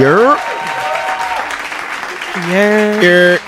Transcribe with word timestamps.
You're 0.00 0.36
Yeah. 2.50 3.00
you're 3.00 3.38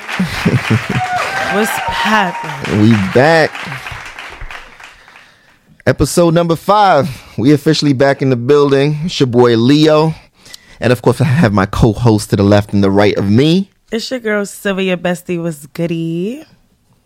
What's 1.54 1.71
happening? 1.71 2.82
we 2.82 2.91
back. 3.14 3.50
Episode 5.87 6.35
number 6.35 6.54
five. 6.56 7.09
We 7.38 7.53
officially 7.53 7.93
back 7.95 8.22
in 8.22 8.30
the 8.30 8.36
building. 8.36 8.96
It's 9.04 9.18
your 9.18 9.27
boy 9.29 9.57
Leo. 9.57 10.14
And 10.80 10.93
of 10.93 11.03
course 11.03 11.21
I 11.21 11.25
have 11.25 11.53
my 11.53 11.67
co-host 11.67 12.30
to 12.30 12.36
the 12.36 12.43
left 12.45 12.72
and 12.72 12.82
the 12.85 12.90
right 12.90 13.17
of 13.17 13.29
me. 13.31 13.71
It's 13.90 14.11
your 14.11 14.21
girl 14.21 14.44
Sylvia 14.46 14.96
Bestie 14.96 15.40
was 15.43 15.67
goody. 15.67 16.44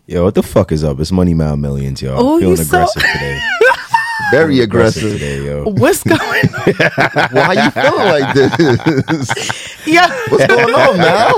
Yo, 0.07 0.23
what 0.25 0.35
the 0.35 0.43
fuck 0.43 0.71
is 0.71 0.83
up? 0.83 0.99
It's 0.99 1.11
Money 1.11 1.33
Mile 1.33 1.57
Millions, 1.57 2.01
yo. 2.01 2.13
I'm 2.13 2.19
Oh, 2.25 2.35
you 2.37 2.41
feeling 2.41 2.57
so- 2.57 2.77
aggressive 2.77 3.01
today. 3.03 3.39
Very 4.31 4.59
aggressive. 4.61 5.11
today, 5.13 5.43
yo. 5.45 5.63
What's 5.65 6.03
going 6.03 6.19
on? 6.19 6.21
Why 7.31 7.53
you 7.53 7.71
feeling 7.71 8.07
like 8.07 8.33
this? 8.35 9.87
yeah. 9.87 10.07
What's 10.29 10.47
going 10.47 10.73
on 10.73 10.97
now? 10.97 11.37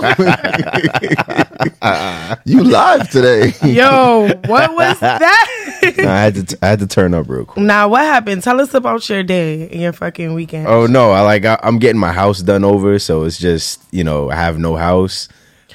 you 2.46 2.64
live 2.64 3.10
today. 3.10 3.54
Yo, 3.64 4.28
what 4.48 4.74
was 4.76 5.00
that? 5.00 5.94
Nah, 5.98 6.12
I 6.12 6.18
had 6.20 6.36
to, 6.36 6.44
t- 6.44 6.56
I 6.62 6.68
had 6.68 6.80
to 6.80 6.88
turn 6.88 7.14
up 7.14 7.30
real 7.30 7.46
quick. 7.46 7.64
now, 7.66 7.88
what 7.90 8.02
happened? 8.02 8.44
Tell 8.44 8.60
us 8.62 8.74
about 8.74 9.08
your 9.10 9.24
day 9.24 9.68
and 9.70 9.82
your 9.82 9.94
fucking 9.94 10.34
weekend. 10.34 10.68
Oh 10.68 10.86
no, 10.86 11.12
I 11.12 11.22
like 11.22 11.46
I, 11.46 11.60
I'm 11.64 11.80
getting 11.80 12.00
my 12.00 12.12
house 12.12 12.42
done 12.42 12.64
over, 12.64 13.00
so 13.00 13.24
it's 13.24 13.38
just 13.38 13.82
you 13.92 14.04
know 14.04 14.30
I 14.30 14.36
have 14.36 14.60
no 14.60 14.76
house. 14.76 15.28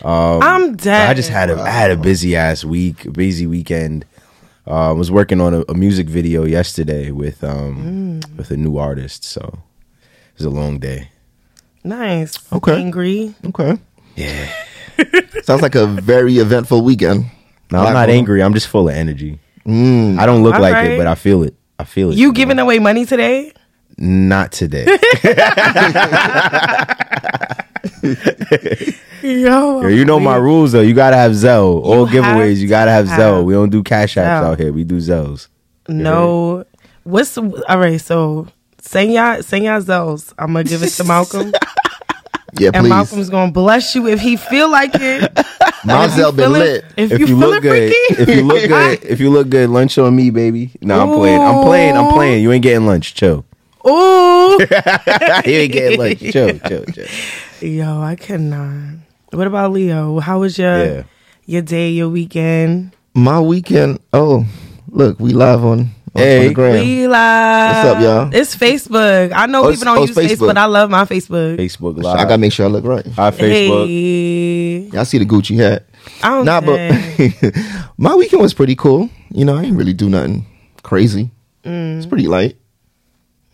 Um, 0.02 0.42
I'm 0.42 0.77
dead. 0.77 1.10
I 1.10 1.14
just 1.14 1.30
had 1.30 1.50
a 1.50 1.60
I 1.60 1.70
had 1.70 1.90
a 1.90 1.96
busy 1.96 2.36
ass 2.36 2.64
week, 2.64 3.12
busy 3.12 3.46
weekend. 3.46 4.04
Uh, 4.68 4.92
was 4.95 5.10
working 5.10 5.40
on 5.40 5.54
a, 5.54 5.62
a 5.68 5.74
music 5.74 6.08
video 6.08 6.45
yesterday 6.45 7.10
with 7.10 7.42
um 7.42 8.20
Mm. 8.20 8.36
with 8.36 8.50
a 8.50 8.56
new 8.56 8.77
artist, 8.77 9.24
so 9.24 9.41
it 9.41 10.36
was 10.36 10.44
a 10.44 10.50
long 10.50 10.78
day. 10.78 11.08
nice. 11.84 12.36
Okay. 12.52 12.77
Angry. 12.77 13.34
Okay. 13.46 13.78
Yeah, 14.16 14.48
Sounds 15.42 15.62
like 15.62 15.74
a 15.74 15.86
very 15.86 16.36
eventful 16.39 16.83
weekend. 16.84 17.24
no, 17.72 17.78
I'm 17.78 17.94
not 17.94 18.08
well, 18.08 18.16
angry. 18.19 18.42
I'm 18.42 18.52
just 18.52 18.66
full 18.69 18.89
of 18.89 18.94
energy. 18.94 19.39
I 19.64 20.27
don't 20.27 20.42
look 20.42 20.55
All 20.56 20.61
like 20.61 20.74
right. 20.74 20.91
it, 20.92 20.98
but 20.98 21.06
I 21.06 21.14
feel 21.14 21.42
it. 21.44 21.55
I 21.78 21.84
feel 21.84 22.11
it. 22.11 22.16
You 22.19 22.33
giving 22.33 22.58
away 22.58 22.78
money 22.78 23.06
today? 23.06 23.52
Not 23.98 24.52
today. 24.52 24.84
Yo. 28.50 29.82
Yo, 29.82 29.86
you 29.88 30.04
know 30.04 30.20
my 30.20 30.36
rules 30.36 30.72
though. 30.72 30.80
You 30.80 30.94
gotta 30.94 31.16
have 31.16 31.32
Zelle. 31.32 31.82
All 31.82 32.06
have 32.06 32.14
giveaways, 32.24 32.56
you 32.58 32.68
gotta 32.68 32.90
have 32.90 33.06
to 33.06 33.10
Zelle. 33.12 33.36
have 33.38 33.44
We 33.44 33.52
don't 33.55 33.70
do 33.70 33.82
cash 33.82 34.14
apps 34.14 34.24
Zelle. 34.24 34.44
out 34.52 34.58
here. 34.60 34.72
We 34.72 34.84
do 34.84 34.96
Zelles. 34.98 35.48
No. 35.88 36.64
What's 37.05 37.36
all 37.38 37.50
right? 37.78 38.00
So 38.00 38.46
send 38.80 39.12
y'all 39.12 39.42
send 39.42 39.64
y'all 39.64 39.80
Zells. 39.80 40.32
I'm 40.38 40.48
gonna 40.52 40.64
give 40.64 40.82
it 40.82 40.90
to 40.90 41.05
Malcolm, 41.05 41.52
Yeah, 42.58 42.70
and 42.74 42.84
please. 42.84 42.88
Malcolm's 42.90 43.30
gonna 43.30 43.50
bless 43.52 43.94
you 43.94 44.06
if 44.06 44.20
he 44.20 44.36
feel 44.36 44.70
like 44.70 44.92
it. 44.94 45.33
Mazel 45.84 46.33
been 46.33 46.46
Feeling- 46.46 46.60
lit. 46.62 46.84
If, 46.96 47.10
you, 47.12 47.18
you, 47.18 47.27
feeling 47.28 47.40
look 47.40 47.62
good, 47.62 47.92
freaky, 47.92 48.22
if 48.22 48.28
you 48.28 48.42
look 48.44 48.68
good, 48.68 49.05
if 49.05 49.20
you 49.20 49.30
look 49.30 49.48
good, 49.48 49.70
lunch 49.70 49.96
on 49.98 50.14
me, 50.14 50.30
baby. 50.30 50.72
No, 50.80 51.00
I'm 51.00 51.08
playing. 51.16 51.40
I'm 51.40 51.64
playing. 51.64 51.96
I'm 51.96 52.12
playing. 52.12 52.42
You 52.42 52.52
ain't 52.52 52.62
getting 52.62 52.86
lunch. 52.86 53.14
Chill. 53.14 53.44
Ooh. 53.86 54.58
you 54.60 54.66
ain't 55.46 55.72
getting 55.72 55.98
lunch. 55.98 56.18
Chill, 56.20 56.58
chill, 56.58 56.84
chill. 56.86 57.06
Yo, 57.61 58.01
I 58.01 58.14
cannot. 58.14 58.98
What 59.33 59.48
about 59.48 59.73
Leo? 59.73 60.20
How 60.20 60.39
was 60.39 60.59
your 60.59 60.84
Yeah. 60.84 61.03
your 61.47 61.62
day, 61.62 61.91
your 61.91 62.09
weekend? 62.09 62.92
My 63.14 63.41
weekend. 63.41 63.98
Oh, 64.12 64.47
look, 64.89 65.19
we 65.19 65.33
live 65.33 65.64
on, 65.64 65.81
on, 65.81 65.91
Hey. 66.14 66.55
on. 66.55 66.55
We 66.55 67.09
live. 67.09 67.75
What's 67.75 67.89
up, 67.89 68.01
y'all? 68.03 68.31
It's 68.33 68.55
Facebook. 68.55 69.33
I 69.34 69.47
know 69.47 69.64
Oh, 69.64 69.70
people 69.70 69.86
don't 69.86 69.98
oh, 69.98 70.01
use 70.03 70.11
Facebook. 70.17 70.29
Facebook. 70.36 70.47
but 70.47 70.59
I 70.59 70.67
love 70.67 70.89
my 70.89 71.05
Facebook. 71.05 71.56
Facebook 71.56 71.98
I 72.06 72.23
gotta 72.25 72.39
make 72.39 72.53
sure 72.53 72.67
I 72.67 72.69
look 72.69 72.84
right. 72.84 73.05
Hi, 73.17 73.31
Facebook. 73.33 73.86
Hey, 73.86 74.79
Y'all 74.92 75.05
see 75.05 75.19
the 75.19 75.27
Gucci 75.27 75.56
hat? 75.56 75.85
I 76.23 76.29
don't 76.29 76.45
Nah, 76.45 76.61
but 76.61 76.79
my 77.98 78.14
weekend 78.14 78.41
was 78.41 78.55
pretty 78.55 78.77
cool. 78.77 79.11
You 79.33 79.45
know, 79.45 79.57
I 79.57 79.63
didn't 79.63 79.79
really 79.79 79.95
do 79.95 80.08
nothing 80.08 80.47
crazy. 80.85 81.30
It's 81.64 82.07
mm. 82.07 82.08
pretty 82.08 82.29
light. 82.29 82.57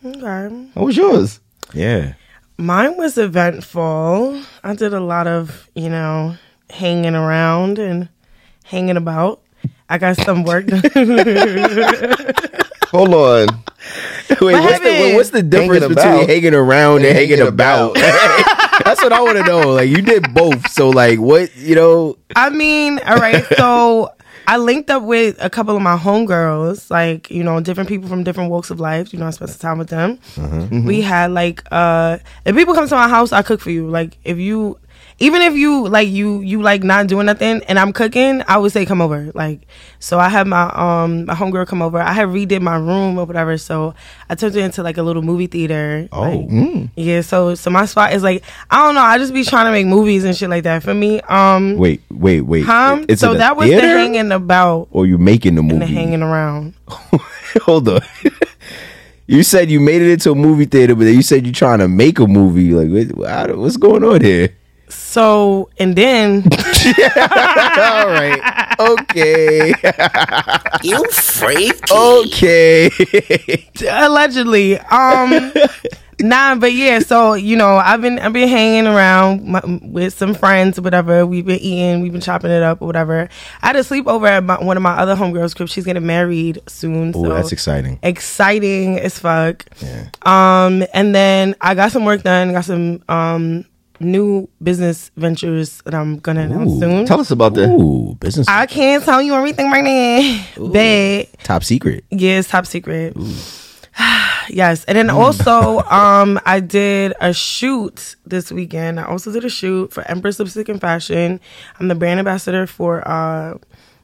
okay. 0.05 0.67
How 0.75 0.85
was 0.85 0.95
yours? 0.95 1.39
Yeah. 1.73 2.13
Mine 2.57 2.95
was 2.97 3.17
eventful. 3.17 4.41
I 4.63 4.75
did 4.75 4.93
a 4.93 4.99
lot 5.01 5.27
of, 5.27 5.69
you 5.75 5.89
know, 5.89 6.35
hanging 6.69 7.15
around 7.15 7.79
and 7.79 8.07
hanging 8.63 8.97
about. 8.97 9.41
I 9.89 9.97
got 9.97 10.17
some 10.17 10.43
work 10.43 10.67
done. 10.67 10.81
Hold 12.89 13.13
on. 13.13 13.47
Wait, 14.41 14.53
what's 14.53 14.79
the, 14.79 15.13
what's 15.15 15.29
the 15.31 15.43
difference 15.43 15.81
Hanging 15.81 15.95
between 15.95 16.13
about. 16.13 16.29
hanging 16.29 16.53
around 16.53 16.97
and, 16.97 17.05
And 17.07 17.15
hanging, 17.17 17.37
hanging 17.37 17.47
about? 17.47 17.93
That's 18.85 19.01
what 19.03 19.11
I 19.13 19.21
want 19.21 19.37
to 19.37 19.43
know. 19.43 19.73
Like 19.73 19.89
you 19.89 20.01
did 20.01 20.33
both, 20.33 20.69
so 20.71 20.89
like 20.89 21.19
what 21.19 21.55
you 21.57 21.75
know? 21.75 22.17
I 22.35 22.49
mean, 22.49 22.99
all 23.05 23.17
right, 23.17 23.45
so 23.57 24.11
I 24.47 24.57
linked 24.57 24.89
up 24.89 25.03
with 25.03 25.37
a 25.43 25.49
couple 25.49 25.75
of 25.75 25.81
my 25.81 25.97
homegirls, 25.97 26.89
like, 26.89 27.29
you 27.31 27.43
know, 27.43 27.59
different 27.59 27.89
people 27.89 28.07
from 28.07 28.23
different 28.23 28.49
walks 28.51 28.69
of 28.69 28.79
life. 28.79 29.11
You 29.13 29.19
know, 29.19 29.27
I 29.27 29.31
spent 29.31 29.51
some 29.51 29.59
time 29.59 29.77
with 29.77 29.89
them. 29.89 30.19
We 30.85 31.01
had 31.01 31.31
like 31.31 31.63
uh 31.71 32.17
if 32.45 32.55
people 32.55 32.73
come 32.73 32.87
to 32.87 32.95
my 32.95 33.07
house, 33.07 33.31
I 33.31 33.41
cook 33.41 33.59
for 33.61 33.71
you. 33.71 33.87
Like 33.89 34.17
if 34.23 34.37
you 34.37 34.77
even 35.17 35.41
if 35.41 35.53
you 35.53 35.87
like 35.87 36.09
you 36.09 36.41
you 36.41 36.61
like 36.61 36.83
not 36.83 37.07
doing 37.07 37.25
nothing 37.25 37.61
and 37.69 37.79
I'm 37.79 37.93
cooking, 37.93 38.43
I 38.47 38.57
would 38.57 38.71
say 38.73 38.85
come 38.85 39.01
over. 39.01 39.31
Like 39.33 39.61
so 39.99 40.19
I 40.19 40.27
had 40.27 40.45
my 40.45 40.63
um 40.73 41.25
my 41.25 41.33
homegirl 41.35 41.67
come 41.67 41.81
over. 41.81 41.99
I 41.99 42.11
had 42.11 42.27
redid 42.27 42.61
my 42.61 42.75
room 42.75 43.17
or 43.17 43.25
whatever, 43.25 43.57
so 43.57 43.93
I 44.29 44.35
turned 44.35 44.55
it 44.55 44.59
into 44.61 44.83
like 44.83 44.97
a 44.97 45.03
little 45.03 45.21
movie 45.21 45.47
theater. 45.47 46.09
Oh. 46.11 46.21
Like, 46.21 46.89
yeah, 46.97 47.21
so 47.21 47.55
so 47.55 47.69
my 47.69 47.85
spot 47.85 48.11
is 48.13 48.23
like 48.23 48.43
I 48.69 48.85
don't 48.85 48.95
know, 48.95 49.01
I 49.01 49.17
just 49.17 49.33
be 49.33 49.43
trying 49.45 49.65
to 49.67 49.71
make 49.71 49.87
movies 49.87 50.25
and 50.25 50.35
shit 50.35 50.49
like 50.49 50.63
that. 50.63 50.83
For 50.83 50.93
me, 50.93 51.21
um 51.21 51.77
Wait, 51.77 52.01
wait, 52.11 52.41
wait. 52.41 52.65
It's 53.07 53.21
so 53.21 53.35
that 53.35 53.55
was 53.55 53.67
theater? 53.67 53.87
the 53.87 53.93
hanging 53.93 54.31
about 54.33 54.89
Or 54.91 55.05
you 55.05 55.17
making 55.17 55.55
the 55.55 55.61
and 55.61 55.71
movie? 55.71 55.85
the 55.85 55.93
hanging 55.93 56.23
around. 56.23 56.73
Hold 57.61 57.87
on. 57.87 58.01
you 59.27 59.43
said 59.43 59.71
you 59.71 59.79
made 59.79 60.01
it 60.01 60.11
into 60.11 60.31
a 60.31 60.35
movie 60.35 60.65
theater, 60.65 60.93
but 60.93 61.05
then 61.05 61.15
you 61.15 61.21
said 61.21 61.45
you're 61.45 61.53
trying 61.53 61.79
to 61.79 61.87
make 61.87 62.19
a 62.19 62.27
movie. 62.27 62.73
Like, 62.73 63.09
what, 63.15 63.57
what's 63.57 63.77
going 63.77 64.03
on 64.03 64.19
here? 64.21 64.49
So 64.89 65.69
and 65.77 65.95
then 65.95 66.43
All 67.15 68.07
right. 68.07 68.75
Okay. 68.79 69.73
You 70.83 71.03
freak. 71.11 71.91
okay. 71.91 72.91
allegedly, 73.89 74.77
um, 74.77 75.51
nah, 76.19 76.53
but 76.55 76.73
yeah. 76.73 76.99
So 76.99 77.33
you 77.33 77.55
know, 77.55 77.77
I've 77.77 78.01
been 78.01 78.19
I've 78.19 78.33
been 78.33 78.47
hanging 78.47 78.85
around 78.85 79.45
my, 79.45 79.61
with 79.81 80.13
some 80.13 80.35
friends 80.35 80.79
whatever. 80.79 81.25
We've 81.25 81.45
been 81.45 81.59
eating, 81.59 82.01
we've 82.01 82.11
been 82.11 82.21
chopping 82.21 82.51
it 82.51 82.61
up 82.61 82.83
or 82.83 82.85
whatever. 82.85 83.29
I 83.63 83.67
had 83.67 83.75
a 83.77 83.79
sleepover 83.79 84.27
at 84.27 84.43
my, 84.43 84.63
one 84.63 84.77
of 84.77 84.83
my 84.83 84.91
other 84.93 85.15
homegirls' 85.15 85.55
crib. 85.55 85.69
She's 85.69 85.85
getting 85.85 86.05
married 86.05 86.61
soon. 86.67 87.13
Oh, 87.15 87.23
so 87.23 87.33
that's 87.33 87.51
exciting. 87.51 87.97
exciting 88.03 88.99
as 88.99 89.17
fuck. 89.17 89.65
Yeah. 89.81 90.09
Um, 90.21 90.85
and 90.93 91.15
then 91.15 91.55
I 91.61 91.73
got 91.73 91.91
some 91.91 92.05
work 92.05 92.21
done. 92.21 92.51
Got 92.51 92.65
some 92.65 93.01
um 93.09 93.65
new 93.99 94.49
business 94.61 95.11
ventures 95.15 95.81
that 95.83 95.93
I'm 95.93 96.19
gonna 96.19 96.41
announce 96.41 96.79
soon. 96.79 97.05
Tell 97.05 97.19
us 97.19 97.31
about 97.31 97.53
that. 97.55 97.69
Ooh, 97.69 98.15
business 98.15 98.47
I 98.47 98.65
can't 98.65 99.03
tell 99.03 99.21
you 99.21 99.33
everything 99.33 99.71
right 99.71 99.83
now. 99.83 100.45
But 100.57 101.43
top 101.43 101.63
secret. 101.63 102.05
Yes, 102.11 102.47
top 102.47 102.65
secret. 102.65 103.15
yes. 104.49 104.85
And 104.85 104.97
then 104.97 105.09
also, 105.09 105.79
um, 105.89 106.39
I 106.45 106.59
did 106.59 107.13
a 107.19 107.33
shoot 107.33 108.15
this 108.25 108.51
weekend. 108.51 108.99
I 108.99 109.05
also 109.05 109.31
did 109.31 109.45
a 109.45 109.49
shoot 109.49 109.93
for 109.93 110.03
Empress 110.09 110.39
Lipstick 110.39 110.69
and 110.69 110.81
Fashion. 110.81 111.39
I'm 111.79 111.87
the 111.87 111.95
brand 111.95 112.19
ambassador 112.19 112.67
for 112.67 113.07
uh 113.07 113.57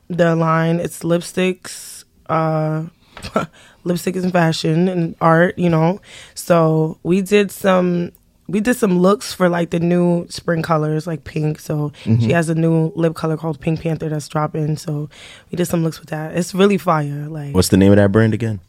the 0.09 0.35
line. 0.35 0.79
It's 0.79 1.03
lipsticks, 1.03 2.03
uh 2.27 2.85
lipstick 3.83 4.15
and 4.15 4.31
fashion 4.31 4.87
and 4.87 5.15
art, 5.21 5.57
you 5.57 5.69
know. 5.69 6.01
So 6.35 6.99
we 7.03 7.21
did 7.21 7.51
some 7.51 8.11
we 8.51 8.59
did 8.59 8.75
some 8.75 8.99
looks 8.99 9.33
for 9.33 9.49
like 9.49 9.69
the 9.71 9.79
new 9.79 10.27
spring 10.29 10.61
colors, 10.61 11.07
like 11.07 11.23
pink. 11.23 11.59
So 11.59 11.91
she 12.03 12.31
has 12.31 12.49
a 12.49 12.55
new 12.55 12.91
lip 12.95 13.15
color 13.15 13.37
called 13.37 13.59
Pink 13.59 13.81
Panther 13.81 14.09
that's 14.09 14.27
dropping. 14.27 14.77
So 14.77 15.09
we 15.49 15.55
did 15.55 15.65
some 15.65 15.83
looks 15.83 15.99
with 15.99 16.09
that. 16.09 16.35
It's 16.35 16.53
really 16.53 16.77
fire. 16.77 17.27
Like 17.27 17.55
What's 17.55 17.69
the 17.69 17.77
name 17.77 17.91
of 17.91 17.97
that 17.97 18.11
brand 18.11 18.33
again? 18.33 18.59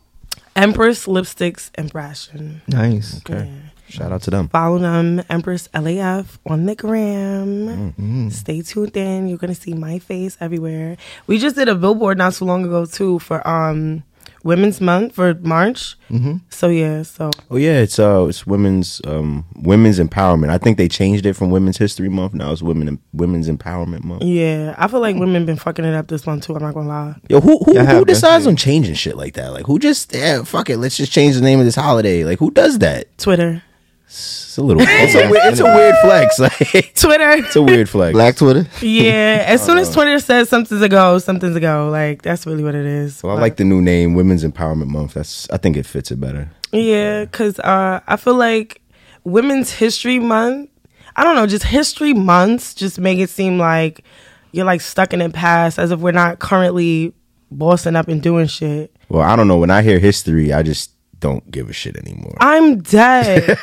Empress 0.55 1.07
Lipsticks 1.07 1.71
and 1.75 1.91
Fashion. 1.91 2.63
Nice. 2.69 3.19
Okay. 3.19 3.51
Shout 3.89 4.11
out 4.11 4.23
to 4.23 4.31
them. 4.31 4.49
Follow 4.49 4.79
them, 4.79 5.23
Empress 5.29 5.69
LAF 5.75 6.39
on 6.47 6.65
the 6.65 6.75
gram. 6.75 8.31
Stay 8.31 8.63
tuned 8.63 8.97
in. 8.97 9.29
You're 9.29 9.37
gonna 9.37 9.55
see 9.55 9.75
my 9.75 9.99
face 9.99 10.37
everywhere. 10.41 10.97
We 11.27 11.39
just 11.39 11.57
did 11.57 11.69
a 11.69 11.75
billboard 11.75 12.17
not 12.17 12.33
so 12.33 12.47
long 12.47 12.65
ago 12.65 12.87
too 12.87 13.19
for 13.19 13.47
um 13.47 14.03
Women's 14.45 14.81
Month 14.81 15.15
for 15.15 15.35
March. 15.35 15.97
Mm-hmm. 16.11 16.39
So 16.51 16.69
yeah, 16.69 17.03
so 17.03 17.31
Oh 17.51 17.57
yeah, 17.57 17.79
it's 17.81 17.99
uh 17.99 18.27
it's 18.29 18.47
women's 18.47 19.01
um 19.05 19.45
women's 19.57 19.99
empowerment. 19.99 20.51
I 20.51 20.59
think 20.59 20.79
they 20.79 20.89
changed 20.89 21.27
it 21.27 21.35
from 21.35 21.51
Women's 21.51 21.79
History 21.79 22.09
Month. 22.09 22.35
Now 22.35 22.53
it's 22.53 22.63
women 22.63 22.99
women's 23.13 23.49
empowerment 23.49 24.05
month. 24.05 24.23
yeah, 24.23 24.75
I 24.79 24.89
feel 24.89 25.01
like 25.01 25.17
women 25.17 25.47
been 25.47 25.57
fucking 25.57 25.85
it 25.85 25.95
up 25.95 26.09
this 26.09 26.27
month 26.27 26.45
too. 26.47 26.55
I'm 26.55 26.63
not 26.63 26.75
gonna 26.75 26.89
lie. 26.89 27.15
Yo, 27.29 27.41
who 27.41 27.59
who, 27.65 27.75
Yeah, 27.75 27.85
who 27.85 28.05
decides 28.05 28.47
on 28.47 28.57
changing 28.57 28.95
shit 28.95 29.17
like 29.17 29.35
that? 29.35 29.53
Like 29.53 29.67
who 29.67 29.79
just 29.79 30.15
yeah, 30.15 30.43
fuck 30.43 30.71
it, 30.71 30.79
let's 30.79 30.97
just 30.97 31.13
change 31.13 31.35
the 31.37 31.43
name 31.43 31.59
of 31.59 31.65
this 31.65 31.77
holiday. 31.77 32.25
Like 32.25 32.39
who 32.39 32.51
does 32.51 32.79
that? 32.81 33.17
Twitter. 33.19 33.63
It's 34.13 34.59
a 34.59 34.63
little. 34.63 34.83
It's 34.87 35.15
a, 35.15 35.31
weird- 35.31 35.45
it's 35.47 35.61
a 35.61 35.65
weird 35.65 35.95
flex. 36.03 36.39
Like, 36.39 36.95
Twitter. 36.95 37.31
it's 37.31 37.57
a 37.57 37.63
weird 37.63 37.89
flex. 37.89 38.13
Black 38.13 38.37
Twitter. 38.37 38.67
Yeah, 38.83 39.45
as 39.47 39.65
soon 39.65 39.79
as 39.79 39.91
Twitter 39.93 40.19
says 40.19 40.51
something's 40.51 40.83
a 40.83 40.89
go, 40.91 41.19
something's 41.19 41.57
a 41.57 41.61
go. 41.61 41.89
Like 41.91 42.21
that's 42.21 42.47
really 42.47 42.63
what 42.63 42.75
it 42.75 42.85
is. 42.85 43.23
Well, 43.23 43.37
I 43.39 43.41
like 43.41 43.57
the 43.57 43.65
new 43.65 43.81
name, 43.81 44.13
Women's 44.15 44.45
Empowerment 44.45 44.89
Month. 44.89 45.15
That's. 45.15 45.49
I 45.51 45.57
think 45.57 45.79
it 45.79 45.87
fits 45.87 46.11
it 46.11 46.21
better. 46.21 46.51
Yeah, 46.73 47.25
because 47.25 47.59
uh, 47.61 48.01
I 48.07 48.17
feel 48.17 48.35
like 48.35 48.83
Women's 49.25 49.73
History 49.73 50.19
Month, 50.19 50.69
I 51.17 51.25
don't 51.25 51.35
know, 51.35 51.47
just 51.47 51.65
history 51.65 52.13
months 52.13 52.75
just 52.75 52.99
make 52.99 53.19
it 53.19 53.31
seem 53.31 53.59
like 53.59 54.05
you're 54.53 54.67
like 54.67 54.83
stuck 54.83 55.15
in 55.15 55.21
the 55.21 55.31
past 55.31 55.79
as 55.79 55.91
if 55.91 56.01
we're 56.01 56.13
not 56.13 56.39
currently 56.39 57.15
bossing 57.51 57.97
up 57.97 58.09
and 58.09 58.23
doing 58.23 58.47
shit. 58.47 58.95
Well, 59.09 59.23
I 59.23 59.37
don't 59.37 59.49
know. 59.49 59.59
When 59.59 59.71
I 59.71 59.81
hear 59.83 59.99
history, 59.99 60.53
I 60.53 60.63
just 60.63 60.91
don't 61.23 61.49
give 61.51 61.71
a 61.71 61.73
shit 61.73 61.97
anymore. 61.97 62.35
I'm 62.41 62.81
dead. 62.81 63.47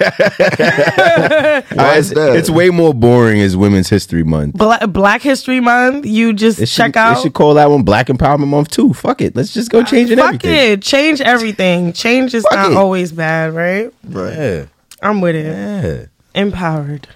Why 1.73 1.97
it's, 1.97 2.07
is 2.07 2.13
that? 2.13 2.35
it's 2.37 2.49
way 2.49 2.69
more 2.69 2.93
boring 2.93 3.41
as 3.41 3.55
Women's 3.55 3.89
History 3.89 4.23
Month. 4.23 4.55
Black, 4.55 4.89
Black 4.91 5.21
History 5.21 5.59
Month, 5.59 6.05
you 6.05 6.31
just 6.33 6.59
It 6.59 6.67
check 6.67 6.87
should, 6.87 6.97
out. 6.97 7.15
They 7.15 7.21
should 7.23 7.33
call 7.33 7.53
that 7.55 7.69
one 7.69 7.83
Black 7.83 8.07
Empowerment 8.07 8.47
Month 8.47 8.69
too. 8.71 8.93
Fuck 8.93 9.21
it. 9.21 9.35
Let's 9.35 9.53
just 9.53 9.69
go 9.69 9.83
change 9.83 10.09
it. 10.09 10.17
Fuck 10.17 10.35
everything. 10.35 10.71
it. 10.71 10.81
Change 10.81 11.21
everything. 11.21 11.91
Change 11.93 12.33
is 12.33 12.43
Fuck 12.43 12.53
not 12.53 12.71
it. 12.71 12.77
always 12.77 13.11
bad, 13.11 13.53
right? 13.53 13.93
right. 14.05 14.33
Yeah. 14.33 14.65
I'm 15.01 15.19
with 15.21 15.35
it. 15.35 15.45
Yeah. 15.45 16.41
Empowered. 16.41 17.07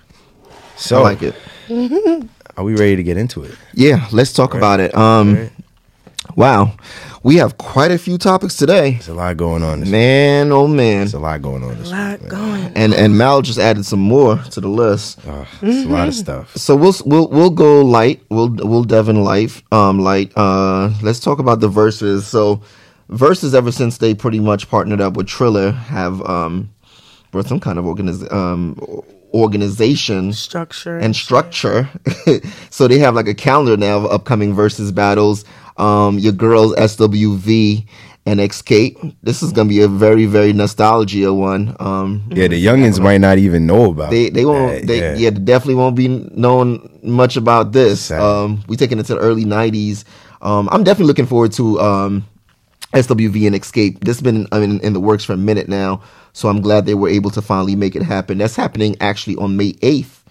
So, 0.75 0.99
I 0.99 1.01
like 1.01 1.21
it. 1.23 1.35
are 2.57 2.63
we 2.65 2.73
ready 2.75 2.97
to 2.97 3.03
get 3.03 3.15
into 3.15 3.43
it? 3.43 3.55
Yeah, 3.73 4.07
let's 4.11 4.33
talk 4.33 4.53
about 4.53 4.81
it. 4.81 4.93
Um, 4.93 5.49
wow, 6.35 6.75
we 7.23 7.37
have 7.37 7.57
quite 7.57 7.91
a 7.91 7.97
few 7.97 8.17
topics 8.17 8.55
today. 8.55 8.91
There's 8.91 9.07
a 9.09 9.13
lot 9.13 9.37
going 9.37 9.63
on. 9.63 9.81
This 9.81 9.89
Man, 9.89 10.51
oh 10.51 10.67
man, 10.67 10.99
There's 10.99 11.13
a 11.13 11.19
lot 11.19 11.41
going 11.41 11.63
on. 11.63 11.77
This 11.77 11.91
lot 11.91 12.21
week, 12.21 12.31
man. 12.31 12.41
going. 12.41 12.71
and 12.75 12.93
and 12.93 13.17
Mal 13.17 13.41
just 13.41 13.59
added 13.59 13.85
some 13.85 13.99
more 13.99 14.37
to 14.37 14.61
the 14.61 14.67
list. 14.67 15.19
Ugh, 15.27 15.47
it's 15.61 15.85
a 15.85 15.89
lot 15.89 16.07
of 16.07 16.13
stuff. 16.15 16.55
So 16.57 16.75
we'll 16.75 16.95
we'll 17.05 17.27
we'll 17.29 17.49
go 17.49 17.81
light. 17.83 18.21
We'll 18.29 18.49
we'll 18.49 18.83
Devin 18.83 19.23
light. 19.23 19.61
Um, 19.71 19.99
light. 19.99 20.31
Uh, 20.35 20.91
let's 21.01 21.19
talk 21.19 21.39
about 21.39 21.59
the 21.59 21.69
Verzuz. 21.69 22.21
So, 22.23 22.61
Verzuz 23.09 23.53
ever 23.53 23.71
since 23.71 23.97
they 23.99 24.13
pretty 24.13 24.39
much 24.39 24.69
partnered 24.69 25.01
up 25.01 25.13
with 25.15 25.27
Triller 25.27 25.71
have 25.71 26.21
um, 26.27 26.69
brought 27.31 27.47
some 27.47 27.59
kind 27.59 27.77
of 27.79 27.85
organiz- 27.85 28.31
um 28.31 28.77
organization 29.33 30.31
Structure. 30.31 30.97
and 30.99 31.15
structure. 31.15 31.89
so 32.69 32.87
they 32.87 32.99
have 32.99 33.15
like 33.15 33.27
a 33.27 33.33
calendar 33.33 33.75
now 33.75 33.97
of 33.97 34.05
upcoming 34.05 34.53
Verzuz 34.55 34.93
battles. 34.93 35.43
Um, 35.77 36.19
your 36.19 36.33
girls 36.33 36.75
SWV 36.75 37.85
and 38.25 38.39
Xscape. 38.39 39.15
This 39.23 39.43
is 39.43 39.51
gonna 39.51 39.69
be 39.69 39.81
a 39.81 39.87
very 39.87 40.25
very 40.25 40.53
nostalgia 40.53 41.33
one. 41.33 41.75
Um, 41.79 42.23
Yeah, 42.29 42.47
the 42.47 42.63
youngins 42.63 42.99
might 42.99 43.19
not 43.19 43.37
even 43.37 43.65
know 43.65 43.91
about. 43.91 44.11
they 44.11 44.29
they 44.29 44.45
won't 44.45 44.73
that, 44.81 44.87
they 44.87 44.99
yeah. 44.99 45.15
yeah. 45.15 45.29
definitely 45.31 45.75
won't 45.75 45.95
be 45.95 46.07
knowing 46.07 46.99
much 47.03 47.35
about 47.37 47.71
this. 47.73 48.11
Um, 48.11 48.63
we 48.67 48.77
taking 48.77 48.99
it 48.99 49.05
to 49.07 49.15
the 49.15 49.19
early 49.19 49.45
'90s. 49.45 50.05
Um, 50.41 50.69
I'm 50.71 50.83
definitely 50.83 51.07
looking 51.07 51.25
forward 51.25 51.51
to 51.53 51.79
um, 51.79 52.25
SWV 52.93 53.47
and 53.47 53.55
Xscape. 53.55 53.99
This 54.01 54.17
has 54.17 54.21
been 54.21 54.47
I 54.51 54.59
mean, 54.59 54.79
in 54.81 54.93
the 54.93 54.99
works 54.99 55.23
for 55.23 55.33
a 55.33 55.37
minute 55.37 55.67
now, 55.67 56.01
so 56.33 56.47
I'm 56.49 56.61
glad 56.61 56.85
they 56.85 56.93
were 56.95 57.09
able 57.09 57.31
to 57.31 57.41
finally 57.41 57.75
make 57.75 57.95
it 57.95 58.03
happen. 58.03 58.37
That's 58.37 58.55
happening 58.55 58.95
actually 59.01 59.35
on 59.37 59.57
May 59.57 59.73
8th, 59.73 60.21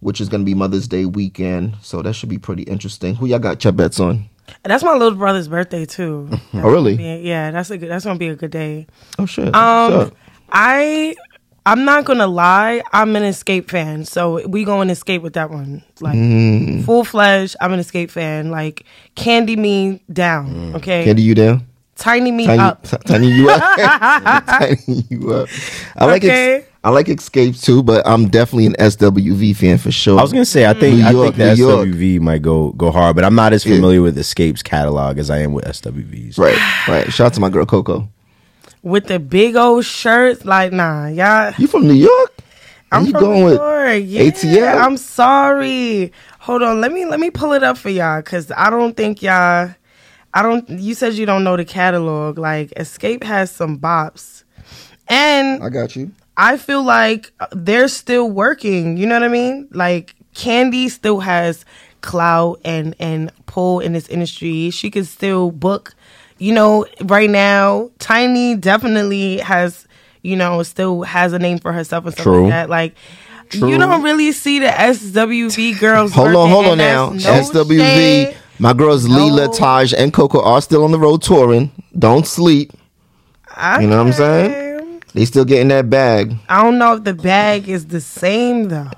which 0.00 0.20
is 0.20 0.28
going 0.28 0.42
to 0.42 0.44
be 0.44 0.54
Mother's 0.54 0.86
Day 0.88 1.04
weekend. 1.06 1.76
So 1.82 2.02
that 2.02 2.12
should 2.14 2.28
be 2.28 2.38
pretty 2.38 2.64
interesting. 2.64 3.14
Who 3.16 3.26
y'all 3.26 3.38
got 3.38 3.62
your 3.64 3.72
bets 3.72 3.98
on? 4.00 4.28
And 4.64 4.70
that's 4.70 4.84
my 4.84 4.94
little 4.94 5.16
brother's 5.18 5.48
birthday 5.48 5.84
too. 5.86 6.28
Oh, 6.54 6.70
really? 6.70 6.94
Yeah, 6.94 7.16
yeah, 7.16 7.50
that's 7.50 7.70
a 7.70 7.78
good. 7.78 7.88
That's 7.90 8.04
gonna 8.04 8.18
be 8.18 8.28
a 8.28 8.36
good 8.36 8.50
day. 8.50 8.86
Oh 9.18 9.26
shit! 9.26 9.54
Um, 9.54 10.12
I 10.52 11.14
I'm 11.64 11.84
not 11.84 12.04
gonna 12.04 12.26
lie. 12.26 12.82
I'm 12.92 13.14
an 13.16 13.22
Xscape 13.22 13.68
fan, 13.70 14.04
so 14.04 14.46
we 14.48 14.64
going 14.64 14.88
to 14.88 14.94
Xscape 14.94 15.22
with 15.22 15.34
that 15.34 15.50
one. 15.50 15.82
Like 16.00 16.16
Mm. 16.16 16.84
full 16.84 17.04
fledged. 17.04 17.56
I'm 17.60 17.72
an 17.72 17.80
Xscape 17.80 18.10
fan. 18.10 18.50
Like 18.50 18.84
candy 19.14 19.56
me 19.56 20.02
down, 20.12 20.74
okay? 20.76 21.04
Kandi, 21.06 21.22
you 21.22 21.34
down? 21.34 21.66
Tiny 21.96 22.32
me 22.32 22.46
Tiny, 22.46 22.58
up. 22.62 22.82
t- 22.82 22.96
tiny 23.06 23.28
you 23.30 23.50
up. 23.50 23.76
tiny 24.46 25.04
you 25.10 25.32
up. 25.34 25.48
I 25.96 26.06
like 26.06 26.24
Okay. 26.24 26.54
ex- 26.56 26.66
I 26.82 26.88
like 26.90 27.06
Xscape 27.06 27.62
too, 27.62 27.82
but 27.82 28.06
I'm 28.06 28.28
definitely 28.28 28.66
an 28.66 28.74
SWV 28.78 29.54
fan 29.54 29.76
for 29.76 29.90
sure. 29.90 30.18
I 30.18 30.22
was 30.22 30.32
gonna 30.32 30.46
say 30.46 30.64
I 30.66 30.72
think 30.72 30.96
New 30.98 31.04
I 31.04 31.10
York, 31.10 31.24
think 31.34 31.36
the 31.36 31.54
New 31.54 31.68
York. 31.68 31.88
SWV 31.88 32.20
might 32.20 32.40
go 32.42 32.70
go 32.72 32.90
hard, 32.90 33.16
but 33.16 33.24
I'm 33.24 33.34
not 33.34 33.52
as 33.52 33.66
Yeah. 33.66 33.74
familiar 33.76 34.00
with 34.00 34.16
Xscape's 34.16 34.62
catalog 34.62 35.18
as 35.18 35.28
I 35.28 35.38
am 35.40 35.52
with 35.52 35.66
SWV's. 35.66 36.38
right, 36.38 36.56
right. 36.88 37.12
Shout 37.12 37.26
out 37.26 37.34
to 37.34 37.40
my 37.40 37.50
girl 37.50 37.66
Coko. 37.66 38.08
with 38.82 39.08
the 39.08 39.18
big 39.18 39.56
old 39.56 39.84
shirts. 39.84 40.44
Like 40.46 40.72
nah, 40.72 41.08
y'all. 41.08 41.52
You 41.58 41.66
from 41.66 41.86
New 41.86 41.92
York? 41.94 42.32
I'm 42.92 43.04
you 43.04 43.12
from 43.12 43.20
going 43.20 43.38
New 43.40 43.44
with 43.44 43.54
York. 43.54 44.02
Yeah, 44.06 44.22
ATL? 44.22 44.82
I'm 44.82 44.96
sorry. 44.96 46.12
Hold 46.40 46.62
on. 46.62 46.80
Let 46.80 46.92
me 46.92 47.04
let 47.04 47.20
me 47.20 47.28
pull 47.30 47.52
it 47.52 47.62
up 47.62 47.76
for 47.76 47.90
y'all 47.90 48.22
because 48.22 48.50
I 48.56 48.70
don't 48.70 48.96
think 48.96 49.22
y'all. 49.22 49.74
I 50.32 50.42
don't. 50.42 50.66
You 50.70 50.94
said 50.94 51.12
you 51.14 51.26
don't 51.26 51.44
know 51.44 51.58
the 51.58 51.64
catalog. 51.66 52.38
Like 52.38 52.72
Escape 52.76 53.22
has 53.24 53.50
some 53.50 53.78
bops, 53.78 54.44
and 55.08 55.62
I 55.62 55.68
got 55.68 55.94
you. 55.94 56.12
I 56.42 56.56
feel 56.56 56.82
like 56.82 57.32
they're 57.52 57.86
still 57.88 58.30
working. 58.30 58.96
You 58.96 59.06
know 59.06 59.14
what 59.16 59.24
I 59.24 59.28
mean? 59.28 59.68
Like 59.72 60.14
Kandi 60.34 60.88
still 60.90 61.20
has 61.20 61.66
clout 62.00 62.60
and 62.64 62.96
and 62.98 63.30
pull 63.44 63.80
in 63.80 63.92
this 63.92 64.08
industry. 64.08 64.70
She 64.70 64.90
could 64.90 65.06
still 65.06 65.50
book. 65.50 65.94
You 66.38 66.54
know, 66.54 66.86
right 67.02 67.28
now, 67.28 67.90
Tiny 67.98 68.54
definitely 68.56 69.38
has. 69.38 69.86
You 70.22 70.36
know, 70.36 70.62
still 70.62 71.02
has 71.02 71.32
a 71.32 71.38
name 71.38 71.58
for 71.58 71.72
herself 71.72 72.04
and 72.04 72.12
stuff 72.14 72.24
True. 72.24 72.42
like 72.44 72.50
that. 72.50 72.70
Like. 72.70 72.94
You 73.52 73.78
don't 73.78 74.02
really 74.04 74.30
see 74.30 74.60
the 74.60 74.68
SWV 74.68 75.80
girls. 75.80 76.12
Hold 76.12 76.36
on, 76.36 76.48
hold 76.50 76.66
on 76.66 76.78
now. 76.78 77.10
no 77.10 77.18
SWV. 77.18 77.78
shade. 77.80 78.36
My 78.60 78.72
girls 78.72 79.08
Lelee, 79.08 79.46
No. 79.48 79.52
Taj, 79.52 79.92
and 79.92 80.12
Coko 80.12 80.40
are 80.46 80.62
still 80.62 80.84
on 80.84 80.92
the 80.92 81.00
road 81.00 81.20
touring. 81.20 81.72
Don't 81.98 82.24
sleep. 82.28 82.70
You 83.80 83.88
know 83.88 83.98
what 83.98 84.06
I'm 84.06 84.12
saying? 84.12 84.69
Okay. 85.10 85.20
They 85.20 85.24
still 85.24 85.44
getting 85.44 85.68
that 85.68 85.90
bag. 85.90 86.34
I 86.48 86.62
don't 86.62 86.78
know 86.78 86.94
if 86.94 87.04
the 87.04 87.14
bag 87.14 87.68
is 87.68 87.86
the 87.86 88.00
same 88.00 88.68
though. 88.68 88.90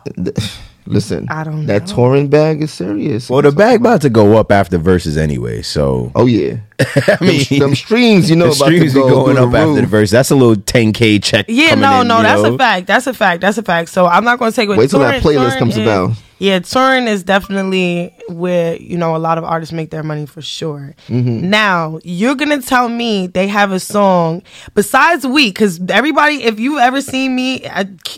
Listen, 0.85 1.29
I 1.31 1.45
don't 1.45 1.67
that 1.67 1.87
know. 1.89 1.95
touring 1.95 2.29
bag 2.29 2.61
is 2.61 2.73
serious. 2.73 3.31
Well, 3.31 3.41
the 3.41 3.53
bag 3.53 3.81
about 3.81 4.01
to 4.03 4.11
go 4.11 4.37
up 4.37 4.51
after 4.51 4.81
Verzuz 4.81 5.17
anyway, 5.17 5.63
so 5.63 6.11
Oh 6.17 6.27
yeah, 6.27 6.57
I 6.81 7.19
mean, 7.21 7.45
them 7.61 7.77
streams, 7.77 8.29
you 8.29 8.35
know, 8.35 8.47
the 8.51 8.57
about 8.57 8.67
streams 8.67 8.93
to 8.95 8.99
go 9.01 9.09
going 9.25 9.39
up 9.39 9.53
the 9.53 9.59
after 9.59 9.81
the 9.81 9.87
verse. 9.87 10.11
That's 10.11 10.33
a 10.33 10.35
little 10.35 10.57
10k 10.57 11.23
check. 11.23 11.47
Yeah, 11.49 11.77
no, 11.77 12.01
in, 12.01 12.09
no, 12.09 12.21
that's 12.23 12.43
know? 12.43 12.55
a 12.55 12.59
fact. 12.59 12.89
That's 12.89 13.07
a 13.07 13.15
fact. 13.15 13.43
That's 13.43 13.59
a 13.59 13.63
fact. 13.63 13.91
So 13.91 14.07
I'm 14.07 14.25
not 14.25 14.41
going 14.41 14.51
to 14.51 14.57
take 14.57 14.69
what 14.69 14.77
Wait 14.77 14.91
till 14.91 14.99
that 14.99 15.23
playlist 15.23 15.45
touring 15.51 15.59
comes 15.61 15.77
is- 15.77 15.83
about. 15.83 16.11
Yeah, 16.43 16.59
touring 16.59 17.07
is 17.07 17.23
definitely 17.23 18.13
where 18.29 18.75
you 18.77 18.99
know 18.99 19.15
a 19.15 19.19
lot 19.29 19.39
of 19.39 19.45
artists 19.45 19.73
make 19.73 19.91
their 19.91 20.03
money 20.03 20.27
for 20.27 20.43
sure. 20.43 20.93
Mm-hmm. 21.09 21.49
Now 21.49 22.01
you're 22.03 22.35
gonna 22.35 22.61
tell 22.61 22.89
me 22.89 23.29
they 23.29 23.47
have 23.47 23.71
a 23.71 23.79
song 23.79 24.43
besides 24.75 25.25
"Week" 25.25 25.55
because 25.55 25.81
everybody, 25.89 26.43
if 26.43 26.59
you've 26.59 26.81
ever 26.81 27.01
seen 27.01 27.37
me, 27.37 27.65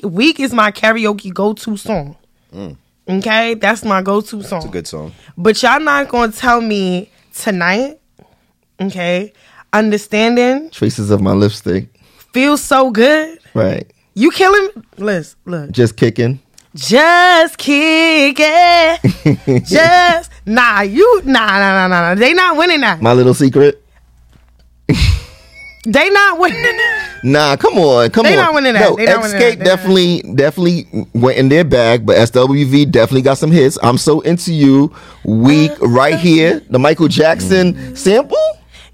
"Week" 0.03 0.41
is 0.41 0.55
my 0.55 0.73
karaoke 0.73 1.33
go-to 1.35 1.77
song. 1.77 2.17
Okay, 3.07 3.53
that's 3.55 3.85
my 3.85 4.01
go-to 4.01 4.43
song. 4.43 4.61
Mm. 4.61 4.65
It's 4.65 4.65
a 4.65 4.73
good 4.79 4.87
song. 4.87 5.13
But 5.37 5.63
y'all 5.63 5.81
not 5.81 6.09
gonna 6.09 6.33
tell 6.33 6.63
me 6.63 7.11
tonight. 7.35 8.01
Okay, 8.81 9.35
understanding 9.75 10.71
Traces 10.71 11.11
of 11.11 11.21
my 11.21 11.33
lipstick. 11.33 11.89
feels 12.33 12.63
so 12.63 12.91
good. 12.91 13.39
Right, 13.53 13.87
You 14.15 14.31
killing? 14.31 14.71
Liz, 14.97 15.37
look. 15.45 15.71
just 15.73 15.97
kicking. 15.97 16.41
Just 16.75 17.57
kick 17.59 18.37
it. 18.41 19.65
Just 19.65 20.31
nah, 20.45 20.81
you 20.81 21.23
nah 21.25 21.47
nah 21.47 21.59
nah 21.59 21.87
nah. 21.89 22.01
nah. 22.01 22.15
They 22.15 22.35
not 22.35 22.57
winning 22.57 22.81
that. 22.81 23.01
My 23.01 23.13
little 23.13 23.35
secret. 23.35 23.81
They 25.87 26.09
not 26.09 26.39
winning. 26.39 26.79
Nah, 27.25 27.57
come 27.57 27.75
on, 27.75 28.11
come 28.11 28.25
They 28.25 28.33
on. 28.33 28.45
not 28.45 28.55
winning 28.55 28.73
that. 28.73 28.81
No, 28.89 28.97
They 28.97 29.05
not 29.05 29.21
winning 29.21 29.37
Xscape 29.39 29.59
that. 29.59 29.65
Definitely, 29.65 30.23
definitely 30.35 30.87
went 31.13 31.37
in 31.37 31.51
their 31.51 31.63
bag, 31.63 32.07
but 32.07 32.17
SWV 32.17 32.91
definitely 32.91 33.21
got 33.21 33.37
some 33.37 33.51
hits. 33.51 33.77
I'm 33.83 33.99
so 33.99 34.21
into 34.21 34.55
you. 34.55 34.95
Week 35.27 35.73
right 35.83 36.19
here, 36.19 36.61
the 36.71 36.79
Michael 36.79 37.09
Jackson 37.09 37.75
mm. 37.75 37.99
sample. 37.99 38.39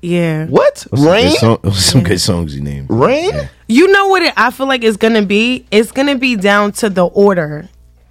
Yeah. 0.02 0.46
What 0.46 0.78
Some 0.78 1.06
rain? 1.06 1.28
good, 1.28 1.38
song, 1.38 1.72
some 1.72 2.02
good 2.02 2.20
songs 2.20 2.56
you 2.56 2.62
named. 2.62 2.88
Rain? 2.90 3.48
You 3.70 3.88
know 3.88 4.08
what 4.08 4.22
it, 4.22 4.32
I 4.36 4.50
feel 4.50 4.66
like 4.66 4.84
it's 4.84 4.96
gonna 4.96 5.22
be? 5.22 5.66
It's 5.70 5.92
gonna 5.92 6.16
be 6.16 6.36
down 6.36 6.72
to 6.72 6.90
the 6.90 7.06
order. 7.06 7.68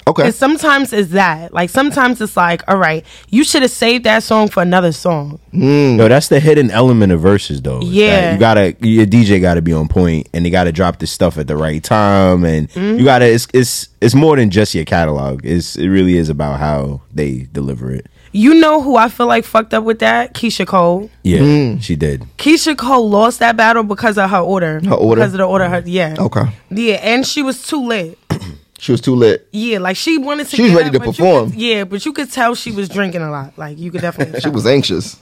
Okay. 0.08 0.24
And 0.26 0.34
sometimes 0.34 0.92
it's 0.92 1.12
that. 1.12 1.54
Like 1.54 1.70
sometimes 1.70 2.20
it's 2.20 2.36
like, 2.36 2.64
all 2.68 2.78
right, 2.78 3.06
you 3.30 3.44
should 3.44 3.62
have 3.62 3.70
saved 3.70 4.06
that 4.06 4.24
song 4.24 4.48
for 4.48 4.64
another 4.64 4.92
song. 4.92 5.40
No, 5.52 6.08
that's 6.08 6.30
the 6.30 6.40
hidden 6.40 6.72
element 6.72 7.12
of 7.12 7.22
Verzuz, 7.22 7.62
though. 7.62 7.82
Yeah. 7.84 8.34
you 8.34 8.40
gotta 8.40 8.76
your 8.80 9.06
DJ 9.06 9.40
got 9.40 9.54
to 9.56 9.62
be 9.62 9.72
on 9.72 9.88
point, 9.88 10.28
and 10.34 10.44
they 10.44 10.50
got 10.50 10.64
to 10.64 10.72
drop 10.72 10.98
this 10.98 11.12
stuff 11.12 11.38
at 11.38 11.46
the 11.48 11.56
right 11.56 11.84
time, 11.84 12.44
and 12.44 12.70
Mm-hmm. 12.72 12.98
you 12.98 13.06
gotta. 13.06 13.26
It's 13.32 13.48
it's 13.54 13.90
it's 14.02 14.16
more 14.16 14.36
than 14.36 14.50
just 14.50 14.74
your 14.74 14.86
catalog. 14.86 15.46
It's 15.46 15.76
it 15.76 15.90
really 15.90 16.18
is 16.18 16.30
about 16.30 16.60
how 16.60 17.02
they 17.14 17.48
deliver 17.52 17.92
it. 17.92 18.08
You 18.32 18.54
know 18.56 18.82
who 18.82 18.96
I 18.96 19.10
feel 19.10 19.26
like 19.28 19.44
fucked 19.44 19.74
up 19.74 19.84
with 19.84 20.00
that? 20.00 20.34
Keyshia 20.36 20.68
Cole. 20.68 21.10
Yeah, 21.24 21.40
Mm. 21.40 21.82
she 21.82 21.96
did. 21.96 22.26
Keyshia 22.38 22.78
Cole 22.78 23.10
lost 23.10 23.40
that 23.40 23.58
battle 23.58 23.84
because 23.84 24.18
of 24.18 24.30
her 24.30 24.38
order. 24.38 24.80
Her 24.86 24.94
order? 24.94 25.22
Because 25.22 25.34
of 25.34 25.40
the 25.40 25.46
order. 25.46 25.68
Her, 25.68 25.82
yeah. 25.86 26.16
Okay. 26.20 26.44
Yeah, 26.70 26.96
and 27.02 27.26
she 27.26 27.42
was 27.42 27.64
too 27.66 27.86
late. 27.86 28.18
She 28.82 28.94
was 28.94 29.02
too 29.02 29.14
lit. 29.14 29.46
Yeah, 29.52 29.80
like 29.80 29.98
she 29.98 30.18
wanted 30.18 30.48
to. 30.48 30.56
She 30.56 30.62
was 30.62 30.74
ready 30.74 30.88
up, 30.88 30.94
to 30.94 31.00
perform. 31.02 31.52
could- 31.52 31.60
yeah, 31.60 31.84
but 31.84 32.06
you 32.06 32.14
could 32.14 32.32
tell 32.32 32.56
she 32.56 32.72
was 32.72 32.88
drinking 32.88 33.22
a 33.22 33.30
lot. 33.30 33.58
Like 33.58 33.78
you 33.78 33.92
could 33.92 34.00
definitely. 34.00 34.36
She 34.40 34.44
tell. 34.44 34.54
was 34.54 34.66
anxious. 34.66 35.18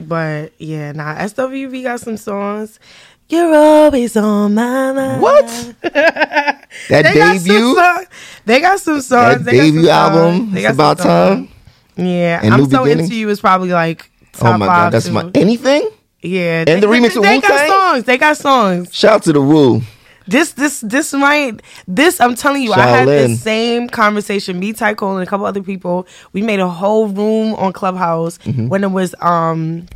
But 0.00 0.52
yeah, 0.56 0.92
nah. 0.92 1.16
SWV 1.16 1.82
got 1.82 2.00
some 2.00 2.16
songs. 2.16 2.80
You're 3.28 3.54
always 3.54 4.16
on 4.16 4.54
my 4.54 4.92
mind. 4.92 5.20
What? 5.20 5.74
that 5.82 6.66
They 6.88 7.02
got 7.02 7.36
some 7.36 7.44
debut, 7.44 7.74
songs. 7.74 8.06
They 8.46 8.60
got 8.62 8.80
some 8.80 9.00
songs. 9.02 9.44
that 9.44 9.44
They 9.44 9.56
got 9.58 9.66
some 9.66 9.74
debut 9.74 9.88
album. 9.90 10.36
songs. 10.38 10.52
They 10.54 10.62
got 10.62 10.72
about 10.74 10.98
songs. 11.00 11.48
time. 11.48 11.48
Yeah, 11.96 12.40
And 12.42 12.54
I'm 12.54 12.68
so 12.70 12.84
Beginnings? 12.84 13.08
into 13.10 13.16
you 13.20 13.28
is 13.28 13.40
probably 13.40 13.70
like 13.70 14.10
top 14.32 14.54
Oh 14.54 14.58
my 14.58 14.66
god, 14.66 14.92
that's 14.92 15.06
too. 15.06 15.12
my 15.12 15.30
anything. 15.34 15.88
yeah. 16.22 16.64
and 16.66 16.82
the 16.82 16.86
remix 16.86 17.10
they, 17.14 17.16
of 17.18 17.22
they 17.22 17.40
got 17.40 17.68
songs. 17.68 18.04
They 18.04 18.18
got 18.18 18.36
songs. 18.36 18.94
Shout 18.94 19.12
out 19.14 19.22
to 19.24 19.32
the 19.32 19.40
Woo. 19.42 19.82
This 20.28 20.52
this 20.52 20.80
this 20.82 21.12
might 21.12 21.60
this 21.88 22.20
I'm 22.20 22.34
telling 22.36 22.62
you, 22.62 22.72
I 22.72 22.86
had 22.86 23.08
the 23.08 23.34
same 23.36 23.88
conversation. 23.88 24.58
Me, 24.60 24.72
Ty 24.72 24.94
Cole, 24.94 25.16
and 25.16 25.26
a 25.26 25.26
couple 25.28 25.46
other 25.46 25.62
people. 25.62 26.06
We 26.32 26.42
made 26.42 26.60
a 26.60 26.68
whole 26.68 27.08
room 27.08 27.54
on 27.56 27.72
Clubhouse 27.72 28.38
Mm-hmm. 28.38 28.68
when 28.68 28.84
it 28.84 28.92
was 28.92 29.14
um 29.20 29.86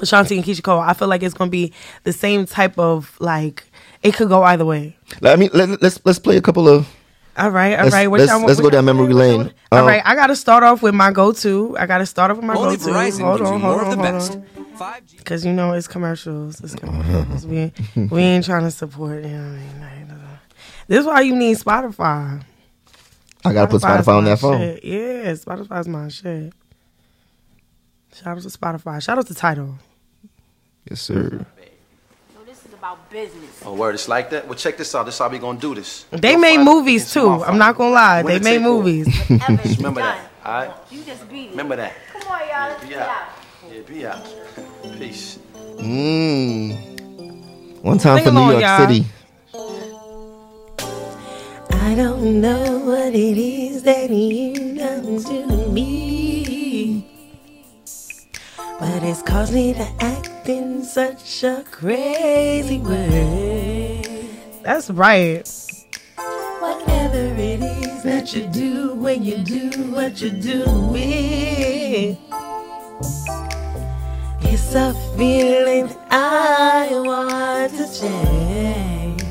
Ashanti 0.00 0.36
and 0.36 0.44
Keyshia 0.44 0.62
Cole. 0.62 0.80
I 0.80 0.94
feel 0.94 1.08
like 1.08 1.22
it's 1.22 1.34
gonna 1.34 1.50
be 1.50 1.72
the 2.04 2.12
same 2.12 2.46
type 2.46 2.78
of 2.78 3.16
like 3.20 3.64
it 4.02 4.14
could 4.14 4.28
go 4.30 4.42
either 4.44 4.64
way. 4.64 4.96
Let 5.20 5.38
me 5.38 5.50
let, 5.52 5.80
let's 5.82 6.00
let's 6.04 6.18
play 6.18 6.36
a 6.38 6.42
couple 6.42 6.68
of. 6.68 6.88
All 7.38 7.50
right, 7.50 7.76
all 7.78 7.84
Let's- 7.84 7.92
right. 7.94 8.06
What 8.08 8.20
let's- 8.20 8.30
y'all 8.30 8.38
want- 8.38 8.48
let's 8.48 8.60
what 8.60 8.64
go 8.64 8.70
down 8.70 8.86
y'all 8.86 8.94
memory 8.94 9.14
want? 9.14 9.18
lane. 9.46 9.54
All 9.72 9.80
Um, 9.80 9.86
right, 9.86 10.02
I 10.04 10.14
got 10.14 10.28
to 10.28 10.36
start 10.36 10.62
off 10.62 10.82
with 10.82 10.94
my 10.94 11.10
go-to. 11.12 11.76
I 11.78 11.84
got 11.86 11.98
to 11.98 12.06
start 12.06 12.30
off 12.30 12.38
with 12.38 12.46
my 12.46 12.54
go-to. 12.54 12.78
Verizon 12.78 13.24
hold 13.24 13.40
on, 13.42 13.60
hold 13.60 13.80
on, 13.80 13.98
hold 13.98 14.06
on. 14.78 15.00
Because 15.16 15.44
you 15.44 15.52
know 15.52 15.72
it's 15.72 15.86
commercials. 15.88 16.60
It's 16.62 16.74
commercials. 16.74 17.46
we, 17.46 17.72
we 18.10 18.20
ain't 18.22 18.44
trying 18.44 18.62
to 18.64 18.70
support. 18.70 19.22
You 19.24 19.30
know 19.30 19.38
what 19.38 19.58
I 19.58 19.58
mean? 19.58 19.80
Like, 20.08 20.10
uh, 20.18 20.36
This 20.88 21.00
is 21.00 21.06
why 21.06 21.20
you 21.22 21.34
need 21.36 21.58
Spotify. 21.58 22.42
I 23.44 23.52
gotta 23.52 23.70
put 23.70 23.82
Spotify 23.82 24.16
on 24.18 24.24
that 24.24 24.38
phone. 24.38 24.58
shit. 24.58 24.84
Yeah, 24.84 25.32
Spotify's 25.32 25.86
my 25.88 26.08
shit. 26.08 26.52
Shout 28.14 28.36
out 28.38 28.42
to 28.42 28.48
Spotify. 28.48 29.02
Shout 29.02 29.18
out 29.18 29.26
to 29.26 29.34
Tidal. 29.34 29.74
Yes, 30.90 31.00
sir. 31.02 31.44
So 32.76 32.76
this 32.76 32.76
is 32.76 32.78
about 32.78 33.10
business. 33.10 33.62
Oh, 33.64 33.74
word, 33.74 33.94
it's 33.94 34.08
like 34.08 34.30
that? 34.30 34.46
Well, 34.46 34.54
check 34.54 34.76
this 34.76 34.94
out. 34.94 35.04
This 35.06 35.18
how 35.18 35.28
we 35.28 35.38
gonna 35.38 35.58
do 35.58 35.74
this. 35.74 36.04
They 36.10 36.32
You'll 36.32 36.40
made 36.40 36.58
movies 36.58 37.12
too. 37.12 37.28
I'm 37.28 37.58
not 37.58 37.76
gonna 37.76 37.94
lie. 37.94 38.22
They 38.22 38.38
made 38.40 38.62
movies. 38.62 39.06
Ever 39.30 39.60
it's 39.64 39.76
Remember 39.76 40.00
done. 40.00 40.16
that, 40.16 40.30
all 40.44 40.52
right? 40.52 40.70
You 40.90 41.02
just 41.04 41.28
beat 41.28 41.46
it. 41.46 41.50
Remember 41.50 41.76
that. 41.76 41.92
Come 42.12 42.32
on, 42.32 42.40
y'all. 42.48 42.68
Let's 42.68 42.82
Be 42.82 42.88
get 42.90 42.98
out. 43.02 43.08
out. 43.08 43.72
Yeah, 43.72 43.80
be 43.86 44.06
out. 44.06 44.34
Peace. 44.98 45.38
Mmm. 45.76 47.82
One 47.82 47.98
time 47.98 48.16
Sing 48.18 48.26
for 48.26 48.32
New 48.32 48.50
York 48.50 48.62
y'all. 48.62 48.86
City. 48.88 49.06
I 51.72 51.94
don't 51.94 52.40
know 52.40 52.78
what 52.80 53.14
it 53.14 53.38
is 53.38 53.82
that 53.84 54.10
you 54.10 54.76
done 54.76 55.22
to 55.24 55.46
me. 55.68 57.06
But 58.78 59.02
it's 59.02 59.22
caused 59.22 59.54
me 59.54 59.72
to 59.74 59.88
act 60.00 60.30
in 60.48 60.84
such 60.84 61.44
a 61.44 61.64
crazy 61.70 62.78
way. 62.78 64.02
That's 64.62 64.90
right. 64.90 65.48
Whatever 66.60 67.34
it 67.36 67.62
is 67.62 68.02
that 68.02 68.34
you 68.34 68.46
do 68.48 68.94
when 68.94 69.24
you 69.24 69.38
do 69.38 69.70
what 69.92 70.20
you 70.20 70.30
do 70.30 70.64
with. 70.90 72.18
It's 74.42 74.74
a 74.74 74.94
feeling 75.16 75.94
I 76.10 76.88
want 76.92 77.72
to 77.76 78.00
change. 78.00 79.22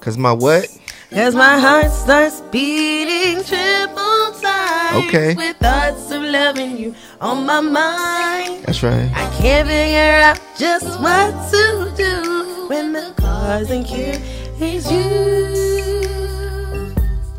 Cause 0.00 0.16
my 0.16 0.32
what? 0.32 0.68
As 1.12 1.34
my 1.34 1.58
heart 1.58 1.90
starts 1.92 2.40
beating 2.50 3.42
triple 3.44 4.32
time. 4.40 5.06
Okay. 5.06 5.34
With 5.34 5.56
thoughts 5.58 6.10
of 6.10 6.22
loving 6.22 6.76
you 6.76 6.94
on 7.20 7.46
my 7.46 7.60
mind. 7.60 8.64
That's 8.64 8.82
right. 8.82 9.10
I 9.14 9.30
can't 9.38 9.68
figure 9.68 10.20
out 10.20 10.40
just 10.58 10.86
what 11.00 11.32
to 11.52 11.92
do 11.96 12.66
when 12.68 12.92
the 12.92 13.14
cause 13.16 13.70
and 13.70 13.86
cure 13.86 14.16
is 14.60 14.90
you. 14.90 15.06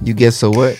You 0.01 0.13
get 0.13 0.31
so 0.31 0.49
what? 0.49 0.79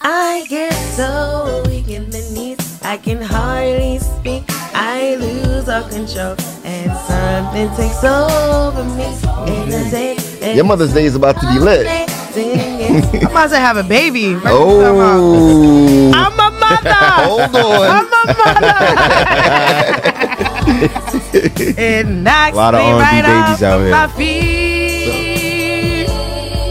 I 0.00 0.44
get 0.48 0.72
so 0.72 1.62
weak 1.66 1.88
in 1.88 2.10
the 2.10 2.20
knees, 2.34 2.82
I 2.82 2.96
can 2.96 3.22
hardly 3.22 3.98
speak. 4.00 4.42
I 4.74 5.14
lose 5.14 5.68
all 5.68 5.88
control, 5.88 6.34
and 6.64 6.90
something 7.06 7.68
takes 7.76 8.02
over 8.02 8.82
me. 8.84 9.04
And 9.04 9.70
the 9.70 9.88
day 9.90 10.16
Your 10.54 10.64
Mother's 10.64 10.94
Day 10.94 11.04
is 11.04 11.14
about 11.14 11.38
to 11.40 11.46
be 11.52 11.58
lit. 11.58 11.86
I'm 12.36 13.26
about 13.30 13.50
to 13.50 13.58
have 13.58 13.76
a 13.76 13.82
baby. 13.84 14.34
Oh. 14.44 16.10
I'm 16.14 16.32
a 16.32 16.50
mother. 16.58 16.92
Hold 16.92 17.54
on. 17.54 17.90
I'm 17.90 18.06
a 18.06 18.08
mother. 18.26 18.34
it 21.78 22.06
knocks 22.06 22.52
A 22.52 22.56
lot 22.56 22.74
of 22.74 22.80
me 22.80 22.86
R&B 22.86 23.02
right 23.02 23.22
babies 23.22 23.54
off 23.54 23.62
out 23.62 23.78
of 23.80 23.86
here. 23.86 23.92
my 23.92 24.06
feet. 24.08 26.08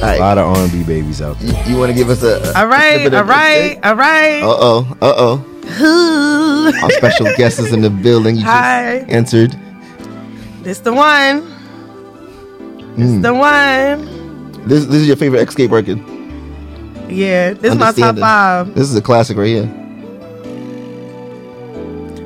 All 0.03 0.09
A 0.09 0.19
lot 0.19 0.37
of 0.37 0.57
R&B 0.57 0.83
babies 0.83 1.21
out 1.21 1.39
there. 1.39 1.69
You, 1.69 1.77
want 1.77 1.91
to 1.91 1.95
give 1.95 2.09
us 2.09 2.23
a, 2.23 2.41
a 2.41 2.53
All 2.59 2.67
right, 2.67 2.95
snippet 2.95 3.13
all 3.13 3.21
of 3.21 3.27
right, 3.29 3.79
all 3.83 3.95
right. 3.95 4.41
Uh 4.43 4.57
oh. 4.59 4.85
Uh 5.01 5.13
oh. 5.15 5.41
Our 6.83 6.91
special 6.91 7.27
guest 7.37 7.59
is 7.59 7.71
in 7.71 7.79
the 7.81 7.89
building. 7.89 8.35
You 8.35 8.41
just 8.41 8.53
Hi. 8.53 8.97
entered. 9.07 9.55
This 10.63 10.79
the 10.79 10.93
one. 10.93 11.43
This 12.95 13.09
Mm. 13.11 13.21
the 13.21 13.33
one. 13.33 14.07
This 14.65 14.85
this 14.85 15.01
is 15.01 15.07
your 15.07 15.17
favorite 15.17 15.45
Xscape 15.47 15.71
record. 15.71 15.99
Yeah, 17.09 17.53
this 17.53 17.73
is 17.73 17.77
my 17.79 17.91
top 17.91 18.17
five. 18.17 18.73
This 18.73 18.89
is 18.89 18.95
a 18.95 19.01
classic 19.01 19.37
right 19.37 19.47
here. 19.47 19.69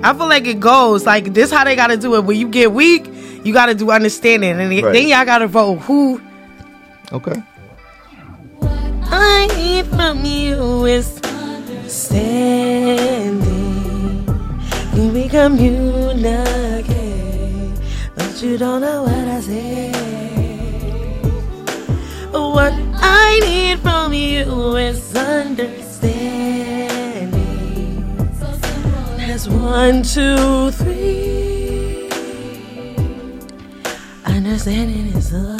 I 0.03 0.13
feel 0.13 0.27
like 0.29 0.45
it 0.45 0.59
goes 0.59 1.05
like 1.05 1.33
this. 1.33 1.51
How 1.51 1.63
they 1.63 1.75
got 1.75 1.87
to 1.87 1.97
do 1.97 2.13
it? 2.15 2.23
When 2.23 2.37
you 2.37 2.47
get 2.47 2.71
weak, 2.71 3.09
you 3.43 3.51
got 3.53 3.65
to 3.65 3.73
do 3.75 3.89
understanding, 3.91 4.51
and 4.51 4.69
Right. 4.69 4.93
then 4.93 5.07
y'all 5.07 5.25
got 5.25 5.39
to 5.39 5.47
vote 5.47 5.79
who 5.79 6.21
Okay. 7.11 7.41
I 9.09 9.47
need 9.55 9.85
from 9.87 10.23
you 10.25 10.85
is 10.85 11.19
standing. 11.87 13.41
We 15.13 15.27
communicate? 15.29 17.06
But 18.37 18.45
you 18.45 18.57
don't 18.59 18.81
know 18.81 19.01
what 19.01 19.27
I 19.27 19.41
say. 19.41 19.91
What 22.29 22.71
I 23.01 23.39
need 23.39 23.79
from 23.79 24.13
you 24.13 24.75
is 24.75 25.15
understanding. 25.15 25.81
That's 29.17 29.47
one, 29.47 30.03
two, 30.03 30.69
three. 30.69 32.11
Understanding 34.23 35.07
is 35.17 35.33
all 35.33 35.59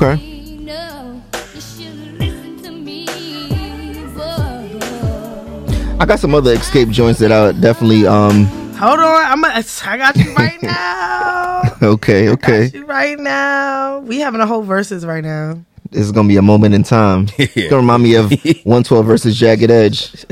I 0.00 0.37
I 6.00 6.06
got 6.06 6.20
some 6.20 6.34
other 6.34 6.54
Xscape 6.56 6.92
joints 6.92 7.18
that 7.20 7.32
I 7.32 7.52
definitely 7.52 8.06
um. 8.06 8.44
Hold 8.74 9.00
on, 9.00 9.24
I'm 9.26 9.42
a, 9.44 9.48
I 9.84 9.96
got 9.96 10.16
you 10.16 10.32
right 10.34 10.62
now. 10.62 11.62
Okay. 11.82 12.28
Okay. 12.28 12.64
Got 12.68 12.74
you 12.74 12.86
right 12.86 13.18
now. 13.18 13.98
We 13.98 14.20
having 14.20 14.40
a 14.40 14.46
whole 14.46 14.64
Verzuz 14.64 15.04
right 15.06 15.24
now. 15.24 15.60
This 15.90 16.02
is 16.02 16.12
gonna 16.12 16.28
be 16.28 16.36
a 16.36 16.42
moment 16.42 16.74
in 16.74 16.84
time. 16.84 17.26
It's 17.38 17.54
gonna 17.68 17.78
remind 17.82 18.04
me 18.04 18.14
of 18.14 18.30
112 18.30 19.04
versus 19.06 19.36
Jagged 19.36 19.70
Edge, 19.72 20.24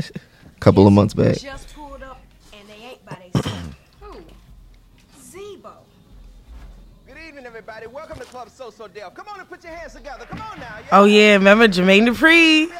a 0.45 0.59
couple 0.61 0.87
of 0.87 0.93
months 0.93 1.13
back. 1.13 1.37
Just 1.37 1.73
pulled 1.75 2.01
up 2.01 2.21
and 2.53 2.67
they 2.69 2.85
ain't 2.85 3.05
by 3.05 3.17
themselves. 3.33 3.59
Who? 4.01 4.17
Zebo. 5.19 5.71
Good 7.07 7.17
evening, 7.27 7.45
everybody. 7.45 7.87
Welcome 7.87 8.19
to 8.19 8.25
Club 8.25 8.49
So 8.49 8.69
So 8.69 8.87
Def. 8.87 9.13
Come 9.15 9.27
on 9.33 9.41
and 9.41 9.49
put 9.49 9.63
your 9.65 9.73
hands 9.73 9.93
together. 9.95 10.25
Come 10.29 10.41
on 10.41 10.59
now. 10.59 10.77
Oh 10.93 11.03
yeah, 11.05 11.33
remember 11.33 11.67
Jermaine 11.67 12.07
Dupri? 12.07 12.71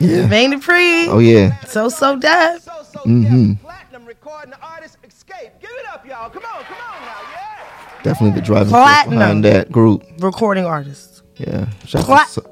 We 0.00 0.06
have 0.06 0.08
special 0.08 0.08
Yeah. 0.08 0.28
Jermaine 0.28 0.54
Dupri. 0.54 1.08
Oh 1.08 1.18
yeah. 1.18 1.58
So 1.66 1.88
So 1.88 2.16
Def. 2.18 2.62
So 2.62 2.72
So 2.92 3.00
Mhm. 3.00 3.48
Def 3.54 3.62
Platinum 3.62 4.06
recording 4.06 4.54
artist 4.62 4.98
Xscape. 5.02 5.50
Give 5.60 5.70
it 5.70 5.86
up, 5.92 6.06
y'all. 6.06 6.30
Come 6.30 6.42
on, 6.44 6.64
come 6.64 6.76
on 6.76 7.00
now, 7.02 7.20
yeah. 7.32 8.02
Definitely 8.02 8.40
the 8.40 8.46
driving 8.46 8.70
force 8.70 8.82
Platinum. 8.82 9.18
behind 9.18 9.44
that 9.44 9.72
group. 9.72 10.02
Recording 10.18 10.64
artist. 10.66 11.22
Yeah. 11.36 11.66
Shout 11.86 12.04
Plat- 12.04 12.20
out 12.22 12.26
to 12.28 12.32
so- 12.32 12.50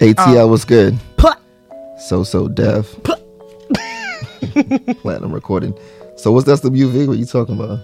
ATL 0.00 0.48
was 0.48 0.64
good. 0.64 0.98
Pla- 1.16 1.36
So 1.98 2.24
So 2.24 2.48
Def. 2.48 3.02
Pla- 3.02 3.16
Platinum 5.02 5.32
recording. 5.32 5.74
So 6.16 6.30
what's 6.32 6.48
SWV? 6.48 7.06
What 7.08 7.18
you 7.18 7.26
talking 7.26 7.54
about? 7.54 7.78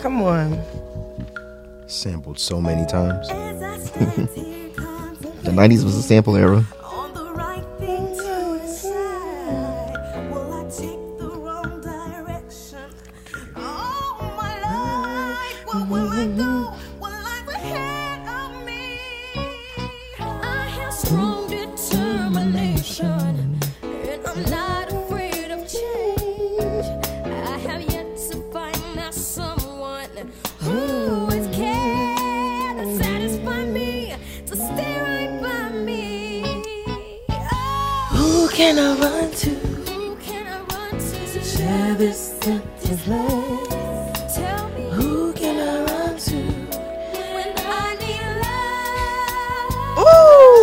Come 0.00 0.22
on. 0.22 0.62
Sampled 1.86 2.38
so 2.38 2.60
many 2.60 2.86
times. 2.86 3.28
The 5.42 5.54
'90s 5.54 5.82
was 5.82 5.96
a 5.96 6.02
sample 6.02 6.36
era. 6.36 6.66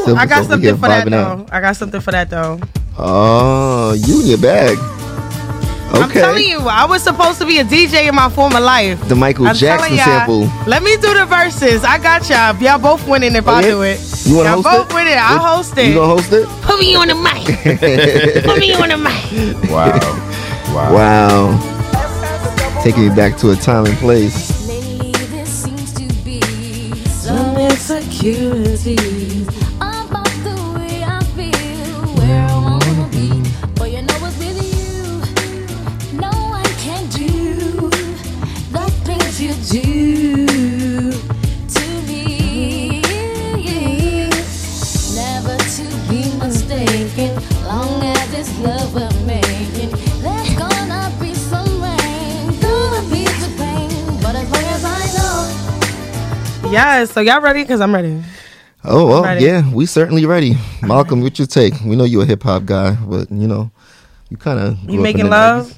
Ooh, 0.05 0.09
Silver 0.09 0.21
I 0.21 0.25
got 0.25 0.45
something 0.45 0.62
get 0.62 0.75
for 0.79 0.88
that 0.88 1.07
vibing 1.07 1.12
though. 1.12 1.45
I 1.51 1.62
got 1.62 1.75
something 1.75 2.01
for 2.01 2.12
that 2.12 2.29
though. 2.29 2.59
Oh, 2.97 3.93
you 3.93 4.21
in 4.21 4.27
your 4.27 4.38
bag. 4.38 4.77
Okay. 5.89 6.01
I'm 6.03 6.09
telling 6.09 6.43
you, 6.43 6.59
I 6.59 6.85
was 6.85 7.03
supposed 7.03 7.39
to 7.39 7.45
be 7.45 7.59
a 7.59 7.63
DJ 7.63 8.07
in 8.09 8.15
my 8.15 8.29
former 8.29 8.59
life. 8.59 9.00
The 9.07 9.15
Michael 9.15 9.47
I'm 9.47 9.55
Jackson 9.55 9.95
sample. 9.97 10.47
Let 10.67 10.83
me 10.83 10.95
do 10.95 11.13
the 11.13 11.25
Verzuz. 11.29 11.83
I 11.85 11.97
got 12.00 12.27
y'all. 12.29 12.55
Y'all 12.62 12.79
both 12.79 13.07
winning 13.07 13.35
if 13.35 13.47
Oh, 13.47 13.51
I 13.51 13.62
yeah? 13.62 13.67
do 13.69 13.81
it. 13.83 14.00
You 14.25 14.38
wanna 14.38 14.50
y'all 14.50 14.62
host 14.62 14.77
both 14.77 14.89
it? 14.91 14.93
winning. 14.95 15.15
I'll 15.17 15.38
What- 15.39 15.55
host 15.57 15.77
it. 15.77 15.88
You 15.88 15.93
gonna 15.93 16.07
host 16.15 16.31
it? 16.33 16.47
Put 16.63 16.79
me 16.79 16.95
on 16.95 17.07
the 17.07 17.15
mic. 17.15 17.45
Put 18.45 18.59
me 18.59 18.74
on 18.74 18.89
the 18.89 18.97
mic. 18.97 19.69
Wow. 19.69 20.00
wow. 20.75 20.93
Wow. 20.93 22.81
Taking 22.83 23.09
me 23.09 23.15
back 23.15 23.38
to 23.38 23.51
a 23.51 23.55
time 23.55 23.85
and 23.85 23.97
place. 23.97 24.67
Lately, 24.67 25.12
there 25.27 25.45
seems 25.45 25.91
to 25.93 26.07
be 26.24 26.41
Some 27.05 27.57
insecurity. 27.57 28.97
Yes. 56.75 57.12
So 57.12 57.22
y'all 57.22 57.39
ready? 57.41 57.63
Cause 57.63 57.79
I'm 57.79 57.94
ready. 57.96 58.22
Oh 58.84 59.08
well, 59.08 59.24
Ready. 59.24 59.46
yeah, 59.46 59.74
we 59.74 59.86
certainly 59.86 60.25
ready. 60.25 60.55
Malcolm, 60.84 61.22
what's 61.22 61.39
your 61.39 61.48
take? 61.48 61.74
We 61.86 61.96
know 61.96 62.03
you're 62.03 62.24
a 62.24 62.25
hip 62.25 62.44
hop 62.44 62.65
guy, 62.65 62.94
but 62.96 63.32
you 63.32 63.48
know, 63.48 63.72
you 64.29 64.38
kind 64.38 64.60
of 64.60 64.77
You 64.89 65.00
making 65.00 65.29
love 65.29 65.74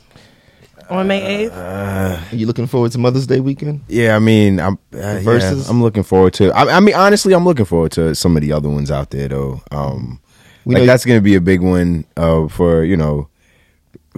on 0.89 1.08
May 1.08 1.22
eighth? 1.24 1.54
Are 1.54 2.20
you 2.36 2.48
looking 2.48 2.66
forward 2.68 2.92
to 2.94 2.98
Mother's 2.98 3.27
Day 3.27 3.39
weekend? 3.39 3.82
Yeah, 3.88 4.16
I 4.16 4.20
mean, 4.20 4.60
I'm 4.60 4.74
uh, 4.94 5.20
yeah. 5.24 5.63
I'm 5.70 5.82
looking 5.82 6.04
forward 6.04 6.34
to. 6.34 6.51
I, 6.51 6.77
I 6.77 6.80
mean, 6.82 6.96
honestly, 6.96 7.34
I'm 7.34 7.46
looking 7.46 7.66
forward 7.66 7.92
to 7.94 8.14
some 8.16 8.36
of 8.36 8.42
the 8.42 8.51
other 8.51 8.70
ones 8.70 8.90
out 8.92 9.12
there, 9.12 9.27
though. 9.29 9.62
Um, 9.72 10.20
We 10.66 10.74
like 10.75 10.81
know- 10.81 10.88
that's 10.88 11.05
going 11.05 11.18
to 11.20 11.24
be 11.24 11.36
a 11.36 11.42
big 11.42 11.62
one 11.62 12.05
uh, 12.18 12.48
for 12.50 12.83
you 12.83 12.98
know, 12.98 13.29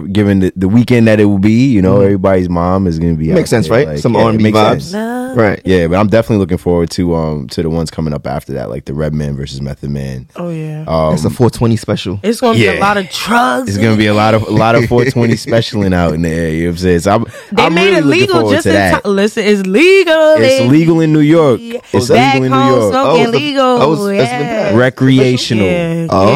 given 0.06 0.40
the, 0.40 0.52
the 0.56 0.68
weekend 0.68 1.06
that 1.08 1.20
it 1.20 1.26
will 1.26 1.38
be. 1.38 1.68
You 1.70 1.82
know, 1.82 2.00
everybody's 2.00 2.48
mom 2.48 2.86
is 2.86 2.98
going 2.98 3.14
to 3.14 3.18
be 3.18 3.26
Mm-hmm. 3.26 3.34
Makes 3.34 3.48
out 3.52 3.56
sense, 3.56 3.68
there, 3.68 3.78
right? 3.78 3.88
like, 3.88 3.98
Some 3.98 4.14
yeah, 4.14 4.22
R&B 4.24 4.44
vibes. 4.52 4.82
sense. 4.82 5.36
Right. 5.38 5.60
Yeah, 5.64 5.86
but 5.86 5.96
I'm 5.96 6.08
definitely 6.08 6.38
looking 6.38 6.58
forward 6.58 6.90
to 6.90 7.14
um 7.14 7.46
to 7.48 7.62
the 7.62 7.70
ones 7.70 7.90
coming 7.90 8.12
up 8.12 8.26
after 8.26 8.52
that, 8.54 8.68
like 8.68 8.84
the 8.86 8.94
Redman 8.94 9.36
versus 9.36 9.60
Method 9.62 9.90
Man. 9.90 10.28
Oh 10.34 10.50
yeah. 10.50 10.84
Um, 10.88 11.10
That's 11.12 11.24
a 11.24 11.30
420 11.30 11.76
special. 11.76 12.18
it's 12.24 12.40
gonna 12.40 12.58
be 12.58 12.66
a 12.66 12.80
lot 12.80 12.96
of 12.96 13.08
drugs. 13.10 13.68
it's 13.68 13.78
gonna 13.78 13.96
be 13.96 14.06
a 14.08 14.14
lot 14.14 14.34
of 14.34 14.42
a 14.42 14.50
lot 14.50 14.74
of 14.74 14.84
420 14.88 15.36
specialing 15.36 15.94
out 15.94 16.14
in 16.14 16.22
the 16.22 16.28
air. 16.30 16.50
You 16.50 16.62
know 16.64 16.66
what 16.70 16.72
I'm 16.72 16.78
saying? 16.78 16.98
So 17.00 17.10
I'm, 17.12 17.24
They 17.52 17.62
I'm 17.62 17.74
made 17.74 17.84
really 17.94 17.98
it 17.98 18.04
legal 18.06 18.50
just 18.50 18.64
to 18.64 18.70
in 18.70 18.74
that. 18.74 19.02
time. 19.04 19.12
Listen, 19.14 19.44
it's 19.44 19.66
legal. 19.68 20.34
It's 20.38 20.68
legal 20.70 21.00
in 21.00 21.12
New 21.12 21.20
York. 21.20 21.60
It's 21.62 22.08
Back 22.08 22.40
legal 22.40 22.44
in 22.46 22.50
New 22.66 22.74
York. 22.76 22.92
smoking 22.92 23.26
Oh, 23.26 23.30
legal. 23.30 23.62
oh, 23.64 24.08
it's- 24.08 24.22
it's 24.22 24.30
been 24.32 24.40
yeah. 24.74 24.76
Recreational. 24.76 25.66
Yeah, 25.66 26.06
Oh, 26.10 26.28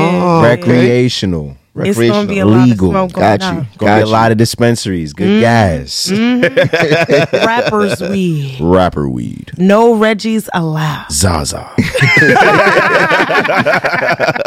yeah. 0.42 0.48
Recreational. 0.50 1.56
It's 1.76 1.98
gonna 1.98 2.28
be 2.28 2.38
a 2.38 2.46
lot 2.46 2.68
Legal. 2.68 2.88
of 2.90 2.92
smoke 3.10 3.12
going 3.14 3.38
Got 3.38 3.40
you. 3.40 3.46
on. 3.48 3.54
Gonna 3.78 3.90
Got 3.92 3.96
be 3.96 4.02
a 4.02 4.06
lot 4.06 4.30
of 4.32 4.38
dispensaries. 4.38 5.12
Good 5.12 5.26
mm-hmm. 5.26 5.40
gas. 5.40 6.08
Mm-hmm. 6.08 7.36
Rappers 7.46 8.00
weed. 8.00 8.60
Rapper 8.60 9.08
weed. 9.08 9.50
No 9.58 9.94
Reggie's 9.96 10.48
allowed. 10.54 11.10
Zaza. 11.10 11.68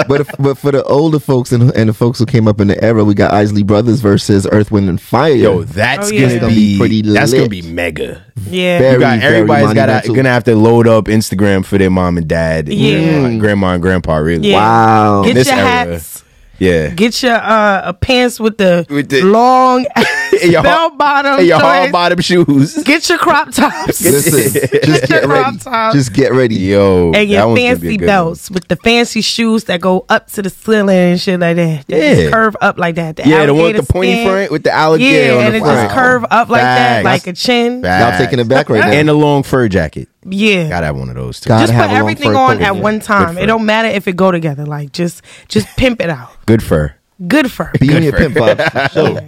but 0.08 0.22
if, 0.22 0.30
but 0.40 0.58
for 0.58 0.72
the 0.72 0.84
older 0.86 1.20
folks 1.20 1.52
and, 1.52 1.72
and 1.76 1.90
the 1.90 1.94
folks 1.94 2.20
who 2.20 2.26
came 2.26 2.48
up 2.48 2.60
in 2.62 2.68
the 2.68 2.82
era, 2.84 3.04
we 3.04 3.14
got 3.14 3.34
Isley 3.34 3.64
Brothers 3.64 4.00
versus 4.00 4.48
Earth, 4.52 4.72
Wind, 4.72 4.90
and 4.90 5.02
Fire. 5.02 5.34
Yo, 5.34 5.64
that's 5.64 6.08
Oh, 6.10 6.12
yeah. 6.14 6.28
gonna 6.28 6.40
Gonna 6.40 6.54
be, 6.54 6.74
be 6.74 6.78
pretty 6.78 7.02
That's 7.02 7.32
gonna 7.32 7.44
lit. 7.44 7.52
be 7.52 7.62
mega. 7.64 8.24
Yeah. 8.50 8.80
Very, 8.80 8.94
You 8.94 9.00
got, 9.00 9.20
very 9.20 9.36
everybody's 9.36 9.74
got 9.74 9.88
monumental. 9.90 10.16
gonna 10.16 10.30
have 10.30 10.44
to 10.46 10.56
load 10.56 10.88
up 10.88 11.06
Instagram 11.06 11.66
for 11.66 11.78
their 11.78 11.90
mom 11.90 12.18
and 12.18 12.28
dad. 12.28 12.70
Yeah. 12.70 12.98
and 13.26 13.40
grandma 13.40 13.74
and 13.74 13.82
grandpa. 13.82 14.16
Really. 14.18 14.50
Yeah. 14.50 14.56
Wow. 14.58 15.24
Get 15.24 15.34
This 15.34 15.48
your 15.48 15.58
era. 15.58 15.68
hats. 15.68 16.24
Yeah. 16.60 16.90
Get 16.90 17.22
your 17.24 17.36
uh 17.36 17.94
pants 17.94 18.40
with 18.40 18.58
the, 18.58 18.86
With 18.90 19.10
the- 19.10 19.22
long 19.24 19.86
your 20.44 20.62
bell 20.64 20.90
bottom. 20.92 21.40
and 21.40 21.48
your 21.48 21.60
hard 21.60 21.92
bottom 21.92 22.20
shoes. 22.20 22.82
Get 22.84 23.08
your 23.10 23.18
crop 23.18 23.52
tops. 23.52 24.02
Listen, 24.04 24.62
just 24.84 25.08
get 25.08 25.22
your 25.22 25.28
ready. 25.30 25.58
tops. 25.58 25.96
Just 25.96 26.14
get 26.14 26.34
ready. 26.34 26.56
Yo, 26.56 27.12
and 27.14 27.30
your 27.30 27.48
one's 27.48 27.60
gonna 27.60 27.60
be 27.60 27.68
a 27.68 27.76
fancy 27.80 27.98
good 27.98 28.06
belts 28.06 28.52
with 28.52 28.68
the 28.68 28.76
fancy 28.78 29.22
shoes 29.22 29.64
that 29.66 29.82
go 29.82 30.06
up 30.10 30.28
to 30.32 30.42
the 30.42 30.50
ceiling 30.50 30.96
and 30.98 31.22
shit 31.22 31.40
like 31.40 31.56
that. 31.58 31.88
That 31.88 31.98
Yeah. 31.98 32.16
just 32.16 32.34
curve 32.34 32.56
up 32.62 32.78
like 32.78 32.96
that. 32.96 33.16
The. 33.18 33.28
Yeah, 33.28 33.46
the 33.46 33.54
one 33.54 33.74
with 33.74 33.88
the 33.88 33.94
pointy 33.94 34.14
skin. 34.14 34.28
front 34.28 34.52
with 34.52 34.64
the 34.64 34.72
alligator 34.72 35.26
Yeah, 35.34 35.38
on 35.40 35.46
and 35.46 35.54
the 35.54 35.58
it 35.58 35.62
front. 35.62 35.78
just 35.90 35.96
curve 35.96 36.26
up 36.30 36.50
like 36.50 36.62
that, 36.62 37.04
like 37.06 37.28
a 37.28 37.34
chin. 37.34 37.82
Facts. 37.84 38.18
Y'all 38.20 38.26
taking 38.26 38.40
it 38.40 38.48
back 38.48 38.70
right 38.70 38.80
now. 38.82 38.92
And 38.92 39.10
a 39.10 39.14
long 39.14 39.44
fur 39.44 39.68
jacket. 39.68 40.10
Yeah. 40.30 40.70
Gotta 40.70 40.88
have 40.88 40.96
one 40.98 41.10
of 41.10 41.16
those 41.16 41.40
too. 41.40 41.50
Just 41.50 41.72
Gotta 41.72 41.72
put 41.72 41.76
have 41.76 41.90
a 41.90 41.94
long 41.94 42.00
everything 42.02 42.36
on 42.36 42.56
at 42.62 42.76
Yeah. 42.76 42.82
one 42.82 43.00
time. 43.00 43.38
It 43.38 43.46
don't 43.46 43.66
matter 43.66 43.88
if 43.88 44.08
it 44.08 44.16
go 44.16 44.32
together. 44.32 44.66
Like 44.66 44.92
just 44.92 45.22
just 45.48 45.68
pimp 45.78 46.02
it 46.02 46.10
out. 46.10 46.30
Good 46.46 46.62
fur. 46.64 46.94
Good 47.28 47.52
fur. 47.52 47.72
Be 47.80 47.96
in 47.96 48.04
your 48.04 48.14
pimp 48.14 48.36
vibes. 48.36 48.92
Sure. 48.94 49.20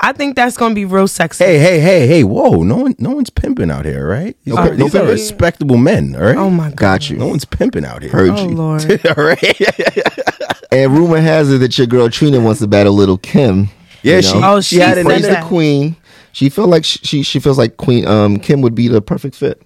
I 0.00 0.12
think 0.12 0.36
that's 0.36 0.56
gonna 0.56 0.74
be 0.74 0.84
real 0.84 1.08
sexy. 1.08 1.42
Hey, 1.44 1.58
hey, 1.58 1.80
hey, 1.80 2.06
hey! 2.06 2.22
Whoa! 2.24 2.62
No 2.62 2.76
one, 2.76 2.94
no 2.98 3.10
one's 3.10 3.30
pimping 3.30 3.70
out 3.72 3.84
here, 3.84 4.06
right? 4.06 4.36
These, 4.44 4.54
No 4.54 4.60
are, 4.60 4.70
these 4.70 4.94
are 4.94 5.04
respectable 5.04 5.78
men, 5.78 6.14
all 6.14 6.22
right? 6.22 6.36
Oh 6.36 6.48
my 6.50 6.68
god. 6.68 6.76
Got 6.76 7.10
you. 7.10 7.16
No 7.16 7.26
one's 7.26 7.44
pimping 7.44 7.84
out 7.84 8.02
here. 8.02 8.12
Heard 8.12 8.30
Oh 8.30 8.48
you. 8.48 8.54
lord. 8.54 9.06
all 9.16 9.24
right. 9.24 9.60
And 10.72 10.92
rumor 10.92 11.20
has 11.20 11.52
it 11.52 11.58
that 11.58 11.78
your 11.78 11.86
girl 11.86 12.08
Trina 12.10 12.40
wants 12.40 12.60
to 12.60 12.66
battle 12.66 12.92
Lil 12.94 13.16
Kim. 13.18 13.68
Yeah, 14.02 14.16
You 14.16 14.22
she. 14.22 14.32
Oh, 14.34 14.60
she 14.60 14.76
she 14.76 14.80
had 14.80 14.90
said 14.94 14.98
an 14.98 15.04
Praise 15.06 15.22
that. 15.22 15.42
the 15.42 15.48
queen. 15.48 15.96
She 16.32 16.48
feel 16.48 16.66
like 16.66 16.84
she, 16.84 16.98
she 17.04 17.22
she 17.22 17.38
feels 17.38 17.58
like 17.58 17.76
Queen 17.76 18.06
um 18.06 18.38
Kim 18.38 18.60
would 18.60 18.74
be 18.74 18.88
the 18.88 19.00
perfect 19.00 19.36
fit. 19.36 19.62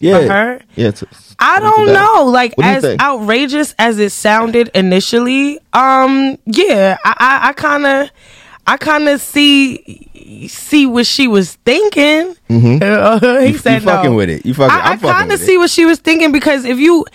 Yeah, 0.00 0.20
Her? 0.20 0.60
Yeah. 0.76 0.90
to- 0.92 1.08
I 1.40 1.60
don't 1.60 1.86
know. 1.86 2.24
Like 2.26 2.54
do 2.56 2.62
as 2.62 2.84
outrageous 3.00 3.74
as 3.78 3.98
it 3.98 4.10
sounded 4.12 4.70
initially, 4.74 5.58
um, 5.72 6.36
yeah, 6.46 6.96
I 7.04 7.14
I, 7.18 7.48
I 7.48 7.52
kind 7.52 7.86
of. 7.86 8.10
I 8.66 8.76
kind 8.76 9.08
of 9.08 9.18
see 9.22 10.46
see 10.48 10.84
what 10.84 11.06
she 11.06 11.26
was 11.26 11.54
thinking. 11.64 12.36
Uh, 12.50 13.18
he 13.40 13.52
You- 13.52 13.58
said 13.58 13.80
you 13.80 13.86
fucking 13.88 14.10
no. 14.10 14.16
with 14.16 14.28
it. 14.28 14.44
You 14.44 14.52
fucking- 14.52 14.76
I, 14.76 14.92
I 14.92 14.96
fucking 14.96 15.08
kind 15.10 15.32
of 15.32 15.38
see 15.40 15.56
what 15.56 15.70
she 15.70 15.86
was 15.86 16.00
thinking 16.00 16.32
because 16.32 16.66
if 16.66 16.78
you 16.78 17.06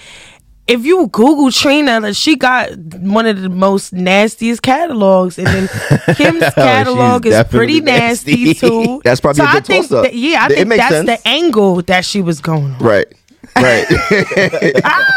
if 0.67 0.85
you 0.85 1.07
Google 1.07 1.51
Trina, 1.51 1.99
like, 1.99 2.15
she 2.15 2.35
got 2.35 2.69
one 3.01 3.25
of 3.25 3.41
the 3.41 3.49
most 3.49 3.91
nastiest 3.93 4.61
catalogs, 4.61 5.37
and 5.37 5.47
then 5.47 5.67
Kim's 6.15 6.43
oh, 6.43 6.51
catalog 6.55 7.25
is 7.25 7.43
pretty 7.49 7.81
nasty, 7.81 8.45
nasty. 8.45 8.67
too. 8.67 9.01
That's 9.03 9.19
probably 9.19 9.37
so 9.39 9.43
a 9.43 9.47
I 9.47 9.53
good 9.55 9.65
think 9.65 9.85
toss-up. 9.87 10.03
that- 10.05 10.15
yeah, 10.15 10.43
I 10.43 10.45
It 10.47 10.55
think 10.55 10.69
that's 10.69 10.89
sense. 10.93 11.05
the 11.07 11.27
angle 11.27 11.81
that 11.83 12.05
she 12.05 12.21
was 12.21 12.39
going 12.39 12.73
on. 12.73 12.79
Right. 12.79 13.07
Right. 13.57 13.85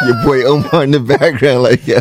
your 0.04 0.22
boy 0.24 0.44
Omar 0.44 0.82
in 0.84 0.90
the 0.90 1.00
background, 1.00 1.62
like, 1.62 1.86
yeah. 1.86 2.00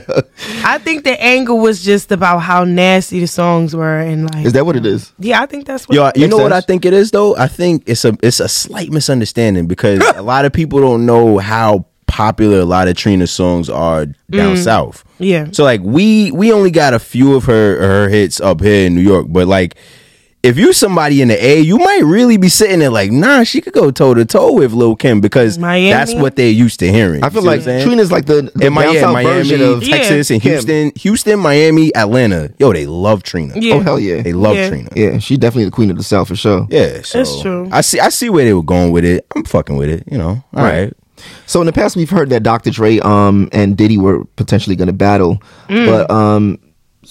I 0.66 0.80
think 0.80 1.04
the 1.04 1.22
angle 1.24 1.60
was 1.60 1.84
just 1.84 2.12
about 2.12 2.40
how 2.40 2.64
nasty 2.64 3.20
the 3.20 3.28
songs 3.28 3.76
were, 3.76 4.00
and 4.00 4.34
like, 4.34 4.46
Is 4.46 4.54
that 4.54 4.66
what 4.66 4.76
it 4.76 4.86
is? 4.86 5.14
yeah, 5.20 5.42
I 5.42 5.46
think 5.46 5.66
that's 5.66 5.88
what. 5.88 5.96
Yo, 5.96 6.06
you 6.16 6.22
Makes 6.22 6.32
know 6.32 6.38
what 6.44 6.52
I 6.52 6.62
think 6.62 6.84
it 6.84 6.94
is 6.94 7.12
though? 7.12 7.38
I 7.38 7.48
think 7.48 7.84
it's 7.86 8.04
a 8.06 8.18
it's 8.22 8.40
a 8.40 8.48
slight 8.50 8.90
misunderstanding 8.92 9.68
because 9.68 10.00
a 10.16 10.22
lot 10.24 10.46
of 10.46 10.52
people 10.52 10.80
don't 10.82 11.06
know 11.06 11.38
how 11.38 11.86
popular 12.16 12.60
a 12.60 12.66
lot 12.66 12.88
of 12.88 12.96
Trina's 12.96 13.30
songs 13.30 13.70
are 13.70 14.06
down 14.32 14.56
mm. 14.56 14.64
south. 14.64 15.04
Yeah. 15.20 15.48
So 15.52 15.66
like 15.66 15.82
we 15.84 16.32
we 16.32 16.54
only 16.54 16.72
got 16.72 16.94
a 16.94 17.00
few 17.00 17.36
of 17.36 17.44
her 17.44 17.78
her 17.78 18.08
hits 18.08 18.40
up 18.40 18.62
here 18.62 18.88
in 18.88 18.96
New 18.96 19.02
York, 19.02 19.26
but 19.30 19.50
like 19.50 19.76
if 20.42 20.58
you're 20.58 20.72
somebody 20.72 21.22
in 21.22 21.28
the 21.28 21.46
A, 21.46 21.60
you 21.60 21.78
might 21.78 22.04
really 22.06 22.38
be 22.38 22.48
sitting 22.48 22.80
there 22.80 22.90
like, 22.90 23.12
nah, 23.12 23.44
she 23.44 23.60
could 23.60 23.74
go 23.74 23.92
toe 23.92 24.14
to 24.14 24.24
toe 24.24 24.54
with 24.54 24.72
Lil 24.72 24.96
Kim 24.96 25.20
because 25.20 25.58
Miami? 25.58 25.90
that's 25.90 26.14
what 26.14 26.38
they're 26.38 26.50
used 26.50 26.80
to 26.80 26.90
hearing. 26.90 27.22
I 27.22 27.30
feel 27.30 27.42
like 27.42 27.48
what 27.48 27.58
I'm 27.58 27.64
saying? 27.64 27.86
Trina's 27.86 28.12
like 28.14 28.28
the, 28.28 28.50
the 28.56 28.68
in 28.68 28.74
down 28.74 28.96
south 28.96 29.14
Miami, 29.14 29.34
version 29.34 29.62
of 29.62 29.84
Yeah. 29.84 29.98
Texas, 29.98 30.30
and 30.32 30.42
Kim. 30.42 30.52
Houston, 30.52 30.92
Houston, 30.98 31.40
Miami, 31.40 31.94
Atlanta. 31.96 32.54
Yo, 32.60 32.72
they 32.72 32.86
love 32.86 33.24
Trina. 33.24 33.56
Yeah. 33.60 33.74
Oh 33.74 33.80
hell 33.82 34.00
yeah, 34.00 34.22
They 34.22 34.32
love 34.32 34.56
Yeah. 34.56 34.70
Trina. 34.70 34.90
yeah. 34.96 35.18
She 35.18 35.36
definitely 35.36 35.66
the 35.66 35.72
queen 35.72 35.92
of 35.92 35.98
the 35.98 36.04
south 36.04 36.30
for 36.30 36.38
sure. 36.38 36.66
Yeah, 36.70 37.02
so 37.02 37.18
That's 37.18 37.42
true. 37.42 37.68
I 37.74 37.82
see. 37.82 38.00
I 38.00 38.08
see 38.08 38.30
where 38.30 38.46
they 38.46 38.54
were 38.54 38.64
going 38.64 38.92
with 38.94 39.04
it. 39.04 39.26
I'm 39.36 39.44
fucking 39.44 39.76
with 39.76 39.90
it. 39.90 40.04
You 40.10 40.18
know. 40.18 40.44
All 40.54 40.64
Right. 40.64 40.84
right. 40.86 40.94
So 41.46 41.62
in 41.62 41.66
the 41.66 41.74
past, 41.74 41.96
we've 41.96 42.10
heard 42.10 42.30
that 42.32 42.44
Dr. 42.44 42.72
Dre 42.72 43.00
um, 43.00 43.50
and 43.52 43.78
Diddy 43.78 43.98
were 43.98 44.26
potentially 44.36 44.76
going 44.76 44.88
to 44.88 44.94
battle, 44.94 45.42
Mm. 45.70 45.86
but 45.86 46.12
um, 46.12 46.60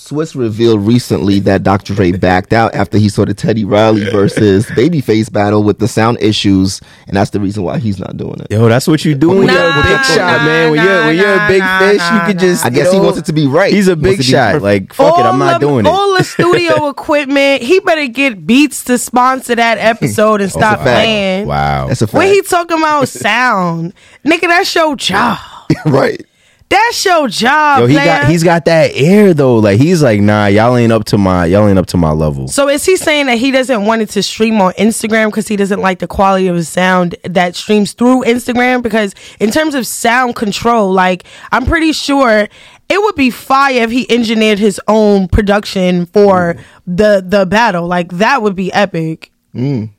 Swizz 0.04 0.34
revealed 0.36 0.86
recently 0.86 1.40
that 1.40 1.62
Dr. 1.62 1.94
Dre 1.94 2.12
backed 2.12 2.52
out 2.52 2.74
after 2.74 2.98
he 2.98 3.08
saw 3.08 3.24
the 3.24 3.32
Teddy 3.32 3.64
Riley 3.64 4.04
versus 4.10 4.66
Babyface 4.66 5.32
battle 5.32 5.62
with 5.62 5.78
the 5.78 5.88
sound 5.88 6.18
issues, 6.20 6.82
and 7.08 7.16
that's 7.16 7.30
the 7.30 7.40
reason 7.40 7.62
why 7.62 7.78
he's 7.78 7.98
not 7.98 8.14
doing 8.14 8.38
it. 8.40 8.48
Yo, 8.50 8.68
that's 8.68 8.86
what 8.86 9.02
you 9.06 9.14
do 9.14 9.30
when 9.30 9.48
you're 9.48 9.56
a 9.56 9.68
Nah, 9.70 9.82
big 9.82 10.04
shot, 10.04 10.16
nah, 10.18 10.44
man. 10.44 10.70
When 10.72 10.84
you're 10.84 11.00
when 11.06 11.16
you're 11.16 11.34
a 11.34 11.48
big 11.48 11.60
nah, 11.60 11.78
fish, 11.78 11.98
nah, 12.00 12.14
you 12.14 12.32
can 12.32 12.38
just. 12.38 12.64
I 12.66 12.68
you 12.68 12.74
guess 12.74 12.92
he 12.92 13.00
wants 13.00 13.18
it 13.18 13.24
to 13.24 13.32
be 13.32 13.46
right. 13.46 13.72
He's 13.72 13.88
a 13.88 13.96
big 13.96 14.20
it 14.20 14.24
shot. 14.24 14.60
perfect. 14.60 14.62
Like 14.62 14.92
fuck 14.92 15.18
it, 15.18 15.22
I'm 15.22 15.38
not 15.38 15.54
of- 15.54 15.60
doing 15.62 15.86
it. 15.86 15.88
All 15.88 16.18
the 16.18 16.24
studio 16.24 16.88
equipment. 16.90 17.62
He 17.62 17.80
better 17.80 18.06
get 18.06 18.46
Beats 18.46 18.84
to 18.84 18.98
sponsor 18.98 19.54
that 19.54 19.78
episode 19.78 20.42
and 20.42 20.50
stop 20.52 20.80
playing. 20.80 21.46
Wow. 21.46 21.88
That's 21.88 22.02
a 22.02 22.06
fact. 22.06 22.14
When 22.18 22.28
he 22.28 22.42
talking 22.42 22.76
about 22.76 23.08
sound, 23.08 23.94
nigga, 24.22 24.42
that's 24.48 24.74
your 24.74 24.96
job. 24.96 25.38
right. 25.86 26.22
That's 26.68 27.04
your 27.04 27.28
job. 27.28 27.80
Yo, 27.80 27.86
he 27.86 27.94
player. 27.94 28.06
got 28.06 28.28
he's 28.28 28.42
got 28.42 28.64
that 28.64 28.90
air 28.94 29.32
though. 29.32 29.58
Like 29.58 29.78
he's 29.78 30.02
like, 30.02 30.20
nah, 30.20 30.46
y'all 30.46 30.76
ain't 30.76 30.92
up 30.92 31.04
to 31.06 31.18
my 31.18 31.46
y'all 31.46 31.68
ain't 31.68 31.78
up 31.78 31.86
to 31.86 31.96
my 31.96 32.10
level. 32.10 32.48
So 32.48 32.68
is 32.68 32.84
he 32.84 32.96
saying 32.96 33.26
that 33.26 33.38
he 33.38 33.50
doesn't 33.50 33.84
want 33.84 34.02
it 34.02 34.08
to 34.10 34.22
stream 34.22 34.60
on 34.60 34.72
Instagram 34.72 35.26
because 35.26 35.46
he 35.46 35.56
doesn't 35.56 35.80
like 35.80 36.00
the 36.00 36.06
quality 36.06 36.48
of 36.48 36.56
his 36.56 36.68
sound 36.68 37.16
that 37.22 37.54
streams 37.54 37.92
through 37.92 38.24
Instagram? 38.24 38.82
Because 38.82 39.14
in 39.38 39.50
terms 39.50 39.74
of 39.74 39.86
sound 39.86 40.34
control, 40.34 40.92
like 40.92 41.24
I'm 41.52 41.64
pretty 41.64 41.92
sure 41.92 42.48
it 42.88 43.02
would 43.02 43.14
be 43.14 43.30
fire 43.30 43.82
if 43.82 43.90
he 43.90 44.10
engineered 44.10 44.58
his 44.58 44.80
own 44.88 45.28
production 45.28 46.06
for 46.06 46.54
mm. 46.54 46.64
the 46.86 47.24
the 47.24 47.46
battle. 47.46 47.86
Like 47.86 48.10
that 48.14 48.42
would 48.42 48.56
be 48.56 48.72
epic. 48.72 49.30
Mm. 49.54 49.90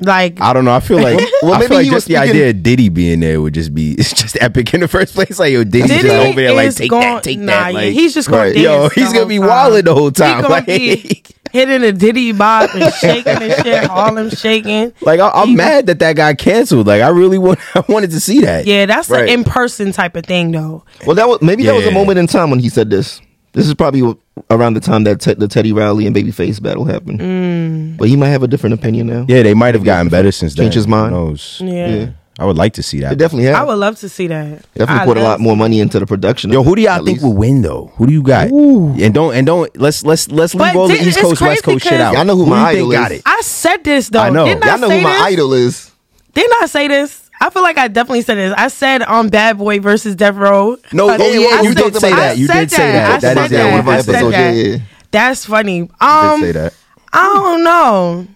Like 0.00 0.40
I 0.40 0.52
don't 0.52 0.64
know. 0.64 0.72
I 0.74 0.80
feel 0.80 0.98
like 1.02 1.18
Well, 1.42 1.54
I 1.54 1.58
maybe 1.58 1.68
feel 1.68 1.76
like 1.78 1.84
he 1.84 1.90
was 1.90 2.04
just 2.04 2.08
the 2.08 2.14
speaking- 2.14 2.30
idea 2.30 2.50
of 2.50 2.62
Diddy 2.62 2.88
being 2.88 3.20
there 3.20 3.40
would 3.40 3.54
just 3.54 3.74
be 3.74 3.92
it's 3.98 4.12
just 4.12 4.36
epic 4.40 4.72
in 4.74 4.80
the 4.80 4.88
first 4.88 5.14
place. 5.14 5.38
Like 5.38 5.52
yo, 5.52 5.64
Diddy's 5.64 5.88
Diddy 5.90 6.02
just 6.08 6.14
over 6.28 6.40
there 6.40 6.52
like 6.54 6.68
is 6.68 6.76
take 6.76 6.90
gon- 6.90 7.00
that, 7.00 7.22
take 7.24 7.38
nah, 7.38 7.46
that. 7.52 7.68
yeah, 7.72 7.78
Like 7.80 7.92
he's 7.92 8.14
just 8.14 8.28
gonna 8.28 8.42
Right. 8.42 8.54
dance. 8.54 8.64
Yo, 8.64 8.88
the 8.88 8.94
he's 8.94 9.06
gonna 9.12 9.18
whole 9.20 9.28
be 9.28 9.38
time. 9.38 9.48
wildin' 9.48 9.84
the 9.84 9.94
whole 9.94 10.10
time, 10.12 10.36
He 10.36 10.42
gonna 10.42 10.54
like- 10.54 10.66
be 10.66 11.22
hitting 11.52 11.82
a 11.82 11.92
Diddy 11.92 12.32
bop 12.32 12.74
and 12.74 12.92
shaking 12.94 13.42
and 13.42 13.52
shit, 13.64 13.88
All 13.90 13.96
Harlem 13.96 14.28
shaking. 14.30 14.92
like 15.00 15.18
I, 15.18 15.30
I'm 15.30 15.48
He- 15.48 15.54
mad 15.56 15.86
that 15.86 15.98
that 15.98 16.14
got 16.14 16.38
canceled. 16.38 16.86
Like 16.86 17.02
I 17.02 17.08
really 17.08 17.38
want 17.38 17.58
I 17.74 17.82
wanted 17.88 18.10
to 18.12 18.20
see 18.20 18.40
that. 18.42 18.66
Yeah, 18.66 18.86
that's 18.86 19.08
Right. 19.10 19.22
an 19.22 19.28
in 19.30 19.44
person 19.44 19.90
type 19.92 20.14
of 20.14 20.24
thing 20.26 20.52
though. 20.52 20.84
Well, 21.06 21.16
that 21.16 21.26
was 21.28 21.40
maybe 21.42 21.64
that 21.64 21.74
was 21.74 21.84
a 21.84 21.88
Yeah. 21.88 21.94
moment 21.94 22.18
in 22.18 22.26
time 22.28 22.50
when 22.50 22.60
he 22.60 22.68
said 22.68 22.88
this. 22.90 23.20
This 23.54 23.66
is 23.66 23.74
probably 23.74 24.02
around 24.50 24.74
the 24.74 24.80
time 24.80 25.04
that 25.04 25.20
te- 25.20 25.34
the 25.34 25.48
Teddy 25.48 25.72
Riley 25.72 26.06
and 26.06 26.14
Babyface 26.14 26.62
battle 26.62 26.84
happened. 26.84 27.20
Mm. 27.20 27.96
But 27.96 28.08
he 28.08 28.16
might 28.16 28.28
have 28.28 28.42
a 28.42 28.48
different 28.48 28.74
opinion 28.74 29.06
now. 29.08 29.26
Yeah, 29.28 29.42
they 29.42 29.54
might 29.54 29.74
have 29.74 29.84
gotten 29.84 30.08
better 30.08 30.32
since 30.32 30.54
then. 30.54 30.64
Changed 30.64 30.76
his 30.76 30.86
mind. 30.88 31.14
Who 31.14 31.20
knows? 31.28 31.60
Yeah. 31.64 31.88
Yeah. 31.88 32.10
I 32.40 32.44
would 32.44 32.56
like 32.56 32.74
to 32.74 32.84
see 32.84 32.98
It 32.98 33.00
that. 33.00 33.18
definitely 33.18 33.46
has. 33.46 33.56
I 33.56 33.64
would 33.64 33.74
love 33.78 33.98
to 33.98 34.08
see 34.08 34.28
that. 34.28 34.62
definitely 34.74 35.00
I 35.02 35.04
put 35.04 35.16
a 35.16 35.22
lot 35.22 35.40
more 35.40 35.56
money 35.56 35.80
into 35.80 35.98
the 35.98 36.06
production. 36.06 36.52
Yo, 36.52 36.62
who 36.62 36.76
do 36.76 36.82
y'all 36.82 36.96
think 36.98 37.06
least. 37.08 37.22
will 37.24 37.34
win 37.34 37.62
though? 37.62 37.90
Who 37.96 38.06
do 38.06 38.12
you 38.12 38.22
got? 38.22 38.48
And 38.52 39.12
don't 39.12 39.34
and 39.34 39.44
don't 39.44 39.76
let's 39.76 40.04
let's 40.04 40.30
let's 40.30 40.54
leave 40.54 40.72
But 40.72 40.76
all 40.76 40.86
the 40.86 40.94
East 40.94 41.18
Coast 41.18 41.40
West 41.40 41.64
Coast 41.64 41.84
shit 41.84 42.00
out. 42.00 42.14
Y'all 42.14 42.24
know 42.24 42.36
who 42.36 42.44
do 42.44 42.50
my 42.50 42.70
you 42.70 42.76
think 42.78 42.92
idol 42.94 43.02
got 43.02 43.10
is. 43.10 43.18
it? 43.18 43.22
I 43.26 43.40
said 43.40 43.82
this 43.82 44.08
though. 44.08 44.20
I 44.20 44.30
know. 44.30 44.44
Didn't 44.44 44.62
I 44.64 44.68
Y'all 44.68 44.78
know 44.78 44.88
say 44.88 44.98
who 44.98 45.02
my 45.02 45.12
this? 45.14 45.22
idol 45.22 45.52
is. 45.54 45.90
Didn't 46.32 46.62
I 46.62 46.66
say 46.66 46.86
this? 46.86 47.17
I 47.40 47.50
feel 47.50 47.62
like 47.62 47.78
I 47.78 47.88
definitely 47.88 48.22
said 48.22 48.34
this. 48.36 48.52
I 48.56 48.68
said 48.68 49.02
on 49.02 49.28
Bad 49.28 49.58
Boy 49.58 49.78
versus 49.80 50.16
Death 50.16 50.34
Row. 50.34 50.76
No, 50.92 51.08
Uh, 51.08 51.16
oh 51.20 51.32
yeah, 51.32 51.58
I 51.58 51.62
you 51.62 51.74
did 51.74 51.94
say 51.96 52.10
that. 52.10 52.36
You 52.38 52.48
did 52.48 52.70
say 52.70 52.88
I 52.88 52.92
that. 52.92 53.20
said 53.20 53.36
That 53.36 53.44
is 53.44 53.50
that. 53.50 53.56
yeah, 53.64 53.70
one 53.70 53.80
of 53.80 53.88
our 53.88 53.94
episodes. 53.94 54.30
that. 54.32 54.54
Yeah, 54.54 54.62
yeah. 54.70 54.78
That's 55.10 55.44
funny. 55.46 55.88
Um, 56.00 56.40
did 56.40 56.46
say 56.46 56.52
that. 56.60 56.74
I 57.12 57.24
don't 57.34 57.64
know. 57.64 58.26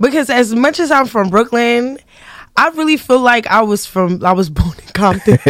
Because 0.00 0.30
as 0.30 0.54
much 0.54 0.78
as 0.78 0.90
I'm 0.92 1.06
from 1.06 1.28
Brooklyn, 1.30 1.98
I 2.56 2.68
really 2.70 2.96
feel 2.96 3.18
like 3.20 3.46
I 3.48 3.62
was 3.62 3.84
from 3.86 4.24
I 4.24 4.32
was 4.32 4.48
born 4.58 4.74
in 4.78 4.92
Compton. 4.92 5.38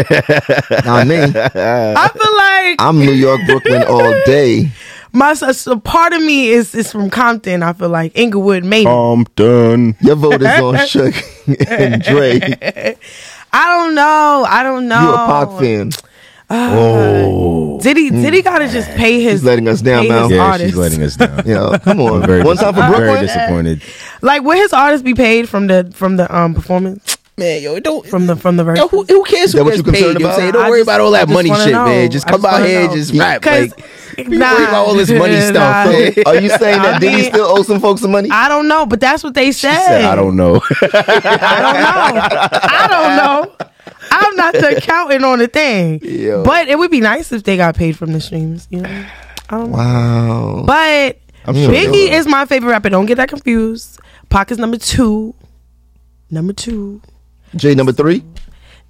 Nah, 0.85 1.05
me. 1.05 1.17
I 1.21 2.09
feel 2.09 2.37
like 2.37 2.77
I'm 2.81 2.99
New 2.99 3.13
York, 3.13 3.41
Brooklyn 3.47 3.83
all 3.85 4.13
day. 4.25 4.71
My 5.19 5.35
so 5.35 5.81
part 5.81 6.13
of 6.13 6.23
me 6.23 6.49
is 6.51 6.75
is 6.77 6.93
from 6.93 7.11
Compton. 7.11 7.65
I 7.65 7.73
feel 7.73 7.89
like 7.89 8.13
Inglewood, 8.17 8.65
maybe. 8.65 8.89
I'm 8.89 9.25
done. 9.35 9.97
Your 10.01 10.15
vote 10.15 10.41
is 10.43 10.47
on 10.47 10.75
Suge 10.87 11.69
and 11.69 12.01
Dre. 12.03 12.95
I 13.53 13.67
don't 13.67 13.95
know. 13.97 14.47
I 14.49 14.63
don't 14.63 14.87
know. 14.87 15.01
You 15.03 15.15
a 15.15 15.27
Pac 15.27 15.59
fan? 15.59 15.91
Did 17.83 17.97
he? 17.97 18.11
Did 18.11 18.33
he 18.33 18.43
gotta 18.43 18.69
just 18.69 18.89
pay 18.91 19.21
his? 19.21 19.41
He's 19.41 19.45
letting 19.45 19.69
us 19.69 19.83
down 19.83 20.05
pay 20.05 20.09
now. 20.09 20.29
Yeah, 20.29 20.39
artists? 20.39 20.69
she's 20.71 20.77
letting 20.77 21.03
us 21.03 21.17
down. 21.17 21.43
Yeah, 21.47 21.79
come 21.79 22.01
on. 22.01 22.25
Very 22.25 22.43
One 22.43 22.57
time 22.57 22.75
for 22.75 22.81
dis- 22.81 22.89
Brooklyn. 22.89 23.07
Very 23.15 23.27
disappointed. 23.27 23.83
Like, 24.23 24.43
will 24.43 24.57
his 24.57 24.73
artists 24.73 25.03
be 25.05 25.15
paid 25.15 25.49
from 25.49 25.67
the 25.67 25.91
from 25.95 26.17
the 26.17 26.35
um 26.35 26.55
performance 26.55 27.18
Man, 27.39 27.63
yo, 27.63 27.79
don't. 27.79 28.05
from 28.07 28.27
the 28.27 28.35
from 28.37 28.57
the 28.57 28.65
verse? 28.65 28.79
Yo, 28.79 28.89
who, 28.89 29.05
who 29.05 29.23
cares 29.25 29.53
who 29.53 29.63
what 29.65 29.71
gets 29.75 29.79
you 29.79 29.85
paid? 29.85 29.93
concerned 29.93 30.15
You 30.21 30.25
know 30.25 30.27
about? 30.27 30.39
saying? 30.39 30.53
Don't 30.53 30.65
I 30.65 30.69
worry 30.71 30.81
just- 30.81 30.89
about 30.89 31.01
all 31.01 31.11
that 31.13 31.29
money 31.29 31.55
shit, 31.55 31.73
know. 31.73 31.85
man. 31.85 32.11
Just 32.11 32.27
I 32.27 32.31
come 32.33 32.43
just 32.43 32.55
out 32.55 32.67
here 32.67 32.81
and 32.81 32.89
know. 32.91 32.97
just 32.97 33.15
rap. 33.15 33.45
Like, 33.47 33.77
people 34.17 34.33
worry 34.33 34.65
about 34.65 34.87
all 34.89 34.95
this 34.95 35.11
money 35.11 35.41
stuff. 35.41 35.55
nah. 35.87 35.93
man. 35.93 36.13
Are 36.27 36.35
you 36.35 36.49
saying 36.51 36.83
that 36.83 36.95
I 36.97 36.99
Diddy 36.99 37.23
still 37.25 37.47
owes 37.47 37.69
some 37.69 37.79
folks 37.81 38.01
some 38.01 38.11
money? 38.11 38.29
I 38.33 38.49
don't 38.49 38.67
know, 38.67 38.87
but 38.87 38.99
that's 39.01 39.23
what 39.23 39.35
they 39.35 39.53
said. 39.53 39.79
Said, 39.87 40.05
I 40.05 40.17
don't 40.17 40.35
know. 40.37 40.61
I 40.83 41.59
don't 41.63 41.75
know. 41.81 42.59
I 42.63 42.87
don't 42.91 43.17
know. 43.17 43.67
I'm 44.11 44.37
not 44.37 44.55
the 44.55 44.77
accountant 44.79 45.25
on 45.25 45.39
the 45.39 45.47
thing. 45.49 46.01
Yo. 46.03 46.43
But 46.43 46.69
it 46.69 46.79
would 46.79 46.91
be 46.91 47.01
nice 47.01 47.31
if 47.31 47.45
they 47.45 47.57
got 47.57 47.77
paid 47.77 47.97
from 47.97 48.13
the 48.13 48.21
streams. 48.21 48.67
You 48.71 48.81
know. 48.81 49.07
I 49.51 49.59
don't 49.59 49.71
know. 49.71 49.77
Wow. 49.77 50.65
But 50.67 51.19
I'm 51.45 51.55
sure 51.55 51.71
Biggie 51.73 52.09
will. 52.09 52.15
is 52.15 52.27
my 52.27 52.47
favorite 52.47 52.71
rapper. 52.71 52.91
Don't 52.91 53.07
get 53.07 53.17
that 53.17 53.29
confused. 53.29 54.01
Pac 54.29 54.51
is 54.51 54.59
number 54.59 54.77
two. 54.79 55.35
Number 56.31 56.53
two. 56.53 57.01
J 57.57 57.75
number 57.75 57.93
three. 57.93 58.23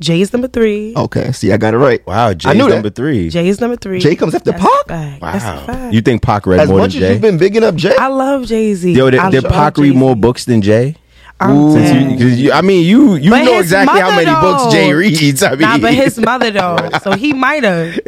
Jay 0.00 0.20
is 0.20 0.32
number 0.32 0.46
three. 0.46 0.94
Okay, 0.96 1.32
see, 1.32 1.52
I 1.52 1.56
got 1.56 1.74
it 1.74 1.78
right. 1.78 2.06
Wow, 2.06 2.28
I 2.28 2.34
Jay's 2.34 2.54
knew 2.54 2.68
that. 2.68 2.74
number 2.74 2.90
three. 2.90 3.30
Jay 3.30 3.48
is 3.48 3.60
number 3.60 3.74
three. 3.76 3.98
Jay 3.98 4.14
comes 4.14 4.32
after 4.32 4.52
That's 4.52 4.62
Pac? 4.62 4.70
a 4.84 4.88
fact. 4.88 5.20
That's 5.20 5.44
a 5.44 5.48
Wow. 5.48 5.66
fact. 5.66 5.94
You 5.94 6.00
think 6.02 6.22
Pac 6.22 6.46
read 6.46 6.60
As 6.60 6.68
more 6.68 6.78
much 6.78 6.94
than 6.94 7.02
as 7.02 7.08
Jay? 7.08 7.12
you've 7.14 7.22
been 7.22 7.36
bigging 7.38 7.64
up 7.64 7.74
Jay, 7.74 7.94
I 7.98 8.06
love 8.06 8.46
Jay 8.46 8.72
Z. 8.74 8.92
Yo, 8.92 9.10
did, 9.10 9.20
did 9.32 9.44
Pac 9.44 9.76
read 9.76 9.96
more 9.96 10.14
books 10.14 10.44
than 10.44 10.62
Jay? 10.62 10.94
Um, 11.40 11.72
since 11.72 11.90
you, 11.92 12.16
'cause 12.18 12.38
you- 12.38 12.52
I 12.52 12.62
mean, 12.62 12.84
you 12.84 13.14
you 13.16 13.30
But 13.30 13.44
know 13.44 13.54
his 13.54 13.66
exactly 13.66 14.00
how 14.00 14.10
mother, 14.10 14.24
many 14.24 14.40
books 14.40 14.72
Jay 14.72 14.90
though- 14.90 14.98
reads. 14.98 15.42
I 15.42 15.50
mean, 15.50 15.60
Nah, 15.60 15.78
but 15.78 15.94
his 15.94 16.18
mother 16.18 16.50
though, 16.52 16.88
so 17.02 17.12
he 17.12 17.32
might 17.32 17.64
have. 17.64 17.98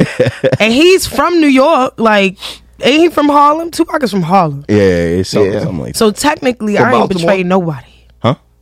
and 0.61 0.73
he's 0.73 1.07
from 1.09 1.41
New 1.41 1.47
York. 1.49 1.95
Like, 1.99 2.39
ain't 2.83 3.01
he 3.01 3.09
from 3.09 3.29
Harlem? 3.29 3.71
Tupac 3.73 4.03
is 4.05 4.11
from 4.13 4.23
Harlem. 4.23 4.65
yeah, 4.69 4.77
it's 4.77 5.29
something, 5.31 5.53
Yeah. 5.53 5.61
something 5.61 5.79
like 5.81 5.93
that. 5.95 5.99
So 5.99 6.11
technically, 6.13 6.77
From 6.77 6.85
I 6.85 6.89
ain't 6.89 6.99
Baltimore? 6.99 7.21
betrayed 7.21 7.47
nobody. 7.47 7.87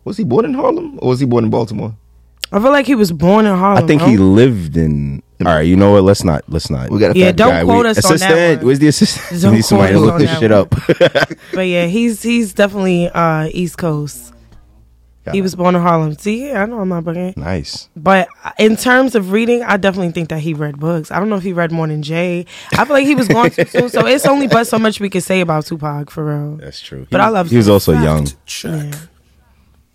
Huh? 0.08 0.10
was 0.10 0.16
he 0.16 0.24
born 0.24 0.44
in 0.44 0.54
Harlem 0.54 0.98
or 1.02 1.08
was 1.10 1.20
he 1.20 1.26
born 1.26 1.44
in 1.44 1.50
Baltimore? 1.50 1.94
I 2.50 2.60
feel 2.60 2.70
like 2.72 2.86
he 2.86 2.94
was 2.94 3.12
born 3.12 3.44
in 3.46 3.54
Harlem. 3.56 3.84
I 3.84 3.86
think 3.86 4.00
bro. 4.00 4.08
he 4.10 4.16
lived 4.16 4.76
in. 4.76 5.22
All 5.40 5.46
right, 5.54 5.60
you 5.60 5.76
know 5.76 5.92
what? 5.92 6.02
Let's 6.02 6.24
not. 6.24 6.42
Let's 6.48 6.68
not. 6.70 6.90
We 6.90 6.98
got 6.98 7.14
a 7.14 7.18
Yeah, 7.18 7.30
don't. 7.30 7.50
Guy, 7.50 7.64
quote 7.64 7.84
we- 7.84 7.90
us 7.90 8.04
on 8.04 8.10
that 8.10 8.14
assistant. 8.16 8.58
one. 8.58 8.66
Where's 8.66 8.78
the 8.78 8.88
assistant? 8.88 9.42
Don't 9.42 9.54
need 9.58 9.64
somebody 9.64 9.92
to 9.92 9.98
quote 9.98 10.04
us 10.04 10.06
look 10.06 10.14
on 10.14 10.20
this 10.20 10.30
that 10.30 10.40
shit 10.40 10.50
up. 11.30 11.38
But 11.54 11.66
yeah, 11.68 11.86
he's 11.86 12.22
he's 12.22 12.54
definitely 12.54 13.08
uh 13.10 13.48
East 13.52 13.76
Coast. 13.78 14.32
He 15.30 15.42
was 15.42 15.54
born 15.54 15.74
in 15.76 15.82
Harlem. 15.82 16.16
See, 16.16 16.46
yeah, 16.48 16.62
I 16.62 16.64
know 16.64 16.80
I'm 16.80 16.88
not 16.88 17.04
bugging. 17.04 17.36
nice. 17.36 17.90
But 17.94 18.28
in 18.58 18.76
terms 18.76 19.14
of 19.14 19.30
reading, 19.30 19.62
I 19.62 19.76
definitely 19.76 20.10
think 20.12 20.30
that 20.30 20.40
he 20.40 20.54
read 20.54 20.80
books. 20.80 21.10
I 21.10 21.18
don't 21.20 21.28
know 21.28 21.36
if 21.36 21.42
he 21.42 21.52
read 21.52 21.70
more 21.70 21.86
than 21.86 22.02
Jay. 22.02 22.46
I 22.72 22.86
feel 22.86 22.94
like 22.94 23.04
he 23.04 23.14
was 23.14 23.28
going 23.28 23.50
too 23.50 23.66
soon. 23.66 23.90
So 23.90 24.06
it's 24.06 24.24
only 24.24 24.46
but 24.48 24.66
so 24.66 24.78
much 24.78 25.00
we 25.00 25.10
could 25.10 25.22
say 25.22 25.42
about 25.42 25.66
Tupac 25.66 26.08
for 26.10 26.24
real. 26.24 26.56
That's 26.56 26.80
true. 26.80 27.06
But 27.10 27.20
He- 27.20 27.26
I 27.26 27.28
love 27.28 27.50
He 27.50 27.58
was 27.58 27.66
Tupac. 27.66 27.74
also 27.74 27.92
young. 27.92 28.26
Yeah. 28.64 28.90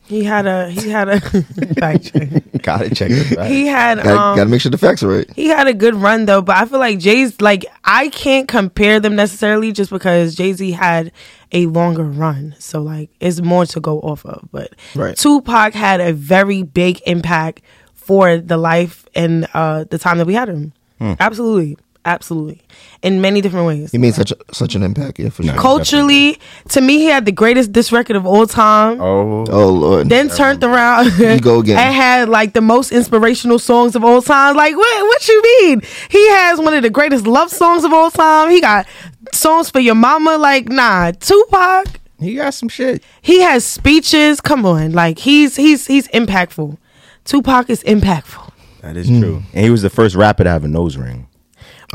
He 0.06 0.24
had 0.26 0.46
a 0.46 0.70
he 0.70 0.90
had 0.90 1.08
a 1.10 1.20
fact 1.80 2.14
check. 2.14 2.30
Gotta 2.62 2.94
check 2.94 3.10
this 3.10 3.38
out. 3.38 3.48
He 3.48 3.68
had 3.68 3.98
Gotta, 3.98 4.10
um 4.20 4.36
gotta 4.38 4.50
make 4.50 4.60
sure 4.62 4.70
the 4.70 4.78
facts 4.78 5.02
are 5.04 5.08
right. 5.08 5.32
he 5.34 5.48
had 5.48 5.68
a 5.68 5.74
good 5.74 5.96
run 5.96 6.26
though, 6.26 6.42
but 6.42 6.58
I 6.58 6.66
feel 6.66 6.80
like 6.80 7.00
Jay's 7.00 7.40
like 7.40 7.66
I 7.86 8.10
can't 8.10 8.48
compare 8.48 9.00
them 9.00 9.16
necessarily 9.16 9.72
just 9.72 9.90
because 9.90 10.36
Jay 10.36 10.52
Z 10.54 10.72
had 10.72 11.12
a 11.54 11.68
longer 11.68 12.04
run, 12.04 12.54
so 12.60 12.82
like 12.82 13.10
it's 13.20 13.42
more 13.42 13.66
to 13.68 13.80
go 13.80 14.00
off 14.02 14.26
of. 14.26 14.48
But 14.52 14.74
Right. 14.94 15.16
Tupac 15.16 15.74
had 15.74 16.02
a 16.02 16.12
very 16.14 16.64
big 16.64 17.02
impact 17.06 17.62
for 17.94 18.38
the 18.38 18.58
life 18.58 19.06
and 19.16 19.48
uh 19.54 19.86
the 19.90 19.98
time 19.98 20.18
that 20.18 20.28
we 20.28 20.34
had 20.34 20.50
him. 20.50 20.74
Absolutely, 21.00 21.78
absolutely, 22.06 22.62
in 23.02 23.22
many 23.22 23.42
different 23.42 23.66
ways. 23.68 23.92
He 23.92 23.98
made 23.98 24.14
such 24.14 24.32
a, 24.32 24.38
such 24.52 24.76
an 24.76 24.84
impact, 24.84 25.20
yeah, 25.20 25.30
for 25.30 25.44
sure. 25.44 25.54
Culturally, 25.56 26.40
to 26.70 26.82
me, 26.82 26.98
he 27.00 27.06
had 27.06 27.26
the 27.26 27.32
greatest 27.32 27.72
disc 27.72 27.92
record 27.92 28.16
of 28.16 28.26
all 28.26 28.46
time. 28.48 29.00
Oh, 29.02 29.46
Oh 29.50 29.70
lord. 29.70 30.10
then 30.10 30.30
turned 30.30 30.64
around 30.64 31.12
you 31.18 31.40
go 31.40 31.60
again. 31.60 31.78
and 31.80 31.94
had 31.94 32.30
like 32.30 32.54
the 32.54 32.62
most 32.62 32.92
inspirational 32.92 33.60
songs 33.60 33.96
of 33.96 34.04
all 34.04 34.22
time. 34.22 34.56
Like 34.56 34.76
what? 34.76 35.04
What 35.08 35.28
you 35.28 35.42
mean? 35.62 35.82
He 36.10 36.30
has 36.30 36.60
one 36.60 36.74
of 36.74 36.82
the 36.84 36.90
greatest 36.90 37.26
love 37.28 37.50
songs 37.52 37.84
of 37.84 37.94
all 37.94 38.12
time. 38.12 38.50
He 38.50 38.62
got 38.62 38.86
songs 39.32 39.70
for 39.70 39.80
your 39.80 39.96
mama. 39.96 40.38
Like 40.38 40.70
nah, 40.70 41.12
Tupac. 41.12 42.00
He 42.20 42.36
got 42.36 42.54
some 42.54 42.70
shit. 42.70 43.04
He 43.22 43.42
has 43.42 43.66
speeches. 43.66 44.40
Come 44.40 44.66
on, 44.66 44.92
like 44.94 45.20
he's 45.20 45.56
he's 45.56 45.88
he's 45.88 46.08
impactful. 46.10 46.78
Tupac 47.26 47.70
is 47.70 47.84
impactful. 47.84 48.52
That 48.82 48.98
is 48.98 49.08
true. 49.08 49.40
Hmm. 49.40 49.46
And 49.58 49.64
he 49.66 49.70
was 49.70 49.82
the 49.82 49.90
first 49.90 50.16
rapper 50.16 50.44
to 50.44 50.50
have 50.50 50.64
a 50.64 50.68
nose 50.68 50.98
ring. 50.98 51.28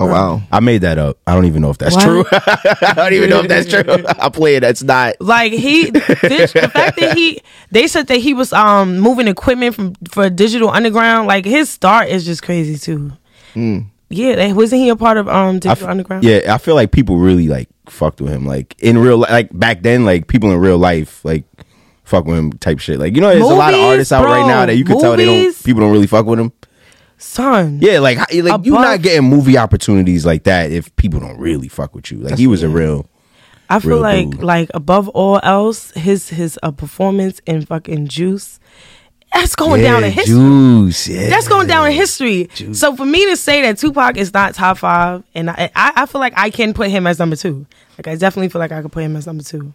Oh 0.00 0.06
wow. 0.06 0.40
I 0.52 0.60
made 0.60 0.82
that 0.82 0.96
up. 0.96 1.18
I 1.26 1.34
don't 1.34 1.46
even 1.46 1.60
know 1.60 1.70
if 1.70 1.78
that's 1.78 1.96
What? 1.96 2.04
true. 2.04 2.24
I 2.32 2.92
don't 2.96 3.12
even 3.14 3.30
know 3.30 3.40
if 3.40 3.48
that's 3.48 3.68
true. 3.68 3.82
I 4.08 4.28
play 4.28 4.54
it. 4.56 4.60
That's 4.60 4.82
not. 4.82 5.16
Like 5.20 5.52
he, 5.52 5.90
this, 5.90 6.52
the 6.52 6.70
fact 6.72 6.98
that 7.00 7.16
he, 7.16 7.42
they 7.72 7.88
said 7.88 8.06
that 8.06 8.18
he 8.18 8.32
was 8.32 8.52
um 8.52 8.98
moving 9.00 9.26
equipment 9.28 9.74
from 9.74 9.94
for 10.10 10.30
Digital 10.30 10.68
Underground. 10.70 11.26
Like 11.26 11.44
his 11.44 11.68
start 11.68 12.08
is 12.08 12.24
just 12.24 12.42
crazy 12.42 12.78
too. 12.78 13.12
Yeah, 14.10 14.36
that- 14.36 14.56
wasn't 14.56 14.80
he 14.82 14.88
a 14.88 14.96
part 14.96 15.16
of 15.18 15.28
um 15.28 15.58
Digital 15.58 15.84
f- 15.86 15.90
Underground? 15.90 16.24
Yeah, 16.24 16.54
I 16.54 16.58
feel 16.58 16.74
like 16.76 16.92
people 16.92 17.18
really 17.18 17.48
like 17.48 17.68
fucked 17.86 18.20
with 18.20 18.32
him. 18.32 18.46
Like 18.46 18.76
in 18.78 18.98
real, 18.98 19.18
like 19.18 19.50
back 19.52 19.82
then, 19.82 20.04
like 20.04 20.28
people 20.28 20.50
in 20.52 20.58
real 20.58 20.78
life, 20.78 21.24
like 21.24 21.44
fuck 22.04 22.24
with 22.24 22.38
him 22.38 22.52
type 22.54 22.78
shit. 22.78 22.98
Like 22.98 23.14
you 23.14 23.20
know, 23.20 23.28
there's 23.28 23.42
a 23.42 23.46
lot 23.46 23.74
of 23.74 23.80
Movies, 23.80 23.90
artists 23.92 24.12
out 24.12 24.24
right 24.24 24.46
now 24.46 24.64
that 24.66 24.76
you 24.76 24.84
can 24.84 24.98
tell 25.00 25.16
they 25.16 25.26
don't. 25.26 25.64
People 25.64 25.80
don't 25.82 25.92
really 25.92 26.06
fuck 26.06 26.24
with 26.24 26.38
him. 26.38 26.52
Son. 27.18 27.78
Yeah, 27.82 27.98
like 28.00 28.18
how- 28.18 28.26
like 28.32 28.64
you're 28.64 28.80
not 28.80 29.02
getting 29.02 29.28
movie 29.28 29.58
opportunities 29.58 30.24
like 30.24 30.44
that 30.44 30.70
if 30.70 30.94
people 30.96 31.20
don't 31.20 31.38
really 31.38 31.68
fuck 31.68 31.94
with 31.94 32.10
you. 32.10 32.18
Like 32.18 32.38
he 32.38 32.46
was 32.46 32.62
a 32.62 32.68
real. 32.68 33.08
I 33.70 33.80
feel 33.80 33.90
real 33.92 34.00
like 34.00 34.30
dude. 34.30 34.42
like 34.42 34.70
above 34.72 35.08
all 35.10 35.40
else, 35.42 35.90
his 35.92 36.30
his 36.30 36.58
uh, 36.62 36.70
performance 36.70 37.40
in 37.44 37.66
fucking 37.66 38.08
Juice, 38.08 38.58
that's 39.34 39.54
going 39.56 39.82
down 39.82 40.04
in 40.04 40.10
history. 40.10 40.34
Juice. 40.34 41.06
Yeah. 41.06 41.28
That's 41.28 41.48
going 41.48 41.66
down 41.66 41.86
in 41.86 41.92
history. 41.92 42.48
So 42.72 42.96
for 42.96 43.04
me 43.04 43.26
to 43.26 43.36
say 43.36 43.60
that 43.62 43.76
Tupac 43.76 44.16
is 44.16 44.32
not 44.32 44.54
top 44.54 44.78
five, 44.78 45.22
and 45.34 45.50
I, 45.50 45.70
I 45.76 45.92
I 45.96 46.06
feel 46.06 46.20
like 46.20 46.32
I 46.36 46.48
can 46.48 46.72
put 46.72 46.88
him 46.88 47.06
as 47.06 47.18
number 47.18 47.36
two. 47.36 47.66
Like 47.98 48.08
I 48.08 48.14
definitely 48.16 48.48
feel 48.48 48.60
like 48.60 48.72
I 48.72 48.80
could 48.80 48.92
put 48.92 49.02
him 49.02 49.16
as 49.16 49.26
number 49.26 49.42
two. 49.44 49.72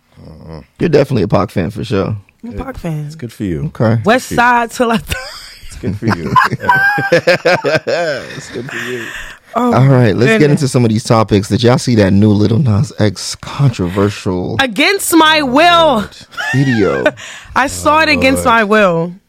You're 0.80 0.90
definitely 0.90 1.24
a 1.24 1.28
Pac 1.28 1.52
fan 1.52 1.70
for 1.70 1.84
sure. 1.84 2.18
I'm 2.44 2.60
a 2.60 2.64
Pac 2.64 2.78
fan. 2.78 3.06
It's 3.06 3.16
good 3.16 3.32
for 3.32 3.44
you. 3.44 3.66
Okay. 3.68 4.02
West 4.04 4.30
Side 4.30 4.72
till 4.72 4.92
I. 4.92 5.00
It's 5.06 5.43
good 5.84 5.98
for 5.98 6.06
you. 6.08 6.34
it's 7.86 8.50
good 8.52 8.70
for 8.70 8.78
you. 8.78 9.08
Oh, 9.56 9.72
All 9.72 9.88
right, 9.88 10.16
let's 10.16 10.40
get 10.42 10.50
into 10.50 10.68
some 10.68 10.84
of 10.84 10.90
these 10.90 11.04
topics. 11.04 11.48
Did 11.48 11.62
y'all 11.62 11.78
see 11.78 11.94
that 11.98 12.12
new 12.12 12.32
Lil 12.32 12.58
Nas 12.58 12.92
X 12.98 13.36
controversial 13.36 14.58
Against 14.60 15.16
my 15.16 15.44
will, 15.44 16.10
video? 16.56 17.04
I 17.56 17.68
saw 17.68 18.02
it 18.02 18.10
oh, 18.10 18.14
against 18.14 18.46
my 18.46 18.64
will. 18.64 19.14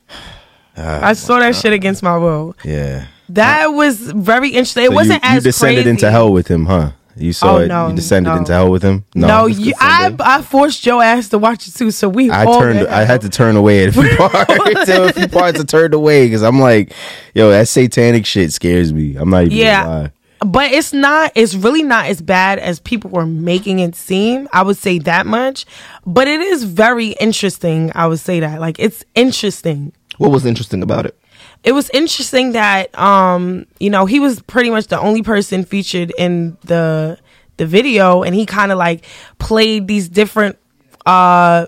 Oh, 0.79 1.01
I 1.03 1.12
saw 1.12 1.38
that 1.40 1.55
shit 1.55 1.73
against 1.75 2.03
my 2.03 2.17
will. 2.17 2.57
Yeah. 2.64 3.07
That 3.29 3.67
was 3.69 3.97
very 4.11 4.49
interesting. 4.49 4.85
It 4.85 4.88
So 4.88 4.95
wasn't 4.95 5.23
you, 5.23 5.31
you 5.31 5.37
as 5.37 5.43
descended 5.45 5.77
crazy. 5.85 5.90
into 5.90 6.11
hell 6.11 6.33
with 6.33 6.49
him, 6.49 6.67
huh? 6.67 6.90
You 7.16 7.33
saw 7.33 7.55
Oh, 7.55 7.59
it. 7.59 7.68
no, 7.68 7.88
you 7.88 7.94
descended 7.96 8.31
no. 8.33 8.38
into 8.38 8.53
hell 8.53 8.70
with 8.70 8.83
him. 8.83 9.05
No, 9.14 9.46
you, 9.46 9.72
I 9.79 10.14
I 10.18 10.42
forced 10.42 10.85
your 10.85 11.03
ass 11.03 11.29
to 11.29 11.38
watch 11.38 11.68
it 11.68 11.74
too. 11.74 11.90
So 11.90 12.09
we 12.09 12.31
I 12.31 12.44
all 12.44 12.61
turned. 12.61 12.87
I 12.88 13.05
had 13.05 13.20
to 13.22 13.29
turn 13.29 13.57
away 13.57 13.85
at 13.85 13.90
a 13.90 13.92
few 13.92 14.16
parts. 14.16 14.88
a 14.88 15.12
few 15.12 15.29
parts 15.29 15.61
I 15.61 15.64
turned 15.64 15.94
away 15.94 16.27
because 16.27 16.42
I'm 16.42 16.59
like, 16.61 16.92
yo, 17.35 17.50
that 17.50 17.68
satanic 17.68 18.27
shit 18.27 18.53
scares 18.53 18.92
me. 18.92 19.16
I'm 19.16 19.31
not 19.31 19.44
even. 19.44 19.57
Yeah. 19.57 19.85
Gonna 19.85 20.00
lie. 20.03 20.11
but 20.44 20.72
it's 20.72 20.92
not 20.92 21.33
it's 21.35 21.55
really 21.55 21.83
not 21.83 22.07
as 22.07 22.20
bad 22.20 22.59
as 22.59 22.79
people 22.81 23.11
were 23.11 23.24
making 23.24 23.79
it 23.79 23.94
seem 23.94 24.46
i 24.53 24.61
would 24.62 24.77
say 24.77 24.98
that 24.98 25.24
much 25.27 25.64
but 26.05 26.29
it 26.29 26.40
is 26.40 26.64
very 26.64 27.11
interesting 27.20 27.90
i 27.94 28.07
would 28.07 28.18
say 28.20 28.40
that 28.40 28.61
like 28.61 28.77
it's 28.79 29.05
interesting 29.14 29.92
What 30.18 30.31
was 30.33 30.44
interesting 30.44 30.83
about 30.83 31.07
it? 31.07 31.16
It 31.64 31.72
was 31.72 31.90
interesting 31.90 32.53
that 32.53 32.96
um 32.96 33.66
you 33.81 33.90
know 33.90 34.07
he 34.07 34.20
was 34.20 34.40
pretty 34.42 34.70
much 34.70 34.87
the 34.88 35.00
only 35.00 35.22
person 35.22 35.64
featured 35.64 36.12
in 36.16 36.57
the 36.64 37.18
the 37.57 37.66
video 37.66 38.22
and 38.22 38.35
he 38.35 38.46
kind 38.46 38.70
of 38.70 38.79
like 38.79 39.05
played 39.38 39.88
these 39.88 40.09
different 40.09 40.59
uh 41.07 41.66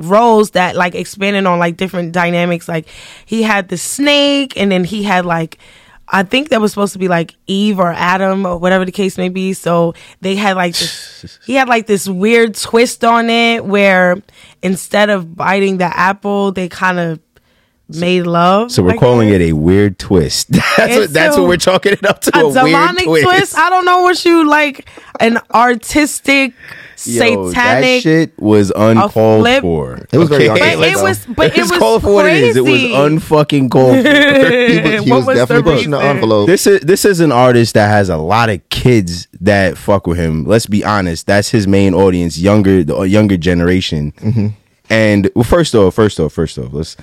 roles 0.00 0.50
that 0.50 0.76
like 0.76 0.94
expanded 0.94 1.46
on 1.46 1.58
like 1.58 1.76
different 1.76 2.12
dynamics 2.12 2.68
like 2.68 2.86
he 3.24 3.42
had 3.42 3.68
the 3.68 3.78
snake 3.78 4.54
and 4.56 4.70
then 4.70 4.84
he 4.84 5.02
had 5.04 5.24
like 5.24 5.58
I 6.08 6.22
think 6.22 6.50
that 6.50 6.60
was 6.60 6.70
supposed 6.70 6.92
to 6.92 7.00
be 7.00 7.08
like 7.08 7.34
Eve 7.46 7.80
or 7.80 7.92
Adam 7.92 8.46
or 8.46 8.58
whatever 8.58 8.84
the 8.84 8.92
case 8.92 9.18
may 9.18 9.28
be. 9.28 9.54
So 9.54 9.94
they 10.20 10.36
had 10.36 10.56
like 10.56 10.76
this, 10.76 11.40
he 11.44 11.54
had 11.54 11.68
like 11.68 11.86
this 11.86 12.08
weird 12.08 12.54
twist 12.54 13.04
on 13.04 13.28
it 13.28 13.64
where 13.64 14.22
instead 14.62 15.10
of 15.10 15.34
biting 15.34 15.78
the 15.78 15.84
apple, 15.84 16.52
they 16.52 16.68
kind 16.68 17.00
of 17.00 17.18
made 17.88 18.22
love. 18.22 18.72
So 18.72 18.82
we're 18.82 18.92
I 18.94 18.96
calling 18.96 19.28
guess. 19.28 19.40
it 19.40 19.50
a 19.50 19.52
weird 19.52 19.98
twist. 19.98 20.50
that's 20.76 20.76
what, 20.96 21.10
that's 21.10 21.36
a- 21.36 21.40
what 21.40 21.48
we're 21.48 21.56
chalking 21.56 21.92
it 21.92 22.04
up 22.06 22.20
to. 22.22 22.36
a 22.36 22.40
A, 22.40 22.44
weird 22.48 22.54
demonic 22.66 23.04
twist. 23.04 23.24
twist. 23.24 23.58
I 23.58 23.70
don't 23.70 23.84
know 23.84 24.02
what 24.02 24.24
you 24.24 24.46
like. 24.48 24.88
An 25.20 25.38
artistic, 25.54 26.52
Yo, 27.04 27.44
that 27.44 27.48
satanic. 27.50 28.02
shit 28.02 28.38
was 28.38 28.70
uncalled 28.74 29.42
flip. 29.44 29.62
for. 29.62 30.06
It 30.12 30.18
was 30.18 30.28
very 30.28 30.48
but 30.48 30.58
it 30.60 30.96
was, 31.02 31.24
but 31.26 31.56
it 31.56 31.60
was 31.60 31.70
called 31.72 32.02
for 32.02 32.12
what 32.12 32.26
it 32.26 32.42
is. 32.42 32.56
It 32.56 32.62
was 32.64 32.80
unfucking 32.80 33.70
called 33.70 34.02
for. 34.04 34.12
He 34.66 34.80
was, 34.80 35.04
he 35.04 35.12
was 35.12 35.26
was 35.26 35.36
definitely 35.38 35.72
pushing 35.74 35.90
the 35.90 35.98
envelope. 35.98 36.46
this 36.48 36.66
is 36.66 36.80
this 36.80 37.04
is 37.04 37.20
an 37.20 37.32
artist 37.32 37.74
that 37.74 37.88
has 37.88 38.08
a 38.08 38.16
lot 38.16 38.48
of 38.50 38.66
kids 38.68 39.28
that 39.40 39.78
fuck 39.78 40.06
with 40.06 40.18
him. 40.18 40.44
Let's 40.44 40.66
be 40.66 40.84
honest, 40.84 41.26
that's 41.26 41.50
his 41.50 41.66
main 41.66 41.94
audience, 41.94 42.36
younger 42.38 42.82
the 42.84 43.00
younger 43.02 43.36
generation. 43.36 44.12
Mm-hmm. 44.12 44.48
And 44.90 45.30
well, 45.34 45.44
first 45.44 45.74
off, 45.74 45.94
first 45.94 46.18
off, 46.20 46.32
first 46.32 46.58
off, 46.58 46.72
let's 46.72 46.96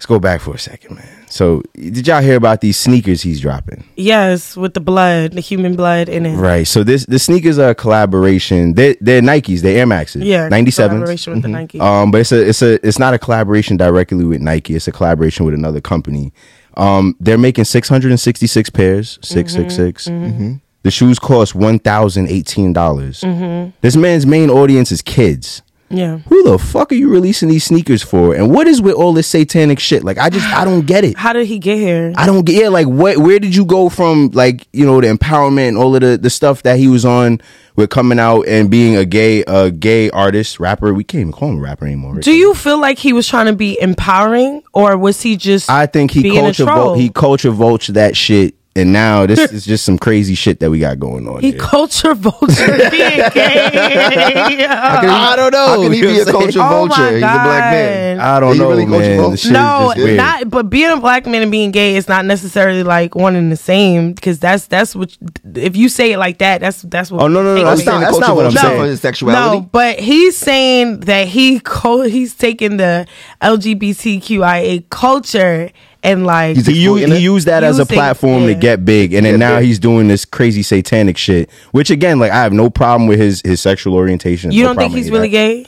let's 0.00 0.06
go 0.06 0.18
back 0.18 0.40
for 0.40 0.54
a 0.54 0.58
second, 0.58 0.96
man. 0.96 1.26
So, 1.28 1.62
did 1.74 2.06
y'all 2.06 2.22
hear 2.22 2.36
about 2.36 2.62
these 2.62 2.78
sneakers 2.78 3.20
he's 3.20 3.38
dropping? 3.38 3.84
Yes, 3.96 4.56
with 4.56 4.72
the 4.72 4.80
blood, 4.80 5.32
the 5.32 5.42
human 5.42 5.76
blood 5.76 6.08
in 6.08 6.24
it. 6.24 6.36
Right. 6.36 6.66
So 6.66 6.82
this 6.82 7.04
the 7.04 7.18
sneakers 7.18 7.58
are 7.58 7.70
a 7.70 7.74
collaboration. 7.74 8.72
They're, 8.72 8.96
they're 8.98 9.20
Nikes. 9.20 9.60
They're 9.60 9.76
Air 9.76 9.86
Maxes. 9.86 10.22
Yeah, 10.22 10.48
ninety 10.48 10.70
seven. 10.70 10.96
collaboration 10.96 11.34
with 11.34 11.42
the 11.42 11.48
mm-hmm. 11.48 11.54
Nike. 11.54 11.80
Um, 11.80 12.10
but 12.10 12.22
it's 12.22 12.32
a 12.32 12.48
it's 12.48 12.62
a 12.62 12.86
it's 12.86 12.98
not 12.98 13.12
a 13.12 13.18
collaboration 13.18 13.76
directly 13.76 14.24
with 14.24 14.40
Nike. 14.40 14.74
It's 14.74 14.88
a 14.88 14.92
collaboration 14.92 15.44
with 15.44 15.52
another 15.52 15.82
company. 15.82 16.32
Um, 16.78 17.14
they're 17.20 17.36
making 17.36 17.64
six 17.64 17.86
hundred 17.86 18.10
and 18.10 18.20
sixty 18.20 18.46
six 18.46 18.70
pairs. 18.70 19.18
Six 19.20 19.52
six 19.52 19.74
mm-hmm, 19.74 19.84
six. 19.84 20.08
Mm-hmm. 20.08 20.54
The 20.82 20.90
shoes 20.90 21.18
cost 21.18 21.54
one 21.54 21.78
thousand 21.78 22.28
eighteen 22.28 22.72
dollars. 22.72 23.20
This 23.82 23.96
man's 23.96 24.24
main 24.24 24.48
audience 24.48 24.92
is 24.92 25.02
kids. 25.02 25.60
Yeah. 25.90 26.18
Who 26.28 26.42
the 26.44 26.58
fuck 26.58 26.92
are 26.92 26.94
you 26.94 27.08
releasing 27.08 27.48
these 27.48 27.64
sneakers 27.64 28.02
for? 28.02 28.34
And 28.34 28.50
what 28.50 28.68
is 28.68 28.80
with 28.80 28.94
all 28.94 29.12
this 29.12 29.26
satanic 29.26 29.80
shit? 29.80 30.04
Like, 30.04 30.18
I 30.18 30.30
just 30.30 30.46
I 30.46 30.64
don't 30.64 30.86
get 30.86 31.04
it. 31.04 31.16
How 31.16 31.32
did 31.32 31.46
he 31.46 31.58
get 31.58 31.78
here? 31.78 32.12
I 32.16 32.26
don't 32.26 32.44
get 32.44 32.62
yeah, 32.62 32.68
like 32.68 32.86
what 32.86 33.18
where 33.18 33.40
did 33.40 33.54
you 33.54 33.64
go 33.64 33.88
from 33.88 34.30
like, 34.32 34.68
you 34.72 34.86
know, 34.86 35.00
the 35.00 35.08
empowerment 35.08 35.68
and 35.68 35.76
all 35.76 35.94
of 35.94 36.00
the, 36.00 36.16
the 36.16 36.30
stuff 36.30 36.62
that 36.62 36.78
he 36.78 36.86
was 36.86 37.04
on 37.04 37.40
with 37.74 37.90
coming 37.90 38.20
out 38.20 38.42
and 38.46 38.70
being 38.70 38.96
a 38.96 39.04
gay 39.04 39.42
a 39.48 39.70
gay 39.70 40.10
artist, 40.10 40.60
rapper. 40.60 40.94
We 40.94 41.02
can't 41.02 41.22
even 41.22 41.32
call 41.32 41.50
him 41.50 41.58
a 41.58 41.62
rapper 41.62 41.86
anymore. 41.86 42.20
Do 42.20 42.32
you 42.32 42.54
feel 42.54 42.80
like 42.80 42.98
he 42.98 43.12
was 43.12 43.26
trying 43.26 43.46
to 43.46 43.54
be 43.54 43.80
empowering, 43.80 44.62
or 44.72 44.96
was 44.96 45.20
he 45.20 45.36
just? 45.36 45.68
I 45.68 45.86
think 45.86 46.12
he 46.12 46.30
culture 46.30 46.64
vul- 46.64 46.94
he 46.94 47.08
culture 47.08 47.50
vulture 47.50 47.92
that 47.92 48.16
shit 48.16 48.54
and 48.76 48.92
now 48.92 49.26
this 49.26 49.38
is 49.52 49.64
just 49.64 49.84
some 49.84 49.98
crazy 49.98 50.34
shit 50.34 50.60
that 50.60 50.70
we 50.70 50.78
got 50.78 50.98
going 50.98 51.26
on. 51.28 51.40
he 51.40 51.50
here. 51.50 51.60
culture 51.60 52.14
vulture 52.14 52.46
being 52.90 52.90
gay. 53.34 54.66
I 54.66 55.34
don't 55.36 55.52
know. 55.52 55.66
How 55.66 55.82
can 55.82 55.92
he 55.92 56.00
be 56.00 56.20
a 56.20 56.24
what 56.24 56.28
culture 56.28 56.60
Oh 56.60 56.86
vulture? 56.86 57.00
my 57.02 57.10
He's 57.12 57.16
a 57.16 57.20
black 57.20 57.72
man. 57.72 58.16
God. 58.18 58.24
I 58.26 58.40
don't 58.40 58.52
Are 58.52 58.54
know, 58.58 58.68
really 58.70 58.86
culture 58.86 59.00
man. 59.08 59.16
vulture? 59.18 59.30
The 59.30 59.36
shit 59.38 59.46
is 59.46 59.52
no, 59.52 59.92
just 59.94 59.96
weird. 60.04 60.16
not. 60.16 60.50
But 60.50 60.70
being 60.70 60.90
a 60.90 60.96
black 60.98 61.26
man 61.26 61.42
and 61.42 61.50
being 61.50 61.70
gay 61.72 61.96
is 61.96 62.08
not 62.08 62.24
necessarily 62.24 62.82
like 62.82 63.14
one 63.14 63.34
and 63.36 63.50
the 63.50 63.56
same 63.56 64.12
because 64.12 64.38
that's 64.38 64.66
that's 64.66 64.94
what. 64.94 65.16
If 65.54 65.76
you 65.76 65.88
say 65.88 66.12
it 66.12 66.18
like 66.18 66.38
that, 66.38 66.60
that's 66.60 66.82
that's 66.82 67.10
what. 67.10 67.22
Oh, 67.22 67.28
no, 67.28 67.42
no, 67.42 67.54
no, 67.56 67.60
it 67.60 67.64
that's 67.64 67.78
means. 67.78 67.86
not- 67.86 68.00
that's 68.00 68.18
not 68.18 68.36
what 68.36 68.46
I'm 68.46 68.52
vulture 68.52 68.68
saying. 68.68 68.80
for 68.80 68.86
his 68.86 69.00
sexuality. 69.00 69.56
No, 69.58 69.62
but 69.62 69.98
he's 69.98 70.36
saying 70.36 71.00
that 71.00 71.26
he 71.28 71.60
co- 71.60 72.02
he's 72.02 72.34
taking 72.34 72.76
the 72.76 73.06
LGBTQIA 73.42 74.88
culture 74.90 75.70
and 76.02 76.26
like 76.26 76.56
He's 76.56 76.66
he, 76.66 76.82
u- 76.82 76.94
he 76.96 77.18
used 77.18 77.46
that 77.46 77.62
as 77.62 77.78
a 77.78 77.82
Using- 77.82 77.94
platform 77.96 78.42
to 78.44 78.52
yeah. 78.52 78.58
get 78.58 78.84
big, 78.84 79.12
and 79.12 79.26
then 79.26 79.38
now 79.38 79.58
he's 79.60 79.78
doing 79.78 80.08
this 80.08 80.24
crazy 80.24 80.62
satanic 80.62 81.16
shit. 81.16 81.50
Which 81.72 81.90
again, 81.90 82.18
like 82.18 82.32
I 82.32 82.36
have 82.42 82.52
no 82.52 82.70
problem 82.70 83.06
with 83.08 83.18
his 83.18 83.42
his 83.44 83.60
sexual 83.60 83.94
orientation. 83.94 84.50
you 84.52 84.62
no 84.62 84.68
don't 84.74 84.78
think 84.78 84.94
he's 84.94 85.10
really 85.10 85.28
that. 85.28 85.32
gay? 85.32 85.66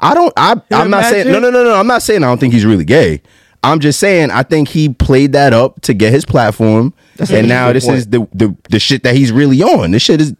I 0.00 0.14
don't. 0.14 0.32
I 0.36 0.54
I'm 0.70 0.90
not 0.90 1.04
saying 1.04 1.26
no, 1.30 1.38
no, 1.38 1.50
no, 1.50 1.64
no. 1.64 1.74
I'm 1.74 1.86
not 1.86 2.02
saying 2.02 2.22
I 2.24 2.26
don't 2.28 2.38
think 2.38 2.52
he's 2.54 2.64
really 2.64 2.84
gay. 2.84 3.20
I'm 3.64 3.80
just 3.80 3.98
saying 3.98 4.30
I 4.30 4.44
think 4.44 4.68
he 4.68 4.88
played 4.88 5.32
that 5.32 5.52
up 5.52 5.80
to 5.82 5.92
get 5.92 6.12
his 6.12 6.24
platform, 6.24 6.94
That's 7.16 7.30
and 7.32 7.48
now 7.48 7.72
this 7.72 7.84
point. 7.84 7.98
is 7.98 8.06
the, 8.06 8.28
the 8.32 8.56
the 8.70 8.78
shit 8.78 9.02
that 9.02 9.16
he's 9.16 9.32
really 9.32 9.62
on. 9.62 9.90
This 9.90 10.02
shit 10.02 10.20
is. 10.20 10.34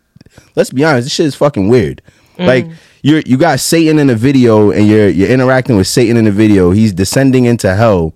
Let's 0.55 0.71
be 0.71 0.85
honest. 0.85 1.07
This 1.07 1.13
shit 1.13 1.27
is 1.27 1.35
fucking 1.35 1.69
weird. 1.69 2.01
Mm. 2.39 2.47
Like 2.47 2.67
you're 3.03 3.21
you 3.27 3.37
got 3.37 3.59
Satan 3.59 3.99
in 3.99 4.09
a 4.09 4.15
video, 4.15 4.71
and 4.71 4.87
you're 4.87 5.09
you're 5.09 5.29
interacting 5.29 5.77
with 5.77 5.89
Satan 5.89 6.17
in 6.17 6.25
the 6.27 6.31
video. 6.31 6.71
He's 6.71 6.93
descending 6.93 7.45
into 7.45 7.75
hell. 7.75 8.15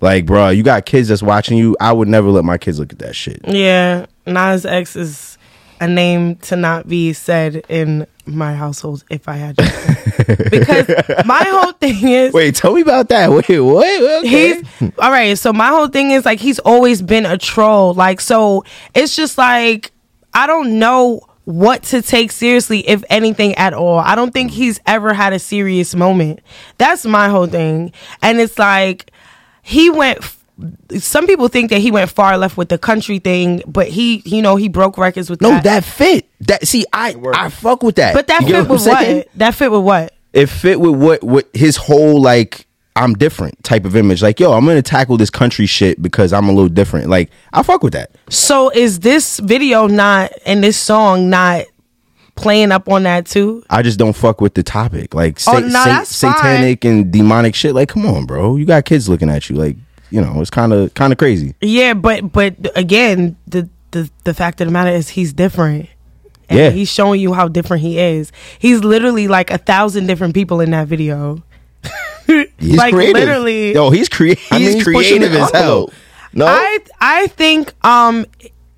Like, 0.00 0.26
bro, 0.26 0.48
you 0.48 0.62
got 0.62 0.86
kids 0.86 1.08
that's 1.08 1.22
watching 1.22 1.58
you. 1.58 1.76
I 1.80 1.92
would 1.92 2.08
never 2.08 2.30
let 2.30 2.44
my 2.44 2.58
kids 2.58 2.78
look 2.78 2.92
at 2.92 2.98
that 3.00 3.14
shit. 3.14 3.40
Yeah, 3.46 4.06
Nas 4.26 4.64
X 4.64 4.96
is 4.96 5.38
a 5.80 5.88
name 5.88 6.36
to 6.36 6.56
not 6.56 6.86
be 6.88 7.12
said 7.12 7.64
in 7.68 8.06
my 8.26 8.54
household 8.54 9.04
if 9.10 9.28
I 9.28 9.36
had 9.36 9.56
to. 9.56 10.46
because 10.50 10.88
my 11.26 11.42
whole 11.46 11.72
thing 11.72 12.08
is 12.08 12.32
Wait, 12.32 12.54
tell 12.54 12.74
me 12.74 12.82
about 12.82 13.08
that. 13.08 13.30
Wait, 13.30 13.60
what? 13.60 14.02
Okay. 14.24 14.60
he's 14.62 14.92
all 14.98 15.10
right. 15.10 15.36
So 15.38 15.52
my 15.52 15.68
whole 15.68 15.88
thing 15.88 16.10
is 16.10 16.24
like 16.24 16.38
he's 16.38 16.58
always 16.60 17.02
been 17.02 17.26
a 17.26 17.38
troll. 17.38 17.94
Like 17.94 18.20
so, 18.20 18.64
it's 18.94 19.16
just 19.16 19.38
like 19.38 19.92
I 20.34 20.46
don't 20.46 20.78
know 20.78 21.22
what 21.44 21.82
to 21.82 22.02
take 22.02 22.30
seriously, 22.30 22.86
if 22.88 23.02
anything 23.10 23.54
at 23.54 23.72
all. 23.72 23.98
I 23.98 24.14
don't 24.14 24.32
think 24.32 24.52
he's 24.52 24.80
ever 24.86 25.12
had 25.12 25.32
a 25.32 25.38
serious 25.38 25.94
moment. 25.94 26.40
That's 26.78 27.04
my 27.04 27.28
whole 27.28 27.46
thing. 27.46 27.92
And 28.22 28.38
it's 28.38 28.58
like 28.58 29.10
he 29.62 29.90
went 29.90 30.18
some 30.98 31.26
people 31.26 31.48
think 31.48 31.70
that 31.70 31.78
he 31.80 31.90
went 31.90 32.10
far 32.10 32.36
left 32.36 32.56
with 32.56 32.68
the 32.68 32.76
country 32.78 33.18
thing, 33.18 33.62
but 33.66 33.88
he, 33.88 34.22
you 34.26 34.42
know, 34.42 34.56
he 34.56 34.68
broke 34.68 34.98
records 34.98 35.30
with 35.30 35.40
No, 35.40 35.50
that. 35.50 35.64
that 35.64 35.84
fit. 35.84 36.26
That 36.40 36.66
see, 36.66 36.84
I 36.92 37.14
I 37.34 37.48
fuck 37.48 37.82
with 37.82 37.96
that. 37.96 38.14
but 38.14 38.26
that 38.26 38.42
You 38.42 38.48
fit 38.48 38.60
with 38.68 38.68
what? 38.68 38.80
saying? 38.98 39.24
That 39.36 39.54
fit 39.54 39.70
with 39.70 39.82
what? 39.82 40.12
It 40.32 40.46
fit 40.48 40.78
with 40.80 40.94
what 40.96 41.24
what 41.24 41.48
his 41.54 41.76
whole 41.76 42.20
like 42.20 42.66
I'm 42.96 43.14
different 43.14 43.62
type 43.64 43.84
of 43.84 43.96
image. 43.96 44.20
Like, 44.20 44.38
yo, 44.40 44.52
I'm 44.52 44.66
gonna 44.66 44.82
tackle 44.82 45.16
this 45.16 45.30
country 45.30 45.64
shit 45.66 46.02
because 46.02 46.32
I'm 46.32 46.48
a 46.48 46.52
little 46.52 46.68
different. 46.68 47.08
Like, 47.08 47.30
I 47.52 47.62
fuck 47.62 47.82
with 47.82 47.92
that. 47.94 48.10
So 48.28 48.68
is 48.70 49.00
this 49.00 49.38
video 49.38 49.86
not 49.86 50.32
and 50.44 50.62
this 50.62 50.76
song 50.76 51.30
not 51.30 51.64
playing 52.40 52.72
up 52.72 52.88
on 52.88 53.02
that 53.04 53.26
too? 53.26 53.62
I 53.70 53.82
just 53.82 53.98
don't 53.98 54.14
fuck 54.14 54.40
with 54.40 54.54
the 54.54 54.62
topic. 54.62 55.14
Like 55.14 55.38
Oh, 55.46 55.58
no, 55.58 55.68
sa- 55.68 55.84
that's 55.84 56.20
fine. 56.20 56.34
satanic 56.34 56.84
and 56.84 57.12
demonic 57.12 57.54
shit. 57.54 57.74
Like, 57.74 57.88
come 57.90 58.06
on, 58.06 58.26
bro. 58.26 58.56
You 58.56 58.64
got 58.64 58.84
kids 58.84 59.08
looking 59.08 59.28
at 59.30 59.48
you. 59.50 59.56
Like, 59.56 59.76
you 60.10 60.20
know, 60.20 60.40
it's 60.40 60.50
kind 60.50 60.72
of 60.72 60.92
kind 60.94 61.12
of 61.12 61.18
crazy. 61.18 61.54
Yeah, 61.60 61.94
but 61.94 62.32
but 62.32 62.54
again, 62.76 63.36
the 63.46 63.68
the 63.92 64.10
the 64.24 64.34
fact 64.34 64.60
of 64.60 64.66
the 64.66 64.72
matter 64.72 64.90
is 64.90 65.08
he's 65.10 65.32
different. 65.32 65.88
And 66.48 66.58
Yeah. 66.58 66.70
he's 66.70 66.88
showing 66.90 67.20
you 67.20 67.32
how 67.32 67.46
different 67.46 67.82
he 67.82 67.98
is. 68.00 68.32
He's 68.58 68.82
literally 68.82 69.28
like 69.28 69.50
a 69.52 69.58
thousand 69.58 70.06
different 70.08 70.34
people 70.34 70.60
in 70.60 70.72
that 70.72 70.88
video. 70.88 71.42
He's 72.58 72.76
like 72.76 72.92
creative. 72.94 73.14
literally. 73.14 73.72
Yo, 73.74 73.90
he's 73.90 74.08
creative. 74.08 74.44
I 74.52 74.58
mean, 74.58 74.66
he's, 74.66 74.74
he's 74.74 74.84
creative 74.84 75.32
as 75.34 75.50
hell. 75.50 75.90
No, 76.32 76.46
I 76.46 76.78
I 77.00 77.26
think 77.28 77.72
um 77.84 78.24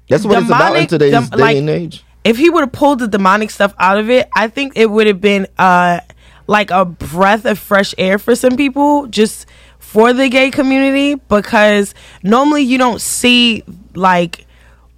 that's 0.08 0.24
what 0.24 0.38
it's 0.38 0.46
about 0.48 0.76
in 0.76 0.86
today's 0.86 1.12
dem- 1.12 1.24
day 1.28 1.36
like, 1.36 1.56
and 1.58 1.68
age. 1.70 2.04
If 2.24 2.36
he 2.36 2.50
would 2.50 2.60
have 2.60 2.72
pulled 2.72 3.00
the 3.00 3.08
demonic 3.08 3.50
stuff 3.50 3.74
out 3.78 3.98
of 3.98 4.10
it, 4.10 4.28
I 4.34 4.48
think 4.48 4.74
it 4.76 4.90
would 4.90 5.06
have 5.06 5.20
been 5.20 5.46
uh 5.58 6.00
like 6.46 6.70
a 6.70 6.84
breath 6.84 7.44
of 7.44 7.58
fresh 7.58 7.94
air 7.98 8.18
for 8.18 8.34
some 8.34 8.56
people 8.56 9.06
just 9.06 9.46
for 9.78 10.12
the 10.12 10.28
gay 10.28 10.50
community 10.50 11.14
because 11.14 11.94
normally 12.22 12.62
you 12.62 12.78
don't 12.78 13.00
see 13.00 13.62
like 13.94 14.46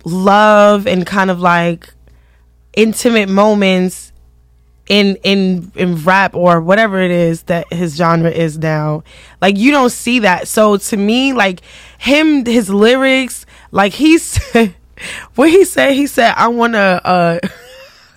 love 0.04 0.86
and 0.86 1.06
kind 1.06 1.30
of 1.30 1.40
like 1.40 1.92
intimate 2.76 3.28
moments 3.28 4.12
in 4.88 5.16
in 5.22 5.72
in 5.74 5.96
rap 6.04 6.34
or 6.34 6.60
whatever 6.60 7.00
it 7.00 7.10
is 7.10 7.44
that 7.44 7.72
his 7.72 7.96
genre 7.96 8.30
is 8.30 8.58
now. 8.58 9.02
Like 9.40 9.56
you 9.56 9.70
don't 9.70 9.90
see 9.90 10.20
that. 10.20 10.46
So 10.48 10.76
to 10.76 10.96
me 10.96 11.32
like 11.32 11.60
him 11.98 12.44
his 12.44 12.68
lyrics 12.68 13.46
like 13.70 13.94
he 13.94 14.18
said 14.18 14.74
what 15.34 15.48
he 15.50 15.64
said 15.64 15.92
he 15.92 16.06
said 16.06 16.32
i 16.36 16.48
want 16.48 16.72
to 16.74 16.78
uh 16.78 17.38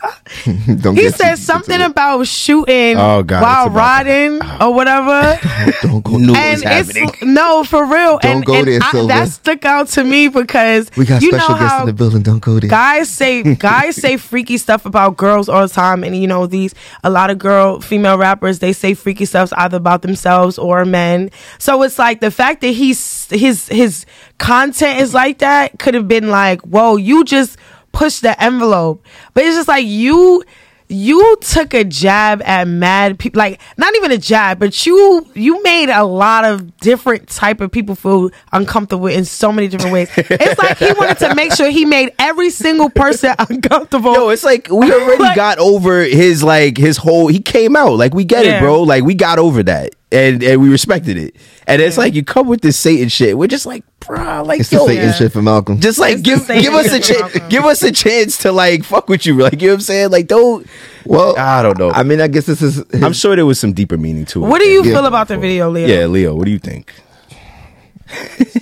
he 0.43 1.09
said 1.09 1.35
something 1.35 1.81
about 1.81 2.27
shooting 2.27 2.97
Oh, 2.97 3.23
God, 3.23 3.41
while 3.41 3.69
riding 3.69 4.39
or 4.61 4.73
whatever. 4.73 5.39
Don't 5.81 6.03
go. 6.03 6.17
Knew 6.17 6.35
and 6.35 6.61
it's 6.65 7.21
no 7.23 7.63
for 7.63 7.85
real. 7.85 8.19
And, 8.23 8.45
go 8.45 8.55
and 8.55 8.67
there, 8.67 8.79
I- 8.81 9.05
that 9.07 9.29
stuck 9.29 9.65
out 9.65 9.87
to 9.89 10.03
me 10.03 10.27
because 10.27 10.89
We 10.97 11.05
got 11.05 11.21
you 11.21 11.29
special 11.29 11.53
know 11.55 11.59
guests 11.59 11.73
how 11.73 11.79
in 11.81 11.85
the 11.87 11.93
building. 11.93 12.21
Don't 12.21 12.39
go 12.39 12.59
there. 12.59 12.69
guys 12.69 13.09
say 13.09 13.55
guys 13.55 13.95
say 13.95 14.17
freaky 14.17 14.57
stuff 14.57 14.85
about 14.85 15.17
girls 15.17 15.49
all 15.49 15.67
the 15.67 15.73
time. 15.73 16.03
And 16.03 16.15
you 16.15 16.27
know 16.27 16.45
these 16.47 16.73
a 17.03 17.09
lot 17.09 17.29
of 17.29 17.37
girl 17.37 17.79
female 17.81 18.17
rappers 18.17 18.59
they 18.59 18.73
say 18.73 18.93
freaky 18.93 19.25
stuff 19.25 19.51
either 19.57 19.77
about 19.77 20.01
themselves 20.01 20.57
or 20.57 20.85
men. 20.85 21.31
So 21.59 21.81
it's 21.83 21.97
like 21.99 22.19
the 22.19 22.31
fact 22.31 22.61
that 22.61 22.69
he's 22.71 23.27
his 23.29 23.67
his 23.67 24.05
content 24.37 24.99
is 24.99 25.13
like 25.13 25.39
that 25.39 25.79
could 25.79 25.93
have 25.95 26.07
been 26.07 26.29
like 26.29 26.61
whoa 26.61 26.95
you 26.95 27.23
just 27.23 27.57
pushed 27.97 28.21
the 28.21 28.43
envelope 28.43 29.03
but 29.33 29.43
it's 29.43 29.55
just 29.55 29.67
like 29.67 29.85
you 29.85 30.43
you 30.89 31.35
took 31.41 31.73
a 31.73 31.83
jab 31.83 32.41
at 32.45 32.65
mad 32.65 33.19
people 33.19 33.39
like 33.39 33.59
not 33.77 33.93
even 33.95 34.09
a 34.11 34.17
jab 34.17 34.57
but 34.57 34.85
you 34.85 35.27
you 35.33 35.61
made 35.63 35.89
a 35.89 36.03
lot 36.05 36.45
of 36.45 36.77
different 36.77 37.27
type 37.27 37.59
of 37.59 37.69
people 37.71 37.93
feel 37.95 38.29
uncomfortable 38.53 39.07
in 39.07 39.25
so 39.25 39.51
many 39.51 39.67
different 39.67 39.91
ways 39.93 40.09
it's 40.15 40.57
like 40.61 40.77
he 40.77 40.89
wanted 40.93 41.17
to 41.17 41.35
make 41.35 41.51
sure 41.53 41.69
he 41.69 41.83
made 41.83 42.09
every 42.19 42.49
single 42.49 42.89
person 42.89 43.33
uncomfortable 43.49 44.13
Yo, 44.13 44.29
it's 44.29 44.45
like 44.45 44.69
we 44.69 44.89
already 44.93 45.23
Like- 45.27 45.35
got 45.35 45.57
over 45.59 46.03
his 46.03 46.41
like 46.43 46.77
his 46.77 46.95
whole. 46.95 47.27
He 47.27 47.39
came 47.41 47.75
out 47.75 47.93
like 47.97 48.13
we 48.13 48.23
get 48.23 48.45
Yeah. 48.45 48.57
it, 48.57 48.61
bro. 48.61 48.83
Like 48.83 49.03
we 49.03 49.13
got 49.15 49.39
over 49.39 49.63
that, 49.63 49.89
and 50.11 50.41
and 50.43 50.61
we 50.61 50.69
respected 50.69 51.17
it. 51.17 51.35
And 51.67 51.81
it's 51.81 51.97
like 51.97 52.13
you 52.13 52.23
come 52.23 52.47
with 52.47 52.61
this 52.61 52.77
Satan 52.77 53.09
shit. 53.09 53.37
We're 53.37 53.47
just 53.47 53.65
like, 53.65 53.83
bruh, 53.99 54.45
like 54.45 54.61
It's 54.61 54.69
the 54.69 54.77
yo, 54.77 54.87
Satan 54.87 55.13
shit 55.13 55.31
for 55.33 55.41
Malcolm. 55.41 55.79
just 55.81 55.99
like 55.99 56.13
It's 56.19 56.21
give 56.21 56.47
give 56.47 56.73
us 56.73 56.87
a 56.93 57.01
shit 57.01 57.17
chance, 57.17 57.47
give 57.49 57.65
us 57.65 57.83
a 57.83 57.91
chance 57.91 58.37
to 58.39 58.51
like 58.51 58.83
fuck 58.83 59.09
with 59.09 59.25
you. 59.25 59.35
Like 59.37 59.61
you 59.61 59.67
know 59.67 59.73
what 59.73 59.77
I'm 59.79 59.81
saying? 59.81 60.11
Like 60.11 60.27
don't. 60.27 60.65
well, 61.05 61.37
I 61.37 61.61
don't 61.61 61.77
know. 61.77 61.91
I 61.91 62.03
mean, 62.03 62.21
I 62.21 62.27
guess 62.27 62.45
this 62.45 62.61
is. 62.61 62.83
His, 62.89 63.03
I'm 63.03 63.13
sure 63.13 63.35
there 63.35 63.45
was 63.45 63.59
some 63.59 63.73
deeper 63.73 63.97
meaning 63.97 64.25
to 64.27 64.45
it. 64.45 64.47
what 64.47 64.61
do 64.61 64.67
you 64.67 64.83
Yeah. 64.83 64.93
feel 64.93 65.05
about 65.05 65.27
the 65.27 65.37
video 65.37 65.69
leo 65.69 65.87
Yeah, 65.87 66.05
Leo. 66.05 66.35
What 66.35 66.45
do 66.45 66.51
you 66.51 66.59
think? 66.59 66.93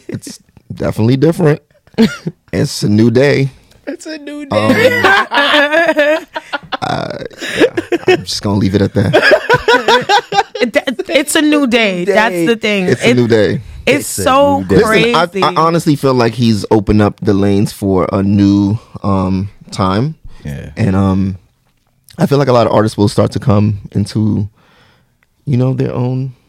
it's 0.08 0.40
definitely 0.74 1.18
different. 1.18 1.62
it's 2.54 2.84
a 2.84 2.90
new 2.90 3.12
day. 3.12 3.50
It's 3.88 4.06
a 4.06 4.18
new 4.18 4.46
day. 4.46 5.02
I'm 6.82 8.24
just 8.24 8.42
gonna 8.42 8.58
leave 8.58 8.76
it 8.76 8.82
at 8.82 8.94
that. 8.94 9.14
It- 10.56 10.76
it's 11.10 11.36
a 11.36 11.42
new 11.42 11.68
day 11.68 12.06
that's 12.06 12.34
the 12.48 12.56
thing 12.56 12.86
It's 12.88 13.04
a 13.04 13.14
new 13.14 13.28
day. 13.28 13.56
it's, 13.86 14.00
It's 14.00 14.08
so 14.08 14.60
new 14.62 14.68
day. 14.68 14.82
crazy 14.82 15.14
Listen, 15.14 15.44
I, 15.44 15.48
I 15.50 15.56
honestly 15.56 15.96
feel 15.96 16.14
like 16.14 16.34
he's 16.34 16.66
opened 16.72 17.02
up 17.02 17.20
the 17.20 17.34
lanes 17.34 17.72
for 17.74 18.08
a 18.12 18.24
new 18.24 18.78
um, 19.04 19.50
time, 19.72 20.16
yeah. 20.46 20.72
and 20.78 20.96
um, 20.96 21.38
I 22.18 22.26
feel 22.26 22.38
like 22.38 22.48
a 22.48 22.54
lot 22.54 22.68
of 22.68 22.74
artists 22.74 22.98
will 22.98 23.10
start 23.10 23.32
to 23.34 23.40
come 23.40 23.82
into, 23.92 24.50
you 25.46 25.58
know, 25.58 25.74
their 25.74 25.94
own. 25.94 26.34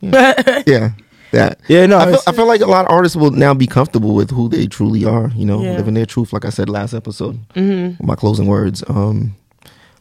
Yeah, 0.00 0.62
yeah 0.66 0.90
that. 1.36 1.60
Yeah, 1.68 1.86
no, 1.86 1.98
I 1.98 2.06
feel, 2.06 2.20
I 2.26 2.32
feel 2.32 2.46
like 2.46 2.60
a 2.60 2.66
lot 2.66 2.84
of 2.86 2.90
artists 2.90 3.16
will 3.16 3.30
now 3.30 3.54
be 3.54 3.66
comfortable 3.66 4.14
with 4.14 4.30
who 4.30 4.48
they 4.48 4.66
truly 4.66 5.04
are. 5.04 5.30
You 5.34 5.46
know, 5.46 5.62
Yeah. 5.62 5.76
living 5.76 5.94
their 5.94 6.06
truth. 6.06 6.32
Like 6.32 6.44
I 6.44 6.50
said 6.50 6.68
last 6.68 6.94
episode, 6.94 7.38
mm-hmm. 7.54 8.04
my 8.06 8.14
closing 8.14 8.46
words. 8.46 8.82
Um, 8.88 9.34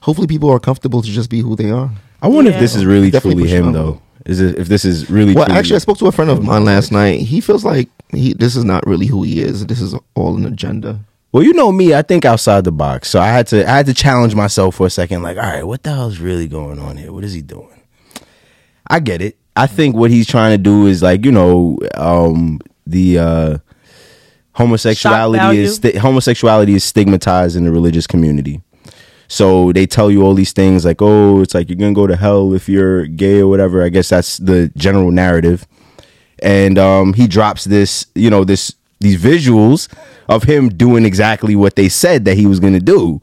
hopefully, 0.01 0.27
people 0.27 0.49
are 0.49 0.59
comfortable 0.59 1.01
to 1.01 1.07
just 1.09 1.29
be 1.29 1.41
who 1.41 1.55
they 1.55 1.71
are. 1.71 1.91
I 2.21 2.27
wonder 2.27 2.49
Yeah. 2.49 2.57
if 2.57 2.61
this 2.61 2.75
is 2.75 2.85
really 2.85 3.11
Definitely 3.11 3.43
truly 3.43 3.57
him 3.57 3.65
him. 3.67 3.73
though. 3.73 4.01
Is 4.25 4.41
it 4.41 4.57
if 4.57 4.67
this 4.67 4.85
is 4.85 5.09
really? 5.09 5.35
Well, 5.35 5.45
truly 5.45 5.59
actually, 5.59 5.75
I 5.75 5.79
spoke 5.79 5.99
to 5.99 6.07
a 6.07 6.11
friend 6.11 6.31
of 6.31 6.43
mine 6.43 6.65
last 6.65 6.91
night. 6.91 7.19
He 7.19 7.41
feels 7.41 7.63
like 7.63 7.89
he 8.09 8.33
this 8.33 8.55
is 8.55 8.63
not 8.63 8.85
really 8.87 9.05
who 9.05 9.21
he 9.23 9.41
is. 9.41 9.65
This 9.67 9.79
is 9.81 9.93
all 10.15 10.35
an 10.35 10.45
agenda. 10.45 10.99
Well, 11.31 11.43
you 11.43 11.53
know 11.53 11.69
me, 11.71 11.93
I 11.93 12.01
think 12.01 12.23
outside 12.23 12.63
the 12.63 12.71
box. 12.71 13.09
So 13.09 13.19
I 13.19 13.27
had 13.27 13.45
to 13.47 13.69
I 13.69 13.75
had 13.77 13.85
to 13.87 13.93
challenge 13.93 14.33
myself 14.33 14.75
for 14.75 14.87
a 14.87 14.89
second 14.89 15.21
like, 15.21 15.37
all 15.37 15.43
right, 15.43 15.63
what 15.67 15.83
the 15.83 15.91
hell 15.93 16.07
is 16.07 16.19
really 16.19 16.47
going 16.47 16.79
on 16.79 16.97
here? 16.97 17.11
What 17.11 17.23
is 17.25 17.33
he 17.33 17.41
doing? 17.41 17.69
I 18.87 18.99
get 18.99 19.21
it. 19.21 19.37
I 19.55 19.67
think 19.67 19.95
what 19.95 20.11
he's 20.11 20.27
trying 20.27 20.51
to 20.57 20.61
do 20.61 20.85
is 20.85 21.01
like, 21.01 21.25
you 21.25 21.31
know, 21.31 21.77
um 21.95 22.59
the 22.87 23.19
uh 23.19 23.57
homosexuality 24.53 25.39
is 25.57 25.75
sti- 25.75 25.97
homosexuality 25.99 26.75
is 26.75 26.83
stigmatized 26.83 27.55
in 27.55 27.65
the 27.65 27.71
religious 27.71 28.07
community. 28.07 28.61
So 29.27 29.71
they 29.71 29.87
tell 29.87 30.11
you 30.11 30.21
all 30.23 30.33
these 30.35 30.51
things 30.53 30.85
like, 30.85 31.01
oh, 31.01 31.41
it's 31.41 31.53
like 31.55 31.67
you're 31.69 31.77
gonna 31.77 31.93
go 31.93 32.07
to 32.07 32.15
hell 32.15 32.53
if 32.53 32.69
you're 32.69 33.05
gay 33.07 33.39
or 33.39 33.47
whatever. 33.47 33.83
I 33.83 33.89
guess 33.89 34.09
that's 34.09 34.37
the 34.37 34.71
general 34.77 35.11
narrative. 35.11 35.65
And 36.43 36.77
um, 36.77 37.13
he 37.13 37.27
drops 37.27 37.63
this, 37.63 38.05
you 38.13 38.29
know, 38.29 38.43
this 38.43 38.75
these 38.99 39.21
visuals 39.21 39.91
of 40.29 40.43
him 40.43 40.69
doing 40.69 41.05
exactly 41.05 41.55
what 41.55 41.75
they 41.75 41.89
said 41.89 42.25
that 42.25 42.37
he 42.37 42.45
was 42.45 42.59
gonna 42.59 42.79
do 42.79 43.21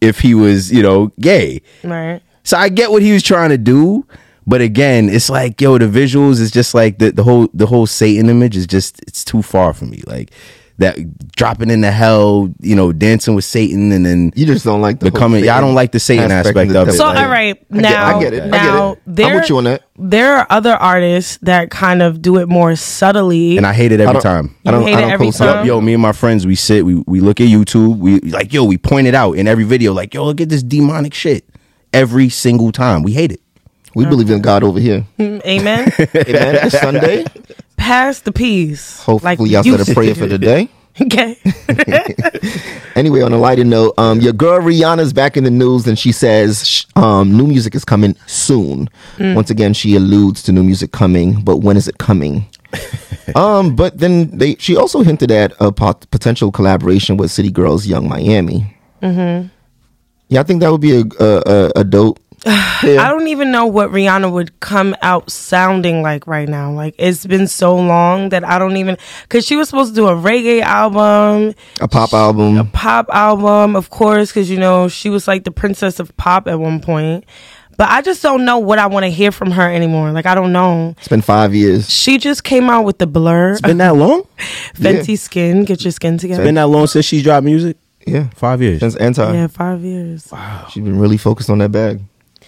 if 0.00 0.20
he 0.20 0.34
was, 0.34 0.70
you 0.72 0.82
know, 0.82 1.12
gay. 1.20 1.62
right 1.82 2.20
So 2.44 2.56
I 2.56 2.68
get 2.68 2.90
what 2.90 3.02
he 3.02 3.12
was 3.12 3.22
trying 3.22 3.50
to 3.50 3.58
do, 3.58 4.06
but 4.48 4.60
again, 4.62 5.08
it's 5.10 5.28
like, 5.28 5.60
yo, 5.60 5.76
the 5.78 5.84
visuals 5.86 6.40
is 6.40 6.50
just 6.50 6.72
like 6.74 6.98
the, 6.98 7.12
the 7.12 7.22
whole 7.22 7.48
the 7.52 7.66
whole 7.66 7.86
Satan 7.86 8.28
image 8.30 8.56
is 8.56 8.66
just 8.66 9.00
it's 9.02 9.22
too 9.24 9.42
far 9.42 9.72
for 9.74 9.84
me. 9.84 10.02
Like 10.06 10.30
that 10.78 10.96
dropping 11.32 11.70
into 11.70 11.90
hell, 11.90 12.48
you 12.60 12.76
know, 12.76 12.92
dancing 12.92 13.34
with 13.34 13.44
Satan 13.44 13.90
and 13.90 14.06
then 14.06 14.32
You 14.36 14.46
just 14.46 14.64
don't 14.64 14.80
like 14.80 15.00
the 15.00 15.10
Becoming- 15.10 15.44
yeah, 15.44 15.58
I 15.58 15.60
don't 15.60 15.74
like 15.74 15.90
the 15.90 15.98
Satan 15.98 16.30
aspect 16.30 16.68
and 16.68 16.76
of 16.76 16.88
it. 16.88 16.92
so 16.92 17.04
Like- 17.06 17.18
all 17.18 17.28
right 17.28 17.58
I 17.72 17.74
get- 17.74 17.82
now 17.82 18.06
I 18.16 18.22
get 18.22 18.32
it. 18.32 18.42
I 18.42 18.46
get 18.46 18.52
now 18.52 18.92
it. 18.92 18.98
there 19.04 19.26
I'm 19.26 19.34
with 19.40 19.48
you 19.50 19.58
on 19.58 19.64
that. 19.64 19.82
there 19.98 20.36
are 20.36 20.46
other 20.50 20.74
artists 20.74 21.36
that 21.42 21.70
kind 21.70 22.00
of 22.00 22.22
do 22.22 22.38
it 22.38 22.48
more 22.48 22.76
subtly 22.76 23.56
and 23.56 23.66
I 23.66 23.72
hate 23.72 23.90
it 23.90 23.98
every 24.00 24.12
don't- 24.14 24.22
time. 24.22 24.54
I 24.64 24.70
don't. 24.70 24.82
You 24.82 24.86
hate 24.86 24.94
I 24.94 24.98
it 24.98 25.02
don't 25.02 25.10
every 25.10 25.26
co-sign. 25.26 25.54
time? 25.56 25.66
Yo, 25.66 25.80
me 25.80 25.94
and 25.94 26.02
my 26.02 26.12
friends, 26.12 26.46
we 26.46 26.54
sit, 26.54 26.84
we 26.86 27.02
we 27.08 27.18
look 27.20 27.40
at 27.40 27.48
YouTube, 27.48 27.98
we 27.98 28.20
like, 28.20 28.52
yo, 28.52 28.62
we 28.64 28.78
point 28.78 29.08
it 29.08 29.14
out 29.16 29.32
in 29.32 29.48
every 29.48 29.64
video, 29.64 29.92
like, 29.92 30.14
yo, 30.14 30.24
look 30.24 30.40
at 30.40 30.48
this 30.48 30.62
demonic 30.62 31.12
shit. 31.12 31.44
Every 31.92 32.28
single 32.28 32.70
time. 32.70 33.02
We 33.02 33.14
hate 33.14 33.32
it. 33.32 33.40
We 33.98 34.06
believe 34.06 34.30
in 34.30 34.40
God 34.40 34.62
over 34.62 34.78
here. 34.78 35.04
Mm, 35.18 35.44
amen 35.54 35.92
Amen. 35.98 36.54
It's 36.66 36.78
Sunday. 36.78 37.24
pass 37.76 38.20
the 38.20 38.32
peace 38.32 39.02
Hopefully, 39.02 39.50
y'all 39.50 39.64
said 39.64 39.88
a 39.88 39.94
prayer 39.94 40.14
for 40.14 40.26
the 40.26 40.38
day. 40.38 40.68
okay 41.02 41.36
Anyway, 42.96 43.20
on 43.22 43.32
a 43.32 43.38
lighter 43.38 43.62
note, 43.64 43.94
um, 43.98 44.20
your 44.20 44.32
girl 44.32 44.60
Rihanna's 44.60 45.12
back 45.12 45.36
in 45.36 45.44
the 45.44 45.50
news, 45.50 45.86
and 45.86 45.96
she 45.96 46.10
says 46.10 46.84
um, 46.96 47.36
new 47.36 47.46
music 47.46 47.76
is 47.76 47.84
coming 47.84 48.16
soon. 48.26 48.88
Once 49.20 49.50
again, 49.50 49.72
she 49.72 49.94
alludes 49.94 50.42
to 50.44 50.52
new 50.52 50.64
music 50.64 50.90
coming, 50.90 51.40
but 51.44 51.58
when 51.58 51.76
is 51.76 51.86
it 51.86 51.98
coming? 51.98 52.46
um, 53.36 53.76
but 53.76 53.98
then 53.98 54.36
they 54.36 54.56
she 54.56 54.76
also 54.76 55.02
hinted 55.02 55.30
at 55.30 55.52
a 55.60 55.70
pot- 55.70 56.06
potential 56.10 56.50
collaboration 56.50 57.16
with 57.16 57.30
City 57.30 57.50
Girls 57.52 57.86
Yung 57.86 58.08
Miami. 58.08 58.76
Mm-hmm. 59.00 59.46
Yeah, 60.28 60.40
I 60.40 60.42
think 60.42 60.60
that 60.60 60.70
would 60.72 60.80
be 60.80 60.96
a, 61.00 61.04
a, 61.20 61.72
a 61.76 61.84
dope. 61.84 62.18
pair. 62.44 63.00
I 63.00 63.08
don't 63.08 63.28
even 63.28 63.50
know 63.50 63.66
what 63.66 63.90
Rihanna 63.90 64.30
would 64.32 64.58
come 64.60 64.94
out 65.02 65.30
sounding 65.30 66.02
like 66.02 66.26
right 66.26 66.48
now. 66.48 66.72
Like 66.72 66.94
it's 66.98 67.26
been 67.26 67.46
so 67.46 67.74
long 67.76 68.28
that 68.30 68.44
I 68.44 68.58
don't 68.58 68.76
even 68.76 68.96
because 69.22 69.46
she 69.46 69.56
was 69.56 69.68
supposed 69.68 69.94
to 69.94 69.96
do 70.00 70.06
a 70.08 70.12
reggae 70.14 70.60
album, 70.60 71.54
a 71.80 71.88
pop 71.88 72.12
album. 72.12 72.56
A 72.58 72.64
pop 72.64 73.08
album, 73.12 73.76
of 73.76 73.90
course, 73.90 74.30
because 74.30 74.50
you 74.50 74.58
know 74.58 74.88
she 74.88 75.10
was 75.10 75.26
like 75.26 75.44
the 75.44 75.50
princess 75.50 75.98
of 76.00 76.16
pop 76.16 76.46
at 76.48 76.58
one 76.58 76.80
point. 76.80 77.24
But 77.76 77.90
I 77.90 78.02
just 78.02 78.22
don't 78.24 78.44
know 78.44 78.58
what 78.58 78.80
I 78.80 78.88
want 78.88 79.04
to 79.04 79.08
hear 79.10 79.30
from 79.30 79.52
her 79.52 79.72
anymore. 79.72 80.10
Like 80.10 80.26
I 80.26 80.34
don't 80.34 80.52
know. 80.52 80.94
It's 80.98 81.06
been 81.08 81.22
five 81.22 81.54
years. 81.54 81.88
She 81.88 82.18
just 82.18 82.42
came 82.42 82.68
out 82.68 82.82
with 82.84 82.98
the 82.98 83.06
Blur, 83.06 83.52
It's 83.52 83.60
been 83.60 83.78
that 83.78 83.94
long? 83.94 84.24
Fenty 84.74 85.16
Skin. 85.16 85.64
Get 85.64 85.84
your 85.84 85.92
skin 85.92 86.18
together. 86.18 86.42
It's 86.42 86.46
been 86.48 86.56
that 86.56 86.66
long 86.66 86.88
since 86.88 87.04
she 87.06 87.22
dropped 87.22 87.44
music? 87.44 87.76
Yeah, 88.04 88.30
Five 88.34 88.62
years. 88.62 88.80
since 88.80 88.96
anti. 88.96 89.32
yeah, 89.32 89.46
five 89.48 89.82
years. 89.82 90.28
Wow, 90.32 90.66
she's 90.70 90.82
been 90.82 90.98
really 90.98 91.18
focused 91.18 91.50
on 91.50 91.58
that 91.58 91.70
bag. 91.70 92.00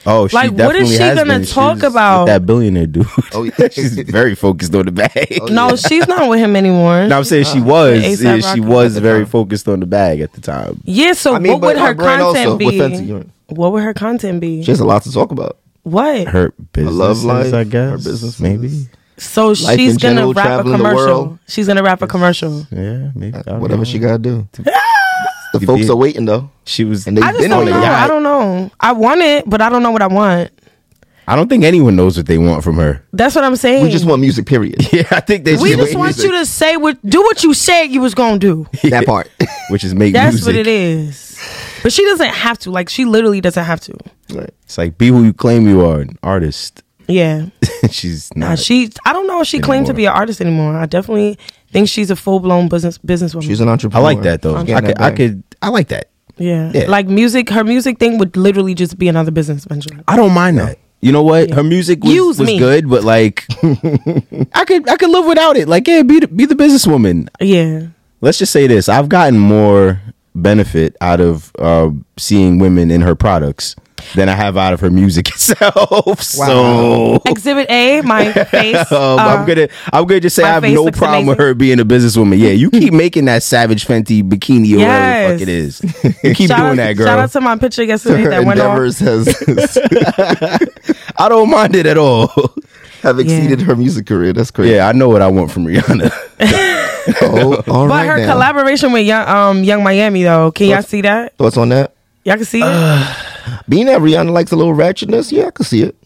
Oh, 0.07 0.27
she 0.29 0.35
Like, 0.35 0.53
what 0.53 0.75
is 0.77 0.91
she 0.91 0.99
gonna 0.99 1.25
been. 1.27 1.45
talk 1.45 1.77
She's 1.77 1.83
with 1.83 1.93
about? 1.93 2.25
that 2.27 2.47
billionaire 2.47 2.87
dude? 2.87 3.07
Oh, 3.33 3.43
yeah. 3.43 3.69
she's 3.71 3.99
very 3.99 4.35
focused 4.35 4.75
on 4.75 4.87
the 4.87 4.93
bag. 4.93 5.39
Oh, 5.43 5.47
no, 5.47 5.77
she's 5.77 6.09
not 6.09 6.29
with 6.29 6.39
him 6.41 6.57
anymore. 6.57 7.07
No, 7.07 7.19
I'm 7.19 7.25
saying 7.25 7.45
she 7.45 7.61
was. 7.61 8.21
Yeah, 8.23 8.39
she 8.55 8.61
was 8.61 8.97
very 8.97 9.25
time. 9.25 9.31
focused 9.31 9.69
on 9.69 9.81
the 9.81 9.87
bag 9.87 10.21
at 10.21 10.33
the 10.33 10.41
time. 10.41 10.81
Yeah, 10.85 11.13
so 11.13 11.35
I 11.35 11.39
mean, 11.39 11.53
what 11.53 11.61
would 11.63 11.77
her 11.77 11.89
her 11.89 11.95
content 11.95 12.47
also, 12.47 12.57
be? 12.57 12.65
with 12.67 12.75
Fenty, 12.77 13.07
you're 13.07 13.19
right. 13.19 13.29
What 13.49 13.73
would 13.73 13.83
her 13.83 13.93
content 13.95 14.41
be? 14.41 14.63
She 14.63 14.71
has 14.71 14.81
a 14.81 14.85
lot 14.87 15.03
to 15.03 15.13
talk 15.13 15.33
about. 15.33 15.59
what? 15.83 16.29
Her 16.29 16.53
business, 16.73 16.95
love 16.95 17.23
life, 17.25 17.53
I 17.53 17.65
guess. 17.65 17.91
her 17.91 17.97
businesses. 17.97 18.41
maybe. 18.41 18.87
so 19.19 19.49
life 19.49 19.79
she's 19.79 19.99
gonna 19.99 20.15
general, 20.15 20.33
rap 20.33 20.61
a 20.61 20.71
commercial. 20.71 21.39
She's 21.47 21.67
gonna 21.67 21.83
rap 21.83 22.01
a 22.01 22.07
commercial. 22.07 22.67
Yeah, 22.71 23.11
maybe. 23.15 23.37
Whatever 23.37 23.79
know. 23.79 23.85
she 23.85 23.99
gotta 23.99 24.19
do. 24.19 24.49
The 25.53 25.61
You 25.61 25.67
folks 25.67 25.81
did. 25.83 25.91
are 25.91 25.97
waiting 25.97 26.25
though, 26.27 26.51
She 26.65 26.85
was. 26.85 27.07
and 27.07 27.17
they've 27.17 27.25
I 27.25 27.29
just 27.33 27.41
been 27.43 27.51
don't 27.51 27.61
on 27.61 27.65
the 27.67 27.71
know. 27.73 27.81
yacht. 27.83 27.93
I 28.05 28.07
don't 28.09 28.23
know. 28.23 28.71
I 28.81 28.93
want 28.93 29.21
it, 29.21 29.49
but 29.49 29.61
I 29.61 29.69
don't 29.69 29.83
know 29.83 29.91
what 29.91 30.03
I 30.03 30.07
want. 30.07 30.51
I 31.27 31.37
don't 31.37 31.49
think 31.49 31.63
anyone 31.65 31.95
knows 31.95 32.17
what 32.17 32.27
they 32.27 32.39
want 32.39 32.65
from 32.65 32.77
her. 32.77 33.05
That's 33.13 33.35
what 33.37 33.45
I'm 33.45 33.55
saying. 33.55 33.85
We 33.85 33.91
just 33.91 34.05
want 34.05 34.21
music. 34.21 34.47
Period. 34.47 34.77
Yeah, 34.93 35.07
I 35.13 35.21
think 35.21 35.45
they. 35.45 35.57
We 35.57 35.77
just 35.77 35.95
want 35.97 36.09
music, 36.17 36.25
you 36.25 36.39
to 36.39 36.47
say 36.47 36.77
what, 36.77 36.99
do 37.09 37.23
what 37.23 37.45
you 37.45 37.55
said 37.55 37.85
you 37.85 38.01
was 38.01 38.15
gonna 38.15 38.39
do. 38.39 38.67
that 38.85 39.07
part. 39.07 39.29
which 39.71 39.85
is 39.85 39.95
make 39.95 40.13
music. 40.13 40.15
That's 40.15 40.35
music. 40.35 40.47
what 40.47 40.57
it 40.57 40.67
is. 40.67 41.39
But 41.83 41.93
she 41.93 42.05
doesn't 42.05 42.31
have 42.31 42.59
to. 42.61 42.71
Like 42.73 42.89
she 42.89 43.05
literally 43.05 43.41
doesn't 43.41 43.65
have 43.65 43.81
to. 43.83 43.97
Right. 44.31 44.51
It's 44.65 44.77
like 44.79 44.99
be 44.99 45.09
who 45.09 45.23
you 45.25 45.33
claim 45.33 45.69
you 45.69 45.85
are, 45.85 46.01
an 46.01 46.19
artist. 46.23 46.83
Yeah. 47.11 47.47
She's 47.91 48.31
Nah, 48.37 48.51
not. 48.51 48.59
she. 48.59 48.91
I 49.05 49.13
don't 49.13 49.27
know 49.27 49.41
if 49.41 49.47
she 49.49 49.59
claimed 49.61 49.87
to 49.87 49.95
be 49.95 50.07
an 50.07 50.13
artist 50.13 50.41
anymore. 50.41 50.77
I 50.77 50.87
definitely 50.87 51.39
think 51.73 51.89
she's 51.89 52.11
a 52.11 52.17
full 52.17 52.41
blown 52.41 52.69
business 52.69 52.99
businesswoman. 52.99 53.43
She's 53.43 53.61
an 53.61 53.69
entrepreneur. 53.69 54.01
I 54.01 54.13
like 54.15 54.23
that 54.23 54.43
though. 54.43 54.57
I 54.57 54.65
could. 54.65 54.85
that 54.87 55.01
I 55.01 55.11
could. 55.13 55.43
I 55.63 55.69
like 55.71 55.89
that. 55.89 56.11
yeah. 56.37 56.71
Yeah. 56.75 56.87
Like 56.89 57.07
music. 57.09 57.49
Her 57.51 57.65
music 57.65 57.99
thing 57.99 58.19
would 58.19 58.37
literally 58.37 58.75
just 58.75 58.99
be 58.99 59.09
another 59.09 59.31
business 59.31 59.65
venture. 59.65 59.91
I 60.07 60.17
don't 60.17 60.33
mind 60.35 60.59
that. 60.59 60.79
You 61.01 61.13
know 61.13 61.23
what? 61.23 61.51
Her 61.51 61.63
music 61.65 62.05
was, 62.05 62.13
Use 62.13 62.39
was 62.39 62.47
me. 62.47 62.59
good, 62.59 62.89
but 62.91 63.03
like, 63.05 63.47
I 64.55 64.65
could 64.67 64.87
I 64.89 64.97
could 64.97 65.09
live 65.11 65.25
without 65.27 65.57
it. 65.57 65.67
Like, 65.67 65.89
yeah, 65.89 66.03
be 66.03 66.21
the, 66.21 66.29
be 66.29 66.45
the 66.45 66.55
businesswoman. 66.55 67.29
Yeah. 67.41 67.87
Let's 68.21 68.37
just 68.39 68.53
say 68.53 68.67
this: 68.67 68.89
I've 68.89 69.09
gotten 69.09 69.39
more 69.39 70.01
benefit 70.35 70.97
out 71.01 71.21
of 71.21 71.53
uh, 71.59 71.91
seeing 72.19 72.59
women 72.59 72.91
in 72.91 73.01
her 73.01 73.15
products 73.15 73.75
than 74.15 74.29
I 74.29 74.35
have 74.35 74.57
out 74.57 74.73
of 74.73 74.81
her 74.81 74.91
music 74.91 75.29
itself. 75.35 76.23
So. 76.23 77.21
Exhibit 77.27 77.71
A, 77.71 78.01
my 78.03 78.33
face. 78.51 78.91
Um, 78.93 79.19
uh, 79.19 79.23
I'm 79.23 79.47
gonna 79.47 79.69
I'm 79.93 80.07
gonna 80.07 80.21
just 80.21 80.37
say 80.37 80.43
I 80.45 80.49
have 80.55 80.63
no 80.63 80.85
looks 80.85 80.99
problem 80.99 81.27
with 81.27 81.39
her 81.39 81.55
being 81.55 81.81
a 81.81 81.85
businesswoman. 81.85 82.39
Yeah, 82.39 82.51
you 82.51 82.71
keep 82.71 82.93
making 82.93 83.27
that 83.27 83.43
Savage 83.43 83.87
Fenty 83.87 84.23
bikini 84.23 84.75
or 84.75 84.79
whatever 84.79 85.33
the 85.35 85.39
fuck 85.39 85.41
Yes. 85.41 85.41
it 85.41 85.49
is. 85.49 85.81
You 86.25 86.35
keep 86.35 86.49
shout 86.49 86.59
doing 86.59 86.71
out, 86.73 86.77
that, 86.77 86.93
girl. 86.95 87.07
Shout 87.07 87.19
out 87.19 87.31
to 87.33 87.41
my 87.41 87.57
picture 87.57 87.83
yesterday 87.85 88.23
Her 88.23 88.31
that 88.31 88.45
went 88.45 88.61
on. 88.61 88.77
has 88.77 89.79
I 91.19 91.29
don't 91.29 91.51
mind 91.51 91.75
it 91.77 91.87
at 91.87 91.97
all. 91.99 92.29
have 93.03 93.19
exceeded 93.19 93.61
her 93.63 93.75
music 93.77 94.07
career. 94.07 94.33
That's 94.33 94.51
crazy. 94.51 94.75
yeah, 94.75 94.89
I 94.89 94.93
know 94.93 95.09
what 95.09 95.23
I 95.23 95.29
want 95.29 95.51
from 95.51 95.65
Rihanna. 95.67 96.11
Oh, 97.23 97.55
all 97.69 97.89
But 97.89 97.95
right 97.95 98.07
her 98.07 98.19
now. 98.19 98.33
collaboration 98.33 98.93
with 98.93 99.07
Young, 99.07 99.27
um, 99.29 99.65
Yung 99.65 99.83
Miami 99.83 100.23
though, 100.23 100.51
can 100.53 100.69
y'all 100.69 100.83
see 100.83 101.01
that? 101.03 101.37
Thoughts 101.37 101.57
on 101.57 101.71
that? 101.71 101.95
Y'all 102.25 102.37
can 102.37 102.45
see 102.45 102.63
Uh, 102.63 103.01
it. 103.01 103.27
Being 103.69 103.87
that 103.87 104.01
Rihanna 104.01 104.33
likes 104.33 104.53
a 104.53 104.57
little 104.57 104.75
ratchetness, 104.75 105.33
yeah, 105.33 105.47
I 105.47 105.51
can 105.51 105.65
see 105.65 105.83
it. 105.83 105.97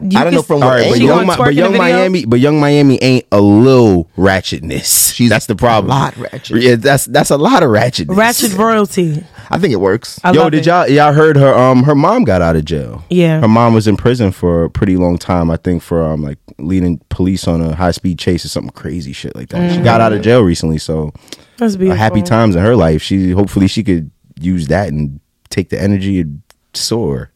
You 0.00 0.18
I 0.18 0.24
don't 0.24 0.34
know 0.34 0.42
from 0.42 0.56
s- 0.56 0.60
what 0.60 0.66
All 0.72 0.76
right, 0.76 0.90
but 0.90 1.00
young, 1.00 1.26
Mi- 1.26 1.34
but 1.38 1.54
young? 1.54 1.76
Miami, 1.76 2.24
but 2.26 2.40
Yung 2.40 2.58
Miami 2.58 3.00
ain't 3.00 3.26
a 3.30 3.40
little 3.40 4.10
ratchetness. 4.18 5.14
She's 5.14 5.30
that's 5.30 5.46
the 5.46 5.54
problem. 5.54 5.92
a 5.92 5.94
lot 5.94 6.16
ratchet. 6.16 6.60
Yeah, 6.60 6.74
that's 6.74 7.04
that's 7.06 7.30
a 7.30 7.36
lot 7.38 7.62
of 7.62 7.68
ratchetness. 7.70 8.16
Ratchet 8.16 8.54
royalty. 8.54 9.24
I 9.50 9.58
think 9.58 9.72
it 9.72 9.76
works. 9.80 10.18
I 10.24 10.32
Yo, 10.32 10.50
did 10.50 10.60
it. 10.60 10.66
y'all 10.66 10.88
y'all 10.88 11.12
heard 11.12 11.36
her? 11.36 11.54
Um, 11.54 11.84
her 11.84 11.94
mom 11.94 12.24
got 12.24 12.42
out 12.42 12.56
of 12.56 12.64
jail. 12.64 13.04
Yeah. 13.08 13.40
her 13.40 13.46
mom 13.48 13.72
was 13.72 13.86
in 13.86 13.96
prison 13.96 14.32
for 14.32 14.64
a 14.64 14.70
pretty 14.70 14.96
long 14.96 15.16
time. 15.16 15.48
I 15.48 15.56
think 15.56 15.80
for 15.80 16.02
um 16.02 16.22
like 16.22 16.38
leading 16.58 16.98
police 17.08 17.46
on 17.46 17.60
a 17.62 17.74
high 17.76 17.92
speed 17.92 18.18
chase 18.18 18.44
or 18.44 18.48
something 18.48 18.72
crazy 18.72 19.12
shit 19.12 19.36
like 19.36 19.50
that. 19.50 19.72
She 19.76 19.80
got 19.80 20.00
out 20.00 20.12
of 20.12 20.22
jail 20.22 20.42
recently, 20.42 20.78
so 20.78 21.12
That's 21.58 21.76
uh, 21.76 21.78
beautiful. 21.78 21.96
happy 21.98 22.22
times 22.22 22.56
in 22.56 22.62
her 22.62 22.74
life. 22.74 23.00
She 23.00 23.30
hopefully 23.30 23.68
she 23.68 23.84
could 23.84 24.10
use 24.40 24.66
that 24.68 24.88
and 24.88 25.20
take 25.54 25.68
the 25.70 25.80
energy 25.80 26.20
and 26.20 26.42
soar. 26.74 27.30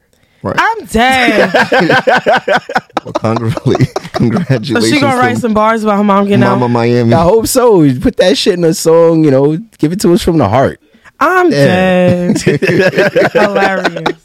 I'm 0.44 0.84
dead. 0.86 1.52
Well, 3.04 3.22
congratulations. 4.12 4.68
so 4.90 4.94
she 4.94 5.00
gonna 5.00 5.16
write 5.16 5.38
some 5.38 5.54
bars 5.54 5.82
about 5.82 5.96
her 5.96 6.04
mom 6.04 6.24
getting 6.26 6.40
Mama 6.40 6.66
out. 6.66 6.68
Miami. 6.68 7.14
I 7.14 7.22
hope 7.22 7.46
so. 7.46 7.80
Put 8.00 8.16
that 8.18 8.36
shit 8.36 8.54
in 8.54 8.64
a 8.64 8.74
song. 8.74 9.24
You 9.24 9.30
know, 9.30 9.56
give 9.78 9.92
it 9.92 10.00
to 10.02 10.12
us 10.12 10.22
from 10.22 10.36
the 10.38 10.48
heart. 10.48 10.80
I'm 11.18 11.50
Yeah. 11.50 12.32
dead. 12.34 12.40
Hilarious. 13.32 14.18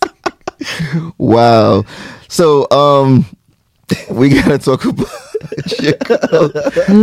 Wow. 1.18 1.86
So, 2.28 2.68
um, 2.72 3.26
we 4.10 4.30
gotta 4.30 4.58
talk 4.58 4.86
about 4.86 5.08
your 5.82 5.94
girl, 5.94 6.52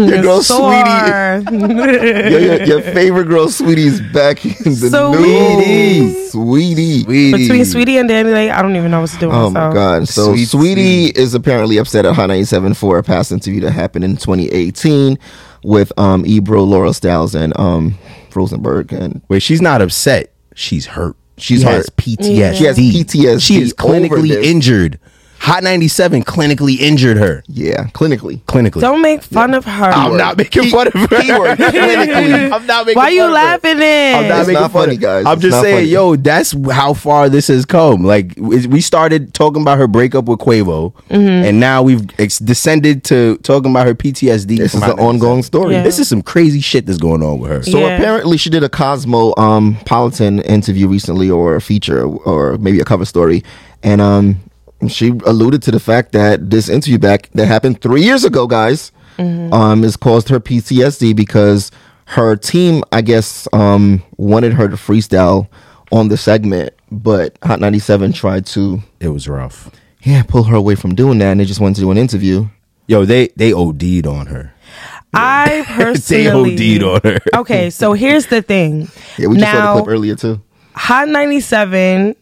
your 0.09 0.23
girl 0.23 0.41
Saweetie. 0.41 1.45
Saweetie. 1.45 1.51
Your, 2.31 2.41
your, 2.41 2.63
your 2.65 2.81
favorite 2.81 3.25
girl, 3.27 3.47
Saweetie's 3.49 4.01
back 4.13 4.45
in 4.45 4.53
the 4.65 4.89
Saweetie. 4.91 5.57
news. 6.01 6.33
Saweetie. 6.33 7.05
Saweetie. 7.05 7.33
Between 7.33 7.61
Saweetie 7.63 8.01
and 8.01 8.09
DaniLeigh, 8.09 8.51
I 8.53 8.63
don't 8.63 8.77
even 8.77 8.91
know 8.91 9.01
what 9.03 9.11
to 9.11 9.19
do. 9.19 9.27
with 9.29 9.37
Oh 9.37 9.51
my 9.51 9.69
myself. 9.69 9.75
god! 9.75 10.09
So 10.09 10.35
Sweet, 10.35 10.49
Saweetie 10.49 11.17
is 11.17 11.35
apparently 11.35 11.77
upset 11.79 12.07
at 12.07 12.15
Hot 12.15 12.27
97 12.27 12.75
for 12.75 12.99
a 12.99 13.03
past 13.03 13.31
interview 13.33 13.61
that 13.63 13.73
happened 13.73 14.05
in 14.05 14.17
2018 14.17 15.19
with 15.63 15.93
um 15.99 16.25
Ebro, 16.27 16.63
Laura 16.63 16.91
Stylez, 16.91 17.35
and 17.35 17.57
um 17.59 17.99
Rosenberg, 18.35 18.93
and 18.93 19.21
Wait, 19.29 19.43
she's 19.43 19.61
not 19.61 19.83
upset. 19.83 20.33
She's 20.55 20.87
hurt. 20.87 21.17
She's 21.37 21.61
she 21.61 21.67
has 21.67 21.87
hurt. 21.87 21.97
PTSD. 21.97 22.37
Yeah. 22.37 22.53
She 22.53 22.65
has 22.65 22.79
PTSD 22.79 23.43
She 23.43 23.61
is 23.63 23.73
clinically 23.75 24.43
injured. 24.43 24.99
Hot 25.43 25.63
97 25.63 26.23
clinically 26.25 26.79
injured 26.79 27.17
her. 27.17 27.43
yeah, 27.49 27.85
clinically. 27.95 28.41
Clinically. 28.43 28.83
Don't 28.83 29.01
make 29.01 29.23
fun 29.23 29.55
of 29.55 29.65
her. 29.65 29.85
I'm 29.87 30.17
not 30.19 30.37
making 30.37 30.69
fun 30.71 30.89
of 30.89 30.93
her. 30.93 31.07
Keyword, 31.23 31.59
clinically. 31.59 32.53
I'm 32.53 32.67
not 32.67 32.85
making 32.87 32.99
Why 32.99 33.07
fun 33.07 33.15
you 33.15 33.23
of 33.23 33.29
her. 33.29 33.35
laughing 33.35 33.81
in? 33.81 34.15
I'm 34.17 34.29
not 34.29 34.39
It's 34.41 34.47
making 34.49 34.61
not 34.61 34.71
fun 34.73 34.83
funny, 34.85 34.95
of- 34.97 35.01
guys. 35.01 35.25
I'm 35.27 35.33
It's 35.35 35.43
just 35.43 35.61
saying, 35.63 35.77
funny. 35.77 35.89
yo, 35.89 36.17
that's 36.17 36.55
how 36.71 36.93
far 36.93 37.31
this 37.31 37.49
has 37.49 37.65
come. 37.65 38.05
Like 38.05 38.35
we 38.37 38.83
started 38.83 39.33
talking 39.33 39.63
about 39.63 39.79
her 39.79 39.87
breakup 39.89 40.27
with 40.27 40.41
Quavo, 40.41 40.93
Mm-hmm. 41.09 41.17
and 41.47 41.59
now 41.59 41.83
we've 41.83 42.07
ex- 42.21 42.39
descended 42.39 43.03
to 43.05 43.39
talking 43.39 43.71
about 43.71 43.87
her 43.87 43.95
PTSD. 43.95 44.59
This 44.59 44.75
is 44.75 44.83
Hot 44.83 44.93
an 44.93 44.99
ongoing 45.01 45.43
story. 45.43 45.75
Yeah. 45.75 45.83
This 45.83 45.99
is 45.99 46.07
some 46.09 46.21
crazy 46.23 46.61
shit 46.61 46.85
that's 46.85 46.99
going 46.99 47.23
on 47.23 47.39
with 47.41 47.51
her. 47.51 47.63
So 47.63 47.79
Yeah. 47.81 47.97
apparently, 47.97 48.37
she 48.37 48.51
did 48.51 48.63
a 48.63 48.69
Cosmo 48.69 49.33
um 49.39 49.77
Politan 49.87 50.45
interview 50.45 50.87
recently, 50.87 51.31
or 51.31 51.57
a 51.57 51.61
feature, 51.63 52.05
or 52.05 52.59
maybe 52.59 52.79
a 52.79 52.85
cover 52.85 53.07
story, 53.07 53.43
and 53.83 54.01
um 54.03 54.37
she 54.89 55.09
alluded 55.27 55.63
to 55.65 55.71
the 55.71 55.81
fact 55.81 56.13
that 56.13 56.51
this 56.51 56.69
interview 56.69 56.99
back 56.99 57.29
that 57.35 57.47
happened 57.47 57.81
three 57.83 58.03
years 58.03 58.25
ago, 58.25 58.47
guys, 58.47 58.93
um, 59.19 59.83
has 59.83 59.97
caused 59.97 60.29
her 60.31 60.41
PTSD 60.41 61.15
because 61.15 61.71
her 62.07 62.37
team, 62.37 62.83
I 62.91 63.03
guess, 63.03 63.47
um, 63.53 64.03
wanted 64.17 64.55
her 64.55 64.69
to 64.69 64.77
freestyle 64.77 65.49
on 65.93 66.09
the 66.09 66.17
segment, 66.17 66.73
but 66.91 67.37
Hot 67.43 67.61
97 67.61 68.13
tried 68.13 68.47
to 68.47 68.81
It 69.01 69.09
was 69.09 69.29
rough. 69.29 69.71
yeah 70.03 70.23
pull 70.23 70.45
her 70.45 70.57
away 70.57 70.75
from 70.77 70.95
doing 70.95 71.19
that, 71.19 71.33
and 71.33 71.41
they 71.41 71.45
just 71.45 71.61
wanted 71.61 71.75
to 71.77 71.81
do 71.83 71.91
an 71.91 71.99
interview. 71.99 72.49
Yo, 72.87 73.05
they 73.05 73.29
they 73.37 73.53
OD'd 73.53 74.07
on 74.07 74.27
her. 74.27 74.53
I 75.13 75.65
personally 75.67 76.25
they 76.25 76.31
personally. 76.31 76.77
OD'd 76.77 76.83
on 77.05 77.13
her. 77.13 77.19
Okay, 77.41 77.71
so 77.71 77.93
here's 77.93 78.27
the 78.27 78.41
thing. 78.43 78.89
Yeah, 79.19 79.27
we 79.27 79.37
just 79.37 79.51
saw 79.53 79.59
now, 79.59 79.75
the 79.77 79.83
clip 79.83 79.93
earlier 79.93 80.17
too. 80.17 80.41
Hot 80.75 81.09
97 81.09 82.15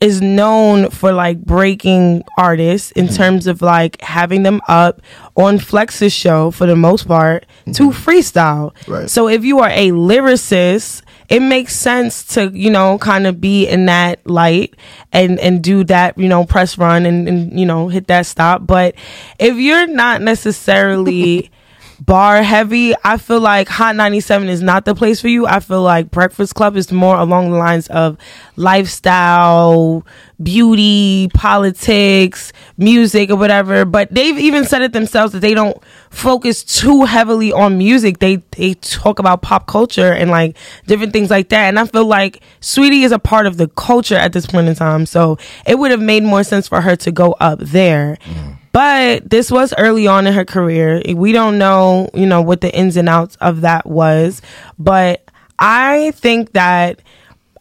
is 0.00 0.22
known 0.22 0.88
for 0.88 1.12
like 1.12 1.42
breaking 1.44 2.24
artists 2.38 2.90
in 2.92 3.06
mm-hmm. 3.06 3.16
terms 3.16 3.46
of 3.46 3.60
like 3.60 4.00
having 4.00 4.42
them 4.42 4.60
up 4.66 5.02
on 5.36 5.58
Flex's 5.58 6.12
show 6.12 6.50
for 6.50 6.66
the 6.66 6.74
most 6.74 7.06
part 7.06 7.44
mm-hmm. 7.60 7.72
to 7.72 7.90
freestyle. 7.90 8.74
Right. 8.88 9.10
So 9.10 9.28
if 9.28 9.44
you 9.44 9.58
are 9.58 9.68
a 9.68 9.90
lyricist, 9.90 11.02
it 11.28 11.40
makes 11.40 11.76
sense 11.76 12.24
to, 12.34 12.48
you 12.48 12.70
know, 12.70 12.98
kind 12.98 13.26
of 13.26 13.42
be 13.42 13.68
in 13.68 13.86
that 13.86 14.26
light 14.26 14.74
and 15.12 15.38
and 15.38 15.62
do 15.62 15.84
that, 15.84 16.16
you 16.16 16.28
know, 16.28 16.44
press 16.44 16.78
run 16.78 17.04
and, 17.04 17.28
and 17.28 17.60
you 17.60 17.66
know, 17.66 17.88
hit 17.88 18.06
that 18.06 18.24
stop. 18.24 18.66
But 18.66 18.94
if 19.38 19.56
you're 19.56 19.86
not 19.86 20.22
necessarily 20.22 21.50
bar 22.00 22.42
heavy, 22.42 22.94
I 23.04 23.18
feel 23.18 23.40
like 23.40 23.68
Hot 23.68 23.94
97 23.94 24.48
is 24.48 24.62
not 24.62 24.84
the 24.84 24.94
place 24.94 25.20
for 25.20 25.28
you. 25.28 25.46
I 25.46 25.60
feel 25.60 25.82
like 25.82 26.10
Breakfast 26.10 26.54
Club 26.54 26.76
is 26.76 26.90
more 26.90 27.16
along 27.16 27.50
the 27.50 27.58
lines 27.58 27.88
of 27.88 28.16
lifestyle, 28.56 30.06
beauty, 30.42 31.28
politics, 31.34 32.52
music, 32.76 33.30
or 33.30 33.36
whatever. 33.36 33.84
But 33.84 34.12
they've 34.12 34.38
even 34.38 34.64
said 34.64 34.82
it 34.82 34.92
themselves 34.92 35.32
that 35.32 35.40
they 35.40 35.54
don't 35.54 35.80
focus 36.10 36.64
too 36.64 37.04
heavily 37.04 37.52
on 37.52 37.78
music. 37.78 38.18
They 38.18 38.36
they 38.52 38.74
talk 38.74 39.18
about 39.18 39.42
pop 39.42 39.66
culture 39.66 40.12
and 40.12 40.30
like 40.30 40.56
different 40.86 41.12
things 41.12 41.30
like 41.30 41.50
that. 41.50 41.68
And 41.68 41.78
I 41.78 41.86
feel 41.86 42.06
like 42.06 42.40
Saweetie 42.60 43.04
is 43.04 43.12
a 43.12 43.18
part 43.18 43.46
of 43.46 43.56
the 43.56 43.68
culture 43.68 44.16
at 44.16 44.32
this 44.32 44.46
point 44.46 44.68
in 44.68 44.74
time. 44.74 45.06
So 45.06 45.38
it 45.66 45.78
would 45.78 45.90
have 45.90 46.00
made 46.00 46.22
more 46.22 46.44
sense 46.44 46.66
for 46.66 46.80
her 46.80 46.96
to 46.96 47.12
go 47.12 47.32
up 47.40 47.58
there. 47.60 48.18
Mm. 48.24 48.59
But 48.72 49.28
this 49.28 49.50
was 49.50 49.74
early 49.76 50.06
on 50.06 50.26
in 50.26 50.32
her 50.32 50.44
career. 50.44 51.02
We 51.14 51.32
don't 51.32 51.58
know, 51.58 52.08
you 52.14 52.26
know, 52.26 52.40
what 52.40 52.60
the 52.60 52.72
ins 52.74 52.96
and 52.96 53.08
outs 53.08 53.36
of 53.40 53.62
that 53.62 53.86
was. 53.86 54.42
But 54.78 55.28
I 55.58 56.12
think 56.12 56.52
that 56.52 57.02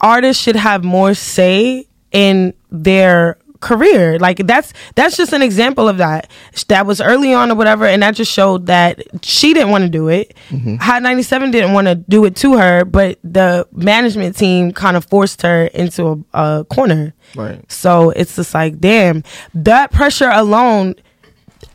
artists 0.01 0.41
should 0.41 0.55
have 0.55 0.84
more 0.84 1.14
say 1.14 1.88
in 2.12 2.53
their 2.72 3.38
career. 3.60 4.18
Like 4.20 4.38
that's 4.47 4.74
that's 4.95 5.18
just 5.18 5.34
an 5.34 5.41
example 5.41 5.88
of 5.88 5.97
that. 5.97 6.30
That 6.68 6.86
was 6.86 7.01
early 7.01 7.34
on 7.34 7.51
or 7.51 7.55
whatever, 7.55 7.86
and 7.86 8.03
that 8.03 8.16
just 8.16 8.32
showed 8.32 8.68
that 8.68 9.01
she 9.24 9.53
didn't 9.53 9.72
want 9.72 9.84
to 9.84 9.89
do 9.89 10.07
it. 10.07 10.36
Mm-hmm. 10.49 10.76
Hot 10.76 11.01
ninety 11.01 11.24
seven 11.24 11.51
didn't 11.51 11.74
want 11.74 11.88
to 11.88 11.95
do 11.95 12.26
it 12.26 12.36
to 12.38 12.57
her, 12.57 12.86
but 12.86 13.20
the 13.24 13.68
management 13.72 14.38
team 14.38 14.72
kind 14.72 14.97
of 14.97 15.05
forced 15.05 15.41
her 15.41 15.66
into 15.66 16.26
a, 16.34 16.60
a 16.60 16.66
corner. 16.66 17.14
Right. 17.36 17.60
So 17.72 18.10
it's 18.12 18.36
just 18.36 18.53
like, 18.53 18.80
damn, 18.80 19.24
that 19.53 19.91
pressure 19.91 20.30
alone. 20.30 20.95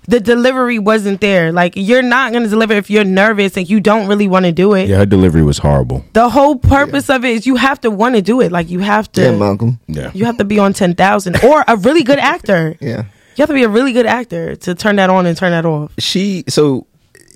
The 0.06 0.20
delivery 0.20 0.78
wasn't 0.78 1.20
there. 1.20 1.50
Like 1.52 1.74
you're 1.76 2.02
not 2.02 2.32
gonna 2.32 2.48
deliver 2.48 2.74
if 2.74 2.90
you're 2.90 3.04
nervous 3.04 3.56
and 3.56 3.68
you 3.68 3.80
don't 3.80 4.06
really 4.08 4.28
want 4.28 4.44
to 4.44 4.52
do 4.52 4.74
it. 4.74 4.88
Yeah, 4.88 4.98
her 4.98 5.06
delivery 5.06 5.42
was 5.42 5.58
horrible. 5.58 6.04
The 6.12 6.28
whole 6.28 6.56
purpose 6.56 7.08
of 7.08 7.24
it 7.24 7.30
is 7.32 7.46
you 7.46 7.56
have 7.56 7.80
to 7.82 7.90
want 7.90 8.14
to 8.16 8.22
do 8.22 8.40
it. 8.40 8.52
Like 8.52 8.68
you 8.68 8.80
have 8.80 9.10
to. 9.12 9.22
Yeah, 9.22 9.36
Malcolm. 9.36 9.80
Yeah. 9.86 10.10
You 10.14 10.26
have 10.26 10.36
to 10.38 10.44
be 10.44 10.58
on 10.58 10.72
ten 10.74 10.94
thousand 10.94 11.42
or 11.42 11.64
a 11.66 11.76
really 11.76 12.02
good 12.02 12.18
actor. 12.18 12.76
Yeah. 12.80 13.04
You 13.36 13.42
have 13.42 13.48
to 13.48 13.54
be 13.54 13.64
a 13.64 13.68
really 13.68 13.92
good 13.92 14.06
actor 14.06 14.54
to 14.54 14.74
turn 14.76 14.96
that 14.96 15.10
on 15.10 15.26
and 15.26 15.36
turn 15.36 15.50
that 15.50 15.64
off. 15.66 15.92
she 15.98 16.44
so 16.48 16.86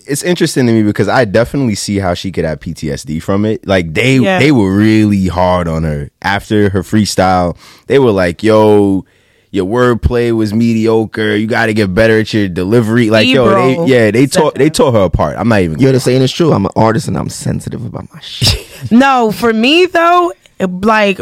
it's 0.07 0.23
interesting 0.23 0.67
to 0.67 0.73
me 0.73 0.83
because 0.85 1.09
I 1.09 1.25
definitely 1.25 1.75
see 1.75 1.99
how 1.99 2.15
she 2.15 2.31
could 2.33 2.45
have 2.45 2.61
PTSD 2.61 3.21
from 3.23 3.45
it. 3.45 3.67
Like 3.67 3.93
they 3.95 4.19
Yeah. 4.19 4.39
they 4.39 4.53
were 4.53 4.73
really 4.75 5.27
hard 5.27 5.67
on 5.69 5.83
her 5.85 6.11
after 6.23 6.71
her 6.71 6.83
freestyle. 6.83 7.57
They 7.89 7.99
were 7.99 8.13
like, 8.13 8.43
"Yo, 8.43 9.05
your 9.51 9.67
wordplay 9.67 10.37
was 10.37 10.53
mediocre. 10.53 11.37
You 11.37 11.47
got 11.47 11.67
to 11.67 11.75
get 11.75 11.95
better 11.95 12.21
at 12.21 12.33
your 12.33 12.49
delivery." 12.49 13.11
Like, 13.11 13.27
yo, 13.27 13.49
they 13.49 13.93
yeah, 13.93 14.11
they 14.11 14.27
said 14.27 14.41
tore 14.41 14.53
they 14.53 14.71
tore 14.71 14.93
her 14.93 15.05
apart. 15.05 15.37
I'm 15.39 15.49
not 15.49 15.61
even. 15.61 15.79
Yo, 15.79 15.93
the 15.93 16.01
saying 16.01 16.23
is 16.23 16.33
true. 16.33 16.53
I'm 16.53 16.67
an 16.67 16.73
artist 16.77 17.09
and 17.09 17.17
I'm 17.17 17.29
sensitive 17.29 17.85
about 17.85 18.13
my 18.13 18.21
shit. 18.21 18.91
No, 18.91 19.33
for 19.33 19.53
me 19.53 19.87
though, 19.87 20.33
like 20.61 21.19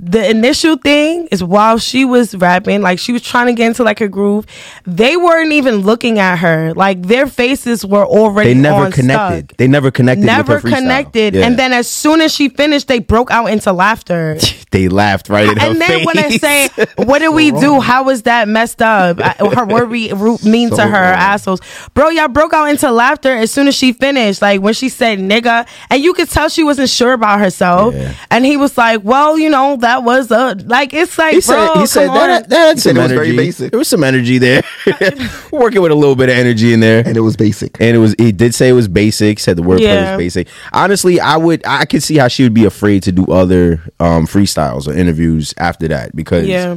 the 0.00 0.30
initial 0.30 0.76
thing 0.76 1.26
is 1.32 1.42
while 1.42 1.76
she 1.78 2.04
was 2.04 2.34
rapping, 2.36 2.82
like 2.82 2.98
she 3.00 3.12
was 3.12 3.20
trying 3.22 3.46
to 3.46 3.52
get 3.52 3.66
into 3.66 3.82
like 3.82 3.98
her 3.98 4.06
groove, 4.08 4.46
they 4.86 5.16
weren't 5.16 5.52
even 5.52 5.78
looking 5.78 6.18
at 6.20 6.36
her. 6.36 6.72
Like 6.74 7.02
their 7.02 7.26
faces 7.26 7.84
were 7.84 8.06
already 8.06 8.54
They 8.54 8.60
never 8.60 8.84
on 8.86 8.92
connected. 8.92 9.46
stuck. 9.50 9.56
They 9.56 9.66
never 9.66 9.90
connected. 9.90 10.24
Never 10.24 10.54
with 10.54 10.62
her 10.62 10.68
freestyle. 10.68 10.74
connected, 10.76 11.34
Yeah. 11.34 11.46
and 11.46 11.58
then 11.58 11.72
as 11.72 11.88
soon 11.88 12.20
as 12.20 12.32
she 12.32 12.48
finished, 12.48 12.86
they 12.86 13.00
broke 13.00 13.30
out 13.32 13.46
into 13.46 13.72
laughter. 13.72 14.38
they 14.70 14.88
laughed 14.88 15.28
right 15.28 15.48
in 15.48 15.56
her 15.58 15.66
and 15.70 15.80
then 15.80 15.88
face. 15.88 16.06
when 16.06 16.18
I 16.18 16.28
say, 16.36 16.68
"What 16.96 17.18
did 17.18 17.30
we 17.34 17.50
do? 17.50 17.80
How 17.80 18.04
was 18.04 18.22
that 18.22 18.46
messed 18.48 18.80
up?" 18.82 19.18
Her 19.20 19.66
word 19.66 19.90
we 19.90 20.12
mean 20.44 20.70
to 20.70 20.82
her 20.82 20.92
wrong. 20.92 21.18
assholes, 21.18 21.60
bro. 21.94 22.08
Y'all 22.10 22.28
broke 22.28 22.52
out 22.54 22.66
into 22.66 22.90
laughter 22.92 23.34
as 23.34 23.50
soon 23.50 23.66
as 23.66 23.74
she 23.74 23.92
finished. 23.92 24.42
Like 24.42 24.60
when 24.60 24.74
she 24.74 24.88
said 24.90 25.18
"nigga," 25.18 25.66
and 25.90 26.00
you 26.02 26.12
could 26.14 26.28
tell 26.30 26.48
she 26.48 26.62
wasn't 26.62 26.88
sure 26.88 27.14
about 27.14 27.40
herself. 27.40 27.94
Yeah. 27.94 28.14
And 28.30 28.44
he 28.44 28.56
was 28.56 28.78
like, 28.78 29.00
"Well, 29.02 29.36
you 29.38 29.48
know, 29.50 29.76
that 29.88 30.04
was 30.04 30.30
a 30.30 30.54
like 30.66 30.92
it's 30.94 31.16
like, 31.18 31.34
he 31.34 31.40
bro, 31.40 31.66
said, 31.74 31.80
he 31.80 31.86
said 31.86 32.06
come 32.06 32.14
that, 32.16 32.42
on." 32.44 32.48
that 32.50 32.66
had 32.68 32.78
said 32.78 32.90
some 32.90 32.96
it 32.98 33.02
was 33.02 33.12
energy. 33.12 33.30
very 33.32 33.36
basic. 33.36 33.70
There 33.70 33.78
was 33.78 33.88
some 33.88 34.04
energy 34.04 34.38
there. 34.38 34.62
Working 35.52 35.82
with 35.82 35.92
a 35.92 35.94
little 35.94 36.16
bit 36.16 36.28
of 36.28 36.36
energy 36.36 36.72
in 36.72 36.80
there. 36.80 37.02
and 37.06 37.16
it 37.16 37.20
was 37.20 37.36
basic. 37.36 37.80
and 37.80 37.96
it 37.96 37.98
was 37.98 38.14
he 38.18 38.32
did 38.32 38.54
say 38.54 38.68
it 38.68 38.72
was 38.72 38.88
basic 38.88 39.38
said 39.38 39.56
the 39.56 39.62
wordplay 39.62 39.80
Yeah. 39.80 40.16
was 40.16 40.18
basic 40.24 40.48
honestly 40.72 41.20
i 41.20 41.36
would 41.36 41.62
i 41.66 41.84
could 41.84 42.02
see 42.02 42.16
how 42.16 42.28
she 42.28 42.42
would 42.42 42.54
be 42.54 42.64
afraid 42.64 43.02
to 43.04 43.12
do 43.12 43.24
other 43.26 43.82
um 44.00 44.26
freestyles 44.26 44.86
or 44.88 44.92
interviews 44.92 45.54
after 45.58 45.88
that 45.88 46.14
because 46.14 46.46
yeah, 46.46 46.76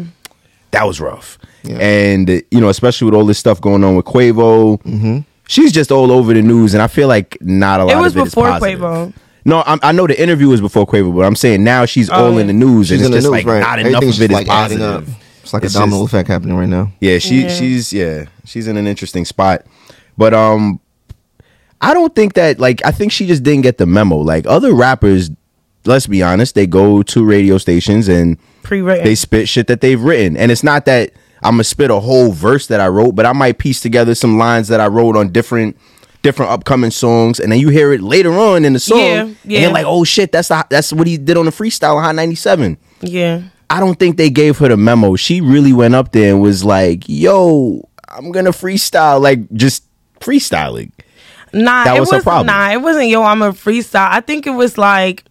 that 0.71 0.85
was 0.85 0.99
rough 1.01 1.37
Yeah. 1.63 1.77
and 1.77 2.29
you 2.29 2.59
know 2.61 2.69
especially 2.69 3.05
with 3.05 3.15
all 3.15 3.25
this 3.25 3.39
stuff 3.39 3.59
going 3.61 3.83
on 3.83 3.95
with 3.95 4.05
quavo 4.05 4.81
Mm-hmm. 4.83 5.19
she's 5.47 5.71
just 5.71 5.91
all 5.91 6.11
over 6.11 6.33
the 6.33 6.41
news 6.41 6.73
and 6.73 6.81
i 6.81 6.87
feel 6.87 7.07
like 7.07 7.37
not 7.41 7.79
a 7.79 7.85
lot 7.85 7.97
it 7.97 7.99
was 8.01 8.15
of 8.15 8.21
it 8.21 8.27
is 8.27 8.33
before 8.35 8.47
positive. 8.49 8.79
Quavo. 8.79 9.13
No 9.45 9.63
I'm, 9.65 9.79
i 9.83 9.91
know 9.91 10.07
the 10.07 10.19
interview 10.21 10.47
was 10.49 10.61
before 10.61 10.85
quavo 10.85 11.15
but 11.15 11.21
i'm 11.25 11.35
saying 11.35 11.63
now 11.63 11.85
she's 11.85 12.09
Oh, 12.09 12.13
all 12.27 12.33
yeah. 12.33 12.41
in 12.41 12.47
the 12.47 12.53
news 12.53 12.87
She's 12.87 13.01
and 13.01 13.07
in 13.13 13.17
it's 13.17 13.25
the 13.25 13.31
just 13.31 13.45
news, 13.45 13.45
like 13.45 13.53
right? 13.53 13.59
not 13.61 13.79
enough 13.79 14.03
of 14.03 14.09
it 14.09 14.11
just 14.11 14.21
is 14.21 14.29
like 14.31 14.47
adding 14.49 14.81
up. 14.81 15.01
positive 15.05 15.23
It's 15.43 15.53
like 15.53 15.63
It's 15.63 15.75
a 15.75 15.79
domino 15.79 16.01
just- 16.03 16.13
effect 16.13 16.27
happening 16.29 16.55
right 16.57 16.69
now. 16.69 16.91
Yeah, 16.99 17.17
she 17.19 17.41
Yeah. 17.43 17.49
she's 17.49 17.91
yeah, 17.93 18.25
she's 18.45 18.67
in 18.67 18.77
an 18.77 18.85
interesting 18.87 19.25
spot. 19.25 19.65
But 20.17 20.33
um 20.33 20.79
I 21.81 21.93
don't 21.93 22.13
think 22.15 22.33
that 22.33 22.59
like 22.59 22.81
I 22.85 22.91
think 22.91 23.11
she 23.11 23.25
just 23.25 23.41
didn't 23.43 23.61
get 23.63 23.77
the 23.79 23.85
memo. 23.87 24.17
Like 24.17 24.45
other 24.45 24.73
rappers, 24.73 25.31
let's 25.85 26.05
be 26.07 26.21
honest, 26.21 26.53
they 26.55 26.67
go 26.67 27.01
to 27.01 27.25
radio 27.25 27.57
stations 27.57 28.07
and 28.07 28.37
Pre-written. 28.61 29.03
they 29.03 29.15
spit 29.15 29.49
shit 29.49 29.65
that 29.67 29.81
they've 29.81 30.01
written. 30.01 30.37
And 30.37 30.51
it's 30.51 30.63
not 30.63 30.85
that 30.85 31.11
I'm 31.43 31.53
gonna 31.53 31.63
spit 31.63 31.89
a 31.89 31.99
whole 31.99 32.31
verse 32.31 32.67
that 32.67 32.79
I 32.79 32.87
wrote, 32.87 33.15
but 33.15 33.25
I 33.25 33.33
might 33.33 33.57
piece 33.57 33.81
together 33.81 34.13
some 34.13 34.37
lines 34.37 34.67
that 34.67 34.79
I 34.79 34.87
wrote 34.87 35.15
on 35.17 35.29
different 35.31 35.75
different 36.21 36.51
upcoming 36.51 36.91
songs, 36.91 37.39
and 37.39 37.51
then 37.51 37.59
you 37.59 37.69
hear 37.69 37.91
it 37.93 38.01
later 38.01 38.31
on 38.33 38.63
in 38.65 38.73
the 38.73 38.79
song, 38.79 38.99
Yeah, 38.99 39.21
and 39.21 39.37
yeah. 39.43 39.59
you're 39.61 39.71
like, 39.71 39.85
"Oh 39.85 40.03
shit, 40.03 40.31
that's 40.31 40.49
the, 40.49 40.65
that's 40.69 40.93
what 40.93 41.07
he 41.07 41.17
did 41.17 41.37
on 41.37 41.45
the 41.45 41.51
freestyle 41.51 41.95
on 41.95 42.03
Hot 42.03 42.15
97." 42.15 42.77
yeah, 43.01 43.41
I 43.69 43.79
don't 43.79 43.97
think 43.97 44.17
they 44.17 44.29
gave 44.29 44.57
her 44.59 44.67
the 44.67 44.77
memo. 44.77 45.15
She 45.15 45.41
really 45.41 45.73
went 45.73 45.95
up 45.95 46.11
there 46.11 46.33
and 46.33 46.41
was 46.41 46.63
like, 46.63 47.03
"Yo, 47.07 47.87
I'm 48.09 48.31
gonna 48.31 48.51
freestyle, 48.51 49.21
like 49.21 49.49
just 49.53 49.83
freestyling." 50.19 50.91
Nah, 51.53 51.83
That 51.83 51.97
it 51.97 51.99
was 51.99 52.11
her 52.11 52.21
problem. 52.21 52.47
nah, 52.47 52.71
it 52.71 52.81
wasn't 52.81 53.09
yo, 53.09 53.23
I'm 53.23 53.41
a 53.41 53.51
freestyle. 53.51 54.07
I 54.09 54.21
think 54.21 54.47
it 54.47 54.51
was 54.51 54.77
like 54.77 55.25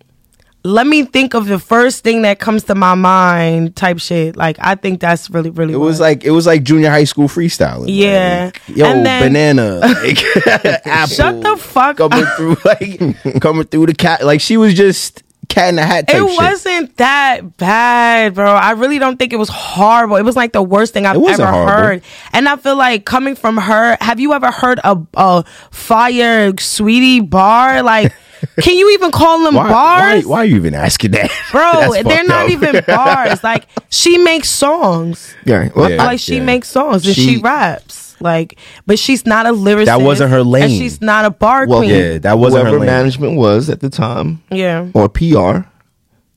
let 0.63 0.87
me 0.87 1.05
think 1.05 1.35
of 1.35 1.47
the 1.47 1.59
first 1.59 2.05
thing 2.05 2.23
that 2.23 2.39
comes 2.39 2.65
to 2.65 2.75
my 2.75 2.95
mind 2.95 3.75
type 3.77 3.99
shit. 3.99 4.37
Like 4.37 4.57
I 4.61 4.75
think 4.75 5.01
that's 5.01 5.31
really, 5.31 5.51
really 5.51 5.73
It 5.75 5.79
was 5.79 6.01
like 6.01 6.25
it 6.25 6.31
was 6.33 6.47
like 6.47 6.63
junior 6.63 6.91
high 6.91 7.05
school 7.05 7.29
freestyling. 7.29 7.87
Yeah. 7.89 8.51
Like, 8.69 8.77
yo, 8.77 8.85
then- 9.03 9.23
banana, 9.23 9.79
like, 9.81 10.23
apple, 10.87 11.15
Shut 11.15 11.41
the 11.43 11.57
fuck 11.57 11.97
coming 11.97 12.25
up. 12.25 12.37
through, 12.37 12.57
like 12.65 13.41
coming 13.41 13.65
through 13.65 13.87
the 13.87 13.95
cat. 13.95 14.25
Like 14.25 14.41
she 14.41 14.57
was 14.57 14.75
just 14.75 15.23
cat 15.51 15.69
in 15.69 15.77
the 15.77 15.83
hat 15.83 16.05
It 16.09 16.13
shit. 16.17 16.37
wasn't 16.39 16.97
that 16.97 17.57
bad, 17.59 18.35
bro. 18.35 18.51
I 18.51 18.71
really 18.71 18.99
don't 18.99 19.19
think 19.19 19.33
it 19.35 19.37
was 19.37 19.51
horrible. 19.51 20.17
It 20.17 20.23
was 20.25 20.37
like 20.37 20.53
the 20.53 20.63
worst 20.63 20.95
thing 20.95 21.05
I've 21.05 21.17
ever 21.17 21.47
horrible. 21.47 21.71
heard. 21.73 22.03
And 22.33 22.49
I 22.49 22.57
feel 22.57 22.77
like 22.77 23.05
coming 23.05 23.35
from 23.35 23.59
her, 23.59 23.99
have 24.01 24.19
you 24.21 24.33
ever 24.33 24.51
heard 24.51 24.81
a, 24.85 24.97
a 25.15 25.45
fire 25.71 26.53
Saweetie 26.53 27.29
bar? 27.29 27.83
Like, 27.83 28.13
can 28.63 28.77
you 28.79 28.91
even 28.93 29.11
call 29.11 29.45
them 29.45 29.55
Why, 29.55 29.65
why, 29.65 30.13
bars? 30.13 30.27
why 30.27 30.39
are 30.39 30.45
you 30.47 30.57
even 30.57 30.75
asking 30.75 31.11
that, 31.11 31.31
Bro, 31.53 32.03
they're 32.05 32.25
not 32.25 32.47
up. 32.47 32.51
even 32.51 32.83
bars. 32.87 33.43
Like, 33.45 33.67
she 33.91 34.17
makes 34.19 34.49
songs. 34.49 35.35
Yeah. 35.45 35.69
Well, 35.77 35.91
Yeah. 35.91 36.05
Like 36.05 36.21
she 36.21 36.37
yeah. 36.37 36.45
makes 36.45 36.69
songs 36.69 37.05
and 37.07 37.15
she, 37.15 37.35
She- 37.37 37.41
raps. 37.43 38.10
Like, 38.21 38.59
but 38.87 38.99
she's 38.99 39.27
not 39.27 39.47
a 39.47 39.51
lyricist. 39.51 39.87
That 39.87 40.03
wasn't 40.03 40.31
her 40.31 40.43
lane. 40.43 40.65
And 40.65 40.73
she's 40.73 41.01
not 41.01 41.25
a 41.25 41.31
bar 41.31 41.67
well, 41.67 41.79
queen. 41.81 41.91
Yeah, 41.91 42.19
that 42.19 42.39
wasn't 42.39 42.67
her 42.67 42.73
lane. 42.73 42.87
management 42.87 43.37
was 43.37 43.71
at 43.71 43.81
the 43.81 43.91
time 43.91 44.43
yeah. 44.51 44.89
or 44.95 45.09
PR 45.09 45.67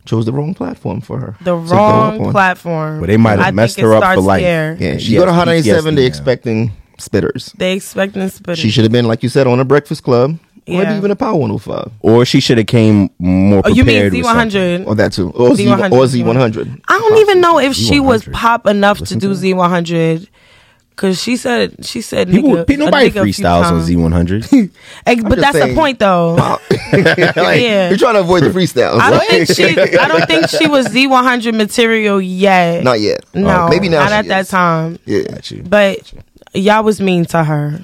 chose 0.06 0.26
the 0.26 0.34
wrong 0.34 0.54
platform 0.54 1.02
for 1.02 1.20
her. 1.20 1.36
The 1.42 1.56
wrong 1.56 2.32
platform. 2.32 3.00
But 3.00 3.08
they 3.08 3.18
might 3.18 3.40
have 3.40 3.48
I 3.48 3.52
messed 3.52 3.80
her 3.80 3.94
up 3.94 4.16
for 4.16 4.22
life. 4.22 4.42
there. 4.42 4.78
Yeah, 4.80 4.98
she 4.98 5.06
She 5.06 5.16
go 5.16 5.26
to 5.26 5.34
Hot 5.34 5.46
97, 5.46 5.96
they 5.96 6.02
now. 6.02 6.08
expecting 6.08 6.72
spitters. 6.98 7.54
They 7.54 7.74
expecting 7.74 8.28
spit. 8.30 8.58
She 8.58 8.70
should 8.70 8.84
have 8.84 8.92
been, 8.92 9.08
like 9.08 9.24
you 9.24 9.30
said, 9.30 9.48
on 9.48 9.60
a 9.60 9.66
Breakfast 9.66 10.04
Club. 10.04 10.40
Or 10.66 10.74
Yeah. 10.74 10.84
maybe 10.84 10.96
even 10.96 11.12
a 11.12 11.16
Power 11.16 11.36
105. 11.36 11.92
Or 12.00 12.24
she 12.24 12.40
should 12.40 12.58
have 12.58 12.68
came 12.68 13.10
more 13.20 13.62
Oh, 13.66 13.70
you 13.70 13.84
mean 13.84 14.10
Z100? 14.12 14.88
Or 14.88 14.96
that 14.96 15.12
too. 15.12 15.30
Or 15.32 15.56
Z, 15.56 15.66
Z100, 15.66 15.92
or 15.92 16.06
Z100. 16.06 16.80
I 16.88 17.00
don't 17.00 17.18
even 17.18 17.42
know 17.42 17.60
if 17.60 17.76
she 17.76 18.00
was 18.00 18.24
pop 18.32 18.66
enough 18.66 19.00
to 19.00 19.16
do 19.16 19.30
to 19.30 19.36
Z 19.36 19.54
one 19.56 19.70
hundred. 19.70 20.30
Cause 20.96 21.22
she 21.22 21.38
said 21.38 21.84
she 21.86 22.02
said 22.02 22.30
People, 22.30 22.52
nigga, 22.52 22.68
pe- 22.68 22.76
nobody 22.76 23.10
nigga 23.10 23.22
a 23.22 23.26
freestyles 23.26 23.66
on. 23.66 23.82
Z100. 23.82 24.70
Eh, 25.08 25.16
but 25.22 25.40
just 25.40 25.54
that's 25.54 25.68
the 25.68 25.74
point 25.74 25.98
though. 26.00 26.34
like, 26.94 27.62
Yeah. 27.62 27.90
You're 27.90 27.98
trying 27.98 28.14
to 28.14 28.20
avoid 28.20 28.44
the 28.44 28.50
freestyles. 28.58 29.00
I 29.00 29.10
don't 29.10 29.28
think 29.28 29.48
she. 29.50 29.98
I 29.98 30.08
don't 30.08 30.28
think 30.28 30.50
she 30.50 30.68
was 30.68 30.88
Z 30.88 31.08
one 31.08 31.24
hundred 31.24 31.56
material 31.56 32.22
yet. 32.22 32.84
Not 32.84 33.00
yet. 33.00 33.26
No, 33.34 33.68
Maybe 33.70 33.90
now 33.90 34.02
not 34.02 34.10
she 34.10 34.14
at 34.16 34.28
that 34.28 34.48
time. 34.48 35.00
Yeah. 35.06 35.24
Got 35.24 35.50
you. 35.52 35.64
But 35.64 36.14
y'all 36.54 36.84
was 36.84 37.02
mean 37.02 37.26
to 37.26 37.44
her. 37.44 37.84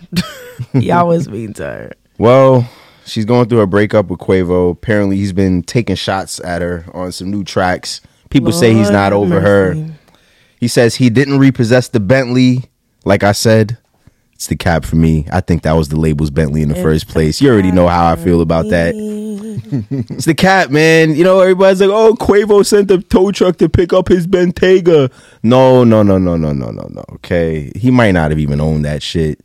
y'all 0.73 1.07
was 1.07 1.27
mean 1.27 1.53
to 1.53 1.63
her. 1.63 1.91
Well, 2.19 2.69
she's 3.05 3.25
going 3.25 3.49
through 3.49 3.61
a 3.61 3.67
breakup 3.67 4.07
with 4.07 4.19
Quavo. 4.19 4.71
Apparently, 4.71 5.17
he's 5.17 5.33
been 5.33 5.63
taking 5.63 5.95
shots 5.95 6.39
at 6.41 6.61
her 6.61 6.85
on 6.93 7.11
some 7.11 7.31
new 7.31 7.43
tracks. 7.43 8.01
People 8.29 8.51
say 8.51 8.73
he's 8.75 8.91
not 8.91 9.05
have 9.05 9.13
over 9.13 9.39
her. 9.39 9.75
He 10.59 10.67
says 10.67 10.95
he 10.95 11.09
didn't 11.09 11.39
repossess 11.39 11.87
the 11.87 11.99
Bentley, 11.99 12.65
like 13.05 13.23
I 13.23 13.31
said. 13.31 13.77
It's 14.33 14.47
the 14.47 14.55
cap 14.55 14.85
for 14.85 14.95
me. 14.95 15.27
I 15.33 15.41
think 15.41 15.63
that 15.63 15.73
was 15.73 15.89
the 15.89 15.99
label's 15.99 16.29
Bentley 16.29 16.61
in 16.61 16.69
the 16.69 16.75
first 16.75 17.09
place. 17.09 17.41
You 17.41 17.51
already 17.51 17.73
know 17.73 17.89
how 17.89 18.09
I 18.09 18.15
feel 18.15 18.39
about 18.39 18.69
that. 18.69 18.95
it's 20.09 20.23
the 20.23 20.33
cap, 20.33 20.69
man. 20.69 21.13
You 21.13 21.25
know, 21.25 21.41
everybody's 21.41 21.81
like, 21.81 21.89
"Oh, 21.89 22.13
Quavo 22.13 22.65
sent 22.65 22.87
the 22.87 22.99
tow 22.99 23.31
truck 23.31 23.57
to 23.57 23.67
pick 23.67 23.91
up 23.91 24.07
his 24.07 24.27
Bentayga." 24.27 25.11
No, 25.43 25.83
no, 25.83 26.03
no, 26.03 26.17
no, 26.17 26.37
no, 26.37 26.53
no, 26.53 26.71
no, 26.71 26.87
no. 26.89 27.03
Okay, 27.15 27.71
he 27.75 27.91
might 27.91 28.11
not 28.11 28.31
have 28.31 28.39
even 28.39 28.61
owned 28.61 28.85
that 28.85 29.03
shit, 29.03 29.41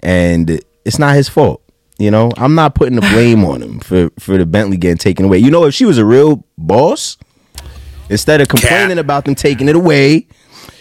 and 0.00 0.58
it's 0.86 0.98
not 0.98 1.14
his 1.14 1.28
fault. 1.28 1.62
You 1.98 2.10
know, 2.10 2.30
I'm 2.36 2.54
not 2.54 2.74
putting 2.74 2.96
the 2.96 3.00
blame 3.12 3.44
on 3.44 3.62
him 3.62 3.80
for 3.80 4.10
for 4.18 4.38
the 4.38 4.46
Bentley 4.46 4.76
getting 4.76 4.96
taken 4.96 5.26
away. 5.26 5.38
You 5.38 5.50
know, 5.50 5.66
if 5.66 5.74
she 5.74 5.84
was 5.84 5.98
a 5.98 6.04
real 6.04 6.44
boss, 6.56 7.16
instead 8.08 8.40
of 8.40 8.48
complaining 8.48 8.98
about 8.98 9.26
them 9.26 9.34
taking 9.34 9.68
it 9.68 9.76
away, 9.76 10.26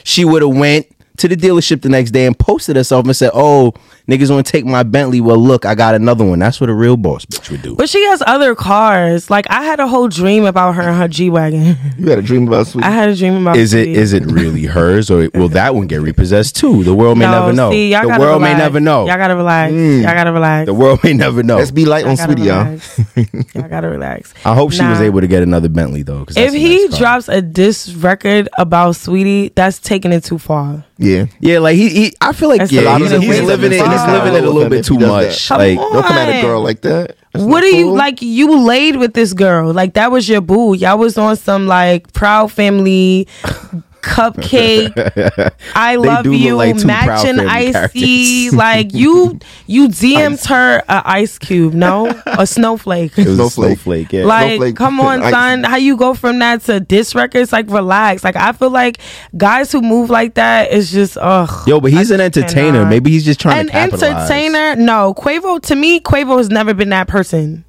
she 0.03 0.25
would 0.25 0.41
have 0.41 0.55
went 0.55 0.87
to 1.23 1.35
the 1.35 1.35
dealership 1.35 1.81
the 1.81 1.89
next 1.89 2.11
day 2.11 2.25
and 2.25 2.37
posted 2.37 2.75
herself 2.75 3.05
and 3.05 3.15
said, 3.15 3.31
"Oh, 3.33 3.73
niggas 4.07 4.29
want 4.29 4.45
to 4.45 4.51
take 4.51 4.65
my 4.65 4.83
Bentley. 4.83 5.21
Well, 5.21 5.37
look, 5.37 5.65
I 5.65 5.73
got 5.75 5.95
another 5.95 6.23
one." 6.25 6.39
That's 6.39 6.61
what 6.61 6.69
a 6.69 6.73
real 6.73 6.97
boss 6.97 7.25
bitch 7.25 7.49
would 7.49 7.61
do. 7.61 7.75
But 7.75 7.89
she 7.89 8.03
has 8.05 8.21
other 8.27 8.55
cars. 8.55 9.29
Like 9.29 9.45
I 9.49 9.63
had 9.63 9.79
a 9.79 9.87
whole 9.87 10.07
dream 10.07 10.45
about 10.45 10.75
her 10.75 10.81
and 10.83 10.97
her 10.97 11.07
G 11.07 11.29
wagon. 11.29 11.75
You 11.97 12.09
had 12.09 12.19
a 12.19 12.21
dream 12.21 12.47
about 12.47 12.67
sweet. 12.67 12.83
I 12.85 12.91
had 12.91 13.09
a 13.09 13.15
dream 13.15 13.41
about. 13.41 13.57
Is 13.57 13.73
it 13.73 13.87
Saweetie. 13.87 13.95
is 13.95 14.13
it 14.13 14.23
really 14.25 14.65
hers 14.65 15.09
or 15.09 15.29
will 15.33 15.49
that 15.49 15.73
one 15.75 15.87
get 15.87 16.01
repossessed 16.01 16.55
too? 16.55 16.83
The 16.83 16.93
world 16.93 17.17
may 17.17 17.25
No, 17.25 17.31
never 17.41 17.53
know. 17.53 17.71
See, 17.71 17.91
y'all 17.91 18.01
the 18.03 18.07
gotta 18.09 18.19
world 18.21 18.41
may 18.41 18.49
relax. 18.49 18.63
never 18.63 18.79
know. 18.79 19.07
Y'all 19.07 19.17
gotta 19.17 19.35
relax. 19.35 19.73
Mm. 19.73 20.03
Y'all 20.03 20.13
gotta 20.13 20.31
relax. 20.33 20.65
The 20.67 20.73
world 20.73 20.99
may 21.03 21.13
never 21.13 21.41
know. 21.43 21.57
Let's 21.57 21.71
be 21.71 21.85
light 21.85 22.05
on 22.05 22.17
Y'all 22.17 22.27
gotta 22.27 22.33
Saweetie, 22.35 22.45
y'all. 22.45 22.63
relax. 22.65 23.55
y'all 23.55 23.69
gotta 23.69 23.89
relax. 23.89 24.33
I 24.45 24.53
hope 24.55 24.71
she 24.73 24.83
was 24.85 24.99
able 24.99 25.21
to 25.21 25.27
get 25.27 25.41
another 25.43 25.69
Bentley 25.69 26.03
though. 26.03 26.25
If 26.35 26.53
he 26.53 26.87
nice 26.87 26.97
drops 26.97 27.29
a 27.29 27.41
diss 27.41 27.93
record 27.93 28.49
about 28.57 28.95
Saweetie, 28.95 29.53
that's 29.55 29.79
taking 29.79 30.11
it 30.11 30.23
too 30.23 30.37
far. 30.37 30.83
Yeah. 30.97 31.25
yeah, 31.39 31.57
like 31.59 31.75
he, 31.75 31.89
he 31.89 32.13
I 32.21 32.33
feel 32.33 32.49
like 32.49 32.59
That's 32.59 32.71
yeah, 32.71 32.81
a 32.81 32.83
lot 32.83 33.01
he's, 33.01 33.11
of 33.11 33.21
he's 33.21 33.29
ways 33.31 33.41
living 33.41 33.71
to 33.71 33.75
it. 33.77 33.79
He's 33.81 33.89
define 33.89 34.13
living 34.13 34.35
it 34.35 34.43
a 34.47 34.49
little 34.51 34.69
bit 34.69 34.85
too 34.85 34.99
much. 34.99 35.49
that. 35.49 35.57
Like 35.57 35.77
Come 35.77 35.93
Don't 35.93 36.03
come 36.03 36.17
at 36.17 36.29
a 36.29 36.41
girl 36.41 36.61
like 36.61 36.81
that. 36.81 37.17
That's 37.33 37.43
what 37.45 37.61
not 37.61 37.63
are 37.63 37.67
you 37.67 37.85
cool. 37.85 37.95
like? 37.95 38.21
You 38.21 38.59
laid 38.59 38.97
with 38.97 39.13
this 39.15 39.33
girl, 39.33 39.73
like 39.73 39.93
that 39.95 40.11
was 40.11 40.29
your 40.29 40.41
boo. 40.41 40.75
Y'all 40.75 40.99
was 40.99 41.17
on 41.17 41.35
some 41.35 41.65
like 41.65 42.13
proud 42.13 42.51
family 42.51 43.27
cupcake. 44.03 45.53
I 45.75 45.95
love 45.95 46.25
you, 46.27 46.55
like 46.55 46.77
two 46.77 46.87
matching 46.87 47.37
Family 47.37 47.47
icy. 47.47 48.49
like 48.51 48.93
you, 48.93 49.39
you 49.65 49.87
DM'd 49.89 50.45
her 50.47 50.83
a 50.89 51.01
ice 51.05 51.39
cube, 51.39 51.73
no, 51.73 52.07
a 52.25 52.45
snowflake. 52.45 53.17
it 53.17 53.25
was 53.27 53.39
a 53.39 53.49
Snowflake. 53.49 53.77
snowflake. 53.79 54.13
Yeah. 54.13 54.25
Like, 54.25 54.47
Snowflake 54.57 54.75
come 54.75 54.99
on, 54.99 55.23
ice. 55.23 55.31
son. 55.31 55.63
How 55.63 55.77
you 55.77 55.97
go 55.97 56.13
from 56.13 56.39
that 56.39 56.61
to 56.63 56.79
diss 56.79 57.15
records? 57.15 57.51
Like, 57.51 57.69
relax. 57.69 58.23
Like, 58.23 58.35
I 58.35 58.51
feel 58.51 58.69
like 58.69 58.99
guys 59.37 59.71
who 59.71 59.81
move 59.81 60.09
like 60.09 60.35
that 60.35 60.71
is 60.71 60.91
just 60.91 61.17
ugh. 61.19 61.67
Yo, 61.67 61.79
but 61.79 61.91
he's 61.91 62.11
I 62.11 62.15
an 62.15 62.21
entertainer. 62.21 62.79
cannot. 62.79 62.89
Maybe 62.89 63.11
he's 63.11 63.25
just 63.25 63.39
trying 63.39 63.59
An 63.61 63.65
to 63.67 63.71
capitalize. 63.71 64.29
entertainer? 64.31 64.75
No, 64.75 65.13
Quavo. 65.13 65.61
To 65.63 65.75
me, 65.75 65.99
Quavo 65.99 66.37
has 66.37 66.49
never 66.49 66.73
been 66.73 66.89
that 66.89 67.07
person. 67.07 67.65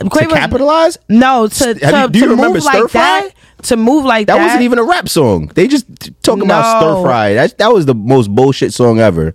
To 0.00 0.04
Quavo's- 0.06 0.32
capitalize. 0.34 0.98
No, 1.08 1.48
to 1.48 1.74
to, 1.74 2.00
you- 2.02 2.08
do 2.10 2.18
you 2.18 2.24
to 2.26 2.30
remember 2.30 2.54
move 2.54 2.62
Stir 2.62 2.82
like 2.82 2.90
Fry? 2.90 3.00
that. 3.00 3.30
To 3.64 3.76
move 3.76 4.04
like 4.04 4.26
That 4.26 4.36
that. 4.36 4.44
wasn't 4.44 4.62
even 4.62 4.78
a 4.78 4.84
rap 4.84 5.08
song. 5.08 5.50
They 5.54 5.66
just 5.66 5.86
talking 6.22 6.40
talk 6.40 6.44
about 6.44 6.80
stir 6.82 7.02
fry. 7.02 7.34
That 7.34 7.56
that 7.58 7.72
was 7.72 7.86
the 7.86 7.94
most 7.94 8.28
bullshit 8.34 8.72
song 8.74 9.00
ever. 9.00 9.34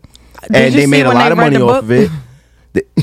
and 0.53 0.73
they 0.73 0.85
made 0.85 1.05
a 1.05 1.09
lot 1.13 1.31
of 1.31 1.37
money 1.37 1.57
off 1.57 1.83
of 1.83 1.91
it. 1.91 2.09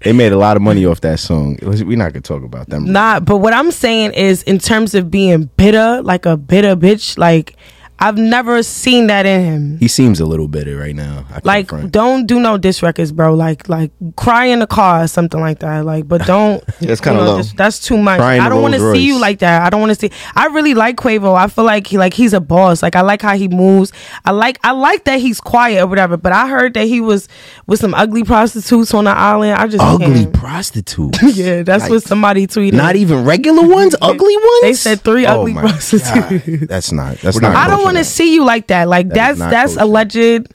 They, 0.00 0.12
made 0.12 0.32
a 0.32 0.38
lot 0.38 0.56
of 0.56 0.62
money 0.62 0.86
off 0.86 1.02
that 1.02 1.20
song. 1.20 1.58
We're 1.62 1.96
not 1.98 2.12
gonna 2.12 2.22
talk 2.22 2.42
about 2.42 2.68
them. 2.70 2.90
Not, 2.90 3.24
but 3.26 3.36
what 3.36 3.52
I'm 3.52 3.70
saying 3.70 4.12
is, 4.14 4.42
in 4.44 4.58
terms 4.58 4.94
of 4.94 5.10
being 5.10 5.44
bitter, 5.56 6.00
like 6.02 6.24
a 6.26 6.36
bitter 6.36 6.74
bitch, 6.74 7.18
like 7.18 7.56
I've 8.00 8.16
never 8.16 8.62
seen 8.62 9.08
that 9.08 9.26
in 9.26 9.44
him. 9.44 9.78
He 9.78 9.86
seems 9.88 10.20
a 10.20 10.26
little 10.26 10.48
bitter 10.48 10.76
right 10.76 10.96
now. 10.96 11.26
I 11.30 11.40
Like, 11.44 11.68
front. 11.68 11.92
don't 11.92 12.26
do 12.26 12.40
no 12.40 12.56
diss 12.56 12.82
records, 12.82 13.12
bro. 13.12 13.34
Like, 13.34 13.68
like 13.68 13.90
cry 14.16 14.46
in 14.46 14.60
the 14.60 14.66
car 14.66 15.02
or 15.04 15.06
something 15.06 15.38
like 15.40 15.58
that. 15.58 15.84
Like, 15.84 16.08
but 16.08 16.24
don't. 16.26 16.64
Yeah, 16.80 16.92
it's 16.92 17.00
kinda 17.02 17.22
low. 17.22 17.36
just- 17.38 17.56
that's 17.58 17.78
too 17.78 17.98
much. 17.98 18.18
Cry 18.18 18.34
in 18.36 18.40
I 18.40 18.48
don't 18.48 18.62
want 18.62 18.74
to 18.74 18.92
see 18.94 19.02
you 19.04 19.18
like 19.20 19.40
that. 19.40 19.62
I 19.62 19.68
don't 19.70 19.80
want 19.80 19.90
to 19.90 19.98
see. 19.98 20.10
I 20.34 20.46
really 20.46 20.72
like 20.74 20.96
Quavo. 20.96 21.36
I 21.36 21.46
feel 21.48 21.64
like 21.64 21.86
he 21.86 21.98
like 21.98 22.14
he's 22.14 22.32
a 22.32 22.40
boss. 22.40 22.82
Like 22.82 22.96
I 22.96 23.02
like 23.02 23.20
how 23.20 23.36
he 23.36 23.48
moves. 23.48 23.92
I 24.24 24.30
like 24.30 24.58
I 24.64 24.72
like 24.72 25.04
that 25.04 25.20
he's 25.20 25.40
quiet 25.40 25.82
or 25.82 25.86
whatever. 25.86 26.16
But 26.16 26.32
I 26.32 26.48
heard 26.48 26.72
that 26.74 26.86
he 26.86 27.00
was 27.02 27.28
with 27.66 27.80
some 27.80 27.92
ugly 27.94 28.24
prostitutes 28.24 28.94
on 28.94 29.04
the 29.04 29.10
island. 29.10 29.52
I 29.52 29.66
just 29.66 29.82
ugly 29.84 30.06
can't. 30.24 30.32
prostitute. 30.32 31.16
Yeah, 31.34 31.62
that's 31.62 31.88
what 31.88 32.02
somebody 32.02 32.46
tweeted. 32.46 32.72
Not 32.72 32.96
even 32.96 33.24
regular 33.24 33.66
ones, 33.68 33.94
ugly 34.00 34.36
ones. 34.36 34.60
They 34.62 34.72
said 34.74 35.00
three 35.02 35.26
Oh 35.26 35.40
ugly 35.42 35.52
prostitutes. 35.62 36.10
God. 36.10 36.68
That's 36.68 36.92
not. 36.92 37.18
That's 37.18 37.36
We're 37.36 37.42
not. 37.42 37.52
not 37.52 37.66
I 37.66 37.68
don't 37.68 37.84
kosher. 37.84 37.89
Want 37.94 38.04
to 38.06 38.10
see 38.10 38.34
you 38.34 38.44
like 38.44 38.68
that. 38.68 38.88
Like 38.88 39.08
That 39.08 39.36
that's 39.36 39.38
that's 39.38 39.74
kosher. 39.74 39.84
alleged. 39.84 40.54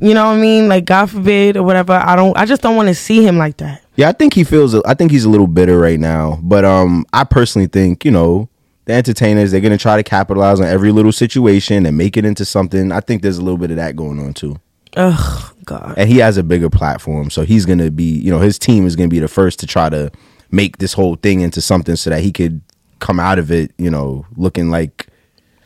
You 0.00 0.14
know 0.14 0.26
what 0.26 0.38
I 0.38 0.40
mean? 0.40 0.68
Like 0.68 0.84
God 0.84 1.10
forbid 1.10 1.56
or 1.56 1.62
whatever. 1.62 1.92
I 1.92 2.16
don't. 2.16 2.36
I 2.36 2.44
just 2.44 2.60
don't 2.62 2.74
want 2.76 2.88
to 2.88 2.94
see 2.94 3.24
him 3.24 3.38
like 3.38 3.58
that. 3.58 3.82
Yeah, 3.96 4.08
I 4.08 4.12
think 4.12 4.34
he 4.34 4.42
feels. 4.42 4.74
I 4.74 4.94
think 4.94 5.10
he's 5.12 5.24
a 5.24 5.28
little 5.30 5.46
bitter 5.46 5.78
right 5.78 6.00
now. 6.00 6.38
But 6.42 6.64
um, 6.64 7.04
I 7.12 7.24
personally 7.24 7.68
think 7.68 8.04
you 8.04 8.10
know 8.10 8.48
the 8.86 8.94
entertainers 8.94 9.52
they're 9.52 9.60
gonna 9.60 9.78
try 9.78 9.96
to 9.96 10.02
capitalize 10.02 10.58
on 10.58 10.66
every 10.66 10.90
little 10.90 11.12
situation 11.12 11.86
and 11.86 11.96
make 11.96 12.16
it 12.16 12.24
into 12.24 12.44
something. 12.44 12.90
I 12.90 13.00
think 13.00 13.22
there's 13.22 13.38
a 13.38 13.42
little 13.42 13.58
bit 13.58 13.70
of 13.70 13.76
that 13.76 13.94
going 13.94 14.18
on 14.18 14.34
too. 14.34 14.56
Ugh, 14.96 15.54
God. 15.64 15.94
And 15.96 16.08
he 16.10 16.18
has 16.18 16.36
a 16.36 16.42
bigger 16.42 16.68
platform, 16.68 17.30
so 17.30 17.42
he's 17.44 17.64
gonna 17.64 17.90
be. 17.90 18.04
You 18.18 18.30
know, 18.32 18.40
his 18.40 18.58
team 18.58 18.86
is 18.86 18.96
gonna 18.96 19.08
be 19.08 19.20
the 19.20 19.28
first 19.28 19.60
to 19.60 19.66
try 19.68 19.88
to 19.88 20.10
make 20.50 20.78
this 20.78 20.94
whole 20.94 21.14
thing 21.14 21.42
into 21.42 21.60
something 21.60 21.94
so 21.94 22.10
that 22.10 22.22
he 22.22 22.32
could 22.32 22.60
come 22.98 23.20
out 23.20 23.38
of 23.38 23.52
it. 23.52 23.70
You 23.78 23.90
know, 23.90 24.26
looking 24.36 24.68
like 24.70 25.06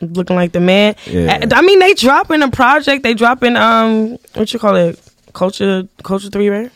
Looking 0.01 0.35
like 0.35 0.51
the 0.51 0.59
man. 0.59 0.95
Yeah. 1.05 1.45
I 1.51 1.61
mean, 1.61 1.79
they 1.79 1.93
dropping 1.93 2.41
a 2.43 2.49
project. 2.51 3.03
They 3.03 3.13
dropping 3.13 3.55
um, 3.55 4.17
what 4.35 4.53
you 4.53 4.59
call 4.59 4.75
it? 4.75 4.99
Culture, 5.33 5.87
culture 6.03 6.29
three, 6.29 6.49
right? 6.49 6.71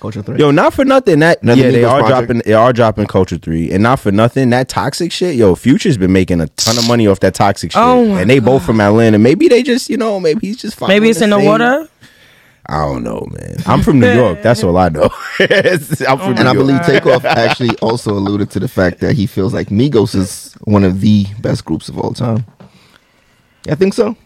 Culture 0.00 0.20
three. 0.22 0.38
Yo, 0.38 0.50
not 0.50 0.74
for 0.74 0.84
nothing. 0.84 1.20
That 1.20 1.42
Another 1.42 1.62
yeah, 1.62 1.70
they 1.70 1.84
are 1.84 2.00
project. 2.00 2.26
dropping. 2.28 2.42
They 2.44 2.52
are 2.52 2.72
dropping 2.74 3.06
Culture 3.06 3.38
Three, 3.38 3.70
and 3.72 3.82
not 3.82 3.98
for 4.00 4.12
nothing. 4.12 4.50
That 4.50 4.68
toxic 4.68 5.10
shit. 5.10 5.36
Yo, 5.36 5.54
Future's 5.54 5.96
been 5.96 6.12
making 6.12 6.40
a 6.42 6.48
ton 6.48 6.76
of 6.76 6.86
money 6.86 7.06
off 7.06 7.20
that 7.20 7.32
toxic 7.34 7.72
shit, 7.72 7.80
Oh 7.80 8.14
and 8.14 8.28
they 8.28 8.38
both 8.38 8.64
from 8.66 8.80
Atlanta. 8.82 9.18
Maybe 9.18 9.48
they 9.48 9.62
just, 9.62 9.88
you 9.88 9.96
know, 9.96 10.20
maybe 10.20 10.48
he's 10.48 10.58
just. 10.58 10.78
Maybe 10.82 11.08
it's 11.08 11.22
in 11.22 11.30
the 11.30 11.40
water. 11.40 11.88
I 12.68 12.78
don't 12.84 13.04
know, 13.04 13.26
man. 13.30 13.56
I'm 13.64 13.80
from 13.82 14.00
New 14.00 14.12
York. 14.12 14.42
That's 14.42 14.64
all 14.64 14.76
I 14.76 14.88
know. 14.88 15.08
I'm 15.38 15.78
from 16.18 16.34
And 16.34 16.38
New 16.40 16.42
I 16.42 16.44
York. 16.52 16.56
believe 16.56 16.82
Takeoff 16.82 17.24
actually 17.24 17.76
also 17.78 18.10
alluded 18.12 18.50
to 18.50 18.60
the 18.60 18.66
fact 18.68 18.98
that 19.00 19.14
he 19.14 19.26
feels 19.26 19.54
like 19.54 19.68
Migos 19.68 20.14
is 20.16 20.52
one 20.64 20.82
of 20.82 21.00
the 21.00 21.26
best 21.40 21.64
groups 21.64 21.88
of 21.88 21.96
all 21.98 22.12
time. 22.12 22.44
I 23.68 23.74
think 23.74 23.94
so. 23.94 24.16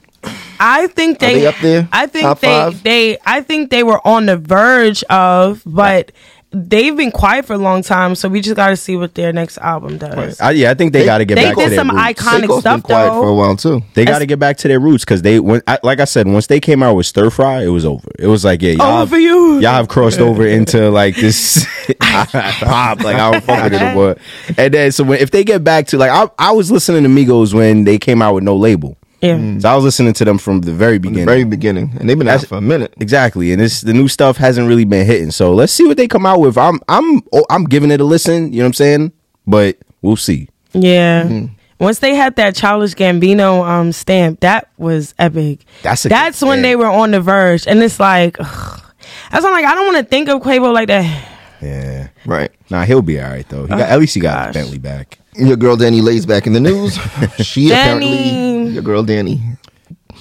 I 0.62 0.88
think 0.88 1.16
Are 1.22 1.26
they, 1.26 1.34
they 1.40 1.46
up 1.46 1.54
there? 1.62 1.88
I 1.92 2.06
think 2.06 2.24
Top 2.24 2.40
they, 2.40 2.46
five? 2.48 2.82
they, 2.82 3.18
I 3.24 3.40
think 3.40 3.70
they 3.70 3.82
were 3.82 4.06
on 4.06 4.26
the 4.26 4.36
verge 4.36 5.02
of, 5.04 5.62
but 5.64 6.12
they've 6.52 6.94
been 6.94 7.10
quiet 7.12 7.46
for 7.46 7.54
a 7.54 7.58
long 7.58 7.80
time. 7.82 8.14
So 8.14 8.28
we 8.28 8.42
just 8.42 8.56
got 8.56 8.68
to 8.68 8.76
see 8.76 8.94
what 8.96 9.14
their 9.14 9.32
next 9.32 9.56
album 9.56 9.96
does. 9.96 10.38
I, 10.38 10.50
yeah, 10.50 10.70
I 10.70 10.74
think 10.74 10.92
they, 10.92 11.00
They- 11.00 11.04
got 11.06 11.18
to 11.18 11.24
get 11.24 11.36
They 11.36 11.44
back 11.44 11.54
to 11.54 11.60
did 11.62 11.70
their 11.70 11.78
some 11.78 11.88
roots. 11.90 12.02
iconic 12.02 12.40
Takeoff's 12.42 12.60
stuff 12.60 12.76
been 12.76 12.82
quiet 12.82 13.10
though. 13.10 13.22
for 13.22 13.28
a 13.28 13.34
while 13.34 13.56
too. 13.56 13.82
They 13.94 14.04
got 14.04 14.18
to 14.18 14.26
get 14.26 14.38
back 14.38 14.58
to 14.58 14.68
their 14.68 14.80
roots 14.80 15.02
because 15.06 15.22
they, 15.22 15.40
when, 15.40 15.62
I, 15.66 15.78
like 15.82 16.00
I 16.00 16.04
said, 16.04 16.26
once 16.28 16.46
they 16.48 16.60
came 16.60 16.82
out 16.82 16.94
with 16.94 17.06
Stir 17.06 17.30
Fry, 17.30 17.62
it 17.62 17.68
was 17.68 17.86
over. 17.86 18.10
It 18.18 18.26
was 18.26 18.44
like, 18.44 18.60
yeah, 18.60 18.72
y'all, 18.72 19.00
Over 19.02 19.18
you. 19.18 19.54
y'all 19.60 19.72
have 19.72 19.88
crossed 19.88 20.20
over 20.20 20.46
into 20.46 20.90
like 20.90 21.16
this 21.16 21.64
pop. 22.00 23.00
Like 23.02 23.16
I 23.16 23.30
don't 23.30 23.42
fuck 23.44 23.64
with 23.64 23.72
it 23.74 23.80
anymore. 23.82 24.16
And 24.58 24.74
then 24.74 24.92
so 24.92 25.04
when, 25.04 25.18
if 25.20 25.30
they 25.30 25.44
get 25.44 25.64
back 25.64 25.86
to 25.88 25.96
like 25.98 26.10
I, 26.10 26.28
I 26.38 26.52
was 26.52 26.70
listening 26.70 27.02
to 27.04 27.08
Migos 27.08 27.54
when 27.54 27.84
they 27.84 27.98
came 27.98 28.20
out 28.20 28.34
with 28.34 28.44
no 28.44 28.56
label. 28.56 28.98
Yeah. 29.20 29.58
So 29.58 29.68
I 29.68 29.74
was 29.74 29.84
listening 29.84 30.14
to 30.14 30.24
them 30.24 30.38
from 30.38 30.62
the 30.62 30.72
very 30.72 30.96
In 30.96 31.02
the 31.02 31.08
beginning. 31.08 31.26
very 31.26 31.44
beginning, 31.44 31.92
and 32.00 32.08
they've 32.08 32.18
been 32.18 32.28
out 32.28 32.44
for 32.46 32.56
a 32.56 32.60
minute. 32.60 32.94
Exactly, 33.00 33.52
and 33.52 33.60
this 33.60 33.82
the 33.82 33.92
new 33.92 34.08
stuff 34.08 34.36
hasn't 34.38 34.66
really 34.66 34.84
been 34.84 35.04
hitting. 35.06 35.30
So 35.30 35.52
let's 35.52 35.72
see 35.72 35.86
what 35.86 35.96
they 35.96 36.08
come 36.08 36.24
out 36.24 36.40
with. 36.40 36.56
I'm 36.56 36.80
I'm 36.88 37.22
oh, 37.32 37.44
I'm 37.50 37.64
giving 37.64 37.90
it 37.90 38.00
a 38.00 38.04
listen. 38.04 38.52
You 38.52 38.60
know 38.60 38.64
what 38.64 38.68
I'm 38.68 38.72
saying? 38.74 39.12
But 39.46 39.76
we'll 40.02 40.16
see. 40.16 40.48
Yeah. 40.72 41.24
Mm-hmm. 41.24 41.54
Once 41.80 41.98
they 42.00 42.14
had 42.14 42.36
that 42.36 42.54
Childish 42.54 42.94
Gambino 42.94 43.66
um 43.66 43.92
stamp, 43.92 44.40
that 44.40 44.68
was 44.78 45.14
epic. 45.18 45.64
That's 45.82 46.04
a 46.06 46.08
That's 46.08 46.42
when 46.42 46.62
they 46.62 46.76
were 46.76 46.86
on 46.86 47.10
the 47.10 47.20
verge, 47.20 47.66
and 47.66 47.82
it's 47.82 47.98
like, 48.00 48.36
ugh. 48.38 48.82
that's 49.30 49.42
why 49.42 49.50
I'm 49.50 49.54
like, 49.54 49.64
I 49.64 49.74
don't 49.74 49.92
want 49.92 50.04
to 50.04 50.08
think 50.10 50.28
of 50.28 50.40
Quavo 50.42 50.72
like 50.72 50.88
that. 50.88 51.28
Yeah. 51.62 52.08
Right. 52.24 52.50
Nah, 52.70 52.84
he'll 52.84 53.02
be 53.02 53.20
all 53.20 53.28
right 53.30 53.48
though. 53.48 53.62
He 53.62 53.68
got, 53.68 53.80
at 53.80 53.98
least 53.98 54.14
he 54.14 54.20
got 54.20 54.46
his 54.46 54.46
gosh. 54.46 54.62
Bentley 54.62 54.78
back. 54.78 55.18
Your 55.40 55.56
girl 55.56 55.76
DaniLeigh's 55.76 56.26
back 56.26 56.46
in 56.46 56.52
the 56.52 56.60
news. 56.60 56.94
she 57.38 57.68
Dani. 57.68 57.70
apparently, 57.72 58.68
your 58.74 58.82
girl 58.82 59.02
Dani, 59.04 59.56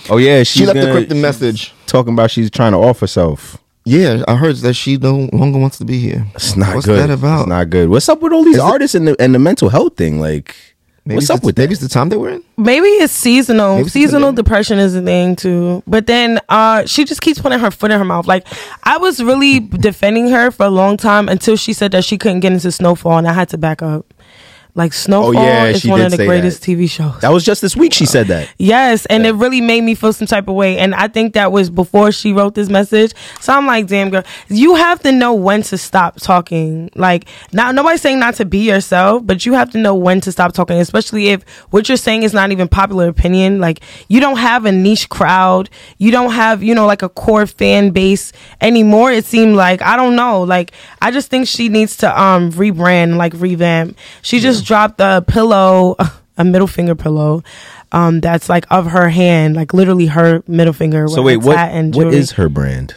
Oh 0.09 0.17
yeah, 0.17 0.43
she 0.43 0.65
left 0.65 0.77
a 0.77 0.81
gonna- 0.81 0.93
cryptic 0.93 1.17
message. 1.17 1.73
talking 1.85 2.13
about 2.13 2.31
she's 2.31 2.49
trying 2.49 2.71
to 2.71 2.77
off 2.77 2.99
herself. 2.99 3.57
Yeah, 3.85 4.23
I 4.27 4.35
heard 4.35 4.55
that 4.57 4.73
she 4.75 4.97
no 4.97 5.29
longer 5.33 5.57
wants 5.59 5.77
to 5.79 5.85
be 5.85 5.99
here. 5.99 6.25
It's 6.35 6.55
not 6.55 6.75
What's 6.75 6.85
good. 6.85 6.99
that 6.99 7.09
about? 7.09 7.41
It's 7.41 7.49
not 7.49 7.69
good. 7.69 7.89
What's 7.89 8.07
up 8.07 8.21
with 8.21 8.31
all 8.33 8.43
these 8.43 8.55
Is 8.55 8.61
it- 8.61 8.65
artists 8.65 8.95
and 8.95 9.07
the 9.07 9.15
and 9.21 9.33
the 9.33 9.39
mental 9.39 9.69
health 9.69 9.95
thing? 9.97 10.19
Like, 10.19 10.55
Maybe 11.05 11.15
what's 11.15 11.29
up 11.29 11.41
the- 11.41 11.47
with 11.47 11.57
maybe 11.57 11.67
that? 11.67 11.73
it's 11.73 11.81
the 11.81 11.89
time 11.89 12.09
that 12.09 12.19
we're 12.19 12.29
in. 12.29 12.43
Maybe 12.57 12.85
it's 12.87 13.13
seasonal. 13.13 13.77
Maybe 13.77 13.89
seasonal 13.89 14.27
pandemic. 14.29 14.45
depression 14.45 14.79
is 14.79 14.95
a 14.95 15.01
thing 15.01 15.35
too. 15.35 15.81
But 15.87 16.05
then 16.07 16.39
uh 16.49 16.85
she 16.85 17.03
just 17.03 17.21
keeps 17.21 17.39
putting 17.41 17.57
her 17.59 17.71
foot 17.71 17.89
in 17.91 17.97
her 17.97 18.05
mouth. 18.05 18.27
Like 18.27 18.45
I 18.83 18.97
was 18.97 19.23
really 19.23 19.59
defending 19.89 20.29
her 20.29 20.51
for 20.51 20.65
a 20.67 20.69
long 20.69 20.95
time 20.97 21.27
until 21.27 21.55
she 21.55 21.73
said 21.73 21.91
that 21.93 22.03
she 22.03 22.17
couldn't 22.17 22.41
get 22.41 22.51
into 22.53 22.71
snowfall 22.71 23.17
and 23.17 23.27
I 23.27 23.33
had 23.33 23.49
to 23.49 23.57
back 23.57 23.81
up. 23.81 24.13
Like 24.79 24.93
Snowfall 24.93 25.37
Oh, 25.37 25.43
yeah, 25.43 25.65
is 25.65 25.85
one 25.85 25.99
of 26.01 26.09
the 26.11 26.17
greatest 26.25 26.61
that. 26.61 26.71
TV 26.71 26.89
shows. 26.89 27.19
That 27.19 27.29
was 27.33 27.43
just 27.43 27.61
this 27.61 27.75
week. 27.75 27.91
She 27.93 28.05
said 28.05 28.27
that. 28.27 28.49
Yes, 28.57 29.05
and 29.07 29.25
it 29.25 29.33
really 29.33 29.59
made 29.59 29.81
me 29.81 29.93
feel 29.93 30.13
some 30.13 30.25
type 30.25 30.47
of 30.47 30.55
way. 30.55 30.77
And 30.77 30.95
I 30.95 31.09
think 31.09 31.33
that 31.33 31.51
was 31.51 31.69
before 31.69 32.13
she 32.13 32.31
wrote 32.31 32.55
this 32.55 32.69
message. 32.69 33.13
So 33.41 33.53
I'm 33.53 33.67
like, 33.67 33.87
damn 33.87 34.09
girl, 34.09 34.23
you 34.47 34.75
have 34.75 35.01
to 35.01 35.11
know 35.11 35.33
when 35.33 35.63
to 35.63 35.77
stop 35.77 36.15
talking. 36.21 36.89
Like, 36.95 37.27
not 37.51 37.75
nobody's 37.75 38.01
saying 38.01 38.19
not 38.19 38.35
to 38.35 38.45
be 38.45 38.59
yourself, 38.59 39.25
but 39.25 39.45
you 39.45 39.53
have 39.53 39.69
to 39.71 39.77
know 39.77 39.93
when 39.95 40.21
to 40.21 40.31
stop 40.31 40.53
talking, 40.53 40.77
especially 40.77 41.27
if 41.27 41.43
what 41.71 41.89
you're 41.89 41.97
saying 41.97 42.23
is 42.23 42.33
not 42.33 42.51
even 42.51 42.69
popular 42.69 43.09
opinion. 43.09 43.59
Like, 43.59 43.81
you 44.07 44.21
don't 44.21 44.37
have 44.37 44.63
a 44.65 44.71
niche 44.71 45.09
crowd. 45.09 45.69
You 45.97 46.11
don't 46.11 46.31
have, 46.31 46.63
you 46.63 46.73
know, 46.73 46.85
like 46.85 47.01
a 47.01 47.09
core 47.09 47.45
fan 47.45 47.91
base 47.91 48.31
anymore. 48.61 49.11
It 49.11 49.25
seemed 49.25 49.57
like 49.57 49.81
I 49.81 49.97
don't 49.97 50.15
know. 50.15 50.43
Like, 50.43 50.71
I 51.01 51.11
just 51.11 51.29
think 51.29 51.47
she 51.49 51.67
needs 51.67 51.97
to 51.97 52.21
um 52.21 52.53
rebrand, 52.53 53.17
like 53.17 53.33
revamp. 53.33 53.97
She 54.21 54.39
just 54.39 54.63
dropped 54.69 55.01
a 55.01 55.23
pillow, 55.27 55.95
a 56.37 56.45
middle 56.45 56.67
finger 56.67 56.93
pillow, 56.95 57.43
um, 57.91 58.21
that's 58.21 58.47
like 58.47 58.65
of 58.69 58.85
her 58.85 59.09
hand, 59.09 59.55
like 59.55 59.73
literally 59.73 60.05
her 60.05 60.43
middle 60.47 60.73
finger. 60.73 61.07
So 61.07 61.23
wait, 61.23 61.37
what 61.37 61.57
and 61.57 61.93
what 61.93 62.13
her 62.13 62.47
brand? 62.49 62.93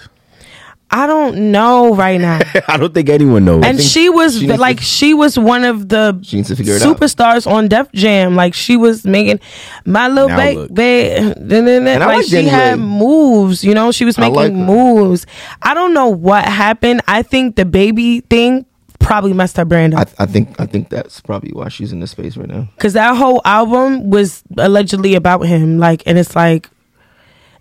I 0.94 1.06
don't 1.06 1.50
know 1.50 1.94
right 1.94 2.20
now. 2.20 2.40
I 2.68 2.76
don't 2.76 2.92
think 2.92 3.08
anyone 3.08 3.46
knows. 3.46 3.64
and 3.64 3.80
she 3.80 4.10
was 4.10 4.38
she 4.38 4.46
like, 4.48 4.76
to- 4.76 4.82
she 4.84 5.14
was 5.14 5.38
one 5.38 5.64
of 5.64 5.88
the 5.88 6.20
She 6.22 6.36
needs 6.36 6.48
to 6.48 6.56
figure 6.56 6.74
it 6.76 6.82
out. 6.82 6.94
superstars 6.98 7.50
on 7.50 7.68
Def 7.68 7.90
Jam. 7.92 8.36
Like 8.36 8.52
she 8.52 8.76
was 8.76 9.06
making 9.06 9.40
my 9.86 10.08
little 10.08 10.28
baby, 10.28 10.58
look. 10.58 10.70
like, 10.70 12.02
I 12.02 12.06
like 12.06 12.26
she 12.26 12.44
had 12.44 12.78
moves. 12.78 13.64
You 13.64 13.72
know, 13.72 13.90
she 13.90 14.04
was 14.04 14.18
I 14.18 14.28
making 14.28 14.36
like 14.36 14.52
moves. 14.52 15.24
I 15.62 15.72
don't 15.72 15.94
know 15.94 16.08
what 16.08 16.44
happened. 16.44 17.00
I 17.08 17.22
think 17.22 17.56
the 17.56 17.64
baby 17.64 18.20
thing 18.20 18.66
probably 19.02 19.32
messed 19.32 19.56
her 19.58 19.64
brand 19.64 19.94
up. 19.94 20.08
I, 20.18 20.22
I 20.24 20.26
think 20.26 20.58
I 20.60 20.66
think 20.66 20.88
that's 20.88 21.20
probably 21.20 21.50
why 21.52 21.68
she's 21.68 21.92
in 21.92 22.00
this 22.00 22.12
space 22.12 22.36
right 22.36 22.48
now. 22.48 22.68
Cause 22.78 22.92
that 22.94 23.16
whole 23.16 23.42
album 23.44 24.10
was 24.10 24.42
allegedly 24.56 25.14
about 25.14 25.40
him. 25.42 25.78
Like, 25.78 26.02
and 26.06 26.18
it's 26.18 26.34
like 26.36 26.70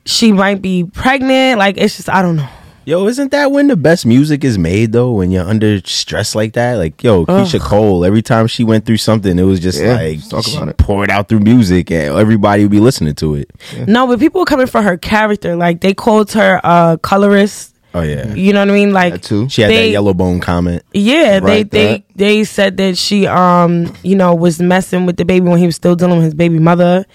she 0.06 0.32
might 0.32 0.62
be 0.62 0.84
pregnant. 0.84 1.60
Like, 1.60 1.78
it's 1.78 1.98
just 1.98 2.10
I 2.10 2.22
don't 2.22 2.38
know. 2.38 2.50
Yo, 2.84 3.06
isn't 3.08 3.30
that 3.30 3.52
when 3.52 3.68
the 3.68 3.76
best 3.76 4.08
music 4.08 4.44
is 4.44 4.58
made 4.58 4.92
though? 4.92 5.12
When 5.12 5.30
you're 5.30 5.46
under 5.48 5.80
stress 5.86 6.34
like 6.34 6.54
that, 6.54 6.76
like 6.78 7.04
yo, 7.04 7.28
Keyshia 7.28 7.60
Cole. 7.60 8.04
Every 8.04 8.24
time 8.24 8.48
she 8.48 8.64
went 8.64 8.88
through 8.88 8.98
something, 8.98 9.38
it 9.38 9.44
was 9.44 9.60
just 9.60 9.80
Yeah, 9.80 9.94
like 9.94 10.16
let's 10.16 10.28
talk 10.30 10.44
she 10.46 10.56
about 10.58 10.70
it. 10.70 10.78
poured 10.78 11.12
out 11.12 11.30
through 11.30 11.42
music, 11.42 11.92
and 11.92 12.18
everybody 12.18 12.64
would 12.64 12.72
be 12.72 12.80
listening 12.80 13.14
to 13.16 13.36
it. 13.36 13.52
No, 13.88 14.08
but 14.08 14.20
people 14.20 14.40
were 14.42 14.46
coming 14.46 14.66
for 14.66 14.82
her 14.82 14.98
character. 14.98 15.56
Like 15.56 15.82
they 15.82 15.94
called 15.94 16.32
her 16.32 16.60
a 16.64 16.98
colorist. 17.04 17.71
Oh 17.94 18.02
yeah, 18.02 18.34
You 18.34 18.54
know 18.54 18.62
what 18.62 18.70
I 18.70 18.74
mean? 18.74 18.94
Like 18.94 19.14
That 19.16 19.24
too. 19.24 19.50
she 19.50 19.62
had 19.64 19.72
They- 19.72 19.88
that 19.88 19.90
yellow 19.90 20.14
bone 20.14 20.40
comment. 20.40 20.84
Yeah, 20.94 21.40
they 21.42 21.46
Right, 21.46 21.70
they 21.72 21.88
that. 21.98 22.04
they 22.16 22.44
said 22.46 22.78
that 22.78 22.98
she 22.98 23.28
um 23.28 23.94
you 24.04 24.16
know 24.16 24.34
was 24.34 24.62
messing 24.62 25.06
with 25.06 25.18
DaBaby 25.18 25.42
when 25.50 25.58
he 25.60 25.66
was 25.66 25.76
still 25.76 25.96
dealing 25.96 26.16
with 26.16 26.24
his 26.26 26.34
baby 26.34 26.58
mother. 26.60 27.06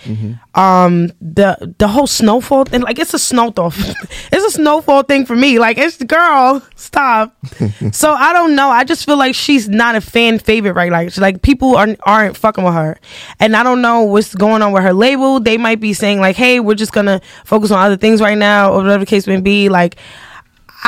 Um 0.55 1.13
the 1.21 1.75
the 1.79 1.89
whole 1.89 2.07
snowfall 2.07 2.65
thing 2.65 2.81
like 2.83 2.99
it's 2.99 3.13
a 3.15 3.19
snowfall 3.19 3.73
it's 4.33 4.45
a 4.45 4.51
snowfall 4.51 5.03
thing 5.03 5.27
for 5.27 5.37
me 5.37 5.59
like 5.59 5.79
it's 5.79 5.97
the 5.99 6.05
girl 6.05 6.63
stop. 6.77 7.35
so 7.93 8.13
I 8.13 8.33
don't 8.33 8.55
know 8.55 8.69
I 8.69 8.85
just 8.85 9.05
feel 9.07 9.17
like 9.19 9.35
she's 9.35 9.69
not 9.69 9.97
a 9.97 10.01
fan 10.01 10.39
favorite 10.39 10.73
right 10.75 10.91
like 10.93 11.11
she's 11.11 11.21
like 11.21 11.43
people 11.43 11.77
aren't 11.77 11.99
aren't 12.05 12.37
fucking 12.37 12.65
with 12.65 12.75
her 12.75 12.99
and 13.41 13.57
I 13.57 13.63
don't 13.63 13.81
know 13.83 14.03
what's 14.03 14.35
going 14.35 14.63
on 14.63 14.73
with 14.73 14.83
her 14.83 14.93
label. 14.95 15.41
They 15.41 15.57
might 15.59 15.81
be 15.81 15.93
saying 15.95 16.21
like 16.21 16.37
hey 16.37 16.61
we're 16.61 16.75
just 16.75 16.93
gonna 16.93 17.21
focus 17.45 17.71
on 17.71 17.79
other 17.85 17.97
things 17.97 18.21
right 18.21 18.37
now 18.39 18.73
or 18.73 18.79
whatever 18.83 19.01
the 19.05 19.07
case 19.07 19.27
may 19.27 19.41
be 19.41 19.69
like. 19.71 19.97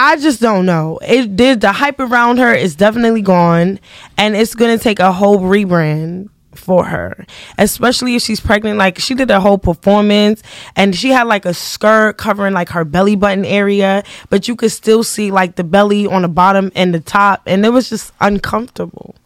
I 0.01 0.15
just 0.17 0.41
don't 0.41 0.65
know. 0.65 1.01
It 1.03 1.35
did 1.35 1.61
the 1.61 1.73
hype 1.73 1.99
around 1.99 2.39
her 2.39 2.55
is 2.55 2.77
definitely 2.77 3.21
gone, 3.23 3.81
and 4.17 4.37
it's 4.37 4.55
gonna 4.55 4.79
take 4.79 5.01
a 5.01 5.11
whole 5.13 5.41
rebrand 5.41 6.29
for 6.55 6.85
her, 6.85 7.27
especially 7.59 8.15
if 8.15 8.23
she's 8.23 8.39
pregnant. 8.39 8.79
Like 8.79 9.01
she 9.01 9.15
did 9.15 9.29
a 9.33 9.41
whole 9.41 9.59
performance, 9.59 10.41
and 10.77 10.95
she 10.95 11.09
had 11.11 11.25
like 11.27 11.45
a 11.47 11.53
skirt 11.53 12.17
covering 12.17 12.55
like 12.55 12.69
her 12.69 12.85
belly 12.85 13.17
button 13.17 13.45
area, 13.45 14.05
but 14.31 14.47
you 14.47 14.55
could 14.55 14.71
still 14.71 15.03
see 15.03 15.33
like 15.33 15.57
the 15.57 15.65
belly 15.65 16.07
on 16.07 16.23
the 16.23 16.29
bottom 16.29 16.71
and 16.77 16.95
the 16.95 17.01
top, 17.01 17.43
and 17.47 17.67
it 17.67 17.71
was 17.71 17.89
just 17.91 18.13
uncomfortable. 18.21 19.17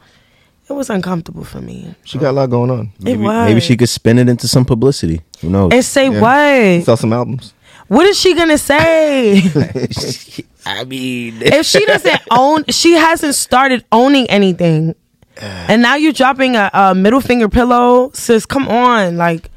It 0.71 0.73
was 0.75 0.89
uncomfortable 0.89 1.45
for 1.45 1.61
me. 1.61 1.95
She 2.05 2.17
got 2.17 2.31
a 2.31 2.33
lot 2.33 2.49
going 2.49 2.71
on. 2.71 2.93
It 3.01 3.05
Maybe, 3.05 3.23
was. 3.23 3.47
maybe 3.47 3.61
she 3.61 3.77
could 3.77 3.91
spin 3.91 4.19
it 4.19 4.27
into 4.31 4.49
some 4.49 4.65
publicity. 4.65 5.21
Who 5.43 5.51
knows? 5.51 5.71
And 5.71 5.85
say 5.85 6.09
Yeah. 6.11 6.21
what? 6.79 6.85
Sell 6.87 6.97
some 6.97 7.13
albums. 7.13 7.53
What 7.89 8.07
is 8.07 8.19
she 8.19 8.35
gonna 8.35 8.59
say? 8.59 9.43
I 10.67 10.85
mean, 10.85 11.43
if 11.43 11.67
she 11.67 11.85
doesn't 11.85 12.21
own, 12.31 12.65
she 12.69 12.93
hasn't 12.93 13.35
started 13.35 13.85
owning 13.93 14.29
anything, 14.31 14.95
and 15.41 15.83
now 15.83 15.97
you're 15.97 16.13
dropping 16.13 16.57
a, 16.57 16.71
a 16.73 16.95
middle 16.95 17.21
finger 17.21 17.49
pillow, 17.49 18.11
sis. 18.15 18.47
Come 18.47 18.69
on, 18.69 19.17
like 19.17 19.51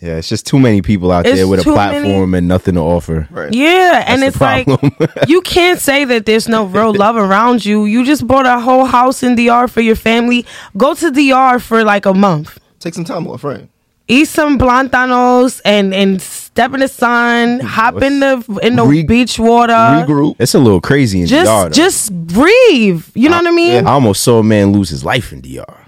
yeah, 0.00 0.16
it's 0.16 0.28
just 0.30 0.46
too 0.46 0.58
many 0.58 0.80
people 0.80 1.12
out 1.12 1.26
It's 1.26 1.36
there 1.36 1.46
with 1.46 1.60
a 1.60 1.62
too 1.62 1.74
platform 1.74 2.32
and 2.32 2.48
nothing 2.48 2.74
to 2.74 2.80
offer. 2.80 3.28
Right. 3.30 3.52
yeah, 3.52 4.02
and 4.06 4.22
it's 4.24 4.40
like 4.40 4.66
you 5.28 5.42
can't 5.42 5.78
say 5.78 6.06
that 6.06 6.24
there's 6.24 6.48
no 6.48 6.64
real 6.64 6.94
love 6.94 7.16
around 7.16 7.66
you. 7.66 7.84
You 7.84 8.04
just 8.04 8.26
bought 8.26 8.46
a 8.46 8.60
whole 8.60 8.86
house 8.86 9.22
in 9.22 9.34
DR 9.34 9.68
for 9.68 9.82
your 9.82 9.96
family. 9.96 10.46
Go 10.76 10.94
to 10.94 11.10
DR 11.10 11.60
for 11.60 11.84
like 11.84 12.06
a 12.06 12.14
month. 12.14 12.58
Take 12.78 12.94
some 12.94 13.04
time 13.04 13.26
off, 13.26 13.44
right? 13.44 13.68
Eat 14.10 14.26
some 14.26 14.58
plantanos 14.58 15.60
and 15.64 15.94
and 15.94 16.20
step 16.20 16.74
in 16.74 16.80
the 16.80 16.88
sun, 16.88 17.60
hop 17.60 18.02
in 18.02 18.18
the 18.20 18.58
in 18.62 18.74
the 18.76 18.82
Re- 18.84 19.04
beach 19.04 19.38
water. 19.38 19.72
Regroup. 19.72 20.34
It's 20.38 20.52
a 20.54 20.58
little 20.58 20.80
crazy 20.80 21.20
in 21.20 21.26
Just 21.28 21.46
DR. 21.46 21.64
though. 21.68 21.70
just 21.70 22.12
breathe. 22.12 23.04
You 23.14 23.28
know 23.28 23.36
what 23.38 23.46
I 23.46 23.52
mean? 23.52 23.86
I 23.86 23.92
almost 23.92 24.22
saw 24.24 24.40
a 24.40 24.42
man 24.42 24.72
lose 24.72 24.88
his 24.88 25.04
life 25.04 25.32
in 25.32 25.40
DR. 25.42 25.79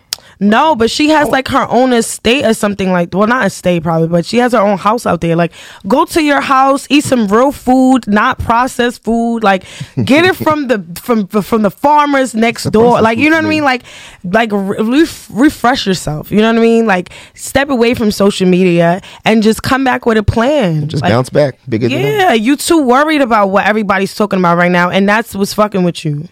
No, 0.42 0.74
but 0.74 0.90
she 0.90 1.08
has 1.10 1.28
like 1.28 1.48
her 1.48 1.66
own 1.70 1.92
estate 1.92 2.44
or 2.44 2.52
something 2.54 2.90
like 2.90 3.14
well 3.14 3.26
not 3.26 3.46
estate 3.46 3.82
probably, 3.82 4.08
but 4.08 4.26
she 4.26 4.38
has 4.38 4.52
her 4.52 4.58
own 4.58 4.76
house 4.76 5.06
out 5.06 5.20
there. 5.20 5.36
Like 5.36 5.52
go 5.86 6.04
to 6.06 6.22
your 6.22 6.40
house, 6.40 6.86
eat 6.90 7.04
some 7.04 7.28
real 7.28 7.52
food, 7.52 8.06
not 8.08 8.38
processed 8.38 9.04
food. 9.04 9.44
Like 9.44 9.64
get 10.04 10.24
it 10.24 10.34
from 10.34 10.68
the 10.68 10.84
from 11.00 11.26
from 11.28 11.62
the 11.62 11.70
farmers 11.70 12.34
next 12.34 12.64
door. 12.70 13.00
Like 13.00 13.18
you 13.18 13.30
know 13.30 13.36
what 13.36 13.44
I 13.44 13.48
mean? 13.48 13.64
Like 13.64 13.82
like 14.24 14.50
re- 14.52 15.06
refresh 15.30 15.86
yourself. 15.86 16.30
You 16.30 16.38
know 16.38 16.52
what 16.52 16.58
I 16.58 16.62
mean? 16.62 16.86
Like 16.86 17.10
step 17.34 17.68
away 17.70 17.94
from 17.94 18.10
social 18.10 18.48
media 18.48 19.00
and 19.24 19.42
just 19.42 19.62
come 19.62 19.84
back 19.84 20.06
with 20.06 20.18
a 20.18 20.22
plan. 20.22 20.88
Just 20.88 21.02
Like, 21.02 21.12
bounce 21.12 21.30
back. 21.30 21.58
Bigger 21.68 21.88
than 21.88 22.00
yeah, 22.00 22.32
you 22.32 22.56
too 22.56 22.82
worried 22.82 23.20
about 23.20 23.48
what 23.48 23.66
everybody's 23.66 24.14
talking 24.14 24.38
about 24.38 24.56
right 24.56 24.72
now, 24.72 24.90
and 24.90 25.08
that's 25.08 25.34
what's 25.34 25.54
fucking 25.54 25.84
with 25.84 26.04
you. 26.04 26.28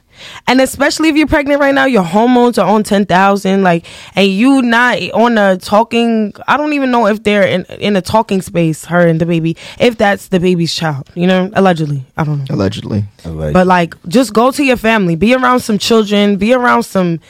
And 0.47 0.61
especially 0.61 1.09
if 1.09 1.17
you're 1.17 1.27
pregnant 1.27 1.61
right 1.61 1.75
now, 1.75 1.87
your 1.87 2.03
hormones 2.03 2.59
are 2.59 2.69
on 2.69 2.83
ten 2.83 3.07
thousand, 3.07 3.63
like, 3.63 3.87
and 4.15 4.29
you 4.29 4.63
not 4.63 4.99
on 5.13 5.39
a 5.39 5.57
talking. 5.57 6.33
I 6.49 6.57
don't 6.57 6.73
even 6.73 6.91
know 6.91 7.07
if 7.07 7.23
they're 7.23 7.43
in 7.47 7.65
in 7.79 7.97
a 7.97 8.03
talking 8.03 8.43
space, 8.43 8.85
her 8.87 9.07
and 9.07 9.21
DaBaby, 9.21 9.57
if 9.79 9.97
that's 9.97 10.29
DaBaby's 10.29 10.75
child. 10.75 11.09
You 11.15 11.27
know, 11.27 11.51
allegedly, 11.55 12.05
I 12.17 12.25
don't 12.25 12.39
know. 12.41 12.55
Allegedly. 12.55 13.05
But 13.25 13.67
like, 13.67 13.95
just 14.09 14.33
go 14.33 14.51
to 14.51 14.65
your 14.65 14.77
family, 14.77 15.17
be 15.17 15.35
around 15.35 15.61
some 15.61 15.79
children, 15.79 16.37
be 16.37 16.53
around 16.53 16.85
some 16.85 17.21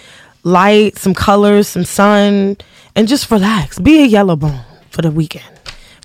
light, 0.43 0.99
some 0.99 1.15
colors, 1.15 1.69
some 1.69 1.85
sun, 1.85 2.57
and 2.97 3.09
just 3.09 3.31
relax. 3.31 3.79
Be 3.79 4.03
a 4.03 4.07
yellow 4.07 4.37
bone 4.37 4.61
for 4.91 5.03
the 5.03 5.11
weekend, 5.11 5.45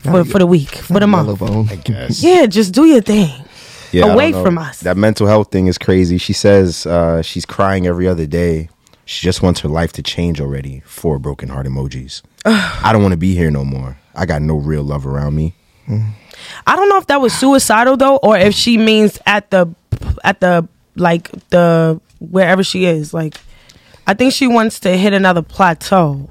for 0.03 0.25
for 0.25 0.39
the 0.39 0.45
week, 0.47 0.75
for 0.75 0.99
the 0.99 1.07
month. 1.07 1.39
Bone. 1.39 1.69
Yeah, 2.19 2.45
just 2.45 2.73
do 2.73 2.86
your 2.86 3.01
thing. 3.01 3.31
Yeah, 3.95 4.11
Away 4.11 4.33
from 4.33 4.57
us. 4.57 4.81
That 4.81 4.97
mental 4.97 5.25
health 5.25 5.51
thing 5.51 5.67
is 5.67 5.77
crazy. 5.77 6.17
She 6.17 6.33
says 6.33 6.85
uh, 6.85 7.21
she's 7.21 7.45
crying 7.45 7.87
every 7.87 8.07
other 8.07 8.25
day. 8.25 8.69
She 9.05 9.23
just 9.23 9.41
wants 9.41 9.61
her 9.61 9.69
life 9.69 9.93
to 9.93 10.03
change 10.03 10.41
already. 10.41 10.81
Four 10.85 11.17
broken 11.17 11.47
heart 11.47 11.65
emojis. 11.65 12.21
I 12.45 12.91
don't 12.91 13.01
want 13.01 13.13
to 13.13 13.17
be 13.17 13.35
here 13.35 13.51
no 13.51 13.63
more. 13.63 13.97
I 14.13 14.25
got 14.25 14.41
no 14.41 14.57
real 14.57 14.83
love 14.83 15.07
around 15.07 15.35
me. 15.35 15.53
I 15.87 16.75
don't 16.75 16.89
know 16.89 16.97
if 16.97 17.07
that 17.07 17.21
was 17.21 17.33
suicidal 17.33 17.95
though, 17.95 18.17
or 18.17 18.37
if 18.37 18.53
she 18.53 18.77
means 18.77 19.17
at 19.25 19.49
the 19.51 19.73
at 20.23 20.41
the 20.41 20.67
like 20.95 21.29
the 21.49 22.01
wherever 22.19 22.63
she 22.63 22.85
is. 22.85 23.13
Like, 23.13 23.37
I 24.07 24.13
think 24.13 24.33
she 24.33 24.47
wants 24.47 24.81
to 24.81 24.97
hit 24.97 25.13
another 25.13 25.41
plateau. 25.41 26.29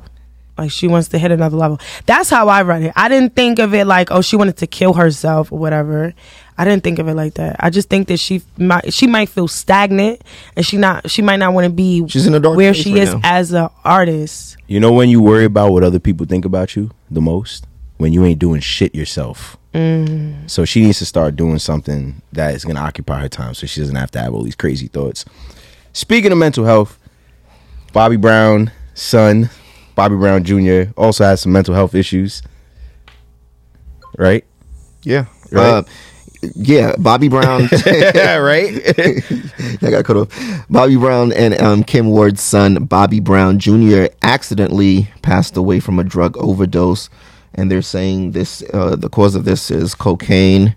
Like 0.56 0.70
she 0.70 0.86
wants 0.86 1.08
to 1.08 1.18
hit 1.18 1.32
another 1.32 1.56
level. 1.56 1.80
That's 2.06 2.30
how 2.30 2.48
I 2.48 2.62
read 2.62 2.82
it. 2.84 2.92
I 2.94 3.08
didn't 3.08 3.34
think 3.34 3.58
of 3.58 3.74
it 3.74 3.86
like, 3.86 4.10
oh, 4.10 4.20
she 4.20 4.36
wanted 4.36 4.58
to 4.58 4.66
kill 4.66 4.92
herself 4.92 5.50
or 5.50 5.58
whatever. 5.58 6.14
I 6.56 6.64
didn't 6.64 6.84
think 6.84 6.98
of 7.00 7.08
it 7.08 7.14
like 7.14 7.34
that. 7.34 7.56
I 7.58 7.70
just 7.70 7.88
think 7.88 8.08
that 8.08 8.18
she 8.18 8.42
might 8.56 8.92
she 8.92 9.06
might 9.06 9.28
feel 9.28 9.48
stagnant 9.48 10.22
and 10.56 10.64
she 10.64 10.76
not 10.76 11.10
she 11.10 11.20
might 11.20 11.36
not 11.36 11.52
want 11.52 11.64
to 11.64 11.70
be 11.72 12.06
She's 12.08 12.26
in 12.26 12.34
a 12.34 12.40
dark 12.40 12.56
where 12.56 12.72
she 12.74 12.92
right 12.94 13.02
is 13.02 13.14
now. 13.14 13.20
as 13.24 13.52
an 13.52 13.68
artist. 13.84 14.56
You 14.68 14.78
know 14.80 14.92
when 14.92 15.08
you 15.08 15.20
worry 15.20 15.44
about 15.44 15.72
what 15.72 15.82
other 15.82 15.98
people 15.98 16.26
think 16.26 16.44
about 16.44 16.76
you 16.76 16.90
the 17.10 17.20
most? 17.20 17.66
When 17.96 18.12
you 18.12 18.24
ain't 18.24 18.38
doing 18.38 18.60
shit 18.60 18.94
yourself. 18.94 19.56
So 20.46 20.64
she 20.64 20.82
needs 20.82 20.98
to 21.00 21.04
start 21.06 21.34
doing 21.34 21.58
something 21.58 22.22
that 22.32 22.54
is 22.54 22.64
going 22.64 22.76
to 22.76 22.82
occupy 22.82 23.20
her 23.22 23.28
time 23.28 23.54
so 23.54 23.66
she 23.66 23.80
doesn't 23.80 23.96
have 23.96 24.10
to 24.12 24.20
have 24.20 24.32
all 24.32 24.44
these 24.44 24.54
crazy 24.54 24.86
thoughts. 24.86 25.24
Speaking 25.92 26.30
of 26.30 26.38
mental 26.38 26.64
health, 26.64 26.96
Bobby 27.92 28.16
Brown, 28.16 28.70
son, 28.94 29.50
Bobby 29.96 30.14
Brown 30.14 30.44
Jr., 30.44 30.92
also 30.96 31.24
has 31.24 31.40
some 31.40 31.50
mental 31.50 31.74
health 31.74 31.96
issues. 31.96 32.40
Right? 34.16 34.44
Yeah. 35.02 35.24
Right. 35.50 35.66
Uh, 35.66 35.82
yeah, 36.54 36.94
Bobby 36.98 37.28
Brown. 37.28 37.68
yeah, 37.86 38.36
right. 38.36 38.82
I 39.82 39.90
got 39.90 40.04
cut 40.04 40.16
off. 40.16 40.66
Bobby 40.68 40.96
Brown 40.96 41.32
and 41.32 41.60
um, 41.60 41.84
Kim 41.84 42.08
Ward's 42.08 42.42
son, 42.42 42.84
Bobby 42.84 43.20
Brown 43.20 43.58
Jr., 43.58 44.06
accidentally 44.22 45.08
passed 45.22 45.56
away 45.56 45.80
from 45.80 45.98
a 45.98 46.04
drug 46.04 46.36
overdose, 46.38 47.10
and 47.54 47.70
they're 47.70 47.82
saying 47.82 48.32
this. 48.32 48.62
Uh, 48.72 48.96
the 48.96 49.08
cause 49.08 49.34
of 49.34 49.44
this 49.44 49.70
is 49.70 49.94
cocaine. 49.94 50.76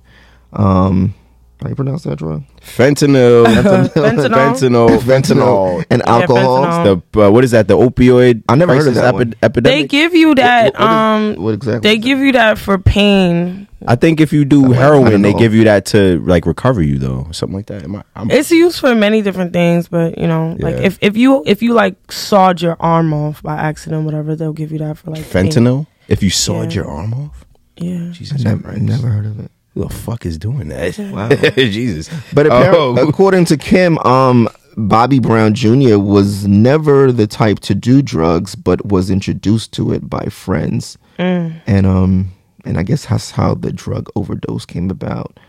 Um, 0.54 1.14
how 1.60 1.64
do 1.66 1.70
you 1.70 1.76
pronounce 1.76 2.04
that 2.04 2.18
drug? 2.18 2.44
Fentanyl, 2.62 3.46
Fentanyl. 3.46 4.30
fentanyl, 4.30 5.00
fentanyl, 5.00 5.86
and 5.90 6.02
Yeah, 6.06 6.14
alcohol. 6.14 6.66
fentanyl. 6.66 7.04
The 7.12 7.22
uh, 7.28 7.32
what 7.32 7.44
is 7.44 7.52
that? 7.52 7.68
The 7.68 7.76
opioid. 7.78 8.44
I 8.48 8.56
never 8.56 8.74
heard 8.74 8.80
of 8.88 8.94
crisis 8.94 9.02
that 9.02 9.14
one. 9.16 9.22
epi- 9.30 9.38
epidemic. 9.44 9.82
They 9.82 9.88
give 9.88 10.14
you 10.14 10.36
that. 10.36 10.74
What- 10.74 10.80
what 10.80 10.90
is- 10.90 11.38
um, 11.38 11.44
what 11.44 11.54
exactly 11.56 11.90
They 11.90 11.96
is 11.98 12.04
give 12.04 12.20
you 12.20 12.32
that 12.34 12.58
for 12.60 12.78
pain. 12.78 13.68
I 13.88 13.96
think 13.96 14.20
if 14.22 14.32
you 14.34 14.44
do 14.46 14.74
I 14.74 14.76
heroin, 14.76 15.22
they 15.22 15.34
give 15.34 15.54
you 15.54 15.64
that 15.66 15.86
to 15.88 16.20
like 16.26 16.46
recover 16.46 16.82
you 16.82 16.98
though, 17.00 17.28
something 17.32 17.56
like 17.56 17.68
that. 17.68 17.84
Am 17.84 17.96
I, 17.96 18.04
I'm, 18.16 18.30
It's 18.32 18.52
used 18.52 18.80
for 18.80 18.94
many 18.96 19.22
different 19.22 19.54
things, 19.54 19.88
but 19.88 20.18
you 20.18 20.28
know, 20.28 20.56
like 20.60 20.78
Yeah. 20.78 20.82
if, 20.84 20.98
if 21.02 21.18
you 21.18 21.44
if 21.46 21.62
you 21.64 21.74
like 21.74 22.12
sawed 22.12 22.62
your 22.62 22.76
arm 22.80 23.14
off 23.14 23.42
by 23.44 23.56
accident, 23.56 24.06
whatever, 24.06 24.36
they'll 24.36 24.54
give 24.54 24.72
you 24.72 24.80
that 24.80 24.98
for 24.98 25.12
like 25.12 25.28
pain. 25.30 25.48
fentanyl. 25.48 25.88
If 26.08 26.22
you 26.24 26.30
sawed 26.30 26.72
Yeah. 26.72 26.82
your 26.82 26.88
arm 26.88 27.14
off, 27.14 27.46
Yeah. 27.78 28.10
Jesus 28.12 28.44
Never, 28.44 28.64
Christ. 28.64 28.82
never 28.82 29.08
heard 29.10 29.26
of 29.26 29.40
it. 29.40 29.52
Who 29.78 29.84
the 29.84 29.94
fuck 29.94 30.26
is 30.26 30.38
doing 30.38 30.70
that? 30.70 30.98
Wow. 31.14 31.30
Jesus. 31.56 32.10
But 32.34 32.48
apparently, 32.48 32.80
Oh. 33.04 33.08
according 33.10 33.46
to 33.46 33.58
Kim, 33.58 33.98
um, 34.00 34.50
Bobby 34.76 35.20
Brown 35.20 35.54
Jr. 35.54 35.98
was 36.00 36.48
never 36.48 37.12
the 37.12 37.28
type 37.28 37.60
to 37.62 37.76
do 37.76 38.02
drugs, 38.02 38.56
but 38.56 38.86
was 38.86 39.10
introduced 39.12 39.74
to 39.74 39.92
it 39.94 40.10
by 40.10 40.26
friends, 40.26 40.98
and 41.18 41.86
um, 41.86 42.32
and 42.66 42.78
I 42.78 42.84
guess 42.84 43.06
that's 43.08 43.32
how 43.32 43.54
the 43.56 43.72
drug 43.72 44.10
overdose 44.16 44.66
came 44.66 44.90
about. 44.92 45.40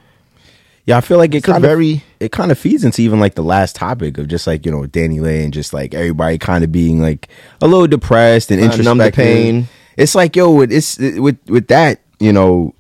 Yeah, 0.86 0.96
I 0.96 1.00
feel 1.02 1.18
like 1.18 1.34
it 1.34 1.38
It's 1.38 1.46
kind 1.46 1.62
of 1.62 1.68
very 1.68 2.02
it 2.20 2.32
kind 2.32 2.50
of 2.50 2.58
feeds 2.58 2.84
into 2.84 3.02
even 3.02 3.20
like 3.20 3.34
the 3.34 3.42
last 3.42 3.76
topic 3.76 4.16
of 4.18 4.28
just 4.28 4.46
like 4.46 4.64
you 4.64 4.72
know 4.72 4.82
DaniLeigh 4.82 5.44
and 5.44 5.52
just 5.52 5.74
like 5.74 5.92
everybody 5.94 6.38
kind 6.38 6.64
of 6.64 6.72
being 6.72 7.00
like 7.02 7.28
a 7.60 7.66
little 7.66 7.86
depressed 7.86 8.50
and 8.50 8.60
Uh, 8.60 8.64
numb 8.76 8.96
the 8.98 9.04
introspective. 9.06 9.24
pain. 9.24 9.68
It's 9.98 10.14
like 10.14 10.36
yo, 10.36 10.50
with 10.52 10.72
it's 10.72 10.96
with 10.98 11.38
with 11.48 11.68
that 11.68 12.00
you 12.20 12.32
know. 12.32 12.74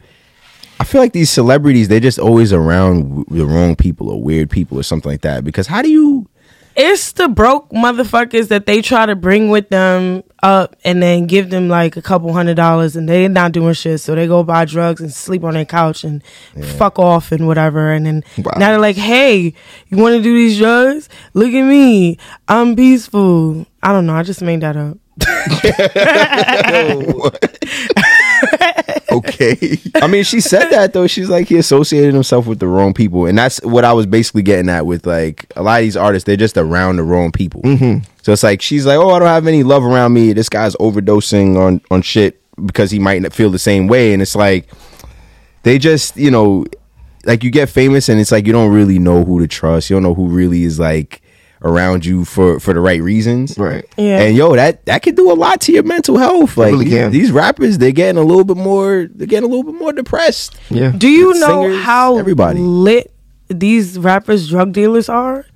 I 0.80 0.84
feel 0.84 1.00
like 1.00 1.12
these 1.12 1.30
celebrities, 1.30 1.88
they're 1.88 2.00
just 2.00 2.18
always 2.18 2.52
around 2.52 3.26
the 3.28 3.44
wrong 3.46 3.76
people 3.76 4.10
or 4.10 4.22
weird 4.22 4.50
people 4.50 4.78
or 4.78 4.82
something 4.82 5.10
like 5.10 5.22
that. 5.22 5.44
Because 5.44 5.66
how 5.66 5.82
do 5.82 5.90
you? 5.90 6.28
It's 6.80 7.10
the 7.10 7.26
broke 7.26 7.70
motherfuckers 7.70 8.46
that 8.48 8.66
they 8.66 8.82
try 8.82 9.04
to 9.04 9.16
bring 9.16 9.48
with 9.48 9.68
them 9.68 10.22
up 10.44 10.76
and 10.84 11.02
then 11.02 11.26
give 11.26 11.50
them 11.50 11.68
like 11.68 11.96
a 11.96 12.02
couple 12.02 12.32
hundred 12.32 12.54
dollars 12.54 12.94
and 12.94 13.08
they're 13.08 13.28
not 13.28 13.50
doing 13.50 13.74
shit. 13.74 14.00
So 14.00 14.14
they 14.14 14.28
go 14.28 14.44
buy 14.44 14.64
drugs 14.64 15.00
and 15.00 15.12
sleep 15.12 15.42
on 15.42 15.54
their 15.54 15.64
couch 15.64 16.04
and 16.04 16.22
fuck 16.76 17.00
off 17.00 17.32
and 17.32 17.48
whatever. 17.48 17.90
And 17.90 18.06
then 18.06 18.22
Wow. 18.38 18.52
now 18.58 18.68
they're 18.68 18.78
like, 18.78 18.94
hey, 18.94 19.54
you 19.88 19.96
want 19.96 20.14
to 20.14 20.22
do 20.22 20.32
these 20.32 20.58
drugs? 20.58 21.08
Look 21.34 21.52
at 21.52 21.64
me. 21.64 22.16
I'm 22.46 22.76
peaceful. 22.76 23.66
I 23.82 23.92
don't 23.92 24.06
know. 24.06 24.14
I 24.14 24.22
just 24.22 24.42
made 24.42 24.60
that 24.60 24.76
up. 24.76 24.98
okay. 29.12 29.78
I 29.96 30.06
mean, 30.06 30.24
she 30.24 30.40
said 30.40 30.68
that 30.70 30.92
though. 30.92 31.06
She's 31.06 31.28
like 31.28 31.48
he 31.48 31.56
associated 31.56 32.14
himself 32.14 32.46
with 32.46 32.58
the 32.58 32.66
wrong 32.66 32.94
people, 32.94 33.26
and 33.26 33.36
that's 33.36 33.62
what 33.62 33.84
I 33.84 33.92
was 33.92 34.06
basically 34.06 34.42
getting 34.42 34.68
at 34.68 34.86
with 34.86 35.06
like 35.06 35.50
a 35.56 35.62
lot 35.62 35.80
of 35.80 35.84
these 35.84 35.96
artists. 35.96 36.26
They're 36.26 36.36
just 36.36 36.56
around 36.56 36.96
the 36.96 37.02
wrong 37.02 37.32
people. 37.32 37.62
Mm-hmm. 37.62 38.04
So 38.22 38.32
it's 38.32 38.42
like 38.42 38.62
she's 38.62 38.86
like, 38.86 38.98
oh, 38.98 39.10
I 39.10 39.18
don't 39.18 39.28
have 39.28 39.46
any 39.46 39.62
love 39.62 39.84
around 39.84 40.12
me. 40.12 40.32
This 40.32 40.48
guy's 40.48 40.74
overdosing 40.76 41.56
on 41.56 41.80
on 41.90 42.02
shit 42.02 42.40
because 42.64 42.90
he 42.90 42.98
might 42.98 43.22
not 43.22 43.32
feel 43.32 43.50
the 43.50 43.58
same 43.58 43.86
way, 43.86 44.12
and 44.12 44.22
it's 44.22 44.36
like 44.36 44.68
they 45.62 45.78
just 45.78 46.16
you 46.16 46.30
know 46.30 46.66
like 47.24 47.42
you 47.44 47.50
get 47.50 47.68
famous, 47.68 48.08
and 48.08 48.20
it's 48.20 48.32
like 48.32 48.46
you 48.46 48.52
don't 48.52 48.72
really 48.72 48.98
know 48.98 49.24
who 49.24 49.40
to 49.40 49.48
trust. 49.48 49.90
You 49.90 49.96
don't 49.96 50.02
know 50.02 50.14
who 50.14 50.28
really 50.28 50.62
is 50.64 50.78
like 50.78 51.22
around 51.62 52.04
you 52.06 52.24
for 52.24 52.60
for 52.60 52.72
the 52.72 52.80
right 52.80 53.02
reasons, 53.02 53.58
Right. 53.58 53.84
Yeah. 53.96 54.20
And 54.22 54.36
yo, 54.36 54.54
that 54.56 54.84
that 54.86 55.02
could 55.02 55.16
do 55.16 55.30
a 55.30 55.34
lot 55.34 55.60
to 55.62 55.72
your 55.72 55.82
mental 55.82 56.16
health. 56.18 56.56
Like 56.56 56.72
really 56.72 56.84
these, 56.86 56.94
can. 56.94 57.10
these 57.12 57.30
rappers, 57.32 57.78
they're 57.78 57.92
getting 57.92 58.18
a 58.20 58.24
little 58.24 58.44
bit 58.44 58.56
more. 58.56 59.08
They're 59.12 59.26
getting 59.26 59.48
a 59.48 59.54
little 59.54 59.70
bit 59.72 59.80
more 59.80 59.92
depressed. 59.92 60.56
Yeah. 60.70 60.92
Do 60.96 61.08
you 61.08 61.28
With 61.28 61.40
know 61.40 61.62
singers, 61.64 61.84
how 61.84 62.18
everybody. 62.18 62.58
lit 62.60 63.12
these 63.48 63.98
rappers 63.98 64.48
drug 64.48 64.72
dealers 64.72 65.08
are? 65.08 65.46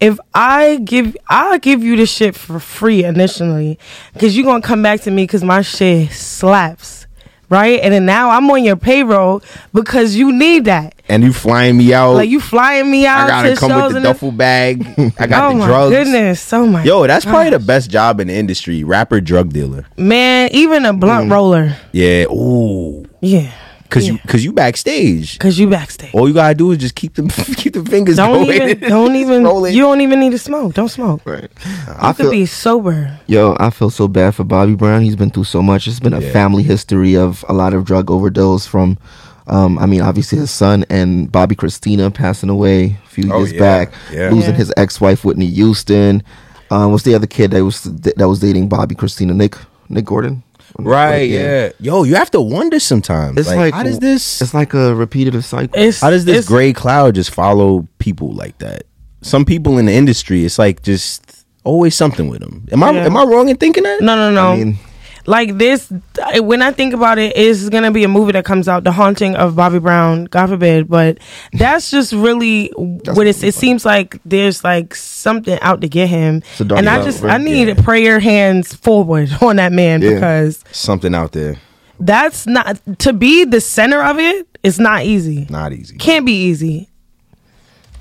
If 0.00 0.18
I 0.34 0.76
give, 0.84 1.16
I'll 1.28 1.58
give 1.58 1.82
you 1.84 1.96
the 1.96 2.04
shit 2.04 2.34
for 2.34 2.58
free 2.58 3.04
initially, 3.04 3.78
because 4.12 4.36
you're 4.36 4.44
gonna 4.44 4.60
come 4.60 4.82
back 4.82 5.00
to 5.02 5.10
me 5.10 5.22
because 5.22 5.44
my 5.44 5.62
shit 5.62 6.10
slaps, 6.10 7.03
right? 7.48 7.80
And 7.80 7.92
then 7.94 8.06
now 8.06 8.30
I'm 8.30 8.50
on 8.50 8.64
your 8.64 8.76
payroll 8.76 9.42
because 9.72 10.16
you 10.16 10.32
need 10.32 10.64
that. 10.66 10.94
And 11.08 11.22
you 11.22 11.32
flying 11.32 11.76
me 11.76 11.92
out. 11.92 12.14
Like 12.14 12.30
you 12.30 12.40
flying 12.40 12.90
me 12.90 13.06
out 13.06 13.24
I 13.24 13.28
gotta 13.28 13.54
to 13.54 13.56
come 13.56 13.84
with 13.84 13.92
the 13.92 14.00
duffel 14.00 14.32
bag. 14.32 14.86
I 15.18 15.26
got 15.26 15.44
oh 15.44 15.52
the 15.52 15.58
my 15.60 15.66
drugs. 15.66 15.94
goodness, 15.94 16.52
oh 16.52 16.66
my 16.66 16.82
Yo, 16.82 17.06
that's 17.06 17.24
probably 17.24 17.50
the 17.50 17.58
best 17.58 17.90
job 17.90 18.20
in 18.20 18.28
the 18.28 18.34
industry. 18.34 18.84
Rapper, 18.84 19.20
drug 19.20 19.52
dealer. 19.52 19.86
man. 19.96 20.48
Even 20.52 20.84
a 20.86 20.92
blunt 20.92 21.28
mm. 21.28 21.32
roller, 21.32 21.76
Yeah. 21.92 22.24
Ooh. 22.24 23.04
yeah, 23.20 23.52
Cause 23.90 24.08
you 24.08 24.18
cause 24.26 24.42
you 24.42 24.52
backstage. 24.52 25.34
because 25.38 25.56
you 25.58 25.68
backstage. 25.70 26.12
All 26.14 26.26
you 26.26 26.34
gotta 26.34 26.54
do 26.54 26.72
is 26.72 26.78
just 26.78 26.94
keep 26.96 27.14
them 27.14 27.28
keep 27.56 27.74
the 27.74 27.84
fingers 27.84 28.16
Don't 28.16 28.46
going. 28.46 28.62
even, 28.70 28.88
don't 28.90 29.14
even. 29.14 29.44
Rolling. 29.44 29.72
You 29.74 29.82
don't 29.82 30.00
even 30.00 30.18
need 30.18 30.30
to 30.32 30.38
smoke. 30.38 30.74
Don't 30.74 30.88
smoke. 30.88 31.20
Right. 31.24 31.48
You 31.64 31.92
I 31.98 32.12
could 32.12 32.24
feel 32.24 32.30
be 32.32 32.46
sober. 32.46 33.18
yo. 33.26 33.56
I 33.60 33.70
feel 33.70 33.90
so 33.90 34.08
bad 34.08 34.34
for 34.34 34.42
Bobby 34.42 34.74
Brown. 34.74 35.02
He's 35.02 35.14
been 35.16 35.30
through 35.30 35.44
so 35.44 35.62
much. 35.62 35.86
It's 35.86 36.00
been 36.00 36.12
a 36.14 36.20
family 36.20 36.62
history 36.64 37.16
of 37.16 37.44
a 37.48 37.52
lot 37.52 37.72
of 37.74 37.84
drug 37.84 38.10
overdose 38.10 38.66
from. 38.66 38.98
Um, 39.46 39.78
I 39.78 39.86
mean, 39.86 40.00
obviously 40.00 40.38
his 40.38 40.50
son 40.50 40.84
and 40.88 41.30
Bobbi 41.30 41.52
Kristina 41.54 42.12
passing 42.12 42.48
away 42.48 42.96
a 43.04 43.08
few 43.10 43.30
Oh, 43.32 43.38
years 43.40 43.52
yeah. 43.52 43.58
back, 43.60 43.92
Yeah. 44.10 44.30
losing 44.30 44.52
Yeah. 44.52 44.56
his 44.56 44.72
ex-wife 44.76 45.22
Whitney 45.24 45.46
Houston. 45.48 46.22
Um, 46.70 46.90
what's 46.92 47.04
the 47.04 47.14
other 47.14 47.26
kid 47.26 47.50
that 47.50 47.62
was 47.62 47.82
that 47.82 48.26
was 48.28 48.40
dating 48.40 48.70
Bobbi 48.70 48.92
Kristina? 48.96 49.36
Nick 49.36 49.56
Nick 49.90 50.06
Gordon. 50.06 50.42
Right, 50.78 51.30
yeah. 51.30 51.70
Yo, 51.78 52.02
you 52.02 52.14
have 52.16 52.30
to 52.32 52.40
wonder 52.40 52.80
sometimes. 52.80 53.38
It's 53.38 53.48
like, 53.48 53.56
like, 53.56 53.74
how 53.74 53.82
does 53.84 53.98
this 54.00 54.42
It's 54.42 54.54
like 54.54 54.74
a 54.74 54.94
repetitive 54.94 55.44
cycle. 55.44 55.80
It's 55.80 56.00
how 56.00 56.10
does 56.10 56.24
this 56.24 56.46
gray 56.46 56.72
cloud 56.72 57.14
just 57.14 57.30
follow 57.30 57.86
people 57.98 58.32
like 58.32 58.58
that? 58.58 58.84
Some 59.22 59.44
people 59.44 59.78
in 59.78 59.86
the 59.86 59.92
industry, 59.92 60.44
it's 60.44 60.58
like 60.58 60.82
just 60.82 61.44
always 61.62 61.94
something 61.94 62.28
with 62.28 62.40
them. 62.40 62.66
Am 62.72 62.82
I 62.82 62.90
Yeah. 62.90 63.04
am 63.06 63.16
I 63.16 63.24
wrong 63.24 63.48
in 63.48 63.56
thinking 63.56 63.84
that? 63.84 64.00
No, 64.02 64.16
no, 64.16 64.30
no. 64.30 64.52
I 64.52 64.56
mean, 64.56 64.78
like 65.26 65.56
this, 65.58 65.90
when 66.36 66.60
I 66.62 66.70
think 66.72 66.92
about 66.94 67.18
it, 67.18 67.36
is 67.36 67.68
gonna 67.70 67.90
be 67.90 68.04
a 68.04 68.08
movie 68.08 68.32
that 68.32 68.44
comes 68.44 68.68
out, 68.68 68.84
The 68.84 68.92
Haunting 68.92 69.36
of 69.36 69.56
Bobby 69.56 69.78
Brown. 69.78 70.24
God 70.26 70.48
forbid, 70.48 70.88
but 70.88 71.18
that's 71.52 71.90
just 71.90 72.12
really 72.12 72.68
what 72.76 73.26
it's. 73.26 73.42
It 73.42 73.54
seems 73.54 73.84
like 73.84 74.20
there's 74.24 74.62
like 74.64 74.94
something 74.94 75.58
out 75.60 75.80
to 75.80 75.88
get 75.88 76.08
him, 76.08 76.42
and 76.58 76.88
I 76.88 77.02
just? 77.04 77.24
I 77.24 77.38
need 77.38 77.68
Yeah. 77.68 77.74
to 77.74 77.82
pray 77.82 78.02
your 78.02 78.18
hands 78.20 78.74
forward 78.74 79.30
on 79.40 79.56
that 79.56 79.72
man 79.72 80.02
Yeah. 80.02 80.14
because 80.14 80.62
Something 80.72 81.14
out 81.14 81.32
there. 81.32 81.56
that's 82.00 82.46
not 82.46 82.80
to 82.98 83.12
be 83.12 83.44
the 83.44 83.60
center 83.60 84.02
of 84.02 84.18
it. 84.18 84.46
It's 84.62 84.78
not 84.78 85.04
easy. 85.04 85.46
Not 85.50 85.72
easy. 85.72 85.96
Can't 85.98 86.24
be 86.26 86.44
easy. 86.44 86.88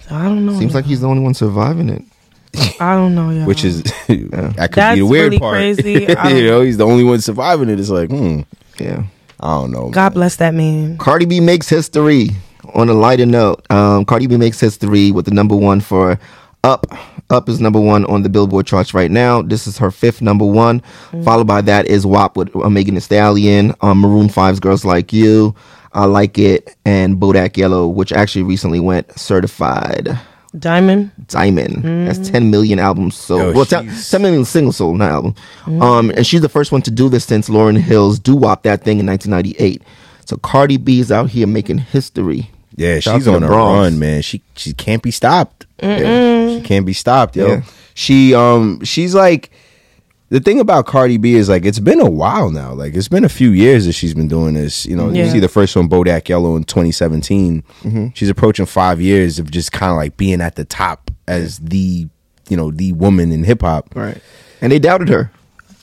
So 0.07 0.15
I 0.15 0.24
don't 0.24 0.45
know. 0.45 0.57
seems 0.59 0.74
like 0.76 0.86
he's 0.86 1.01
the 1.01 1.07
only 1.07 1.24
one 1.24 1.34
surviving 1.34 1.89
it. 1.89 2.03
I 2.80 2.93
don't 2.95 3.16
know, 3.16 3.30
y'all. 3.32 3.45
Which 3.45 3.64
is 3.64 3.84
that 4.08 4.08
could 4.08 4.74
That's 4.74 4.95
be 4.95 4.99
the 5.01 5.06
weird 5.08 5.24
really 5.26 5.39
part. 5.39 5.54
crazy. 5.56 6.08
I 6.18 6.30
don't- 6.30 6.38
you 6.38 6.47
know, 6.47 6.62
he's 6.62 6.78
the 6.78 6.86
only 6.86 7.04
one 7.04 7.20
surviving 7.22 7.70
it. 7.70 7.80
It's 7.80 7.89
like, 7.89 8.10
hmm, 8.10 8.41
Yeah. 8.80 9.04
I 9.39 9.47
don't 9.56 9.72
know. 9.72 9.89
God 9.89 10.14
bless 10.14 10.38
that 10.38 10.54
man. 10.54 10.97
Cardi 10.97 11.26
B 11.26 11.39
makes 11.41 11.68
history. 11.68 12.30
On 12.76 12.88
a 12.88 12.93
lighter 12.93 13.26
note, 13.26 13.70
um, 13.70 14.06
Cardi 14.06 14.26
B 14.28 14.38
makes 14.38 14.58
history 14.60 15.12
with 15.12 15.26
the 15.26 15.32
number 15.32 15.56
one 15.56 15.82
for 15.82 16.18
Up. 16.64 16.88
Up 17.30 17.49
is 17.49 17.60
number 17.60 17.80
one 17.80 18.06
on 18.06 18.24
the 18.24 18.30
Billboard 18.30 18.66
charts 18.66 18.93
right 18.93 19.12
now. 19.12 19.41
This 19.41 19.68
is 19.68 19.78
her 19.80 19.91
fifth 19.91 20.22
number 20.22 20.45
one. 20.45 20.82
Followed 21.24 21.45
by 21.47 21.60
that 21.62 21.88
is 21.88 22.06
WAP 22.06 22.38
with 22.38 22.56
uh, 22.56 22.70
Megan 22.70 22.95
Thee 22.95 23.01
Stallion, 23.01 23.74
um, 23.82 23.99
Maroon 23.99 24.28
5's 24.30 24.60
Girls 24.62 24.86
Like 24.86 25.12
You, 25.12 25.54
I 25.91 26.06
Like 26.06 26.38
It, 26.39 26.74
and 26.86 27.18
Bodak 27.18 27.58
Yellow, 27.58 27.88
which 27.88 28.14
actually 28.14 28.43
recently 28.43 28.80
went 28.80 29.12
certified 29.20 30.18
Diamond. 30.58 31.12
diamond. 31.28 31.84
That's 32.08 32.30
10 32.30 32.51
million 32.51 32.78
albums 32.80 33.16
sold. 33.16 33.41
Yo, 33.41 33.51
well, 33.54 33.66
10, 33.66 33.89
10 33.91 34.22
million 34.22 34.45
singles 34.45 34.78
sold, 34.78 34.97
not 34.97 35.10
album. 35.10 35.36
Um, 35.82 36.12
and 36.12 36.26
she's 36.28 36.41
the 36.41 36.49
first 36.49 36.72
one 36.72 36.82
to 36.84 36.91
do 36.91 37.10
this 37.10 37.26
since 37.26 37.49
Lauryn 37.49 37.78
Hill's 37.78 38.20
Doo 38.20 38.36
Wop 38.36 38.64
that 38.64 38.84
thing 38.84 38.99
in 38.99 39.06
1998. 39.08 39.82
So 40.26 40.38
Cardi 40.38 40.78
B 40.78 40.99
is 40.99 41.12
out 41.12 41.30
here 41.32 41.47
making 41.47 41.80
history. 41.80 42.49
Yeah, 42.76 42.99
Shout 42.99 43.16
she's 43.16 43.26
to 43.26 43.36
on 43.36 43.43
a 43.43 43.47
Bronx. 43.47 43.91
run, 43.91 43.99
man. 43.99 44.22
She 44.22 44.41
she 44.56 44.74
can't 44.74 45.04
be 45.04 45.12
stopped. 45.12 45.66
Yeah. 45.82 46.47
She 46.58 46.62
can't 46.62 46.86
be 46.86 46.93
stopped, 46.93 47.36
yo. 47.36 47.47
Yeah. 47.47 47.62
She 47.93 48.34
um 48.34 48.84
she's 48.84 49.14
like 49.14 49.51
the 50.34 50.39
thing 50.39 50.59
about 50.59 50.88
Cardi 50.88 51.17
B 51.17 51.36
is 51.36 51.47
like 51.47 51.63
it's 51.63 51.77
been 51.77 51.99
a 51.99 52.09
while 52.09 52.49
now. 52.49 52.73
Like 52.73 52.95
it's 52.95 53.07
been 53.07 53.23
a 53.23 53.29
few 53.29 53.51
years 53.51 53.86
that 53.86 53.93
she's 53.93 54.15
been 54.15 54.27
doing 54.27 54.55
this. 54.55 54.84
You 54.84 54.95
know, 54.95 55.11
you 55.11 55.29
see 55.29 55.39
the 55.39 55.47
first 55.47 55.75
one, 55.75 55.88
Bodak 55.88 56.27
Yellow, 56.27 56.55
in 56.55 56.63
2017. 56.63 57.61
Mm-hmm. 57.61 58.07
She's 58.15 58.29
approaching 58.29 58.65
five 58.65 58.99
years 58.99 59.38
of 59.38 59.51
just 59.51 59.71
kind 59.71 59.91
of 59.91 59.97
like 59.97 60.17
being 60.17 60.41
at 60.41 60.55
the 60.55 60.65
top 60.65 61.11
as 61.27 61.59
the 61.59 62.07
you 62.49 62.57
know 62.57 62.71
the 62.71 62.93
woman 62.93 63.31
in 63.31 63.43
hip 63.43 63.61
hop. 63.61 63.95
Right. 63.95 64.19
And 64.59 64.71
they 64.71 64.79
doubted 64.79 65.07
her. 65.09 65.31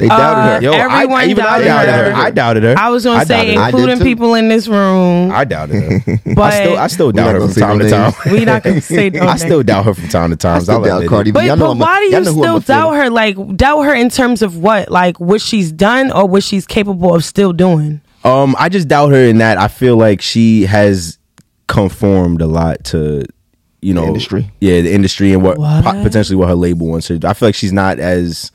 They 0.01 0.09
doubted 0.09 0.23
Uh, 0.41 0.55
her. 0.57 0.63
Yo, 0.63 0.73
Everyone 0.73 1.21
I, 1.21 1.27
even 1.27 1.45
I 1.45 1.47
doubted 1.47 1.65
doubted 1.67 1.93
her. 1.93 2.11
her. 2.11 2.17
I 2.17 2.31
doubted 2.31 2.63
her. 2.65 2.75
I 2.79 2.89
was 2.91 3.05
gonna 3.05 3.21
I 3.21 3.25
say, 3.25 3.35
doubted 3.37 3.55
her. 3.55 3.61
I 3.61 3.71
did 3.71 3.79
including 3.81 3.99
people 4.05 4.35
in 4.35 4.49
this 4.49 4.67
room. 4.67 5.31
I 5.31 5.45
doubted 5.45 5.83
her. 5.83 6.21
but 6.35 6.43
I 6.43 6.51
still, 6.65 6.79
I 6.79 6.87
still 6.89 7.13
doubt 7.13 7.35
her 7.35 7.41
from 7.47 7.55
time 7.55 7.79
no 7.79 7.85
to 7.85 7.91
time. 7.91 8.13
we 8.33 8.45
not 8.45 8.63
gonna 8.65 8.81
say 8.81 9.11
no 9.11 9.21
I 9.27 9.37
still 9.37 9.63
doubt 9.63 9.85
her 9.85 9.95
from 9.95 10.09
time 10.09 10.31
to 10.31 10.37
time. 10.37 10.57
I 10.57 10.59
still 10.61 10.83
doubt 10.83 11.07
Cardi 11.07 11.31
B. 11.31 11.35
But, 11.35 11.45
know 11.47 11.57
but 11.57 11.71
I'm 11.71 11.77
a- 11.77 11.81
why 11.85 11.99
do 12.01 12.05
y'all 12.07 12.19
you 12.21 12.25
know 12.25 12.33
who 12.33 12.41
I'm 12.45 12.61
still 12.63 12.75
doubt 12.75 12.93
her? 12.95 13.11
Like 13.11 13.57
doubt 13.57 13.83
her 13.83 13.95
in 13.95 14.09
terms 14.11 14.43
of 14.43 14.57
what? 14.59 14.91
Like 14.91 15.21
what 15.21 15.41
she's 15.41 15.71
done 15.71 16.11
or 16.11 16.27
what 16.27 16.43
she's 16.43 16.67
capable 16.67 17.15
of 17.15 17.25
still 17.25 17.53
doing? 17.53 18.01
Um, 18.25 18.57
I 18.59 18.69
just 18.69 18.89
doubt 18.89 19.11
her 19.13 19.25
in 19.25 19.39
that 19.39 19.57
I 19.59 19.69
feel 19.69 19.97
like 19.97 20.21
she 20.21 20.63
has 20.67 21.19
conformed 21.69 22.43
a 22.43 22.47
lot 22.47 22.83
to, 22.85 23.25
you 23.81 23.95
know, 23.95 24.05
industry. 24.07 24.51
Yeah, 24.61 24.81
the 24.83 24.93
industry 24.93 25.33
and 25.33 25.43
what, 25.43 25.59
What? 25.59 25.85
po- 25.85 26.03
potentially 26.03 26.37
what 26.37 26.49
her 26.49 26.55
label 26.55 26.87
wants 26.89 27.09
her. 27.09 27.19
I 27.25 27.33
feel 27.35 27.49
like 27.49 27.55
she's 27.55 27.73
not 27.73 27.99
as. 27.99 28.51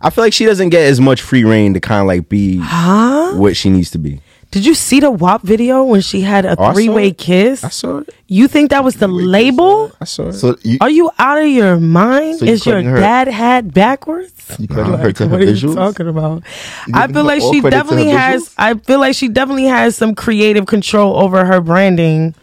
I 0.00 0.10
feel 0.10 0.24
like 0.24 0.32
she 0.32 0.46
doesn't 0.46 0.70
get 0.70 0.82
as 0.86 1.00
much 1.00 1.20
free 1.20 1.44
reign 1.44 1.74
to 1.74 1.80
kind 1.80 2.00
of 2.00 2.06
like 2.06 2.28
be 2.28 2.58
what 2.58 3.56
she 3.56 3.70
needs 3.70 3.90
to 3.92 3.98
be. 3.98 4.20
Did 4.50 4.66
you 4.66 4.74
see 4.74 4.98
the 4.98 5.12
WAP 5.12 5.42
video 5.42 5.84
when 5.84 6.00
she 6.00 6.22
had 6.22 6.44
a 6.44 6.56
Oh, 6.58 6.72
three 6.72 6.88
way 6.88 7.12
kiss? 7.12 7.62
I 7.62 7.68
saw 7.68 7.98
it. 7.98 8.12
You 8.26 8.48
think 8.48 8.70
that 8.70 8.82
was 8.82 8.96
the 8.96 9.06
label? 9.06 9.92
I 10.00 10.04
saw 10.06 10.28
it. 10.28 10.32
So 10.32 10.56
you, 10.64 10.78
Are 10.80 10.90
you 10.90 11.08
out 11.20 11.38
of 11.40 11.46
your 11.46 11.78
mind? 11.78 12.40
So 12.40 12.46
you 12.46 12.52
Is 12.52 12.66
your 12.66 12.82
her- 12.82 12.98
dad 12.98 13.28
hat 13.28 13.72
backwards? 13.72 14.32
you 14.58 14.66
crediting 14.66 14.98
her 14.98 15.12
to 15.12 15.24
her 15.28 15.30
what 15.30 15.40
are 15.40 15.44
you 15.44 15.52
visuals? 15.52 15.74
talking 15.76 16.08
about? 16.08 16.42
You 16.88 16.94
I 16.96 17.06
feel 17.06 17.22
like 17.22 17.42
she 17.42 17.60
credit 17.60 17.62
to 17.62 17.76
her 17.76 17.82
definitely 17.82 18.08
has. 18.08 18.52
I 18.58 18.74
feel 18.74 18.98
like 18.98 19.14
she 19.14 19.28
definitely 19.28 19.66
has 19.66 19.96
some 19.96 20.16
creative 20.16 20.66
control 20.66 21.16
over 21.22 21.44
her 21.44 21.60
branding. 21.60 22.34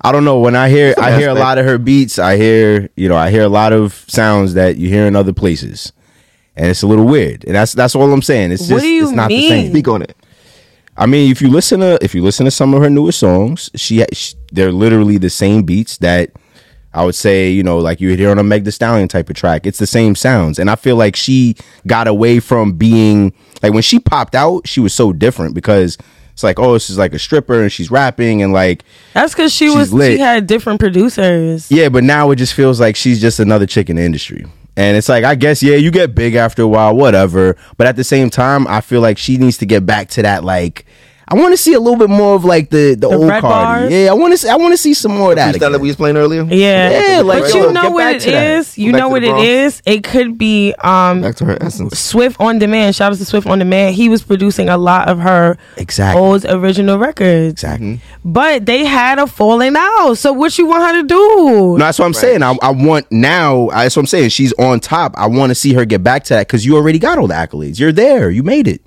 I 0.00 0.12
don't 0.12 0.24
know. 0.24 0.40
When 0.40 0.56
I 0.56 0.70
hear 0.70 0.94
I 0.96 1.18
hear 1.18 1.28
a 1.28 1.34
lot 1.34 1.58
of 1.58 1.66
her 1.66 1.76
beats, 1.76 2.18
I 2.18 2.38
hear 2.38 2.88
you 2.96 3.06
know 3.10 3.16
I 3.18 3.30
hear 3.30 3.42
a 3.42 3.50
lot 3.50 3.74
of 3.74 4.02
sounds 4.08 4.54
that 4.54 4.76
you 4.78 4.88
hear 4.88 5.04
in 5.06 5.14
other 5.14 5.34
places, 5.34 5.92
and 6.56 6.66
it's 6.66 6.82
a 6.82 6.86
little 6.86 7.06
weird. 7.06 7.44
And 7.44 7.54
that's 7.54 7.72
that's 7.72 7.94
all 7.94 8.12
I'm 8.12 8.22
saying. 8.22 8.52
It's 8.52 8.62
just 8.62 8.72
What 8.72 8.80
do 8.82 8.88
you 8.88 9.04
it's 9.04 9.12
not 9.12 9.28
the 9.28 9.48
same. 9.48 9.70
Speak 9.70 9.88
on 9.88 10.02
it. 10.02 10.16
I 10.96 11.06
mean, 11.06 11.30
if 11.30 11.40
you 11.40 11.48
listen 11.48 11.80
to 11.80 11.98
if 12.02 12.14
you 12.14 12.22
listen 12.22 12.44
to 12.44 12.50
some 12.50 12.74
of 12.74 12.82
her 12.82 12.90
newer 12.90 13.12
songs, 13.12 13.70
she, 13.74 14.04
she 14.12 14.34
they're 14.52 14.72
literally 14.72 15.16
the 15.18 15.30
same 15.30 15.62
beats 15.62 15.96
that 15.98 16.30
I 16.92 17.04
would 17.04 17.14
say 17.14 17.50
you 17.50 17.62
know 17.62 17.78
like 17.78 18.00
you 18.00 18.10
would 18.10 18.18
hear 18.18 18.30
on 18.30 18.38
a 18.38 18.42
Meg 18.42 18.64
Thee 18.64 18.70
Stallion 18.70 19.08
type 19.08 19.30
of 19.30 19.36
track. 19.36 19.66
It's 19.66 19.78
the 19.78 19.86
same 19.86 20.14
sounds, 20.14 20.58
and 20.58 20.68
I 20.68 20.76
feel 20.76 20.96
like 20.96 21.16
she 21.16 21.56
got 21.86 22.06
away 22.08 22.40
from 22.40 22.72
being 22.72 23.32
like 23.62 23.72
when 23.72 23.82
she 23.82 23.98
popped 23.98 24.34
out, 24.34 24.66
she 24.66 24.80
was 24.80 24.92
so 24.92 25.12
different 25.12 25.54
because 25.54 25.96
it's 26.32 26.42
like 26.42 26.58
oh 26.58 26.72
this 26.74 26.90
is 26.90 26.98
like 26.98 27.14
a 27.14 27.18
stripper 27.18 27.62
and 27.62 27.70
she's 27.72 27.90
rapping 27.90 28.42
and 28.42 28.52
like 28.52 28.82
That's 29.14 29.32
because 29.32 29.52
she 29.54 29.70
was. 29.70 29.92
lit. 29.92 30.16
She 30.16 30.18
had 30.18 30.46
different 30.46 30.80
producers. 30.80 31.70
yeah, 31.70 31.88
but 31.88 32.02
now 32.04 32.30
it 32.32 32.36
just 32.36 32.54
feels 32.54 32.80
like 32.80 32.96
she's 32.96 33.20
just 33.20 33.38
another 33.40 33.66
chick 33.66 33.88
in 33.88 33.96
the 33.96 34.02
industry. 34.02 34.44
And 34.76 34.96
it's 34.96 35.08
like, 35.08 35.24
I 35.24 35.34
guess, 35.34 35.62
yeah, 35.62 35.76
you 35.76 35.90
get 35.90 36.14
big 36.14 36.34
after 36.34 36.62
a 36.62 36.68
while, 36.68 36.94
whatever. 36.94 37.56
But 37.76 37.86
at 37.86 37.96
the 37.96 38.04
same 38.04 38.30
time, 38.30 38.66
I 38.66 38.80
feel 38.80 39.00
like 39.00 39.18
she 39.18 39.36
needs 39.36 39.58
to 39.58 39.66
get 39.66 39.84
back 39.84 40.08
to 40.10 40.22
that, 40.22 40.44
like, 40.44 40.86
I 41.32 41.36
want 41.36 41.52
to 41.52 41.56
see 41.56 41.74
a 41.74 41.78
little 41.78 41.96
bit 41.98 42.10
more 42.10 42.34
of 42.34 42.44
like 42.44 42.70
the 42.70 42.96
the, 42.96 43.06
old 43.06 43.28
red 43.28 43.40
Cardi. 43.40 43.82
bars? 43.88 43.92
Yeah, 43.92 44.10
I 44.10 44.14
want 44.14 44.32
to 44.32 44.38
see, 44.38 44.48
I 44.48 44.56
want 44.56 44.72
to 44.72 44.76
see 44.76 44.94
some 44.94 45.16
more 45.16 45.30
of 45.30 45.36
that. 45.36 45.54
Freestyle 45.54 45.70
that 45.70 45.80
we 45.80 45.86
was 45.86 45.94
playing 45.96 46.16
earlier. 46.16 46.42
Yeah, 46.42 47.14
Yeah, 47.16 47.20
like, 47.20 47.44
but 47.44 47.54
you 47.54 47.72
know 47.72 47.90
what 47.90 48.08
it 48.08 48.16
is. 48.16 48.22
it 48.22 48.26
to 48.26 48.30
that. 48.32 48.50
is. 48.58 48.78
You 48.78 48.90
know 48.92 49.08
what 49.08 49.22
it 49.22 49.28
is. 49.28 49.30
it 49.30 49.32
Bronx. 49.32 49.46
is. 49.46 49.82
It 49.86 50.04
could 50.04 50.38
be 50.38 50.74
um 50.82 51.20
Back 51.22 51.36
to 51.36 51.44
her 51.44 51.62
essence. 51.62 51.98
Swift 52.00 52.40
on 52.40 52.58
Demand. 52.58 52.96
Shout 52.96 53.12
out 53.12 53.18
to 53.18 53.24
Swift 53.24 53.46
on 53.46 53.60
Demand. 53.60 53.94
He 53.94 54.08
was 54.08 54.22
producing 54.24 54.68
a 54.68 54.76
lot 54.76 55.08
of 55.08 55.18
her 55.20 55.56
Exactly. 55.76 56.20
old 56.20 56.44
original 56.46 56.98
records. 56.98 57.52
Exactly. 57.52 58.00
But 58.24 58.66
they 58.66 58.84
had 58.84 59.18
a 59.20 59.26
falling 59.28 59.74
out. 59.76 60.14
So 60.14 60.32
what 60.32 60.58
you 60.58 60.66
want 60.66 60.82
her 60.82 61.00
to 61.02 61.06
do? 61.06 61.16
No, 61.16 61.78
that's 61.78 61.98
what 62.00 62.06
I'm 62.06 62.14
saying. 62.14 62.42
I, 62.42 62.56
I 62.60 62.70
want 62.70 63.06
now. 63.12 63.68
That's 63.68 63.94
what 63.94 64.02
I'm 64.02 64.06
saying. 64.06 64.30
She's 64.30 64.52
on 64.54 64.80
top. 64.80 65.14
I 65.16 65.26
want 65.28 65.50
to 65.50 65.54
see 65.54 65.74
her 65.74 65.84
get 65.84 66.02
back 66.02 66.24
to 66.24 66.34
that 66.34 66.48
because 66.48 66.66
you 66.66 66.74
already 66.76 66.98
got 66.98 67.18
all 67.18 67.28
the 67.28 67.34
accolades. 67.34 67.78
You're 67.78 67.92
there. 67.92 68.30
You 68.30 68.42
made 68.42 68.66
it. 68.66 68.82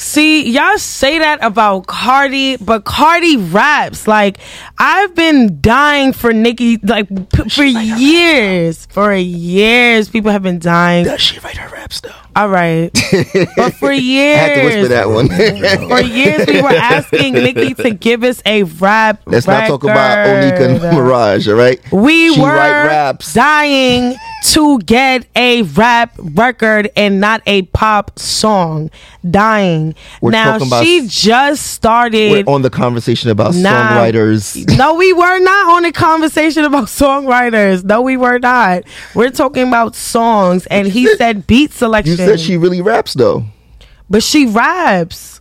See, 0.00 0.50
y'all 0.50 0.78
say 0.78 1.18
that 1.18 1.44
about 1.44 1.86
Cardi, 1.86 2.56
but 2.56 2.84
Cardi 2.84 3.36
raps. 3.36 4.08
Like, 4.08 4.38
I've 4.78 5.14
been 5.14 5.60
dying 5.60 6.14
for 6.14 6.32
Nicki, 6.32 6.78
like, 6.78 7.06
p- 7.30 7.50
for 7.50 7.64
years. 7.64 8.86
For 8.86 9.14
years, 9.14 10.08
people 10.08 10.30
have 10.30 10.42
been 10.42 10.58
dying. 10.58 11.04
Does 11.04 11.20
she 11.20 11.38
write 11.40 11.58
her 11.58 11.68
raps 11.68 12.00
though? 12.00 12.14
All 12.34 12.48
right. 12.48 12.90
but 13.56 13.74
for 13.74 13.92
years. 13.92 14.38
I 14.38 14.42
had 14.42 14.54
to 14.54 14.64
whisper 14.64 14.88
that 14.88 15.10
one. 15.10 15.28
for 15.90 16.00
years, 16.00 16.46
we 16.46 16.62
were 16.62 16.68
asking 16.70 17.34
Nicki 17.34 17.74
to 17.74 17.90
give 17.90 18.24
us 18.24 18.40
a 18.46 18.62
rap. 18.62 19.20
Let's 19.26 19.46
not 19.46 19.66
talk 19.68 19.84
about 19.84 20.26
Onika 20.26 20.82
and. 20.82 20.96
Mirage, 20.96 21.46
all 21.46 21.56
right? 21.56 21.78
We 21.92 22.32
she 22.32 22.40
were 22.40 22.46
raps. 22.46 23.34
dying 23.34 24.16
to 24.42 24.78
get 24.80 25.26
a 25.36 25.62
rap 25.62 26.14
record 26.18 26.90
and 26.96 27.20
not 27.20 27.42
a 27.46 27.62
pop 27.62 28.18
song. 28.18 28.90
Dying. 29.28 29.94
We're 30.20 30.30
now 30.30 30.58
she 30.82 31.06
just 31.08 31.66
started. 31.66 32.46
We're 32.46 32.52
on 32.54 32.62
the 32.62 32.70
conversation 32.70 33.30
about 33.30 33.54
Nah. 33.54 33.70
songwriters. 33.90 34.66
no, 34.78 34.94
we 34.94 35.12
were 35.12 35.38
not 35.40 35.68
on 35.76 35.84
a 35.84 35.92
conversation 35.92 36.64
about 36.64 36.86
songwriters. 36.86 37.84
No, 37.84 38.00
we 38.00 38.16
were 38.16 38.38
not. 38.38 38.84
We're 39.14 39.30
talking 39.30 39.68
about 39.68 39.94
songs, 39.94 40.66
and 40.66 40.86
he 40.88 41.06
said- 41.06 41.18
said 41.18 41.46
beat 41.46 41.72
selection. 41.72 42.12
You 42.12 42.16
said 42.16 42.40
she 42.40 42.56
really 42.56 42.80
raps 42.80 43.14
though. 43.14 43.44
but 44.08 44.22
she 44.22 44.46
raps. 44.46 45.39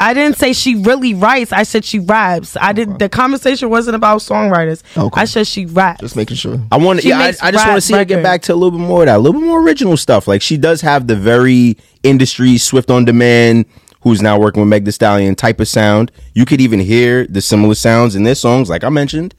I 0.00 0.14
didn't 0.14 0.38
say 0.38 0.52
she 0.52 0.76
really 0.76 1.12
writes. 1.14 1.52
I 1.52 1.64
said 1.64 1.84
she 1.84 1.98
raps. 1.98 2.56
I 2.60 2.72
did. 2.72 2.88
not 2.88 2.98
The 3.00 3.08
conversation 3.08 3.68
wasn't 3.68 3.96
about 3.96 4.20
songwriters. 4.20 4.82
Okay. 4.96 5.20
I 5.20 5.24
said 5.24 5.46
she 5.46 5.66
raps. 5.66 6.00
Just 6.00 6.14
making 6.16 6.36
sure. 6.36 6.60
I 6.70 6.76
want 6.78 7.00
to. 7.00 7.08
Yeah, 7.08 7.18
I, 7.18 7.34
I 7.42 7.50
just 7.50 7.66
want 7.66 7.76
to 7.76 7.80
see 7.80 7.94
her 7.94 8.04
get 8.04 8.22
back 8.22 8.42
to 8.42 8.54
a 8.54 8.56
little 8.56 8.78
bit 8.78 8.86
more 8.86 9.02
of 9.02 9.06
that, 9.06 9.16
a 9.16 9.18
little 9.18 9.40
bit 9.40 9.46
more 9.46 9.60
original 9.62 9.96
stuff. 9.96 10.28
Like 10.28 10.40
she 10.42 10.56
does 10.56 10.80
have 10.82 11.06
the 11.08 11.16
very 11.16 11.76
industry 12.04 12.58
Swift 12.58 12.90
on 12.90 13.04
Demand, 13.04 13.66
who's 14.02 14.22
now 14.22 14.38
working 14.38 14.60
with 14.60 14.68
Meg 14.68 14.84
Thee 14.84 14.92
Stallion 14.92 15.34
type 15.34 15.58
of 15.58 15.66
sound. 15.66 16.12
You 16.32 16.44
could 16.44 16.60
even 16.60 16.78
hear 16.78 17.26
the 17.26 17.40
similar 17.40 17.74
sounds 17.74 18.14
in 18.14 18.22
their 18.22 18.36
songs, 18.36 18.70
like 18.70 18.84
I 18.84 18.88
mentioned. 18.90 19.34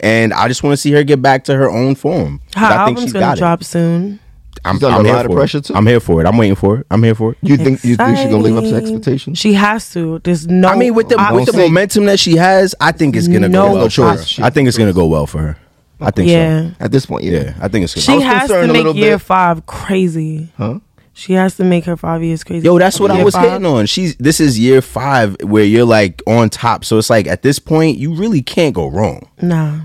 And 0.00 0.34
I 0.34 0.48
just 0.48 0.62
want 0.64 0.72
to 0.74 0.76
see 0.76 0.90
her 0.92 1.04
get 1.04 1.22
back 1.22 1.44
to 1.44 1.54
her 1.54 1.70
own 1.70 1.94
form. 1.94 2.40
Her 2.56 2.66
I 2.66 2.68
think 2.68 2.78
album's 2.80 3.00
she's 3.02 3.12
gonna 3.12 3.24
got 3.26 3.38
drop 3.38 3.60
it. 3.60 3.64
soon. 3.64 4.18
I'm, 4.64 4.76
She's 4.76 4.84
under 4.84 4.96
I'm 4.98 5.04
a 5.04 5.08
here 5.08 5.16
lot 5.16 5.26
of 5.26 5.32
for 5.32 5.36
pressure, 5.38 5.58
it. 5.58 5.64
too. 5.64 5.74
I'm 5.74 5.86
here 5.86 5.98
for 6.00 6.20
it. 6.20 6.26
I'm 6.26 6.36
waiting 6.36 6.54
for 6.54 6.78
it. 6.78 6.86
I'm 6.90 7.02
here 7.02 7.14
for 7.14 7.32
it. 7.32 7.38
You 7.42 7.56
think 7.56 7.82
you 7.84 7.96
think 7.96 8.16
she's 8.16 8.26
gonna 8.26 8.36
live 8.38 8.56
up 8.56 8.62
to 8.62 8.68
Exciting. 8.68 8.94
expectations? 8.96 9.38
She 9.38 9.54
has 9.54 9.90
to. 9.94 10.20
There's 10.20 10.46
no. 10.46 10.68
I 10.68 10.76
mean, 10.76 10.94
with 10.94 11.08
the 11.08 11.16
option. 11.18 11.34
with 11.36 11.46
the 11.46 11.56
momentum 11.56 12.04
that 12.06 12.20
she 12.20 12.36
has, 12.36 12.74
I 12.80 12.92
think 12.92 13.16
it's 13.16 13.26
gonna 13.28 13.48
No 13.48 13.68
go 13.68 13.74
well. 13.74 13.88
for 13.90 14.02
her. 14.16 14.44
I 14.44 14.50
think 14.50 14.68
it's 14.68 14.78
gonna 14.78 14.92
go 14.92 15.06
well 15.06 15.26
for 15.26 15.38
her. 15.38 15.56
I 16.00 16.10
think 16.10 16.28
Yeah. 16.30 16.68
so. 16.70 16.74
At 16.80 16.92
this 16.92 17.06
point, 17.06 17.24
yeah. 17.24 17.32
Yeah, 17.32 17.54
I 17.60 17.68
think 17.68 17.84
it's 17.84 17.94
gonna. 17.94 18.18
She 18.20 18.24
has 18.24 18.48
to 18.50 18.66
make 18.72 18.96
year 18.96 19.16
bit. 19.16 19.22
five 19.22 19.66
crazy. 19.66 20.48
Huh? 20.56 20.78
She 21.14 21.34
has 21.34 21.56
to 21.56 21.64
make 21.64 21.84
her 21.84 21.96
five 21.96 22.22
years 22.22 22.42
crazy. 22.42 22.64
Yo, 22.64 22.78
that's 22.78 22.98
what 22.98 23.10
I 23.10 23.22
was 23.22 23.34
five? 23.34 23.50
hitting 23.50 23.66
on. 23.66 23.86
She's 23.86 24.16
this 24.16 24.40
is 24.40 24.58
year 24.58 24.80
five 24.80 25.36
where 25.42 25.64
you're 25.64 25.84
like 25.84 26.22
on 26.26 26.48
top. 26.50 26.84
So 26.84 26.98
it's 26.98 27.10
like 27.10 27.26
at 27.26 27.42
this 27.42 27.58
point, 27.58 27.98
you 27.98 28.14
really 28.14 28.42
can't 28.42 28.74
go 28.74 28.88
wrong. 28.88 29.28
Nah. 29.40 29.80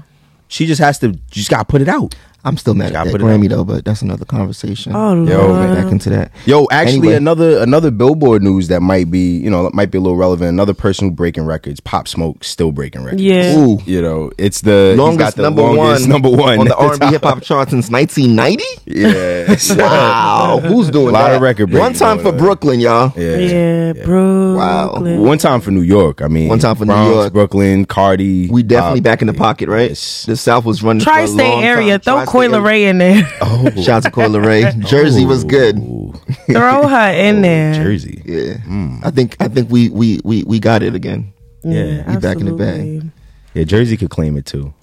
She 0.48 0.66
just 0.66 0.80
has 0.80 1.00
to 1.00 1.08
you 1.10 1.20
just 1.30 1.50
gotta 1.50 1.66
put 1.66 1.82
it 1.82 1.90
out. 1.90 2.16
I'm 2.48 2.58
still 2.58 2.74
mad 2.74 2.94
at 2.96 3.04
that 3.06 3.12
put 3.12 3.22
it 3.22 3.24
Grammy 3.24 3.50
though, 3.50 3.64
but 3.64 3.84
that's 3.86 4.02
another 4.02 4.26
conversation. 4.26 4.94
Oh 4.96 5.26
Yo, 5.26 5.48
lord. 5.48 5.76
Back 5.76 5.92
into 5.92 6.10
that. 6.12 6.32
Yo, 6.46 6.68
actually 6.72 6.98
Anyway. 7.00 7.14
another 7.16 7.60
another 7.62 7.92
billboard 7.92 8.42
news 8.44 8.68
that 8.70 8.82
might 8.82 9.12
be, 9.12 9.38
you 9.38 9.50
know, 9.50 9.70
might 9.74 9.92
be 9.92 9.98
a 9.98 10.02
little 10.02 10.18
relevant. 10.18 10.50
Another 10.50 10.74
person 10.74 11.10
who 11.10 11.12
breaking 11.14 11.46
records, 11.46 11.80
Pop 11.80 12.08
Smoke 12.08 12.44
still 12.44 12.72
breaking 12.72 13.04
records. 13.04 13.22
Yeah. 13.22 13.58
Ooh, 13.58 13.80
You 13.86 14.02
know, 14.02 14.32
it's 14.38 14.62
the 14.62 14.96
longest 14.98 15.36
the 15.38 15.44
number 15.44 15.62
longest 15.62 16.04
one, 16.04 16.10
number 16.22 16.30
one 16.30 16.60
on 16.60 16.68
the 16.68 16.76
R&B 16.76 17.06
hip 17.08 17.24
hop 17.24 17.42
chart 17.44 17.70
since 17.70 17.90
1990. 17.92 18.64
Yeah. 18.86 19.56
Wow, 19.78 20.60
who's 20.64 20.90
doing 20.90 21.10
A 21.10 21.12
lot 21.12 21.28
that? 21.30 21.36
of 21.36 21.42
record 21.42 21.68
breaking 21.68 21.82
One 21.84 21.94
time 21.94 22.20
for 22.20 22.30
on. 22.30 22.38
Brooklyn, 22.38 22.80
y'all. 22.80 23.12
yeah. 23.16 23.38
Yeah, 23.38 23.94
Brooklyn. 24.06 25.22
One 25.22 25.38
time 25.38 25.62
for 25.62 25.72
New 25.72 25.82
York. 25.82 26.22
I 26.22 26.28
mean, 26.28 26.48
One 26.50 26.60
time 26.60 26.76
for 26.76 26.86
New 26.86 26.94
Bronx, 26.94 27.14
York. 27.16 27.34
Brooklyn, 27.34 27.86
Cardi. 27.86 28.48
We 28.50 28.64
definitely 28.64 29.02
Pop. 29.02 29.04
back 29.06 29.22
in 29.22 29.28
the 29.28 29.34
pocket, 29.34 29.70
right? 29.70 29.90
Yes. 29.90 30.26
The 30.26 30.36
South 30.36 30.66
was 30.66 30.82
running 30.84 31.02
for 31.02 31.10
a 31.10 31.14
Tri-state 31.14 31.38
long 31.50 31.64
area. 31.64 32.00
time. 32.00 32.16
Throw 32.40 32.50
Tri-state 32.50 32.52
Coil. 32.52 32.62
Ray 32.62 32.86
in 32.86 32.98
there. 32.98 33.32
Oh, 33.42 33.70
Shout 33.82 33.90
out 33.90 34.04
to 34.04 34.12
Coi 34.12 34.26
Leray. 34.28 34.78
Jersey 34.88 35.26
was 35.26 35.44
good. 35.44 35.76
Throw 36.52 36.88
her 36.88 37.12
in 37.12 37.42
there. 37.42 37.74
Jersey. 37.74 38.22
Yeah, 38.26 38.54
Mm. 38.68 39.06
I 39.06 39.12
think 39.12 39.36
I 39.40 39.48
think 39.48 39.70
we 39.70 39.90
we 39.90 40.20
we 40.24 40.44
we 40.44 40.60
got 40.60 40.84
it 40.84 40.96
again. 40.96 41.34
Yeah, 41.64 42.10
we 42.10 42.18
back 42.18 42.38
in 42.38 42.46
the 42.46 42.54
bag. 42.54 43.10
Yeah, 43.54 43.64
Jersey 43.64 43.98
could 43.98 44.10
claim 44.10 44.38
it 44.38 44.46
too. 44.46 44.74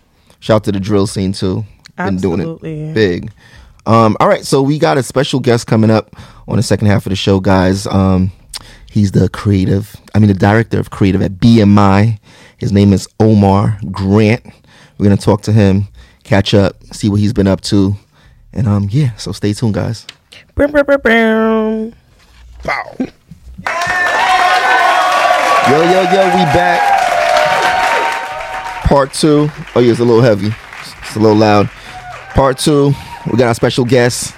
Shout 0.41 0.57
out 0.57 0.65
to 0.65 0.73
the 0.73 0.81
drill 0.81 1.07
scene 1.07 1.33
too. 1.33 1.65
Absolutely. 1.97 2.45
Been 2.45 2.59
doing 2.61 2.91
it 2.91 2.95
big. 2.95 3.33
Um, 3.87 4.17
all 4.19 4.29
right, 4.29 4.45
so 4.45 4.63
we 4.63 4.79
got 4.79 4.97
a 4.99 5.03
special 5.03 5.41
guest 5.41 5.67
coming 5.67 5.91
up 5.91 6.17
on 6.49 6.57
the 6.57 6.63
second 6.63 6.87
half 6.89 7.05
of 7.07 7.11
the 7.11 7.17
show, 7.17 7.39
guys. 7.39 7.87
Um, 7.87 8.33
he's 8.91 9.13
the 9.13 9.29
creative, 9.29 9.95
I 10.15 10.19
mean, 10.19 10.29
the 10.29 10.35
director 10.35 10.79
of 10.81 10.89
creative 10.91 11.21
at 11.23 11.33
BMI. 11.33 12.19
His 12.59 12.73
name 12.73 12.93
is 12.95 13.07
Omar 13.21 13.79
Grant. 13.91 14.43
We're 14.99 15.05
gonna 15.05 15.17
talk 15.19 15.43
to 15.43 15.53
him, 15.53 15.87
catch 16.25 16.55
up, 16.55 16.83
see 16.93 17.09
what 17.09 17.20
he's 17.20 17.33
been 17.33 17.47
up 17.47 17.61
to, 17.62 17.95
and 18.53 18.66
um, 18.66 18.89
yeah. 18.91 19.14
So 19.16 19.33
stay 19.33 19.53
tuned, 19.53 19.75
guys. 19.75 20.07
Brum, 20.55 20.72
brum, 20.72 20.85
brum, 20.85 21.01
brum. 21.01 21.95
Yo, 25.70 25.83
yo, 25.83 26.03
yo, 26.03 26.27
we 26.27 26.45
back. 26.53 26.81
Part 28.85 29.12
two. 29.14 29.49
Oh, 29.75 29.81
yeah, 29.81 29.93
it's 29.93 30.01
a 30.01 30.05
little 30.05 30.22
heavy. 30.22 30.53
It's 31.01 31.16
a 31.16 31.18
little 31.18 31.37
loud. 31.37 31.70
Part 32.35 32.59
two. 32.59 32.93
We 33.31 33.39
got 33.39 33.49
our 33.49 33.55
special 33.55 33.85
guest, 33.87 34.35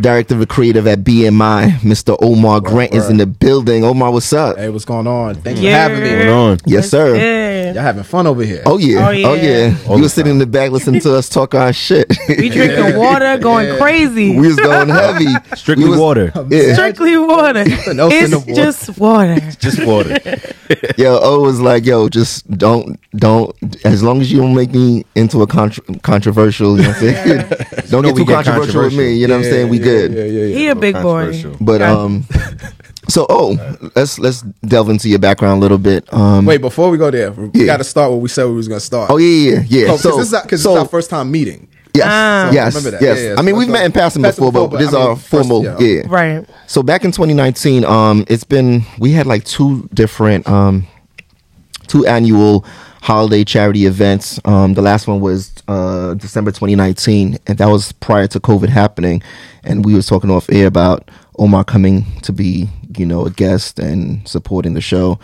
director 0.00 0.40
of 0.40 0.48
creative 0.48 0.86
at 0.86 1.00
BMI, 1.00 1.70
Mr. 1.80 2.16
Omar 2.22 2.60
Grant 2.60 2.94
is 2.94 3.08
in 3.08 3.16
the 3.16 3.26
building. 3.26 3.84
Omar, 3.84 4.10
what's 4.12 4.32
up? 4.32 4.56
Hey, 4.56 4.68
what's 4.68 4.84
going 4.84 5.06
on? 5.06 5.34
Thank 5.36 5.58
Yeah. 5.60 5.88
for 5.88 5.94
having 5.94 6.02
me. 6.04 6.24
Going 6.24 6.28
on. 6.28 6.58
Yes, 6.66 6.88
sir. 6.90 7.16
Yeah. 7.16 7.72
Y'all 7.74 7.82
having 7.82 8.02
fun 8.02 8.26
over 8.26 8.42
here. 8.44 8.62
Oh 8.64 8.78
yeah. 8.78 9.00
Oh, 9.00 9.08
oh 9.08 9.10
yeah. 9.12 9.26
Oh 9.28 9.34
yeah. 9.34 9.96
You 9.96 10.02
were 10.02 10.08
sitting 10.08 10.32
in 10.32 10.38
the 10.38 10.46
back 10.46 10.70
listening 10.70 11.00
to 11.02 11.14
us 11.14 11.28
talk 11.28 11.54
our 11.54 11.72
shit. 11.72 12.06
We 12.28 12.48
drinking 12.48 12.96
water, 12.96 13.36
going 13.38 13.76
crazy. 13.78 14.38
we 14.38 14.46
was 14.48 14.56
going 14.56 14.88
heavy. 14.88 15.26
Strictly 15.56 15.84
We 15.84 15.90
was- 15.90 15.98
water. 16.00 16.32
Yeah. 16.48 16.74
Strictly 16.74 17.16
water. 17.18 17.58
else 17.60 17.86
in 17.88 17.96
the 17.96 18.08
It's 18.10 18.32
water. 18.34 18.54
just 18.54 18.98
water. 18.98 19.40
Just 19.58 19.84
water. 19.84 20.18
Yo, 20.98 21.18
O 21.22 21.40
was 21.42 21.60
like, 21.60 21.86
yo, 21.86 22.08
just 22.08 22.48
don't, 22.58 22.98
don't. 23.16 23.54
As 23.86 24.02
long 24.02 24.20
as 24.20 24.30
you 24.30 24.38
don't 24.38 24.54
make 24.54 24.70
me 24.72 25.04
into 25.14 25.40
a 25.42 25.46
contra- 25.46 25.82
controversial, 26.00 26.76
you 26.76 26.82
know 26.82 26.88
what 26.88 26.96
I'm 26.98 27.02
saying? 27.02 27.48
don't 27.90 28.02
know 28.02 28.08
get 28.08 28.14
we 28.14 28.20
too 28.22 28.26
get 28.26 28.44
controversial 28.44 28.82
with 28.82 28.94
me. 28.96 29.14
You 29.14 29.26
know 29.28 29.38
what 29.38 29.46
I'm 29.46 29.50
saying? 29.50 29.68
We 29.70 29.78
good. 29.88 30.12
Yeah, 30.12 30.24
yeah, 30.24 30.44
yeah. 30.46 30.56
He 30.56 30.68
a 30.68 30.74
big 30.74 30.94
boy. 30.94 31.42
But 31.60 31.80
Okay. 31.82 31.90
um, 31.90 32.24
so 33.08 33.26
oh, 33.28 33.56
let's 33.96 34.18
let's 34.18 34.42
delve 34.66 34.88
into 34.90 35.08
your 35.08 35.18
background 35.18 35.58
a 35.58 35.60
little 35.60 35.78
bit. 35.78 36.12
Um, 36.12 36.44
Wait, 36.46 36.60
before 36.60 36.90
we 36.90 36.98
go 36.98 37.10
there, 37.10 37.32
we 37.32 37.50
Yeah. 37.54 37.66
got 37.66 37.76
to 37.78 37.84
start 37.84 38.10
what 38.10 38.20
we 38.20 38.28
said 38.28 38.44
we 38.46 38.52
was 38.54 38.68
going 38.68 38.80
to 38.80 38.84
start. 38.86 39.10
Oh 39.10 39.16
yeah, 39.16 39.26
yeah, 39.60 39.64
yeah. 39.68 39.92
Oh, 39.92 39.96
so 39.96 40.16
this 40.16 40.28
is 40.28 40.34
our, 40.34 40.42
cause 40.46 40.62
so 40.62 40.70
this 40.70 40.76
is 40.76 40.82
our 40.82 40.88
first 40.88 41.10
time 41.10 41.30
meeting. 41.30 41.68
yes, 41.94 42.06
Ah. 42.06 42.50
yes, 42.52 42.74
Remember 42.74 42.90
that. 42.98 43.02
yes. 43.02 43.18
Yeah, 43.18 43.28
yeah, 43.32 43.38
I 43.38 43.42
mean, 43.42 43.54
so 43.54 43.58
we've 43.60 43.68
met 43.68 43.84
in 43.86 43.92
passing 43.92 44.22
Passing 44.22 44.44
before, 44.44 44.52
before, 44.52 44.68
but 44.68 44.78
this 44.78 44.88
is 44.88 44.94
I 44.94 44.98
mean, 44.98 45.08
our 45.08 45.16
first- 45.16 45.48
formal. 45.48 45.64
yeah. 45.64 45.78
yeah. 45.80 46.02
Right. 46.06 46.46
So 46.66 46.82
back 46.82 47.04
in 47.04 47.12
2019, 47.12 47.84
um, 47.84 48.24
it's 48.28 48.44
been 48.44 48.84
we 48.98 49.12
had 49.12 49.26
like 49.26 49.44
two 49.44 49.88
different 49.94 50.46
um, 50.48 50.86
two 51.86 52.04
annual 52.06 52.64
holiday 53.00 53.44
charity 53.44 53.86
events. 53.86 54.40
Um, 54.44 54.74
the 54.74 54.82
last 54.82 55.06
one 55.06 55.20
was 55.20 55.52
uh, 55.68 56.14
December 56.14 56.50
2019, 56.50 57.38
and 57.46 57.58
that 57.58 57.66
was 57.66 57.92
prior 57.92 58.26
to 58.28 58.40
COVID 58.40 58.68
happening. 58.68 59.22
And 59.64 59.84
we 59.84 59.94
was 59.94 60.06
talking 60.06 60.30
off 60.30 60.50
air 60.50 60.66
about 60.66 61.10
Omar 61.38 61.64
coming 61.64 62.04
to 62.22 62.32
be, 62.32 62.68
you 62.96 63.06
know, 63.06 63.26
a 63.26 63.30
guest 63.30 63.78
and 63.78 64.26
supporting 64.28 64.74
the 64.74 64.80
show. 64.80 65.18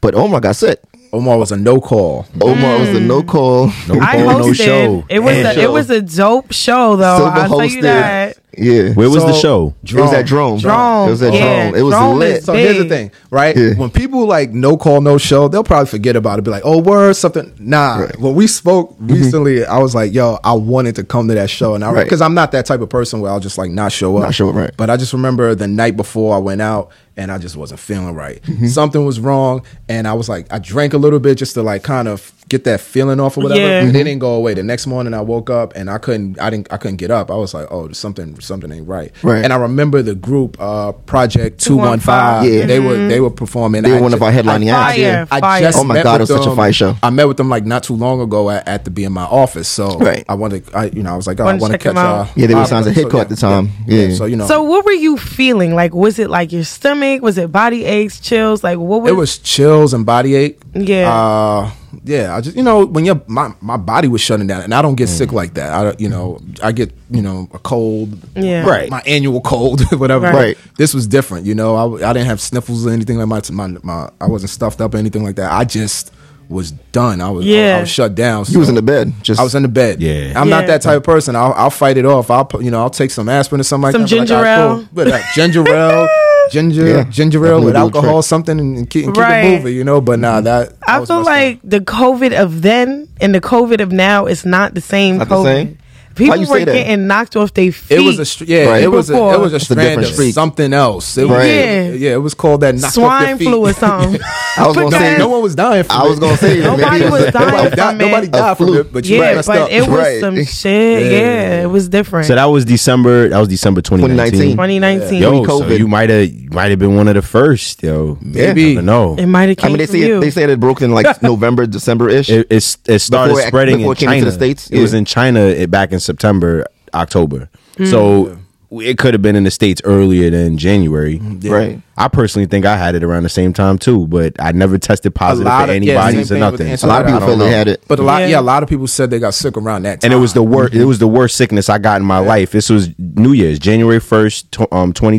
But 0.00 0.14
Omar 0.14 0.40
got 0.40 0.56
sick. 0.56 0.80
Omar 1.14 1.38
was 1.38 1.52
a 1.52 1.56
no 1.56 1.80
call. 1.80 2.26
Omar 2.40 2.78
was 2.80 2.88
a 2.88 3.00
no 3.00 3.22
mm. 3.22 3.28
call. 3.28 3.66
No 3.88 4.00
I 4.00 4.16
call, 4.16 4.38
no 4.40 4.52
show. 4.52 5.04
It 5.08 5.20
was 5.20 5.36
And 5.36 5.58
a, 5.58 5.62
it 5.62 5.70
was 5.70 5.88
a 5.90 6.02
dope 6.02 6.52
show 6.52 6.96
though. 6.96 7.18
Silver 7.18 7.38
I'll 7.38 7.48
tell 7.48 7.64
you 7.64 7.78
hosted. 7.78 7.82
that. 7.82 8.38
Yeah. 8.56 8.92
Where 8.92 9.10
was 9.10 9.24
the 9.24 9.32
So- 9.32 9.40
show? 9.40 9.74
it 9.84 10.00
was 10.00 10.12
at 10.12 10.26
Drone. 10.26 10.58
Drone. 10.58 11.08
It 11.08 11.10
was 11.10 11.22
at 11.22 11.32
Yeah, 11.32 11.70
Drone. 11.70 11.80
It 11.80 11.82
was 11.82 11.94
Drone 11.94 12.18
lit. 12.18 12.36
is 12.38 12.44
So 12.44 12.52
here's 12.52 12.78
the 12.78 12.88
thing, 12.88 13.10
right? 13.30 13.56
Yeah. 13.56 13.74
When 13.74 13.90
people 13.90 14.26
like 14.26 14.50
no 14.50 14.76
call, 14.76 15.00
no 15.00 15.18
show, 15.18 15.48
they'll 15.48 15.64
probably 15.64 15.86
forget 15.86 16.16
about 16.16 16.38
it. 16.38 16.42
Be 16.42 16.50
like, 16.50 16.62
oh, 16.64 16.80
word, 16.80 17.14
something. 17.16 17.52
Nah. 17.58 17.96
Right. 17.98 18.18
When 18.20 18.34
we 18.34 18.46
spoke 18.46 18.92
mm-hmm. 18.94 19.14
recently, 19.14 19.64
I 19.64 19.78
was 19.78 19.94
like, 19.94 20.12
yo, 20.12 20.38
I 20.44 20.52
wanted 20.52 20.96
to 20.96 21.04
come 21.04 21.28
to 21.28 21.34
that 21.34 21.50
show, 21.50 21.74
and 21.74 21.84
I 21.84 21.92
Right. 21.92 22.04
because 22.04 22.20
I'm 22.20 22.34
not 22.34 22.52
that 22.52 22.66
type 22.66 22.80
of 22.80 22.88
person 22.88 23.20
where 23.20 23.30
I'll 23.30 23.40
just 23.40 23.58
like 23.58 23.70
not 23.70 23.92
show 23.92 24.16
up. 24.16 24.24
Not 24.24 24.34
show 24.34 24.48
up, 24.48 24.54
right. 24.54 24.70
But 24.76 24.90
I 24.90 24.96
just 24.96 25.12
remember 25.12 25.54
the 25.54 25.68
night 25.68 25.96
before 25.96 26.34
I 26.34 26.38
went 26.38 26.60
out, 26.60 26.90
and 27.16 27.30
I 27.30 27.38
just 27.38 27.56
wasn't 27.56 27.80
feeling 27.80 28.14
right. 28.14 28.42
Mm-hmm. 28.42 28.66
Something 28.66 29.04
was 29.04 29.20
wrong, 29.20 29.64
and 29.88 30.06
I 30.06 30.14
was 30.14 30.28
like, 30.28 30.46
I 30.52 30.58
drank 30.58 30.92
a 30.92 30.98
little 30.98 31.20
bit 31.20 31.38
just 31.38 31.54
to 31.54 31.62
like 31.62 31.82
kind 31.82 32.08
of 32.08 32.32
get 32.54 32.64
that 32.64 32.80
feeling 32.80 33.20
off 33.20 33.36
or 33.36 33.42
whatever. 33.42 33.60
Yeah. 33.60 33.80
But 33.80 33.86
Mm-hmm. 33.88 33.96
it 33.96 34.04
didn't 34.04 34.18
go 34.20 34.34
away. 34.34 34.54
The 34.54 34.62
next 34.62 34.86
morning, 34.86 35.14
I 35.14 35.20
woke 35.20 35.50
up 35.50 35.72
and 35.76 35.90
I 35.90 35.98
couldn't, 35.98 36.40
I 36.40 36.50
didn't, 36.50 36.72
I 36.72 36.76
couldn't 36.76 36.96
get 36.96 37.10
up. 37.10 37.30
I 37.30 37.34
was 37.36 37.52
like, 37.54 37.66
oh, 37.70 37.90
something, 37.92 38.38
something 38.40 38.70
ain't 38.72 38.86
right. 38.88 39.12
Right. 39.22 39.42
And 39.44 39.52
I 39.52 39.56
remember 39.56 40.02
the 40.02 40.14
group, 40.14 40.56
uh, 40.60 40.92
Project 40.92 41.60
Two 41.60 41.76
One 41.76 42.00
Five. 42.00 42.44
Yeah. 42.48 42.66
They 42.66 42.80
were 42.80 42.96
they 43.08 43.20
were 43.20 43.30
performing. 43.30 43.82
They 43.82 43.90
were 43.90 43.98
I 43.98 44.00
one 44.00 44.14
of 44.14 44.22
our 44.22 44.30
headlining 44.32 44.72
I- 44.72 44.76
acts. 44.90 44.96
Fire, 44.96 45.00
Yeah. 45.00 45.26
I 45.30 45.60
just 45.60 45.78
Oh 45.78 45.84
my 45.84 46.02
God, 46.02 46.20
with 46.20 46.30
it 46.30 46.32
was 46.32 46.40
such 46.40 46.46
a 46.46 46.50
them- 46.50 46.56
fire 46.56 46.72
show. 46.72 46.96
I 47.02 47.10
met 47.10 47.26
with 47.28 47.36
them 47.36 47.48
like 47.48 47.64
not 47.66 47.82
too 47.82 47.94
long 47.96 48.20
ago 48.20 48.48
at, 48.50 48.66
at 48.68 48.84
the 48.84 48.90
BMI 48.90 49.24
office. 49.30 49.68
So 49.68 49.98
Right. 49.98 50.24
I 50.28 50.34
wanted, 50.34 50.72
I 50.74 50.86
you 50.86 51.02
know, 51.02 51.12
I 51.12 51.16
was 51.16 51.26
like, 51.26 51.40
oh, 51.40 51.44
I 51.44 51.46
Wanted 51.46 51.58
to 51.58 51.62
want 51.62 51.72
to 51.72 51.78
check 51.78 51.84
them 51.84 51.94
catch 51.96 52.04
out. 52.04 52.26
y'all. 52.26 52.32
Yeah, 52.36 52.46
they 52.46 52.54
were 52.54 52.60
live. 52.60 52.68
signs 52.68 52.86
of 52.86 52.94
So, 52.94 53.04
Hitco 53.04 53.20
at 53.20 53.28
the 53.28 53.36
time. 53.36 53.70
Yeah. 53.86 54.14
So 54.14 54.24
you 54.26 54.36
know, 54.36 54.46
So 54.46 54.62
what 54.62 54.84
were 54.84 54.92
you 54.92 55.16
feeling? 55.16 55.74
Like 55.74 55.94
was 55.94 56.18
it 56.18 56.30
like 56.30 56.52
your 56.52 56.64
stomach? 56.64 57.22
Was 57.22 57.36
it 57.38 57.50
body 57.52 57.84
aches, 57.84 58.20
chills? 58.20 58.62
Like 58.64 58.78
what 58.78 59.02
was 59.02 59.10
it 59.10 59.14
was 59.16 59.38
chills 59.38 59.92
and 59.94 60.06
body 60.06 60.34
ache. 60.36 60.60
Yeah. 60.74 61.12
Uh, 61.12 61.70
yeah. 62.04 62.34
I 62.34 62.40
just 62.40 62.56
you 62.56 62.62
know 62.62 62.84
when 62.86 63.04
your 63.04 63.20
my 63.26 63.52
my 63.60 63.76
body 63.76 64.08
was 64.08 64.20
shutting 64.20 64.46
down, 64.46 64.62
and 64.62 64.74
I 64.74 64.82
don't 64.82 64.94
get 64.96 65.08
sick 65.08 65.32
like 65.32 65.54
that. 65.54 65.72
I 65.72 65.82
don't- 65.84 66.00
you 66.00 66.08
know 66.08 66.40
I 66.62 66.72
get 66.72 66.92
you 67.10 67.22
know 67.22 67.48
a 67.52 67.58
cold. 67.58 68.18
Yeah. 68.34 68.66
Right. 68.68 68.90
My 68.90 69.02
annual 69.06 69.40
cold, 69.40 69.80
whatever. 70.00 70.26
Right. 70.26 70.34
Right. 70.34 70.58
This 70.76 70.94
was 70.94 71.06
different. 71.06 71.46
You 71.46 71.54
know, 71.54 71.76
I, 71.76 72.10
I 72.10 72.12
didn't 72.12 72.26
have 72.26 72.40
sniffles 72.40 72.86
or 72.86 72.90
anything 72.90 73.18
like 73.18 73.28
my, 73.28 73.40
my 73.52 73.78
my 73.82 74.10
I 74.20 74.26
wasn't 74.26 74.50
stuffed 74.50 74.80
up 74.80 74.94
or 74.94 74.98
anything 74.98 75.22
like 75.24 75.36
that. 75.36 75.52
I 75.52 75.64
just 75.64 76.12
was 76.50 76.72
done. 76.92 77.20
I 77.22 77.30
was 77.30 77.46
yeah. 77.46 77.54
I, 77.56 77.58
Yeah. 77.60 77.80
was 77.80 77.88
shut 77.90 78.14
down. 78.14 78.44
You 78.48 78.58
was 78.58 78.68
in 78.68 78.74
the 78.74 78.82
bed. 78.82 79.12
Just 79.22 79.40
I 79.40 79.42
was 79.44 79.54
in 79.54 79.62
the 79.62 79.68
bed. 79.68 80.02
Yeah. 80.02 80.34
I'm 80.38 80.50
not 80.50 80.66
that 80.66 80.82
type 80.82 80.98
of 80.98 81.02
person. 81.04 81.34
I'll, 81.36 81.54
I'll 81.54 81.70
fight 81.70 81.96
it 81.96 82.04
off. 82.04 82.30
I'll 82.30 82.48
you 82.60 82.70
know 82.70 82.80
I'll 82.80 82.90
take 82.90 83.10
some 83.10 83.28
aspirin 83.30 83.60
or 83.60 83.64
something 83.64 83.84
like 83.84 83.92
Some 83.92 84.02
that. 84.02 84.10
Be 84.10 84.18
like, 84.18 84.28
ginger 84.28 84.44
ale." 84.46 84.76
cool." 84.76 84.88
But, 84.92 85.08
uh, 85.08 85.20
ginger 85.34 85.66
ale, 85.74 86.06
ginger 86.50 86.86
Yeah. 86.86 87.04
ginger 87.04 87.46
ale 87.46 87.62
with 87.64 87.76
alcohol, 87.76 88.22
something, 88.22 88.58
and, 88.58 88.76
and 88.78 88.90
keep, 88.90 89.06
and 89.06 89.14
keep 89.14 89.22
Right. 89.22 89.44
it 89.44 89.58
moving. 89.58 89.74
You 89.76 89.84
know, 89.84 90.00
but 90.00 90.18
nah, 90.18 90.40
that 90.40 90.72
I 90.86 90.98
was 91.00 91.08
feel 91.08 91.18
messed 91.18 91.28
up. 91.28 91.34
like 91.36 91.60
the 91.64 91.80
COVID 91.80 92.32
of 92.38 92.62
then 92.62 93.08
and 93.20 93.34
the 93.34 93.40
COVID 93.40 93.80
of 93.80 93.92
now 93.92 94.26
is 94.26 94.44
not 94.44 94.74
the 94.74 94.80
same 94.80 95.18
Not 95.18 95.28
the 95.28 95.34
COVID. 95.36 95.44
same? 95.44 95.78
People 96.14 96.38
were 96.40 96.44
say 96.46 96.64
that? 96.64 96.72
getting 96.72 97.06
knocked 97.06 97.36
off 97.36 97.52
their 97.54 97.72
feet. 97.72 97.98
It 97.98 98.00
was 98.00 98.18
a 98.18 98.24
str- 98.24 98.44
yeah. 98.46 98.66
Right. 98.70 98.82
It 98.82 98.88
was 98.88 99.10
a, 99.10 99.12
Before. 99.14 99.34
it 99.34 99.40
was 99.40 99.52
a 99.52 99.56
It's 99.56 99.64
strand 99.64 99.80
different 99.80 100.08
of 100.08 100.14
streak. 100.14 100.34
something 100.34 100.72
else. 100.72 101.16
It 101.18 101.22
was, 101.28 101.30
Right. 101.38 101.46
Yeah. 101.46 101.82
yeah. 101.92 102.10
It 102.14 102.22
was 102.22 102.34
called 102.34 102.60
that 102.62 102.74
knock 102.74 102.84
off 102.90 102.96
your 102.96 103.04
swine 103.06 103.38
feet. 103.38 103.48
flu 103.48 103.66
or 103.66 103.72
something. 103.84 104.20
I 104.56 104.66
was 104.66 104.76
gonna 104.76 104.90
say 104.92 105.18
no 105.18 105.28
one 105.28 105.42
was 105.42 105.54
dying. 105.54 105.84
From 105.84 105.96
it. 105.96 106.00
I 106.00 106.08
was 106.08 106.18
gonna 106.18 106.36
say 106.36 106.60
Nobody 106.64 106.98
maybe 107.00 107.10
was 107.10 107.24
dying 107.32 107.46
Nobody 107.50 107.68
from 107.68 107.76
died, 107.76 107.94
it. 107.94 107.98
nobody 107.98 108.28
died 108.28 108.56
from 108.58 108.74
it, 108.76 108.92
but 108.92 109.04
you 109.04 109.16
yeah, 109.16 109.34
messed 109.34 109.48
but 109.48 109.58
up. 109.62 109.70
it 109.70 109.80
was 109.80 109.88
Right. 109.98 110.20
some 110.20 110.44
shit. 110.44 111.02
Yeah. 111.04 111.10
Yeah, 111.18 111.62
it 111.62 111.66
was 111.70 111.88
different. 111.88 112.26
So 112.26 112.34
that 112.34 112.44
was 112.44 112.64
December. 112.64 113.28
That 113.30 113.38
was 113.38 113.48
December 113.48 113.80
2019. 113.82 114.52
2019. 114.52 115.20
2019. 115.20 115.22
Yo, 115.22 115.44
so 115.44 115.66
you 115.68 115.88
might 115.88 116.10
have 116.10 116.30
might 116.52 116.70
have 116.70 116.78
been 116.78 116.94
one 116.96 117.08
of 117.08 117.14
the 117.14 117.22
first. 117.22 117.82
Yo, 117.82 118.18
Maybe. 118.20 118.76
no. 118.80 119.16
It 119.16 119.26
might 119.26 119.48
have 119.48 119.50
I 119.50 119.54
came 119.62 119.70
mean, 119.72 119.78
they 119.78 119.86
say 119.86 119.98
you. 119.98 120.20
they 120.20 120.30
said 120.30 120.50
it 120.50 120.60
broke 120.60 120.82
in 120.82 120.92
like 120.92 121.22
November, 121.22 121.66
December 121.66 122.08
ish. 122.08 122.28
It, 122.30 122.46
it's 122.50 122.78
it 122.86 122.98
started 123.00 123.36
spreading 123.36 123.78
before 123.78 123.92
in 123.92 123.96
it 123.96 123.98
came 123.98 124.08
into 124.10 124.20
China. 124.20 124.24
the 124.26 124.32
States? 124.32 124.70
It 124.70 124.80
was 124.80 124.94
in 124.94 125.04
China 125.04 125.40
eh, 125.40 125.66
back 125.66 125.92
in 125.92 126.00
September, 126.04 126.66
October. 126.94 127.48
Hmm. 127.76 127.86
So 127.86 128.38
it 128.70 128.98
could 128.98 129.14
have 129.14 129.22
been 129.22 129.36
in 129.36 129.44
the 129.44 129.50
states 129.50 129.80
earlier 129.84 130.30
than 130.30 130.58
January. 130.58 131.18
Right. 131.18 131.80
I 131.96 132.08
personally 132.08 132.46
think 132.46 132.64
I 132.66 132.76
had 132.76 132.94
it 132.94 133.04
around 133.04 133.22
the 133.22 133.28
same 133.28 133.52
time 133.52 133.78
too, 133.78 134.06
but 134.08 134.34
I 134.40 134.52
never 134.52 134.78
tested 134.78 135.14
positive 135.14 135.46
for 135.52 135.70
of- 135.70 135.82
yeah, 135.82 136.08
or 136.08 136.38
nothing. 136.38 136.66
A 136.72 136.86
lot 136.86 137.02
of 137.02 137.06
people 137.06 137.20
feel 137.26 137.36
they 137.36 137.50
had 137.50 137.68
it. 137.68 137.82
But 137.86 137.98
a 137.98 138.02
lot, 138.02 138.22
Yeah. 138.22 138.26
yeah. 138.28 138.40
a 138.40 138.42
lot 138.42 138.62
of 138.62 138.68
people 138.68 138.86
said 138.86 139.10
they 139.10 139.18
got 139.18 139.34
sick 139.34 139.56
around 139.56 139.82
that 139.84 140.00
time. 140.00 140.10
and 140.10 140.12
it 140.12 140.20
was 140.20 140.32
the 140.32 140.42
worst. 140.42 140.74
It 140.74 140.84
was 140.84 140.98
the 140.98 141.06
worst 141.08 141.36
sickness 141.36 141.68
I 141.68 141.78
got 141.78 142.00
in 142.00 142.06
my 142.06 142.18
life. 142.18 142.50
This 142.52 142.68
was 142.70 142.90
New 142.98 143.32
Year's, 143.32 143.58
January 143.58 144.00
first, 144.00 144.50
tw- 144.52 144.72
um, 144.72 144.92
twenty 144.92 145.14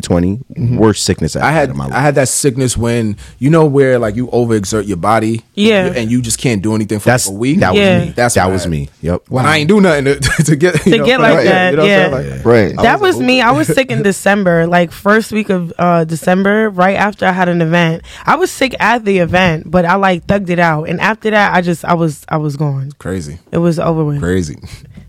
Worst 0.58 1.04
sickness 1.04 1.36
I, 1.36 1.48
I 1.50 1.52
had 1.52 1.70
in 1.70 1.78
my 1.78 1.86
life. 1.86 1.94
I 1.94 2.00
had 2.02 2.16
that 2.16 2.28
sickness 2.28 2.78
when 2.78 3.18
you 3.40 3.50
know 3.50 3.66
where 3.66 3.98
like 4.00 4.16
you 4.16 4.28
overexert 4.28 4.88
your 4.88 4.98
body, 4.98 5.44
Yeah. 5.54 5.92
and 5.96 6.12
you 6.12 6.22
just 6.22 6.38
can't 6.40 6.62
do 6.62 6.76
anything 6.76 7.00
for 7.00 7.06
That's 7.10 7.28
like 7.28 7.36
a 7.36 7.38
week. 7.40 7.60
that 7.60 7.74
Yeah. 7.76 7.98
was 8.00 8.06
me. 8.08 8.14
That's 8.16 8.36
that 8.36 8.52
was 8.52 8.68
me. 8.68 8.90
Yep. 9.02 9.24
When 9.30 9.46
I 9.46 9.58
ain't 9.58 9.68
do 9.70 9.80
nothing 9.82 10.06
to, 10.06 10.16
to 10.46 10.56
get 10.56 10.76
To 10.82 10.98
know, 10.98 11.06
get 11.06 11.20
like 11.20 11.36
right, 11.38 11.44
that, 11.46 11.72
you 11.72 11.78
know 11.78 11.84
what 11.84 11.92
I'm 11.92 12.26
yeah. 12.26 12.36
Like, 12.36 12.46
Right. 12.46 12.76
that 12.78 13.00
was 13.00 13.20
me. 13.20 13.42
I 13.42 13.52
was 13.52 13.68
sick 13.68 13.90
in 13.92 14.04
December, 14.12 14.68
like 14.68 14.92
first 14.92 15.32
week 15.32 15.50
of 15.50 15.72
uh, 15.80 16.04
December, 16.06 16.65
right 16.70 16.96
after 16.96 17.26
I 17.26 17.32
had 17.32 17.50
an 17.50 17.62
event. 17.62 18.04
I 18.26 18.36
was 18.36 18.52
sick 18.52 18.76
at 18.80 19.06
the 19.06 19.20
event, 19.20 19.70
but 19.72 19.86
I 19.86 19.96
like 19.96 20.26
thugged 20.28 20.50
it 20.50 20.60
out. 20.60 20.84
And 20.90 21.00
after 21.02 21.30
that, 21.32 21.54
I 21.56 21.62
just 21.62 21.84
I 21.86 21.94
was 21.94 22.26
I 22.30 22.38
was 22.38 22.56
gone. 22.58 22.92
crazy, 23.00 23.40
It 23.52 23.58
was 23.60 23.80
over 23.80 24.04
with. 24.04 24.20
crazy. 24.20 24.58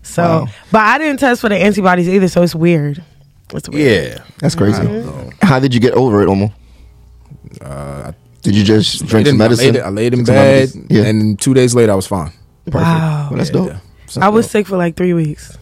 So, 0.03 0.23
Wow. 0.23 0.47
but 0.71 0.81
I 0.81 0.97
didn't 0.97 1.19
test 1.19 1.41
for 1.41 1.49
the 1.49 1.57
antibodies 1.57 2.07
either, 2.07 2.27
so 2.29 2.41
it's 2.41 2.55
weird. 2.55 3.03
It's 3.53 3.67
weird. 3.69 4.11
Yeah. 4.13 4.23
That's 4.39 4.55
crazy. 4.55 4.81
Mm-hmm. 4.81 5.29
How 5.45 5.59
did 5.59 5.73
you 5.73 5.79
get 5.79 5.93
over 5.93 6.21
it, 6.21 6.27
Omo? 6.27 6.51
did 8.41 8.55
you 8.55 8.63
just 8.63 9.05
drink 9.05 9.27
some 9.27 9.37
laid, 9.37 9.49
medicine? 9.49 9.81
I 9.83 9.89
laid 9.89 10.13
in 10.13 10.19
Took 10.19 10.27
some 10.27 10.35
bed. 10.35 10.69
Yeah. 10.89 11.03
and 11.03 11.39
two 11.39 11.53
days 11.53 11.75
later 11.75 11.91
I 11.91 11.95
was 11.95 12.07
fine. 12.07 12.31
Wow. 12.67 13.27
well, 13.29 13.37
that's 13.37 13.49
dope. 13.49 13.73
I 14.21 14.29
was 14.29 14.49
sick 14.49 14.67
for 14.67 14.77
like 14.77 14.95
three 14.95 15.13
weeks. 15.13 15.57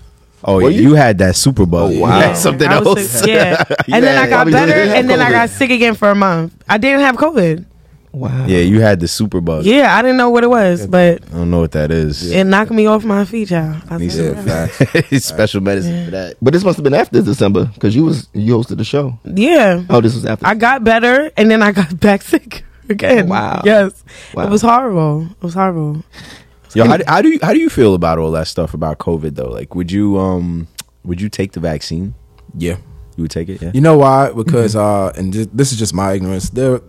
Oh, 0.48 0.60
yeah. 0.60 0.70
You? 0.70 0.94
had 0.94 1.18
that 1.20 1.36
super 1.36 1.66
bug. 1.66 1.92
Oh, 1.94 2.00
wow. 2.00 2.16
You 2.18 2.24
had 2.24 2.38
something 2.38 2.68
I 2.68 2.80
was 2.80 2.88
else. 2.88 3.10
sick- 3.10 3.28
yeah. 3.28 3.64
And 3.92 4.04
then 4.04 4.18
I 4.18 4.28
got 4.30 4.36
probably 4.38 4.54
better, 4.54 4.74
didn't 4.74 4.88
have 4.90 4.98
and 4.98 5.10
then 5.10 5.20
I 5.22 5.26
COVID. 5.30 5.32
got 5.32 5.50
sick 5.50 5.70
again 5.72 5.96
for 5.96 6.10
a 6.12 6.16
month. 6.16 6.54
I 6.70 6.78
didn't 6.78 7.02
have 7.02 7.16
COVID. 7.18 7.66
Wow. 8.14 8.46
Yeah, 8.48 8.60
you 8.60 8.80
had 8.80 9.02
the 9.02 9.10
super 9.10 9.42
bug. 9.42 9.66
Yeah, 9.66 9.94
I 9.94 10.02
didn't 10.02 10.16
know 10.16 10.30
what 10.30 10.46
it 10.46 10.50
was, 10.50 10.88
but 10.88 11.22
I 11.34 11.36
don't 11.36 11.52
know 11.52 11.60
what 11.60 11.74
that 11.74 11.92
is. 11.92 12.32
it 12.32 12.46
knocked 12.46 12.72
me 12.72 12.86
off 12.86 13.04
my 13.04 13.26
feet, 13.26 13.52
y'all. 13.52 13.76
I 13.90 14.00
He 14.00 14.10
said, 14.10 14.72
said 14.72 15.22
special 15.22 15.60
medicine 15.60 16.06
for 16.06 16.12
that. 16.12 16.38
But 16.42 16.54
this 16.54 16.64
must 16.64 16.78
have 16.78 16.86
been 16.86 16.94
after 16.94 17.22
December 17.22 17.66
because 17.74 17.94
you 17.94 18.06
was 18.06 18.30
you 18.32 18.56
hosted 18.56 18.78
the 18.78 18.86
show. 18.86 19.20
yeah. 19.26 19.84
Oh, 19.90 20.00
this 20.00 20.16
was 20.16 20.26
after. 20.26 20.48
I 20.48 20.54
got 20.56 20.86
better, 20.86 21.30
and 21.36 21.52
then 21.52 21.62
I 21.62 21.74
got 21.74 22.00
back 22.08 22.22
sick 22.22 22.64
again. 22.88 23.28
Wow. 23.28 23.64
Yes. 23.66 24.02
Wow. 24.34 24.46
It 24.48 24.50
was 24.50 24.62
horrible. 24.62 25.24
It 25.32 25.44
was 25.44 25.54
horrible. 25.56 26.06
Yo, 26.76 26.86
how, 26.86 26.98
do- 26.98 27.04
how 27.08 27.22
do 27.22 27.30
you 27.30 27.40
how 27.42 27.54
do 27.54 27.60
you 27.60 27.70
feel 27.70 27.94
about 27.96 28.20
all 28.20 28.32
that 28.32 28.48
stuff 28.48 28.74
about 28.74 28.98
COVID 29.00 29.36
though? 29.36 29.50
Like, 29.50 29.76
would 29.76 29.92
you 29.92 30.18
um 30.20 30.68
would 31.04 31.22
you 31.22 31.30
take 31.30 31.54
the 31.54 31.60
vaccine? 31.60 32.14
Yeah, 32.58 32.78
You 33.18 33.24
would 33.24 33.32
take 33.32 33.50
it? 33.50 33.62
Yeah. 33.62 33.72
you 33.74 33.82
know 33.82 33.98
why? 33.98 34.32
Because 34.32 34.76
uh, 34.76 35.12
and 35.18 35.34
ju- 35.34 35.50
this 35.54 35.72
is 35.72 35.80
just 35.80 35.94
my 35.94 36.14
ignorance. 36.14 36.50
There, 36.50 36.82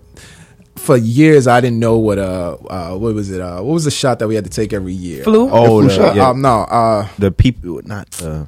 for 0.76 0.96
years 0.96 1.46
I 1.46 1.60
didn't 1.60 1.78
know 1.80 1.96
what 1.98 2.18
uh, 2.18 2.56
uh 2.68 2.96
what 2.96 3.14
was 3.14 3.30
it 3.30 3.40
uh 3.40 3.60
what 3.62 3.72
was 3.72 3.84
the 3.84 3.90
shot 3.90 4.18
that 4.18 4.28
we 4.28 4.34
had 4.34 4.44
to 4.44 4.50
take 4.50 4.72
every 4.72 4.92
year? 4.92 5.24
Flu. 5.24 5.48
Oh, 5.50 5.80
flu 5.80 5.88
the, 5.88 5.94
shot? 5.94 6.16
yeah, 6.16 6.28
Um, 6.30 6.42
no, 6.42 6.60
uh, 6.62 7.08
the 7.18 7.30
people 7.32 7.74
would 7.74 7.88
not 7.88 8.22
uh, 8.22 8.44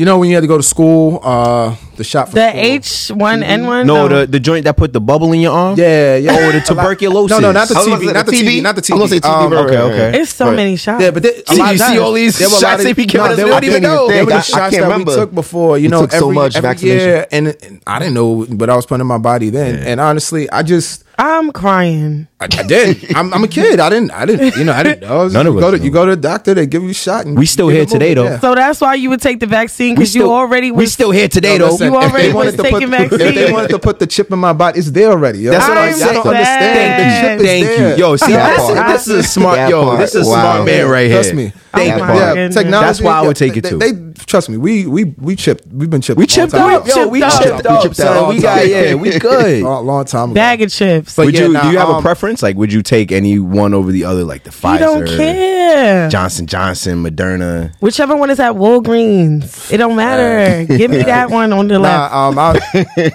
you 0.00 0.06
know 0.08 0.16
when 0.18 0.30
you 0.30 0.34
had 0.34 0.40
to 0.40 0.46
go 0.48 0.56
to 0.56 0.62
school, 0.62 1.20
uh, 1.22 1.76
the 1.96 2.04
shot 2.04 2.28
for 2.30 2.36
The. 2.40 2.48
H 2.56 3.10
one 3.14 3.42
N 3.42 3.66
one. 3.66 3.86
No, 3.86 4.08
the 4.08 4.26
the 4.26 4.40
joint 4.40 4.64
that 4.64 4.74
put 4.74 4.94
the 4.94 5.00
bubble 5.10 5.30
in 5.34 5.40
your 5.40 5.52
arm. 5.52 5.76
Yeah, 5.78 6.16
yeah. 6.16 6.32
Oh, 6.40 6.52
the 6.56 6.60
tuberculosis. 6.64 7.30
No, 7.36 7.38
no, 7.46 7.52
not 7.52 7.68
the 7.68 7.76
I 7.76 7.84
TB, 7.84 8.14
not 8.14 8.24
the 8.24 8.32
the 8.32 8.38
TB, 8.38 8.48
TB. 8.48 8.62
not 8.62 8.74
the 8.76 8.80
TB. 8.80 8.92
I'm 8.94 8.98
gonna 8.98 9.08
say 9.10 9.20
TB, 9.20 9.28
Um, 9.28 9.52
okay, 9.52 9.76
okay. 9.88 10.04
right. 10.06 10.14
It's 10.20 10.32
so 10.32 10.46
Right. 10.46 10.56
many 10.56 10.76
shots. 10.76 11.02
Yeah, 11.04 11.10
but 11.10 11.22
they, 11.22 11.34
a 11.48 11.54
lot 11.54 11.76
you 11.76 11.82
of 11.84 11.88
see 11.90 11.98
all 11.98 12.12
these 12.14 12.38
there 12.38 12.48
were 12.48 12.56
shots 12.56 12.80
of- 12.80 12.84
they 12.88 12.94
be 12.94 13.04
no, 13.12 13.24
us, 13.24 13.36
there 13.36 13.44
we 13.44 13.50
were- 13.52 13.60
don't 13.60 13.64
even 13.70 13.82
there 13.82 13.92
know. 13.92 14.06
were 14.06 14.32
I- 14.32 14.36
I 14.36 14.40
shots 14.40 14.54
can't 14.56 14.72
that 14.72 14.82
remember. 14.88 15.10
we 15.12 15.16
took 15.18 15.34
before. 15.34 15.76
You 15.76 15.82
We 15.84 15.88
know, 15.88 16.00
took 16.00 16.12
so 16.12 16.30
much 16.32 16.56
every 16.56 16.68
vaccination. 16.70 17.08
year, 17.08 17.26
and, 17.30 17.46
and 17.62 17.80
I 17.86 17.98
didn't 17.98 18.14
know 18.14 18.44
what 18.44 18.70
I 18.70 18.76
was 18.76 18.86
putting 18.86 19.02
in 19.02 19.06
my 19.06 19.18
body 19.18 19.50
then. 19.50 19.74
And 19.84 20.00
honestly, 20.00 20.48
I 20.50 20.62
just. 20.62 21.04
I'm 21.22 21.52
crying. 21.52 22.28
I, 22.40 22.44
I 22.46 22.62
did. 22.62 23.14
I'm, 23.14 23.34
I'm 23.34 23.44
a 23.44 23.48
kid. 23.48 23.78
I 23.78 23.90
didn't. 23.90 24.10
I 24.10 24.24
didn't. 24.24 24.56
You 24.56 24.64
know. 24.64 24.72
I 24.72 24.82
didn't 24.82 25.00
know. 25.02 25.28
None 25.28 25.46
of 25.46 25.52
you 25.54 25.60
us 25.60 25.70
to 25.72 25.76
know. 25.78 25.84
you 25.84 25.90
go 25.90 26.06
to 26.06 26.16
the 26.16 26.20
doctor. 26.20 26.54
They 26.54 26.66
give 26.66 26.82
you 26.82 26.88
a 26.90 26.94
shot. 26.94 27.26
And 27.26 27.36
We 27.36 27.44
still 27.44 27.68
here 27.68 27.84
today, 27.84 28.14
though. 28.14 28.24
yeah. 28.24 28.38
So 28.40 28.54
that's 28.54 28.80
why 28.80 28.94
you 28.94 29.10
would 29.10 29.20
take 29.20 29.38
the 29.38 29.46
vaccine 29.46 29.94
because 29.94 30.14
you 30.14 30.22
still- 30.22 30.32
already 30.32 30.70
we 30.70 30.84
was. 30.84 30.92
still 30.94 31.10
here 31.10 31.28
today 31.28 31.58
No, 31.58 31.76
though. 31.76 31.84
You 31.84 31.94
already 31.96 32.28
they 32.28 32.32
wanted 32.32 32.46
was 32.46 32.56
to 32.56 32.62
put- 32.70 32.80
taking 32.80 32.92
If 32.94 33.34
they 33.34 33.52
wanted 33.52 33.68
to 33.70 33.78
put 33.78 33.98
the 33.98 34.06
chip 34.06 34.32
in 34.32 34.38
my 34.38 34.54
body, 34.54 34.78
it's 34.78 34.90
there 34.90 35.10
already. 35.10 35.40
yo. 35.40 35.50
That's 35.50 35.68
what 35.68 35.76
I'm 35.76 35.88
I'm 35.88 35.94
saying. 35.94 36.10
I 36.10 36.14
don't 36.14 36.26
understand. 36.26 37.00
The 37.00 37.04
sad. 37.04 37.20
chip 37.20 37.40
is 37.40 37.46
Thank 37.46 37.66
there. 37.66 37.90
you, 37.90 37.96
yo. 38.02 38.16
See, 38.16 38.32
That 38.32 38.56
this, 38.56 38.66
part. 38.74 38.88
this 38.92 39.08
is 39.08 39.14
a 39.14 39.22
smart, 39.22 39.70
yo. 39.70 39.96
This 39.98 40.14
is 40.14 40.22
a 40.22 40.24
smart 40.24 40.64
man 40.64 40.88
right 40.88 41.06
here. 41.06 41.14
Trust 41.16 41.34
me. 41.34 41.52
Oh 41.54 41.78
Thank 41.78 41.92
Oh 41.92 41.96
you. 41.98 42.02
my 42.02 42.14
Yeah, 42.14 42.26
goodness. 42.34 42.54
technology. 42.56 42.86
That's 42.86 43.00
why 43.02 43.12
I 43.12 43.22
would 43.26 43.36
take 43.36 43.56
it 43.56 43.62
they- 43.64 43.92
too. 43.92 44.09
They, 44.20 44.30
trust 44.30 44.48
me. 44.48 44.56
We 44.56 44.86
we 44.86 45.04
we 45.04 45.36
chipped. 45.36 45.66
We've 45.66 45.90
been 45.90 46.00
chipped. 46.00 46.18
We 46.18 46.26
chipped 46.26 46.52
time 46.52 46.74
up, 46.80 46.86
yo. 46.86 47.08
We 47.08 47.20
Chipped 47.20 47.32
up. 47.34 47.42
chipped 47.42 47.70
We 47.70 47.82
chipped 47.82 47.96
son. 47.96 48.16
up. 48.16 48.28
We 48.28 48.40
got 48.40 48.66
yeah. 48.68 48.94
We 48.94 49.18
good. 49.18 49.62
A 49.62 49.78
long 49.80 50.04
time 50.04 50.30
ago. 50.30 50.34
Bag 50.34 50.62
of 50.62 50.70
chips. 50.70 51.16
But 51.16 51.26
Would 51.26 51.34
yeah, 51.34 51.46
you 51.46 51.52
nah, 51.52 51.62
do 51.62 51.70
you 51.70 51.78
have 51.78 51.88
a 51.88 51.92
um, 51.94 52.02
preference? 52.02 52.42
Like, 52.42 52.56
would 52.56 52.72
you 52.72 52.82
take 52.82 53.12
any 53.12 53.38
one 53.38 53.74
over 53.74 53.90
the 53.92 54.04
other, 54.04 54.24
like 54.24 54.44
the 54.44 54.50
you 54.50 54.78
don't 54.78 55.02
Pfizer, 55.04 55.16
care. 55.16 56.08
Johnson 56.10 56.46
Johnson, 56.46 57.02
Moderna? 57.02 57.74
Whichever 57.80 58.16
one 58.16 58.30
is 58.30 58.40
at 58.40 58.54
Walgreens, 58.54 59.72
it 59.72 59.76
don't 59.78 59.96
matter. 59.96 60.66
Give 60.76 60.90
me 60.90 60.98
that 61.02 61.30
one 61.40 61.52
on 61.52 61.68
the 61.68 61.78
left. 61.78 62.14
Um, 62.14 62.38
I, 62.38 62.60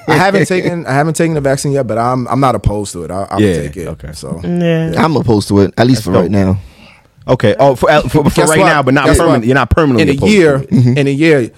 I 0.08 0.14
haven't 0.16 0.46
taken 0.48 0.86
I 0.86 0.94
haven't 0.94 1.16
taken 1.16 1.34
the 1.34 1.42
vaccine 1.42 1.72
yet, 1.72 1.88
but 1.88 1.98
I'm 1.98 2.28
I'm 2.28 2.40
not 2.40 2.56
opposed 2.56 2.94
to 2.94 3.04
it. 3.04 3.12
I, 3.12 3.24
I 3.30 3.38
Yeah, 3.38 3.48
would 3.48 3.62
take 3.74 3.78
it. 3.78 3.88
okay. 3.90 4.12
So 4.14 4.40
Yeah. 4.44 4.94
I'm 4.98 5.16
opposed 5.16 5.48
to 5.50 5.60
it, 5.62 5.74
at 5.78 5.88
least 5.88 6.04
for 6.04 6.12
dope. 6.12 6.22
right 6.24 6.32
now. 6.32 6.58
Okay. 7.28 7.56
Oh, 7.60 7.76
for 7.76 7.90
uh, 7.90 8.02
for, 8.04 8.30
for 8.30 8.42
right 8.46 8.60
what? 8.60 8.66
now, 8.66 8.84
but 8.84 8.94
not 8.94 9.06
permanent. 9.08 9.30
what? 9.30 9.46
You're 9.46 9.56
not 9.56 9.70
permanently 9.70 10.04
in 10.04 10.10
a 10.10 10.14
opposed 10.14 10.32
to 10.32 10.38
year. 10.38 10.56
it. 10.58 10.70
Mm-hmm. 10.70 10.98
In 10.98 11.08
a 11.08 11.12
year, 11.12 11.52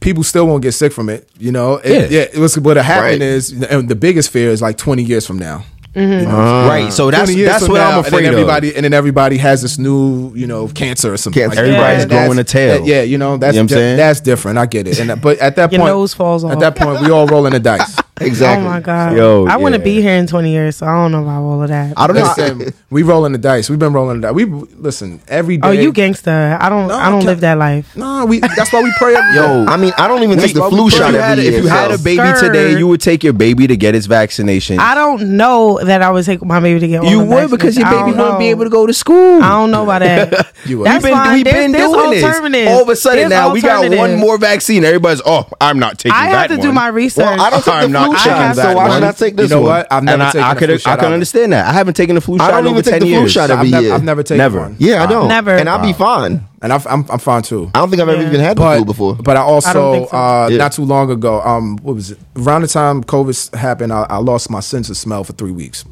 people 0.00 0.22
still 0.22 0.46
won't 0.46 0.62
get 0.62 0.72
sick 0.72 0.92
from 0.92 1.08
it. 1.08 1.28
You 1.38 1.52
know. 1.52 1.76
It- 1.76 2.10
Yeah. 2.10 2.18
yeah. 2.18 2.26
It 2.32 2.38
was 2.38 2.58
what'll 2.58 2.82
happen 2.82 3.04
Right. 3.04 3.22
is, 3.22 3.50
and 3.50 3.88
the 3.88 3.94
biggest 3.96 4.30
fear 4.30 4.50
is 4.50 4.60
like 4.60 4.76
20 4.76 5.02
years 5.02 5.26
from 5.26 5.38
now. 5.38 5.64
Mm-hmm. 5.94 6.12
You 6.12 6.26
know? 6.26 6.30
Ah. 6.32 6.66
right. 6.68 6.92
So 6.92 7.08
that's 7.10 7.32
that's 7.34 7.68
what 7.68 7.74
now, 7.78 7.90
I'm 7.92 7.98
afraid 8.00 8.06
and 8.06 8.06
afraid 8.06 8.24
then 8.24 8.32
of. 8.34 8.38
everybody, 8.40 8.74
And 8.74 8.84
then 8.84 8.92
everybody 8.92 9.36
has 9.38 9.62
this 9.62 9.78
new, 9.78 10.34
you 10.34 10.46
know, 10.48 10.66
cancer 10.66 11.12
or 11.12 11.16
something. 11.16 11.40
Cancer. 11.40 11.54
Like. 11.62 11.68
Everybody's 11.68 12.00
Yeah. 12.12 12.24
growing 12.24 12.38
a 12.40 12.44
tail. 12.44 12.78
that- 12.80 12.86
yeah, 12.86 13.02
you 13.02 13.16
know, 13.16 13.36
that's 13.36 13.54
You 13.54 13.60
know 13.60 13.62
what 13.66 13.70
I'm 13.72 13.74
that- 13.74 13.74
saying? 13.76 13.96
that's 13.98 14.20
different. 14.20 14.58
I 14.58 14.66
get 14.66 14.88
it. 14.88 14.98
And 14.98 15.20
but 15.22 15.38
at 15.38 15.54
that 15.56 15.70
Your 15.70 15.78
point, 15.82 15.92
nose 15.94 16.12
falls 16.12 16.42
off. 16.44 16.50
At 16.52 16.58
that 16.60 16.74
point, 16.76 17.00
we 17.00 17.10
all 17.10 17.26
rolling 17.28 17.52
the 17.52 17.60
dice. 17.60 17.96
Exactly. 18.20 18.64
Oh 18.64 18.70
my 18.70 18.80
god. 18.80 19.16
Yo, 19.16 19.46
I 19.46 19.56
want 19.56 19.74
to 19.74 19.80
be 19.80 20.00
here 20.00 20.14
in 20.14 20.28
20 20.28 20.50
years, 20.50 20.76
so 20.76 20.86
I 20.86 20.92
don't 20.92 21.10
know 21.10 21.22
about 21.22 21.42
all 21.42 21.62
of 21.62 21.68
that. 21.68 21.94
I 21.96 22.06
don't 22.06 22.14
know. 22.14 22.32
Listen, 22.36 22.72
we 22.90 23.02
rolling 23.02 23.32
the 23.32 23.38
dice. 23.38 23.68
We've 23.68 23.78
been 23.78 23.92
rolling 23.92 24.20
the 24.20 24.28
dice. 24.28 24.34
We 24.34 24.44
listen 24.44 25.20
every 25.26 25.56
day. 25.56 25.66
oh, 25.66 25.72
you 25.72 25.90
gangster. 25.92 26.56
I 26.60 26.68
don't. 26.68 26.86
No, 26.86 26.94
I 26.94 27.10
don't 27.10 27.22
I 27.22 27.26
live 27.26 27.40
that 27.40 27.58
life. 27.58 27.96
No, 27.96 28.24
we. 28.24 28.38
That's 28.38 28.72
why 28.72 28.82
we 28.82 28.92
pray. 28.98 29.16
Every 29.16 29.34
Yo, 29.34 29.66
I 29.66 29.76
mean, 29.76 29.92
I 29.98 30.06
don't 30.06 30.22
even 30.22 30.38
take 30.38 30.54
the 30.54 30.68
flu 30.68 30.90
shot 30.90 31.12
if 31.12 31.14
you, 31.14 31.20
every 31.20 31.22
had, 31.22 31.38
year. 31.38 31.52
if 31.58 31.64
you 31.64 31.68
had 31.68 31.90
a 31.90 31.98
baby 31.98 32.18
Scared. 32.18 32.52
today, 32.52 32.78
you 32.78 32.86
would 32.86 33.00
take 33.00 33.24
your 33.24 33.32
baby 33.32 33.66
to 33.66 33.76
get 33.76 33.96
its 33.96 34.06
vaccination. 34.06 34.78
I 34.78 34.94
don't 34.94 35.36
know 35.36 35.80
that 35.82 36.00
I 36.00 36.10
would 36.10 36.24
take 36.24 36.42
my 36.44 36.60
baby 36.60 36.78
to 36.80 36.86
get. 36.88 37.00
all 37.02 37.10
you 37.10 37.18
the 37.18 37.24
would 37.24 37.50
because 37.50 37.76
your 37.76 37.86
baby 37.86 38.12
don't 38.12 38.18
wouldn't 38.18 38.38
be 38.38 38.50
able 38.50 38.64
to 38.64 38.70
go 38.70 38.86
to 38.86 38.94
school. 38.94 39.42
I 39.42 39.48
don't 39.50 39.72
know 39.72 39.82
about 39.82 40.00
that. 40.00 40.52
You 40.64 40.78
would. 40.78 40.86
That's 40.86 41.04
We've 41.04 41.12
been, 41.12 41.32
we've 41.34 41.44
been 41.44 41.72
doing 41.72 42.10
this. 42.10 42.68
All 42.68 42.82
of 42.82 42.88
a 42.88 42.96
sudden 42.96 43.28
now 43.28 43.52
we 43.52 43.60
got 43.60 43.94
one 43.94 44.16
more 44.16 44.38
vaccine. 44.38 44.82
Everybody's 44.84 45.20
oh, 45.26 45.46
I'm 45.60 45.78
not 45.78 45.98
taking 45.98 46.12
I 46.16 46.28
have 46.28 46.48
to 46.50 46.56
do 46.56 46.72
my 46.72 46.88
research. 46.88 47.26
Well, 47.26 47.40
I 47.40 47.50
don't 47.50 47.62
take 47.62 47.74
I'm 47.74 47.92
the 47.92 47.98
not 47.98 48.03
flu 48.06 48.14
taking 48.16 48.30
shot, 48.32 48.56
that 48.56 48.62
so 48.70 48.74
why 48.76 48.88
one. 48.88 48.90
should 48.92 49.02
I 49.04 49.12
take 49.12 49.36
this 49.36 49.50
you 49.50 49.56
know 49.56 49.62
one? 49.62 49.70
what? 49.70 49.86
I've 49.92 50.02
never 50.04 50.14
and 50.14 50.22
I, 50.22 50.26
taken 50.32 50.40
I 50.44 50.52
a 50.52 50.56
could 50.56 50.82
flu 50.82 50.92
I 50.92 50.96
can 50.96 51.12
understand 51.12 51.52
that. 51.52 51.66
I 51.66 51.72
haven't 51.72 51.94
taken 51.94 52.16
a 52.16 52.20
flu 52.20 52.38
shot. 52.38 52.44
I 52.44 52.50
shot 52.50 52.60
don't 52.62 52.70
even 52.72 52.82
take 52.84 52.92
ten 52.92 53.00
the 53.08 53.14
flu 53.16 53.28
shot 53.28 53.50
I've, 53.50 53.58
every 53.58 53.70
never, 53.70 53.84
year. 53.86 53.94
I've 53.94 54.04
never 54.04 54.22
taken 54.22 54.38
Never. 54.38 54.60
one. 54.60 54.76
Yeah, 54.78 55.02
I 55.02 55.06
don't. 55.06 55.28
Never. 55.28 55.50
And 55.50 55.68
I'll 55.68 55.82
be 55.82 55.92
fine. 55.92 56.46
and 56.62 56.72
I've, 56.72 56.86
I'm 56.86 57.04
I'm 57.10 57.18
fine 57.18 57.42
too. 57.42 57.70
I 57.74 57.78
don't 57.80 57.90
think 57.90 58.00
I've 58.02 58.08
ever 58.08 58.22
even 58.22 58.40
had 58.40 58.56
the 58.56 58.60
But 58.62 58.76
flu 58.76 58.84
before. 58.84 59.14
but 59.16 59.36
I 59.36 59.40
also 59.40 59.68
I 59.68 59.72
don't 59.72 60.08
so. 60.10 60.16
uh, 60.16 60.48
Yeah. 60.50 60.56
not 60.58 60.72
too 60.72 60.84
long 60.84 61.10
ago, 61.10 61.40
um, 61.42 61.76
what 61.82 61.94
was 61.94 62.10
it? 62.12 62.18
Around 62.36 62.62
the 62.62 62.68
time 62.68 63.02
COVID 63.04 63.54
happened, 63.56 63.92
I, 63.92 64.06
I 64.08 64.16
lost 64.18 64.50
my 64.50 64.60
sense 64.60 64.88
of 64.90 64.96
smell 64.96 65.24
for 65.24 65.32
three 65.34 65.52
weeks. 65.52 65.84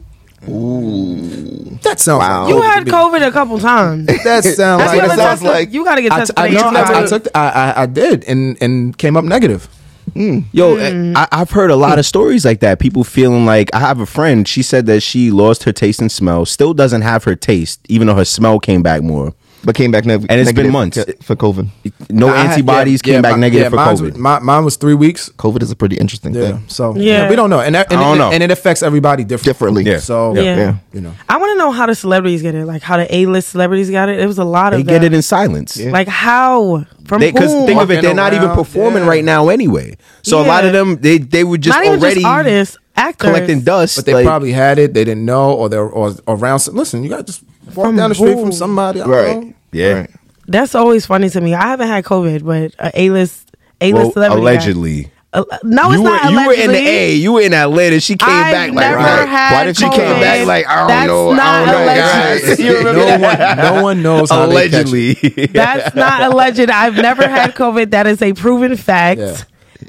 Ooh. 0.49 1.79
That 1.83 2.01
sounds. 2.01 2.21
Wow. 2.21 2.49
You 2.49 2.61
had. 2.63 2.85
COVID 2.87 3.27
a 3.27 3.31
couple 3.31 3.59
times. 3.59 4.07
That 4.25 4.43
sounds 4.45 4.83
like. 4.85 5.03
what 5.03 5.13
it 5.13 5.17
sounds 5.17 5.43
like- 5.43 5.73
you 5.73 5.85
got 5.85 5.95
to 5.97 6.03
get 6.03 6.11
tested. 6.13 6.37
t- 6.37 6.43
I, 6.43 6.49
for 6.49 6.55
no, 6.73 6.81
I, 6.81 7.03
I 7.03 7.07
took. 7.07 7.25
the- 7.25 7.37
I, 7.37 7.49
I 7.49 7.83
I 7.83 7.87
did 7.87 8.25
and 8.25 8.57
and 8.61 8.97
came 8.99 9.17
up 9.17 9.25
negative. 9.25 9.69
Yo, 10.15 10.77
Hmm. 10.77 11.13
I, 11.17 11.29
I've 11.33 11.51
heard 11.51 11.71
a 11.71 11.77
lot 11.77 11.99
of 11.99 12.07
stories 12.07 12.45
like 12.45 12.61
that. 12.61 12.79
People 12.79 13.05
feeling 13.05 13.47
like 13.47 13.75
I 13.75 13.79
have 13.81 14.01
a 14.01 14.07
friend. 14.07 14.47
She 14.47 14.63
said 14.63 14.87
that 14.87 15.03
she 15.03 15.31
lost 15.31 15.63
her 15.65 15.73
taste 15.73 16.01
and 16.01 16.11
smell. 16.13 16.45
Still 16.47 16.75
doesn't 16.75 17.03
have 17.03 17.25
her 17.25 17.35
taste, 17.35 17.81
even 17.89 18.07
though 18.07 18.15
her 18.17 18.25
smell 18.25 18.59
came 18.59 18.83
back 18.83 19.03
more. 19.03 19.35
But 19.65 19.77
came 19.77 19.91
back 19.93 20.05
neg- 20.05 20.27
And 20.29 20.41
it's 20.41 20.51
been 20.53 20.71
months. 20.73 20.99
for 21.23 21.37
COVID. 21.37 21.69
No 22.11 22.29
I 22.29 22.37
had- 22.39 22.51
antibodies 22.53 23.01
yeah, 23.05 23.07
came 23.07 23.15
yeah, 23.15 23.21
back 23.21 23.33
my- 23.33 23.39
negative 23.39 23.63
yeah, 23.65 23.69
for 23.71 23.77
mine's- 23.77 24.01
COVID. 24.01 24.17
my- 24.17 24.39
mine 24.41 24.65
was 24.65 24.77
three 24.77 24.95
weeks. 24.95 25.31
COVID 25.39 25.63
is 25.63 25.71
a 25.71 25.77
pretty 25.77 25.97
interesting 25.97 26.35
Yeah. 26.35 26.43
thing. 26.43 26.65
So 26.67 26.95
Yeah. 26.97 27.23
yeah, 27.25 27.31
we 27.31 27.37
don't 27.37 27.49
know, 27.49 27.61
and 27.61 27.75
that, 27.77 27.93
and, 27.93 28.01
I 28.01 28.03
don't 28.05 28.17
it, 28.17 28.19
know. 28.19 28.31
and 28.33 28.43
it 28.43 28.51
affects 28.51 28.83
everybody 28.83 29.23
different. 29.23 29.45
Differently. 29.47 29.85
Yeah. 29.85 29.99
So 29.99 30.35
Yeah. 30.35 30.43
Yeah. 30.57 30.75
you 30.93 31.01
know, 31.01 31.13
I 31.29 31.37
want 31.37 31.53
to 31.53 31.59
know 31.59 31.71
how 31.71 31.87
the 31.87 31.95
celebrities 31.95 32.43
get 32.43 32.55
it. 32.57 32.67
Like 32.67 32.83
how 32.83 32.97
the 32.97 33.07
A-list 33.15 33.51
celebrities 33.51 33.89
got 33.91 34.09
it. 34.09 34.19
It 34.19 34.27
was 34.27 34.39
a 34.39 34.45
lot 34.45 34.73
of 34.73 34.79
they 34.81 34.83
get 34.85 35.03
them. 35.03 35.13
it 35.13 35.17
in 35.17 35.23
silence. 35.23 35.79
Like 35.81 36.09
how 36.09 36.85
from 37.05 37.21
Because 37.21 37.53
whom? 37.53 37.67
think 37.67 37.81
of 37.81 37.91
it, 37.91 38.03
they're 38.03 38.15
not 38.15 38.33
even 38.33 38.49
around, 38.49 38.57
performing 38.57 39.05
yeah. 39.05 39.09
right 39.09 39.25
now 39.25 39.49
anyway. 39.49 39.97
So 40.23 40.41
a 40.41 40.43
lot 40.47 40.65
Yeah. 40.65 40.69
of 40.69 40.73
them, 40.73 40.99
they 41.01 41.19
they 41.19 41.45
would 41.45 41.61
just 41.63 41.77
not 41.77 41.85
even 41.87 42.01
already 42.01 42.17
just 42.23 42.27
artists, 42.27 42.77
actors. 42.97 43.29
collecting 43.31 43.61
dust. 43.61 43.97
but 43.97 44.07
they 44.07 44.15
like- 44.15 44.27
probably 44.27 44.53
had 44.53 44.79
it. 44.79 44.93
They 44.95 45.05
didn't 45.05 45.25
know, 45.25 45.53
or 45.53 45.69
they're 45.69 45.83
or, 45.87 46.15
or 46.27 46.35
around. 46.37 46.67
Listen, 46.73 47.03
you 47.05 47.09
got 47.11 47.19
to 47.19 47.23
just 47.25 47.43
walk 47.67 47.87
From 47.87 47.97
down 47.97 48.09
the 48.11 48.15
street 48.15 48.35
who? 48.35 48.41
from 48.43 48.53
somebody. 48.53 49.01
I 49.01 49.07
Right. 49.07 49.37
know. 49.41 49.53
yeah. 49.73 49.93
Right. 49.93 50.11
That's 50.49 50.75
always 50.75 51.07
funny 51.07 51.31
to 51.31 51.41
me. 51.41 51.55
I 51.55 51.69
haven't 51.69 51.89
had 51.89 52.05
COVID, 52.05 52.45
but 52.45 52.75
a 52.79 53.01
A-list 53.03 53.51
A-list 53.81 53.95
Well, 54.05 54.13
celebrity. 54.13 54.41
got- 54.43 54.51
allegedly. 54.51 55.11
Uh, 55.35 55.45
no, 55.63 55.91
it's 55.91 55.97
you 55.97 56.03
were 56.03 56.11
not 56.11 56.31
you 56.31 56.47
were 56.47 56.53
in 56.53 56.71
the. 56.73 56.77
A. 56.77 57.15
You 57.15 57.33
were 57.33 57.41
in 57.41 57.55
Atlanta. 57.55 58.01
She 58.01 58.17
came 58.17 58.29
I've 58.29 58.53
back 58.53 58.69
like 58.69 58.75
never 58.75 58.97
right. 58.99 59.27
had 59.29 59.53
Why 59.55 59.65
did 59.65 59.77
she 59.79 59.89
came 59.89 60.21
back 60.21 60.47
like 60.47 60.67
I 60.69 60.77
don't 60.77 60.89
That's 60.89 61.07
know? 61.09 61.31
I 61.31 61.59
don't 61.65 61.67
know, 61.69 61.85
alleged. 61.85 62.45
guys. 62.47 62.61
you 62.67 62.77
remember 62.77 62.93
No 63.01 63.07
that? 63.07 63.61
one, 63.63 63.75
no 63.77 63.83
one 63.83 64.03
knows 64.03 64.29
how 64.31 64.45
they 64.45 64.69
catch. 64.69 64.85
Allegedly. 64.93 65.47
That's 65.47 65.95
not 65.95 66.21
alleged. 66.31 66.69
I've 66.69 66.97
never 66.97 67.27
had 67.27 67.55
COVID. 67.55 67.93
That 67.93 68.07
is 68.07 68.21
a 68.21 68.35
proven 68.35 68.77
fact. 68.77 69.21
Yeah. 69.21 69.37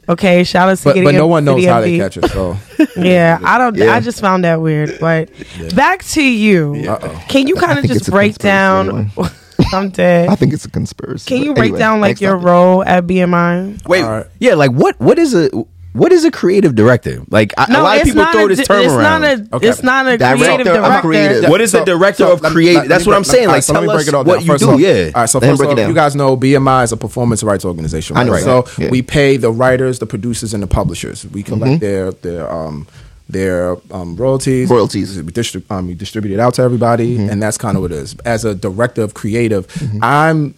Okay, 0.09 0.43
shout 0.43 0.69
out 0.69 0.77
to 0.77 0.83
But, 0.83 0.93
Giddy 0.95 1.05
but 1.05 1.15
no 1.15 1.27
one 1.27 1.45
knows 1.45 1.63
how 1.65 1.81
they 1.81 1.97
catch 1.97 2.17
it. 2.17 2.25
So 2.29 2.57
Yeah, 2.97 3.39
I 3.43 3.57
don't. 3.57 3.75
Yeah. 3.75 3.93
I 3.93 3.99
just 3.99 4.19
found 4.19 4.43
that 4.43 4.61
weird. 4.61 4.97
But 4.99 5.29
back 5.75 6.03
to 6.05 6.23
you. 6.23 6.85
Uh-oh. 6.89 7.23
Can 7.29 7.47
you 7.47 7.55
kind 7.55 7.79
of 7.79 7.85
just 7.85 8.09
break 8.09 8.37
conspiracy 8.37 8.43
down? 8.43 9.11
I'm 9.73 9.89
dead. 9.89 10.29
I 10.29 10.35
think 10.35 10.51
it's 10.53 10.65
a 10.65 10.69
conspiracy. 10.69 11.27
Can 11.27 11.43
you 11.43 11.53
break 11.53 11.69
anyway, 11.69 11.79
down 11.79 12.01
like 12.01 12.19
your 12.19 12.33
topic. 12.33 12.45
role 12.45 12.83
at 12.83 13.05
BMI? 13.05 13.87
Wait, 13.87 14.03
All 14.03 14.09
right. 14.11 14.25
yeah, 14.39 14.55
like 14.55 14.71
what? 14.71 14.99
What 14.99 15.17
is 15.17 15.33
a 15.33 15.49
what 15.93 16.11
is 16.11 16.25
a 16.25 16.31
creative 16.31 16.75
director? 16.75 17.21
Like 17.29 17.53
a 17.57 17.71
lot 17.71 17.97
of 17.99 18.03
people 18.03 18.25
throw 18.25 18.45
a 18.45 18.47
this 18.49 18.67
term 18.67 18.81
it's 18.83 18.93
around. 18.93 19.21
Not 19.21 19.23
a, 19.51 19.55
Okay. 19.57 19.67
It's 19.69 19.83
not 19.83 20.07
a 20.07 20.17
Director 20.17 20.43
creative 20.45 20.67
of 20.67 20.73
director. 20.73 21.01
creative. 21.07 21.49
What 21.49 21.61
is 21.61 21.71
the 21.71 21.83
director 21.85 22.25
of 22.25 22.41
creative? 22.41 22.87
That's 22.89 23.05
what 23.05 23.15
I'm 23.15 23.23
saying. 23.23 23.47
Like, 23.47 23.63
so 23.63 23.73
tell 23.73 23.81
let 23.83 23.87
me 23.87 23.93
us 23.93 23.97
break 23.97 24.07
it 24.07 24.13
all 24.15 24.23
what 24.23 24.43
you 24.45 24.57
do. 24.57 24.71
of 24.71 24.79
Yeah. 24.79 25.11
All 25.15 25.21
right. 25.21 25.29
So 25.29 25.39
Let 25.39 25.49
him 25.49 25.51
first 25.51 25.59
break 25.59 25.71
of 25.71 25.77
it 25.77 25.81
down. 25.81 25.89
you 25.89 25.95
guys 25.95 26.15
know 26.15 26.35
BMI 26.35 26.83
is 26.83 26.91
a 26.91 26.97
performance 26.97 27.43
rights 27.43 27.63
organization. 27.63 28.17
I 28.17 28.23
know 28.23 28.33
that. 28.33 28.43
So 28.43 28.65
Yeah. 28.83 28.89
we 28.89 29.01
pay 29.03 29.37
the 29.37 29.51
writers, 29.51 29.99
the 29.99 30.05
producers, 30.07 30.53
and 30.53 30.61
the 30.63 30.67
publishers. 30.67 31.25
We 31.27 31.43
collect 31.43 31.63
Mm-hmm. 31.73 31.79
their 31.79 32.11
their 32.11 32.51
um 32.51 32.87
their 33.29 33.77
um, 33.91 34.15
royalties. 34.17 34.69
Royalties. 34.69 35.15
We, 35.21 35.31
distrib- 35.31 35.63
um, 35.71 35.87
we 35.87 35.93
distribute 35.93 36.33
it 36.33 36.39
out 36.39 36.55
to 36.55 36.61
everybody, 36.61 37.17
Mm-hmm. 37.17 37.29
and 37.29 37.41
that's 37.41 37.57
kind 37.57 37.77
of 37.77 37.81
what 37.83 37.91
it 37.91 37.97
is. 37.99 38.15
As 38.25 38.43
a 38.45 38.53
director 38.53 39.01
of 39.01 39.13
creative, 39.13 39.65
I'm 40.01 40.55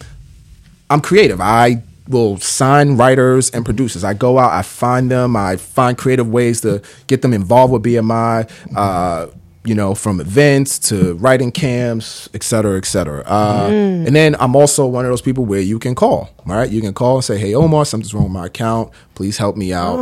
I'm 0.90 1.00
creative. 1.00 1.40
I 1.40 1.82
will 2.08 2.38
sign 2.38 2.96
writers 2.96 3.50
and 3.50 3.64
producers. 3.64 4.04
I 4.04 4.14
go 4.14 4.38
out, 4.38 4.52
I 4.52 4.62
find 4.62 5.10
them, 5.10 5.36
I 5.36 5.56
find 5.56 5.96
creative 5.98 6.28
ways 6.28 6.60
to 6.62 6.80
get 7.06 7.22
them 7.22 7.32
involved 7.32 7.72
with 7.72 7.82
BMI. 7.82 8.48
Uh, 8.76 9.26
you 9.64 9.74
know, 9.74 9.96
from 9.96 10.20
events 10.20 10.78
to 10.78 11.14
writing 11.14 11.50
camps, 11.50 12.28
et 12.34 12.44
cetera, 12.44 12.76
et 12.78 12.84
cetera. 12.84 13.24
Uh, 13.26 13.66
And 13.68 14.14
then 14.14 14.36
I'm 14.38 14.54
also 14.54 14.86
one 14.86 15.04
of 15.04 15.10
those 15.10 15.20
people 15.22 15.44
where 15.44 15.60
you 15.60 15.80
can 15.80 15.96
call, 15.96 16.30
right? 16.46 16.70
You 16.70 16.80
can 16.80 16.94
call 16.94 17.16
and 17.16 17.24
say, 17.24 17.36
"Hey, 17.36 17.52
Omar, 17.52 17.84
something's 17.84 18.14
wrong 18.14 18.24
with 18.24 18.32
my 18.32 18.46
account. 18.46 18.90
Please 19.16 19.38
help 19.38 19.56
me 19.56 19.72
out." 19.72 19.96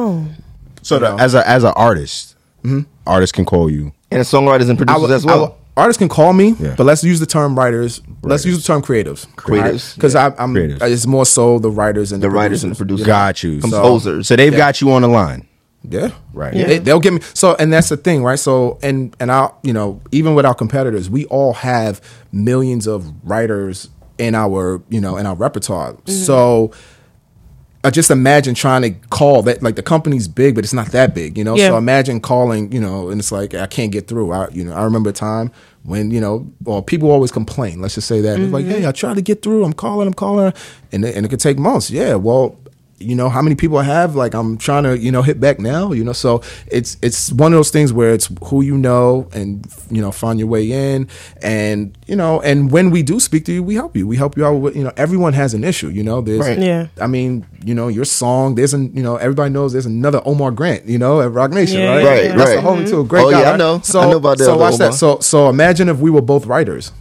So 0.82 0.98
the, 0.98 1.14
as 1.14 1.32
a 1.34 1.48
as 1.48 1.64
an 1.64 1.72
artist, 1.76 2.36
artists 3.06 3.32
can 3.32 3.46
call 3.46 3.70
you. 3.70 3.92
and 4.10 4.20
songwriters 4.22 4.68
and 4.68 4.76
producers 4.76 5.00
would- 5.00 5.10
as 5.10 5.24
I 5.24 5.28
well. 5.34 5.56
Would- 5.76 5.80
artists 5.80 5.98
can 5.98 6.08
call 6.08 6.32
me, 6.32 6.54
Yeah. 6.58 6.74
but 6.76 6.84
let's 6.86 7.02
use 7.04 7.20
the 7.20 7.26
term 7.26 7.56
writers. 7.58 8.00
Let's 8.22 8.44
use 8.44 8.56
the 8.56 8.62
term 8.62 8.82
creatives. 8.82 9.26
Creatives. 9.36 9.94
Because 9.94 10.14
I'm 10.14 10.32
Creatives. 10.32 10.82
Uh, 10.82 10.86
it's 10.86 11.06
more 11.06 11.26
so 11.26 11.58
the 11.58 11.70
writers 11.70 12.12
and 12.12 12.22
the 12.22 12.30
writers 12.30 12.62
and 12.64 12.72
the 12.72 12.76
producers. 12.76 13.06
Got 13.06 13.42
you. 13.42 13.60
So, 13.60 13.68
Composers. 13.68 14.28
so 14.28 14.36
they've 14.36 14.52
Yeah. 14.52 14.58
got 14.58 14.80
you 14.80 14.90
on 14.92 15.02
the 15.02 15.08
line. 15.08 15.46
Yeah, 15.86 16.12
Right. 16.32 16.54
They, 16.54 16.78
they'll 16.78 16.98
give 16.98 17.12
me 17.12 17.20
so, 17.34 17.56
and 17.56 17.70
that's 17.70 17.90
the 17.90 17.98
thing, 17.98 18.22
right? 18.24 18.38
So, 18.38 18.78
and 18.82 19.14
and 19.20 19.30
our, 19.30 19.52
you 19.62 19.74
know, 19.74 20.00
even 20.12 20.34
with 20.34 20.46
our 20.46 20.54
competitors, 20.54 21.10
we 21.10 21.26
all 21.26 21.52
have 21.52 22.00
millions 22.32 22.86
of 22.86 23.12
writers 23.22 23.90
in 24.16 24.34
our, 24.34 24.80
you 24.88 24.98
know, 24.98 25.18
in 25.18 25.26
our 25.26 25.34
repertoire. 25.34 25.92
Mm-hmm. 25.92 26.10
So, 26.10 26.70
I 27.84 27.90
just 27.90 28.10
imagine 28.10 28.54
trying 28.54 28.80
to 28.82 28.90
call 29.08 29.42
that 29.42 29.62
like 29.62 29.76
the 29.76 29.82
company's 29.82 30.26
big, 30.26 30.54
but 30.54 30.64
it's 30.64 30.72
not 30.72 30.88
that 30.88 31.14
big, 31.14 31.36
you 31.36 31.44
know. 31.44 31.54
Yeah. 31.54 31.68
So 31.68 31.76
imagine 31.76 32.18
calling, 32.18 32.72
you 32.72 32.80
know, 32.80 33.10
and 33.10 33.20
it's 33.20 33.30
like 33.30 33.52
I 33.52 33.66
can't 33.66 33.92
get 33.92 34.08
through. 34.08 34.32
I, 34.32 34.48
you 34.48 34.64
know, 34.64 34.72
I 34.72 34.84
remember 34.84 35.10
a 35.10 35.12
time 35.12 35.52
when 35.82 36.10
you 36.10 36.20
know, 36.20 36.50
or 36.64 36.82
people 36.82 37.10
always 37.10 37.30
complain. 37.30 37.82
Let's 37.82 37.94
just 37.94 38.08
say 38.08 38.22
that 38.22 38.40
it's 38.40 38.50
like, 38.52 38.64
mm-hmm. 38.64 38.80
hey, 38.80 38.86
I 38.86 38.92
tried 38.92 39.14
to 39.14 39.22
get 39.22 39.42
through. 39.42 39.64
I'm 39.64 39.74
calling, 39.74 40.06
I'm 40.06 40.14
calling, 40.14 40.54
and 40.92 41.04
and 41.04 41.26
it 41.26 41.28
could 41.28 41.40
take 41.40 41.58
months. 41.58 41.90
Yeah, 41.90 42.14
well, 42.14 42.58
you 42.98 43.14
know 43.14 43.28
how 43.28 43.42
many 43.42 43.54
people 43.56 43.76
I 43.78 43.82
have. 43.84 44.14
Like 44.14 44.34
I'm 44.34 44.56
trying 44.56 44.84
to, 44.84 44.96
you 44.98 45.10
know, 45.12 45.22
hit 45.22 45.40
back 45.40 45.58
now. 45.58 45.92
You 45.92 46.04
know, 46.04 46.12
so 46.12 46.42
it's 46.68 46.96
it's 47.02 47.32
one 47.32 47.52
of 47.52 47.58
those 47.58 47.70
things 47.70 47.92
where 47.92 48.12
it's 48.12 48.30
who 48.44 48.62
you 48.62 48.76
know, 48.76 49.28
and 49.32 49.66
you 49.90 50.00
know, 50.00 50.10
find 50.12 50.38
your 50.38 50.48
way 50.48 50.70
in, 50.70 51.08
and 51.42 51.96
you 52.06 52.16
know, 52.16 52.40
and 52.42 52.70
when 52.70 52.90
we 52.90 53.02
do 53.02 53.20
speak 53.20 53.44
to 53.46 53.52
you, 53.52 53.62
we 53.62 53.74
help 53.74 53.96
you. 53.96 54.06
We 54.06 54.16
help 54.16 54.36
you 54.36 54.44
out 54.46 54.54
with, 54.54 54.76
you 54.76 54.84
know, 54.84 54.92
everyone 54.96 55.32
has 55.32 55.54
an 55.54 55.64
issue. 55.64 55.88
You 55.88 56.02
know, 56.02 56.20
there's, 56.20 56.40
Right. 56.40 56.58
Yeah. 56.58 56.86
I 57.00 57.06
mean, 57.06 57.46
you 57.64 57.74
know, 57.74 57.88
your 57.88 58.04
song. 58.04 58.54
There's 58.54 58.74
an, 58.74 58.94
you 58.96 59.02
know, 59.02 59.16
everybody 59.16 59.50
knows 59.52 59.72
there's 59.72 59.86
another 59.86 60.20
Omar 60.24 60.50
Grant. 60.52 60.86
You 60.86 60.98
know, 60.98 61.20
at 61.20 61.32
Roc 61.32 61.50
Nation, 61.50 61.80
Yeah, 61.80 61.96
right? 61.96 62.04
Right, 62.04 62.36
That's 62.36 62.50
right. 62.50 62.58
a 62.58 62.62
homie 62.62 62.82
mm-hmm. 62.82 62.90
too. 62.90 63.00
A 63.00 63.04
great 63.04 63.24
Oh, 63.24 63.30
guy. 63.30 63.40
yeah, 63.42 63.52
I 63.52 63.56
know. 63.56 63.80
So, 63.82 64.00
I 64.00 64.10
know 64.10 64.16
about 64.18 64.38
the 64.38 64.44
so 64.44 64.52
other 64.54 64.60
watch 64.60 64.76
that. 64.78 64.94
So, 64.94 65.18
so 65.20 65.48
imagine 65.48 65.88
if 65.88 65.98
we 65.98 66.10
were 66.10 66.22
both 66.22 66.46
writers. 66.46 66.92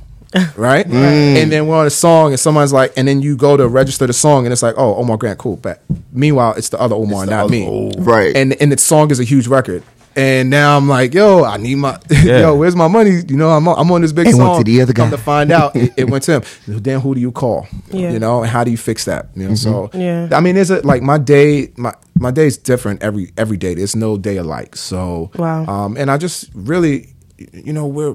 Right, 0.55 0.88
Mm. 0.88 1.41
and 1.43 1.51
then 1.51 1.68
we're 1.68 1.77
on 1.77 1.85
a 1.85 1.89
song, 1.91 2.31
and 2.31 2.39
someone's 2.39 2.73
like, 2.73 2.93
and 2.97 3.07
then 3.07 3.22
you 3.22 3.35
go 3.35 3.55
to 3.57 3.68
register 3.68 4.07
the 4.07 4.14
song, 4.14 4.45
and 4.45 4.53
it's 4.53 4.64
like, 4.64 4.76
oh, 4.77 4.95
Omar 4.95 5.18
Grant, 5.18 5.38
cool. 5.39 5.57
But 5.57 5.81
meanwhile, 6.11 6.53
it's 6.53 6.69
the 6.69 6.80
other 6.80 6.95
Omar, 6.95 7.26
the 7.26 7.31
not 7.31 7.43
other 7.45 7.51
me. 7.51 7.68
Omar. 7.68 8.03
Right. 8.03 8.35
And 8.35 8.53
and 8.61 8.72
its 8.73 8.84
song 8.84 9.11
is 9.11 9.19
a 9.19 9.23
huge 9.23 9.47
record. 9.47 9.84
And 10.15 10.51
now 10.51 10.77
I'm 10.77 10.88
like, 10.88 11.11
yo, 11.15 11.43
I 11.43 11.57
need 11.57 11.73
my, 11.76 11.97
Yeah. 12.11 12.41
yo, 12.41 12.55
where's 12.55 12.76
my 12.76 12.88
money? 12.88 13.22
You 13.27 13.35
know, 13.35 13.49
I'm 13.49 13.68
on, 13.68 13.80
I'm 13.80 13.91
on 13.91 14.01
this 14.03 14.11
big 14.11 14.27
It 14.27 14.35
went 14.35 14.38
song. 14.38 14.57
to 14.60 14.64
the 14.64 14.80
other 14.84 14.93
guy. 14.93 15.01
Come 15.01 15.10
guy. 15.10 15.18
to 15.18 15.23
find 15.23 15.51
out, 15.51 15.76
it, 15.76 15.91
it 15.97 16.07
went 16.07 16.23
to 16.26 16.34
him. 16.35 16.43
Then 16.68 16.99
who 16.99 17.15
do 17.15 17.19
you 17.22 17.31
call? 17.31 17.65
Yeah. 17.89 18.11
You 18.11 18.19
know, 18.19 18.41
and 18.43 18.49
how 18.51 18.64
do 18.64 18.69
you 18.69 18.77
fix 18.77 19.05
that? 19.05 19.30
You 19.35 19.49
know, 19.49 19.55
so 19.55 19.89
Yeah. 19.91 20.30
I 20.31 20.39
mean, 20.39 20.55
is 20.55 20.69
it 20.69 20.85
like 20.85 21.01
my 21.01 21.18
day? 21.18 21.72
My 21.77 21.93
my 22.19 22.30
day 22.30 22.45
is 22.45 22.57
different 22.57 23.01
every 23.01 23.31
every 23.38 23.57
day. 23.57 23.73
There's 23.73 23.95
no 23.95 24.18
day 24.18 24.38
alike. 24.38 24.76
So 24.76 25.31
Wow. 25.35 25.65
Um, 25.65 25.97
and 25.97 26.11
I 26.11 26.18
just 26.18 26.47
really, 26.53 27.10
you 27.51 27.73
know, 27.73 27.88
we're 27.88 28.14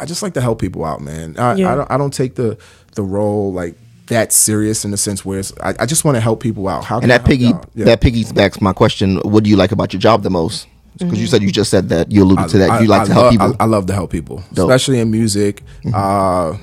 I 0.00 0.06
just 0.06 0.22
like 0.22 0.34
to 0.34 0.40
help 0.40 0.60
people 0.60 0.84
out, 0.84 1.00
man. 1.00 1.36
I, 1.38 1.54
Yeah. 1.54 1.72
I 1.72 1.76
don't 1.76 1.90
I 1.92 1.96
don't 1.98 2.12
take 2.12 2.34
the 2.34 2.56
the 2.94 3.02
role 3.02 3.52
like 3.52 3.76
that 4.06 4.32
serious 4.32 4.84
in 4.84 4.90
the 4.90 4.96
sense 4.96 5.24
where 5.24 5.38
it's, 5.38 5.52
I, 5.62 5.72
I 5.78 5.86
just 5.86 6.04
want 6.04 6.16
to 6.16 6.20
help 6.20 6.42
people 6.42 6.66
out. 6.66 6.84
How 6.84 6.96
can 6.96 7.04
And 7.04 7.10
that 7.12 7.24
piggy 7.24 7.44
y'all? 7.46 7.64
Yeah. 7.74 7.84
that 7.84 8.00
piggybacks 8.00 8.60
my 8.60 8.72
question. 8.72 9.18
What 9.18 9.44
do 9.44 9.50
you 9.50 9.56
like 9.56 9.70
about 9.72 9.92
your 9.92 10.00
job 10.00 10.22
the 10.22 10.30
most? 10.30 10.66
Because 10.98 11.20
you 11.20 11.26
said 11.28 11.42
you 11.42 11.52
just 11.52 11.70
said 11.70 11.88
that 11.90 12.10
you 12.10 12.24
alluded 12.24 12.48
to 12.50 12.58
that. 12.58 12.82
You 12.82 12.88
like 12.88 13.06
to 13.06 13.12
help 13.12 13.24
love, 13.26 13.30
people. 13.32 13.56
I, 13.60 13.64
I 13.64 13.66
love 13.66 13.86
to 13.86 13.94
help 13.94 14.10
people, 14.10 14.42
Dope. 14.52 14.68
especially 14.68 14.98
in 14.98 15.10
music. 15.10 15.62
Uh, 15.94 16.58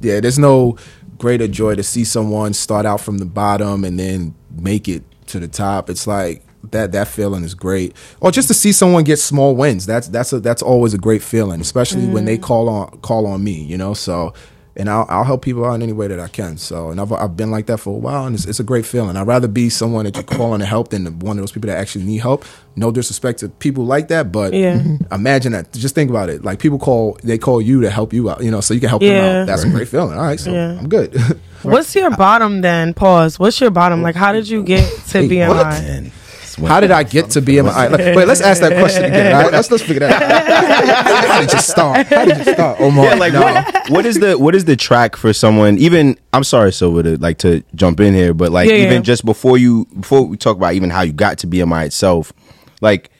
yeah, 0.00 0.20
there's 0.20 0.38
no 0.38 0.76
greater 1.18 1.46
joy 1.46 1.74
to 1.74 1.82
see 1.82 2.02
someone 2.04 2.52
start 2.52 2.86
out 2.86 3.00
from 3.00 3.18
the 3.18 3.24
bottom 3.26 3.84
and 3.84 3.98
then 3.98 4.34
make 4.56 4.88
it 4.88 5.04
to 5.26 5.38
the 5.38 5.48
top. 5.48 5.88
It's 5.90 6.06
like 6.06 6.42
that 6.76 6.92
that 6.92 7.08
feeling 7.08 7.42
is 7.44 7.54
great. 7.54 7.96
Or 8.20 8.30
just 8.30 8.48
to 8.48 8.54
see 8.54 8.72
someone 8.72 9.04
get 9.04 9.18
small 9.18 9.56
wins. 9.56 9.86
That's 9.86 10.08
that's 10.08 10.32
a, 10.32 10.40
that's 10.40 10.62
always 10.62 10.94
a 10.94 10.98
great 10.98 11.22
feeling, 11.22 11.60
especially 11.60 12.06
when 12.06 12.24
they 12.26 12.38
mm. 12.38 12.42
call 12.42 12.68
on 12.68 12.98
call 13.00 13.26
on 13.26 13.42
me. 13.42 13.64
You 13.64 13.76
know, 13.78 13.94
so. 13.94 14.32
And 14.78 14.90
I'll, 14.90 15.06
I'll 15.08 15.24
help 15.24 15.40
people 15.40 15.64
out 15.64 15.72
in 15.72 15.80
any 15.82 15.94
way 15.94 16.06
that 16.06 16.20
I 16.20 16.28
can. 16.28 16.58
So, 16.58 16.90
and 16.90 17.00
I've, 17.00 17.10
I've 17.10 17.34
been 17.34 17.50
like 17.50 17.64
that 17.64 17.78
for 17.78 17.94
a 17.94 17.98
while, 17.98 18.26
and 18.26 18.36
it's, 18.36 18.44
it's 18.44 18.60
a 18.60 18.62
great 18.62 18.84
feeling. 18.84 19.16
I'd 19.16 19.26
rather 19.26 19.48
be 19.48 19.70
someone 19.70 20.04
that 20.04 20.14
you 20.14 20.22
call 20.22 20.52
on 20.52 20.60
to 20.60 20.66
help 20.66 20.88
than 20.90 21.18
one 21.20 21.38
of 21.38 21.42
those 21.42 21.50
people 21.50 21.68
that 21.68 21.78
actually 21.78 22.04
need 22.04 22.18
help. 22.18 22.44
No 22.76 22.90
disrespect 22.90 23.38
to 23.38 23.48
people 23.48 23.86
like 23.86 24.08
that, 24.08 24.30
but 24.30 24.52
Yeah. 24.52 24.74
Mm-hmm. 24.74 25.14
imagine 25.14 25.52
that. 25.52 25.72
Just 25.72 25.94
think 25.94 26.10
about 26.10 26.28
it. 26.28 26.44
Like 26.44 26.58
people 26.58 26.78
call, 26.78 27.16
they 27.24 27.38
call 27.38 27.62
you 27.62 27.80
to 27.80 27.90
help 27.90 28.12
you 28.12 28.28
out, 28.28 28.42
you 28.44 28.50
know, 28.50 28.60
so 28.60 28.74
you 28.74 28.80
can 28.80 28.90
help 28.90 29.00
Yeah. 29.00 29.12
them 29.22 29.36
out. 29.40 29.46
That's 29.46 29.64
a 29.64 29.70
great 29.70 29.88
feeling. 29.88 30.12
All 30.18 30.24
right, 30.24 30.38
so 30.38 30.52
Yeah. 30.52 30.78
I'm 30.78 30.90
good. 30.90 31.16
What's 31.62 31.94
your 31.94 32.10
bottom 32.14 32.60
then? 32.60 32.92
Pause. 32.92 33.38
What's 33.38 33.58
your 33.58 33.70
bottom? 33.70 34.02
Like, 34.02 34.14
how 34.14 34.34
did 34.34 34.46
you 34.46 34.62
get 34.62 34.84
to 35.08 35.20
BMI? 35.26 35.80
And 35.88 36.12
How 36.64 36.80
did 36.80 36.90
I 36.90 37.02
get 37.02 37.30
to 37.30 37.42
BMI? 37.42 37.90
Like, 37.90 37.98
wait, 38.16 38.26
let's 38.26 38.40
ask 38.40 38.60
that 38.62 38.78
question 38.78 39.04
again. 39.04 39.34
All 39.34 39.42
right, 39.42 39.52
let's 39.52 39.70
let's 39.70 39.82
figure 39.82 40.00
that 40.00 40.22
out. 40.22 41.26
How 41.28 41.40
did 41.40 41.52
you 41.52 41.58
start? 41.60 42.06
How 42.06 42.24
did 42.24 42.38
you 42.46 42.52
start, 42.52 42.80
Omar? 42.80 43.04
yeah, 43.04 43.14
like 43.14 43.32
No. 43.32 43.42
what, 43.42 43.90
what 43.90 44.06
is 44.06 44.18
the 44.18 44.38
what 44.38 44.54
is 44.54 44.64
the 44.64 44.76
track 44.76 45.16
for 45.16 45.32
someone? 45.32 45.76
Even 45.78 46.16
I'm 46.32 46.44
sorry, 46.44 46.72
Silver, 46.72 47.02
to 47.02 47.18
like 47.18 47.38
to 47.38 47.62
jump 47.74 48.00
in 48.00 48.14
here, 48.14 48.32
but 48.32 48.52
like 48.52 48.68
Yeah, 48.68 48.76
even 48.76 48.92
yeah. 48.94 49.00
just 49.00 49.24
before 49.24 49.58
you 49.58 49.86
before 50.00 50.22
we 50.26 50.36
talk 50.36 50.56
about 50.56 50.74
even 50.74 50.90
how 50.90 51.02
you 51.02 51.12
got 51.12 51.38
to 51.38 51.46
BMI 51.46 51.86
itself, 51.86 52.32
like 52.80 53.10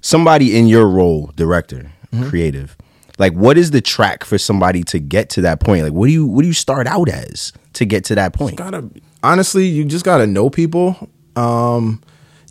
somebody 0.00 0.56
in 0.58 0.66
your 0.66 0.86
role, 0.88 1.32
director, 1.36 1.90
Mm-hmm. 2.12 2.28
creative, 2.28 2.76
like 3.18 3.32
what 3.32 3.56
is 3.56 3.70
the 3.70 3.80
track 3.80 4.22
for 4.22 4.36
somebody 4.36 4.82
to 4.84 4.98
get 4.98 5.30
to 5.30 5.40
that 5.40 5.60
point? 5.60 5.82
Like 5.84 5.94
what 5.94 6.08
do 6.08 6.12
you 6.12 6.26
what 6.26 6.42
do 6.42 6.46
you 6.46 6.52
start 6.52 6.86
out 6.86 7.08
as 7.08 7.54
to 7.72 7.86
get 7.86 8.04
to 8.04 8.14
that 8.16 8.34
point? 8.34 8.56
gotta 8.56 8.84
honestly, 9.22 9.64
you 9.66 9.82
just 9.86 10.04
gotta 10.04 10.26
know 10.26 10.50
people. 10.50 11.08
Um, 11.36 12.02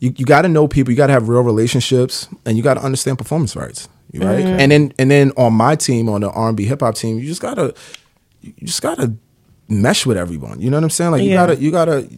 you 0.01 0.13
you 0.17 0.25
gotta 0.25 0.49
know 0.49 0.67
people. 0.67 0.91
You 0.91 0.97
gotta 0.97 1.13
have 1.13 1.29
real 1.29 1.41
relationships, 1.41 2.27
and 2.45 2.57
you 2.57 2.63
gotta 2.63 2.81
understand 2.81 3.17
performance 3.17 3.55
rights, 3.55 3.87
right? 4.13 4.43
Mm-hmm. 4.43 4.59
And 4.59 4.71
then 4.71 4.93
and 4.99 5.09
then 5.09 5.31
on 5.37 5.53
my 5.53 5.77
team, 5.77 6.09
on 6.09 6.19
the 6.21 6.29
R 6.29 6.49
and 6.49 6.57
B 6.57 6.65
hip 6.65 6.81
hop 6.81 6.95
team, 6.95 7.17
you 7.19 7.25
just 7.27 7.41
gotta 7.41 7.73
you 8.41 8.53
just 8.63 8.81
gotta 8.81 9.13
mesh 9.69 10.05
with 10.05 10.17
everyone. 10.17 10.59
You 10.59 10.69
know 10.69 10.77
what 10.77 10.83
I'm 10.83 10.89
saying? 10.89 11.11
Like 11.11 11.23
you 11.23 11.29
Yeah. 11.29 11.35
gotta 11.47 11.55
you 11.61 11.71
gotta 11.71 12.09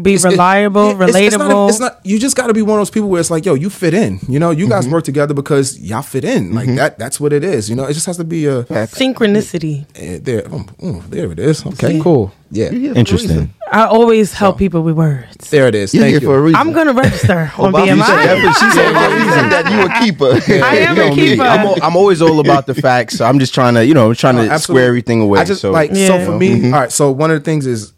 Be 0.00 0.14
it's- 0.14 0.24
it- 0.24 0.28
reliable, 0.30 0.90
it- 0.90 1.08
it's- 1.08 1.14
it's 1.14 1.38
not- 1.38 1.50
relatable. 1.50 1.68
It's 1.68 1.80
not, 1.80 2.00
You 2.04 2.18
just 2.18 2.34
got 2.36 2.48
to 2.48 2.54
be 2.54 2.62
one 2.62 2.78
of 2.78 2.80
those 2.80 2.90
people 2.90 3.08
where 3.08 3.20
it's 3.20 3.30
like, 3.30 3.46
yo, 3.46 3.54
you 3.54 3.70
fit 3.70 3.94
in. 3.94 4.18
You 4.28 4.38
know, 4.40 4.50
you 4.50 4.68
guys 4.68 4.84
mm-hmm. 4.84 4.94
work 4.94 5.04
together 5.04 5.34
because 5.34 5.78
y'all 5.78 6.02
fit 6.02 6.24
in. 6.24 6.52
Like 6.52 6.66
mm-hmm. 6.66 6.76
that. 6.76 6.98
That's 6.98 7.20
what 7.20 7.32
it 7.32 7.44
is. 7.44 7.70
You 7.70 7.76
know, 7.76 7.84
it 7.84 7.94
just 7.94 8.06
has 8.06 8.16
to 8.16 8.24
be 8.24 8.46
a 8.46 8.64
Synchronicity. 8.64 9.86
there. 10.24 10.42
Oh, 10.50 10.64
oh, 10.82 11.04
there 11.08 11.30
it 11.30 11.38
is. 11.38 11.64
Okay, 11.66 12.00
cool. 12.00 12.32
Yeah, 12.50 12.70
Interesting. 12.70 13.52
I 13.72 13.86
always 13.86 14.32
help 14.32 14.58
people 14.58 14.82
with 14.82 14.96
words. 14.96 15.50
there 15.50 15.66
it 15.66 15.74
is. 15.74 15.92
You're 15.92 16.02
Thank 16.04 16.12
here 16.12 16.20
you. 16.20 16.26
for 16.28 16.38
a 16.38 16.42
reason. 16.42 16.60
I'm 16.60 16.72
gonna 16.72 16.92
register 16.92 17.50
on 17.58 17.74
oh, 17.74 17.78
Obama, 17.78 17.96
you 17.96 18.02
said 18.02 18.38
BMI. 18.38 18.54
She 18.54 18.70
said 18.70 18.92
that- 18.92 19.10
she 19.18 19.30
said 19.30 19.48
that 19.50 19.72
you 19.72 19.80
a 19.80 20.00
keeper. 20.04 20.64
I 20.64 20.76
am 20.76 20.96
You 20.96 21.02
know 21.02 21.12
a 21.12 21.16
me, 21.16 21.30
keeper. 21.30 21.42
I'm, 21.42 21.66
al- 21.66 21.82
I'm 21.82 21.96
always 21.96 22.22
all 22.22 22.38
about 22.38 22.66
the 22.66 22.74
facts. 22.74 23.16
So 23.16 23.24
I'm 23.24 23.40
just 23.40 23.54
trying 23.54 23.74
to, 23.74 23.84
you 23.84 23.94
know, 23.94 24.14
trying 24.14 24.36
No, 24.36 24.44
to 24.44 24.50
absolutely. 24.52 24.80
square 24.82 24.86
everything 24.88 25.20
away. 25.22 25.40
I 25.40 25.44
just 25.44 25.62
so 25.62 25.72
like 25.72 25.94
so 25.96 26.24
for 26.24 26.38
me. 26.38 26.50
Mm-hmm. 26.50 26.74
all 26.74 26.80
right. 26.80 26.92
So 26.92 27.10
one 27.10 27.32
of 27.32 27.38
the 27.40 27.44
things 27.44 27.66
is 27.66 27.92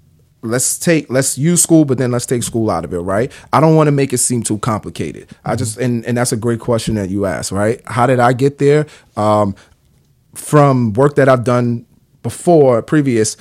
let's 0.47 0.79
take 0.79 1.11
let's 1.11 1.37
use 1.37 1.63
school, 1.63 1.85
but 1.85 1.99
then 1.99 2.11
let's 2.11 2.27
take 2.27 2.43
school 2.43 2.71
out 2.71 2.85
of 2.85 2.93
it. 2.93 3.01
Right. 3.01 3.33
I 3.53 3.61
don't 3.61 3.77
want 3.77 3.89
to 3.89 3.93
make 3.93 4.13
it 4.13 4.19
seem 4.19 4.43
too 4.43 4.59
complicated. 4.59 5.29
I 5.45 5.57
just 5.57 5.79
and 5.79 6.05
and 6.07 6.17
that's 6.17 6.33
a 6.33 6.37
great 6.37 6.61
question 6.61 6.95
that 6.95 7.11
you 7.11 7.27
asked. 7.27 7.53
Right. 7.53 7.81
How 7.87 8.07
did 8.07 8.21
I 8.21 8.33
get 8.33 8.59
there? 8.59 8.87
Um, 9.17 9.55
from 10.35 10.93
work 10.93 11.17
that 11.17 11.29
I've 11.29 11.45
done 11.45 11.87
before, 12.23 12.83
previous, 12.83 13.37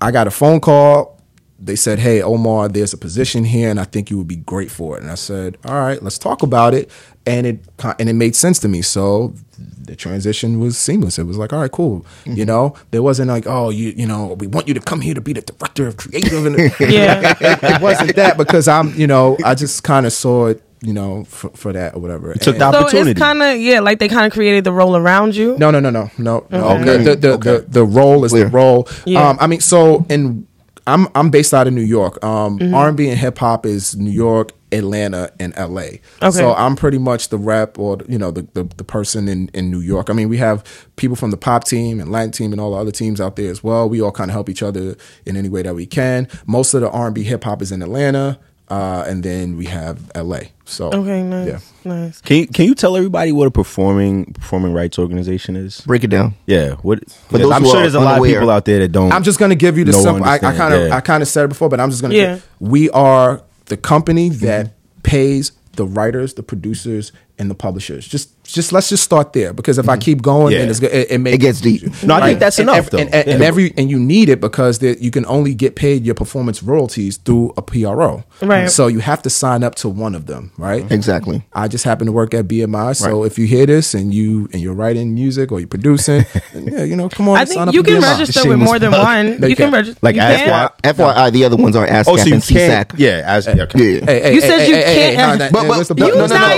I 0.00 0.10
got 0.10 0.26
a 0.26 0.30
phone 0.30 0.60
call. 0.60 1.19
They 1.62 1.76
said, 1.76 1.98
"Hey, 1.98 2.22
Omar, 2.22 2.68
there's 2.68 2.92
a 2.94 2.96
position 2.96 3.44
here, 3.44 3.68
and 3.70 3.78
I 3.78 3.84
think 3.84 4.10
you 4.10 4.16
would 4.18 4.28
be 4.28 4.36
great 4.36 4.70
for 4.70 4.96
it." 4.96 5.02
And 5.02 5.10
I 5.10 5.14
said, 5.16 5.58
"All 5.66 5.74
right, 5.78 6.02
let's 6.02 6.16
talk 6.18 6.42
about 6.42 6.72
it." 6.74 6.90
And 7.26 7.46
it 7.46 7.64
and 7.98 8.08
it 8.08 8.14
made 8.14 8.34
sense 8.34 8.58
to 8.60 8.68
me. 8.68 8.80
So 8.82 9.34
the 9.58 9.94
transition 9.94 10.58
was 10.58 10.78
seamless. 10.78 11.18
It 11.18 11.24
was 11.24 11.36
like, 11.36 11.52
"All 11.52 11.60
right, 11.60 11.70
cool." 11.70 12.06
You 12.24 12.46
know, 12.46 12.74
there 12.92 13.02
wasn't 13.02 13.28
like, 13.28 13.46
"Oh, 13.46 13.68
you 13.68 13.92
you 13.94 14.06
know, 14.06 14.36
we 14.40 14.46
want 14.46 14.68
you 14.68 14.74
to 14.74 14.80
come 14.80 15.02
here 15.02 15.12
to 15.14 15.20
be 15.20 15.34
the 15.34 15.42
director 15.42 15.86
of 15.86 15.98
creative." 15.98 16.46
And 16.46 16.56
Yeah. 16.80 17.36
it 17.40 17.82
wasn't 17.82 18.16
that 18.16 18.38
because 18.38 18.66
I'm, 18.66 18.94
you 18.94 19.06
know, 19.06 19.36
I 19.44 19.54
just 19.54 19.82
kind 19.84 20.06
of 20.06 20.14
saw 20.14 20.46
it, 20.46 20.62
you 20.80 20.94
know, 20.94 21.24
for, 21.24 21.50
for 21.50 21.74
that 21.74 21.94
or 21.94 22.00
whatever. 22.00 22.32
took 22.34 22.54
And- 22.54 22.62
the 22.62 22.72
So 22.72 22.78
opportunity. 22.78 23.10
it's 23.10 23.20
kind 23.20 23.42
of 23.42 23.58
yeah, 23.58 23.80
like 23.80 23.98
they 23.98 24.08
kind 24.08 24.24
of 24.24 24.32
created 24.32 24.64
the 24.64 24.72
role 24.72 24.96
around 24.96 25.36
you. 25.36 25.58
no, 25.58 25.70
no, 25.70 25.78
no, 25.80 25.90
no, 25.90 26.10
no. 26.16 26.46
no. 26.50 26.68
Okay. 26.80 27.04
The, 27.04 27.16
the, 27.16 27.36
the, 27.36 27.64
the 27.68 27.84
role 27.84 28.24
is 28.24 28.32
Clear. 28.32 28.44
the 28.44 28.50
role. 28.50 28.88
Yeah. 29.04 29.28
Um, 29.28 29.36
I 29.42 29.46
mean, 29.46 29.60
so 29.60 30.06
in 30.08 30.46
I'm 30.86 31.08
I'm 31.14 31.30
based 31.30 31.52
out 31.54 31.66
of 31.66 31.72
New 31.72 31.82
York. 31.82 32.22
Um, 32.24 32.58
Mm-hmm. 32.58 32.74
R&B 32.74 33.08
and 33.08 33.18
hip 33.18 33.38
hop 33.38 33.64
is 33.66 33.96
New 33.96 34.10
York, 34.10 34.52
Atlanta, 34.72 35.32
and 35.40 35.54
LA. 35.56 35.80
Okay. 36.22 36.30
So 36.30 36.54
I'm 36.54 36.76
pretty 36.76 36.98
much 36.98 37.28
the 37.28 37.38
rep 37.38 37.78
or 37.78 37.98
you 38.08 38.18
know 38.18 38.30
the, 38.30 38.46
the 38.54 38.64
the 38.76 38.84
person 38.84 39.28
in 39.28 39.48
in 39.54 39.70
New 39.70 39.80
York. 39.80 40.10
I 40.10 40.12
mean, 40.12 40.28
we 40.28 40.36
have 40.38 40.64
people 40.96 41.16
from 41.16 41.30
the 41.30 41.36
pop 41.36 41.64
team 41.64 42.00
and 42.00 42.10
Latin 42.12 42.32
team 42.32 42.52
and 42.52 42.60
all 42.60 42.72
the 42.72 42.76
other 42.78 42.90
teams 42.92 43.20
out 43.20 43.36
there 43.36 43.50
as 43.50 43.62
well. 43.64 43.88
We 43.88 44.00
all 44.00 44.12
kind 44.12 44.30
of 44.30 44.34
help 44.34 44.48
each 44.48 44.62
other 44.62 44.96
in 45.26 45.36
any 45.36 45.48
way 45.48 45.62
that 45.62 45.74
we 45.74 45.86
can. 45.86 46.28
Most 46.46 46.74
of 46.74 46.80
the 46.82 46.90
R&B 46.90 47.22
hip 47.24 47.44
hop 47.44 47.62
is 47.62 47.72
in 47.72 47.82
Atlanta. 47.82 48.38
Uh, 48.70 49.04
and 49.08 49.22
then 49.24 49.56
we 49.56 49.64
have 49.66 50.10
LA. 50.14 50.38
So 50.64 50.90
Okay, 50.92 51.22
nice, 51.24 51.48
Yeah. 51.48 51.58
nice. 51.84 52.20
Can 52.20 52.36
you, 52.36 52.46
can 52.46 52.64
you 52.66 52.74
tell 52.76 52.96
everybody 52.96 53.32
what 53.32 53.48
a 53.48 53.50
performing 53.50 54.26
performing 54.34 54.72
rights 54.72 54.96
organization 54.98 55.56
is? 55.56 55.80
Break 55.80 56.04
it 56.04 56.10
down. 56.10 56.36
Yeah, 56.46 56.74
what? 56.82 57.00
those 57.30 57.50
I'm 57.50 57.64
sure 57.64 57.80
there's 57.80 57.94
a 57.94 58.00
lot 58.00 58.18
of 58.20 58.24
people 58.24 58.48
out 58.48 58.64
there 58.66 58.78
that 58.78 58.92
don't. 58.92 59.12
I'm 59.12 59.24
just 59.24 59.40
going 59.40 59.48
to 59.50 59.56
give 59.56 59.76
you 59.76 59.84
the 59.84 59.92
simple. 59.92 60.24
I 60.24 60.38
kind 60.38 60.72
of. 60.74 60.92
I 60.92 61.00
kind 61.00 61.22
of 61.22 61.28
said 61.28 61.46
it 61.46 61.48
before, 61.48 61.68
but 61.68 61.80
I'm 61.80 61.90
just 61.90 62.00
going 62.02 62.12
to. 62.12 62.16
Yeah. 62.16 62.38
We 62.60 62.88
are 62.90 63.42
the 63.66 63.76
company 63.76 64.30
Mm-hmm. 64.30 64.46
that 64.46 64.72
pays 65.02 65.52
the 65.76 65.86
writers, 65.86 66.34
the 66.34 66.42
producers, 66.42 67.10
and 67.40 67.50
the 67.50 67.54
publishers. 67.54 68.06
Just 68.06 68.30
just 68.44 68.72
let's 68.72 68.88
just 68.88 69.02
start 69.04 69.32
there 69.32 69.52
because 69.52 69.78
if 69.78 69.88
I 69.88 69.94
mm-hmm. 69.94 70.00
keep 70.00 70.22
going, 70.22 70.52
Yeah. 70.52 70.58
then 70.60 70.70
it's, 70.70 70.80
it, 70.82 71.10
it, 71.10 71.18
may 71.18 71.34
It 71.34 71.38
gets 71.38 71.60
deep. 71.60 71.82
No, 72.02 72.16
I 72.16 72.20
think 72.28 72.40
that's 72.40 72.58
and 72.58 72.68
enough, 72.68 72.86
ev- 72.86 72.90
though. 72.90 72.98
And, 72.98 73.14
and, 73.14 73.28
and 73.28 73.42
every 73.42 73.72
and 73.76 73.88
you 73.88 73.98
need 73.98 74.28
it 74.28 74.40
because 74.40 74.80
there, 74.80 74.96
you 74.98 75.10
can 75.10 75.24
only 75.26 75.54
get 75.54 75.76
paid 75.76 76.04
your 76.04 76.14
performance 76.16 76.62
royalties 76.62 77.16
through 77.16 77.54
a 77.56 77.62
PRO. 77.62 78.24
Right. 78.42 78.68
So 78.70 78.88
you 78.88 78.98
have 78.98 79.22
to 79.22 79.30
sign 79.30 79.62
up 79.62 79.76
to 79.76 79.88
one 79.88 80.14
of 80.14 80.26
them, 80.26 80.52
right? 80.58 80.82
Mm-hmm. 80.84 80.92
Exactly. 80.92 81.42
I 81.52 81.68
just 81.68 81.84
happen 81.84 82.06
to 82.06 82.12
work 82.12 82.34
at 82.34 82.46
BMI, 82.46 82.96
so 82.96 83.24
if 83.24 83.38
you 83.38 83.46
hear 83.46 83.66
this 83.66 83.94
and 83.94 84.12
you 84.12 84.48
and 84.52 84.60
you're 84.60 84.74
writing 84.74 85.14
music 85.14 85.50
or 85.52 85.60
you're 85.60 85.68
producing, 85.68 86.24
yeah, 86.54 86.84
you 86.84 86.96
know, 86.96 87.08
come 87.08 87.28
on, 87.28 87.38
I 87.38 87.44
think 87.44 87.60
up 87.60 87.72
you 87.74 87.82
to 87.82 87.88
can 87.90 88.02
BMI. 88.02 88.18
register 88.18 88.48
with 88.48 88.58
more 88.58 88.78
than 88.78 88.92
one. 88.92 89.40
No, 89.40 89.46
you 89.46 89.50
you 89.50 89.56
can 89.56 89.70
can't. 89.70 89.72
register. 89.74 90.00
Like 90.02 90.16
you 90.16 90.20
ask 90.22 90.82
can? 90.82 90.94
FYI, 90.94 91.32
the 91.32 91.44
other 91.44 91.56
ones 91.56 91.76
are 91.76 91.86
ASCAP 91.86 92.04
Oh, 92.08 92.16
so 92.16 92.24
you 92.26 92.34
and 92.34 92.42
SESAC. 92.42 92.88
can't. 92.88 92.92
Yeah, 92.98 93.22
as 93.24 93.46
yeah. 93.46 93.62
okay. 93.62 93.94
Yeah. 93.94 94.04
Hey, 94.04 94.20
hey, 94.20 94.34
You 94.34 94.40
hey, 94.40 94.48
said 94.48 94.58
hey, 94.58 94.68
you 94.68 94.74
hey, 94.74 94.82
hey, 94.82 95.14
can't- 95.16 95.38
no, 95.38 95.38
that- 95.38 95.52
But, 95.52 95.62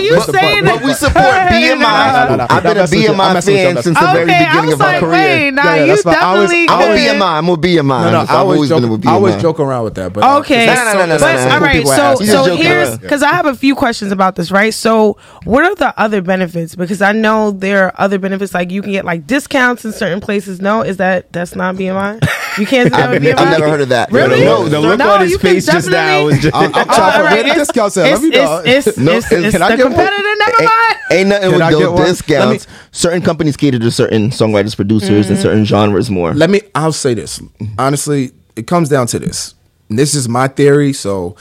you 0.03 0.17
but, 0.17 0.31
saying 0.31 0.65
but, 0.65 0.72
but 0.77 0.85
we 0.85 0.93
support 0.95 1.25
Hey, 1.25 1.73
BMI. 1.73 1.79
no, 1.79 2.29
no, 2.31 2.37
no, 2.37 2.47
I've 2.51 2.63
been 2.63 2.73
a 2.73 2.75
that's 2.75 2.93
what 2.93 3.01
BMI 3.01 3.35
you, 3.35 3.43
fan 3.43 3.83
since 3.83 3.85
the 3.85 3.93
messing 3.93 4.13
very 4.13 4.23
Okay, 4.25 4.35
I 4.35 4.45
beginning 4.47 4.65
was 4.67 4.73
of 4.75 4.79
my 4.81 5.01
career. 5.01 5.11
wait, 5.13 5.51
nah, 5.53 5.63
Yeah, 5.65 5.75
yeah, 5.75 5.85
you 5.85 5.87
that's. 6.03 6.07
I 6.07 6.35
was- 6.39 6.51
definitely. 6.51 6.69
I 6.69 6.73
I'm 6.75 6.83
a 6.83 6.93
was- 6.93 7.01
BMI. 7.01 7.39
I'm 7.39 7.49
a 7.49 7.57
BMI. 7.57 8.03
No, 8.05 8.11
no, 8.11 8.21
I've 8.21 8.31
I 8.31 8.35
always 8.35 8.57
always 8.57 8.69
joke. 8.71 8.81
been 8.83 8.91
with 8.91 9.07
I 9.07 9.11
always 9.13 9.37
joke 9.43 9.61
around 9.61 9.85
with 9.85 9.95
that, 9.95 10.13
but 10.13 10.25
Okay. 10.41 10.67
No, 10.67 10.75
no, 10.75 10.79
so- 10.79 10.99
no, 10.99 11.07
no, 11.07 11.19
but 11.19 11.35
no, 11.37 11.49
no. 11.49 11.55
all 11.55 11.61
right, 11.61 11.87
so 11.87 12.15
so 12.25 12.57
here's 12.57 12.99
because 12.99 13.23
I 13.23 13.31
have 13.31 13.47
a 13.47 13.55
few 13.55 13.75
questions 13.75 14.13
about 14.13 14.37
this, 14.37 14.51
right? 14.51 14.73
So 14.75 15.17
what 15.45 15.65
are 15.65 15.75
the 15.75 15.99
other 16.01 16.21
benefits? 16.23 16.75
Because 16.75 17.03
I 17.03 17.13
know 17.13 17.51
there 17.51 17.87
are 17.87 17.95
other 17.99 18.19
benefits, 18.19 18.55
like 18.55 18.71
you 18.71 18.83
can 18.83 18.93
get 18.93 19.05
like 19.05 19.27
discounts 19.27 19.85
in 19.85 19.93
certain 19.93 20.21
places. 20.21 20.61
No, 20.61 20.83
is 20.83 20.97
that 20.99 21.33
that's 21.33 21.55
not 21.57 21.77
BMI? 21.77 22.21
You 22.59 22.67
can't. 22.67 22.87
do 22.87 22.91
that 22.97 23.09
I've, 23.09 23.11
with 23.11 23.23
BMI? 23.23 23.39
I've 23.39 23.51
never 23.59 23.69
heard 23.71 23.81
of 23.81 23.89
that. 23.91 24.11
Really? 24.13 24.45
No, 24.45 24.69
The 24.69 24.81
look 24.81 24.99
No, 24.99 25.15
on 25.15 25.21
his 25.23 25.37
face 25.39 25.67
just 25.67 25.89
now 25.89 25.93
definitely- 25.93 26.25
was 26.35 26.43
just. 26.43 26.55
I'm, 26.57 26.75
I'm 26.75 26.89
All 26.89 26.95
trying 26.95 27.13
to 27.19 27.23
right, 27.25 27.33
where 27.33 27.43
the 27.45 27.49
it's- 27.51 27.67
discounts 27.69 27.97
at? 27.97 28.07
It's, 28.13 28.23
Let 28.23 28.31
me 28.31 28.37
know. 28.37 28.63
it's, 28.65 28.87
it's, 28.87 28.99
No, 28.99 29.13
it's, 29.13 29.33
it's 29.33 29.53
can 29.53 29.63
I 29.63 29.71
the 29.71 29.77
get 29.77 29.85
one? 29.87 29.93
competitor. 29.95 30.29
Never 30.39 30.63
mind. 30.63 30.99
Ain't 31.11 31.29
nothing 31.29 31.51
Can 31.51 31.53
with 31.53 31.61
get 31.61 31.71
no 31.81 31.91
one? 31.93 32.01
Let 32.01 32.05
me- 32.07 32.11
discounts. 32.13 32.67
Certain 32.93 33.23
companies 33.23 33.57
cater 33.57 33.79
to 33.79 33.91
certain 33.91 34.31
songwriters, 34.31 34.77
producers, 34.77 35.27
Mm-hmm. 35.27 35.33
and 35.35 35.43
certain 35.43 35.65
genres 35.65 36.11
more. 36.11 36.35
Let 36.35 36.51
me. 36.51 36.61
I'll 36.75 36.93
say 36.93 37.15
this 37.15 37.41
honestly. 37.79 38.33
It 38.55 38.67
comes 38.67 38.89
down 38.91 39.07
to 39.09 39.19
this. 39.19 39.55
And 39.89 39.99
this 39.99 40.15
is 40.15 40.29
my 40.29 40.47
theory. 40.49 40.93
So 40.93 41.37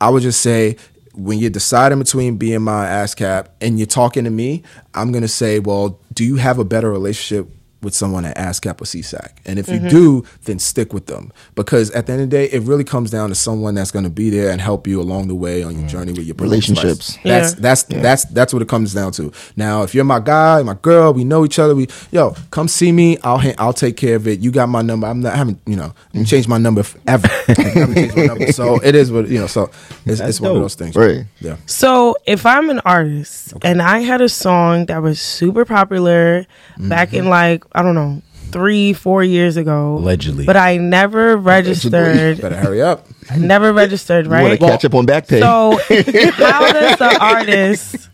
I 0.00 0.10
would 0.10 0.22
just 0.22 0.40
say 0.40 0.76
when 1.14 1.38
you're 1.38 1.48
deciding 1.50 1.98
between 1.98 2.38
BMI, 2.38 2.86
ASCAP, 2.88 3.46
and 3.60 3.78
you're 3.78 3.86
talking 3.86 4.24
to 4.24 4.30
me, 4.30 4.62
I'm 4.94 5.12
gonna 5.12 5.28
say, 5.28 5.60
well, 5.60 5.98
do 6.12 6.24
you 6.24 6.36
have 6.36 6.58
a 6.58 6.64
better 6.64 6.90
relationship? 6.90 7.48
With 7.82 7.94
someone 7.94 8.24
at 8.24 8.36
ASCAP 8.38 8.80
or 8.80 8.84
SESAC, 8.84 9.32
and 9.44 9.58
if 9.58 9.68
you 9.68 9.76
Mm-hmm. 9.76 9.88
do, 9.88 10.24
then 10.44 10.58
stick 10.58 10.94
with 10.94 11.06
them 11.06 11.30
because 11.54 11.90
at 11.90 12.06
the 12.06 12.14
end 12.14 12.22
of 12.22 12.30
the 12.30 12.36
day, 12.36 12.46
it 12.46 12.62
really 12.62 12.82
comes 12.84 13.10
down 13.10 13.28
to 13.28 13.34
someone 13.34 13.74
that's 13.74 13.90
going 13.90 14.04
to 14.04 14.10
be 14.10 14.30
there 14.30 14.50
and 14.50 14.60
help 14.62 14.86
you 14.86 14.98
along 15.00 15.28
the 15.28 15.34
way 15.34 15.62
on 15.62 15.78
your 15.78 15.86
journey 15.86 16.12
with 16.12 16.24
your 16.26 16.34
Relationships. 16.36 17.16
rights. 17.16 17.18
That's 17.22 17.52
Yeah. 17.52 17.60
that's 17.60 17.82
that's 17.84 18.24
that's 18.32 18.52
what 18.54 18.62
it 18.62 18.68
comes 18.68 18.94
down 18.94 19.12
to. 19.12 19.30
Now, 19.56 19.82
if 19.82 19.94
you're 19.94 20.04
my 20.04 20.20
guy, 20.20 20.62
my 20.62 20.74
girl, 20.80 21.12
we 21.12 21.22
know 21.24 21.44
each 21.44 21.58
other. 21.58 21.74
We 21.74 21.86
yo, 22.10 22.34
come 22.50 22.66
see 22.66 22.90
me. 22.92 23.18
I'll 23.22 23.38
ha- 23.38 23.54
I'll 23.58 23.74
take 23.74 23.98
care 23.98 24.16
of 24.16 24.26
it. 24.26 24.40
You 24.40 24.50
got 24.50 24.68
my 24.70 24.80
number. 24.82 25.06
I'm 25.06 25.20
not 25.20 25.34
I 25.34 25.36
haven't 25.36 25.60
you 25.66 25.76
know 25.76 25.92
I 25.94 26.16
haven't 26.16 26.26
changed 26.26 26.48
my 26.48 26.58
number 26.58 26.80
f- 26.80 26.96
ever. 27.06 27.28
I 27.48 27.62
haven't 27.62 27.94
changed 27.94 28.16
my 28.16 28.24
number. 28.26 28.52
So 28.52 28.76
it 28.82 28.94
is 28.94 29.12
what 29.12 29.28
you 29.28 29.38
know. 29.38 29.46
So 29.48 29.70
it's, 30.06 30.20
it's 30.20 30.40
one 30.40 30.56
of 30.56 30.62
those 30.62 30.76
things. 30.76 30.96
Right. 30.96 31.26
Yeah. 31.40 31.56
So 31.66 32.16
if 32.26 32.46
I'm 32.46 32.70
an 32.70 32.80
artist 32.86 33.52
and 33.62 33.82
I 33.82 33.98
had 34.00 34.22
a 34.22 34.30
song 34.30 34.86
that 34.86 35.02
was 35.02 35.20
super 35.20 35.64
popular 35.66 36.46
back 36.78 37.08
Mm-hmm. 37.10 37.16
in 37.18 37.28
like 37.28 37.64
I 37.76 37.82
don't 37.82 37.94
know 37.94 38.22
three 38.50 38.92
four 38.94 39.22
years 39.22 39.56
ago, 39.56 39.96
Allegedly. 39.98 40.46
but 40.46 40.56
I 40.56 40.78
never 40.78 41.36
registered, 41.36 42.40
Better 42.40 42.56
hurry 42.56 42.80
up. 42.82 43.06
I 43.30 43.36
never 43.36 43.72
registered, 43.72 44.24
You 44.24 44.30
want 44.30 44.44
right? 44.44 44.58
to 44.60 44.66
catch 44.66 44.84
up 44.84 44.94
on 44.94 45.04
back 45.06 45.28
pay? 45.28 45.40
So 45.40 45.72
how 45.88 46.72
does 46.72 46.98
the 46.98 47.18
artist? 47.20 48.08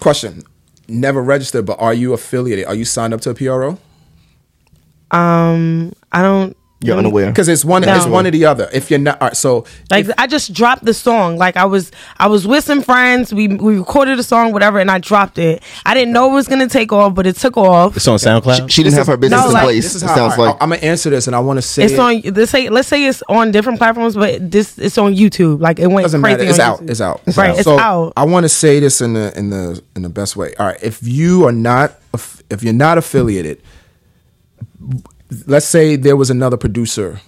Question. 0.00 0.42
Never 0.86 1.22
registered, 1.22 1.64
but 1.64 1.80
are 1.80 1.94
you 1.94 2.12
affiliated? 2.12 2.66
Are 2.66 2.74
you 2.74 2.84
signed 2.84 3.14
up 3.14 3.20
to 3.22 3.30
a 3.30 3.34
PRO? 3.34 3.78
Um, 5.10 5.92
I 6.12 6.22
don't. 6.22 6.56
You're 6.84 6.98
unaware. 6.98 7.26
Because 7.26 7.48
it's 7.48 7.64
one. 7.64 7.84
It's 7.84 8.06
one 8.06 8.26
or 8.26 8.30
the 8.30 8.44
other. 8.44 8.68
If 8.72 8.90
you're 8.90 8.98
not, 9.00 9.20
all 9.20 9.28
right, 9.28 9.36
so 9.36 9.64
Like 9.90 10.06
I 10.18 10.26
just 10.26 10.52
dropped 10.52 10.84
the 10.84 10.94
song. 10.94 11.36
Like 11.38 11.56
I 11.56 11.64
was, 11.64 11.90
I 12.18 12.26
was 12.26 12.46
with 12.46 12.64
some 12.64 12.82
friends. 12.82 13.32
We 13.32 13.48
we 13.48 13.78
recorded 13.78 14.18
a 14.18 14.22
song, 14.22 14.52
whatever, 14.52 14.78
and 14.78 14.90
I 14.90 14.98
dropped 14.98 15.38
it. 15.38 15.62
I 15.86 15.94
didn't 15.94 16.12
know 16.12 16.30
it 16.30 16.34
was 16.34 16.48
gonna 16.48 16.68
take 16.68 16.92
off, 16.92 17.14
but 17.14 17.26
it 17.26 17.36
took 17.36 17.56
off. 17.56 17.96
It's 17.96 18.06
on 18.08 18.18
SoundCloud. 18.18 18.70
She 18.70 18.82
didn't 18.82 18.96
have 18.98 19.06
her 19.06 19.16
business 19.16 19.40
No, 19.40 19.46
in 19.48 19.52
like- 19.54 19.62
place. 19.64 19.84
this 19.84 19.94
is 19.94 20.02
it 20.02 20.06
how 20.06 20.14
sounds 20.14 20.34
I, 20.34 20.36
like 20.42 20.54
am 20.62 20.70
gonna 20.70 20.82
answer 20.82 21.10
this, 21.10 21.26
and 21.26 21.34
I 21.34 21.40
want 21.40 21.56
to 21.58 21.62
say 21.62 21.84
It's 21.84 21.94
it. 21.94 21.98
on. 21.98 22.20
Let's 22.34 22.50
say 22.50 22.68
let's 22.68 22.88
say 22.88 23.04
it's 23.06 23.22
on 23.28 23.50
different 23.50 23.78
platforms, 23.78 24.14
but 24.14 24.50
this 24.50 24.78
it's 24.78 24.98
on 24.98 25.14
YouTube. 25.14 25.60
Like 25.60 25.78
it 25.78 25.86
went 25.86 26.04
doesn't 26.04 26.22
crazy. 26.22 26.38
matter. 26.38 26.50
It's 26.50 26.60
on 26.60 26.66
out. 26.72 26.80
YouTube. 26.82 26.90
It's 26.90 27.00
out. 27.00 27.20
Right, 27.36 27.54
it's 27.54 27.64
so 27.64 27.78
out. 27.78 28.12
I 28.16 28.24
want 28.24 28.44
to 28.44 28.48
say 28.48 28.80
this 28.80 29.00
in 29.00 29.14
the 29.14 29.36
in 29.38 29.50
the 29.50 29.82
in 29.96 30.02
the 30.02 30.08
best 30.08 30.36
way. 30.36 30.54
All 30.58 30.66
right, 30.66 30.78
if 30.82 31.00
you 31.02 31.46
are 31.46 31.52
not 31.52 31.98
if 32.50 32.62
you're 32.62 32.72
not 32.74 32.98
affiliated, 32.98 33.60
let's 35.46 35.66
say 35.66 35.96
there 35.96 36.16
was 36.16 36.30
another 36.30 36.56
producer 36.56 37.20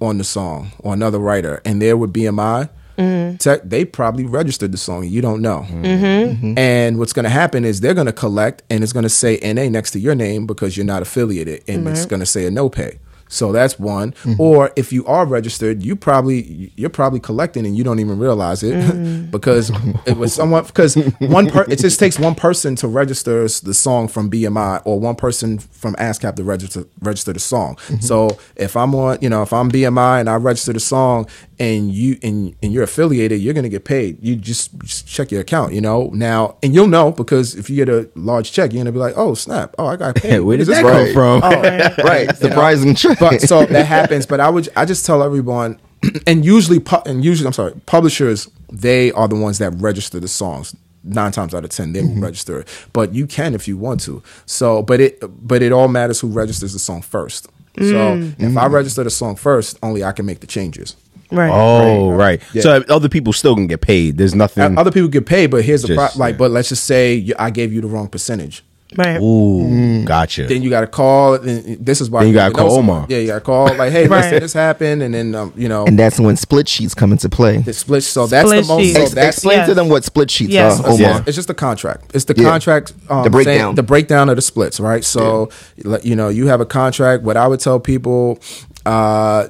on 0.00 0.18
the 0.18 0.24
song 0.24 0.72
or 0.80 0.94
another 0.94 1.18
writer, 1.18 1.62
and 1.64 1.80
there 1.80 1.96
would 1.96 2.12
BMI. 2.12 2.68
Mm-hmm. 2.98 3.36
Tech, 3.36 3.62
they 3.64 3.84
probably 3.84 4.26
registered 4.26 4.70
the 4.70 4.76
song. 4.76 5.04
You 5.04 5.22
don't 5.22 5.40
know. 5.40 5.66
Mm-hmm. 5.68 6.58
And 6.58 6.98
what's 6.98 7.12
going 7.14 7.24
to 7.24 7.30
happen 7.30 7.64
is 7.64 7.80
they're 7.80 7.94
going 7.94 8.06
to 8.06 8.12
collect, 8.12 8.62
and 8.68 8.82
it's 8.82 8.92
going 8.92 9.04
to 9.04 9.08
say 9.08 9.38
NA 9.42 9.68
next 9.68 9.92
to 9.92 9.98
your 9.98 10.14
name 10.14 10.46
because 10.46 10.76
you're 10.76 10.86
not 10.86 11.02
affiliated, 11.02 11.64
and 11.66 11.88
it's 11.88 12.04
going 12.04 12.20
to 12.20 12.26
say 12.26 12.46
a 12.46 12.50
no 12.50 12.68
pay. 12.68 12.98
So 13.32 13.50
that's 13.50 13.78
one. 13.78 14.12
Mm-hmm. 14.12 14.40
Or 14.40 14.70
if 14.76 14.92
you 14.92 15.06
are 15.06 15.24
registered, 15.24 15.82
you 15.82 15.96
probably 15.96 16.70
you're 16.76 16.90
probably 16.90 17.18
collecting 17.18 17.64
and 17.64 17.76
you 17.76 17.82
don't 17.82 17.98
even 17.98 18.18
realize 18.18 18.62
it 18.62 18.74
mm. 18.94 19.30
because 19.30 19.72
it 20.06 20.18
was 20.18 20.34
someone 20.34 20.64
because 20.64 20.94
one 21.18 21.48
per 21.48 21.64
it 21.64 21.78
just 21.78 21.98
takes 21.98 22.18
one 22.18 22.34
person 22.34 22.76
to 22.76 22.88
register 22.88 23.42
the 23.42 23.72
song 23.72 24.06
from 24.06 24.30
BMI 24.30 24.82
or 24.84 25.00
one 25.00 25.14
person 25.14 25.58
from 25.58 25.94
ASCAP 25.94 26.36
to 26.36 26.44
register 26.44 26.84
register 27.00 27.32
the 27.32 27.40
song. 27.40 27.76
Mm-hmm. 27.76 28.00
So 28.00 28.38
if 28.56 28.76
I'm 28.76 28.94
on, 28.94 29.18
you 29.22 29.30
know, 29.30 29.42
if 29.42 29.52
I'm 29.52 29.70
BMI 29.70 30.20
and 30.20 30.28
I 30.28 30.36
register 30.36 30.74
the 30.74 30.80
song 30.80 31.26
and 31.58 31.90
you 31.90 32.18
and 32.22 32.54
and 32.62 32.70
you're 32.70 32.84
affiliated, 32.84 33.40
you're 33.40 33.54
gonna 33.54 33.70
get 33.70 33.84
paid. 33.84 34.22
You 34.22 34.36
just, 34.36 34.78
just 34.80 35.06
check 35.06 35.30
your 35.30 35.40
account, 35.40 35.72
you 35.72 35.80
know. 35.80 36.10
Now 36.12 36.56
and 36.62 36.74
you'll 36.74 36.86
know 36.86 37.12
because 37.12 37.54
if 37.54 37.70
you 37.70 37.76
get 37.76 37.88
a 37.88 38.10
large 38.14 38.52
check, 38.52 38.74
you're 38.74 38.80
gonna 38.80 38.92
be 38.92 38.98
like, 38.98 39.14
oh 39.16 39.32
snap, 39.32 39.74
oh 39.78 39.86
I 39.86 39.96
got 39.96 40.16
paid. 40.16 40.40
Where 40.40 40.58
did 40.58 40.66
This 40.66 40.82
that 40.82 40.84
is 40.84 41.14
come 41.14 41.40
from? 41.40 41.40
Oh, 41.42 41.94
right. 42.04 42.36
Surprising 42.36 42.94
trick. 42.94 43.21
But 43.30 43.40
so 43.42 43.64
that 43.66 43.86
happens. 43.86 44.26
But 44.26 44.40
I 44.40 44.48
would 44.50 44.68
I 44.76 44.84
just 44.84 45.06
tell 45.06 45.22
everyone, 45.22 45.78
and 46.26 46.44
usually 46.44 46.80
pu- 46.80 47.02
and 47.06 47.24
usually 47.24 47.46
I'm 47.46 47.52
sorry, 47.52 47.74
publishers 47.86 48.48
they 48.70 49.12
are 49.12 49.28
the 49.28 49.36
ones 49.36 49.58
that 49.58 49.70
register 49.76 50.20
the 50.20 50.28
songs. 50.28 50.74
Nine 51.04 51.32
times 51.32 51.52
out 51.52 51.64
of 51.64 51.70
ten, 51.70 51.92
they 51.92 52.00
will 52.00 52.10
mm-hmm. 52.10 52.22
register 52.22 52.60
it. 52.60 52.68
But 52.92 53.12
you 53.12 53.26
can 53.26 53.54
if 53.54 53.66
you 53.66 53.76
want 53.76 54.00
to. 54.02 54.22
So, 54.46 54.82
but 54.82 55.00
it 55.00 55.18
but 55.46 55.62
it 55.62 55.72
all 55.72 55.88
matters 55.88 56.20
who 56.20 56.28
registers 56.28 56.72
the 56.72 56.78
song 56.78 57.02
first. 57.02 57.48
So 57.78 57.82
mm. 57.82 58.34
if 58.38 58.56
I 58.56 58.68
mm. 58.68 58.72
register 58.72 59.02
the 59.02 59.10
song 59.10 59.34
first, 59.34 59.78
only 59.82 60.04
I 60.04 60.12
can 60.12 60.26
make 60.26 60.40
the 60.40 60.46
changes. 60.46 60.94
Right. 61.30 61.50
Oh, 61.50 62.10
right. 62.12 62.42
Yeah. 62.52 62.62
So 62.62 62.84
other 62.90 63.08
people 63.08 63.32
still 63.32 63.54
can 63.54 63.66
get 63.66 63.80
paid. 63.80 64.18
There's 64.18 64.34
uh, 64.34 64.36
nothing. 64.36 64.76
Other 64.76 64.92
people 64.92 65.08
get 65.08 65.24
paid, 65.24 65.50
but 65.50 65.64
here's 65.64 65.82
the 65.82 65.88
Just, 65.88 66.16
pro- 66.16 66.20
like. 66.20 66.34
yeah. 66.34 66.38
But 66.38 66.50
let's 66.50 66.68
just 66.68 66.84
say 66.84 67.14
you, 67.14 67.34
I 67.38 67.50
gave 67.50 67.72
you 67.72 67.80
the 67.80 67.88
wrong 67.88 68.08
percentage. 68.08 68.62
Right. 68.96 69.20
Ooh, 69.20 70.04
gotcha. 70.04 70.46
Then 70.46 70.62
you 70.62 70.70
got 70.70 70.82
to 70.82 70.86
call. 70.86 71.34
And 71.34 71.84
this 71.84 72.00
is 72.00 72.10
why 72.10 72.20
Then 72.20 72.28
you 72.28 72.34
gotta 72.34 72.52
know 72.54 72.58
call 72.58 72.76
someone. 72.76 72.96
Omar. 72.98 73.06
Yeah, 73.08 73.18
you 73.18 73.26
got 73.28 73.34
to 73.34 73.40
call. 73.40 73.74
Like, 73.76 73.92
hey, 73.92 74.06
Right. 74.06 74.24
listen, 74.24 74.40
this 74.40 74.52
happened, 74.52 75.02
and 75.02 75.14
then 75.14 75.34
um, 75.34 75.52
you 75.56 75.68
know, 75.68 75.86
and 75.86 75.98
that's 75.98 76.20
when 76.20 76.36
split 76.36 76.68
sheets 76.68 76.94
come 76.94 77.12
into 77.12 77.28
play. 77.28 77.58
the 77.58 77.72
split. 77.72 78.02
So 78.04 78.26
that's 78.26 78.48
Split 78.48 78.62
the 78.64 78.68
most. 78.68 78.82
sheet. 78.84 78.94
So 78.94 79.02
Ex- 79.02 79.10
that's 79.14 79.36
explain 79.38 79.58
to 79.60 79.66
yes. 79.68 79.74
them 79.76 79.88
what 79.88 80.04
split 80.04 80.30
sheets 80.30 80.52
Yes. 80.52 80.80
are, 80.80 80.86
Omar. 80.86 80.98
Yeah. 80.98 81.24
It's 81.26 81.36
just 81.36 81.48
the 81.48 81.54
contract. 81.54 82.10
It's 82.14 82.24
the 82.26 82.34
Yeah. 82.36 82.44
contract. 82.50 82.92
Um, 83.08 83.24
The 83.24 83.30
breakdown. 83.30 83.54
saying- 83.58 83.74
The 83.76 83.82
breakdown 83.82 84.28
of 84.28 84.36
the 84.36 84.42
splits, 84.42 84.78
right? 84.80 85.04
So, 85.04 85.48
like, 85.84 86.04
you 86.04 86.14
know, 86.16 86.28
you 86.28 86.46
have 86.48 86.60
a 86.60 86.66
contract. 86.66 87.22
What 87.22 87.36
I 87.36 87.46
would 87.48 87.60
tell 87.60 87.80
people, 87.80 88.38
uh, 88.86 89.48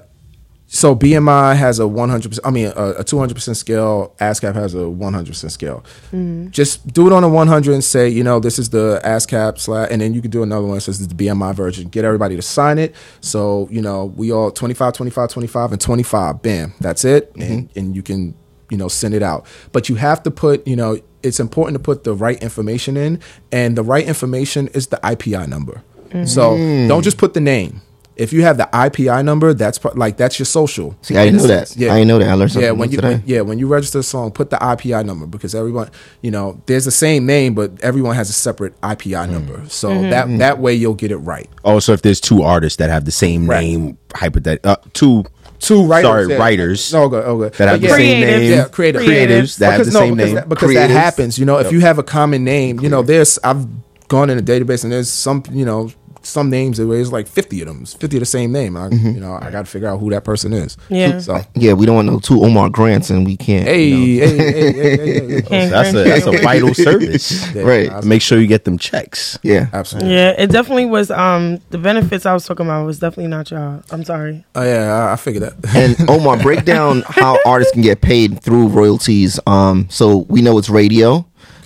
so 0.74 0.96
BMI 0.96 1.54
has 1.54 1.78
a 1.78 1.82
100%, 1.82 2.38
I 2.46 2.50
mean, 2.50 2.68
a, 2.68 2.92
a 2.92 3.04
200% 3.04 3.54
scale. 3.56 4.14
ASCAP 4.18 4.54
has 4.54 4.74
a 4.74 4.78
100% 4.78 5.50
scale. 5.50 5.84
Mm-hmm. 6.06 6.48
Just 6.48 6.86
do 6.94 7.06
it 7.06 7.12
on 7.12 7.22
a 7.22 7.28
100 7.28 7.74
and 7.74 7.84
say, 7.84 8.08
you 8.08 8.24
know, 8.24 8.40
this 8.40 8.58
is 8.58 8.70
the 8.70 8.98
ASCAP 9.04 9.58
slash, 9.58 9.88
and 9.90 10.00
then 10.00 10.14
you 10.14 10.22
can 10.22 10.30
do 10.30 10.42
another 10.42 10.66
one 10.66 10.76
that 10.76 10.80
says 10.80 10.98
this 10.98 11.08
the 11.08 11.14
BMI 11.14 11.54
version. 11.54 11.88
Get 11.88 12.06
everybody 12.06 12.36
to 12.36 12.42
sign 12.42 12.78
it. 12.78 12.94
So, 13.20 13.68
you 13.70 13.82
know, 13.82 14.06
we 14.06 14.32
all 14.32 14.50
25, 14.50 14.94
25, 14.94 15.28
25, 15.28 15.72
and 15.72 15.80
25. 15.80 16.40
Bam. 16.40 16.72
That's 16.80 17.04
it. 17.04 17.34
Mm-hmm. 17.34 17.52
And, 17.52 17.70
and 17.76 17.94
you 17.94 18.02
can 18.02 18.34
you 18.70 18.78
know 18.78 18.88
send 18.88 19.12
it 19.12 19.22
out 19.22 19.44
but 19.72 19.90
you 19.90 19.96
have 19.96 20.22
to 20.22 20.30
put 20.30 20.66
you 20.66 20.74
know 20.74 20.98
it's 21.22 21.38
important 21.38 21.74
to 21.74 21.78
put 21.78 22.04
the 22.04 22.14
right 22.14 22.42
information 22.42 22.96
in 22.96 23.20
and 23.50 23.76
the 23.76 23.82
right 23.82 24.06
information 24.06 24.68
is 24.68 24.86
the 24.86 24.96
ipi 24.98 25.46
number 25.46 25.82
mm-hmm. 26.08 26.24
so 26.24 26.56
don't 26.88 27.02
just 27.02 27.18
put 27.18 27.34
the 27.34 27.40
name 27.40 27.82
if 28.16 28.32
you 28.32 28.42
have 28.42 28.56
the 28.56 28.68
ipi 28.72 29.24
number 29.24 29.54
that's 29.54 29.78
part, 29.78 29.96
like 29.96 30.16
that's 30.16 30.38
your 30.38 30.46
social 30.46 30.96
See, 31.02 31.16
I 31.16 31.26
didn't 31.26 31.40
know 31.40 31.46
that. 31.46 31.72
I 31.72 31.98
didn't 31.98 32.08
know 32.08 32.18
that. 32.18 32.28
I 32.28 32.34
learned 32.34 32.52
something 32.52 32.66
yeah 32.66 32.72
when 32.72 32.90
you 32.90 32.96
today. 32.96 33.14
when, 33.14 33.22
yeah 33.26 33.40
when 33.42 33.58
you 33.58 33.66
register 33.68 34.00
a 34.00 34.02
song 34.02 34.32
put 34.32 34.50
the 34.50 34.56
ipi 34.56 35.04
number 35.04 35.26
because 35.26 35.54
everyone 35.54 35.90
you 36.20 36.30
know 36.30 36.60
there's 36.66 36.84
the 36.84 36.90
same 36.90 37.26
name 37.26 37.54
but 37.54 37.80
everyone 37.82 38.16
has 38.16 38.28
a 38.28 38.34
separate 38.34 38.78
ipi 38.80 39.12
mm. 39.12 39.30
number 39.30 39.68
so 39.68 39.90
mm-hmm. 39.90 40.10
that 40.10 40.26
mm. 40.26 40.38
that 40.38 40.58
way 40.58 40.74
you'll 40.74 40.94
get 40.94 41.10
it 41.10 41.18
right 41.18 41.48
oh, 41.64 41.78
so 41.78 41.92
if 41.92 42.02
there's 42.02 42.20
two 42.20 42.42
artists 42.42 42.76
that 42.78 42.90
have 42.90 43.04
the 43.04 43.12
same 43.12 43.42
Right. 43.52 43.60
name, 43.60 43.98
hypothet- 44.10 44.64
uh, 44.64 44.76
two 44.92 45.24
two 45.58 45.86
writers. 45.86 46.08
Sorry, 46.08 46.28
yeah. 46.28 46.36
writers. 46.36 46.94
Oh, 46.94 47.04
okay, 47.04 47.16
okay. 47.16 47.56
that 47.58 47.68
have 47.68 47.80
But 47.80 47.88
the 47.88 47.94
same 47.94 48.22
Creatives. 48.22 48.40
name. 48.40 48.50
Yeah, 48.50 48.68
creative. 48.68 49.02
creatives 49.02 49.58
that 49.58 49.70
have 49.70 49.80
because 49.80 49.92
the 49.92 49.98
no, 49.98 50.06
same 50.06 50.14
because 50.16 50.26
name. 50.26 50.34
That, 50.34 50.48
because 50.48 50.74
that 50.74 50.90
happens. 50.90 51.38
You 51.38 51.46
know, 51.46 51.58
if 51.58 51.72
you 51.72 51.80
have 51.80 51.98
a 51.98 52.02
common 52.02 52.44
name, 52.44 52.80
you 52.80 52.88
know, 52.88 53.02
there's 53.02 53.38
I've 53.44 53.66
gone 54.08 54.28
in 54.28 54.38
a 54.38 54.42
database 54.42 54.84
and 54.84 54.92
there's 54.92 55.08
some, 55.08 55.42
you 55.50 55.64
know, 55.64 55.90
some 56.24 56.50
names 56.50 56.78
it 56.78 56.84
was 56.84 57.10
like 57.12 57.26
50 57.26 57.60
of 57.62 57.68
them, 57.68 57.84
50 57.84 58.16
of 58.16 58.20
the 58.20 58.26
same 58.26 58.52
name. 58.52 58.76
I, 58.76 58.88
Mm-hmm. 58.88 59.10
You 59.12 59.20
know, 59.20 59.38
I 59.40 59.50
got 59.50 59.64
to 59.64 59.70
figure 59.70 59.88
out 59.88 59.98
who 60.00 60.10
that 60.10 60.24
person 60.24 60.52
is. 60.52 60.76
Yeah. 60.88 61.18
So, 61.20 61.40
Yeah, 61.54 61.72
we 61.74 61.86
don't 61.86 61.94
want 61.96 62.08
no 62.08 62.18
two 62.20 62.42
Omar 62.44 62.68
Grants, 62.70 63.10
and 63.10 63.24
we 63.24 63.36
can't. 63.36 63.66
hey, 63.66 63.84
you 63.88 64.20
know. 64.20 64.26
hey, 64.26 64.36
hey, 64.36 64.52
hey, 64.52 64.72
hey, 64.72 64.96
hey, 65.30 65.40
hey. 65.42 65.68
That's 65.70 65.94
a 65.94 66.04
that's 66.04 66.26
a 66.26 66.32
vital 66.42 66.74
service. 66.86 67.54
Yeah, 67.54 67.62
Right. 67.62 67.90
I- 67.90 68.00
Make 68.02 68.22
sure 68.22 68.38
you 68.40 68.46
get 68.46 68.64
them 68.64 68.76
checks. 68.78 69.38
yeah. 69.42 69.68
Absolutely. 69.72 70.12
Yeah, 70.14 70.34
it 70.38 70.50
definitely 70.50 70.86
was. 70.86 71.10
Um, 71.10 71.60
the 71.70 71.78
benefits 71.78 72.26
I 72.26 72.32
was 72.34 72.44
talking 72.44 72.66
about 72.66 72.84
was 72.86 72.98
definitely 72.98 73.28
not 73.28 73.50
y'all. 73.50 73.82
I'm 73.90 74.04
sorry. 74.04 74.44
Oh 74.54 74.62
yeah, 74.62 74.92
I, 75.08 75.12
I 75.12 75.16
figured 75.16 75.42
that. 75.44 75.54
And 75.76 76.10
Omar, 76.10 76.36
break 76.42 76.64
down 76.64 77.02
how 77.06 77.38
artists 77.46 77.72
can 77.72 77.82
get 77.82 78.00
paid 78.00 78.40
through 78.42 78.68
royalties. 78.68 79.38
Um, 79.46 79.86
so 79.90 80.18
we 80.28 80.42
know 80.42 80.58
it's 80.58 80.68
radio. 80.70 81.24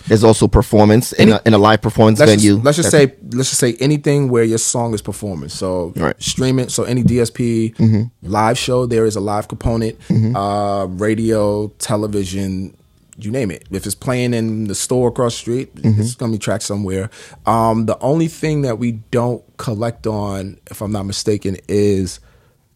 There's 0.09 0.23
also 0.25 0.47
performance 0.49 1.13
in 1.13 1.33
a, 1.33 1.41
in 1.45 1.53
a 1.55 1.59
live 1.59 1.83
performance 1.83 2.21
let's 2.21 2.31
venue. 2.31 2.55
Just, 2.55 2.65
let's 2.65 2.77
just 2.77 2.91
That's- 2.93 3.11
say 3.11 3.17
let's 3.37 3.49
just 3.51 3.61
say 3.61 3.75
anything 3.81 4.29
where 4.29 4.45
your 4.45 4.59
song 4.59 4.95
is 4.95 5.03
performing. 5.03 5.49
So 5.49 5.93
Right. 5.97 6.15
streaming. 6.23 6.69
So 6.69 6.85
any 6.85 7.03
DSP 7.03 8.09
live 8.23 8.57
show, 8.59 8.87
there 8.87 9.05
is 9.07 9.17
a 9.17 9.21
live 9.21 9.49
component. 9.49 9.99
Uh, 10.11 10.87
radio, 10.91 11.69
television, 11.79 12.77
you 13.19 13.31
name 13.31 13.51
it. 13.51 13.65
If 13.71 13.87
it's 13.87 13.95
playing 13.95 14.35
in 14.35 14.65
the 14.69 14.75
store 14.75 15.09
across 15.09 15.35
the 15.35 15.39
street, 15.41 15.71
it's 15.83 16.15
gonna 16.15 16.33
be 16.33 16.39
tracked 16.39 16.63
somewhere. 16.65 17.11
Um, 17.47 17.87
the 17.87 17.99
only 18.01 18.29
thing 18.29 18.63
that 18.63 18.79
we 18.79 18.93
don't 19.11 19.43
collect 19.57 20.07
on, 20.07 20.59
if 20.71 20.81
I'm 20.83 20.93
not 20.93 21.05
mistaken, 21.07 21.57
is 21.69 22.21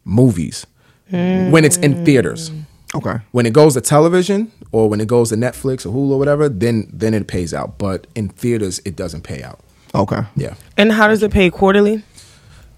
movies 0.05 0.67
when 1.11 1.65
it's 1.65 1.77
in 1.77 2.05
theaters. 2.05 2.51
Okay. 2.95 3.17
When 3.33 3.47
it 3.47 3.53
goes 3.53 3.75
to 3.75 3.81
television 3.81 4.51
or 4.73 4.89
when 4.89 5.01
it 5.01 5.09
goes 5.09 5.31
to 5.31 5.37
Netflix 5.37 5.85
or 5.87 5.91
Hulu 5.91 6.13
or 6.13 6.19
whatever, 6.19 6.49
then 6.49 6.89
then 6.93 7.15
it 7.15 7.27
pays 7.27 7.53
out. 7.55 7.79
But 7.79 8.07
in 8.15 8.29
theaters, 8.29 8.81
it 8.85 8.97
doesn't 8.97 9.23
pay 9.23 9.43
out. 9.43 9.61
Okay. 9.95 10.21
Yeah. 10.37 10.55
And 10.77 10.93
how 10.93 11.09
does 11.09 11.23
it 11.23 11.33
pay 11.33 11.51
quarterly? 11.51 12.03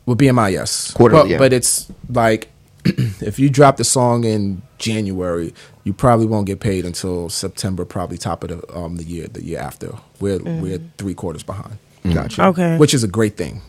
With 0.07 0.19
BMI, 0.19 0.53
yes. 0.53 0.91
Quarterly, 0.93 1.23
But, 1.23 1.29
yeah. 1.31 1.39
but 1.39 1.53
it's 1.53 1.91
like 2.09 2.49
if 2.85 3.39
you 3.39 3.49
drop 3.51 3.77
the 3.77 3.85
song 3.85 4.25
in 4.25 4.63
January, 4.79 5.55
you 5.85 5.93
probably 5.93 6.27
won't 6.27 6.47
get 6.47 6.59
paid 6.61 6.85
until 6.85 7.29
September, 7.29 7.85
probably 7.85 8.19
top 8.19 8.43
of 8.45 8.49
the 8.51 8.77
um 8.77 8.97
the 8.97 9.05
year, 9.05 9.29
the 9.29 9.45
year 9.45 9.59
after. 9.61 9.93
We're 10.21 10.39
we're 10.41 10.81
three 10.99 11.15
quarters 11.15 11.43
behind. 11.43 11.79
Gotcha. 12.13 12.47
Okay. 12.47 12.77
Which 12.79 12.95
is 12.95 13.05
a 13.05 13.09
great 13.09 13.37
thing. 13.37 13.63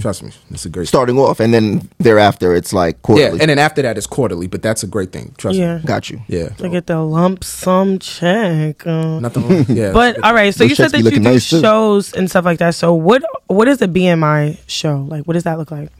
Trust 0.00 0.22
me, 0.22 0.30
it's 0.50 0.64
a 0.64 0.68
great 0.68 0.88
Starting 0.88 1.18
off, 1.18 1.40
and 1.40 1.52
then 1.52 1.88
thereafter, 1.98 2.54
it's 2.54 2.72
like 2.72 2.96
Yeah, 2.96 3.00
quarterly. 3.02 3.40
and 3.40 3.50
then 3.50 3.58
after 3.58 3.82
that 3.82 3.96
it's 3.98 4.06
quarterly, 4.06 4.46
but 4.46 4.62
that's 4.62 4.82
a 4.82 4.86
great 4.86 5.12
thing. 5.12 5.34
Trust 5.38 5.58
Yeah. 5.58 5.76
me. 5.78 5.82
Got 5.84 6.10
you. 6.10 6.20
Yeah. 6.28 6.48
I 6.62 6.68
get 6.68 6.86
the 6.86 6.98
lump 7.00 7.44
sum 7.44 7.98
check. 7.98 8.86
Uh, 8.86 9.20
Nothing 9.20 9.48
wrong. 9.48 9.66
Yeah. 9.68 9.92
but 10.00 10.22
all 10.24 10.34
right, 10.34 10.54
so 10.54 10.64
Those 10.64 10.70
you 10.70 10.74
said 10.76 10.90
that 10.92 11.02
you 11.02 11.10
do 11.10 11.20
nice, 11.20 11.48
too. 11.50 11.60
shows 11.60 12.12
and 12.14 12.28
stuff 12.30 12.44
like 12.44 12.58
that. 12.58 12.74
So 12.74 12.94
what 12.94 13.22
what 13.46 13.68
is 13.68 13.80
a 13.82 13.88
BMI 13.88 14.58
show 14.66 15.04
like? 15.08 15.24
What 15.24 15.34
does 15.34 15.44
that 15.44 15.58
look 15.58 15.70
like? 15.70 15.90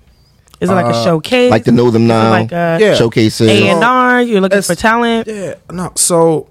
Is 0.61 0.69
it 0.71 0.73
like 0.75 0.87
a 0.93 1.05
showcase? 1.05 1.51
Like 1.53 1.65
to 1.65 1.71
know 1.73 1.91
them 1.93 2.03
Is 2.03 2.09
now. 2.09 2.31
Like 2.31 2.51
a 2.53 2.79
Yeah. 2.81 2.95
Showcases. 2.95 3.49
A 3.49 3.69
and 3.69 3.85
R. 3.85 4.21
You're 4.23 4.41
looking 4.41 4.59
It's- 4.59 4.67
for 4.67 4.75
talent. 4.75 5.29
Yeah, 5.29 5.55
no. 5.71 5.93
So, 5.95 6.49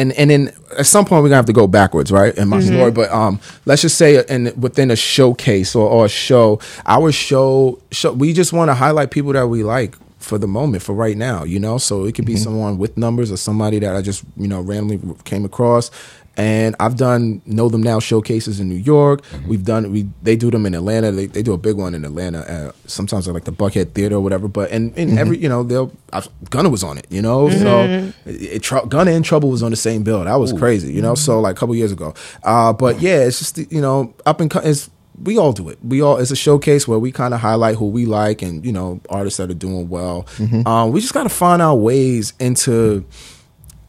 and 0.00 0.12
and 0.12 0.30
then 0.30 0.52
at 0.78 0.86
some 0.86 1.04
point 1.04 1.22
we're 1.22 1.28
gonna 1.28 1.36
have 1.36 1.46
to 1.46 1.52
go 1.52 1.66
backwards, 1.66 2.10
right? 2.10 2.36
In 2.36 2.48
my 2.48 2.60
story, 2.60 2.90
but 2.90 3.10
um, 3.10 3.38
let's 3.66 3.82
just 3.82 3.98
say 3.98 4.24
in 4.28 4.52
within 4.58 4.90
a 4.90 4.96
showcase 4.96 5.74
or, 5.76 5.88
or 5.88 6.06
a 6.06 6.08
show, 6.08 6.58
our 6.86 7.12
show, 7.12 7.78
show 7.92 8.12
we 8.12 8.32
just 8.32 8.52
want 8.52 8.70
to 8.70 8.74
highlight 8.74 9.10
people 9.10 9.32
that 9.34 9.46
we 9.48 9.62
like 9.62 9.96
for 10.18 10.38
the 10.38 10.46
moment, 10.46 10.82
for 10.82 10.94
right 10.94 11.16
now, 11.16 11.44
you 11.44 11.58
know. 11.58 11.78
So 11.78 12.04
it 12.04 12.14
could 12.14 12.26
be 12.26 12.36
someone 12.36 12.78
with 12.78 12.96
numbers 12.96 13.30
or 13.30 13.36
somebody 13.36 13.78
that 13.80 13.94
I 13.94 14.00
just 14.02 14.24
you 14.36 14.48
know 14.48 14.60
randomly 14.60 15.00
came 15.24 15.44
across. 15.44 15.90
And 16.36 16.74
I've 16.80 16.96
done 16.96 17.42
know 17.44 17.68
them 17.68 17.82
now 17.82 17.98
showcases 17.98 18.60
in 18.60 18.68
New 18.68 18.76
York. 18.76 19.22
We've 19.46 19.64
done 19.64 19.90
we 19.90 20.08
they 20.22 20.36
do 20.36 20.50
them 20.50 20.64
in 20.64 20.74
Atlanta. 20.74 21.10
They, 21.12 21.26
they 21.26 21.42
do 21.42 21.52
a 21.52 21.58
big 21.58 21.76
one 21.76 21.94
in 21.94 22.04
Atlanta. 22.04 22.38
Uh, 22.40 22.72
sometimes 22.86 23.28
at 23.28 23.34
like 23.34 23.44
the 23.44 23.52
Buckhead 23.52 23.92
Theater 23.92 24.16
or 24.16 24.20
whatever. 24.20 24.48
But 24.48 24.70
and 24.70 24.96
in 24.96 25.18
every 25.18 25.38
you 25.38 25.48
know 25.48 25.62
they'll 25.62 25.92
i 26.12 26.22
Gunna 26.48 26.70
was 26.70 26.82
on 26.82 26.98
it. 26.98 27.06
You 27.10 27.20
know 27.20 27.50
so 27.50 28.12
it, 28.26 28.42
it, 28.42 28.62
Tr- 28.62 28.86
Gunna 28.88 29.10
and 29.10 29.24
Trouble 29.24 29.50
was 29.50 29.62
on 29.62 29.70
the 29.70 29.76
same 29.76 30.02
bill. 30.02 30.24
That 30.24 30.36
was 30.36 30.52
crazy. 30.52 30.92
You 30.92 31.02
know 31.02 31.14
so 31.14 31.40
like 31.40 31.56
a 31.56 31.58
couple 31.58 31.74
years 31.74 31.92
ago. 31.92 32.14
Uh, 32.42 32.72
but 32.72 33.00
yeah, 33.00 33.18
it's 33.18 33.38
just 33.38 33.58
you 33.72 33.80
know 33.80 34.14
up 34.24 34.40
and 34.40 34.54
it's 34.64 34.88
we 35.22 35.36
all 35.36 35.52
do 35.52 35.68
it. 35.68 35.78
We 35.84 36.00
all 36.00 36.16
it's 36.16 36.30
a 36.30 36.36
showcase 36.36 36.88
where 36.88 36.98
we 36.98 37.12
kind 37.12 37.34
of 37.34 37.40
highlight 37.40 37.76
who 37.76 37.88
we 37.88 38.06
like 38.06 38.40
and 38.42 38.64
you 38.64 38.72
know 38.72 39.00
artists 39.10 39.36
that 39.38 39.50
are 39.50 39.54
doing 39.54 39.88
well. 39.88 40.26
Um, 40.66 40.92
we 40.92 41.00
just 41.00 41.12
got 41.12 41.24
to 41.24 41.28
find 41.28 41.60
our 41.60 41.76
ways 41.76 42.32
into 42.40 43.04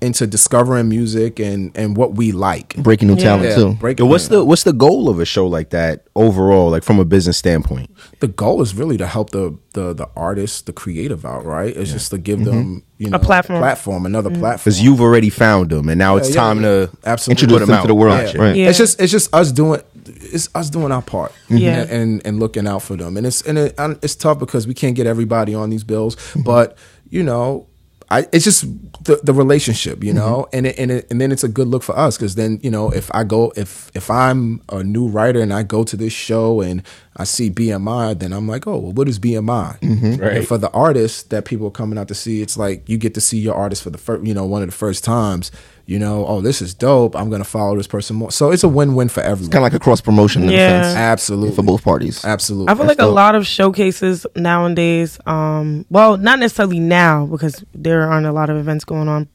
into 0.02 0.26
discovering 0.28 0.90
music 0.90 1.40
and 1.40 1.72
and 1.78 1.96
what 1.96 2.16
we 2.16 2.32
like. 2.32 2.76
Breaking 2.78 3.08
new 3.08 3.16
talent 3.16 3.50
Yeah, 3.50 3.56
too. 3.56 3.74
break 3.76 4.00
Yo, 4.00 4.06
it 4.06 4.10
what's 4.10 4.28
the 4.28 4.44
what's 4.44 4.64
the 4.64 4.74
goal 4.74 5.10
of 5.10 5.20
a 5.20 5.26
show 5.26 5.48
like 5.48 5.70
that 5.70 6.08
overall, 6.16 6.70
like 6.72 6.84
from 6.84 7.00
a 7.00 7.06
business 7.06 7.38
standpoint? 7.38 7.90
the 8.20 8.28
goal 8.28 8.62
is 8.62 8.76
really 8.76 8.98
to 8.98 9.08
help 9.08 9.30
the 9.32 9.58
the 9.74 9.94
the 9.94 10.08
artist, 10.16 10.66
the 10.66 10.74
creative 10.74 11.26
out, 11.26 11.46
right? 11.46 11.76
It's 11.76 11.92
just 11.92 12.12
to 12.12 12.18
give 12.18 12.40
mm-hmm. 12.40 12.50
them 12.50 12.84
you 12.98 13.10
know 13.10 13.16
a 13.18 13.20
platform. 13.20 13.60
platform, 13.60 14.06
another 14.06 14.30
mm. 14.30 14.40
platform. 14.40 14.64
Because 14.64 14.82
you've 14.82 15.02
already 15.02 15.30
found 15.30 15.70
them, 15.70 15.90
and 15.90 15.98
now 15.98 16.18
it's 16.18 16.30
Yeah, 16.30 16.36
yeah, 16.36 16.42
time 16.42 16.58
yeah. 16.58 16.70
to 16.70 16.92
Absolutely. 17.06 17.32
introduce 17.32 17.54
Put 17.54 17.60
them 17.60 17.68
them 17.68 17.78
out 17.78 17.82
to 17.84 17.88
the 17.88 17.96
world. 17.96 18.26
Gotcha. 18.26 18.38
Right. 18.38 18.56
Yeah. 18.56 18.70
It's 18.70 18.78
just 18.78 19.00
it's 19.02 19.12
just 19.12 19.34
us 19.34 19.52
doing 19.52 19.82
it's 20.06 20.50
us 20.56 20.70
doing 20.70 20.92
our 20.92 21.02
part, 21.02 21.32
mm-hmm. 21.46 21.58
Yeah. 21.58 21.82
and, 21.82 21.90
and 21.92 22.22
and 22.26 22.40
looking 22.40 22.68
out 22.68 22.82
for 22.84 22.96
them, 22.96 23.18
and 23.18 23.26
it's 23.26 23.42
and 23.44 23.58
it, 23.58 23.76
it's 24.02 24.16
tough 24.16 24.40
because 24.40 24.68
we 24.68 24.74
can't 24.74 24.96
get 24.96 25.08
everybody 25.08 25.54
on 25.54 25.70
these 25.70 25.84
bills, 25.84 26.16
Mm-hmm. 26.16 26.42
but 26.44 26.78
you 27.10 27.24
know. 27.24 27.68
I, 28.12 28.28
it's 28.34 28.44
just 28.44 28.62
the, 29.06 29.20
the 29.24 29.34
relationship, 29.34 30.04
you 30.04 30.14
know, 30.14 30.48
Mm-hmm. 30.52 30.58
and 30.58 30.68
it, 30.68 30.80
and 30.80 30.92
it, 30.92 31.08
and 31.10 31.20
then 31.22 31.32
it's 31.32 31.44
a 31.44 31.48
good 31.48 31.68
look 31.68 31.82
for 31.84 31.98
us 31.98 32.18
because 32.18 32.36
then 32.36 32.60
you 32.62 32.70
know 32.70 32.92
if 32.92 33.10
I 33.16 33.24
go 33.24 33.52
if 33.56 33.90
if 33.96 34.10
I'm 34.12 34.62
a 34.70 34.84
new 34.84 35.08
writer 35.08 35.40
and 35.42 35.54
I 35.54 35.64
go 35.64 35.84
to 35.84 35.96
this 35.98 36.14
show 36.14 36.62
and 36.62 36.84
I 37.18 37.24
see 37.26 37.50
BMI, 37.50 38.20
then 38.20 38.32
I'm 38.34 38.48
like, 38.48 38.68
oh, 38.68 38.78
well, 38.78 38.92
what 38.92 39.08
is 39.08 39.18
BMI? 39.20 39.80
Mm-hmm. 39.80 40.16
Right. 40.22 40.38
And 40.38 40.48
for 40.48 40.58
the 40.58 40.70
artists 40.72 41.24
that 41.24 41.46
people 41.46 41.68
are 41.68 41.72
coming 41.72 41.98
out 41.98 42.08
to 42.10 42.16
see, 42.16 42.42
it's 42.42 42.58
like 42.58 42.88
you 42.88 42.98
get 42.98 43.14
to 43.16 43.22
see 43.22 43.40
your 43.40 43.56
artist 43.56 43.84
for 43.84 43.90
the 43.90 43.98
first, 43.98 44.26
you 44.26 44.34
know, 44.34 44.46
one 44.46 44.62
of 44.62 44.70
the 44.70 44.76
first 44.76 45.04
times. 45.04 45.52
You 45.88 46.00
know, 46.00 46.26
oh, 46.26 46.42
this 46.42 46.62
is 46.62 46.74
dope. 46.74 47.16
I'm 47.16 47.30
gonna 47.30 47.44
follow 47.44 47.76
this 47.76 47.88
person 47.88 48.16
more. 48.16 48.32
So 48.32 48.52
it's 48.52 48.64
a 48.64 48.70
win-win 48.70 49.10
for 49.10 49.22
everyone. 49.22 49.52
Kind 49.52 49.66
of 49.66 49.72
like 49.72 49.74
a 49.74 49.84
cross 49.84 50.00
promotion 50.00 50.44
in 50.44 50.50
Yeah. 50.52 50.80
a 50.80 50.84
sense 50.86 50.98
Absolutely 50.98 51.56
for 51.56 51.64
both 51.64 51.84
parties. 51.84 52.24
Absolutely. 52.24 52.70
I 52.72 52.76
feel 52.76 52.86
like 52.86 53.00
a 53.00 53.08
lot 53.08 53.36
of 53.36 53.46
showcases 53.46 54.26
nowadays. 54.36 55.20
Um, 55.26 55.86
well, 55.90 56.18
not 56.18 56.40
necessarily 56.40 56.80
now 56.80 57.26
because 57.26 57.64
there 57.74 58.10
aren't 58.10 58.26
a 58.28 58.32
lot 58.32 58.50
of 58.50 58.58
events 58.58 58.86
going 58.86 59.08
on 59.10 59.28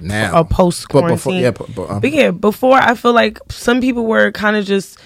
now 0.00 0.38
or 0.38 0.44
post 0.44 0.86
But 0.92 1.02
before- 1.08 1.18
quarantine. 1.32 1.42
yeah, 1.42 1.50
but- 1.50 1.74
but, 1.74 1.90
um, 1.90 2.00
but 2.00 2.12
yeah, 2.12 2.30
before 2.30 2.78
I 2.78 2.94
feel 2.94 3.12
like 3.12 3.38
some 3.50 3.80
people 3.80 4.06
were 4.06 4.30
kind 4.30 4.56
of 4.56 4.64
just 4.64 4.98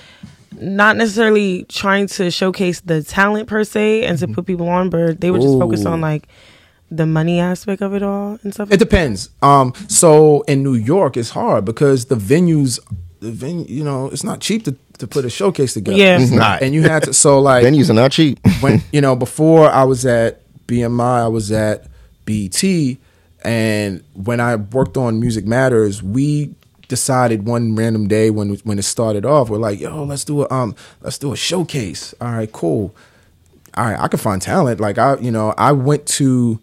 not 0.61 0.97
necessarily 0.97 1.65
trying 1.69 2.07
to 2.09 2.31
showcase 2.31 2.81
the 2.81 3.03
talent 3.03 3.47
per 3.49 3.65
se 3.65 4.05
and 4.05 4.19
to 4.19 4.29
put 4.29 4.45
people 4.45 4.69
on, 4.69 4.91
but 4.91 5.21
they 5.21 5.31
were 5.31 5.39
just 5.39 5.59
focused 5.59 5.87
on 5.87 6.01
like 6.03 6.29
the 6.91 7.07
money 7.07 7.41
aspect 7.41 7.83
of 7.83 7.95
it 7.95 8.03
all 8.03 8.39
and 8.43 8.53
stuff. 8.53 8.71
It 8.73 8.79
depends. 8.79 9.31
Um, 9.43 9.73
so 9.89 10.43
in 10.43 10.62
New 10.62 10.75
York, 10.75 11.17
it's 11.17 11.31
hard 11.31 11.65
because 11.65 12.07
the 12.07 12.17
venues, 12.17 12.81
the 13.21 13.31
venue, 13.31 13.67
you 13.69 13.85
know, 13.85 14.09
it's 14.09 14.25
not 14.25 14.41
cheap 14.41 14.65
to, 14.65 14.77
to 14.99 15.07
put 15.07 15.25
a 15.25 15.31
showcase 15.31 15.75
together. 15.75 15.97
Yeah. 15.97 16.19
It's 16.19 16.31
not. 16.31 16.62
And 16.62 16.75
you 16.75 16.83
had 16.83 17.05
to. 17.05 17.15
So 17.15 17.39
like 17.41 17.65
Venues 17.65 17.91
are 17.91 17.95
not 17.95 18.12
cheap. 18.12 18.39
when 18.61 18.83
you 18.93 19.01
know 19.01 19.15
before 19.15 19.71
I 19.71 19.85
was 19.85 20.05
at 20.05 20.41
BMI, 20.67 21.25
I 21.25 21.29
was 21.29 21.53
at 21.53 21.87
BET, 22.25 22.62
and 23.45 24.03
when 24.15 24.41
I 24.41 24.57
worked 24.57 24.97
on 24.97 25.21
Music 25.21 25.47
Matters, 25.47 26.03
we 26.03 26.55
decided 26.89 27.47
one 27.47 27.77
random 27.77 28.09
day 28.09 28.31
when 28.31 28.57
when 28.57 28.79
it 28.79 28.83
started 28.83 29.25
off, 29.25 29.49
we're 29.49 29.59
like, 29.59 29.81
yo, 29.81 30.03
let's 30.03 30.25
do 30.25 30.43
a 30.43 30.51
um, 30.51 30.75
let's 31.01 31.19
do 31.19 31.33
a 31.33 31.37
showcase. 31.37 32.15
All 32.21 32.33
right, 32.33 32.51
cool. 32.51 32.95
All 33.77 33.85
right, 33.85 33.99
I 33.99 34.09
can 34.09 34.19
find 34.19 34.43
talent. 34.43 34.81
Like 34.81 34.99
I, 34.99 35.17
you 35.19 35.31
know, 35.31 35.55
I 35.57 35.73
went 35.73 36.07
to. 36.19 36.61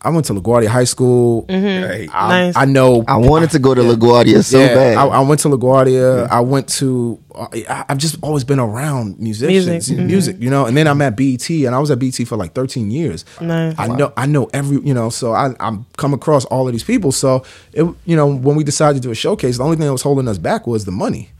I 0.00 0.10
went 0.10 0.26
to 0.26 0.32
LaGuardia 0.32 0.68
High 0.68 0.84
School. 0.84 1.44
I, 1.48 1.52
Mm-hmm. 1.52 2.06
Nice. 2.28 2.56
I 2.56 2.64
know 2.66 3.04
I 3.08 3.16
wanted 3.16 3.50
to 3.50 3.58
go 3.58 3.74
to 3.74 3.80
LaGuardia 3.80 4.44
so 4.44 4.60
yeah, 4.60 4.74
bad. 4.74 4.96
I, 4.96 5.06
I 5.06 5.20
went 5.20 5.40
to 5.40 5.48
LaGuardia. 5.48 6.28
I 6.28 6.40
went 6.40 6.68
to. 6.74 7.18
I, 7.34 7.84
I've 7.88 7.98
just 7.98 8.16
always 8.22 8.44
been 8.44 8.60
around 8.60 9.18
musicians, 9.18 9.66
Music, 9.66 9.98
music, 9.98 10.36
mhm. 10.36 10.42
you 10.42 10.50
know. 10.50 10.66
And 10.66 10.76
then 10.76 10.86
I'm 10.86 11.00
at 11.02 11.16
BET, 11.16 11.48
and 11.50 11.74
I 11.74 11.78
was 11.78 11.90
at 11.90 11.98
BET 11.98 12.14
for 12.26 12.36
like 12.36 12.52
13 12.52 12.90
years. 12.90 13.24
Nice. 13.40 13.74
I 13.78 13.88
know, 13.88 14.12
I 14.16 14.26
know 14.26 14.48
every, 14.52 14.80
you 14.82 14.94
know. 14.94 15.08
So 15.10 15.32
I, 15.32 15.54
I'm 15.60 15.84
come 15.96 16.14
across 16.14 16.44
all 16.46 16.66
of 16.68 16.72
these 16.72 16.84
people. 16.84 17.10
So 17.12 17.44
it, 17.72 17.82
you 18.04 18.16
know, 18.16 18.26
when 18.26 18.56
we 18.56 18.62
decided 18.64 19.02
to 19.02 19.06
do 19.06 19.10
a 19.10 19.16
showcase, 19.16 19.58
the 19.58 19.64
only 19.64 19.76
thing 19.76 19.86
that 19.86 19.92
was 19.92 20.02
holding 20.02 20.28
us 20.28 20.38
back 20.38 20.66
was 20.66 20.84
the 20.84 20.92
money, 20.92 21.30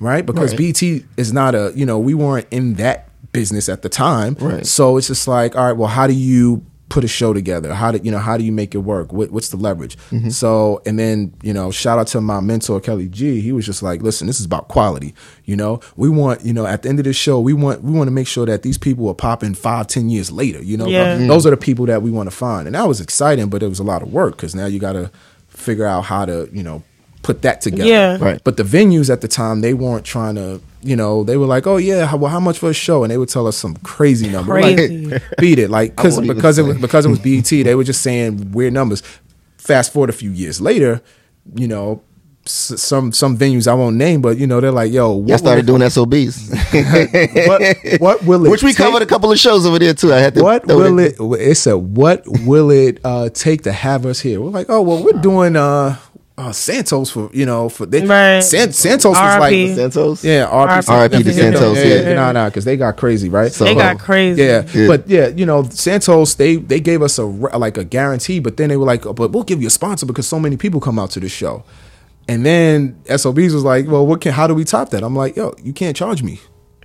right? 0.00 0.24
Because 0.24 0.52
Right. 0.52 0.74
BET 0.74 0.82
is 1.18 1.32
not 1.32 1.54
a, 1.54 1.72
you 1.74 1.84
know, 1.84 1.98
we 1.98 2.14
weren't 2.14 2.46
in 2.50 2.74
that 2.74 3.08
business 3.32 3.68
at 3.68 3.82
the 3.82 3.88
time. 3.90 4.36
Right. 4.40 4.64
So 4.66 4.96
it's 4.96 5.08
just 5.08 5.28
like, 5.28 5.56
all 5.56 5.64
right, 5.66 5.76
well, 5.76 5.88
how 5.88 6.06
do 6.06 6.14
you 6.14 6.64
put 6.88 7.04
a 7.04 7.08
show 7.08 7.32
together? 7.32 7.74
How 7.74 7.92
do 7.92 8.00
you 8.02 8.10
know? 8.10 8.18
How 8.18 8.36
do 8.36 8.44
you 8.44 8.52
make 8.52 8.74
it 8.74 8.78
work? 8.78 9.12
What, 9.12 9.30
what's 9.30 9.50
the 9.50 9.56
leverage? 9.56 9.96
Mm-hmm. 10.10 10.30
So, 10.30 10.80
and 10.86 10.98
then 10.98 11.34
you 11.42 11.52
know, 11.52 11.70
shout 11.70 11.98
out 11.98 12.06
to 12.08 12.20
my 12.20 12.40
mentor 12.40 12.80
Kelly 12.80 13.08
G. 13.08 13.40
He 13.40 13.52
was 13.52 13.66
just 13.66 13.82
like, 13.82 14.02
listen, 14.02 14.26
this 14.26 14.40
is 14.40 14.46
about 14.46 14.68
quality. 14.68 15.14
You 15.44 15.56
know, 15.56 15.80
we 15.96 16.08
want 16.08 16.44
you 16.44 16.52
know 16.52 16.66
at 16.66 16.82
the 16.82 16.88
end 16.88 16.98
of 16.98 17.04
this 17.04 17.16
show, 17.16 17.40
we 17.40 17.52
want 17.52 17.82
we 17.82 17.92
want 17.92 18.08
to 18.08 18.12
make 18.12 18.26
sure 18.26 18.46
that 18.46 18.62
these 18.62 18.78
people 18.78 19.08
are 19.08 19.14
popping 19.14 19.54
five, 19.54 19.86
ten 19.86 20.08
years 20.10 20.30
later. 20.30 20.62
You 20.62 20.76
know, 20.76 20.86
Yeah. 20.86 21.16
Mm-hmm. 21.16 21.28
those 21.28 21.46
are 21.46 21.50
the 21.50 21.56
people 21.56 21.86
that 21.86 22.02
we 22.02 22.10
want 22.10 22.30
to 22.30 22.34
find, 22.36 22.66
and 22.66 22.74
that 22.74 22.86
was 22.88 23.00
exciting, 23.00 23.48
but 23.48 23.62
it 23.62 23.68
was 23.68 23.78
a 23.78 23.84
lot 23.84 24.02
of 24.02 24.12
work 24.12 24.36
because 24.36 24.54
now 24.54 24.66
you 24.66 24.78
got 24.78 24.92
to 24.92 25.10
figure 25.48 25.86
out 25.86 26.02
how 26.04 26.24
to 26.24 26.48
you 26.52 26.62
know 26.62 26.82
put 27.28 27.42
that 27.42 27.60
together. 27.60 27.88
Yeah. 27.88 28.16
Right. 28.18 28.40
But 28.42 28.56
the 28.56 28.62
venues 28.62 29.10
at 29.10 29.20
the 29.20 29.28
time, 29.28 29.60
they 29.60 29.74
weren't 29.74 30.04
trying 30.06 30.36
to, 30.36 30.60
you 30.82 30.96
know, 30.96 31.24
they 31.24 31.36
were 31.36 31.44
like, 31.46 31.66
oh 31.66 31.76
yeah, 31.76 32.06
how, 32.06 32.16
well, 32.16 32.30
how 32.30 32.40
much 32.40 32.58
for 32.58 32.70
a 32.70 32.74
show? 32.74 33.04
And 33.04 33.10
they 33.10 33.18
would 33.18 33.28
tell 33.28 33.46
us 33.46 33.56
some 33.56 33.76
crazy 33.84 34.28
number, 34.30 34.52
Crazy. 34.54 35.06
like 35.06 35.22
beat 35.38 35.58
it, 35.58 35.68
like 35.68 35.94
because 35.94 36.18
because 36.20 36.58
it 36.58 36.62
was 36.62 36.78
because 36.78 37.04
it 37.04 37.10
was 37.10 37.18
BET, 37.18 37.50
they 37.50 37.74
were 37.74 37.84
just 37.84 38.00
saying 38.02 38.52
weird 38.52 38.72
numbers. 38.72 39.02
Fast 39.58 39.92
forward 39.92 40.08
a 40.08 40.14
few 40.14 40.30
years 40.30 40.60
later, 40.60 41.02
you 41.54 41.68
know. 41.68 42.02
Some 42.50 43.12
some 43.12 43.36
venues 43.36 43.68
I 43.68 43.74
won't 43.74 43.96
name, 43.96 44.22
but 44.22 44.38
you 44.38 44.46
know 44.46 44.58
they're 44.58 44.72
like, 44.72 44.90
"Yo, 44.90 45.12
what 45.12 45.32
I 45.34 45.36
started 45.36 45.66
will 45.68 45.76
doing 45.78 45.90
SOBs, 45.90 46.48
it, 46.72 47.48
what, 48.00 48.00
what 48.00 48.24
will 48.24 48.46
it 48.46 48.50
which 48.50 48.62
we 48.62 48.70
take- 48.72 48.78
covered 48.86 49.02
a 49.02 49.06
couple 49.06 49.30
of 49.30 49.38
shows 49.38 49.66
over 49.66 49.78
there 49.78 49.92
too. 49.92 50.14
I 50.14 50.18
had 50.18 50.34
to. 50.36 50.42
what 50.42 50.64
will 50.66 50.98
it 50.98 51.16
it 51.20 51.56
said 51.56 51.74
what 51.74 52.22
will 52.46 52.70
it 52.70 53.00
uh 53.04 53.28
take 53.34 53.64
to 53.64 53.72
have 53.72 54.06
us 54.06 54.20
here 54.20 54.40
we're 54.40 54.48
like 54.48 54.70
oh 54.70 54.80
well 54.80 55.04
we're 55.04 55.20
doing 55.20 55.56
uh, 55.56 55.98
uh 56.38 56.52
santos 56.52 57.10
for 57.10 57.28
you 57.32 57.44
know 57.44 57.68
for 57.68 57.84
they, 57.84 58.06
Right. 58.06 58.40
San, 58.40 58.72
santos 58.72 59.10
was 59.10 59.18
R.I.P. 59.18 59.66
like 59.68 59.76
Santos? 59.76 60.24
yeah 60.24 60.46
RP, 60.46 60.88
R.I.P. 60.88 61.22
to 61.24 61.32
Santos, 61.34 61.76
yeah, 61.76 61.84
yeah. 61.84 62.14
nah 62.14 62.30
nah 62.32 62.46
because 62.48 62.64
they 62.64 62.76
got 62.76 62.96
crazy 62.96 63.28
right 63.28 63.52
So- 63.52 63.64
They 63.64 63.74
got 63.74 63.98
crazy. 63.98 64.42
yeah. 64.42 64.64
Yeah. 64.72 64.86
but 64.86 65.08
yeah, 65.08 65.26
you 65.28 65.44
know, 65.44 65.64
Santos 65.64 66.36
they 66.36 66.56
they 66.56 66.78
gave 66.80 67.02
us 67.02 67.18
a 67.18 67.24
like 67.24 67.76
a 67.76 67.84
guarantee, 67.84 68.38
but 68.40 68.56
then 68.56 68.68
they 68.70 68.76
were 68.76 68.86
like, 68.86 69.04
oh, 69.04 69.12
but 69.12 69.32
we'll 69.32 69.42
give 69.42 69.60
you 69.60 69.66
a 69.66 69.70
sponsor 69.70 70.06
because 70.06 70.26
so 70.28 70.38
many 70.38 70.56
people 70.56 70.80
come 70.80 70.98
out 70.98 71.10
to 71.10 71.20
the 71.20 71.28
show. 71.28 71.64
And 72.28 72.44
then 72.46 72.96
SOBs 73.06 73.52
was 73.54 73.64
like, 73.64 73.88
well, 73.88 74.06
what 74.06 74.20
can 74.20 74.32
how 74.32 74.46
do 74.46 74.54
we 74.54 74.64
top 74.64 74.90
that? 74.90 75.02
I'm 75.02 75.16
like, 75.16 75.34
yo, 75.36 75.54
you 75.62 75.72
can't 75.72 75.96
charge 75.96 76.22
me 76.22 76.38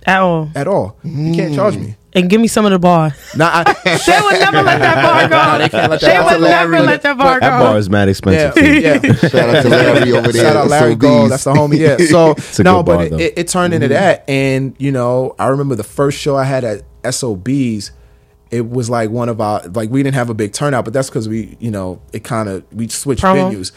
At 0.04 0.20
all. 0.20 0.50
at 0.54 0.66
all. 0.66 0.96
You 1.04 1.32
can't 1.34 1.54
charge 1.54 1.76
me. 1.76 1.94
And 2.16 2.30
give 2.30 2.40
me 2.40 2.46
some 2.46 2.64
of 2.64 2.70
the 2.70 2.78
bar. 2.78 3.12
Nah, 3.36 3.64
I, 3.66 3.74
They 4.06 4.20
would 4.20 4.38
never 4.38 4.62
let 4.62 4.78
that 4.78 5.02
bar 5.02 5.28
go. 5.28 5.58
they 5.58 5.68
can't 5.68 5.90
let 5.90 6.00
They 6.00 6.06
that 6.06 6.24
would 6.24 6.40
go. 6.40 6.46
never 6.46 6.80
let 6.80 7.02
that 7.02 7.18
bar 7.18 7.40
go. 7.40 7.46
That 7.46 7.58
go. 7.58 7.64
bar 7.64 7.78
is 7.78 7.90
mad 7.90 8.04
yeah, 8.04 8.10
expensive. 8.10 8.54
too. 8.54 8.80
yeah. 8.80 9.14
Shout 9.28 9.54
out 9.54 9.62
to 9.62 9.68
Larry 9.68 10.12
over 10.12 10.30
there. 10.32 10.44
Shout 10.44 10.56
out 10.56 10.68
Larry 10.68 10.92
SOBs. 10.92 11.00
Gold. 11.00 11.30
That's 11.32 11.44
the 11.44 11.52
homie. 11.52 11.78
Yeah. 11.78 11.96
So 12.06 12.34
a 12.60 12.62
no, 12.62 12.82
good 12.82 12.86
but 12.86 12.96
bar, 12.96 13.04
it, 13.06 13.12
it, 13.20 13.38
it 13.38 13.48
turned 13.48 13.74
into 13.74 13.86
mm-hmm. 13.86 13.94
that, 13.94 14.24
and 14.28 14.76
you 14.78 14.92
know, 14.92 15.34
I 15.40 15.48
remember 15.48 15.74
the 15.74 15.82
first 15.82 16.18
show 16.18 16.36
I 16.36 16.44
had 16.44 16.62
at 16.64 16.82
SOBs. 17.14 17.90
It 18.50 18.70
was 18.70 18.88
like 18.88 19.10
one 19.10 19.28
of 19.28 19.40
our 19.40 19.62
like 19.68 19.90
we 19.90 20.02
didn't 20.02 20.14
have 20.14 20.30
a 20.30 20.34
big 20.34 20.52
turnout, 20.52 20.84
but 20.84 20.94
that's 20.94 21.08
because 21.10 21.28
we 21.28 21.56
you 21.58 21.72
know 21.72 22.00
it 22.12 22.22
kind 22.22 22.48
of 22.48 22.62
we 22.72 22.86
switched 22.86 23.22
Promo. 23.22 23.50
venues. 23.50 23.72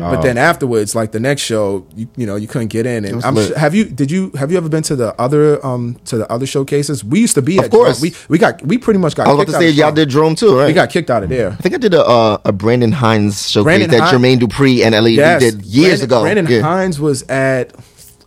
But 0.00 0.22
then 0.22 0.36
afterwards, 0.36 0.96
like 0.96 1.12
the 1.12 1.20
next 1.20 1.42
show, 1.42 1.86
you, 1.94 2.08
you 2.16 2.26
know 2.26 2.34
you 2.34 2.48
couldn't 2.48 2.68
get 2.68 2.84
in. 2.84 3.04
And 3.04 3.24
I'm 3.24 3.36
lit. 3.36 3.56
have 3.56 3.76
you 3.76 3.84
did 3.84 4.10
you 4.10 4.30
have 4.32 4.50
you 4.50 4.56
ever 4.56 4.68
been 4.68 4.82
to 4.84 4.96
the 4.96 5.14
other 5.20 5.64
um 5.64 6.00
to 6.06 6.16
the 6.18 6.32
other 6.32 6.46
showcases? 6.46 7.04
We 7.04 7.20
used 7.20 7.34
to 7.36 7.42
be 7.42 7.58
Of 7.58 7.66
at 7.66 7.70
course. 7.70 8.00
We 8.00 8.12
we 8.28 8.38
got 8.38 8.60
we 8.62 8.76
pretty 8.78 8.98
much 8.98 9.14
got. 9.14 9.28
I 9.28 9.32
was 9.32 9.42
about 9.48 9.52
to 9.52 9.58
say 9.64 9.70
y'all 9.70 9.92
did 9.92 10.08
Drone 10.08 10.34
too, 10.34 10.56
right? 10.58 10.66
We 10.66 10.72
got 10.72 10.90
kicked 10.90 11.10
out 11.10 11.22
of 11.22 11.28
there. 11.28 11.50
I 11.52 11.56
think 11.56 11.74
I 11.76 11.78
did 11.78 11.94
a 11.94 12.04
uh, 12.04 12.38
a 12.44 12.50
Brandon 12.52 12.90
Hines 12.92 13.48
showcase 13.48 13.64
Brandon 13.64 13.90
that 13.90 14.00
Hines- 14.00 14.20
Jermaine 14.20 14.38
Dupri 14.40 14.84
and 14.84 14.94
LA 14.96 15.10
Yes. 15.10 15.42
did 15.42 15.64
years 15.64 15.98
Brandon, 16.00 16.04
ago. 16.08 16.22
Brandon 16.22 16.46
Yeah. 16.48 16.60
Hines 16.62 16.98
was 16.98 17.22
at 17.28 17.72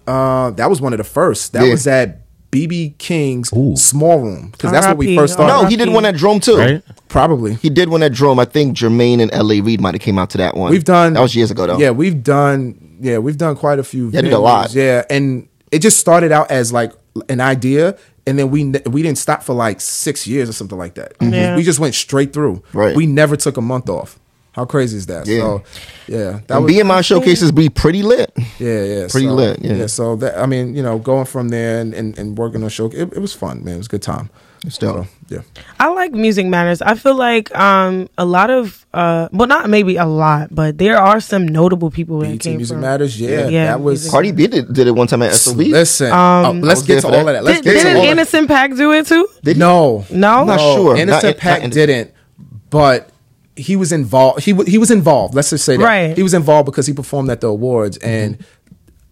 uh 0.08 0.52
that 0.52 0.70
was 0.70 0.80
one 0.80 0.94
of 0.94 0.98
the 1.00 1.04
first. 1.04 1.54
That 1.54 1.66
Yeah. 1.66 1.72
was 1.72 1.86
at 1.88 2.21
BB 2.52 2.98
King's 2.98 3.52
Ooh. 3.54 3.76
small 3.78 4.20
room 4.20 4.50
because 4.52 4.72
that's 4.72 4.86
what 4.86 4.98
we 4.98 5.16
first 5.16 5.34
started. 5.34 5.54
No, 5.54 5.66
he 5.68 5.78
did 5.78 5.90
one 5.90 6.06
at 6.06 6.16
Drome 6.16 6.40
too. 6.40 6.58
Right? 6.58 6.84
probably. 7.08 7.56
He 7.56 7.70
did 7.70 7.90
one 7.90 8.04
at 8.04 8.14
Drome. 8.14 8.40
I 8.40 8.46
think 8.46 8.78
Jermaine 8.78 9.22
and 9.22 9.32
LA 9.32 9.64
Reid 9.64 9.80
might 9.82 9.96
have 9.96 10.02
came 10.02 10.20
out 10.20 10.30
to 10.32 10.38
that 10.40 10.56
one. 10.56 10.72
We've 10.72 10.84
done 10.84 11.14
that 11.14 11.22
was 11.22 11.36
years 11.36 11.50
ago 11.52 11.66
though. 11.68 11.78
Yeah, 11.78 11.92
we've 11.92 12.22
done 12.22 12.98
yeah, 13.00 13.18
we've 13.18 13.38
done 13.38 13.56
quite 13.56 13.80
a 13.80 13.84
few. 13.84 14.10
Yeah, 14.10 14.22
did 14.22 14.34
a 14.34 14.40
lot. 14.40 14.74
Yeah, 14.74 15.04
and 15.10 15.48
it 15.72 15.80
just 15.80 15.98
started 15.98 16.32
out 16.32 16.52
as 16.52 16.72
like 16.72 16.94
an 17.30 17.42
idea, 17.42 17.98
and 18.28 18.38
then 18.38 18.52
we 18.52 18.66
we 18.86 19.02
didn't 19.02 19.18
stop 19.18 19.44
for 19.44 19.54
like 19.54 19.82
six 19.82 20.28
years 20.28 20.50
or 20.50 20.54
something 20.54 20.78
like 20.78 20.96
that. 20.96 21.14
Yeah. 21.22 21.56
We 21.56 21.64
just 21.64 21.80
went 21.80 21.96
straight 21.96 22.34
through. 22.34 22.64
Right. 22.74 22.96
We 22.96 23.08
never 23.08 23.36
took 23.36 23.58
a 23.58 23.62
month 23.62 23.90
off. 23.90 24.20
How 24.54 24.66
crazy 24.66 24.98
is 24.98 25.06
that? 25.06 25.28
Yeah. 25.28 25.40
So, 25.40 25.64
yeah, 26.08 26.40
that 26.48 26.56
And 26.58 26.66
was 26.66 26.74
BMI 26.74 27.06
showcases 27.06 27.52
be 27.54 27.70
pretty 27.70 28.04
lit. 28.04 28.32
Yeah, 28.60 28.84
yeah, 28.84 29.08
Pretty 29.10 29.28
so, 29.28 29.34
lit, 29.34 29.60
yeah. 29.62 29.88
so 29.88 30.16
that 30.18 30.38
I 30.38 30.46
mean, 30.46 30.76
you 30.76 30.84
know, 30.84 31.00
going 31.00 31.26
from 31.26 31.50
there 31.50 31.80
and, 31.80 31.94
and, 31.94 32.18
and 32.20 32.38
working 32.38 32.62
on 32.64 32.70
show, 32.70 32.88
it, 32.88 33.14
it 33.14 33.20
was 33.20 33.34
fun, 33.34 33.64
man. 33.64 33.76
It 33.76 33.78
was 33.78 33.88
a 33.88 33.92
good 33.92 34.02
time. 34.02 34.30
It's 34.64 34.78
dope. 34.78 35.08
So, 35.08 35.12
yeah, 35.30 35.42
I 35.80 35.88
like 35.88 36.12
Music 36.12 36.46
Matters. 36.46 36.84
I 36.84 36.94
feel 36.94 37.16
like 37.16 37.50
um 37.58 38.10
a 38.18 38.26
lot 38.26 38.52
of 38.52 38.86
uh 38.94 39.28
well 39.32 39.48
not 39.48 39.70
maybe 39.72 39.96
a 39.96 40.06
lot, 40.06 40.54
but 40.54 40.78
there 40.78 40.98
are 41.00 41.20
some 41.20 41.48
notable 41.48 41.90
people 41.90 42.20
that 42.20 42.28
BET 42.30 42.40
came 42.42 42.58
Music 42.58 42.76
from. 42.76 42.82
Matters. 42.82 43.20
Yeah, 43.20 43.48
Yeah, 43.48 43.66
that 43.68 43.82
was. 43.82 44.02
Music- 44.02 44.12
Cardi 44.12 44.32
B 44.34 44.46
did, 44.48 44.72
did 44.72 44.86
it 44.86 44.92
one 44.92 45.08
time 45.08 45.24
at 45.24 45.34
SOB. 45.34 45.58
Listen, 45.58 46.12
Um, 46.12 46.18
oh, 46.46 46.52
let's 46.68 46.84
get 46.84 47.02
to 47.02 47.08
all 47.08 47.14
that. 47.14 47.20
of 47.22 47.26
that. 47.28 47.44
Let's 47.44 47.62
Did, 47.62 47.64
get 47.64 47.72
to 47.72 47.84
didn't 47.86 47.98
all 47.98 48.04
of 48.04 48.10
Anderson 48.10 48.48
.Paak 48.48 48.78
do 48.78 48.92
it 48.92 49.08
too? 49.08 49.28
that. 49.44 49.58
No, 49.58 50.06
No? 50.12 50.42
I'm 50.42 50.48
not 50.48 50.58
No. 50.58 50.76
sure. 50.76 50.96
Innocent 50.98 51.38
Not- 51.38 51.42
Pack 51.42 51.62
not- 51.64 51.72
didn't, 51.72 52.12
but 52.70 53.10
he 53.56 53.76
was 53.76 53.92
involved. 53.92 54.44
He 54.44 54.54
he 54.66 54.78
was 54.78 54.92
involved. 54.92 55.36
Let's 55.36 55.50
just 55.50 55.66
say 55.66 55.78
that 55.78 55.84
Right. 55.84 56.16
he 56.16 56.24
was 56.24 56.34
involved 56.34 56.66
because 56.66 56.88
he 56.88 56.94
performed 56.94 57.30
at 57.30 57.42
the 57.42 57.48
awards 57.48 57.98
and. 57.98 58.44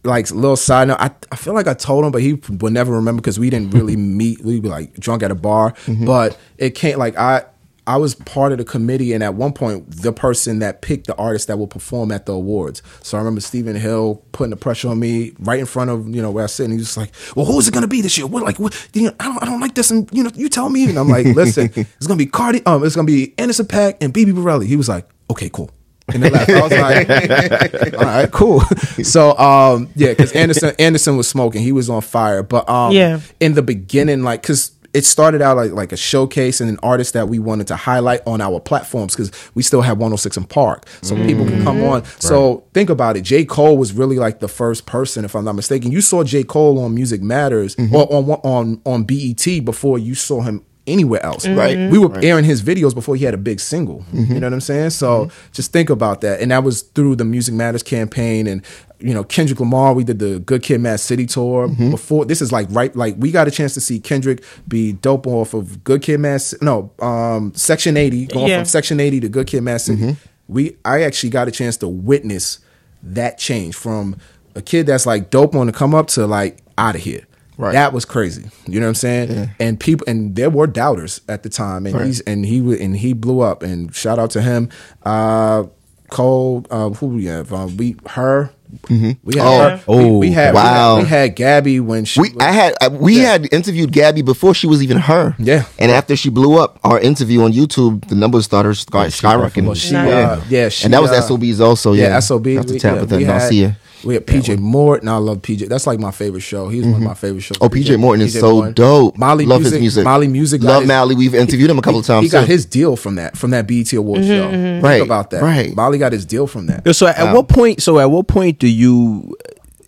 Like 0.02 0.32
little 0.32 0.56
side 0.56 0.88
note, 0.88 0.98
I, 0.98 1.12
I 1.30 1.36
feel 1.36 1.54
like 1.54 1.68
I 1.68 1.74
told 1.74 2.06
him, 2.06 2.12
but 2.14 2.22
he 2.22 2.36
would 2.62 2.72
never 2.72 2.94
remember 2.94 3.22
because 3.22 3.38
we 3.38 3.50
didn't 3.50 3.72
really 3.72 3.98
meet. 4.22 4.42
We'd 4.46 4.64
be 4.64 4.70
like 4.70 4.94
drunk 4.94 5.24
at 5.24 5.30
a 5.30 5.36
bar, 5.36 5.74
mm-hmm. 5.74 6.06
but 6.06 6.40
it 6.58 6.70
can't 6.70 6.98
like 6.98 7.18
I 7.18 7.44
I 7.88 7.98
was 7.98 8.14
part 8.16 8.52
of 8.52 8.58
the 8.60 8.64
committee, 8.66 9.14
and 9.14 9.24
at 9.24 9.34
one 9.34 9.52
point, 9.54 9.90
the 9.90 10.14
person 10.14 10.60
that 10.60 10.82
picked 10.82 11.08
the 11.08 11.16
artist 11.16 11.48
that 11.48 11.58
will 11.58 11.68
perform 11.68 12.12
at 12.12 12.26
the 12.28 12.34
awards. 12.34 12.82
So 13.02 13.18
I 13.18 13.22
remember 13.22 13.42
Stephen 13.42 13.76
Hill 13.76 14.24
putting 14.32 14.52
the 14.52 14.56
pressure 14.58 14.90
on 14.90 15.00
me 15.00 15.34
right 15.40 15.60
in 15.60 15.66
front 15.66 15.90
of 15.90 16.08
you 16.14 16.22
know 16.22 16.30
where 16.32 16.44
I 16.44 16.48
sit, 16.48 16.66
and 16.66 16.74
he's 16.74 16.84
just 16.84 16.98
like, 16.98 17.12
"Well, 17.36 17.46
who 17.46 17.58
is 17.60 17.68
it 17.68 17.74
going 17.74 17.82
to 17.82 17.88
be 17.88 18.02
this 18.02 18.18
year? 18.18 18.28
What 18.28 18.44
like 18.44 18.60
what? 18.60 18.90
You 18.94 19.08
know, 19.08 19.14
I 19.20 19.26
don't 19.26 19.42
I 19.42 19.46
don't 19.46 19.60
like 19.60 19.76
this, 19.76 19.90
and 19.92 20.08
you 20.12 20.24
know, 20.24 20.32
you 20.36 20.50
tell 20.50 20.70
me." 20.70 20.88
And 20.90 20.98
I'm 21.00 21.10
like, 21.10 21.26
"Listen, 21.28 21.66
it's 21.76 22.08
going 22.08 22.20
to 22.20 22.24
be 22.26 22.30
Cardi, 22.30 22.64
um, 22.66 22.84
it's 22.86 22.96
going 22.96 23.08
to 23.08 23.12
be 23.14 23.34
Anderson 23.38 23.66
.Paak 23.66 23.98
and 24.02 24.14
Bibi 24.14 24.34
Bourelly." 24.34 24.66
He 24.68 24.76
was 24.76 24.90
like, 24.90 25.08
"Okay, 25.32 25.50
cool." 25.50 25.72
And 26.12 26.24
then 26.24 26.32
left. 26.34 26.50
I 26.50 26.62
was 26.62 26.72
like, 26.72 27.94
"All 27.94 28.00
right, 28.04 28.32
cool." 28.32 28.62
So, 29.04 29.38
um, 29.38 29.90
yeah, 29.96 30.10
because 30.10 30.32
Anderson 30.34 30.74
Anderson 30.80 31.18
was 31.18 31.28
smoking, 31.28 31.62
he 31.62 31.72
was 31.72 31.90
on 31.90 32.02
fire. 32.02 32.42
But 32.44 32.68
um, 32.70 32.94
Yeah. 32.94 33.20
in 33.40 33.54
the 33.54 33.62
beginning, 33.62 34.24
like, 34.24 34.42
because 34.42 34.72
it 34.94 35.06
started 35.06 35.42
out 35.42 35.58
like 35.58 35.72
like 35.72 35.92
a 35.92 35.98
showcase 35.98 36.62
and 36.62 36.70
an 36.70 36.80
artist 36.82 37.14
that 37.14 37.28
we 37.28 37.40
wanted 37.40 37.68
to 37.68 37.76
highlight 37.76 38.22
on 38.26 38.42
our 38.42 38.60
platforms 38.60 39.16
because 39.16 39.32
we 39.54 39.64
still 39.64 39.82
have 39.82 39.98
106 39.98 40.38
& 40.38 40.50
Park, 40.50 40.88
so 41.02 41.16
people 41.16 41.46
can 41.46 41.64
come 41.64 41.78
mm. 41.78 41.92
on. 41.92 42.06
So 42.20 42.66
think 42.74 42.90
about 42.90 43.18
it. 43.18 43.22
J 43.22 43.46
Cole 43.46 43.78
was 43.78 43.94
really 43.94 44.18
like 44.18 44.40
the 44.40 44.48
first 44.48 44.86
person, 44.86 45.26
if 45.26 45.36
I'm 45.36 45.46
not 45.46 45.56
mistaken. 45.56 45.92
You 45.92 46.02
saw 46.02 46.24
J 46.24 46.44
Cole 46.44 46.80
on 46.84 46.96
Music 46.96 47.22
Matters 47.22 47.76
mm-hmm. 47.76 47.96
or 47.96 48.12
on 48.14 48.30
on 48.44 48.82
on 48.86 49.04
BET 49.04 49.66
before 49.66 50.00
you 50.00 50.16
saw 50.16 50.42
him 50.42 50.64
anywhere 50.90 51.24
else. 51.26 51.48
Right. 51.48 51.78
Mm-hmm. 51.78 51.92
We 51.92 52.00
were 52.00 52.20
airing 52.22 52.46
his 52.46 52.62
videos 52.62 52.94
before 52.94 53.16
he 53.16 53.26
had 53.26 53.34
a 53.34 53.38
big 53.38 53.60
single. 53.60 54.06
You 54.12 54.22
mm-hmm. 54.22 54.34
know 54.40 54.48
what 54.48 54.54
I'm 54.54 54.62
saying? 54.62 54.90
So 54.92 55.26
mm-hmm. 55.26 55.52
just 55.54 55.72
think 55.72 55.90
about 55.90 56.22
that. 56.22 56.42
And 56.42 56.52
that 56.52 56.64
was 56.64 56.82
through 56.82 57.16
the 57.16 57.26
Music 57.26 57.54
Matters 57.54 57.84
campaign 57.84 58.48
and 58.48 58.64
you 59.00 59.14
know 59.14 59.24
Kendrick 59.24 59.60
Lamar. 59.60 59.94
We 59.94 60.04
did 60.04 60.20
the 60.20 60.40
Good 60.40 60.64
Kid, 60.64 60.82
Mad 60.82 61.00
City 61.00 61.26
tour 61.26 61.68
before. 61.68 62.26
This 62.26 62.42
is 62.42 62.52
like 62.52 62.68
right, 62.70 62.94
like 62.96 63.16
we 63.18 63.32
got 63.32 63.48
a 63.48 63.52
chance 63.52 63.74
to 63.76 63.82
see 63.82 64.00
Kendrick 64.00 64.44
be 64.68 64.94
dope 64.94 65.28
off 65.28 65.54
of 65.54 65.84
Good 65.84 66.02
Kid, 66.02 66.20
Mad. 66.20 66.42
Ci- 66.42 66.58
No, 66.62 66.92
um, 67.00 67.54
Section 67.56 67.96
80, 67.96 68.26
going 68.28 68.48
Yeah. 68.48 68.58
from 68.58 68.66
Section 68.66 69.00
80 69.00 69.22
to 69.22 69.30
Good 69.30 69.48
Kid, 69.48 69.62
Mad 69.62 69.82
City. 69.82 70.18
We, 70.48 70.78
I 70.84 71.04
actually 71.04 71.30
got 71.30 71.48
a 71.48 71.52
chance 71.52 71.78
to 71.78 71.88
witness 71.88 72.60
that 73.04 73.38
change 73.38 73.76
from 73.76 74.18
a 74.56 74.62
kid 74.62 74.88
that's 74.88 75.06
like 75.06 75.30
dope 75.30 75.56
on 75.56 75.68
the 75.68 75.74
come 75.74 75.96
up 75.96 76.08
to 76.08 76.28
like 76.28 76.60
out 76.78 76.96
of 76.96 77.02
here. 77.02 77.26
Right. 77.60 77.74
That 77.74 77.92
was 77.92 78.06
crazy. 78.06 78.50
You 78.68 78.80
know 78.80 78.86
what 78.86 78.92
I'm 78.92 78.96
saying? 78.96 79.52
And 79.60 79.78
people 79.78 80.06
and 80.08 80.34
there 80.36 80.50
were 80.50 80.66
doubters 80.66 81.20
at 81.28 81.44
the 81.44 81.50
time, 81.50 81.86
and 81.86 81.94
Right. 81.94 82.06
he's 82.06 82.22
and 82.22 82.46
he 82.46 82.60
and 82.82 82.96
he 82.96 83.12
blew 83.12 83.42
up. 83.42 83.64
And 83.64 83.94
shout 83.94 84.18
out 84.18 84.32
to 84.32 84.42
him. 84.42 84.70
Uh, 85.06 85.64
Cole, 86.10 86.66
uh, 86.72 86.90
who 86.90 87.08
we 87.08 87.26
have? 87.26 87.52
Uh, 87.54 87.68
we 87.78 87.96
her. 88.08 88.50
We 88.90 89.18
had 89.36 89.40
Oh. 89.40 89.60
her. 89.60 89.82
We, 89.88 90.12
we 90.12 90.32
had 90.32 90.54
Wow. 90.54 90.96
we 90.98 91.02
had, 91.02 91.04
we 91.04 91.10
had 91.10 91.36
Gabby 91.36 91.80
when 91.80 92.06
she. 92.06 92.22
We 92.22 92.30
was- 92.30 92.38
I 92.46 92.52
had 92.52 92.74
uh, 92.82 92.90
we 92.92 93.18
Yeah. 93.22 93.32
had 93.34 93.48
interviewed 93.54 93.92
Gabby 93.92 94.22
before 94.22 94.54
she 94.54 94.66
was 94.68 94.82
even 94.82 94.98
her. 94.98 95.36
Yeah. 95.38 95.64
And 95.78 95.92
after 95.92 96.16
she 96.16 96.30
blew 96.30 96.58
up, 96.58 96.80
our 96.84 97.00
interview 97.00 97.42
on 97.44 97.52
YouTube, 97.52 98.08
the 98.08 98.16
numbers 98.16 98.46
started 98.46 98.76
sky, 98.76 99.08
skyrocketing. 99.08 99.66
Well, 99.66 99.76
she, 99.76 99.94
Nice. 99.94 100.14
uh, 100.14 100.42
yeah, 100.50 100.70
she, 100.70 100.86
and 100.86 100.94
that 100.94 101.02
was 101.02 101.12
uh, 101.12 101.16
SOBs 101.22 101.60
also. 101.60 101.94
Yeah, 101.94 102.10
Yeah, 102.10 102.20
SOB. 102.20 102.46
Have 102.56 102.66
to 102.68 102.80
tap 102.80 102.96
yeah, 102.96 103.02
with 103.02 103.10
that 103.10 103.18
we 103.18 103.24
had- 103.26 103.42
Narcia. 103.42 103.76
We 104.04 104.14
had 104.14 104.26
PJ 104.26 104.58
Morton. 104.60 105.08
I 105.10 105.18
love 105.18 105.42
PJ. 105.42 105.68
That's 105.68 105.86
like 105.88 106.00
my 106.00 106.12
favorite 106.12 106.42
show. 106.42 106.70
He's 106.70 106.84
one 106.84 106.94
of 106.94 106.98
mm-hmm. 107.00 107.08
my 107.08 107.14
favorite 107.14 107.42
shows. 107.42 107.58
Oh, 107.62 107.70
PJ 107.70 108.00
Morton 108.00 108.26
is 108.26 108.36
PJ 108.36 108.40
so 108.40 108.54
Morton. 108.54 108.74
dope. 108.74 109.18
Mali 109.18 109.46
love 109.46 109.62
music, 109.62 109.74
his 109.76 109.82
music. 109.82 110.04
Mali 110.04 110.28
music. 110.28 110.64
Love 110.64 110.82
his- 110.84 110.88
Mali. 110.88 111.16
We've 111.16 111.36
interviewed 111.36 111.70
him 111.70 111.78
a 111.78 111.82
couple 111.82 112.00
of 112.00 112.06
times. 112.06 112.24
He 112.24 112.30
got 112.30 112.42
too. 112.42 112.48
his 112.48 112.66
deal 112.66 112.96
from 112.96 113.16
that 113.16 113.38
from 113.38 113.52
that 113.52 113.68
BET 113.68 113.92
Award 113.94 114.22
mm-hmm, 114.22 114.30
show. 114.30 114.48
Mm-hmm. 114.48 114.54
Think 114.54 114.84
Right, 114.84 115.02
about 115.02 115.30
that. 115.32 115.42
right. 115.42 115.76
Mali 115.76 115.98
got 115.98 116.12
his 116.12 116.26
deal 116.26 116.48
from 116.48 116.68
that. 116.68 116.96
So 116.96 117.08
at 117.08 117.34
what 117.34 117.50
point? 117.50 117.82
So 117.82 118.00
at 118.00 118.10
what 118.10 118.28
point 118.28 118.60
do 118.60 118.68
you? 118.68 119.36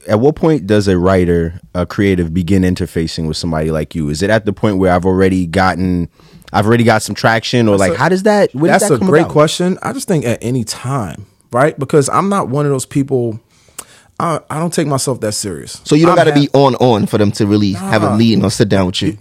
At 0.08 0.20
what 0.20 0.36
point 0.36 0.66
does 0.66 0.88
a 0.88 0.98
writer, 0.98 1.60
a 1.76 1.86
creative, 1.86 2.34
begin 2.34 2.64
interfacing 2.64 3.28
with 3.28 3.38
somebody 3.38 3.70
like 3.70 3.94
you? 3.94 4.10
Is 4.10 4.24
it 4.24 4.32
at 4.32 4.46
the 4.46 4.54
point 4.54 4.78
where 4.78 4.92
I've 4.92 5.06
already 5.06 5.46
gotten 5.46 6.10
I've 6.54 6.68
already 6.68 6.84
got 6.84 7.02
some 7.02 7.16
traction, 7.16 7.68
or 7.68 7.78
like 7.78 7.94
a- 7.94 7.98
how 7.98 8.10
does 8.10 8.24
that? 8.24 8.54
Where 8.54 8.72
does 8.72 8.82
That's 8.82 9.00
that 9.00 9.06
a 9.06 9.08
great 9.08 9.22
about? 9.22 9.32
question. 9.32 9.78
I 9.82 9.94
just 9.94 10.08
think 10.08 10.26
at 10.26 10.44
any 10.44 10.64
time, 10.64 11.26
right? 11.52 11.78
Because 11.78 12.10
I'm 12.10 12.30
not 12.30 12.50
one 12.50 12.66
of 12.66 12.72
those 12.72 12.86
people. 12.86 13.40
I, 14.22 14.40
I 14.50 14.60
don't 14.60 14.72
take 14.74 14.88
myself 14.88 15.20
that 15.22 15.32
serious. 15.34 15.82
So 15.84 15.96
you 15.96 16.06
don't 16.06 16.16
got 16.16 16.26
to 16.26 16.34
be 16.34 16.48
on 16.54 16.76
on 16.76 17.08
for 17.08 17.18
them 17.18 17.32
to 17.34 17.48
really 17.48 17.74
have 17.74 18.04
a 18.04 18.16
meeting 18.16 18.44
or 18.46 18.52
sit 18.52 18.70
down 18.70 18.86
with 18.86 19.02
you. 19.02 19.18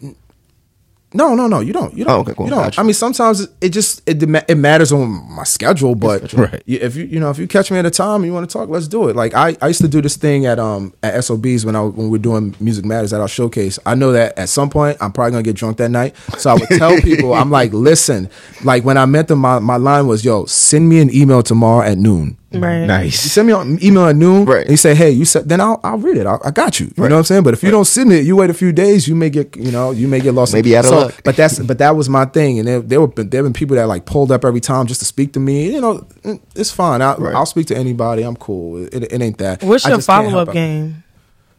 No, 1.12 1.34
no, 1.34 1.48
no. 1.48 1.58
You 1.58 1.72
don't. 1.72 1.92
You 1.96 2.04
don't. 2.04 2.14
Oh, 2.14 2.20
okay, 2.20 2.34
cool. 2.34 2.46
You 2.46 2.50
don't. 2.50 2.62
Gotcha. 2.66 2.80
I 2.80 2.84
mean, 2.84 2.94
sometimes 2.94 3.48
it 3.60 3.70
just 3.70 4.00
it 4.08 4.22
it 4.22 4.54
matters 4.56 4.92
on 4.92 5.08
my 5.34 5.42
schedule, 5.42 5.96
but 5.96 6.32
Right. 6.34 6.62
if 6.66 6.94
you 6.94 7.04
you 7.04 7.18
know 7.18 7.30
if 7.30 7.38
you 7.38 7.48
catch 7.48 7.68
me 7.72 7.78
at 7.78 7.86
a 7.86 7.90
time 7.90 8.16
and 8.16 8.26
you 8.26 8.32
want 8.32 8.48
to 8.48 8.52
talk, 8.52 8.68
let's 8.68 8.86
do 8.86 9.08
it. 9.08 9.16
Like 9.16 9.34
I, 9.34 9.56
I 9.60 9.66
used 9.68 9.80
to 9.80 9.88
do 9.88 10.00
this 10.00 10.16
thing 10.16 10.46
at 10.46 10.60
um 10.60 10.92
at 11.02 11.24
SOBs 11.24 11.64
when 11.66 11.74
I 11.74 11.80
when 11.82 12.10
we 12.10 12.10
were 12.10 12.18
doing 12.22 12.54
Music 12.60 12.84
Matters 12.84 13.12
at 13.12 13.20
our 13.20 13.26
showcase. 13.26 13.76
I 13.84 13.96
know 13.96 14.12
that 14.12 14.38
at 14.38 14.50
some 14.50 14.70
point 14.70 14.98
I'm 15.00 15.10
probably 15.10 15.32
gonna 15.32 15.42
get 15.42 15.56
drunk 15.56 15.78
that 15.78 15.90
night, 15.90 16.14
so 16.38 16.50
I 16.50 16.54
would 16.54 16.68
tell 16.68 16.96
people 17.00 17.34
I'm 17.34 17.50
like, 17.50 17.72
listen, 17.90 18.30
like 18.62 18.84
when 18.84 18.96
I 18.96 19.06
met 19.06 19.26
them, 19.26 19.40
my 19.40 19.58
my 19.58 19.78
line 19.78 20.06
was, 20.06 20.24
yo, 20.24 20.44
send 20.44 20.88
me 20.88 21.00
an 21.00 21.12
email 21.12 21.42
tomorrow 21.42 21.84
at 21.84 21.98
noon. 21.98 22.36
Right. 22.52 22.80
You 22.80 22.86
Nice. 22.86 23.20
send 23.20 23.46
me 23.46 23.52
an 23.54 23.78
email 23.82 24.06
at 24.06 24.16
noon, 24.16 24.44
Right. 24.44 24.62
And 24.62 24.70
you 24.70 24.76
say, 24.76 24.94
"Hey, 24.94 25.10
you 25.10 25.24
said," 25.24 25.48
then 25.48 25.60
I'll 25.60 25.78
I'll 25.84 25.98
read 25.98 26.16
it. 26.16 26.26
I, 26.26 26.36
I 26.44 26.50
got 26.50 26.80
you. 26.80 26.86
You 26.86 26.92
know 27.04 27.14
what 27.14 27.18
I'm 27.18 27.24
saying? 27.24 27.42
But 27.44 27.54
if 27.54 27.62
you 27.62 27.70
don't 27.70 27.84
send 27.84 28.12
it, 28.12 28.24
you 28.24 28.34
wait 28.34 28.50
a 28.50 28.54
few 28.54 28.72
days, 28.72 29.06
you 29.06 29.14
may 29.14 29.30
get 29.30 29.56
you 29.56 29.70
know 29.70 29.92
you 29.92 30.08
may 30.08 30.18
get 30.18 30.34
lost. 30.34 30.52
Maybe 30.52 30.76
out 30.76 30.84
of 30.84 30.90
so, 30.90 30.98
luck. 30.98 31.14
But 31.24 31.36
that's 31.36 31.60
but 31.60 31.78
that 31.78 31.94
was 31.94 32.08
my 32.08 32.24
thing, 32.24 32.58
and 32.58 32.66
there, 32.66 32.80
there 32.80 33.00
were 33.00 33.06
there 33.06 33.44
been 33.44 33.52
people 33.52 33.76
that 33.76 33.86
like 33.86 34.04
pulled 34.04 34.32
up 34.32 34.44
every 34.44 34.60
time 34.60 34.86
just 34.86 34.98
to 35.00 35.06
speak 35.06 35.32
to 35.34 35.40
me. 35.40 35.72
You 35.72 35.80
know, 35.80 35.94
mm, 36.24 36.40
it's 36.56 36.72
fine. 36.72 37.02
I, 37.02 37.14
Right. 37.16 37.34
I'll 37.34 37.46
speak 37.46 37.66
to 37.68 37.76
anybody. 37.76 38.22
I'm 38.22 38.36
cool. 38.36 38.84
It, 38.84 39.12
it 39.12 39.22
ain't 39.22 39.38
that. 39.38 39.62
What's 39.62 39.86
I 39.86 39.90
your 39.90 40.00
follow 40.00 40.38
up 40.40 40.48
help 40.52 40.56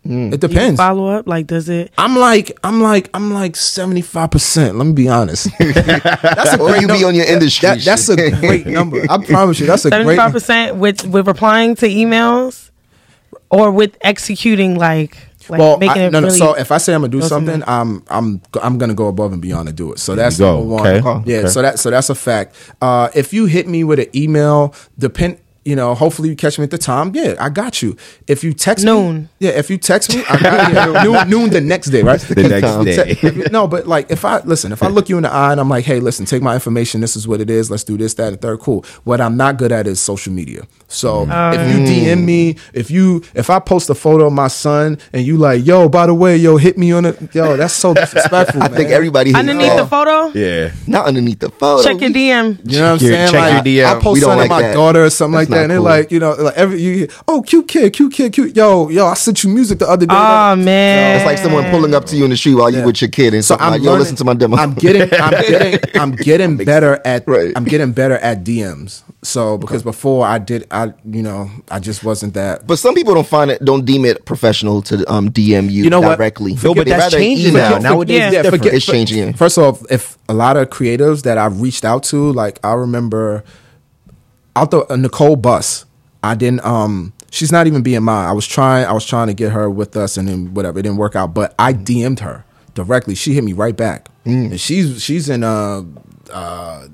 it. 0.03 0.34
It 0.34 0.40
depends. 0.40 0.78
Follow 0.80 1.07
up, 1.07 1.28
like 1.28 1.48
does 1.48 1.69
it? 1.69 1.91
I'm 1.98 2.15
like 2.18 2.57
I'm 2.64 2.82
like 2.82 3.10
I'm 3.14 3.32
like 3.34 3.56
seventy 3.56 4.02
five 4.02 4.32
percent. 4.32 4.78
Let 4.78 4.86
me 4.88 4.94
be 4.94 5.07
honest. 5.07 5.48
that's 5.60 6.53
a 6.53 6.60
Or 6.61 6.76
you 6.78 6.88
be 6.88 7.03
on 7.03 7.14
your 7.15 7.26
industry 7.26 7.68
That- 7.68 7.82
that's 7.82 8.10
a 8.10 8.15
great 8.40 8.65
number. 8.65 9.03
I 9.10 9.23
promise 9.23 9.60
you, 9.60 9.68
that's 9.68 9.86
a 9.86 9.90
Seventy 9.90 10.06
great. 10.06 10.18
five 10.18 10.32
percent 10.32 10.78
with 10.78 11.06
with 11.06 11.28
replying 11.28 11.76
to 11.76 11.88
emails, 11.88 12.72
or 13.49 13.72
with 13.72 13.98
executing 14.02 14.78
like 14.78 15.18
like 15.49 15.60
well, 15.60 15.78
making 15.78 16.02
I, 16.02 16.06
it 16.06 16.11
no, 16.11 16.19
no. 16.22 16.28
really. 16.28 16.38
So 16.40 16.53
if 16.53 16.72
I 16.72 16.78
say 16.78 16.94
I'm 16.94 17.02
gonna 17.02 17.11
do 17.11 17.22
something. 17.22 17.64
I'm 17.68 18.03
I'm 18.10 18.41
I'm 18.61 18.78
gonna 18.78 18.94
go 18.94 19.07
above 19.07 19.34
and 19.34 19.41
beyond 19.41 19.68
to 19.68 19.73
do 19.73 19.91
it. 19.91 19.99
So 19.99 20.15
that's 20.15 20.38
go. 20.40 20.60
number 20.60 20.76
one. 20.76 20.88
Okay. 20.88 21.32
Yeah. 21.32 21.38
Okay. 21.40 21.48
So 21.49 21.61
that 21.61 21.78
so 21.80 21.90
that's 21.91 22.10
a 22.10 22.15
fact. 22.15 22.56
Uh, 22.82 23.10
if 23.14 23.34
you 23.34 23.45
hit 23.45 23.68
me 23.68 23.84
with 23.84 23.99
an 23.99 24.07
email, 24.15 24.73
depend. 24.98 25.38
You 25.63 25.75
know, 25.75 25.93
hopefully 25.93 26.29
you 26.29 26.35
catch 26.35 26.57
me 26.57 26.63
at 26.63 26.71
the 26.71 26.77
time. 26.79 27.11
Yeah, 27.13 27.35
I 27.39 27.49
got 27.49 27.83
you. 27.83 27.95
If 28.27 28.43
you 28.43 28.51
text 28.51 28.83
me, 28.83 28.91
Noon. 28.91 29.29
yeah. 29.38 29.51
If 29.51 29.69
you 29.69 29.77
text 29.77 30.11
me, 30.13 30.23
I, 30.27 30.39
yeah, 30.71 31.03
noon, 31.03 31.29
noon 31.29 31.49
the 31.51 31.61
next 31.61 31.89
day, 31.91 32.01
right? 32.01 32.19
The 32.19 32.35
next 32.47 32.61
time. 32.67 32.83
day. 32.85 33.13
Te- 33.13 33.51
no, 33.51 33.67
but 33.67 33.85
like 33.88 34.09
if 34.09 34.25
I 34.25 34.39
listen, 34.39 34.71
if 34.71 34.81
I 34.81 34.88
look 34.88 35.07
you 35.07 35.17
in 35.17 35.23
the 35.23 35.31
eye 35.31 35.51
and 35.51 35.61
I'm 35.61 35.69
like, 35.69 35.85
hey, 35.85 35.99
listen, 35.99 36.25
take 36.25 36.41
my 36.41 36.55
information. 36.55 36.99
This 36.99 37.15
is 37.15 37.27
what 37.27 37.41
it 37.41 37.51
is. 37.51 37.69
Let's 37.69 37.83
do 37.83 37.95
this, 37.95 38.15
that, 38.15 38.33
and 38.33 38.41
third. 38.41 38.59
Cool. 38.59 38.83
What 39.03 39.21
I'm 39.21 39.38
not 39.38 39.57
good 39.57 39.71
at 39.71 39.85
is 39.85 39.99
social 39.99 40.33
media. 40.33 40.63
So 40.88 41.27
Mm. 41.27 41.53
if 41.53 41.71
you 41.77 41.85
DM 41.85 42.25
me, 42.25 42.55
if 42.73 42.89
you 42.89 43.23
if 43.35 43.51
I 43.51 43.59
post 43.59 43.88
a 43.91 43.95
photo 43.95 44.25
of 44.27 44.33
my 44.33 44.47
son 44.47 44.97
and 45.13 45.23
you 45.23 45.38
like, 45.38 45.63
yo, 45.63 45.88
by 45.89 46.07
the 46.07 46.13
way, 46.15 46.38
yo, 46.38 46.57
hit 46.57 46.75
me 46.77 46.91
on 46.91 47.05
it, 47.05 47.35
yo, 47.35 47.55
that's 47.55 47.73
so 47.75 47.93
disrespectful. 48.01 48.63
I 48.63 48.67
think 48.67 48.89
man. 48.89 48.93
everybody 48.93 49.29
hates 49.29 49.39
underneath 49.39 49.75
the 49.77 49.85
photo, 49.85 50.27
Yeah. 50.38 50.71
not 50.88 51.05
underneath 51.05 51.39
the 51.39 51.49
photo. 51.51 51.83
check 51.83 52.01
your 52.01 52.09
DM. 52.09 52.59
You 52.65 52.79
know 52.79 52.85
what 52.85 52.91
I'm 52.93 52.99
saying? 52.99 53.31
check 53.31 53.39
like, 53.41 53.65
your 53.67 53.85
DM. 53.85 53.91
I 53.91 53.93
We 53.97 54.01
post 54.01 54.21
don't 54.21 54.29
something 54.31 54.38
like 54.39 54.45
of 54.45 54.49
my 54.49 54.61
that. 54.63 54.73
daughter 54.73 55.05
or 55.05 55.09
something 55.11 55.38
That's 55.38 55.49
like 55.49 55.51
that, 55.52 55.56
not 55.57 55.61
and 55.64 55.72
they're 55.72 55.78
cool. 55.78 55.86
like, 55.86 56.11
you 56.11 56.19
know, 56.19 56.32
like 56.34 56.56
every 56.57 56.82
you, 56.82 57.07
oh, 57.28 57.41
cute 57.41 57.68
kid, 57.68 57.94
cute 57.94 58.11
kid, 58.14 58.34
cute, 58.34 58.56
yo, 58.56 58.90
yo, 58.90 59.06
I 59.07 59.14
sent 59.14 59.44
you 59.44 59.49
music 59.49 59.80
the 59.80 59.88
other 59.88 60.06
day. 60.06 60.15
Oh 60.18 60.56
man, 60.56 61.18
It's 61.18 61.26
like 61.26 61.38
someone 61.38 61.69
pulling 61.72 61.94
up 61.94 62.06
to 62.06 62.18
you 62.18 62.23
in 62.23 62.30
the 62.32 62.38
street 62.38 62.56
while 62.56 62.69
you 62.69 62.84
with 62.84 63.02
your 63.02 63.10
kid 63.11 63.34
and 63.34 63.45
So 63.45 63.56
I'm 63.60 63.72
like, 63.72 63.82
yo, 63.82 63.91
learning- 63.91 63.99
listen 63.99 64.15
to 64.18 64.26
my 64.26 64.34
demo. 64.34 64.57
I'm 64.57 64.73
getting, 64.73 65.10
I'm 65.22 65.32
getting, 65.32 65.80
I'm 66.02 66.11
getting 66.15 66.57
better 66.57 66.99
at, 67.06 67.28
Right. 67.28 67.53
I'm 67.56 67.64
getting 67.65 67.91
better 67.94 68.15
at 68.15 68.44
DMs. 68.44 69.03
So 69.23 69.57
because 69.57 69.84
before 69.84 70.26
I 70.26 70.40
did, 70.40 70.65
I, 70.72 70.94
you 71.06 71.22
know, 71.22 71.49
I 71.69 71.80
just 71.80 72.03
wasn't 72.03 72.34
that. 72.34 72.65
but 72.65 72.78
some 72.80 72.95
people 72.95 73.14
don't 73.14 73.28
find 73.28 73.52
it, 73.52 73.64
don't 73.64 73.86
deem 73.86 74.03
it 74.06 74.26
professional 74.26 74.82
to 74.84 75.06
um, 75.11 75.30
DM 75.30 75.69
you, 75.72 75.84
You 75.84 75.90
know 75.91 76.02
what? 76.02 76.18
directly. 76.18 76.56
No, 76.64 76.73
but 76.73 76.88
that's 76.88 77.14
changing 77.14 77.49
email. 77.52 77.80
now. 77.80 77.91
Nowadays, 77.91 78.18
Yeah. 78.18 78.26
it's 78.28 78.34
Yeah, 78.45 78.49
forget- 78.49 78.73
It's 78.73 78.86
changing, 78.86 79.18
yeah. 79.19 79.32
First 79.34 79.57
off, 79.60 79.84
if 79.91 80.18
a 80.28 80.34
lot 80.34 80.57
of 80.57 80.69
creatives 80.69 81.22
that 81.23 81.38
I've 81.38 81.61
reached 81.61 81.86
out 81.86 82.03
to, 82.06 82.32
like 82.34 82.60
I 82.64 82.73
remember 82.73 83.44
out 84.56 84.72
the 84.72 84.91
uh, 84.91 84.95
Nicole 84.95 85.36
Bus, 85.36 85.86
I 86.23 86.36
didn't 86.36 86.65
um 86.65 87.14
she's 87.32 87.52
not 87.52 87.68
even 87.68 87.82
being 87.84 88.03
mine. 88.03 88.28
I 88.28 88.34
was 88.34 88.45
trying 88.48 88.86
I 88.86 88.91
was 88.94 89.06
trying 89.06 89.28
to 89.28 89.34
get 89.34 89.52
her 89.52 89.69
with 89.69 89.95
us 89.98 90.18
and 90.18 90.28
then 90.28 90.53
whatever, 90.53 90.80
it 90.80 90.84
didn't 90.84 90.98
work 90.98 91.15
out. 91.15 91.34
But 91.34 91.53
I 91.60 91.73
DM'd 91.73 92.19
her 92.19 92.45
directly. 92.73 93.15
She 93.15 93.34
hit 93.34 93.44
me 93.44 93.53
right 93.53 93.76
back. 93.76 94.07
Mm. 94.26 94.52
And 94.52 94.60
she's 94.60 95.02
she's 95.03 95.30
in 95.30 95.44
uh 95.44 95.84
uh 96.32 96.88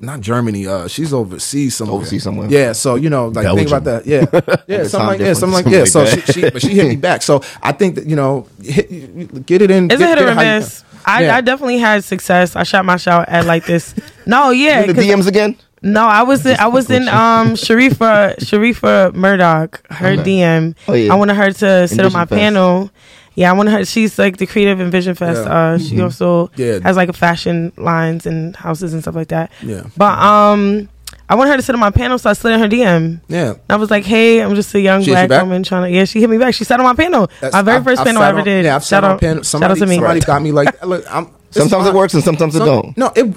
not 0.00 0.20
Germany. 0.20 0.66
Uh, 0.68 0.86
she's 0.86 1.12
overseas 1.12 1.74
somewhere. 1.74 1.96
Overseas 1.96 2.22
somewhere. 2.22 2.48
Yeah. 2.48 2.72
So 2.72 2.94
you 2.94 3.10
know, 3.10 3.28
like 3.28 3.46
think 3.56 3.66
about 3.68 3.84
that. 3.84 4.06
Yeah. 4.06 4.24
Yeah. 4.68 4.84
Something 4.84 5.06
like 5.08 5.20
yeah. 5.20 5.32
Something 5.32 5.54
like 5.54 5.64
difference. 5.64 5.94
yeah. 5.94 6.04
Something 6.04 6.22
So 6.26 6.32
she, 6.32 6.40
she 6.44 6.50
but 6.50 6.62
she 6.62 6.68
hit 6.74 6.86
me 6.88 6.96
back. 6.96 7.22
So 7.22 7.42
I 7.62 7.72
think 7.72 7.96
that 7.96 8.06
you 8.06 8.14
know, 8.14 8.46
hit, 8.62 9.46
get 9.46 9.62
it 9.62 9.70
in. 9.70 9.90
It's 9.90 9.98
get, 9.98 10.18
a 10.18 10.20
hit 10.20 10.28
or 10.28 10.30
it 10.30 10.34
how 10.34 10.42
you- 10.42 10.58
miss. 10.60 10.84
I, 11.04 11.24
Yeah. 11.24 11.36
I 11.36 11.40
definitely 11.40 11.78
had 11.78 12.04
success. 12.04 12.54
I 12.56 12.62
shot 12.62 12.84
my 12.84 12.98
shot 12.98 13.28
at 13.30 13.46
like 13.46 13.64
this. 13.64 13.94
No, 14.26 14.50
yeah, 14.64 14.82
In 14.82 14.88
the 14.88 14.94
'cause- 14.94 15.04
DMs 15.04 15.26
again? 15.26 15.56
No, 15.82 16.04
I 16.06 16.22
was 16.22 16.44
in, 16.44 16.56
I 16.58 16.66
was 16.66 16.90
in 16.90 17.08
um 17.08 17.54
Sharifa 17.54 18.36
Sharifa 18.38 19.14
Murdock, 19.14 19.80
her 19.90 20.16
DM. 20.16 20.74
Oh, 20.86 20.92
yeah. 20.92 21.12
I 21.12 21.16
wanted 21.16 21.34
her 21.36 21.50
to 21.52 21.88
sit 21.88 22.04
on 22.04 22.12
my 22.12 22.26
Fest. 22.26 22.38
panel. 22.38 22.90
Yeah, 23.34 23.50
I 23.50 23.54
wanted 23.54 23.70
her. 23.72 23.84
She's 23.86 24.18
like 24.18 24.36
the 24.36 24.46
creative 24.46 24.80
in 24.80 24.90
Vision 24.90 25.14
Fest. 25.14 25.42
Yeah. 25.44 25.52
Uh, 25.52 25.78
she 25.78 26.00
also 26.02 26.50
Yeah. 26.56 26.80
has 26.82 26.96
like 26.96 27.08
a 27.08 27.12
fashion 27.14 27.72
lines 27.78 28.26
and 28.26 28.54
houses 28.56 28.92
and 28.92 29.00
stuff 29.02 29.14
like 29.14 29.28
that. 29.28 29.50
Yeah. 29.62 29.84
But 29.96 30.18
um, 30.18 30.88
I 31.30 31.36
wanted 31.36 31.52
her 31.52 31.56
to 31.56 31.62
sit 31.62 31.74
on 31.74 31.80
my 31.80 31.90
panel, 31.92 32.18
so 32.18 32.28
I 32.28 32.34
slid 32.34 32.54
in 32.54 32.60
her 32.60 32.68
DM. 32.68 33.20
Yeah. 33.28 33.54
I 33.70 33.76
was 33.76 33.90
like, 33.90 34.04
"Hey, 34.04 34.42
I'm 34.42 34.54
just 34.56 34.74
a 34.74 34.80
young 34.80 35.02
She 35.02 35.12
black 35.12 35.30
woman 35.30 35.62
trying 35.62 35.90
to." 35.90 35.96
Yeah, 35.96 36.04
she 36.04 36.20
hit 36.20 36.28
me 36.28 36.36
back. 36.38 36.52
She 36.54 36.64
sat 36.64 36.78
on 36.80 36.84
my 36.84 36.94
panel. 36.94 37.28
That's- 37.40 37.52
my 37.54 37.62
very 37.62 37.76
I've- 37.78 37.84
1st 37.86 37.98
I've 38.00 38.06
panel 38.06 38.22
I 38.22 38.28
ever 38.28 38.38
on- 38.40 38.44
did. 38.44 38.64
Yeah, 38.66 38.76
I've 38.76 38.82
shout 38.82 38.88
sat 38.88 39.04
on 39.04 39.10
out, 39.12 39.20
panel. 39.20 39.36
shout 39.36 39.46
Somebody, 39.46 39.72
out 39.72 39.78
to 39.78 39.86
me. 39.86 39.94
somebody 39.94 40.20
got 40.20 40.42
me 40.42 40.52
like, 40.52 40.84
look, 40.84 41.04
I'm. 41.10 41.28
Sometimes 41.52 41.86
it 41.86 41.94
works 41.94 42.14
and 42.14 42.22
sometimes 42.22 42.54
it 42.54 42.60
don't. 42.60 42.96
No, 42.98 43.10
it. 43.16 43.34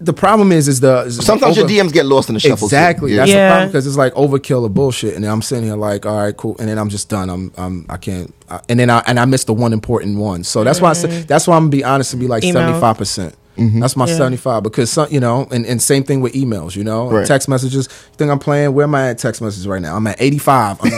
The 0.00 0.12
problem 0.12 0.52
is, 0.52 0.68
is 0.68 0.78
the 0.78 1.00
is 1.00 1.16
the 1.16 1.24
Sometimes 1.24 1.58
over- 1.58 1.70
your 1.70 1.84
DMs 1.84 1.92
get 1.92 2.06
lost 2.06 2.28
in 2.28 2.34
the 2.34 2.40
shuffle. 2.40 2.68
too. 2.68 2.76
Exactly. 2.76 3.14
Yeah. 3.14 3.16
That's 3.16 3.32
the 3.32 3.48
problem 3.48 3.68
because 3.68 3.86
it's 3.88 3.96
like 3.96 4.14
overkill 4.14 4.64
of 4.64 4.72
bullshit, 4.72 5.14
and 5.14 5.24
then 5.24 5.30
I'm 5.30 5.42
sitting 5.42 5.64
here 5.64 5.74
like, 5.74 6.06
all 6.06 6.16
right, 6.16 6.36
cool, 6.36 6.54
and 6.60 6.68
then 6.68 6.78
I'm 6.78 6.88
just 6.88 7.08
done. 7.08 7.28
I'm, 7.28 7.52
I'm, 7.56 7.84
I 7.88 7.96
can't, 7.96 8.32
I, 8.48 8.60
and 8.68 8.78
then 8.78 8.90
I 8.90 9.02
and 9.08 9.18
I 9.18 9.24
missed 9.24 9.48
the 9.48 9.54
one 9.54 9.72
important 9.72 10.18
one. 10.18 10.44
So 10.44 10.62
that's 10.62 10.80
why 10.80 10.90
I 10.90 10.92
say 10.92 11.08
mm. 11.08 11.26
that's 11.26 11.48
why 11.48 11.56
I'm 11.56 11.62
gonna 11.64 11.70
be 11.70 11.82
honest 11.82 12.12
and 12.12 12.20
be 12.20 12.28
like 12.28 12.44
seventy 12.44 12.78
five 12.78 12.96
percent. 12.96 13.34
That's 13.80 13.96
my 13.96 14.06
Yeah. 14.06 14.16
seventy 14.16 14.36
five 14.36 14.62
because 14.62 14.90
some, 14.90 15.08
you 15.10 15.20
know, 15.20 15.46
and, 15.50 15.66
and 15.66 15.82
same 15.82 16.04
thing 16.04 16.20
with 16.20 16.32
emails. 16.34 16.76
You 16.76 16.84
know, 16.84 17.10
Right. 17.10 17.26
text 17.26 17.48
messages. 17.48 17.88
You 17.90 18.16
think 18.16 18.30
I'm 18.30 18.38
playing? 18.38 18.72
Where 18.74 18.84
am 18.84 18.94
I 18.94 19.10
at 19.10 19.18
text 19.18 19.42
messages 19.42 19.66
right 19.66 19.82
now? 19.82 19.96
I'm 19.96 20.06
at 20.06 20.16
eighty 20.20 20.38
five. 20.38 20.78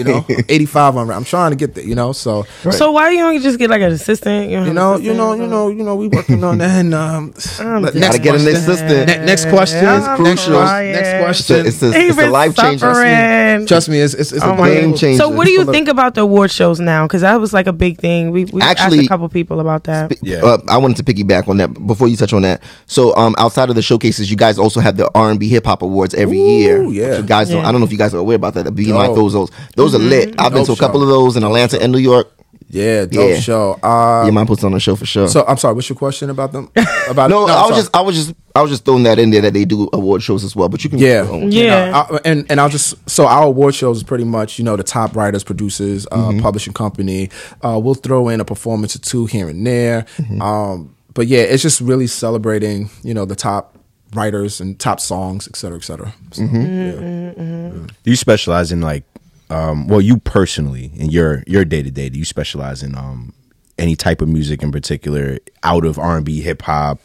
You 0.00 0.04
know, 0.04 0.24
eighty 0.48 0.66
five. 0.66 0.96
I'm, 0.96 1.10
I'm 1.10 1.24
trying 1.24 1.50
to 1.50 1.56
get 1.56 1.74
there. 1.74 1.84
You 1.84 1.94
know, 1.94 2.12
so 2.12 2.44
So 2.70 2.92
why 2.92 3.10
you 3.10 3.18
don't 3.18 3.40
just 3.42 3.58
get 3.58 3.70
like 3.70 3.82
an 3.82 3.92
assistant? 3.92 4.50
don't 4.50 4.66
you 4.66 4.72
know, 4.74 4.94
an 4.94 5.02
you 5.02 5.14
know, 5.14 5.34
you 5.34 5.46
know, 5.46 5.68
you 5.68 5.82
know, 5.82 5.96
we 5.96 6.08
working 6.08 6.42
on 6.44 6.58
that. 6.58 6.70
And 6.70 6.94
um, 6.94 7.32
I'm 7.58 7.82
next 7.82 7.98
Gotta 7.98 8.18
get 8.18 8.34
an 8.40 8.46
assistant. 8.48 9.06
Ne- 9.08 9.24
next 9.26 9.48
question. 9.48 9.86
I'm 9.86 10.22
Next, 10.22 10.46
question. 10.46 11.64
next 11.64 11.82
It's 11.82 11.82
a, 11.82 11.86
it's 11.88 11.96
a, 11.96 12.08
it's 12.08 12.18
a 12.18 12.30
life 12.30 12.54
changer. 12.56 13.66
Trust 13.66 13.88
me, 13.88 14.00
it's 14.00 14.14
it's, 14.14 14.32
it's 14.32 14.44
Oh 14.44 14.52
a 14.62 14.66
game 14.66 14.94
changer. 14.94 15.18
So, 15.18 15.28
what 15.28 15.46
do 15.46 15.52
you 15.52 15.64
think 15.64 15.88
about 15.88 16.14
the 16.14 16.22
award 16.22 16.50
shows 16.50 16.80
now? 16.80 17.06
Because 17.06 17.22
that 17.22 17.40
was 17.40 17.52
like 17.52 17.66
a 17.66 17.72
big 17.72 17.98
thing. 17.98 18.30
We 18.30 18.44
we 18.46 18.60
asked 18.62 18.92
a 18.92 19.06
couple 19.06 19.28
people 19.28 19.60
about 19.60 19.84
that. 19.84 20.12
Yeah. 20.22 20.38
Uh, 20.42 20.58
I 20.68 20.76
wanted 20.78 20.96
to 20.98 21.04
piggyback 21.04 21.48
on 21.48 21.56
that 21.58 21.68
before 21.86 22.08
you 22.10 22.16
touch 22.16 22.32
on 22.32 22.42
that. 22.42 22.62
So, 22.86 23.14
um, 23.16 23.34
outside 23.38 23.68
of 23.70 23.74
the 23.76 23.82
showcases, 23.82 24.30
you 24.30 24.36
guys 24.36 24.58
also 24.58 24.80
have 24.80 24.96
the 24.96 25.10
R 25.14 25.30
and 25.30 25.40
B 25.40 25.48
hip 25.48 25.64
hop 25.66 25.82
awards 25.82 26.14
every 26.14 26.38
Ooh, 26.40 26.58
year. 26.58 26.82
yeah. 26.84 27.16
You 27.18 27.22
guys, 27.22 27.48
don't, 27.50 27.64
I 27.64 27.72
don't 27.72 27.80
know 27.80 27.86
if 27.86 27.92
you 27.92 27.98
guys 27.98 28.14
are 28.14 28.18
aware 28.18 28.36
about 28.36 28.54
that. 28.54 28.64
The 28.64 28.72
Be 28.72 28.86
Dope. 28.86 28.96
Like 28.96 29.14
those, 29.14 29.32
those, 29.32 29.50
those 29.76 29.94
are 29.94 29.98
lit. 29.98 30.34
I've 30.38 30.52
been 30.52 30.64
Dope 30.64 30.66
to 30.66 30.72
a 30.72 30.76
couple 30.76 31.00
show. 31.00 31.04
of 31.04 31.08
those 31.08 31.36
in 31.36 31.44
Atlanta 31.44 31.80
and 31.80 31.92
New 31.92 31.98
York. 31.98 32.32
Yeah, 32.72 33.04
dope 33.04 33.30
Yeah. 33.30 33.40
show. 33.40 33.72
Uh, 33.82 34.22
yeah, 34.26 34.30
mine 34.30 34.46
puts 34.46 34.62
on 34.62 34.72
a 34.74 34.78
show 34.78 34.94
for 34.94 35.04
sure. 35.04 35.26
so 35.26 35.44
I'm 35.48 35.56
sorry. 35.56 35.74
What's 35.74 35.88
your 35.88 35.96
question 35.96 36.30
about 36.30 36.52
them? 36.52 36.70
About 37.08 37.28
no, 37.30 37.46
I'm 37.46 37.50
I 37.50 37.54
was 37.62 37.68
sorry. 37.70 37.74
just, 37.82 37.96
I 37.96 38.00
was 38.02 38.14
just, 38.14 38.34
I 38.54 38.62
was 38.62 38.70
just 38.70 38.84
throwing 38.84 39.02
that 39.02 39.18
in 39.18 39.30
there 39.30 39.40
that 39.42 39.54
they 39.54 39.64
do 39.64 39.88
award 39.92 40.22
shows 40.22 40.44
as 40.44 40.54
well. 40.54 40.68
But 40.68 40.84
you 40.84 40.90
can, 40.90 41.00
Yeah, 41.00 41.28
You 41.32 41.48
Yeah. 41.48 41.90
know, 41.90 42.06
I- 42.12 42.20
and 42.24 42.46
and 42.48 42.60
I'll 42.60 42.68
just 42.68 42.94
so 43.10 43.26
our 43.26 43.42
award 43.46 43.74
shows 43.74 43.96
is 43.96 44.02
pretty 44.04 44.22
much 44.22 44.56
you 44.60 44.64
know 44.64 44.76
the 44.76 44.84
top 44.84 45.16
writers, 45.16 45.42
producers, 45.42 46.06
uh, 46.12 46.16
Mm-hmm. 46.28 46.40
publishing 46.42 46.72
company. 46.72 47.30
Uh, 47.60 47.80
we'll 47.82 47.94
throw 47.94 48.28
in 48.28 48.38
a 48.38 48.44
performance 48.44 48.94
or 48.94 49.00
two 49.00 49.26
here 49.26 49.48
and 49.48 49.66
there. 49.66 50.02
Mm-hmm. 50.18 50.40
Um, 50.40 50.94
but 51.14 51.26
yeah, 51.26 51.40
it's 51.40 51.62
just 51.62 51.80
really 51.80 52.06
celebrating 52.06 52.90
you 53.02 53.14
know 53.14 53.24
the 53.24 53.36
top 53.36 53.76
writers 54.14 54.60
and 54.60 54.78
top 54.80 54.98
songs, 55.00 55.46
et 55.48 55.56
cetera, 55.56 55.78
et 55.78 55.84
cetera. 55.84 56.12
So, 56.32 56.42
Mm-hmm. 56.42 57.76
yeah. 57.82 57.86
Do 58.02 58.10
you 58.10 58.16
specialize 58.16 58.72
in 58.72 58.80
like, 58.80 59.04
um, 59.50 59.86
well, 59.88 60.00
you 60.00 60.16
personally 60.18 60.90
in 60.96 61.10
your 61.10 61.42
your 61.46 61.64
day 61.64 61.82
to 61.82 61.90
day, 61.90 62.08
do 62.08 62.18
you 62.18 62.24
specialize 62.24 62.82
in 62.82 62.94
um 62.96 63.32
any 63.78 63.96
type 63.96 64.20
of 64.20 64.28
music 64.28 64.62
in 64.62 64.70
particular 64.72 65.38
out 65.62 65.84
of 65.84 65.98
R 65.98 66.16
and 66.16 66.24
B, 66.26 66.40
hip 66.40 66.62
hop? 66.62 66.98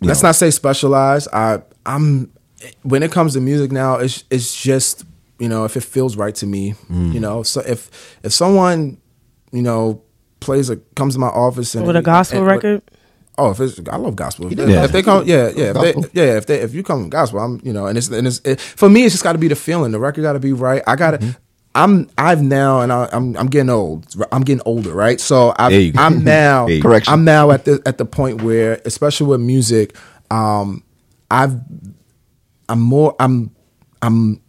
Let's 0.00 0.22
know? 0.22 0.28
not 0.28 0.34
say 0.36 0.50
specialized. 0.50 1.28
I 1.32 1.62
I'm 1.86 2.30
when 2.82 3.02
it 3.02 3.12
comes 3.12 3.34
to 3.34 3.40
music 3.40 3.72
now, 3.72 3.96
it's 3.96 4.24
it's 4.30 4.54
just 4.54 5.04
you 5.38 5.48
know 5.48 5.64
if 5.64 5.76
it 5.76 5.82
feels 5.82 6.16
right 6.16 6.34
to 6.36 6.46
me, 6.46 6.74
Mm. 6.90 7.12
you 7.12 7.20
know. 7.20 7.42
So 7.42 7.60
if 7.66 7.90
if 8.22 8.32
someone 8.32 8.98
you 9.52 9.62
know 9.62 10.02
plays 10.40 10.68
a 10.70 10.76
comes 10.96 11.14
to 11.14 11.20
my 11.20 11.28
office 11.28 11.74
and 11.74 11.86
With 11.86 11.96
a 11.96 12.02
gospel 12.02 12.38
and- 12.38 12.46
record. 12.46 12.82
Oh, 13.36 13.50
if 13.50 13.60
it's 13.60 13.80
I 13.90 13.96
love 13.96 14.16
gospel. 14.16 14.46
If, 14.46 14.56
did 14.56 14.68
if 14.68 14.92
they 14.92 15.02
come, 15.02 15.26
yeah, 15.26 15.50
yeah, 15.54 15.72
if 15.74 16.12
they, 16.12 16.22
yeah. 16.24 16.36
If 16.36 16.46
they, 16.46 16.60
if 16.60 16.72
you 16.72 16.82
come 16.82 17.02
with 17.02 17.10
gospel, 17.10 17.40
I'm, 17.40 17.60
you 17.64 17.72
know, 17.72 17.86
and 17.86 17.98
it's 17.98 18.08
and 18.08 18.26
it's 18.26 18.40
it, 18.44 18.60
for 18.60 18.88
me, 18.88 19.04
it's 19.04 19.14
just 19.14 19.24
got 19.24 19.32
to 19.32 19.38
be 19.38 19.48
the 19.48 19.56
feeling. 19.56 19.90
The 19.92 19.98
record 19.98 20.22
got 20.22 20.34
to 20.34 20.40
be 20.40 20.52
right. 20.52 20.82
I 20.86 20.96
got 20.96 21.12
to. 21.12 21.18
Mm-hmm. 21.18 21.30
I'm 21.76 22.08
I've 22.16 22.40
now 22.40 22.82
and 22.82 22.92
I, 22.92 23.08
I'm 23.12 23.36
I'm 23.36 23.48
getting 23.48 23.70
old. 23.70 24.14
I'm 24.30 24.42
getting 24.42 24.62
older, 24.64 24.94
right? 24.94 25.20
So 25.20 25.52
I've, 25.58 25.96
I'm 25.98 26.22
now 26.24 26.66
There 26.66 26.76
you 26.76 26.82
go. 26.82 26.88
Correction. 26.88 27.12
I'm 27.12 27.24
now 27.24 27.50
at 27.50 27.64
the 27.64 27.82
at 27.84 27.98
the 27.98 28.04
point 28.04 28.42
where, 28.42 28.80
especially 28.84 29.26
with 29.26 29.40
music, 29.40 29.96
um, 30.30 30.84
I've 31.30 31.58
I'm 32.68 32.80
more 32.80 33.16
I'm 33.18 33.50
I'm 34.02 34.40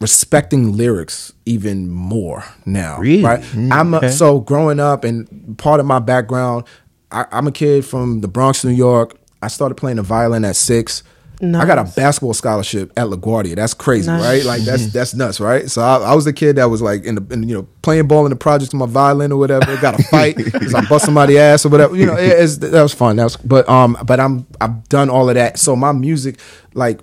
respecting 0.00 0.76
lyrics 0.76 1.32
even 1.46 1.90
more 1.90 2.44
now. 2.66 2.98
Really? 2.98 3.22
Right? 3.22 3.40
Mm, 3.40 3.72
I'm 3.72 3.94
a, 3.94 3.96
okay. 3.98 4.10
so 4.10 4.40
growing 4.40 4.78
up 4.78 5.04
and 5.04 5.56
part 5.58 5.80
of 5.80 5.86
my 5.86 5.98
background, 5.98 6.64
I, 7.10 7.26
I'm 7.32 7.46
a 7.46 7.52
kid 7.52 7.84
from 7.84 8.20
the 8.20 8.28
Bronx, 8.28 8.64
New 8.64 8.70
York. 8.72 9.16
I 9.42 9.48
started 9.48 9.76
playing 9.76 9.96
the 9.96 10.02
violin 10.02 10.44
at 10.44 10.56
six. 10.56 11.02
I 11.40 11.64
got 11.66 11.78
a 11.78 11.84
basketball 11.84 12.34
scholarship 12.34 12.90
at 12.96 13.06
LaGuardia. 13.06 13.54
That's 13.54 13.72
crazy, 13.72 14.08
Nice. 14.08 14.24
right? 14.24 14.44
Like 14.44 14.62
that's 14.62 14.88
that's 14.92 15.14
nuts, 15.14 15.38
right? 15.38 15.70
So 15.70 15.80
I, 15.82 15.98
I 15.98 16.14
was 16.16 16.24
the 16.24 16.32
kid 16.32 16.56
that 16.56 16.64
was 16.64 16.82
like 16.82 17.04
in 17.04 17.14
the 17.14 17.24
in, 17.32 17.48
you 17.48 17.54
know 17.54 17.68
playing 17.82 18.08
ball 18.08 18.26
in 18.26 18.30
the 18.30 18.36
projects 18.36 18.72
with 18.74 18.80
my 18.80 18.86
violin 18.86 19.30
or 19.30 19.38
whatever. 19.38 19.76
Got 19.76 20.00
a 20.00 20.02
fight 20.02 20.36
because 20.44 20.74
I 20.74 20.84
bust 20.88 21.04
somebody 21.04 21.38
ass 21.38 21.64
or 21.64 21.68
whatever. 21.68 21.94
You 21.94 22.06
know, 22.06 22.16
it, 22.16 22.26
it's, 22.40 22.56
that 22.58 22.82
was 22.82 22.92
fun. 22.92 23.14
That 23.16 23.22
was, 23.24 23.36
but 23.36 23.68
um, 23.68 23.96
but 24.04 24.18
I'm 24.18 24.48
I've 24.60 24.88
done 24.88 25.10
all 25.10 25.28
of 25.28 25.36
that. 25.36 25.60
So 25.60 25.76
my 25.76 25.92
music, 25.92 26.40
like 26.74 27.00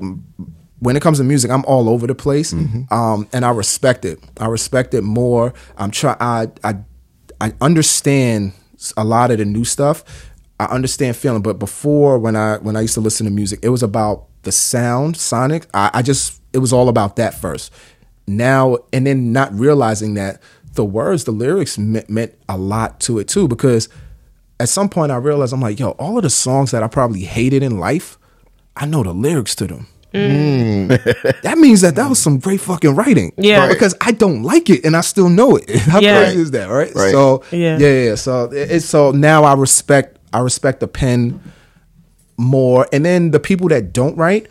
when 0.79 0.97
it 0.97 1.01
comes 1.01 1.19
to 1.19 1.23
music, 1.23 1.49
I'm 1.49 1.63
all 1.63 1.87
over 1.87 2.05
the 2.05 2.13
place, 2.15 2.51
um, 2.91 3.29
and 3.31 3.45
I 3.45 3.51
respect 3.51 4.03
it. 4.03 4.19
I 4.37 4.47
respect 4.47 4.93
it 4.93 5.03
more. 5.03 5.53
I'm 5.77 5.91
try. 5.91 6.17
I 6.19 6.49
I 6.61 6.75
I 7.39 7.53
understand 7.61 8.51
a 8.97 9.03
lot 9.03 9.31
of 9.31 9.37
the 9.37 9.45
new 9.45 9.63
stuff. 9.63 10.03
I 10.59 10.65
understand 10.65 11.17
feeling, 11.17 11.41
but 11.41 11.59
before 11.59 12.17
when 12.17 12.35
I 12.35 12.57
when 12.57 12.75
I 12.75 12.81
used 12.81 12.93
to 12.93 13.01
listen 13.01 13.25
to 13.25 13.31
music, 13.31 13.59
it 13.61 13.69
was 13.69 13.83
about 13.83 14.25
the 14.43 14.51
sound, 14.51 15.17
sonic. 15.17 15.67
I, 15.73 15.91
I 15.93 16.01
just 16.01 16.41
it 16.53 16.59
was 16.59 16.71
all 16.71 16.89
about 16.89 17.17
that 17.17 17.33
first. 17.33 17.73
Now 18.27 18.77
and 18.93 19.05
then 19.05 19.33
not 19.33 19.53
realizing 19.53 20.13
that 20.15 20.41
the 20.73 20.85
words, 20.85 21.23
the 21.23 21.31
lyrics 21.31 21.77
meant, 21.77 22.09
meant 22.09 22.33
a 22.47 22.57
lot 22.57 22.99
to 23.01 23.19
it 23.19 23.27
too, 23.27 23.47
because 23.47 23.89
at 24.59 24.69
some 24.69 24.89
point 24.89 25.11
I 25.11 25.17
realized 25.17 25.53
I'm 25.53 25.61
like, 25.61 25.79
yo, 25.79 25.91
all 25.91 26.17
of 26.17 26.23
the 26.23 26.29
songs 26.29 26.71
that 26.71 26.83
I 26.83 26.87
probably 26.87 27.21
hated 27.21 27.63
in 27.63 27.79
life, 27.79 28.17
I 28.75 28.85
know 28.85 29.03
the 29.03 29.13
lyrics 29.13 29.55
to 29.55 29.67
them. 29.67 29.87
Mm. 30.15 30.87
Mm. 30.87 31.41
that 31.41 31.57
means 31.57 31.81
that 31.81 31.95
that 31.95 32.07
was 32.09 32.19
some 32.19 32.39
great 32.39 32.61
fucking 32.61 32.95
writing. 32.95 33.31
Yeah. 33.37 33.59
Right. 33.59 33.69
Because 33.69 33.95
I 34.01 34.11
don't 34.11 34.43
like 34.43 34.69
it 34.69 34.85
and 34.85 34.95
I 34.95 35.01
still 35.01 35.29
know 35.29 35.55
it. 35.57 35.69
How 35.79 35.99
Yeah. 35.99 36.23
crazy 36.23 36.41
is 36.41 36.51
that, 36.51 36.69
right? 36.69 36.93
Right. 36.95 37.11
So 37.11 37.43
Yeah. 37.51 37.77
yeah, 37.77 38.03
yeah. 38.09 38.15
So 38.15 38.49
it's 38.51 38.85
so 38.85 39.11
now 39.11 39.43
I 39.43 39.53
respect 39.53 40.17
I 40.33 40.39
respect 40.39 40.79
the 40.81 40.87
pen 40.87 41.41
more, 42.37 42.87
and 42.91 43.05
then 43.05 43.31
the 43.31 43.39
people 43.39 43.69
that 43.69 43.93
don't 43.93 44.17
write, 44.17 44.47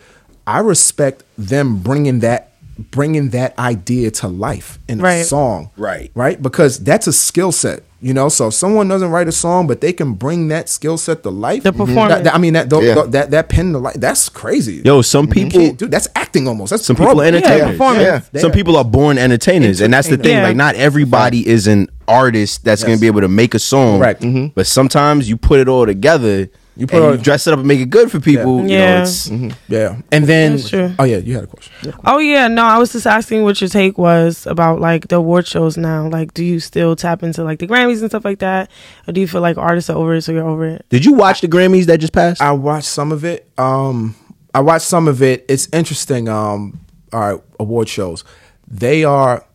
I 0.47 0.59
respect 0.59 1.23
them 1.37 1.77
bringing 1.77 2.19
that 2.21 2.53
bringing 2.77 3.29
that 3.29 3.57
idea 3.57 4.11
to 4.11 4.27
life 4.27 4.79
in 4.87 5.03
a 5.03 5.23
song, 5.23 5.69
Right. 5.77 6.11
Right, 6.13 6.41
because 6.41 6.79
that's 6.79 7.07
a 7.07 7.13
skill 7.13 7.51
set. 7.51 7.83
You 8.01 8.13
know, 8.13 8.29
so 8.29 8.47
if 8.47 8.53
someone 8.53 8.87
doesn't 8.87 9.09
write 9.09 9.27
a 9.27 9.31
song, 9.31 9.65
but 9.65 9.81
they 9.81 9.91
can 9.91 10.13
bring 10.13 10.49
that 10.49 10.69
skill 10.69 10.97
set 10.97 11.23
to 11.23 11.31
life. 11.31 11.63
The 11.63 11.71
performance. 11.73 12.09
that- 12.09 12.23
that- 12.25 12.35
I 12.35 12.37
mean, 12.37 12.53
that 12.53 12.71
Yeah. 12.71 12.93
that, 12.93 13.11
that 13.13 13.31
that 13.31 13.49
pen 13.49 13.71
to 13.71 13.79
life. 13.79 13.95
That's 13.97 14.29
crazy. 14.29 14.81
Yo, 14.85 15.01
some 15.01 15.25
people, 15.27 15.59
Can't 15.59 15.77
do- 15.77 15.87
that's 15.87 16.07
acting 16.15 16.47
almost. 16.47 16.69
That's 16.69 16.85
some 16.85 16.95
people 16.97 17.19
are 17.21 17.25
entertainers. 17.25 17.71
performance. 17.71 18.25
Yeah. 18.31 18.41
Some 18.41 18.51
people 18.51 18.77
are 18.77 18.85
born 18.85 19.17
entertainers, 19.17 19.81
and 19.81 19.91
that's 19.91 20.07
the 20.09 20.17
thing. 20.17 20.37
Yeah. 20.37 20.43
Like, 20.43 20.55
not 20.57 20.75
everybody 20.75 21.47
is 21.47 21.65
an 21.65 21.87
artist 22.07 22.63
that's 22.63 22.83
going 22.83 22.95
to 22.97 23.01
be 23.01 23.07
able 23.07 23.21
to 23.21 23.27
make 23.29 23.55
a 23.55 23.59
song. 23.59 23.99
Correct. 23.99 24.21
Mhm. 24.21 24.51
But 24.53 24.67
sometimes 24.67 25.27
you 25.27 25.37
put 25.37 25.59
it 25.59 25.67
all 25.67 25.87
together. 25.87 26.49
You 26.77 26.81
You 26.81 26.87
put 26.87 26.93
put 26.99 27.03
all- 27.03 27.11
you 27.15 27.21
dress 27.21 27.47
it 27.47 27.53
up 27.53 27.59
and 27.59 27.67
make 27.67 27.79
it 27.79 27.89
good 27.89 28.11
for 28.11 28.19
people. 28.19 28.57
You 28.57 28.67
know, 28.67 28.73
Yeah. 28.73 29.01
it's, 29.03 29.29
Yeah, 29.69 29.95
and 30.11 30.25
then 30.27 30.59
oh 30.99 31.03
yeah, 31.05 31.17
you 31.17 31.33
had 31.35 31.45
a 31.45 31.47
question. 31.47 31.93
Oh 32.03 32.17
yeah, 32.19 32.49
no, 32.49 32.63
I 32.65 32.77
was 32.77 32.91
just 32.91 33.07
asking 33.07 33.43
what 33.43 33.61
your 33.61 33.69
take 33.69 33.97
was 33.97 34.45
about 34.45 34.81
like 34.81 35.07
the 35.07 35.15
award 35.15 35.47
shows 35.47 35.77
now. 35.77 36.07
Like, 36.09 36.33
do 36.33 36.43
you 36.43 36.59
still 36.59 36.95
tap 36.97 37.23
into 37.23 37.43
like 37.45 37.59
the 37.59 37.67
Grammys 37.67 38.01
and 38.01 38.09
stuff 38.11 38.25
like 38.25 38.39
that, 38.39 38.69
or 39.07 39.13
do 39.13 39.21
you 39.21 39.27
feel 39.27 39.39
like 39.41 39.57
artists 39.57 39.89
are 39.89 39.95
over 39.95 40.15
it, 40.15 40.23
so 40.23 40.33
you're 40.33 40.47
over 40.47 40.65
it? 40.65 40.85
Did 40.89 41.05
you 41.05 41.13
watch 41.13 41.39
the 41.41 41.47
Grammys 41.47 41.85
that 41.85 41.99
just 41.99 42.11
passed? 42.13 42.41
I 42.41 42.51
watched 42.51 42.87
some 42.87 43.13
of 43.13 43.23
it. 43.23 43.49
Um, 43.57 44.13
I 44.53 44.59
watched 44.59 44.85
some 44.85 45.07
of 45.07 45.21
it. 45.21 45.45
It's 45.47 45.69
interesting. 45.71 46.27
Um, 46.27 46.79
all 47.13 47.19
right, 47.21 47.41
award 47.59 47.87
shows. 47.87 48.25
They 48.67 49.05
are. 49.05 49.45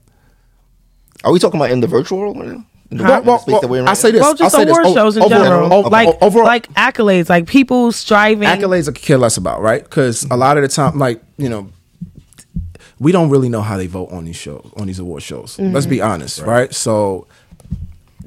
Are 1.22 1.32
we 1.32 1.38
talking 1.38 1.60
about 1.60 1.70
in 1.70 1.80
the 1.80 1.86
virtual 1.86 2.18
world 2.18 2.38
right 2.38 2.48
now? 2.48 2.64
In 2.90 2.96
the 2.98 3.04
Well, 3.04 3.12
world? 3.14 3.26
well, 3.26 3.38
Speak 3.38 3.60
the 3.60 3.68
way 3.68 3.78
well, 3.78 3.84
around 3.86 3.88
I 3.90 3.94
say 3.94 4.10
this. 4.10 4.20
Well, 4.20 4.34
just 4.34 4.54
I'll 4.54 4.60
say 4.60 4.64
this. 4.64 4.76
award 4.76 4.86
O- 4.86 4.94
shows 4.94 5.16
in 5.16 5.22
overall- 5.22 5.42
general, 5.44 5.72
o- 5.72 5.84
o- 5.84 5.88
like 5.88 6.08
overall, 6.22 6.44
like 6.46 6.72
accolades, 6.74 7.28
like 7.28 7.46
people 7.46 7.92
striving. 7.92 8.48
accolades 8.48 8.88
I 8.88 8.92
could 8.92 9.02
care 9.02 9.18
less 9.18 9.36
about, 9.36 9.62
right? 9.62 9.82
Because 9.84 10.26
a 10.30 10.36
lot 10.36 10.56
of 10.56 10.62
the 10.62 10.68
time, 10.68 10.98
like 10.98 11.22
you 11.36 11.48
know, 11.48 11.68
we 12.98 13.12
don't 13.12 13.30
really 13.30 13.48
know 13.48 13.62
how 13.62 13.76
they 13.76 13.86
vote 13.86 14.10
on 14.10 14.24
these 14.24 14.36
shows, 14.36 14.68
on 14.76 14.86
these 14.88 14.98
award 14.98 15.22
shows. 15.22 15.58
Let's 15.58 15.86
be 15.86 15.98
mm-hmm. 15.98 16.10
honest, 16.10 16.40
right. 16.42 16.74
So, 16.74 17.26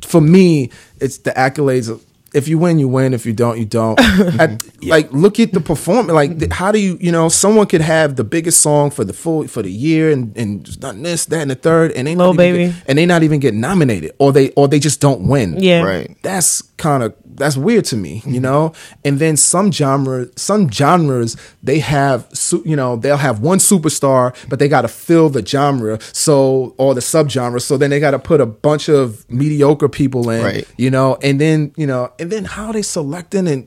for 0.05 0.21
me, 0.21 0.69
it's 0.99 1.17
the 1.19 1.31
accolades. 1.31 1.99
Of- 2.33 2.43
If 2.43 2.47
you 2.47 2.57
win, 2.57 2.79
you 2.79 2.87
win. 2.87 3.13
If 3.13 3.25
you 3.25 3.33
don't, 3.33 3.57
you 3.59 3.65
don't. 3.65 3.99
At- 4.39 4.63
Like, 4.83 5.11
look 5.13 5.39
at 5.39 5.53
the 5.53 5.59
performance. 5.61 6.11
Like, 6.11 6.39
th- 6.39 6.51
how 6.51 6.71
do 6.71 6.79
you, 6.79 6.97
you 6.99 7.11
know, 7.11 7.29
someone 7.29 7.67
could 7.67 7.81
have 7.81 8.15
the 8.15 8.23
biggest 8.23 8.61
song 8.61 8.89
for 8.91 9.03
the 9.05 9.13
full 9.13 9.47
for 9.47 9.61
the 9.61 9.71
year 9.71 10.11
and 10.11 10.35
and 10.37 10.63
just 10.65 10.79
done 10.79 11.01
this, 11.03 11.25
that, 11.25 11.41
and 11.41 11.51
the 11.51 11.55
third, 11.55 11.91
and 11.93 12.07
they 12.07 12.15
Lil 12.15 12.33
not 12.33 12.37
Baby. 12.37 12.65
get- 12.73 12.83
and 12.87 12.97
they 12.97 13.05
not 13.05 13.23
even 13.23 13.39
get 13.39 13.53
nominated, 13.53 14.11
or 14.19 14.31
they 14.33 14.49
or 14.51 14.67
they 14.67 14.79
just 14.79 14.99
don't 14.99 15.27
win 15.27 15.55
yeah, 15.61 15.81
Right. 15.83 16.17
that's 16.23 16.61
kind 16.83 17.01
of 17.03 17.09
that's 17.35 17.57
weird 17.67 17.85
to 17.85 17.95
me 17.95 18.15
you 18.15 18.21
mm-hmm. 18.21 18.41
know 18.47 18.73
and 19.05 19.19
then 19.23 19.35
some 19.37 19.71
genre 19.71 20.27
some 20.35 20.69
genres 20.69 21.35
they 21.69 21.79
have 21.79 22.27
you 22.65 22.75
know 22.75 22.95
they'll 23.01 23.23
have 23.29 23.39
one 23.39 23.59
superstar 23.59 24.23
but 24.49 24.59
they 24.59 24.67
got 24.67 24.83
to 24.83 24.87
fill 24.87 25.29
the 25.29 25.43
genre 25.53 25.97
so 26.13 26.75
or 26.77 26.93
the 26.93 27.01
subgenre 27.01 27.61
so 27.61 27.77
then 27.77 27.89
they 27.89 27.99
got 27.99 28.11
to 28.11 28.19
put 28.19 28.39
a 28.41 28.45
bunch 28.45 28.89
of 28.89 29.03
mediocre 29.29 29.89
people 29.89 30.29
in 30.29 30.43
Right. 30.43 30.67
you 30.77 30.91
know 30.91 31.17
and 31.27 31.39
then 31.39 31.71
you 31.77 31.87
know 31.87 32.11
and 32.19 32.27
then 32.31 32.43
how 32.45 32.71
they 32.71 32.81
selecting 32.81 33.47
and 33.47 33.61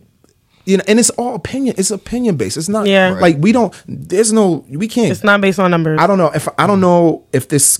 you 0.64 0.76
know 0.76 0.84
and 0.86 0.98
it's 0.98 1.10
all 1.20 1.34
opinion 1.34 1.74
it's 1.78 1.90
opinion 1.90 2.36
based 2.36 2.56
it's 2.56 2.68
not 2.68 2.86
Yeah. 2.86 3.12
Right. 3.12 3.22
like 3.22 3.36
we 3.38 3.50
don't 3.52 3.72
there's 3.88 4.32
no 4.32 4.64
we 4.68 4.88
can't 4.88 5.10
It's 5.10 5.24
not 5.24 5.40
based 5.40 5.58
on 5.58 5.70
numbers. 5.70 5.98
I 6.00 6.06
don't 6.06 6.18
know 6.18 6.30
if 6.34 6.46
I 6.58 6.66
don't 6.66 6.80
know 6.80 7.24
if 7.32 7.48
this 7.48 7.78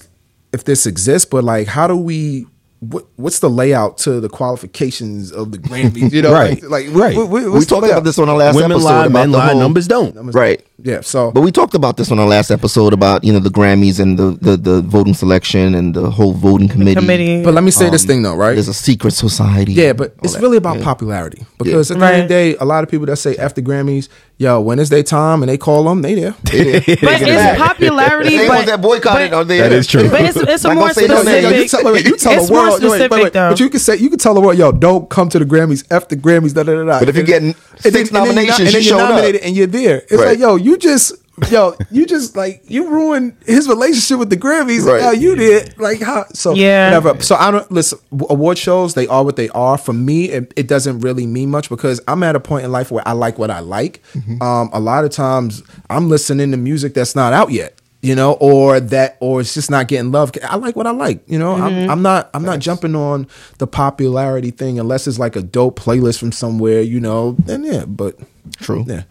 if 0.53 0.65
this 0.65 0.87
exists, 0.87 1.29
but 1.29 1.45
like, 1.45 1.67
how 1.69 1.87
do 1.87 1.97
we? 1.97 2.47
What, 2.81 3.07
what's 3.17 3.39
the 3.39 3.49
layout 3.49 3.97
to 3.99 4.21
the 4.21 4.29
qualifications 4.29 5.33
of 5.33 5.51
the 5.51 5.57
Grammys? 5.59 6.13
You 6.13 6.21
know, 6.23 6.33
Right. 6.43 6.63
Like, 6.63 6.89
like 6.89 6.95
Right. 6.95 7.17
what- 7.17 7.31
what- 7.31 7.51
we 7.51 7.65
talked 7.65 7.87
about 7.87 8.05
this 8.05 8.19
on 8.19 8.29
our 8.29 8.37
last 8.37 8.55
Women 8.55 8.73
episode. 8.73 8.85
lie, 8.87 9.01
about 9.07 9.13
men 9.13 9.31
the 9.33 9.39
lie, 9.39 9.51
whole- 9.53 9.61
numbers 9.61 9.87
don't. 9.89 10.15
Right. 10.35 10.63
Yeah. 10.83 11.01
So, 11.01 11.31
But 11.31 11.41
we 11.41 11.51
talked 11.53 11.75
about 11.75 11.97
this 11.97 12.13
on 12.13 12.19
our 12.19 12.27
last 12.27 12.51
episode 12.51 12.93
about 12.93 13.25
you 13.25 13.33
know 13.33 13.39
the 13.39 13.49
Grammys 13.49 13.99
and 13.99 14.19
the 14.19 14.37
the, 14.43 14.57
the 14.59 14.83
voting 14.83 15.15
selection 15.15 15.75
and 15.75 15.95
the 15.95 16.11
whole 16.11 16.35
voting 16.35 16.69
committee. 16.69 16.95
committee. 17.01 17.43
but 17.43 17.55
let 17.55 17.65
me 17.65 17.71
say 17.71 17.89
this 17.89 18.03
um, 18.03 18.09
thing 18.09 18.23
though, 18.23 18.37
right? 18.37 18.53
There's 18.55 18.69
a 18.69 18.75
secret 18.75 19.13
society. 19.13 19.73
Yeah, 19.73 19.95
but 19.95 20.15
it's 20.23 20.35
that. 20.35 20.43
really 20.43 20.59
about 20.59 20.77
Yeah. 20.79 20.85
popularity 20.85 21.47
because 21.59 21.91
at 21.91 21.99
the 21.99 22.05
end 22.07 22.23
of 22.25 22.29
the 22.29 22.35
day, 22.35 22.57
a 22.61 22.65
lot 22.67 22.85
of 22.85 22.91
people 22.91 23.07
that 23.07 23.17
say 23.17 23.37
after 23.37 23.63
Grammys, 23.63 24.09
yo, 24.39 24.61
when 24.61 24.79
is 24.79 24.89
their 24.91 25.03
time 25.03 25.43
and 25.43 25.49
they 25.49 25.59
call 25.59 25.85
them, 25.85 26.03
they 26.03 26.15
there. 26.15 26.33
but 26.45 26.53
it's 26.55 27.59
popularity. 27.59 28.37
They 28.37 28.49
but, 28.49 28.55
ones 28.57 28.67
that 28.67 28.81
boycotted 28.83 29.31
but- 29.31 29.37
are 29.37 29.45
there. 29.45 29.69
That 29.69 29.73
is 29.73 29.87
true. 29.87 30.09
But 30.11 30.21
it's 30.23 30.37
it's 30.37 30.65
a 30.65 30.69
Not 30.69 30.77
more 30.77 30.93
say 30.93 31.07
no 31.07 31.23
specific. 31.23 31.43
Yo, 31.43 31.51
you 31.59 31.69
tell, 31.69 31.85
wait, 31.85 32.05
you 32.07 32.17
tell 32.17 32.33
it's 32.35 32.47
the 32.49 32.53
more 32.53 32.63
world, 32.63 32.83
wait, 32.83 32.89
specific 32.89 33.11
wait, 33.13 33.23
wait. 33.25 33.33
though. 33.33 33.51
But 33.51 33.61
you 33.61 33.71
can 33.71 33.81
say 33.81 33.97
you 33.97 34.11
can 34.11 34.19
tell 34.19 34.35
the 34.35 34.41
world, 34.41 34.59
yo, 34.59 34.73
don't 34.73 35.09
come 35.11 35.29
to 35.31 35.39
the 35.39 35.45
Grammys, 35.45 35.85
F 35.91 36.09
the 36.09 36.17
Grammys, 36.17 36.55
da 36.55 36.63
da 36.63 36.75
da 36.75 36.85
da. 36.85 36.99
But 37.01 37.09
if 37.09 37.17
you're 37.17 37.25
getting 37.25 37.55
six 37.79 37.85
and 37.87 37.95
then 37.95 38.13
nominations, 38.13 38.59
and 38.61 38.69
then 38.69 38.75
you 38.75 38.79
you're 38.91 38.99
showed 38.99 39.01
up. 39.05 39.11
nominated 39.11 39.41
and 39.43 39.57
you're 39.57 39.67
there. 39.67 39.99
It's 39.99 40.13
Right. 40.13 40.29
like, 40.29 40.39
yo, 40.39 40.57
you 40.57 40.77
just, 40.79 41.13
yo, 41.51 41.75
you 41.91 42.07
just 42.07 42.37
like 42.37 42.63
you 42.67 42.89
ruined 42.91 43.37
his 43.47 43.69
relationship 43.69 44.19
with 44.19 44.31
the 44.31 44.37
Grammys. 44.37 44.85
Right. 44.85 45.03
How 45.03 45.11
you 45.13 45.37
did, 45.37 45.79
like 45.79 46.01
how? 46.01 46.25
So 46.33 46.55
Yeah. 46.55 46.89
whatever. 46.97 47.21
So 47.23 47.35
I 47.37 47.51
don't 47.51 47.71
listen. 47.71 47.99
Award 48.31 48.59
shows, 48.59 48.95
they 48.95 49.07
are 49.07 49.25
what 49.25 49.37
they 49.37 49.49
are. 49.51 49.77
For 49.79 49.93
me, 49.93 50.31
it, 50.31 50.53
it 50.57 50.69
doesn't 50.69 51.01
really 51.01 51.27
mean 51.27 51.51
much 51.51 51.69
because 51.69 52.01
I'm 52.09 52.23
at 52.23 52.37
a 52.37 52.41
point 52.41 52.65
in 52.65 52.73
life 52.73 52.91
where 52.91 53.07
I 53.07 53.13
like 53.13 53.39
what 53.39 53.51
I 53.51 53.61
like. 53.61 54.03
Mm-hmm. 54.15 54.43
Um, 54.43 54.71
a 54.73 54.81
lot 54.81 55.05
of 55.05 55.11
times, 55.11 55.63
I'm 55.91 56.09
listening 56.09 56.51
to 56.53 56.57
music 56.57 56.95
that's 56.95 57.15
not 57.15 57.33
out 57.33 57.51
yet. 57.51 57.81
You 58.03 58.15
know, 58.15 58.35
or 58.35 58.79
that, 58.79 59.17
or 59.19 59.41
it's 59.41 59.55
just 59.55 59.69
not 59.69 59.89
getting 59.89 60.13
love. 60.13 60.31
I 60.45 60.57
like 60.57 60.77
what 60.77 60.87
I 60.87 60.93
like. 60.93 61.25
You 61.27 61.41
know, 61.41 61.55
I'm, 61.55 61.91
I'm 61.91 62.03
not, 62.03 62.31
I'm 62.35 62.45
not 62.45 62.61
jumping 62.61 62.95
on 62.95 63.27
the 63.59 63.67
popularity 63.67 64.53
thing 64.53 64.79
unless 64.79 65.09
it's 65.09 65.19
like 65.19 65.35
a 65.35 65.43
dope 65.43 65.81
playlist 65.81 66.21
from 66.21 66.31
somewhere. 66.31 66.83
You 66.83 67.01
know, 67.01 67.33
then 67.33 67.65
yeah, 67.65 67.85
but 67.85 68.17
True. 68.59 68.85
yeah. 68.87 69.05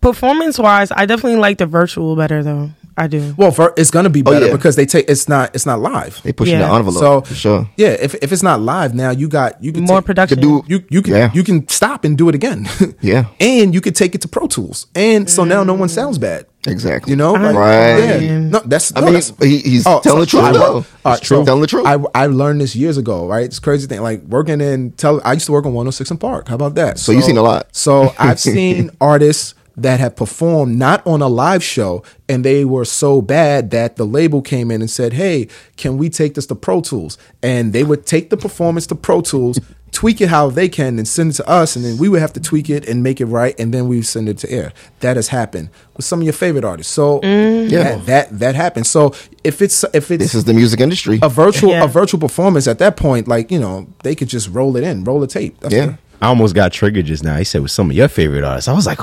Performance 0.00 0.58
wise, 0.58 0.90
I 0.92 1.06
definitely 1.06 1.38
like 1.40 1.58
the 1.58 1.66
virtual 1.66 2.14
better 2.16 2.42
though. 2.42 2.70
I 3.00 3.06
do. 3.06 3.32
Well, 3.36 3.52
for, 3.52 3.72
it's 3.76 3.92
gonna 3.92 4.10
be 4.10 4.22
Oh, 4.26 4.32
better 4.32 4.46
yeah. 4.46 4.52
because 4.52 4.74
they 4.74 4.84
take 4.84 5.08
it's 5.08 5.28
not 5.28 5.54
it's 5.54 5.64
not 5.66 5.78
live. 5.80 6.20
They 6.24 6.32
pushing 6.32 6.58
Yeah. 6.58 6.66
the 6.68 6.74
envelope. 6.74 6.98
So 7.00 7.20
for 7.20 7.34
sure. 7.34 7.70
Yeah, 7.76 7.90
if 7.90 8.14
if 8.16 8.32
it's 8.32 8.42
not 8.42 8.60
live 8.60 8.92
now, 8.92 9.10
you 9.10 9.28
got 9.28 9.62
you 9.62 9.70
can 9.72 9.84
More 9.84 9.98
take- 9.98 10.06
production. 10.06 10.40
do- 10.40 10.64
You 10.66 10.82
you 10.90 11.02
can 11.02 11.14
Yeah. 11.14 11.30
you 11.32 11.44
can 11.44 11.68
stop 11.68 12.04
and 12.04 12.18
do 12.18 12.28
it 12.28 12.34
again. 12.34 12.68
Yeah. 13.00 13.26
and 13.38 13.72
you 13.72 13.80
could 13.80 13.94
take 13.94 14.16
it 14.16 14.20
to 14.22 14.28
Pro 14.28 14.48
Tools, 14.48 14.86
and 14.96 15.30
so 15.30 15.44
now 15.44 15.62
no 15.62 15.74
one 15.74 15.88
sounds 15.88 16.18
bad. 16.18 16.46
Exactly. 16.66 17.10
You 17.12 17.16
know, 17.16 17.32
Like, 17.34 17.54
Right. 17.54 18.20
yeah. 18.20 18.38
No, 18.40 18.60
that's. 18.66 18.92
I 18.96 19.00
no, 19.00 19.06
mean, 19.06 19.14
that's- 19.14 19.32
he- 19.40 19.58
he's 19.58 19.86
Oh, 19.86 20.00
telling 20.00 20.20
the 20.20 20.26
truth, 20.26 20.42
I- 20.42 20.52
though. 20.52 20.74
all 20.74 20.84
right, 21.04 21.18
It's 21.18 21.26
true. 21.26 21.44
Telling 21.44 21.60
the 21.60 21.66
truth. 21.68 21.86
I, 21.86 21.98
I 22.16 22.26
learned 22.26 22.60
this 22.60 22.74
years 22.74 22.98
ago, 22.98 23.28
right? 23.28 23.44
It's 23.44 23.58
a 23.58 23.60
crazy 23.60 23.86
thing. 23.86 24.02
Like 24.02 24.22
working 24.28 24.60
in 24.60 24.90
tell. 24.96 25.20
I 25.24 25.34
used 25.34 25.46
to 25.46 25.52
work 25.52 25.66
on 25.66 25.72
106 25.72 26.10
& 26.16 26.18
Park. 26.18 26.48
How 26.48 26.56
about 26.56 26.74
that? 26.74 26.98
So 26.98 27.12
you've 27.12 27.22
seen 27.24 27.36
a 27.38 27.42
lot. 27.42 27.68
So 27.72 28.12
I've 28.18 28.40
seen 28.56 28.90
artists 29.00 29.54
that 29.82 30.00
have 30.00 30.16
performed 30.16 30.76
not 30.78 31.06
on 31.06 31.22
a 31.22 31.28
live 31.28 31.62
show 31.62 32.02
and 32.28 32.44
they 32.44 32.64
were 32.64 32.84
so 32.84 33.20
bad 33.22 33.70
that 33.70 33.96
the 33.96 34.04
label 34.04 34.42
came 34.42 34.70
in 34.70 34.80
and 34.80 34.90
said, 34.90 35.12
Hey, 35.14 35.48
can 35.76 35.98
we 35.98 36.08
take 36.08 36.34
this 36.34 36.46
to 36.46 36.54
Pro 36.54 36.80
Tools? 36.80 37.16
And 37.42 37.72
they 37.72 37.82
would 37.84 38.06
take 38.06 38.30
the 38.30 38.36
performance 38.36 38.86
to 38.88 38.94
Pro 38.94 39.20
Tools, 39.20 39.58
tweak 39.92 40.20
it 40.20 40.28
how 40.28 40.50
they 40.50 40.68
can, 40.68 40.98
and 40.98 41.08
send 41.08 41.30
it 41.30 41.34
to 41.34 41.48
us, 41.48 41.74
and 41.74 41.84
then 41.84 41.96
we 41.96 42.08
would 42.08 42.20
have 42.20 42.32
to 42.34 42.40
tweak 42.40 42.68
it 42.68 42.86
and 42.88 43.02
make 43.02 43.20
it 43.20 43.24
right, 43.26 43.58
and 43.58 43.72
then 43.72 43.88
we 43.88 44.02
send 44.02 44.28
it 44.28 44.36
to 44.38 44.50
air. 44.50 44.72
That 45.00 45.16
has 45.16 45.28
happened 45.28 45.70
with 45.96 46.04
some 46.04 46.20
of 46.20 46.24
your 46.24 46.34
favorite 46.34 46.64
artists. 46.64 46.92
So 46.92 47.20
mm. 47.20 47.70
Yeah. 47.70 47.82
that, 47.96 48.06
that 48.06 48.38
that 48.38 48.54
happens. 48.54 48.90
So 48.90 49.14
if 49.44 49.62
it's 49.62 49.84
if 49.94 50.10
it's 50.10 50.22
This 50.22 50.34
is 50.34 50.44
the 50.44 50.54
music 50.54 50.80
industry. 50.80 51.18
a 51.22 51.28
virtual 51.28 51.70
Yeah. 51.70 51.84
a 51.84 51.88
virtual 51.88 52.20
performance 52.20 52.66
at 52.66 52.78
that 52.80 52.96
point, 52.96 53.28
like 53.28 53.50
you 53.50 53.58
know, 53.58 53.86
they 54.02 54.14
could 54.14 54.28
just 54.28 54.50
roll 54.50 54.76
it 54.76 54.84
in, 54.84 55.04
roll 55.04 55.20
the 55.20 55.26
tape. 55.26 55.58
That's 55.60 55.74
Yeah. 55.74 55.84
it. 55.90 55.94
I 56.20 56.26
almost 56.26 56.54
got 56.54 56.72
triggered 56.72 57.06
just 57.06 57.22
now. 57.22 57.36
He 57.36 57.44
said 57.44 57.62
with 57.62 57.70
some 57.70 57.90
of 57.90 57.96
your 57.96 58.08
favorite 58.08 58.42
artists. 58.44 58.66
I 58.68 58.72
was 58.72 58.86
like, 58.86 58.98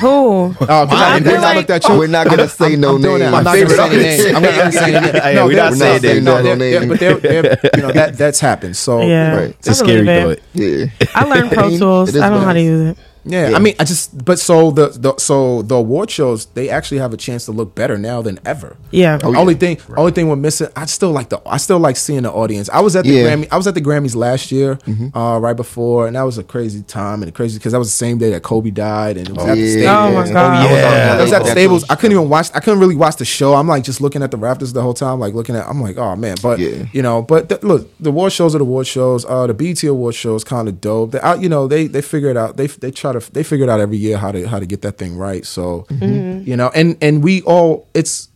Who? 0.00 0.54
Oh, 0.60 0.86
because 0.86 0.90
I, 1.00 1.14
I 1.14 1.18
because 1.20 1.34
I 1.34 1.40
like- 1.40 1.56
looked 1.56 1.70
at 1.70 1.88
you. 1.88 1.98
We're 1.98 2.06
not 2.06 2.26
gonna 2.28 2.48
say 2.48 2.76
no 2.76 2.96
I'm 2.96 3.02
doing 3.02 3.20
that. 3.20 3.30
names. 3.30 3.34
I'm 3.36 3.44
not 3.44 3.54
Favorite 3.54 3.76
gonna 3.76 3.92
say 3.92 3.98
artists. 3.98 4.24
names. 4.24 4.36
I'm 4.36 4.42
not 4.42 4.54
gonna 4.56 4.72
say 4.72 4.90
names. 5.00 5.14
Yeah, 5.14 5.44
we're 5.44 5.56
not 5.56 5.72
saying 5.74 6.02
they're- 6.02 6.20
no, 6.20 6.36
No 6.36 6.42
they're- 6.42 6.56
names. 6.56 6.82
yeah, 6.82 6.88
but 6.88 7.00
they're, 7.00 7.14
they're, 7.42 7.60
you 7.76 7.82
know 7.82 7.92
that 7.92 8.18
that's 8.18 8.40
happened. 8.40 8.76
So 8.76 9.00
Yeah. 9.02 9.34
Right. 9.36 9.50
it's 9.50 9.68
a 9.68 9.70
I 9.70 9.74
scary 9.74 10.08
it. 10.08 10.38
thought. 10.38 10.38
Yeah. 10.54 11.08
I 11.14 11.24
learned 11.24 11.52
Pro 11.52 11.70
Tools. 11.78 12.16
I 12.16 12.28
don't 12.28 12.40
know 12.40 12.44
how 12.46 12.52
to 12.52 12.60
use 12.60 12.90
it. 12.90 12.98
Yeah, 13.24 13.50
Yeah. 13.50 13.56
I 13.56 13.60
mean, 13.60 13.74
I 13.78 13.84
just 13.84 14.24
but 14.24 14.38
so 14.38 14.70
the, 14.70 14.88
the 14.88 15.16
so 15.18 15.62
the 15.62 15.76
award 15.76 16.10
shows 16.10 16.46
they 16.46 16.68
actually 16.68 16.98
have 16.98 17.12
a 17.12 17.16
chance 17.16 17.44
to 17.46 17.52
look 17.52 17.74
better 17.74 17.96
now 17.98 18.20
than 18.22 18.38
ever. 18.44 18.76
Yeah. 18.90 19.18
The 19.18 19.28
only 19.28 19.54
thing, 19.54 19.78
only 19.96 20.12
thing 20.12 20.28
we're 20.28 20.36
missing. 20.36 20.68
I 20.76 20.86
still 20.86 21.10
like 21.12 21.28
the, 21.28 21.40
I 21.46 21.56
still 21.58 21.78
like 21.78 21.96
seeing 21.96 22.22
the 22.22 22.32
audience. 22.32 22.68
I 22.70 22.80
was 22.80 22.96
at 22.96 23.04
the 23.04 23.10
Yeah. 23.12 23.24
Grammy, 23.36 23.48
I 23.50 23.56
was 23.56 23.66
at 23.66 23.74
the 23.74 23.80
Grammys 23.80 24.16
last 24.16 24.50
year, 24.52 24.78
uh, 25.14 25.38
right 25.40 25.56
before, 25.56 26.06
and 26.06 26.16
that 26.16 26.22
was 26.22 26.38
a 26.38 26.44
crazy 26.44 26.82
time 26.82 27.22
and 27.22 27.32
crazy 27.34 27.58
because 27.58 27.72
that 27.72 27.78
was 27.78 27.88
the 27.88 27.92
same 27.96 28.18
day 28.18 28.30
that 28.30 28.42
Kobe 28.42 28.70
died, 28.70 29.16
and 29.16 29.28
it 29.28 29.34
was 29.36 29.44
at 29.46 29.54
the 29.54 29.60
Yeah. 29.60 30.06
Oh 30.06 30.12
my 30.14 30.28
God. 30.28 30.70
yeah. 30.70 31.16
I 31.18 31.22
was 31.22 31.32
at 31.32 31.44
the 31.44 31.50
Staples. 31.50 31.84
I 31.88 31.94
couldn't 31.94 32.16
even 32.16 32.28
watch. 32.28 32.50
I 32.54 32.60
couldn't 32.60 32.80
really 32.80 32.96
watch 32.96 33.16
the 33.16 33.24
show. 33.24 33.54
I'm 33.54 33.68
like 33.68 33.84
just 33.84 34.00
looking 34.00 34.22
at 34.22 34.30
the 34.30 34.38
Raptors 34.38 34.72
the 34.72 34.82
whole 34.82 34.94
time, 34.94 35.20
like 35.20 35.34
looking 35.34 35.54
at. 35.56 35.66
I'm 35.68 35.80
like, 35.80 35.96
oh 35.96 36.16
man, 36.16 36.36
but 36.42 36.58
Yeah. 36.58 36.86
you 36.92 37.02
know, 37.02 37.22
but 37.22 37.48
th- 37.48 37.62
look, 37.62 37.88
the 38.00 38.10
award 38.10 38.32
shows 38.32 38.54
are 38.54 38.58
the 38.58 38.64
award 38.64 38.86
shows. 38.86 39.24
Uh, 39.24 39.46
the 39.46 39.54
BET 39.54 39.82
award 39.84 40.14
shows 40.14 40.42
kind 40.44 40.66
of 40.68 40.80
dope. 40.80 41.12
They, 41.12 41.20
out, 41.20 41.40
you 41.40 41.48
know, 41.48 41.68
they 41.68 41.86
they 41.86 42.02
figure 42.02 42.30
it 42.30 42.36
out. 42.36 42.56
They 42.56 42.66
they 42.66 42.90
try 42.90 43.11
to 43.12 43.32
they 43.32 43.42
figured 43.42 43.68
out 43.68 43.80
every 43.80 43.96
year 43.96 44.18
how 44.18 44.32
to 44.32 44.48
how 44.48 44.58
to 44.58 44.66
get 44.66 44.82
that 44.82 44.98
thing 44.98 45.16
right. 45.16 45.46
So 45.46 45.86
mm-hmm. 45.88 46.04
Mm-hmm. 46.04 46.48
you 46.48 46.56
know, 46.56 46.70
and 46.74 46.96
and 47.00 47.22
we 47.22 47.42
all 47.42 47.88
it's 47.94 48.28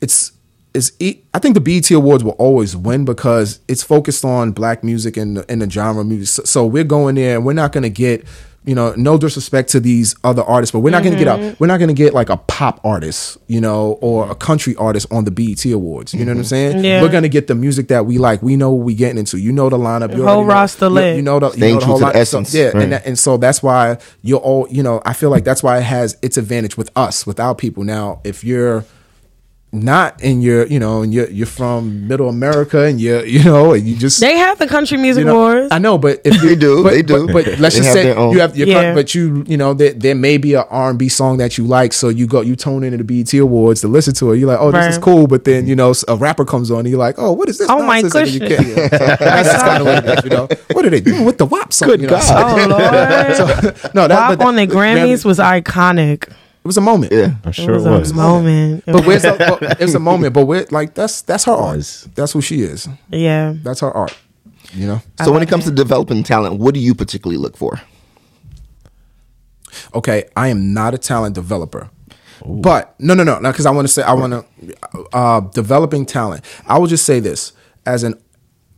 it's. 0.00 0.32
It's, 0.76 0.90
I 1.00 1.38
think 1.38 1.54
the 1.54 1.60
BET 1.60 1.88
Awards 1.92 2.24
will 2.24 2.32
always 2.32 2.76
win 2.76 3.04
because 3.04 3.60
it's 3.68 3.84
focused 3.84 4.24
on 4.24 4.50
black 4.50 4.82
music 4.82 5.16
and 5.16 5.36
the, 5.36 5.48
and 5.48 5.62
the 5.62 5.70
genre 5.70 6.00
of 6.00 6.08
music. 6.08 6.26
So, 6.26 6.42
so 6.42 6.66
we're 6.66 6.82
going 6.82 7.14
there 7.14 7.36
and 7.36 7.46
we're 7.46 7.52
not 7.52 7.70
going 7.70 7.84
to 7.84 7.90
get, 7.90 8.26
you 8.66 8.74
know, 8.74 8.94
no 8.96 9.18
disrespect 9.18 9.68
to 9.70 9.80
these 9.80 10.14
other 10.24 10.42
artists, 10.42 10.72
but 10.72 10.80
we're 10.80 10.90
not 10.90 11.02
going 11.02 11.12
to 11.12 11.18
get 11.22 11.28
a, 11.28 11.38
mm-hmm. 11.38 11.54
we're 11.58 11.66
not 11.66 11.78
going 11.78 11.88
to 11.88 11.94
get 11.94 12.14
like 12.14 12.30
a 12.30 12.36
pop 12.38 12.80
artist, 12.82 13.36
you 13.46 13.60
know, 13.60 13.98
or 14.00 14.30
a 14.30 14.34
country 14.34 14.74
artist 14.76 15.06
on 15.12 15.24
the 15.24 15.30
BET 15.30 15.64
Awards. 15.66 16.14
You 16.14 16.20
know 16.24 16.32
what 16.32 16.38
I'm 16.38 16.42
mm-hmm. 16.44 16.48
saying? 16.48 16.84
Yeah. 16.84 17.02
We're 17.02 17.10
going 17.10 17.24
to 17.24 17.28
get 17.28 17.46
the 17.46 17.54
music 17.54 17.88
that 17.88 18.06
we 18.06 18.16
like. 18.18 18.42
We 18.42 18.56
know 18.56 18.70
what 18.70 18.84
we 18.84 18.94
getting 18.94 19.18
into. 19.18 19.38
You 19.38 19.52
know 19.52 19.68
the 19.68 19.76
lineup. 19.76 20.12
You 20.16 20.24
whole 20.24 20.28
already 20.28 20.42
know- 20.48 20.54
roster 20.54 20.86
you- 20.86 20.90
lit. 20.90 21.16
You 21.16 21.22
know 21.22 21.40
the, 21.40 21.46
you 21.48 21.52
Staying 21.52 21.74
know 21.74 21.80
the 21.80 21.86
whole 21.86 21.98
to 21.98 22.04
the 22.06 22.12
so- 22.12 22.18
essence. 22.18 22.54
yeah, 22.54 22.64
Right. 22.68 22.82
and 22.84 22.92
that, 22.92 23.06
and 23.06 23.18
so 23.18 23.36
that's 23.36 23.62
why 23.62 23.98
you're 24.22 24.40
all, 24.40 24.66
you 24.70 24.82
know, 24.82 25.02
I 25.04 25.12
feel 25.12 25.30
like 25.30 25.44
that's 25.44 25.62
why 25.62 25.78
it 25.78 25.84
has 25.84 26.16
its 26.22 26.38
advantage 26.38 26.76
with 26.78 26.90
us, 26.96 27.26
with 27.26 27.38
our 27.38 27.54
people. 27.54 27.84
Now, 27.84 28.20
if 28.24 28.44
you're 28.44 28.84
not 29.74 30.22
in 30.22 30.40
you're, 30.40 30.66
you 30.66 30.78
know, 30.78 31.02
and 31.02 31.12
you're 31.12 31.28
you're 31.30 31.46
from 31.46 32.06
Middle 32.08 32.28
America 32.28 32.84
and 32.84 33.00
you're, 33.00 33.24
you 33.26 33.42
know, 33.44 33.72
and 33.72 33.86
you 33.86 33.96
just 33.96 34.20
They 34.20 34.36
have 34.38 34.58
the 34.58 34.66
country 34.66 34.96
music 34.96 35.22
you 35.22 35.26
know, 35.26 35.36
awards. 35.36 35.68
I 35.72 35.78
know, 35.78 35.98
but 35.98 36.20
if 36.24 36.34
you, 36.42 36.48
They 36.50 36.56
do, 36.56 36.82
but, 36.82 36.90
they 36.90 37.02
do. 37.02 37.26
But, 37.26 37.44
but 37.44 37.58
let's 37.58 37.76
just 37.76 37.92
say 37.92 38.08
you 38.08 38.40
have 38.40 38.56
your, 38.56 38.68
Yeah. 38.68 38.94
but 38.94 39.14
you, 39.14 39.44
you 39.46 39.56
know, 39.56 39.74
there, 39.74 39.92
there 39.92 40.14
may 40.14 40.38
be 40.38 40.54
an 40.54 40.64
R 40.70 40.90
and 40.90 40.98
B 40.98 41.08
song 41.08 41.38
that 41.38 41.58
you 41.58 41.64
like, 41.66 41.92
so 41.92 42.08
you 42.08 42.26
go, 42.26 42.40
you 42.40 42.56
tune 42.56 42.84
into 42.84 43.02
the 43.02 43.04
BET 43.04 43.32
Awards 43.34 43.80
to 43.82 43.88
listen 43.88 44.14
to 44.14 44.32
it. 44.32 44.38
You're 44.38 44.48
like, 44.48 44.60
oh, 44.60 44.70
this 44.70 44.96
is 44.96 44.98
cool, 44.98 45.26
but 45.26 45.44
then 45.44 45.66
you 45.66 45.74
know, 45.76 45.92
a 46.08 46.16
rapper 46.16 46.44
comes 46.44 46.70
on, 46.70 46.80
and 46.80 46.88
you're 46.88 46.98
like, 46.98 47.16
oh, 47.18 47.32
what 47.32 47.48
is 47.48 47.58
this? 47.58 47.68
Oh, 47.68 47.82
my 47.82 48.00
nonsense? 48.00 48.32
And 48.32 48.40
then 48.40 48.50
you 48.50 48.56
goodness. 48.56 48.76
yeah. 48.92 49.16
So 49.18 49.24
that's 49.24 49.48
just 49.52 49.64
kind 49.64 49.80
of 49.80 49.86
what 49.86 50.04
it 50.04 50.18
is, 50.18 50.24
you 50.24 50.30
know. 50.30 50.48
What 50.72 50.84
are 50.86 50.90
they 50.90 51.00
doing 51.00 51.24
with 51.24 51.38
the 51.38 51.46
WAP 51.46 51.72
song? 51.72 51.88
Good 51.88 52.00
you 52.02 52.06
know? 52.06 52.12
God. 52.18 52.60
oh 52.60 52.66
Lord. 52.68 53.36
So, 53.36 53.90
no, 53.94 54.08
that, 54.08 54.28
WAP 54.30 54.38
but 54.38 54.46
on 54.46 54.56
the 54.56 54.66
Grammys 54.66 55.24
was 55.24 55.38
iconic. 55.38 56.30
It 56.64 56.66
was 56.66 56.78
a 56.78 56.80
moment. 56.80 57.12
Yeah. 57.12 57.34
I'm 57.44 57.52
It 57.52 57.68
was, 57.68 57.84
it 57.84 57.90
was. 57.90 58.10
a 58.10 58.14
moment. 58.14 58.84
But 58.86 59.04
where's 59.06 59.22
was- 59.24 59.36
the, 59.36 59.56
but 59.60 59.80
it's 59.82 59.92
a 59.94 59.98
moment, 60.00 60.32
but 60.32 60.46
we're 60.46 60.66
like 60.70 60.94
that's 60.94 61.20
that's 61.22 61.44
her 61.44 61.52
art. 61.52 62.06
That's 62.14 62.32
who 62.32 62.40
she 62.40 62.62
is. 62.62 62.88
yeah. 63.10 63.54
That's 63.62 63.80
her 63.80 63.90
art. 63.92 64.16
You 64.72 64.86
know. 64.86 65.02
So 65.22 65.30
when 65.30 65.42
it 65.42 65.48
comes 65.48 65.64
to 65.66 65.70
developing 65.70 66.22
talent, 66.22 66.58
what 66.58 66.72
do 66.74 66.80
you 66.80 66.94
particularly 66.94 67.36
look 67.38 67.56
for? 67.56 67.80
okay, 69.94 70.24
I 70.36 70.48
am 70.48 70.72
not 70.72 70.94
a 70.94 70.98
talent 70.98 71.34
developer. 71.34 71.90
But 72.46 72.94
no, 72.98 73.14
no, 73.14 73.22
no, 73.24 73.38
no, 73.38 73.50
because 73.52 73.66
I 73.66 73.70
want 73.70 73.86
to 73.88 73.92
say 73.92 74.02
I 74.02 74.12
want 74.12 74.32
to 74.32 75.06
uh, 75.12 75.40
developing 75.40 76.04
talent. 76.06 76.44
I 76.66 76.78
will 76.78 76.86
just 76.86 77.06
say 77.06 77.20
this 77.20 77.52
as 77.86 78.02
an 78.04 78.20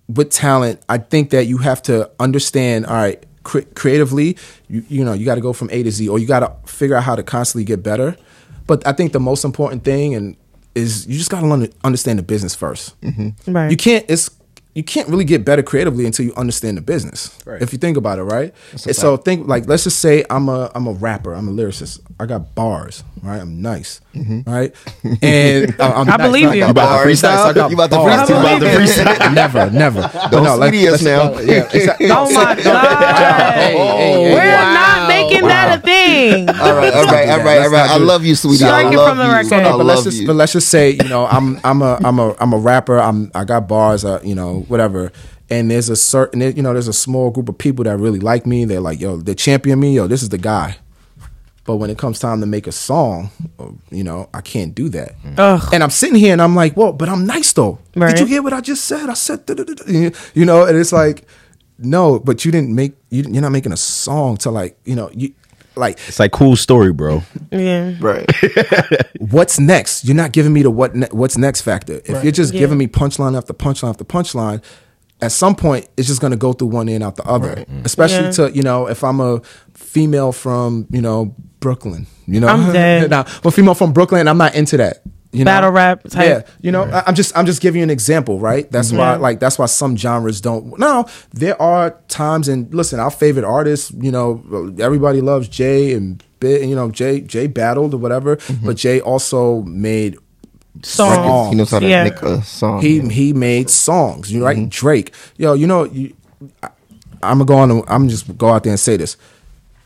with 0.09 0.31
talent. 0.31 0.81
I 0.89 0.99
think 0.99 1.31
that 1.31 1.47
you 1.47 1.59
have 1.59 1.83
to 1.83 2.11
understand. 2.21 2.87
All 2.87 2.95
right, 2.95 3.25
cre- 3.47 3.69
creatively, 3.75 4.37
you 4.69 4.85
you 4.89 5.05
know 5.05 5.13
you 5.13 5.25
got 5.25 5.37
to 5.37 5.41
go 5.41 5.53
from 5.53 5.71
A 5.71 5.83
to 5.83 5.91
Z, 5.91 6.09
or 6.09 6.19
you 6.19 6.27
got 6.27 6.41
to 6.41 6.71
figure 6.71 6.97
out 6.97 7.05
how 7.05 7.17
to 7.17 7.23
constantly 7.23 7.65
get 7.65 7.83
better. 7.83 8.17
But 8.67 8.87
I 8.87 8.93
think 8.93 9.13
the 9.13 9.21
most 9.21 9.45
important 9.45 9.85
thing 9.85 10.15
and 10.15 10.37
is 10.75 11.07
you 11.07 11.17
just 11.17 11.31
got 11.31 11.41
to 11.41 11.71
understand 11.85 12.19
the 12.19 12.23
business 12.23 12.55
1st 12.55 12.95
mm-hmm. 13.03 13.53
Right. 13.53 13.71
You 13.71 13.77
can't. 13.79 14.05
It's 14.09 14.29
you 14.77 14.85
can't 14.85 15.09
really 15.09 15.25
get 15.25 15.43
better 15.43 15.63
creatively 15.63 16.05
until 16.05 16.27
you 16.27 16.35
understand 16.37 16.77
the 16.77 16.83
business. 16.83 17.37
If 17.47 17.73
you 17.73 17.79
think 17.79 17.97
about 17.97 18.19
it, 18.19 18.25
right? 18.25 18.53
And 18.73 18.95
so 18.95 19.17
think 19.17 19.49
like 19.49 19.67
let's 19.67 19.85
just 19.85 19.99
say 20.01 20.23
I'm 20.29 20.49
a 20.51 20.71
I'm 20.75 20.87
a 20.87 20.93
rapper. 20.93 21.33
I'm 21.35 21.49
a 21.49 21.53
lyricist. 21.53 22.01
I 22.21 22.27
got 22.27 22.55
bars. 22.55 23.03
Right. 23.23 23.41
I'm 23.41 23.63
nice. 23.63 24.01
Right. 24.47 24.75
And 25.23 25.81
uh, 25.81 25.93
I'm 25.97 26.09
I 26.09 26.17
nice. 26.17 26.27
believe 26.29 26.55
you. 26.55 26.61
got 26.61 26.67
You 26.67 26.71
about 26.71 26.83
to 26.99 27.05
bars. 27.05 27.07
freestyle? 27.23 27.45
I 27.47 27.53
got 27.55 27.71
You 27.71 27.77
about 27.77 27.91
to 27.91 27.97
bars. 27.97 28.29
freestyle? 28.29 28.29
You 28.29 29.01
about 29.07 29.19
to 29.29 29.35
Never, 29.35 29.71
never. 29.71 30.01
But 30.13 30.31
Don't 30.31 30.61
let- 30.61 30.73
Saweetie 30.73 30.87
us 30.93 31.03
let's- 31.03 31.05
now. 31.05 31.39
Yeah. 31.53 31.69
exactly. 31.73 32.09
Oh 32.11 32.31
my 32.33 32.55
God. 32.63 33.55
Hey, 33.55 33.73
hey, 33.77 34.13
hey, 34.13 34.35
We're 34.35 34.53
wow. 34.57 34.75
not 34.75 35.09
making 35.09 35.43
that 35.49 35.79
a 35.79 35.83
thing. 35.83 36.49
All 36.49 36.55
right, 36.77 36.93
all 36.95 37.05
right, 37.07 37.29
all 37.31 37.39
right, 37.45 37.59
all 37.63 37.71
right. 37.71 37.91
I 37.91 37.97
love 37.97 38.25
you, 38.25 38.35
sweetie. 38.35 38.65
I 38.65 38.69
Strike 38.81 38.93
it 38.93 38.97
love 38.97 39.09
from 39.09 39.19
the 39.19 39.25
you. 39.25 39.33
record. 39.33 39.53
I 39.55 39.63
No, 39.63 39.79
but 39.79 39.87
let's 39.87 40.05
just 40.05 40.27
but 40.27 40.37
let's 40.37 40.53
just 40.53 40.69
say 40.69 40.91
you 40.91 41.09
know 41.09 41.27
I'm 41.27 41.59
I'm 41.65 41.81
a 41.83 41.99
I'm 42.05 42.19
a 42.19 42.35
I'm 42.39 42.53
a 42.53 42.59
rapper. 42.59 42.99
I'm 42.99 43.31
I 43.35 43.45
got 43.45 43.69
bars. 43.69 44.05
Uh, 44.05 44.21
you 44.23 44.35
know 44.35 44.66
whatever. 44.69 45.13
And 45.49 45.71
there's 45.71 45.89
a 45.89 45.97
certain 45.97 46.41
you 46.41 46.63
know 46.63 46.73
there's 46.73 46.89
a 46.89 46.93
small 46.93 47.31
group 47.31 47.49
of 47.49 47.57
people 47.57 47.85
that 47.85 47.99
really 47.99 48.21
like 48.21 48.47
me. 48.47 48.65
They're 48.65 48.81
like 48.81 49.01
yo 49.01 49.17
they 49.17 49.35
champion 49.35 49.81
me. 49.81 49.95
Yo 49.95 50.07
this 50.07 50.23
is 50.23 50.29
the 50.31 50.39
guy. 50.39 50.77
But 51.65 51.77
when 51.77 51.91
it 51.91 51.99
comes 51.99 52.21
time 52.21 52.41
to 52.41 52.47
make 52.47 52.69
a 52.69 52.73
song, 52.73 53.31
uh, 53.59 53.71
you 53.91 54.05
know 54.05 54.29
I 54.33 54.41
can't 54.41 54.75
do 54.75 54.89
that. 54.91 55.15
Ugh. 55.37 55.69
And 55.73 55.83
I'm 55.83 55.91
sitting 55.91 56.17
here 56.17 56.33
and 56.33 56.41
I'm 56.41 56.55
like, 56.55 56.77
well, 56.77 56.93
but 56.93 57.09
I'm 57.09 57.27
nice 57.27 57.53
though. 57.53 57.79
Right. 57.97 58.11
Did 58.11 58.21
you 58.21 58.27
hear 58.27 58.43
what 58.43 58.53
I 58.53 58.61
just 58.61 58.85
said? 58.85 59.09
I 59.11 59.15
said, 59.15 59.47
da-da-da-da. 59.47 60.11
you 60.35 60.45
know, 60.45 60.65
and 60.65 60.79
it's 60.79 60.93
like, 60.93 61.27
no, 61.79 62.19
but 62.19 62.45
you 62.45 62.53
didn't 62.53 62.75
make 62.75 62.95
you, 63.11 63.23
you're 63.23 63.43
not 63.43 63.53
making 63.53 63.73
a 63.73 63.77
song 63.77 64.37
to 64.39 64.51
like 64.51 64.79
you 64.85 64.95
know 64.95 65.11
you 65.13 65.35
like 65.77 65.99
It's 66.09 66.19
like 66.19 66.33
cool 66.33 66.57
story, 66.57 66.93
bro. 66.93 67.23
Yeah. 67.51 67.95
Right. 68.01 68.31
what's 69.19 69.59
next? 69.59 70.05
You're 70.05 70.17
not 70.17 70.33
giving 70.33 70.53
me 70.53 70.63
the 70.63 70.71
what 70.71 70.95
ne- 70.95 71.09
what's 71.13 71.37
next 71.37 71.63
factor. 71.63 72.01
If 72.05 72.23
you're 72.23 72.33
just 72.33 72.53
Yeah. 72.55 72.61
giving 72.61 72.79
me 72.79 72.87
punchline 72.87 73.37
after 73.37 73.53
punchline 73.53 73.91
after 73.91 74.05
punchline, 74.05 74.63
at 75.21 75.33
some 75.33 75.55
point 75.55 75.89
it's 75.97 76.09
just 76.09 76.21
gonna 76.21 76.37
go 76.37 76.53
through 76.53 76.69
one 76.69 76.89
end 76.89 77.03
out 77.05 77.17
the 77.17 77.25
other. 77.25 77.55
Mm. 77.57 77.85
Especially 77.85 78.25
Yeah. 78.27 78.31
to 78.33 78.51
you 78.55 78.63
know 78.63 78.87
if 78.89 79.03
I'm 79.05 79.21
a 79.21 79.41
female 79.75 80.33
from 80.33 80.87
you 80.91 81.01
know 81.01 81.35
Brooklyn, 81.61 82.07
you 82.27 82.41
know 82.41 82.49
I'm 82.49 82.73
dead. 82.73 83.11
now, 83.11 83.21
I'm 83.23 83.49
a 83.49 83.51
female 83.51 83.75
from 83.75 83.93
Brooklyn. 83.93 84.29
I'm 84.29 84.39
not 84.39 84.55
into 84.55 84.77
that. 84.77 85.03
You 85.37 85.45
know? 85.45 85.51
Battle 85.51 85.71
rap 85.71 86.03
type. 86.05 86.29
Yeah, 86.29 86.53
you 86.61 86.73
know, 86.73 86.85
I- 86.85 87.05
I'm 87.07 87.15
just 87.15 87.37
I'm 87.37 87.47
just 87.47 87.61
giving 87.61 87.81
you 87.81 87.85
an 87.85 87.91
example, 87.91 88.39
right? 88.41 88.71
That's 88.71 88.93
why 88.93 89.17
like 89.17 89.39
that's 89.41 89.59
why 89.59 89.67
some 89.67 89.97
genres 89.97 90.41
don't. 90.41 90.79
Now 90.79 91.07
there 91.33 91.61
are 91.61 91.91
times 92.09 92.49
and 92.49 92.73
listen, 92.75 92.99
our 93.01 93.11
favorite 93.11 93.45
artists, 93.45 93.91
you 93.93 94.11
know, 94.11 94.43
everybody 94.79 95.21
loves 95.21 95.49
Jay 95.49 95.93
and 95.93 96.23
Bi- 96.41 96.59
you 96.59 96.75
know 96.75 96.91
Jay 96.91 97.21
Jay 97.21 97.47
battled 97.47 97.95
or 97.95 97.99
whatever, 97.99 98.37
mm-hmm. 98.37 98.67
but 98.67 98.77
Jay 98.77 99.01
also 99.01 99.63
made 99.63 100.17
Songs. 100.83 101.51
He 101.51 101.57
knows 101.57 101.71
how 101.71 101.79
to 101.79 101.89
Yeah. 101.89 102.05
make 102.05 102.21
a 102.23 102.43
song. 102.43 102.83
he 102.83 103.01
he 103.01 103.33
made 103.33 103.71
songs. 103.71 104.31
You 104.33 104.41
know, 104.41 104.47
right? 104.47 104.57
Mm-hmm. 104.57 104.69
Drake, 104.69 105.15
yo, 105.39 105.55
you 105.55 105.67
know, 105.67 105.85
you, 105.85 106.15
I, 106.63 106.69
I'm 107.23 107.39
gonna 107.39 107.45
go 107.47 107.57
on. 107.57 107.83
I'm 107.89 108.09
just 108.09 108.37
go 108.37 108.49
out 108.49 108.63
there 108.65 108.73
and 108.73 108.81
say 108.81 108.97
this. 108.97 109.17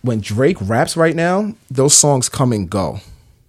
When 0.02 0.20
Drake 0.20 0.56
raps 0.62 0.97
right 0.97 1.14
now, 1.14 1.55
those 1.70 1.94
songs 1.94 2.28
come 2.28 2.52
and 2.52 2.68
go. 2.68 3.01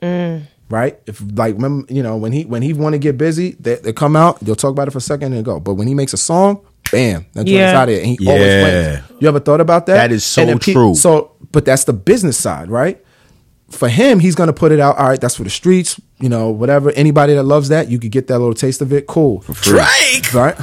Mm. 0.03 0.47
Right? 0.71 0.97
If 1.05 1.21
like 1.35 1.55
remember, 1.55 1.93
you 1.93 2.01
know, 2.01 2.15
when 2.17 2.31
he 2.31 2.45
when 2.45 2.61
he 2.61 2.71
want 2.73 2.93
to 2.93 2.99
get 2.99 3.17
busy, 3.17 3.51
they, 3.59 3.75
they 3.75 3.91
come 3.93 4.15
out. 4.15 4.39
They'll 4.39 4.55
talk 4.55 4.71
about 4.71 4.87
it 4.87 4.91
for 4.91 4.99
a 4.99 5.01
second 5.01 5.33
and 5.33 5.43
go. 5.45 5.59
But 5.59 5.73
when 5.73 5.87
he 5.87 5.93
makes 5.93 6.13
a 6.13 6.17
song, 6.17 6.65
bam, 6.91 7.25
that's 7.33 7.45
joint 7.45 7.49
is 7.49 7.53
Yeah. 7.53 7.77
out 7.77 7.89
of 7.89 7.95
there, 7.95 8.03
and 8.05 8.17
he 8.19 8.27
always 8.27 8.41
Yeah. 8.47 8.63
wins. 8.93 9.03
You 9.19 9.27
ever 9.27 9.39
thought 9.41 9.59
about 9.61 9.85
that? 9.87 9.95
That 9.95 10.11
is 10.13 10.23
so 10.23 10.43
And 10.43 10.61
pe- 10.61 10.71
true. 10.73 10.95
So, 10.95 11.33
but 11.51 11.65
that's 11.65 11.83
the 11.83 11.93
business 11.93 12.37
side, 12.37 12.69
right? 12.71 12.99
for 13.69 13.87
him, 13.87 14.19
he's 14.19 14.35
gonna 14.35 14.51
put 14.51 14.73
it 14.73 14.81
out. 14.81 14.97
All 14.97 15.07
right, 15.07 15.21
that's 15.21 15.35
for 15.35 15.45
the 15.45 15.49
streets. 15.49 15.97
You 16.19 16.27
know, 16.27 16.49
whatever. 16.49 16.91
Anybody 16.91 17.35
that 17.35 17.43
loves 17.43 17.69
that, 17.69 17.89
you 17.89 17.99
could 17.99 18.11
get 18.11 18.27
that 18.27 18.37
little 18.39 18.53
taste 18.53 18.81
of 18.81 18.91
it. 18.91 19.07
Cool. 19.07 19.45
Drake! 19.61 20.33
Right. 20.33 20.55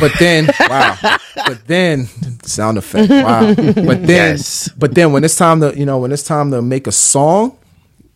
But 0.00 0.12
then, 0.20 0.48
wow. 0.60 0.96
But 1.44 1.66
then, 1.66 2.06
sound 2.44 2.78
effect. 2.78 3.10
Wow. 3.10 3.52
But 3.54 4.06
then, 4.06 4.36
Yes. 4.36 4.68
but 4.78 4.94
then 4.94 5.10
when 5.12 5.24
it's 5.24 5.34
time 5.34 5.60
to, 5.60 5.76
you 5.76 5.84
know, 5.84 5.98
when 5.98 6.12
it's 6.12 6.22
time 6.22 6.52
to 6.52 6.62
make 6.62 6.86
a 6.86 6.92
song, 6.92 7.56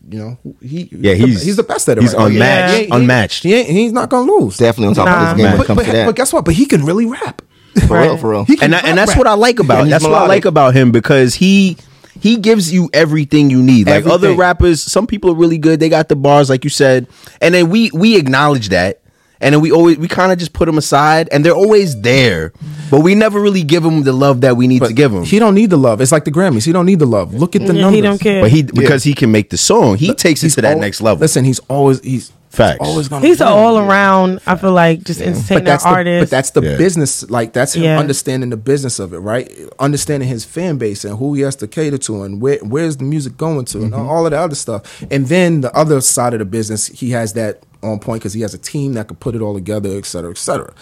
you 0.08 0.18
know, 0.18 0.38
he, 0.62 0.88
Yeah, 0.92 1.14
he's- 1.14 1.42
he's 1.42 1.56
the 1.56 1.62
best 1.62 1.88
at 1.88 1.98
it. 1.98 2.02
he's 2.02 2.14
right 2.14 2.20
now. 2.20 2.26
unmatched. 2.26 2.74
He 2.74 2.80
ain't- 2.82 2.92
Unmatched. 2.92 3.42
He 3.42 3.54
ain't, 3.54 3.68
he's 3.68 3.92
not 3.92 4.08
gonna 4.10 4.30
lose. 4.30 4.56
Definitely 4.56 4.88
on 4.88 4.94
top 4.94 5.06
Nah. 5.06 5.30
of 5.32 5.36
this 5.36 5.44
game 5.44 5.44
when 5.46 5.54
it 5.54 5.58
But, 5.58 5.66
comes 5.66 5.76
but, 5.78 5.86
to 5.86 5.92
that. 5.92 6.06
but 6.06 6.16
guess 6.16 6.32
what? 6.32 6.44
But 6.44 6.54
he 6.54 6.66
can 6.66 6.84
really 6.84 7.06
rap. 7.06 7.42
for 7.88 8.00
real, 8.00 8.16
for 8.16 8.30
real. 8.30 8.46
And 8.62 8.74
I, 8.74 8.78
and 8.80 8.96
that's 8.96 9.10
rap. 9.10 9.18
what 9.18 9.26
I 9.26 9.34
like 9.34 9.58
about 9.58 9.78
And 9.80 9.86
he's 9.88 9.90
that's 9.92 10.04
what 10.04 10.14
I 10.14 10.26
like 10.26 10.44
about 10.46 10.74
him 10.74 10.92
because 10.92 11.34
he 11.34 11.76
he 12.20 12.36
gives 12.36 12.72
you 12.72 12.88
everything 12.94 13.50
you 13.50 13.62
need. 13.62 13.86
Like 13.88 14.06
other 14.06 14.32
rappers, 14.32 14.80
some 14.82 15.06
people 15.06 15.30
are 15.32 15.34
really 15.34 15.58
good. 15.58 15.80
They 15.80 15.90
got 15.90 16.08
the 16.08 16.16
bars, 16.16 16.48
like 16.48 16.64
you 16.64 16.70
said, 16.70 17.06
and 17.42 17.54
then 17.54 17.68
we 17.68 17.90
we 17.92 18.16
acknowledge 18.16 18.70
that, 18.70 19.00
and 19.40 19.54
then 19.54 19.60
we 19.60 19.70
always 19.72 19.98
we 19.98 20.08
kind 20.08 20.32
of 20.32 20.38
just 20.38 20.52
put 20.52 20.66
them 20.66 20.78
aside, 20.78 21.28
and 21.32 21.44
they're 21.44 21.54
always 21.54 22.00
there, 22.00 22.52
but 22.90 23.00
we 23.00 23.14
never 23.14 23.40
really 23.40 23.62
give 23.62 23.82
them 23.82 24.02
the 24.02 24.12
love 24.12 24.40
that 24.42 24.56
we 24.56 24.66
need 24.66 24.82
to 24.82 24.92
give 24.92 25.12
them. 25.12 25.24
He 25.24 25.38
don't 25.38 25.54
need 25.54 25.70
the 25.70 25.76
love. 25.78 26.00
It's 26.00 26.12
like 26.12 26.24
the 26.24 26.30
Grammys. 26.32 26.64
He 26.64 26.72
don't 26.72 26.86
need 26.86 26.98
the 26.98 27.06
love. 27.06 27.34
Look 27.34 27.54
at 27.56 27.66
the 27.66 27.74
Yeah, 27.74 27.82
numbers. 27.82 27.96
he 27.96 28.00
don't 28.02 28.20
care. 28.20 28.42
but 28.42 28.50
he 28.50 28.62
because 28.62 29.02
he 29.04 29.14
can 29.14 29.30
make 29.32 29.50
the 29.50 29.58
song, 29.58 29.96
he 29.96 30.14
takes 30.14 30.42
it 30.42 30.50
to 30.50 30.62
that 30.62 30.74
al- 30.74 30.80
next 30.80 31.00
level. 31.00 31.20
Listen, 31.20 31.44
he's 31.44 31.58
always 31.68 32.00
he's 32.02 32.32
Facts. 32.48 32.78
always 32.80 33.08
gonna. 33.08 33.26
He's 33.26 33.42
an 33.42 33.48
all 33.48 33.76
around. 33.78 34.40
I 34.46 34.56
feel 34.56 34.72
like 34.72 35.02
just 35.04 35.20
entertaining 35.20 35.64
but 35.64 35.64
that's 35.66 35.82
the, 35.84 35.90
artist. 35.90 36.22
but 36.22 36.30
that's 36.30 36.50
the 36.50 36.62
Yeah. 36.62 36.76
business 36.78 37.28
like 37.30 37.52
that's 37.52 37.74
him 37.74 37.82
Yeah. 37.82 37.98
understanding 37.98 38.48
the 38.48 38.56
business 38.56 38.98
of 38.98 39.12
it 39.12 39.18
right 39.18 39.52
understanding 39.78 40.26
his 40.28 40.44
fan 40.46 40.78
base 40.78 41.04
and 41.04 41.18
who 41.18 41.34
he 41.34 41.42
has 41.42 41.56
to 41.56 41.66
cater 41.66 41.98
to 41.98 42.22
and 42.22 42.40
where 42.40 42.58
where's 42.62 42.96
the 42.96 43.04
music 43.04 43.36
going 43.36 43.66
to 43.66 43.82
and 43.82 43.92
mm-hmm. 43.92 44.08
all 44.08 44.24
of 44.24 44.30
the 44.30 44.38
other 44.38 44.54
stuff 44.54 45.04
and 45.10 45.26
then 45.26 45.60
the 45.60 45.74
other 45.76 46.00
side 46.00 46.32
of 46.32 46.38
the 46.38 46.46
business 46.46 46.86
he 46.86 47.10
has 47.10 47.34
that 47.34 47.60
on 47.82 47.98
point 47.98 48.20
because 48.20 48.32
he 48.32 48.40
has 48.40 48.54
a 48.54 48.58
team 48.58 48.94
that 48.94 49.08
could 49.08 49.20
put 49.20 49.34
it 49.34 49.40
all 49.40 49.54
together 49.54 49.90
et 49.96 50.06
cetera 50.06 50.30
et 50.30 50.38
cetera. 50.38 50.72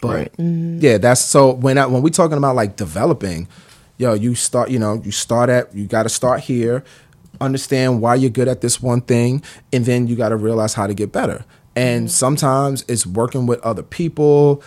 But 0.00 0.14
Right. 0.14 0.32
Mm-hmm. 0.34 0.78
yeah 0.80 0.98
that's 0.98 1.20
so 1.20 1.52
when 1.52 1.78
I, 1.78 1.86
when 1.86 2.02
we 2.02 2.10
talking 2.10 2.38
about 2.38 2.56
like 2.56 2.76
developing 2.76 3.48
yo 3.98 4.14
you 4.14 4.34
start 4.34 4.70
you 4.70 4.78
know 4.78 5.00
you 5.04 5.10
start 5.10 5.50
at 5.50 5.74
you 5.74 5.86
got 5.86 6.04
to 6.04 6.08
start 6.08 6.40
here 6.40 6.84
understand 7.40 8.00
why 8.00 8.14
you're 8.14 8.30
good 8.30 8.48
at 8.48 8.60
this 8.60 8.80
one 8.80 9.00
thing 9.00 9.42
and 9.72 9.84
then 9.84 10.06
you 10.06 10.16
got 10.16 10.30
to 10.30 10.36
realize 10.36 10.74
how 10.74 10.86
to 10.86 10.94
get 10.94 11.12
better. 11.12 11.44
And 11.74 12.06
mm-hmm. 12.06 12.10
sometimes 12.10 12.84
it's 12.88 13.06
working 13.06 13.46
with 13.46 13.60
other 13.60 13.82
people. 13.82 14.62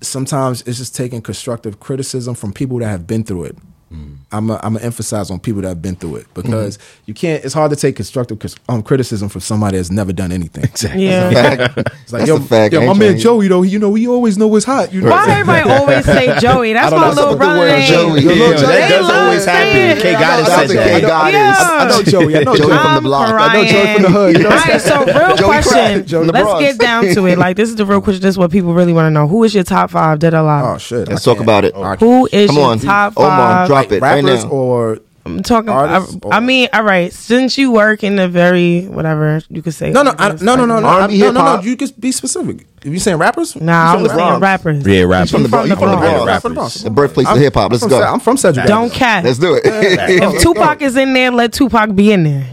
Sometimes 0.00 0.62
it's 0.62 0.78
just 0.78 0.94
taking 0.94 1.22
constructive 1.22 1.80
criticism 1.80 2.34
from 2.34 2.52
people 2.52 2.78
that 2.78 2.88
have 2.88 3.06
been 3.06 3.24
through 3.24 3.44
it 3.44 3.56
mm. 3.92 4.16
I'm 4.36 4.46
going 4.48 4.78
to 4.78 4.84
emphasize 4.84 5.30
on 5.30 5.40
people 5.40 5.62
that 5.62 5.68
have 5.68 5.82
been 5.82 5.96
through 5.96 6.16
it 6.16 6.26
because 6.34 6.78
you 7.06 7.14
can't 7.14 7.44
it's 7.44 7.54
hard 7.54 7.70
to 7.70 7.76
take 7.76 7.96
constructive 7.96 8.38
um, 8.68 8.82
criticism 8.82 9.28
from 9.28 9.40
somebody 9.40 9.76
that's 9.76 9.90
never 9.90 10.12
done 10.12 10.32
anything 10.32 10.64
exactly 10.64 11.06
yeah. 11.06 11.30
Fact. 11.30 11.78
it's 12.02 12.12
like 12.12 12.20
That's 12.20 12.28
yo, 12.28 12.38
fact. 12.40 12.72
yo 12.74 12.80
my 12.80 12.86
man 12.92 12.98
trying- 13.12 13.18
Joey 13.18 13.48
though 13.48 13.62
you 13.62 13.78
know 13.78 13.94
he 13.94 14.06
always 14.08 14.36
know 14.38 14.46
what's 14.46 14.64
hot 14.64 14.92
you 14.92 15.00
know 15.00 15.10
Why 15.10 15.30
everybody 15.30 15.70
always 15.80 16.04
say 16.04 16.38
Joey? 16.38 16.72
That's 16.72 16.92
my 16.92 16.98
know. 17.00 17.08
little 17.08 17.16
What's 17.16 17.18
up 17.18 17.30
the 17.32 17.36
brother 17.36 17.58
word 17.60 17.68
name. 17.78 17.88
Joey? 17.88 18.20
Yo, 18.20 18.30
Yeah, 18.30 18.36
Joey, 18.56 18.66
that 18.66 18.88
They 18.88 18.88
does 18.96 19.10
always 19.10 19.44
happen. 19.44 19.72
saying 19.72 20.00
K 20.02 20.10
it. 20.10 20.18
Goddess 20.20 20.46
Shout 20.48 20.58
out 20.58 20.68
said 20.68 20.76
that. 20.78 21.00
Goddess. 21.02 21.32
Yeah. 21.34 21.76
I 21.76 21.88
know 21.88 22.02
Joey 22.02 22.36
I 22.36 22.42
know 22.42 22.56
Joey 22.56 22.66
Joey 22.68 22.78
from 22.78 22.94
the 22.94 23.00
block. 23.02 23.28
I 23.40 23.54
know 23.54 23.64
Joey 23.64 23.92
from 23.94 24.02
the 24.02 24.10
hood 24.10 24.36
you 24.36 24.42
know 24.42 24.48
All 24.50 24.56
right, 24.56 24.80
so 24.80 25.04
real 25.04 25.36
Joey 25.36 25.46
question. 25.62 26.26
Let's 26.28 26.60
get 26.60 26.78
down 26.78 27.04
to 27.14 27.26
it. 27.26 27.38
Like 27.38 27.56
this 27.56 27.68
is 27.68 27.76
the 27.76 27.86
real 27.86 28.00
question. 28.00 28.22
This 28.22 28.30
is 28.34 28.38
what 28.38 28.50
people 28.50 28.74
really 28.74 28.92
want 28.92 29.06
to 29.06 29.10
know. 29.10 29.26
Who 29.28 29.44
is 29.44 29.54
your 29.54 29.64
top 29.64 29.90
five 29.90 30.18
dead 30.18 30.34
alive? 30.34 30.64
oh 30.64 30.78
shit 30.78 31.08
Let's 31.08 31.24
talk 31.24 31.40
about 31.40 31.64
it. 31.64 31.74
Who 32.00 32.28
is 32.32 32.54
your 32.54 32.64
on, 32.64 32.78
top 32.78 33.14
Omar, 33.16 33.28
five? 33.38 33.68
drop 33.68 33.92
it 33.92 34.02
right 34.02 34.24
rappers 34.26 34.44
now. 34.44 34.50
or 34.50 34.98
I'm 35.24 35.42
talking. 35.42 35.70
I, 35.70 35.72
artists 35.72 36.18
I 36.30 36.38
mean, 36.38 36.68
all 36.72 36.84
right. 36.84 37.12
Since 37.12 37.58
you 37.58 37.72
work 37.72 38.04
in 38.04 38.14
the 38.14 38.28
very 38.28 38.82
whatever 38.86 39.40
you 39.48 39.60
could 39.60 39.74
say. 39.74 39.90
No, 39.90 40.02
no, 40.04 40.12
I, 40.16 40.26
artist, 40.26 40.44
no, 40.44 40.54
no, 40.54 40.66
no, 40.66 40.78
no, 40.78 40.86
R&B, 40.86 41.18
no, 41.18 41.26
no, 41.26 41.32
no. 41.32 41.40
hip-hop. 41.40 41.64
You 41.64 41.76
could 41.76 42.00
be 42.00 42.12
specific. 42.12 42.64
If 42.84 42.92
you 42.92 43.00
saying 43.00 43.18
rappers, 43.18 43.56
Nah, 43.56 43.62
He's 43.62 43.72
I'm 43.72 43.94
from 43.96 44.02
the 44.04 44.14
saying 44.28 44.40
rappers. 44.40 44.86
Yeah, 44.86 45.02
rappers. 45.02 45.30
from 45.32 45.42
the 45.42 45.48
Bronx. 45.48 45.68
You 45.68 45.74
from 45.74 45.90
the 45.90 45.96
Bronx. 45.96 46.22
Bronx. 46.24 46.30
I'm 46.34 46.40
from 46.40 46.50
the 46.52 46.54
Bronx. 46.54 46.74
The 46.82 46.90
birthplace 46.90 47.26
of 47.26 47.32
I'm- 47.32 47.40
hip 47.40 47.54
hop. 47.54 47.72
Let's 47.72 47.82
from 47.82 47.90
go. 47.90 47.98
Ced- 48.00 48.08
I'm 48.12 48.20
from 48.20 48.36
Sedgwick. 48.36 48.66
Don't 48.68 48.92
cat. 48.92 49.24
Let's 49.24 49.38
do 49.38 49.54
it. 49.54 49.62
If 49.64 50.42
Tupac 50.42 50.80
is 50.82 50.96
in 50.96 51.12
there, 51.12 51.32
let 51.32 51.52
Tupac 51.52 51.94
be 51.96 52.12
in 52.12 52.22
there. 52.22 52.46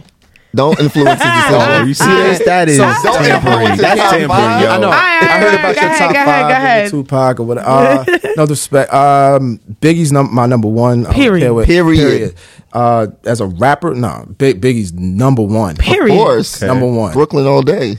Don't 0.56 0.80
influence 0.80 1.22
his 1.22 1.32
decision. 1.50 1.88
you 1.88 1.94
see 1.96 2.06
this? 2.06 2.46
That 2.46 2.70
is 2.70 2.78
So 2.78 2.84
don't 3.04 3.24
tampering. 3.24 3.78
That's 3.78 4.00
tampering, 4.02 4.30
yo. 4.30 4.70
I 4.70 4.78
know. 4.78 4.86
All 4.88 4.92
right, 4.92 5.24
I 5.24 5.40
heard 5.40 5.54
about 5.56 5.76
your 5.76 5.86
ahead, 5.86 5.98
top 6.00 6.12
go 6.14 6.16
ahead, 6.20 6.26
five, 6.26 6.48
go 6.48 6.54
ahead. 6.54 6.90
Tupac 6.92 7.40
or 7.40 7.44
whatever. 7.44 7.68
Uh, 7.68 8.06
no 8.38 8.46
disrespect. 8.46 8.94
Um, 8.94 9.60
Biggie's 9.82 10.12
num- 10.12 10.34
my 10.34 10.46
number 10.46 10.68
one. 10.68 11.08
I 11.08 11.14
don't 11.14 11.14
Period. 11.16 11.66
Period. 11.66 12.36
Uh, 12.72 13.08
as 13.24 13.42
a 13.42 13.48
rapper, 13.48 13.96
no, 13.96 14.26
Big 14.38 14.62
Biggie's 14.62 14.94
number 14.94 15.42
one. 15.42 15.76
Period. 15.76 16.14
Of 16.14 16.18
course. 16.20 16.62
Number 16.62 16.88
one. 16.88 17.14
Brooklyn 17.14 17.48
all 17.48 17.62
day. 17.64 17.98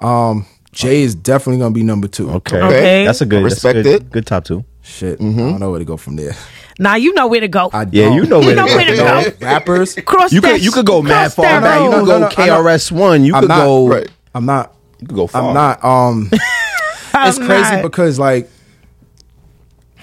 Um, 0.00 0.46
Jay 0.72 1.02
is 1.02 1.14
definitely 1.14 1.58
gonna 1.58 1.74
be 1.74 1.82
number 1.82 2.08
two. 2.08 2.30
Okay. 2.30 2.60
Okay. 2.60 3.04
That's 3.04 3.20
a 3.20 3.26
good 3.26 3.42
Respect 3.44 3.76
that's 3.76 3.86
a 3.86 3.90
good, 3.92 4.02
it. 4.02 4.10
Good 4.10 4.26
top 4.26 4.44
two. 4.44 4.64
Shit, 4.80 5.20
I 5.20 5.24
don't 5.24 5.60
know 5.60 5.70
where 5.70 5.78
to 5.78 5.84
go 5.84 5.96
from 5.96 6.16
there. 6.16 6.34
Now 6.78 6.94
you 6.96 7.12
know 7.14 7.28
where 7.28 7.40
to 7.40 7.48
go. 7.48 7.70
I 7.72 7.86
Yeah, 7.92 8.06
don't. 8.06 8.14
you 8.16 8.24
know 8.26 8.40
where 8.40 8.56
know 8.56 8.66
to 8.66 8.74
where 8.74 8.84
to 8.86 8.96
go. 8.96 9.22
go. 9.30 9.32
rappers. 9.46 9.94
Cross 10.04 10.32
You 10.32 10.40
that- 10.40 10.52
could 10.52 10.64
you 10.64 10.72
could 10.72 10.86
go 10.86 11.02
mad 11.02 11.32
cross 11.32 11.34
far 11.34 11.44
that 11.44 11.62
back. 11.62 11.80
You 11.80 11.84
road. 11.86 11.92
could 11.92 11.98
No, 12.00 12.06
go 12.06 12.18
no, 12.20 12.26
I 12.26 12.46
know. 12.46 12.62
KRS 12.64 12.90
One. 12.90 13.24
You 13.24 13.34
I'm 13.34 13.42
could 13.42 13.48
not- 13.48 13.64
go. 13.64 13.88
Right. 13.88 14.08
I'm 14.34 14.46
not. 14.46 14.74
You 15.00 15.06
could 15.06 15.16
go 15.16 15.26
far. 15.26 15.42
I'm 15.48 15.54
not. 15.54 15.84
Um, 15.84 16.28
it's 16.32 17.38
I'm 17.38 17.46
crazy 17.46 17.72
not. 17.76 17.82
because 17.82 18.18
like, 18.18 18.50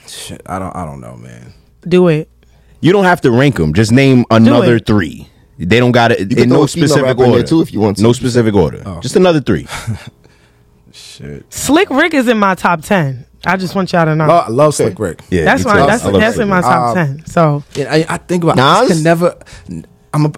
shit. 0.07 0.41
I 0.45 0.59
don't. 0.59 0.75
I 0.75 0.85
don't 0.85 1.01
know, 1.01 1.15
man. 1.17 1.53
Do 1.87 2.07
it. 2.07 2.29
You 2.81 2.91
don't 2.93 3.05
have 3.05 3.21
to 3.21 3.31
rank 3.31 3.55
them. 3.55 3.73
Just 3.73 3.91
name 3.91 4.23
another 4.29 4.77
it. 4.77 4.85
three. 4.85 5.27
They 5.57 5.79
don't 5.79 5.91
got 5.91 6.11
it 6.13 6.19
in 6.21 6.29
throw 6.29 6.59
no 6.59 6.63
a 6.63 6.67
female 6.67 6.87
specific 6.87 7.03
rapper 7.03 7.23
in 7.25 7.29
there 7.31 7.39
order. 7.39 7.47
too 7.47 7.61
if 7.61 7.73
you 7.73 7.81
want 7.81 7.97
to. 7.97 8.03
No 8.03 8.13
specific 8.13 8.53
order. 8.53 8.81
Oh. 8.85 9.01
Just 9.01 9.15
another 9.17 9.41
three. 9.41 9.67
Shit. 11.19 11.53
Slick 11.53 11.89
Rick 11.89 12.13
is 12.13 12.27
in 12.27 12.37
my 12.39 12.55
top 12.55 12.81
ten. 12.81 13.25
I 13.45 13.55
just 13.57 13.75
want 13.75 13.91
y'all 13.93 14.05
to 14.05 14.15
know. 14.15 14.25
Lo- 14.27 14.43
I 14.47 14.49
love 14.49 14.73
Slick 14.75 14.97
Rick. 14.99 15.21
Yeah, 15.29 15.45
that's 15.45 15.63
me 15.65 15.71
my 15.71 15.79
too. 15.81 15.85
that's 15.87 16.05
I 16.05 16.11
that's 16.11 16.37
in 16.39 16.47
my 16.49 16.61
Slick 16.61 16.71
Rick. 16.71 16.79
top 16.79 16.87
Um, 16.89 16.95
ten. 17.17 17.25
So 17.25 17.63
And 17.77 17.87
I, 17.89 18.05
I 18.09 18.17
think 18.17 18.43
about. 18.43 18.59
I 18.59 18.81
Nas? 18.81 18.89
can 18.93 19.03
never. 19.03 19.37
I'm 20.13 20.25
a. 20.25 20.31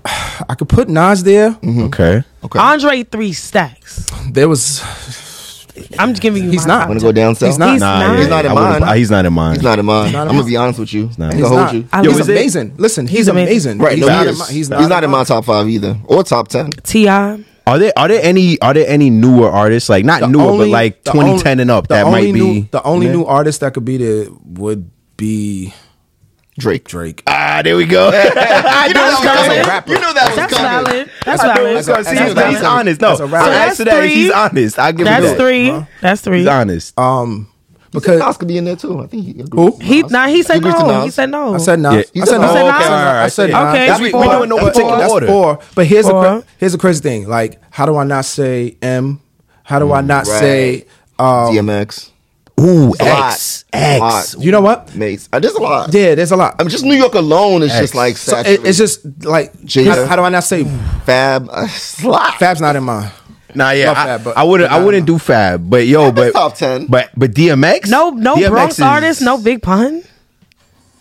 I 0.49 0.55
could 0.55 0.69
put 0.69 0.89
Nas 0.89 1.23
there. 1.23 1.57
Okay. 1.63 2.23
Okay. 2.43 2.59
Andre 2.59 3.03
three 3.03 3.33
stacks. 3.33 4.11
There 4.31 4.49
was. 4.49 4.81
I'm 5.97 6.09
just 6.09 6.21
giving 6.21 6.43
you. 6.43 6.51
He's 6.51 6.67
my 6.67 6.73
not. 6.73 6.79
top 6.81 6.87
Want 6.89 6.99
to 6.99 7.05
go 7.05 7.11
down 7.11 7.33
south? 7.35 7.47
He's 7.49 7.57
not. 7.57 7.71
He's 7.71 7.79
Nah, 7.79 7.99
not. 7.99 8.11
yeah, 8.13 8.17
He's 8.19 8.27
not 8.29 8.45
in 8.45 8.53
mine. 8.53 8.83
uh, 8.83 8.93
He's 8.93 9.09
not 9.11 9.25
in 9.25 9.33
mine. 9.33 9.53
He's 9.55 9.63
not 9.63 9.79
in 9.79 9.85
mine. 9.85 10.11
Not 10.11 10.23
in 10.23 10.29
I'm 10.29 10.35
gonna 10.35 10.43
be 10.47 10.57
honest 10.57 10.79
with 10.79 10.93
you. 10.93 11.09
not. 11.17 11.31
I'm 11.31 11.37
He's 11.37 11.43
gonna 11.43 11.55
not. 11.55 11.69
hold 11.71 11.83
you. 11.83 11.89
I 11.93 12.01
He's 12.01 12.19
love 12.19 12.29
it. 12.29 12.31
amazing. 12.33 12.73
Listen, 12.77 13.07
he's, 13.07 13.17
He's 13.19 13.27
amazing. 13.29 13.71
amazing. 13.73 13.77
Right. 13.79 13.97
He's 13.97 14.05
No, 14.05 14.13
not 14.13 14.23
he 14.25 14.29
is. 14.31 14.39
he's 14.49 14.49
He's 14.57 14.69
not, 14.69 14.89
not 14.89 15.03
in 15.05 15.09
my 15.09 15.23
top 15.23 15.45
five 15.45 15.67
either, 15.69 15.97
or 16.05 16.23
top 16.23 16.49
ten. 16.49 16.69
Ti. 16.71 17.45
Are 17.67 17.77
there 17.79 17.93
are 17.95 18.07
there 18.07 18.21
any 18.23 18.59
are 18.61 18.73
there 18.73 18.87
any 18.87 19.09
newer 19.09 19.49
artists 19.49 19.89
like 19.89 20.03
not 20.03 20.21
The 20.21 20.27
newer 20.27 20.43
only- 20.43 20.65
but 20.65 20.71
like 20.71 21.03
2010 21.03 21.51
only- 21.51 21.61
and 21.61 21.71
up 21.71 21.87
that 21.89 22.05
only 22.05 22.21
might 22.31 22.33
new, 22.33 22.53
be 22.61 22.67
the 22.71 22.83
only 22.83 23.05
Yeah. 23.07 23.13
new 23.13 23.25
artist 23.25 23.61
that 23.61 23.73
could 23.73 23.85
be 23.85 23.97
there 23.97 24.25
would 24.45 24.89
be 25.17 25.73
Drake. 26.59 26.87
Drake. 26.87 27.23
ah 27.27 27.61
there 27.63 27.77
we 27.77 27.85
go. 27.85 28.07
you 28.07 28.11
know 28.11 28.19
that 28.19 28.93
was 28.93 29.19
coming. 29.23 29.95
You 29.95 30.01
know 30.01 30.13
that 30.13 30.35
was 30.35 30.57
coming. 30.57 30.85
valid. 30.85 31.09
That's 31.25 31.41
I 31.43 31.53
knew 31.53 31.65
it 31.65 31.85
valid. 31.85 31.85
see, 31.85 31.91
That's 31.93 32.09
he's, 32.09 32.37
a 32.37 32.49
he's 32.49 32.63
honest. 32.63 33.01
No, 33.01 33.07
That's 33.07 33.19
so 33.19 33.25
after 33.35 33.49
that's 33.49 33.77
that, 33.77 34.09
he's 34.09 34.31
honest. 34.31 34.79
I 34.79 34.91
give 34.91 35.07
him 35.07 35.23
That's 35.23 35.39
three. 35.39 35.85
That's 36.01 36.21
three. 36.21 36.39
He's 36.39 36.47
honest. 36.47 36.99
Um, 36.99 37.47
Because 37.91 38.03
because 38.03 38.19
Nas 38.19 38.37
could 38.37 38.47
be 38.47 38.57
in 38.57 38.63
there 38.65 38.75
too. 38.77 39.01
I 39.01 39.07
think 39.07 39.25
he. 39.25 39.43
Who? 39.51 39.77
He 39.81 40.01
nah. 40.03 40.27
He 40.27 40.43
said 40.43 40.57
agrees 40.57 40.75
to 40.75 40.79
no. 40.81 40.87
Nas. 40.87 41.03
He 41.05 41.11
said 41.11 41.29
no. 41.29 41.53
I 41.55 41.57
said 41.57 41.79
Nas. 41.79 41.93
Yeah. 41.93 41.99
I 41.99 42.03
He 42.13 42.21
said 42.25 42.37
no. 42.37 42.47
Nas. 42.47 42.53
Nas. 42.55 42.61
Oh, 42.63 42.67
I 42.67 42.75
okay, 42.75 42.83
said- 42.83 42.91
all 42.91 43.03
right. 43.13 43.23
I 43.23 43.27
said 43.27 43.49
Okay, 43.51 43.87
that's 43.87 44.01
we, 44.01 44.11
four. 44.11 44.21
we 44.21 44.27
doing 44.29 44.49
no 44.49 44.55
That's 44.57 44.67
particular 44.69 44.89
four. 44.91 44.99
That's 44.99 45.13
order. 45.13 45.27
four. 45.27 45.59
But 45.75 45.85
here's 45.87 46.07
Four. 46.09 46.25
a 46.25 46.29
cra- 46.39 46.43
here's 46.57 46.73
a 46.73 46.77
crazy 46.77 47.01
thing. 47.01 47.27
Like, 47.27 47.61
how 47.69 47.85
do 47.85 47.97
I 47.97 48.03
not 48.05 48.23
say 48.25 48.77
M? 48.81 49.19
How 49.63 49.79
do 49.79 49.91
I 49.91 50.01
not 50.01 50.25
Right. 50.27 50.39
say? 50.39 50.85
Um, 51.19 51.53
DMX. 51.53 52.09
Ooh, 52.59 52.93
a 52.99 53.05
lot. 53.05 53.33
X 53.33 53.65
A 53.73 53.99
lot. 53.99 54.19
X. 54.19 54.35
you 54.39 54.51
know 54.51 54.61
what? 54.61 54.93
Mase. 54.95 55.27
Uh, 55.33 55.39
there's 55.39 55.55
a 55.55 55.59
lot. 55.61 55.91
Yeah, 55.93 56.13
there's 56.15 56.31
a 56.31 56.35
lot. 56.35 56.55
I 56.59 56.63
mean, 56.63 56.69
just 56.69 56.85
New 56.85 56.93
York 56.95 57.15
alone 57.15 57.63
is 57.63 57.71
X. 57.71 57.79
just 57.81 57.95
like 57.95 58.17
So 58.17 58.33
it, 58.33 58.43
saturated. 58.43 58.67
it's 58.67 58.77
just 58.77 59.05
like 59.25 59.51
Jada. 59.63 59.95
how, 59.95 60.05
how 60.05 60.15
do 60.15 60.21
I 60.21 60.29
not 60.29 60.43
say 60.43 60.63
Fab. 61.05 61.49
Uh, 61.51 61.67
a 62.03 62.07
lot. 62.07 62.35
Fab's 62.35 62.61
not 62.61 62.75
in 62.75 62.83
mine? 62.83 63.09
Nah, 63.55 63.71
yeah, 63.71 63.91
I, 63.91 63.95
Fab, 63.95 64.23
but- 64.23 64.37
I 64.37 64.43
wouldn't. 64.43 64.69
but 64.69 64.75
I 64.75 64.79
nah, 64.79 64.85
wouldn't 64.85 65.07
nah. 65.07 65.13
do 65.13 65.19
Fab, 65.19 65.69
but 65.69 65.87
yo, 65.87 66.11
but 66.11 66.31
top 66.33 66.55
10. 66.55 66.87
But 66.87 67.09
but 67.15 67.31
DMX. 67.31 67.89
No, 67.89 68.09
no 68.11 68.35
DMX 68.35 68.49
Bronx 68.49 68.73
is- 68.75 68.81
artist, 68.81 69.21
no 69.21 69.37
Big 69.37 69.61
Pun. 69.61 70.03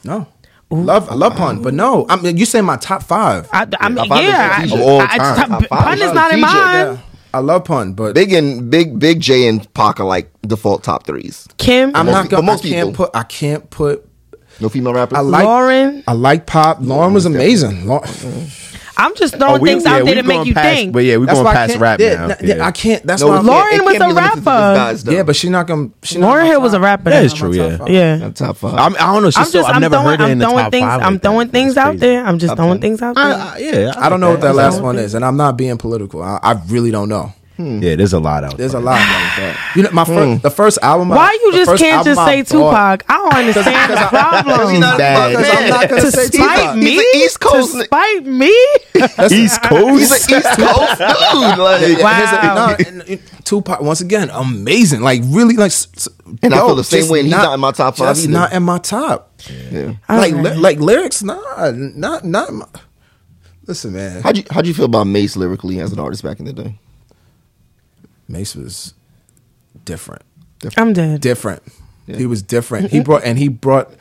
No. 0.05 0.27
Love, 0.73 1.11
I 1.11 1.15
love 1.15 1.35
pun, 1.35 1.63
but 1.63 1.75
no. 1.75 2.07
I 2.09 2.15
mean, 2.15 2.37
you 2.37 2.47
say 2.47 2.61
my 2.61 2.77
top 2.77 3.03
five. 3.03 3.49
I, 3.53 3.67
I 3.81 3.89
mean, 3.89 3.97
Top 3.99 4.07
five 4.09 4.23
is 4.25 4.31
yeah, 4.31 4.57
I, 4.57 4.65
Of 4.65 4.73
all 4.81 5.01
I- 5.01 5.05
I- 5.05 5.19
time. 5.19 5.37
top- 5.37 5.49
Top 5.49 5.65
five 5.69 5.79
Pun 5.85 5.95
is 5.95 6.01
is 6.03 6.13
not 6.15 6.31
in 6.33 6.39
TJ, 6.39 6.43
mine. 6.43 6.87
Yeah, 6.87 6.97
I 7.35 7.39
love 7.41 7.65
pun, 7.65 7.93
but 7.95 8.15
Big 8.15 8.33
and 8.33 8.71
Big 8.71 8.97
Big 9.01 9.19
J 9.21 9.49
and 9.49 9.75
Pac 9.75 9.99
are 9.99 10.07
like 10.07 10.31
default 10.43 10.85
top 10.85 11.07
threes. 11.07 11.49
Kim, 11.59 11.91
I'm 11.97 12.07
most 12.07 12.13
not 12.15 12.29
gonna. 12.29 12.43
most 12.45 12.65
I 12.65 12.69
can't 12.69 12.91
people. 12.91 13.07
put. 13.07 13.17
I 13.17 13.23
can't 13.25 13.69
put. 13.71 14.07
No 14.61 14.69
female 14.69 14.95
rappers. 14.95 15.19
I 15.19 15.23
like. 15.23 15.45
Lauryn. 15.45 16.05
I 16.07 16.13
like 16.13 16.47
pop. 16.47 16.79
Lauryn 16.79 17.15
was 17.15 17.27
amazing. 17.27 17.87
Lau- 17.87 18.01
mm-hmm. 18.01 18.70
I'm 19.01 19.15
just 19.17 19.37
throwing 19.37 19.55
Oh, 19.57 19.59
we- 19.59 19.69
things 19.71 19.85
yeah, 19.85 19.95
out 19.97 20.05
there 20.05 20.15
to 20.17 20.23
make 20.23 20.47
you 20.47 20.55
past- 20.55 20.77
think. 20.77 20.93
But 20.93 21.05
yeah, 21.05 21.17
we're 21.17 21.27
That's 21.27 21.41
going 21.41 21.55
past 21.55 21.71
can't- 21.71 21.81
rap 21.81 22.01
yeah, 22.01 22.15
now. 22.15 22.25
n- 22.25 22.37
yeah, 22.43 22.55
Yeah. 22.57 22.67
I 22.67 22.71
can't. 22.71 23.07
That's 23.07 23.23
No, 23.23 23.29
why. 23.29 23.35
it 23.35 23.39
can't- 23.39 23.49
Lauryn 23.49 23.85
was 23.85 23.93
can't 23.93 24.03
a 24.03 24.07
be 24.09 24.13
limited 24.15 24.31
to 24.31 24.41
just 24.41 24.47
rapper. 25.07 25.13
yeah, 25.13 25.23
but 25.23 25.37
she's 25.37 25.51
not 25.51 25.67
gonna. 25.67 25.89
She's 26.03 26.19
not 26.19 26.37
Lauryn 26.37 26.47
Hill 26.47 26.61
was 26.61 26.75
a 26.75 26.81
rapper. 26.81 27.11
That 27.11 27.25
is 27.25 27.33
true, 27.35 27.53
yeah. 27.53 27.79
five. 27.79 27.89
Yeah. 27.89 28.17
Not 28.17 28.37
top 28.37 28.57
five. 28.59 28.75
I'm, 28.75 28.95
I 28.97 29.13
don't 29.13 29.23
know. 29.23 29.31
She's 29.31 29.39
I'm 29.39 29.45
so, 29.47 29.53
just, 29.59 29.69
I've 29.69 29.75
I'm 29.77 29.81
never 29.81 29.95
throwing, 29.97 30.07
heard 30.09 30.21
her 30.21 30.25
I'm 30.27 30.31
in 30.33 30.39
the 30.39 30.45
throwing 30.45 30.65
top 30.65 30.71
things, 30.73 30.85
five. 30.87 31.03
I'm 31.03 31.19
throwing 31.19 31.49
things 31.49 31.77
out 31.77 31.99
there. 31.99 32.25
I'm 32.25 32.39
just 32.39 32.57
throwing 32.57 32.81
things 32.81 33.03
out 33.03 33.15
there. 33.17 33.25
I, 33.25 33.31
I, 33.55 33.59
yeah, 33.59 33.93
I 33.97 34.09
don't 34.09 34.21
know 34.21 34.31
what 34.31 34.41
that 34.43 34.55
last 34.55 34.81
one 34.83 34.97
is, 34.99 35.15
and 35.15 35.25
I'm 35.25 35.37
not 35.37 35.57
being 35.57 35.79
political. 35.79 36.23
I, 36.23 36.39
I 36.43 36.61
really 36.69 36.91
don't 36.91 37.09
know. 37.09 37.33
Hmm. 37.61 37.83
Yeah, 37.83 37.97
there's 37.97 38.13
a 38.13 38.19
lot 38.21 38.45
out 38.45 38.57
There's 38.57 38.73
there. 38.73 38.81
a 38.81 38.85
lot. 38.85 39.01
Out 39.01 39.37
there. 39.37 39.57
You 39.77 39.83
know, 39.83 39.91
my 39.93 40.05
first, 40.05 40.29
hmm. 40.39 40.43
the 40.43 40.51
first 40.51 40.79
album. 40.83 41.09
Why 41.11 41.33
you 41.43 41.53
the 41.53 41.59
just 41.59 41.77
can't 41.83 42.05
just 42.05 42.21
say 42.25 42.43
bought- 42.43 42.49
Tupac? 42.49 43.05
I 43.09 43.17
don't 43.17 43.35
understand 43.47 43.93
the 43.93 43.97
problem. 44.09 44.71
He's 44.71 44.81
bad. 44.81 45.31
Because 45.37 45.51
I'm 45.59 45.69
not 45.69 45.89
gonna 45.91 46.01
to 46.03 46.11
say 46.13 46.25
spite 46.27 46.59
Tupac. 46.59 46.77
me? 46.77 46.91
He's 46.91 46.99
an 47.01 47.07
East 47.21 47.41
Coast 47.41 47.73
To 47.75 47.85
spite 47.85 48.25
me? 48.25 48.47
East 49.31 49.63
Coast. 49.63 49.99
He's 50.01 50.11
an 50.33 50.39
East 50.39 50.49
Coast 50.59 50.99
dude. 50.99 51.59
Like, 51.59 51.81
Here's 51.81 51.99
a- 52.01 52.03
Wow. 52.03 52.55
no, 52.69 52.77
and- 52.87 53.03
and 53.09 53.21
Tupac 53.45 53.81
once 53.83 54.01
again, 54.01 54.31
amazing. 54.33 55.01
Like 55.01 55.23
really, 55.27 55.57
like. 55.57 55.73
s- 55.73 55.89
s- 55.97 56.09
And 56.43 56.55
I 56.55 56.59
feel 56.59 56.75
the 56.77 56.85
same 56.85 57.01
just 57.01 57.11
way, 57.11 57.21
and 57.21 57.27
he's 57.29 57.37
not 57.37 57.53
in 57.55 57.61
my 57.61 57.73
top 57.73 57.97
five 57.97 58.17
He's 58.17 58.29
not 58.29 58.53
in 58.53 58.63
my 58.63 58.79
top. 58.79 59.41
yeah. 59.73 59.93
Like 60.09 60.33
Okay. 60.35 60.43
li- 60.43 60.57
like 60.57 60.79
lyrics, 60.79 61.23
nah, 61.23 61.71
not 61.75 62.25
not. 62.25 62.53
My, 62.53 62.67
listen, 63.67 63.93
man, 63.93 64.23
How'd 64.23 64.37
you 64.37 64.45
how'd 64.51 64.67
you 64.67 64.75
feel 64.75 64.85
about 64.87 65.07
Mase 65.09 65.37
lyrically 65.37 65.81
as 65.81 65.93
an 65.93 65.99
artist 65.99 66.23
back 66.23 66.39
in 66.39 66.45
the 66.47 66.53
day? 66.53 66.79
Mase 68.31 68.57
was 68.57 68.95
different. 69.85 70.23
different. 70.61 70.79
I'm 70.79 70.93
dead. 70.93 71.21
different. 71.21 71.63
He 72.07 72.27
was 72.27 72.43
different. 72.43 72.91
He 72.91 73.01
brought 73.01 73.25
and 73.25 73.39
he 73.39 73.49
brought 73.49 73.93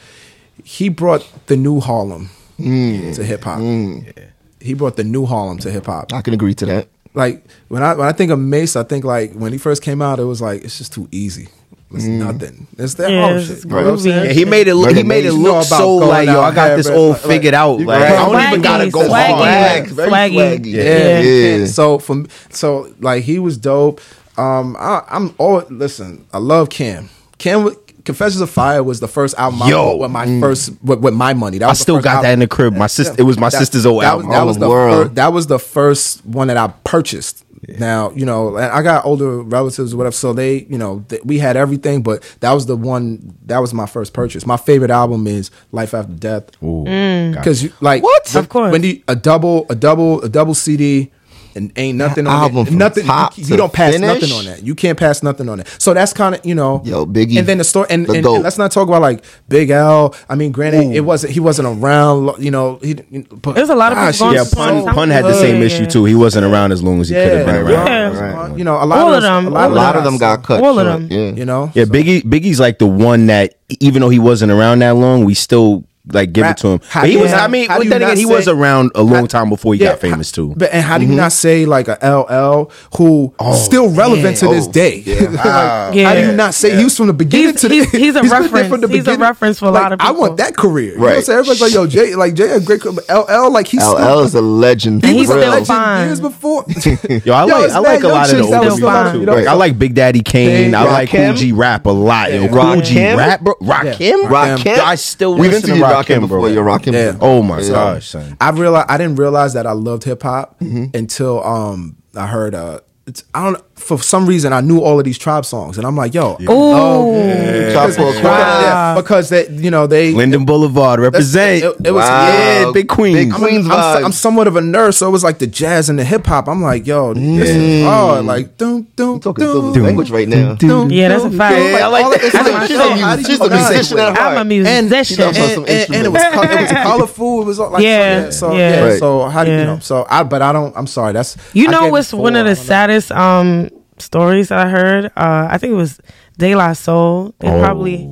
he 0.64 0.90
brought 0.90 1.28
the 1.48 1.56
new 1.56 1.80
Harlem 1.80 2.30
mm. 2.60 3.16
to 3.16 3.24
hip 3.24 3.44
hop. 3.44 3.60
Mm. 3.60 4.30
He 4.60 4.74
brought 4.74 4.96
the 4.98 5.04
new 5.04 5.26
Harlem 5.26 5.58
to 5.60 5.72
hip 5.72 5.86
hop. 5.86 6.14
I 6.14 6.22
can 6.22 6.34
agree 6.34 6.54
to 6.56 6.66
that. 6.66 6.88
Like 7.14 7.44
when 7.68 7.84
I 7.84 7.94
when 7.94 8.08
I 8.08 8.12
think 8.12 8.32
of 8.32 8.40
Mace, 8.40 8.76
I 8.76 8.84
think 8.84 9.04
like 9.06 9.34
when 9.34 9.52
he 9.52 9.58
first 9.58 9.82
came 9.82 10.02
out, 10.02 10.20
it 10.20 10.24
was 10.24 10.42
like 10.42 10.64
it's 10.64 10.78
just 10.78 10.94
too 10.94 11.08
easy. 11.12 11.50
It's 11.92 12.06
mm. 12.06 12.20
nothing. 12.20 12.68
It's 12.78 12.94
that 12.96 13.10
Yeah, 13.10 13.22
Harlem 13.22 13.38
it's 13.40 13.48
shit. 13.48 13.64
You 13.64 13.70
know 13.72 13.76
what 13.78 13.88
I'm 13.88 14.00
saying? 14.00 14.26
Yeah, 14.26 14.32
he 14.34 14.46
made 14.46 14.68
it. 14.68 14.76
Look, 14.76 14.96
he 14.96 15.02
made 15.02 15.26
it 15.26 15.30
Maze. 15.30 15.34
You 15.34 15.40
know 15.40 15.54
look 15.56 15.68
about 15.68 15.78
so 15.78 15.96
like 15.96 16.28
yo. 16.28 16.42
I 16.42 16.54
got 16.54 16.78
this 16.78 16.88
but 16.88 16.96
all 16.98 17.10
like- 17.12 17.22
figured 17.22 17.54
out. 17.56 17.80
you 17.80 17.86
Like 17.86 18.02
right. 18.02 18.12
I 18.12 18.26
don't 18.32 18.48
even 18.50 18.62
gotta 18.62 18.92
go 18.92 19.08
swaggy. 19.08 19.10
hard. 19.10 19.40
Swag, 19.40 19.88
very 19.88 20.12
Swaggy. 20.12 20.34
swaggy. 20.34 20.74
Yeah. 20.74 21.20
Yeah. 21.20 21.56
And 21.56 21.70
so 21.70 21.98
from 21.98 22.28
so 22.50 22.94
like 23.00 23.24
he 23.24 23.40
was 23.40 23.58
dope. 23.58 24.02
Um, 24.40 24.76
I, 24.80 25.04
I'm 25.10 25.36
all 25.38 25.64
listen. 25.70 26.26
I 26.34 26.38
love 26.38 26.70
Cam. 26.70 27.10
Cam 27.38 27.64
wa- 27.66 27.72
Confessions 28.06 28.42
of 28.42 28.50
Fire 28.50 28.82
was 28.82 29.00
the 29.02 29.08
first 29.08 29.38
album 29.38 29.62
I 29.62 29.70
Yo. 29.70 29.76
bought 29.76 30.00
with 30.00 30.12
my 30.12 30.40
first 30.40 30.72
with, 30.82 31.00
with 31.00 31.14
my 31.14 31.34
money. 31.34 31.58
That 31.60 31.66
I 31.66 31.70
was 31.70 31.80
the 31.80 31.84
still 31.84 31.96
first 31.98 32.06
got 32.06 32.22
that 32.24 32.32
in 32.34 32.40
the 32.40 32.48
crib. 32.48 32.74
My 32.74 32.88
sister. 32.88 33.16
It 33.20 33.24
was 33.24 33.38
my 33.38 33.50
That- 33.50 33.60
sister's 33.60 33.86
old 33.86 34.02
that 34.04 34.16
was- 34.16 34.26
album. 34.26 34.32
That 34.32 34.46
was, 34.46 34.58
Oh, 34.58 34.60
the 34.62 34.70
world. 34.70 35.08
fir- 35.10 35.14
that 35.16 35.34
was 35.34 35.48
the 35.48 35.60
first 35.60 36.26
one 36.26 36.48
that 36.48 36.58
I 36.58 36.68
purchased. 36.86 37.44
Now 37.78 38.12
you 38.16 38.26
know, 38.26 38.58
I 38.58 38.82
got 38.82 39.06
older 39.06 39.42
relatives 39.42 39.94
or 39.94 39.98
whatever, 39.98 40.14
so 40.16 40.32
they, 40.34 40.66
you 40.70 40.78
know, 40.78 41.04
th- 41.10 41.22
we 41.26 41.40
had 41.40 41.58
everything, 41.58 42.02
but 42.02 42.24
that 42.40 42.54
was 42.54 42.66
the 42.66 42.76
one. 42.78 43.36
That 43.46 43.60
was 43.60 43.74
my 43.74 43.86
first 43.86 44.14
purchase. 44.14 44.46
My 44.46 44.56
favorite 44.58 44.90
album 44.92 45.28
is 45.28 45.52
Life 45.74 45.94
After 45.94 46.14
Death 46.14 46.46
Ooh, 46.64 46.86
Mm. 46.88 47.34
because 47.36 47.68
like 47.82 48.02
What? 48.02 48.30
when- 48.34 48.44
Of 48.44 48.50
course. 48.50 48.72
when 48.72 48.84
you, 48.84 49.02
a 49.10 49.16
double 49.16 49.66
a 49.70 49.76
double 49.76 50.22
a 50.22 50.30
double 50.30 50.56
CD 50.56 51.12
and 51.60 51.72
ain't 51.76 51.98
nothing 51.98 52.24
That 52.24 52.32
on 52.32 52.44
album 52.44 52.62
it. 52.62 52.66
from 52.70 52.78
Nothing 52.78 53.06
top 53.06 53.38
you, 53.38 53.44
to 53.46 53.52
you 53.52 53.58
don't 53.58 53.72
pass 53.74 53.94
finish? 53.94 54.08
nothing 54.22 54.32
on 54.38 54.46
that. 54.46 54.64
You 54.64 54.74
can't 54.76 54.98
pass 54.98 55.22
nothing 55.22 55.48
on 55.50 55.60
that. 55.60 55.68
So 55.82 55.94
that's 55.94 56.14
kind 56.14 56.36
of 56.36 56.46
you 56.46 56.56
know 56.56 56.82
Yo, 56.86 57.06
Biggie, 57.06 57.38
And 57.38 57.48
then 57.48 57.58
the 57.60 57.64
story 57.64 57.88
and, 57.90 58.06
the 58.08 58.14
and, 58.14 58.26
and 58.26 58.44
let's 58.44 58.58
not 58.58 58.72
talk 58.72 58.88
about 58.88 59.02
like 59.02 59.24
Big 59.48 59.70
L. 59.70 60.16
I 60.30 60.36
mean, 60.36 60.52
granted, 60.52 60.94
it 60.96 61.02
wasn't 61.02 61.34
he 61.34 61.40
wasn't 61.40 61.68
around. 61.68 62.44
You 62.44 62.52
know, 62.52 62.78
he. 62.82 62.94
But 62.96 63.54
There's 63.56 63.70
a 63.70 63.76
lot 63.76 63.92
of 63.92 63.98
gosh, 63.98 64.18
people 64.20 64.34
Yeah, 64.34 64.46
pun, 64.52 64.84
so 64.84 64.94
pun 64.94 65.10
had 65.10 65.26
the 65.26 65.34
same 65.34 65.58
Yeah, 65.60 65.66
issue 65.68 65.86
too. 65.86 66.06
He 66.06 66.16
wasn't 66.16 66.46
around 66.46 66.72
as 66.72 66.82
long 66.82 67.02
as 67.02 67.10
he 67.10 67.16
could 67.16 67.32
have 67.34 67.46
been 67.46 67.56
Yeah, 67.56 67.62
around. 67.62 67.88
Yeah. 68.16 68.36
Right. 68.36 68.58
You 68.58 68.64
know, 68.64 68.76
a 68.82 68.86
lot 68.86 69.00
All 69.00 69.10
of 69.14 69.18
of 69.18 69.24
them, 69.24 69.48
A 69.48 69.50
lot, 69.50 69.72
A 69.72 69.74
lot 69.74 69.96
of 69.96 70.04
them 70.04 70.18
got 70.18 70.44
cut. 70.44 70.64
All 70.64 70.80
of 70.80 70.86
them. 70.86 71.08
Yeah. 71.12 71.32
You 71.32 71.46
know, 71.46 71.72
Yeah, 71.74 71.86
Biggie. 71.86 72.24
Biggie's 72.24 72.60
like 72.60 72.80
the 72.80 72.88
one 72.88 73.28
that 73.28 73.56
even 73.80 74.02
though 74.02 74.10
he 74.10 74.20
wasn't 74.20 74.52
around 74.52 74.80
that 74.80 74.96
long, 74.96 75.26
we 75.26 75.34
still 75.34 75.84
like 76.14 76.34
give 76.34 76.44
Rap- 76.44 76.58
it 76.58 76.62
to 76.62 76.68
him. 76.70 76.82
how 76.90 77.02
But 77.02 77.10
he 77.10 77.14
do 77.14 77.18
you- 77.20 77.24
was. 77.26 77.34
I 77.34 77.48
mean, 77.48 77.68
how 77.68 77.76
do 77.76 77.80
but 77.80 77.84
you 77.86 77.90
then 77.92 78.02
not 78.02 78.08
again, 78.14 78.18
he 78.18 78.26
was 78.26 78.48
around 78.48 78.92
a 78.96 79.02
long 79.04 79.28
time 79.28 79.50
before 79.50 79.74
he 79.74 79.82
Yeah, 79.82 79.90
got 79.92 80.00
famous 80.02 80.32
too. 80.32 80.54
But 80.58 80.74
and 80.74 80.84
how 80.84 80.96
Mm-hmm. 80.98 81.06
do 81.06 81.12
you 81.12 81.18
not 81.18 81.32
say 81.32 81.66
like 81.66 81.88
a 81.88 81.98
LL 82.02 82.72
who 82.98 83.34
still 83.56 83.90
relevant 83.90 84.38
to 84.38 84.48
this 84.48 84.68
Oh, 84.68 84.72
day? 84.72 85.04
yeah. 85.06 85.20
Like, 85.30 86.06
How 86.06 86.14
do 86.14 86.22
you 86.22 86.32
not 86.34 86.54
say 86.54 86.76
he 86.76 86.84
was 86.84 86.96
from 86.96 87.08
the 87.08 87.14
beginning 87.14 87.48
He's- 87.50 87.62
to 87.62 87.68
the 87.70 87.76
he's- 87.76 87.92
he's 87.92 88.16
a 88.16 88.22
been 88.22 88.30
there 88.30 88.42
reference. 88.42 88.70
from 88.70 88.82
the 88.82 88.88
He's 88.88 89.08
a 89.08 89.18
reference 89.18 89.60
for 89.60 89.66
a 89.66 89.72
Like, 89.72 89.84
lot 89.84 89.92
of 89.94 90.00
people. 90.00 90.16
I 90.16 90.20
want 90.20 90.38
that 90.38 90.56
career. 90.58 90.92
You 90.94 90.98
know 90.98 91.02
what 91.04 91.10
I'm 91.10 91.16
Right. 91.16 91.24
saying? 91.26 91.40
Everybody's 91.40 91.62
like, 91.62 91.74
yo, 91.74 91.88
Jay, 91.88 92.16
like 92.16 92.34
Jay 92.34 92.48
had 92.48 92.66
great 92.66 92.82
career. 92.82 92.98
LL, 93.10 93.52
like 93.52 93.68
he's 93.68 93.82
LL 93.84 93.96
still, 93.96 94.20
is 94.22 94.36
a 94.36 94.42
legend. 94.42 95.04
And 95.04 95.04
for 95.04 95.08
he's 95.10 95.28
real. 95.30 95.38
still 95.38 95.50
legend 95.50 95.68
fine. 95.68 96.08
years 96.08 96.20
before. 96.22 96.66
Yo, 97.26 97.34
I 97.34 97.44
like 97.44 97.72
I 97.72 97.80
like 97.80 98.04
a 98.04 98.08
lot 98.08 98.30
of 98.30 98.36
the 98.36 98.38
chicks 98.44 98.50
that 98.50 98.58
older 98.58 98.70
was 98.70 98.80
people 98.80 99.12
too. 99.12 99.20
You 99.20 99.26
know, 99.26 99.34
Like, 99.36 99.48
I 99.48 99.54
like 99.54 99.80
Big 99.80 99.94
Daddy 99.96 100.22
Kane. 100.22 100.50
Kane, 100.50 100.76
I 100.76 100.84
like 100.84 101.10
Kool 101.10 101.34
G 101.34 101.52
Rap 101.52 101.86
a 101.86 101.90
lot. 101.90 102.32
Yo, 102.32 102.48
Kool 102.48 102.82
G 102.82 102.96
Rakim? 102.96 103.18
Rap, 103.18 103.42
bro. 103.42 103.54
Rakim, 103.62 104.28
Rakim? 104.30 104.80
I 104.80 104.96
still 104.96 105.36
We've 105.36 105.52
listen 105.52 105.70
to 105.72 105.76
interviewed 106.02 106.22
Rakim, 106.22 106.26
Rakim 106.26 106.28
bro. 106.30 106.46
You're 106.48 106.66
Rakim. 106.66 106.94
Yeah. 106.94 107.18
Oh 107.22 107.42
my 107.44 107.60
Yeah. 107.62 107.70
gosh, 107.72 108.08
son. 108.10 108.38
I 108.42 108.50
realized 108.52 108.90
I 108.90 108.98
didn't 108.98 109.16
realize 109.18 109.54
that 109.54 109.66
I 109.68 109.72
loved 109.74 110.04
hip 110.04 110.24
hop 110.24 110.60
Mm-hmm. 110.60 110.96
until 110.98 111.44
um 111.46 111.98
I 112.16 112.28
heard 112.28 112.56
uh 112.56 112.80
it's, 113.08 113.24
I 113.34 113.44
don't 113.52 113.69
for 113.80 113.98
some 114.02 114.26
reason 114.28 114.54
I 114.54 114.62
knew 114.62 114.80
all 114.80 115.00
of 115.00 115.06
these 115.06 115.18
tribe 115.18 115.46
songs 115.46 115.78
and 115.78 115.88
I'm 115.88 115.96
like 115.96 116.14
yo 116.14 116.38
I 116.40 116.44
love- 116.44 117.08
Ooh. 117.08 117.72
Tribe 117.72 117.96
Called 117.96 118.14
because, 118.16 118.20
Quest. 118.22 118.24
yeah, 118.66 118.96
because 118.96 119.30
they 119.30 119.48
you 119.50 119.72
know 119.72 119.88
they 119.88 120.12
Linden 120.12 120.46
Boulevard 120.46 121.00
represent. 121.00 121.64
it, 121.64 121.76
it 121.88 121.92
was 121.92 122.04
Wow. 122.06 122.28
yeah, 122.28 122.72
Big 122.74 122.88
Queens. 122.88 123.18
Big 123.18 123.32
I'm, 123.34 123.40
Queens 123.40 123.68
I'm, 123.70 124.06
I'm, 124.06 124.12
somewhat 124.12 124.48
of 124.48 124.56
a 124.56 124.62
nerd, 124.62 124.94
so 124.96 125.08
it 125.08 125.12
was 125.12 125.24
like 125.24 125.40
the 125.40 125.48
jazz 125.48 125.90
and 125.90 125.98
the 125.98 126.04
hip 126.04 126.26
hop. 126.26 126.48
I'm 126.48 126.62
like, 126.62 126.86
yo, 126.88 127.14
this 127.14 127.50
is 127.50 127.86
hard. 127.86 128.26
Like, 128.26 128.58
doom, 128.58 128.88
doom, 128.96 129.20
Talking 129.20 129.46
doom, 129.46 129.54
Silver's 129.74 129.84
language 129.84 130.12
right 130.12 130.28
now. 130.28 130.56
doom, 130.56 130.92
Yeah, 130.92 131.10
that's 131.10 131.24
a 131.24 131.30
doom, 131.30 131.38
fact. 131.38 131.56
doom. 131.56 131.72
Yeah, 131.72 131.86
I 131.86 131.88
like 131.88 132.04
all 132.06 132.12
that. 132.12 132.24
it's 132.24 132.34
That's 132.34 132.50
like, 132.50 132.68
She's 132.68 132.78
shit. 132.78 132.80
a 132.80 132.96
how 133.04 133.16
do 133.16 133.22
you- 133.22 133.28
she's 133.28 133.40
a 133.40 133.44
how 133.44 133.50
do 133.50 133.56
you- 133.56 133.70
musician 133.70 134.00
at 134.00 134.18
heart. 134.18 134.20
I'm 134.20 134.38
a 134.38 134.40
and, 134.40 134.90
musician. 134.90 135.04
She 135.18 135.24
and, 135.24 135.38
and, 135.38 135.70
and 135.70 136.06
it 136.06 136.12
was 136.12 136.24
co- 136.34 136.42
it 136.44 136.62
was 136.62 136.72
colorful. 136.84 137.42
It 137.42 137.46
was 137.46 137.60
all 137.60 137.70
like 137.72 137.84
Yeah, 137.84 138.26
so, 138.26 138.50
so 138.50 138.54
yeah. 138.58 138.88
yeah. 138.90 138.98
So 138.98 139.26
how 139.30 139.44
do 139.44 139.52
you 139.52 139.58
know? 139.58 139.80
So 139.80 140.06
I 140.10 140.24
but 140.24 140.42
I 140.42 140.52
don't. 140.52 140.76
I'm 140.76 140.88
sorry. 140.88 141.14
That's 141.14 141.38
You 141.54 141.68
know 141.70 141.82
gave 141.84 141.92
what's 141.92 142.14
one 142.14 142.36
of 142.36 142.46
the 142.46 142.52
I 142.52 142.54
don't 142.56 142.64
know. 142.64 142.68
saddest 142.68 143.12
um 143.12 143.69
stories 144.02 144.50
that 144.50 144.66
I 144.68 144.70
heard? 144.70 145.06
Uh 145.18 145.48
I 145.50 145.58
think 145.58 145.72
it 145.74 145.76
was 145.78 146.00
De 146.38 146.56
La 146.56 146.74
Soul. 146.74 147.34
They 147.40 147.50
Oh. 147.50 147.60
probably 147.62 148.08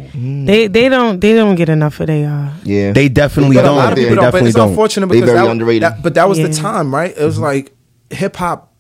they 0.46 0.68
they 0.68 0.90
don't 0.90 1.20
they 1.22 1.34
don't 1.34 1.56
get 1.56 1.70
enough 1.70 2.00
of 2.00 2.08
they 2.08 2.26
uh 2.26 2.50
Yeah. 2.64 2.92
They 2.92 3.10
definitely 3.10 3.56
But 3.56 3.64
don't. 3.64 3.78
lot 3.78 3.90
of 3.94 3.96
They 3.96 4.06
don't. 4.06 4.16
But 4.16 4.22
definitely 4.22 4.50
it's 4.50 4.58
don't. 4.58 4.70
unfortunate 4.70 5.08
They 5.08 5.16
because 5.22 5.30
very 5.30 5.46
that, 5.46 5.52
underrated. 5.52 5.84
that- 5.84 6.04
but 6.04 6.14
that 6.16 6.28
was 6.30 6.38
the 6.40 6.50
time, 6.54 6.94
right? 6.94 7.14
It 7.18 7.24
was 7.24 7.40
like 7.40 7.72
hip 8.10 8.36
hop. 8.36 8.74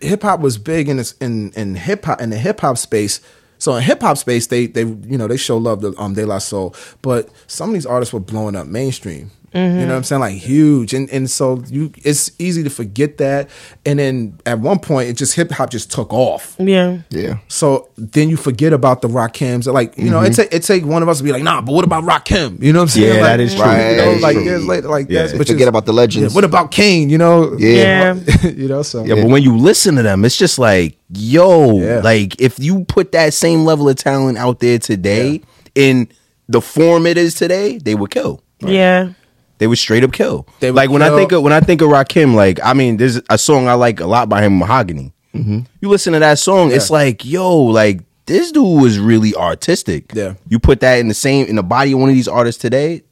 Hip 0.00 0.22
hop 0.22 0.40
was 0.40 0.58
big 0.58 0.88
in 0.88 0.96
this 0.98 1.12
in 1.20 1.52
in 1.56 1.74
hip 1.74 2.04
hop 2.04 2.20
in 2.20 2.30
the 2.30 2.36
hip 2.38 2.60
hop 2.60 2.76
space. 2.78 3.20
So 3.58 3.74
in 3.76 3.82
hip 3.82 4.02
hop 4.02 4.18
space, 4.18 4.48
they 4.48 4.66
they 4.66 4.82
you 4.84 5.16
know 5.16 5.26
they 5.28 5.36
show 5.38 5.56
love 5.56 5.80
to 5.82 5.94
um 5.98 6.12
De 6.14 6.26
La 6.26 6.38
Soul, 6.38 6.74
but 7.02 7.28
some 7.46 7.70
of 7.70 7.74
these 7.74 7.86
artists 7.86 8.12
were 8.12 8.20
blowing 8.20 8.56
up 8.56 8.66
mainstream. 8.66 9.30
Mm-hmm. 9.54 9.78
You 9.78 9.86
know 9.86 9.92
what 9.92 9.98
I'm 9.98 10.04
saying? 10.04 10.20
Like 10.20 10.34
huge, 10.34 10.94
and 10.94 11.08
and 11.10 11.30
so 11.30 11.62
you 11.68 11.92
it's 12.02 12.32
easy 12.40 12.64
to 12.64 12.70
forget 12.70 13.18
that. 13.18 13.48
And 13.86 13.98
then 14.00 14.38
at 14.46 14.58
one 14.58 14.80
point, 14.80 15.08
it 15.08 15.12
just 15.16 15.34
hip 15.34 15.52
hop 15.52 15.70
just 15.70 15.92
took 15.92 16.12
off. 16.12 16.56
yeah. 16.58 16.98
Yeah. 17.10 17.38
So 17.48 17.88
then 17.96 18.28
you 18.28 18.36
forget 18.36 18.72
about 18.72 19.00
the 19.02 19.08
Rakims. 19.08 19.72
Like 19.72 19.96
you 19.96 20.10
know, 20.10 20.20
it 20.20 20.32
mm-hmm. 20.32 20.42
take 20.42 20.52
it 20.54 20.62
take 20.64 20.84
one 20.84 21.02
of 21.02 21.08
us 21.08 21.18
to 21.18 21.24
be 21.24 21.30
like, 21.30 21.42
nah, 21.44 21.60
but 21.60 21.72
what 21.72 21.84
about 21.84 22.02
Rakim? 22.04 22.60
You 22.60 22.72
know 22.72 22.80
what 22.80 22.82
I'm 22.84 22.88
saying? 22.88 23.06
Yeah, 23.06 23.20
like, 23.20 23.22
that 23.22 23.40
is 23.40 23.54
true. 23.54 23.62
Right. 23.64 23.90
You 23.92 23.96
know, 23.96 24.04
That 24.04 24.16
is 24.16 24.22
like 24.22 24.34
true. 24.34 24.44
years 24.44 24.66
later, 24.66 24.88
like 24.88 25.06
Yeah. 25.08 25.22
that's 25.26 25.38
which 25.38 25.48
Forget 25.48 25.62
is- 25.62 25.68
about 25.68 25.86
the 25.86 25.92
legends. 25.92 26.32
yeah, 26.32 26.34
what 26.34 26.44
about 26.44 26.70
Kane? 26.72 27.08
You 27.08 27.18
know, 27.18 27.56
Yeah. 27.56 28.14
Yeah. 28.42 28.50
you 28.50 28.68
know. 28.68 28.82
So 28.82 29.04
Yeah, 29.04 29.14
but 29.14 29.26
when 29.28 29.42
you 29.42 29.56
listen 29.56 29.94
to 29.96 30.02
them, 30.02 30.24
it's 30.24 30.36
just 30.36 30.58
like, 30.58 30.98
yo, 31.10 31.78
Yeah. 31.78 32.00
like 32.02 32.40
if 32.40 32.58
you 32.58 32.84
put 32.86 33.12
that 33.12 33.34
same 33.34 33.64
level 33.64 33.88
of 33.88 33.96
talent 33.96 34.36
out 34.36 34.58
there 34.60 34.78
today 34.80 35.42
in 35.74 36.08
the 36.48 36.60
form 36.60 37.06
it 37.06 37.16
is 37.16 37.34
today, 37.34 37.78
they 37.78 37.94
would 37.94 38.10
kill. 38.10 38.40
Yeah. 38.60 39.10
They 39.58 39.66
would 39.66 39.78
straight 39.78 40.02
up 40.04 40.12
kill. 40.12 40.46
They 40.60 40.70
would 40.70 40.76
like 40.76 40.90
when 40.90 41.02
I 41.02 41.10
think 41.16 41.32
of 41.32 41.42
when 41.42 41.52
I 41.52 41.60
think 41.60 41.80
of 41.80 41.88
Rakim, 41.88 42.34
like 42.34 42.58
I 42.62 42.72
mean, 42.74 42.96
there's 42.96 43.20
a 43.30 43.38
song 43.38 43.68
I 43.68 43.74
like 43.74 44.00
a 44.00 44.06
lot 44.06 44.28
by 44.28 44.42
him, 44.42 44.58
Mahogany. 44.58 45.12
Mm-hmm. 45.34 45.60
You 45.80 45.88
listen 45.88 46.12
to 46.12 46.18
that 46.20 46.38
song, 46.38 46.70
it's 46.72 46.90
like, 46.90 47.24
yo, 47.24 47.56
like 47.62 48.00
this 48.26 48.52
dude 48.52 48.80
was 48.82 48.98
really 48.98 49.34
artistic. 49.34 50.12
Yeah. 50.14 50.34
you 50.48 50.58
put 50.58 50.80
that 50.80 50.98
in 50.98 51.08
the 51.08 51.14
same 51.14 51.46
in 51.46 51.56
the 51.56 51.62
body 51.62 51.92
of 51.92 51.98
one 52.00 52.08
of 52.08 52.14
these 52.14 52.28
artists 52.28 52.60
today. 52.60 53.02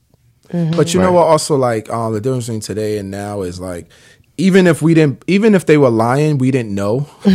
But 0.51 0.93
you 0.93 1.01
know 1.01 1.13
what? 1.13 1.27
Also, 1.27 1.57
like 1.57 1.89
um, 1.91 2.13
the 2.13 2.21
difference 2.21 2.47
between 2.47 2.61
today 2.61 2.99
and 2.99 3.11
now 3.11 3.41
is 3.43 3.59
like, 3.59 3.89
even 4.37 4.67
if 4.67 4.83
we 4.83 4.93
didn't, 4.95 5.25
even 5.27 5.55
if 5.55 5.65
they 5.67 5.79
were 5.79 5.89
lying, 5.91 6.37
we 6.39 6.51
didn't 6.51 6.75
know. 6.75 7.09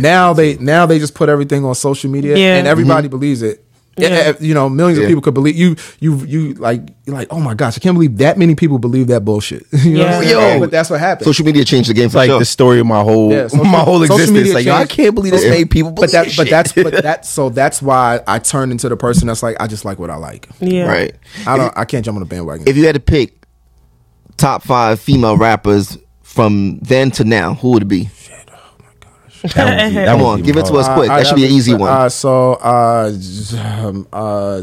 now 0.00 0.32
they 0.32 0.56
now 0.58 0.86
they 0.86 0.98
just 0.98 1.14
put 1.14 1.28
everything 1.28 1.64
on 1.64 1.74
social 1.74 2.10
media, 2.10 2.36
Yeah. 2.36 2.56
and 2.56 2.66
everybody 2.66 3.08
believes 3.08 3.42
it. 3.42 3.64
Yeah. 3.98 4.08
Eh, 4.08 4.32
You 4.40 4.54
know, 4.54 4.68
millions 4.68 4.98
Yeah. 4.98 5.04
of 5.04 5.08
people 5.08 5.22
could 5.22 5.34
believe 5.34 5.56
you. 5.56 5.76
You 6.00 6.16
you 6.26 6.54
like 6.54 6.82
you're 7.04 7.16
like, 7.16 7.28
oh 7.30 7.40
my 7.40 7.54
gosh, 7.54 7.76
I 7.76 7.80
can't 7.80 7.94
believe 7.94 8.18
that 8.18 8.38
many 8.38 8.54
people 8.54 8.78
believe 8.78 9.06
that 9.08 9.24
bullshit. 9.24 9.64
you 9.72 9.98
know, 9.98 10.04
what 10.06 10.14
I'm 10.14 10.22
Yeah. 10.22 10.28
saying? 10.28 10.54
Yo. 10.54 10.60
but 10.60 10.70
that's 10.70 10.90
what 10.90 11.00
happened. 11.00 11.24
Social 11.26 11.44
media 11.44 11.64
changed 11.64 11.88
the 11.90 11.94
game 11.94 12.06
It's 12.06 12.12
for 12.14 12.18
like 12.18 12.28
sure. 12.30 12.38
the 12.38 12.44
story 12.44 12.80
of 12.80 12.86
my 12.86 13.02
whole 13.02 13.32
Yeah, 13.32 13.46
social- 13.48 13.64
my 13.64 13.80
whole 13.80 14.02
existence. 14.02 14.30
media 14.30 14.54
Like, 14.54 14.66
yo, 14.66 14.74
I 14.74 14.86
can't 14.86 15.14
believe 15.14 15.32
this 15.32 15.44
Yeah. 15.44 15.50
many 15.50 15.64
people 15.64 15.92
but 15.92 16.12
that 16.12 16.26
this 16.26 16.36
but 16.36 16.48
that's 16.50 16.72
but 16.72 17.02
that's 17.02 17.28
so 17.28 17.48
that's 17.50 17.80
why 17.82 18.20
I 18.26 18.38
turned 18.38 18.72
into 18.72 18.88
the 18.88 18.96
person 18.96 19.26
that's 19.28 19.42
like 19.42 19.56
I 19.60 19.66
just 19.66 19.84
like 19.84 19.98
what 19.98 20.10
I 20.10 20.16
like. 20.16 20.48
Yeah. 20.60 20.86
Right. 20.86 21.14
I 21.46 21.56
don't 21.56 21.72
I 21.76 21.84
can't 21.84 22.04
jump 22.04 22.16
on 22.16 22.20
the 22.20 22.26
bandwagon. 22.26 22.68
If 22.68 22.76
you 22.76 22.84
had 22.86 22.94
to 22.94 23.00
pick 23.00 23.34
top 24.36 24.62
five 24.62 25.00
female 25.00 25.36
rappers 25.36 25.98
from 26.22 26.78
then 26.82 27.10
to 27.12 27.24
now, 27.24 27.54
who 27.54 27.70
would 27.72 27.82
it 27.82 27.86
be? 27.88 28.08
That 29.54 29.88
be- 29.90 29.94
Come 30.04 30.22
on, 30.22 30.42
give 30.42 30.56
it 30.56 30.66
to 30.66 30.72
hard. 30.72 30.84
us 30.84 30.88
quick. 30.94 31.08
That 31.08 31.26
should 31.26 31.36
be 31.36 31.44
an 31.46 31.50
easy 31.52 31.74
one. 31.74 31.90
Uh, 31.90 32.08
so 32.08 32.54
uh, 32.54 33.12
um, 33.58 34.06
uh, 34.12 34.62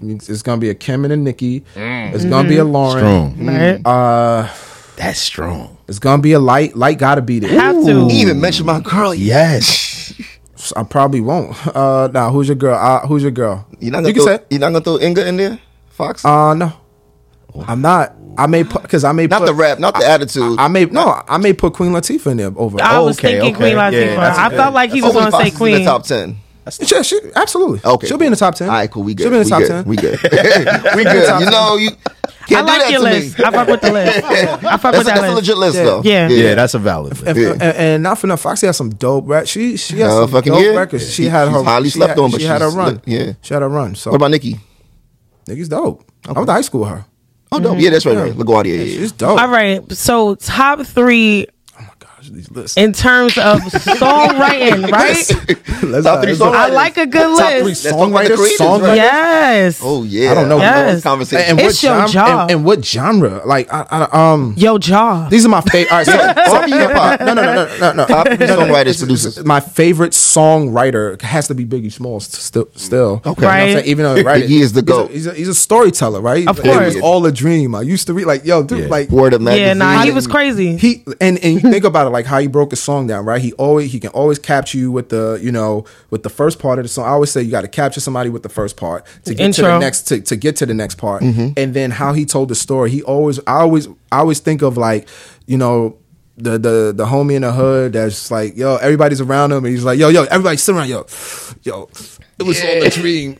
it's 0.00 0.42
gonna 0.42 0.60
be 0.60 0.70
a 0.70 0.74
Kim 0.74 1.04
and 1.04 1.12
a 1.12 1.16
Nicki. 1.16 1.64
It's 1.76 2.24
gonna 2.24 2.48
be 2.48 2.58
a 2.58 2.64
Lauryn. 2.64 3.32
Strong. 3.34 3.46
Right? 3.46 3.80
Uh, 3.86 4.48
That's 4.96 5.18
strong. 5.18 5.76
it's 5.88 5.98
gonna 5.98 6.22
be 6.22 6.32
a 6.32 6.38
Lyte. 6.40 6.76
Lyte 6.76 6.98
gotta 6.98 7.22
be 7.22 7.38
there. 7.38 7.50
Have 7.58 7.84
to. 7.84 8.08
Even 8.10 8.40
mention 8.40 8.66
my 8.66 8.80
girl. 8.80 9.14
Yes. 9.14 10.14
I 10.76 10.84
probably 10.84 11.20
won't. 11.20 11.56
Uh, 11.74 12.08
now 12.12 12.30
who's 12.30 12.46
your 12.48 12.54
girl? 12.56 12.76
Uh, 12.78 13.06
who's 13.06 13.22
your 13.22 13.32
girl? 13.32 13.66
You're 13.80 13.90
not 13.92 14.04
you 14.06 14.12
gonna 14.12 14.14
can 14.14 14.22
throw, 14.24 14.36
say. 14.36 14.44
you're 14.50 14.60
not 14.60 14.68
gonna 14.72 14.84
throw 14.84 15.00
Inga 15.00 15.26
in 15.26 15.36
there, 15.36 15.58
Fox. 15.90 16.24
Uh, 16.24 16.54
no, 16.54 16.72
I'm 17.66 17.80
not. 17.80 18.14
I 18.38 18.46
may 18.46 18.64
put 18.64 18.80
because 18.82 19.04
I 19.04 19.12
may 19.12 19.26
not 19.26 19.40
put, 19.40 19.46
the 19.46 19.54
rap, 19.54 19.78
not 19.78 19.94
the 19.94 20.06
attitude. 20.06 20.58
I 20.58 20.68
may 20.68 20.86
no. 20.86 21.22
I 21.28 21.36
may 21.36 21.52
put 21.52 21.74
Queen 21.74 21.92
Latifah 21.92 22.30
in 22.30 22.36
there 22.38 22.52
over. 22.56 22.80
I 22.80 22.98
was 23.00 23.18
okay, 23.18 23.32
thinking 23.40 23.54
okay. 23.56 23.72
Queen 23.72 23.76
Latifah. 23.76 24.16
that's 24.16 24.38
I 24.38 24.48
good. 24.48 24.56
felt 24.56 24.74
like 24.74 24.90
he 24.90 25.02
was 25.02 25.12
going 25.12 25.26
to 25.26 25.32
say 25.32 25.38
is 25.42 25.48
in 25.48 25.52
the 25.54 25.58
Queen. 25.58 25.84
top 25.84 26.04
ten. 26.04 26.38
Yeah, 26.80 27.02
she, 27.02 27.18
absolutely. 27.34 27.80
Okay, 27.84 28.06
she'll 28.06 28.18
be 28.18 28.24
in 28.26 28.30
the 28.32 28.36
top 28.38 28.54
ten. 28.54 28.68
All 28.68 28.74
right, 28.74 28.90
cool. 28.90 29.02
We 29.02 29.14
good. 29.14 29.24
She'll 29.24 29.30
be 29.32 29.38
in 29.38 29.42
the 29.42 29.46
we 29.46 29.50
top 29.50 29.60
good. 29.60 29.68
ten. 29.68 29.84
We 29.84 29.96
good. 29.96 30.96
we 30.96 31.04
good. 31.04 31.40
You 31.44 31.50
know 31.50 31.76
you. 31.76 31.90
Can't 32.48 32.68
I 32.68 32.72
do 32.76 32.78
like 32.78 32.80
that 32.80 32.90
your 32.90 33.00
to 33.00 33.04
list. 33.04 33.38
Me. 33.38 33.44
I 33.44 33.50
fuck 33.50 33.68
with 33.68 33.80
the 33.82 33.92
list. 33.92 34.24
I 34.24 34.56
fuck 34.56 34.62
That's, 34.62 34.82
with 34.82 35.00
a, 35.00 35.04
that 35.04 35.20
that's 35.20 35.32
a 35.32 35.34
legit 35.34 35.58
list, 35.58 35.76
Yeah. 35.76 35.84
though. 35.84 36.02
Yeah. 36.04 36.28
Yeah, 36.28 36.54
that's 36.56 36.74
a 36.74 36.78
valid. 36.78 37.22
And, 37.26 37.36
Yeah. 37.38 37.50
and, 37.52 37.62
and 37.62 38.02
not 38.02 38.18
for 38.18 38.26
nothing, 38.26 38.42
Foxy 38.42 38.66
has 38.66 38.76
some 38.76 38.90
dope 38.90 39.28
rap. 39.28 39.46
She 39.46 39.76
she 39.76 39.98
has 40.00 40.10
Uh, 40.12 40.22
some 40.22 40.30
fucking 40.30 40.52
dope 40.52 40.62
yeah. 40.62 40.70
records. 40.70 41.06
She 41.06 41.24
She- 41.24 41.28
had 41.28 41.46
she's 41.48 41.54
her 41.56 41.62
highly 41.62 41.88
she 41.90 41.98
slept 41.98 42.10
had, 42.10 42.18
on, 42.18 42.30
but 42.32 42.40
she 42.40 42.46
had 42.46 42.60
her 42.62 42.68
she's 42.68 42.76
run. 42.76 43.02
yeah. 43.06 43.32
she 43.42 43.54
had 43.54 43.62
her 43.62 43.68
run. 43.68 43.94
So 43.94 44.10
What 44.10 44.16
about 44.16 44.30
Nicki? 44.32 44.58
Nigga's 45.46 45.68
dope. 45.68 46.04
I 46.26 46.32
went 46.32 46.46
to 46.46 46.52
high 46.52 46.60
school 46.62 46.80
with 46.80 46.90
her. 46.90 47.04
Oh, 47.52 47.60
dope. 47.60 47.72
Mm-hmm. 47.72 47.80
Yeah, 47.80 47.90
that's 47.90 48.06
right. 48.06 48.16
Right. 48.16 48.32
LaGuardia. 48.32 48.78
Yeah. 48.78 48.84
She's 48.84 49.12
dope. 49.12 49.40
All 49.40 49.48
right. 49.48 49.90
So 49.92 50.34
top 50.36 50.80
three 50.86 51.46
these 52.30 52.50
lists. 52.50 52.76
in 52.76 52.92
terms 52.92 53.36
of 53.38 53.60
songwriting, 53.62 54.90
right? 54.90 55.16
Let's 55.82 56.04
Top 56.06 56.22
three 56.22 56.32
songwriters. 56.34 56.54
I 56.54 56.68
like 56.68 56.96
a 56.96 57.06
good 57.06 57.36
Top 57.38 57.50
three 57.50 57.62
list. 57.62 57.84
Let's 57.84 57.96
talk 57.96 58.10
about 58.10 58.24
the 58.26 58.34
songwriters. 58.34 58.56
Songwriters. 58.58 58.96
Yes. 58.96 59.80
Oh 59.82 60.02
yeah. 60.04 60.30
I 60.30 60.34
don't 60.34 60.48
know. 60.48 60.58
I 60.58 60.60
Yes. 60.62 61.02
conversation. 61.02 61.50
And, 61.50 61.60
and 61.60 61.68
It's 61.68 61.82
what 61.82 61.88
your 61.88 62.06
genre, 62.08 62.12
job. 62.12 62.40
And, 62.42 62.50
and 62.58 62.64
what 62.64 62.84
genre? 62.84 63.42
Like, 63.44 63.72
I, 63.72 63.86
I, 63.90 64.32
um, 64.32 64.54
Yo, 64.56 64.78
jaw. 64.78 65.28
these 65.28 65.44
are 65.44 65.48
my 65.48 65.60
favorite. 65.60 65.92
All 65.92 65.98
right, 65.98 66.06
so, 66.06 66.12
Top 66.52 66.68
hip 66.68 66.90
hop. 66.92 67.20
no, 67.20 67.34
no, 67.34 67.42
no, 67.42 67.54
no, 67.54 67.78
no, 67.78 67.92
no. 67.92 68.04
Top 68.06 68.26
three 68.28 68.36
songwriters, 68.46 68.98
producers. 68.98 69.44
My 69.44 69.60
favorite 69.60 70.12
songwriter 70.12 71.20
has 71.22 71.48
to 71.48 71.54
be 71.54 71.64
Biggie 71.64 71.92
Smalls. 71.92 72.26
Still, 72.26 72.68
still. 72.76 73.22
Okay. 73.24 73.26
You 73.26 73.34
know 73.34 73.34
what 73.34 73.42
I'm 73.54 73.74
Right. 73.76 73.86
Even 73.86 74.04
though 74.04 74.14
he 74.16 74.22
write 74.22 74.42
it, 74.42 74.50
Biggie 74.50 74.60
is 74.60 74.72
the 74.72 74.80
he's 74.80 74.82
a- 74.82 74.92
GOAT. 74.92 75.10
He's 75.10 75.26
a, 75.26 75.34
he's 75.34 75.48
a 75.48 75.54
storyteller, 75.54 76.20
right? 76.20 76.46
Of 76.46 76.60
course. 76.60 76.76
It 76.76 76.84
was 76.84 77.00
all 77.00 77.24
a 77.26 77.32
dream. 77.32 77.74
I 77.74 77.82
used 77.82 78.06
to 78.06 78.14
read 78.14 78.26
like, 78.26 78.44
yo, 78.44 78.62
dude, 78.62 78.80
Yeah. 78.84 78.86
like 78.86 79.10
Word 79.10 79.34
Up 79.34 79.40
Yeah, 79.40 79.44
magazine. 79.74 79.78
nah, 79.78 80.02
he 80.02 80.10
was 80.10 80.26
crazy. 80.26 80.76
he 80.76 81.04
and 81.20 81.38
and 81.42 81.54
you 81.54 81.60
think 81.60 81.84
about 81.84 82.06
it 82.06 82.10
like 82.12 82.26
how 82.26 82.38
he 82.38 82.46
broke 82.46 82.70
the 82.70 82.76
song 82.76 83.06
down 83.06 83.24
right? 83.24 83.40
He 83.40 83.52
always 83.54 83.90
he 83.90 83.98
can 83.98 84.10
always 84.10 84.38
capture 84.38 84.78
you 84.78 84.92
with 84.92 85.08
the 85.08 85.38
you 85.42 85.50
know 85.50 85.84
with 86.10 86.22
the 86.22 86.30
first 86.30 86.58
part 86.58 86.78
of 86.78 86.84
the 86.84 86.88
song. 86.88 87.06
I 87.06 87.10
always 87.10 87.30
say 87.30 87.42
you 87.42 87.50
got 87.50 87.62
to 87.62 87.68
capture 87.68 88.00
somebody 88.00 88.30
with 88.30 88.42
the 88.42 88.48
first 88.48 88.76
part 88.76 89.06
to 89.24 89.34
get 89.34 89.54
to 89.54 89.62
the 89.62 89.78
next 89.78 90.02
to, 90.02 90.20
to 90.20 90.36
get 90.36 90.56
to 90.56 90.66
the 90.66 90.74
next 90.74 90.96
part. 90.96 91.22
Mm-hmm. 91.22 91.52
and 91.56 91.74
then 91.74 91.90
how 91.90 92.12
he 92.12 92.24
told 92.24 92.48
the 92.48 92.54
story 92.54 92.90
he 92.90 93.02
always 93.02 93.38
i 93.40 93.60
always 93.60 93.86
i 94.10 94.18
always 94.18 94.40
think 94.40 94.62
of 94.62 94.76
like 94.76 95.08
you 95.46 95.56
know 95.56 95.96
the 96.36 96.58
the 96.58 96.92
the 96.94 97.04
homie 97.04 97.34
in 97.34 97.42
the 97.42 97.52
hood 97.52 97.92
that's 97.92 98.30
like 98.30 98.56
yo 98.56 98.76
everybody's 98.76 99.20
around 99.20 99.52
him 99.52 99.64
and 99.64 99.68
he's 99.68 99.84
like 99.84 99.98
yo 99.98 100.08
yo 100.08 100.24
everybody 100.24 100.56
sit 100.56 100.74
around 100.74 100.88
yo 100.88 101.06
yo 101.62 101.88
it 102.42 102.46
was 102.48 102.60
all 102.62 102.82
a 102.82 102.90
dream. 102.90 103.38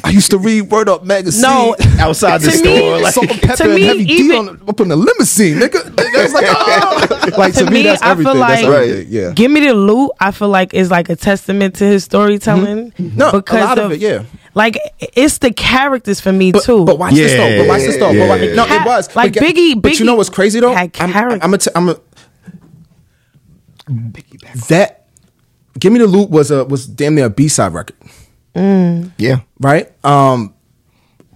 I 0.04 0.10
used 0.10 0.30
to 0.30 0.38
read 0.38 0.62
Word 0.62 0.88
Up 0.88 1.04
magazine. 1.04 1.42
No, 1.42 1.76
Outside 1.98 2.40
the 2.40 2.50
To 2.50 2.62
me- 2.62 2.76
store, 2.76 2.98
like 3.00 3.14
Salt-N-Pepa 3.14 3.56
To 3.56 3.64
and 3.64 3.74
me, 3.74 3.82
heavy 3.82 4.04
D 4.04 4.12
even- 4.14 4.48
on, 4.48 4.60
up 4.68 4.80
in 4.80 4.88
the 4.88 4.96
limousine, 4.96 5.58
nigga. 5.58 5.94
That's 5.94 6.32
like, 6.32 6.44
oh. 6.48 7.30
like 7.38 7.54
to, 7.54 7.60
To 7.60 7.64
me, 7.66 7.70
me, 7.70 7.82
that's 7.84 8.02
I 8.02 8.06
feel 8.16 8.28
everything. 8.28 8.38
like- 8.40 8.48
that's 8.62 8.74
everything. 8.74 9.06
Yeah. 9.12 9.32
Give 9.32 9.50
me 9.50 9.60
the 9.60 9.74
loot. 9.74 10.10
I 10.20 10.30
feel 10.30 10.48
like 10.48 10.74
is 10.74 10.90
like 10.90 11.08
a 11.08 11.16
testament 11.16 11.76
to 11.76 11.84
his 11.84 12.04
storytelling. 12.04 12.92
Mm-hmm. 12.92 13.16
No, 13.16 13.30
a 13.30 13.54
lot 13.64 13.78
of 13.78 13.92
it, 13.92 14.00
yeah. 14.00 14.24
Like 14.54 14.78
it's 14.98 15.38
the 15.38 15.52
characters 15.52 16.20
for 16.20 16.32
me 16.32 16.50
But, 16.52 16.64
too. 16.64 16.84
but 16.84 16.98
watch 16.98 17.14
this 17.14 17.32
though. 17.32 17.58
But 17.62 17.68
watch 17.68 17.82
this 17.82 17.96
though. 17.96 18.12
But 18.12 18.28
watch, 18.28 18.40
Yeah. 18.40 18.54
no, 18.54 18.64
Had- 18.64 18.82
it 18.82 18.86
was 18.86 19.14
like 19.14 19.34
But 19.34 19.42
Biggie- 19.44 19.80
But 19.80 19.98
you 20.00 20.04
know 20.04 20.14
Biggie 20.14 20.16
what's 20.16 20.30
crazy 20.30 20.58
though? 20.60 20.72
had 20.74 20.90
I'm, 20.98 21.12
character. 21.12 21.44
I'm, 21.44 21.54
a 21.54 21.58
t- 21.58 21.70
I'm 21.76 21.88
a, 21.90 21.96
that. 24.68 25.06
Give 25.78 25.92
me 25.92 25.98
the 25.98 26.06
loot 26.06 26.30
was 26.30 26.50
a 26.50 26.64
was 26.64 26.86
damn 26.86 27.14
near 27.14 27.26
a 27.26 27.30
B 27.30 27.48
side 27.48 27.72
record, 27.72 27.96
Yeah. 28.54 29.40
right? 29.60 29.90
Um, 30.04 30.54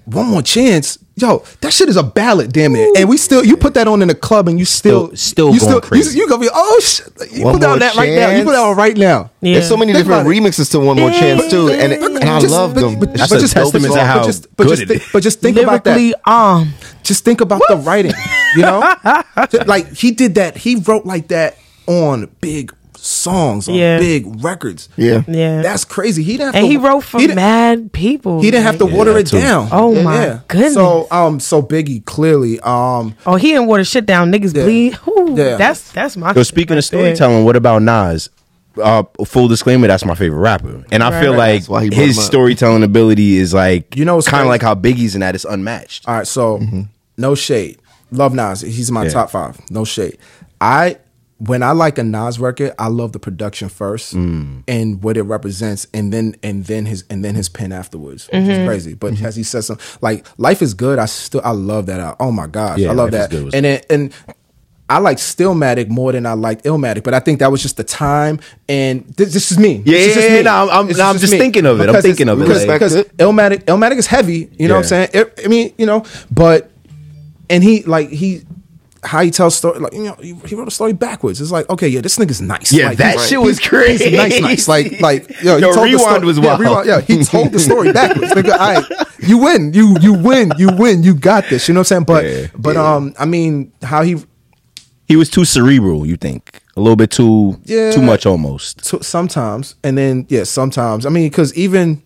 one 0.05 0.27
more 0.27 0.43
chance. 0.43 0.99
Yo, 1.15 1.45
that 1.61 1.73
shit 1.75 1.91
is 1.91 1.97
a 1.99 2.03
ballad, 2.03 2.53
damn 2.55 2.75
it. 2.75 2.97
And 2.97 3.07
we 3.09 3.19
still, 3.19 3.45
you 3.45 3.57
put 3.59 3.75
that 3.75 3.87
on 3.87 4.01
in 4.01 4.09
a 4.09 4.15
club, 4.15 4.49
and 4.49 4.59
you 4.59 4.65
still, 4.65 5.15
Still- 5.15 5.53
still 5.53 5.55
you 5.55 5.61
going 5.61 5.81
crazy. 5.83 6.17
You, 6.17 6.25
you 6.25 6.29
gonna 6.29 6.41
be, 6.41 6.49
oh 6.53 6.81
shit! 6.83 7.07
You 7.31 7.45
One 7.45 7.55
put 7.55 7.61
that 7.61 7.67
More 7.67 7.73
on 7.75 7.79
that 7.81 7.95
right 7.97 8.13
now. 8.15 8.31
You 8.31 8.45
put 8.45 8.53
that 8.53 8.63
on 8.65 8.77
right 8.77 8.97
now. 8.97 9.31
yeah. 9.43 9.55
There's 9.55 9.69
so 9.69 9.77
many 9.77 9.93
Think 9.93 10.07
different 10.07 10.27
remixes 10.27 10.71
to 10.73 10.81
One 10.81 10.97
More 10.99 11.11
Chance 11.11 11.51
too, 11.51 11.69
and 11.69 11.93
and 11.93 12.19
I 12.25 12.41
Just- 12.41 12.51
love 12.53 12.75
but- 12.75 12.81
them. 12.81 12.99
But, 12.99 13.13
That's 13.15 13.29
but 13.31 13.39
a 13.39 13.41
just 13.43 13.53
testament 13.53 13.93
to 13.93 14.05
how 14.05 14.21
but 14.21 14.27
just, 14.27 14.57
but 14.57 14.65
good 14.65 14.71
just, 14.71 14.83
it 14.83 14.89
think, 14.89 15.03
is. 15.03 15.09
but 15.13 15.23
just 15.23 15.41
think 15.41 15.57
about 15.59 15.85
that. 15.85 16.15
um, 16.29 16.73
just 17.03 17.25
think 17.25 17.43
about 17.43 17.61
the 17.69 17.77
writing. 17.77 18.13
You 18.57 18.63
know, 18.63 18.95
like 19.67 19.93
he 19.93 20.13
did 20.13 20.37
that. 20.37 20.57
He 20.57 20.77
wrote 20.77 21.05
like 21.05 21.29
that 21.29 21.59
on 21.87 22.31
big 22.41 22.73
songs, 23.05 23.69
on 23.69 23.75
Yeah. 23.75 23.99
big 23.99 24.43
records. 24.45 24.89
Yeah. 24.97 25.23
yeah. 25.27 25.61
That's 25.63 25.85
crazy. 25.85 26.23
He 26.23 26.33
didn't. 26.37 26.55
Have 26.55 26.55
and 26.55 26.65
to, 26.65 26.71
he 26.71 26.77
wrote 26.77 27.01
for 27.03 27.19
didn't- 27.19 27.37
mad 27.37 27.93
people. 27.93 28.41
He 28.41 28.51
didn't 28.51 28.65
have 28.65 28.79
to 28.79 28.85
like- 28.85 28.95
water 28.95 29.13
Yeah, 29.13 29.19
it 29.19 29.27
too. 29.27 29.41
down. 29.41 29.69
Oh, 29.73 30.01
my 30.03 30.41
goodness. 30.49 30.75
So 30.75 31.09
um, 31.11 31.41
so 31.41 31.63
Biggie 31.63 32.05
clearly 32.05 32.61
um, 32.61 33.15
Oh, 33.27 33.35
he 33.37 33.49
didn't 33.53 33.67
water 33.67 33.85
shit 33.85 34.07
down. 34.07 34.31
Niggas 34.33 34.55
Yeah. 34.57 34.63
bleed. 34.63 34.99
Ooh, 35.09 35.35
Yeah. 35.37 35.57
That's 35.57 35.91
that's 35.93 36.17
my. 36.17 36.33
So 36.33 36.43
speaking 36.43 36.77
right 36.77 36.85
of 36.85 36.91
there. 36.91 37.15
storytelling, 37.17 37.45
what 37.45 37.57
about 37.57 37.83
Nas? 37.83 38.31
Uh, 38.83 39.03
full 39.27 39.49
disclaimer, 39.49 39.87
that's 39.87 40.05
my 40.07 40.15
favorite 40.15 40.39
rapper, 40.39 40.83
and 40.91 41.03
I 41.03 41.11
Right. 41.11 41.21
feel 41.23 41.33
Right. 41.33 41.37
like 41.39 41.55
That's 41.61 41.69
why 41.69 41.83
he 41.85 41.91
brought 41.91 42.07
his 42.07 42.25
storytelling 42.25 42.83
ability 42.83 43.37
is 43.37 43.53
like 43.53 43.95
You 43.97 44.07
know 44.07 44.15
what's 44.15 44.29
kind 44.29 44.41
of 44.45 44.49
like 44.49 44.63
how 44.63 44.75
Biggie's 44.75 45.15
in 45.15 45.21
that 45.21 45.35
is 45.35 45.45
unmatched. 45.45 46.09
All 46.09 46.15
right, 46.15 46.27
so 46.27 46.59
no 47.19 47.35
shade. 47.35 47.77
Love 48.11 48.33
Nas. 48.35 48.63
He's 48.63 48.91
my 48.91 49.05
Yeah. 49.05 49.11
top 49.11 49.31
five. 49.31 49.59
No 49.71 49.85
shade. 49.85 50.17
I 50.59 50.97
when 51.47 51.63
I 51.63 51.73
like 51.73 51.99
a 51.99 52.05
Nas 52.05 52.39
record, 52.39 52.73
I 52.79 52.87
love 52.87 53.13
the 53.13 53.19
production 53.19 53.69
first 53.69 54.15
mm. 54.15 54.63
and 54.69 55.03
what 55.03 55.17
it 55.17 55.23
represents, 55.23 55.89
and 55.93 56.13
then 56.13 56.37
and 56.43 56.65
then 56.67 56.87
his 56.87 57.05
and 57.11 57.25
then 57.25 57.35
his 57.35 57.49
pen 57.49 57.73
afterwards, 57.73 58.27
which 58.27 58.43
is 58.43 58.49
mm-hmm. 58.49 58.67
crazy. 58.67 58.95
But 58.95 59.15
mm-hmm. 59.15 59.27
as 59.27 59.35
he 59.35 59.43
says, 59.43 59.67
some 59.67 59.79
like 60.01 60.25
life 60.39 60.63
is 60.63 60.73
good. 60.75 60.99
I 61.01 61.07
still 61.07 61.41
I 61.45 61.51
love 61.51 61.87
that. 61.87 61.99
out. 61.99 62.17
Oh 62.21 62.31
my 62.31 62.47
gosh, 62.47 62.79
Yeah, 62.79 62.91
I 62.91 62.93
love 62.93 63.13
Life 63.13 63.15
Is 63.15 63.29
that. 63.29 63.31
Good 63.31 63.45
was- 63.47 63.55
and 63.55 63.65
then, 63.65 63.81
and. 63.91 64.15
I 64.89 64.99
like 64.99 65.17
Stillmatic 65.17 65.89
more 65.89 66.13
than 66.13 66.27
I 66.27 66.35
liked 66.35 66.65
Illmatic, 66.65 67.03
but 67.03 67.15
I 67.15 67.21
think 67.21 67.39
that 67.39 67.51
was 67.51 67.63
just 67.63 67.79
the 67.79 67.85
time. 67.85 68.41
And 68.69 69.07
this, 69.17 69.33
this 69.33 69.51
is 69.51 69.59
me. 69.59 69.77
Yeah, 69.77 69.85
This 69.85 70.09
is 70.09 70.15
just 70.17 70.29
yeah, 70.29 70.37
me. 70.37 70.43
no, 70.43 70.51
I'm- 70.51 70.69
I'm- 70.69 70.87
This 70.89 70.99
no, 70.99 71.05
I'm 71.07 71.17
just 71.19 71.33
me. 71.33 71.39
thinking 71.39 71.65
of 71.65 71.81
it. 71.81 71.89
I'm 71.89 72.03
thinking 72.03 72.29
of 72.29 72.39
it, 72.39 72.45
because, 72.45 72.67
like- 72.67 72.75
because 72.75 72.95
Respect 72.97 73.17
Illmatic, 73.17 73.65
Illmatic 73.65 73.97
is 73.97 74.07
heavy. 74.07 74.51
You 74.59 74.69
know 74.69 74.75
what 74.75 74.81
I'm 74.81 74.85
saying? 74.89 75.09
It- 75.15 75.41
I 75.47 75.49
mean, 75.49 75.73
you 75.79 75.87
know, 75.87 76.05
but 76.31 76.71
and 77.49 77.63
he 77.65 77.85
like 77.85 78.11
he 78.11 78.43
how 79.05 79.21
he 79.23 79.31
tells 79.33 79.57
story 79.57 79.81
like 79.81 79.93
you 79.93 80.05
know 80.05 80.15
he, 80.21 80.35
he 80.47 80.55
wrote 80.55 80.69
a 80.69 80.71
story 80.71 80.93
backwards. 80.93 81.41
It's 81.41 81.51
like 81.51 81.69
okay, 81.71 81.89
yeah, 81.89 82.01
this 82.01 82.19
nigga's 82.19 82.41
nice. 82.41 82.73
Yeah, 82.73 82.89
like, 82.89 82.99
that 82.99 83.15
he's- 83.15 83.29
shit 83.29 83.41
was 83.41 83.59
crazy. 83.59 84.11
He's 84.11 84.17
nice, 84.19 84.41
nice. 84.41 84.69
Like 84.69 85.01
like 85.01 85.29
yo, 85.43 85.57
he 85.57 85.63
Yo, 85.63 85.73
told 85.75 85.77
the 85.77 85.83
Rewind 85.97 86.01
story- 86.01 86.27
was 86.27 86.39
yeah, 86.39 86.45
wild. 86.47 86.61
rewind, 86.61 86.87
yeah, 86.87 87.01
he 87.01 87.25
told 87.25 87.53
the 87.53 87.59
story 87.59 87.93
backwards. 88.01 88.33
Nigga, 88.33 88.53
all 88.53 88.59
right, 88.83 88.85
you 89.19 89.39
win, 89.39 89.73
you 89.73 89.97
you 90.01 90.13
win, 90.15 90.53
you 90.57 90.71
win, 90.73 91.03
you 91.03 91.15
got 91.15 91.49
this. 91.51 91.67
You 91.69 91.75
know 91.75 91.81
what 91.81 91.93
I'm 91.93 92.05
saying? 92.05 92.05
But 92.05 92.25
Yeah, 92.25 92.47
but 92.57 92.77
um, 92.77 93.13
I 93.19 93.25
mean, 93.25 93.73
how 93.83 94.03
he 94.03 94.17
He 95.09 95.17
was 95.17 95.29
too 95.29 95.45
cerebral. 95.45 96.07
You 96.07 96.17
think 96.17 96.61
a 96.77 96.81
little 96.81 96.97
bit 96.97 97.11
too 97.11 97.59
Yeah. 97.65 97.91
too 97.93 98.03
much 98.03 98.25
almost. 98.25 98.85
so, 98.85 99.01
sometimes, 99.01 99.75
and 99.83 99.99
then 99.99 100.27
yeah, 100.29 100.45
sometimes. 100.45 101.07
I 101.07 101.09
mean, 101.11 101.29
because 101.29 101.53
even 101.55 102.03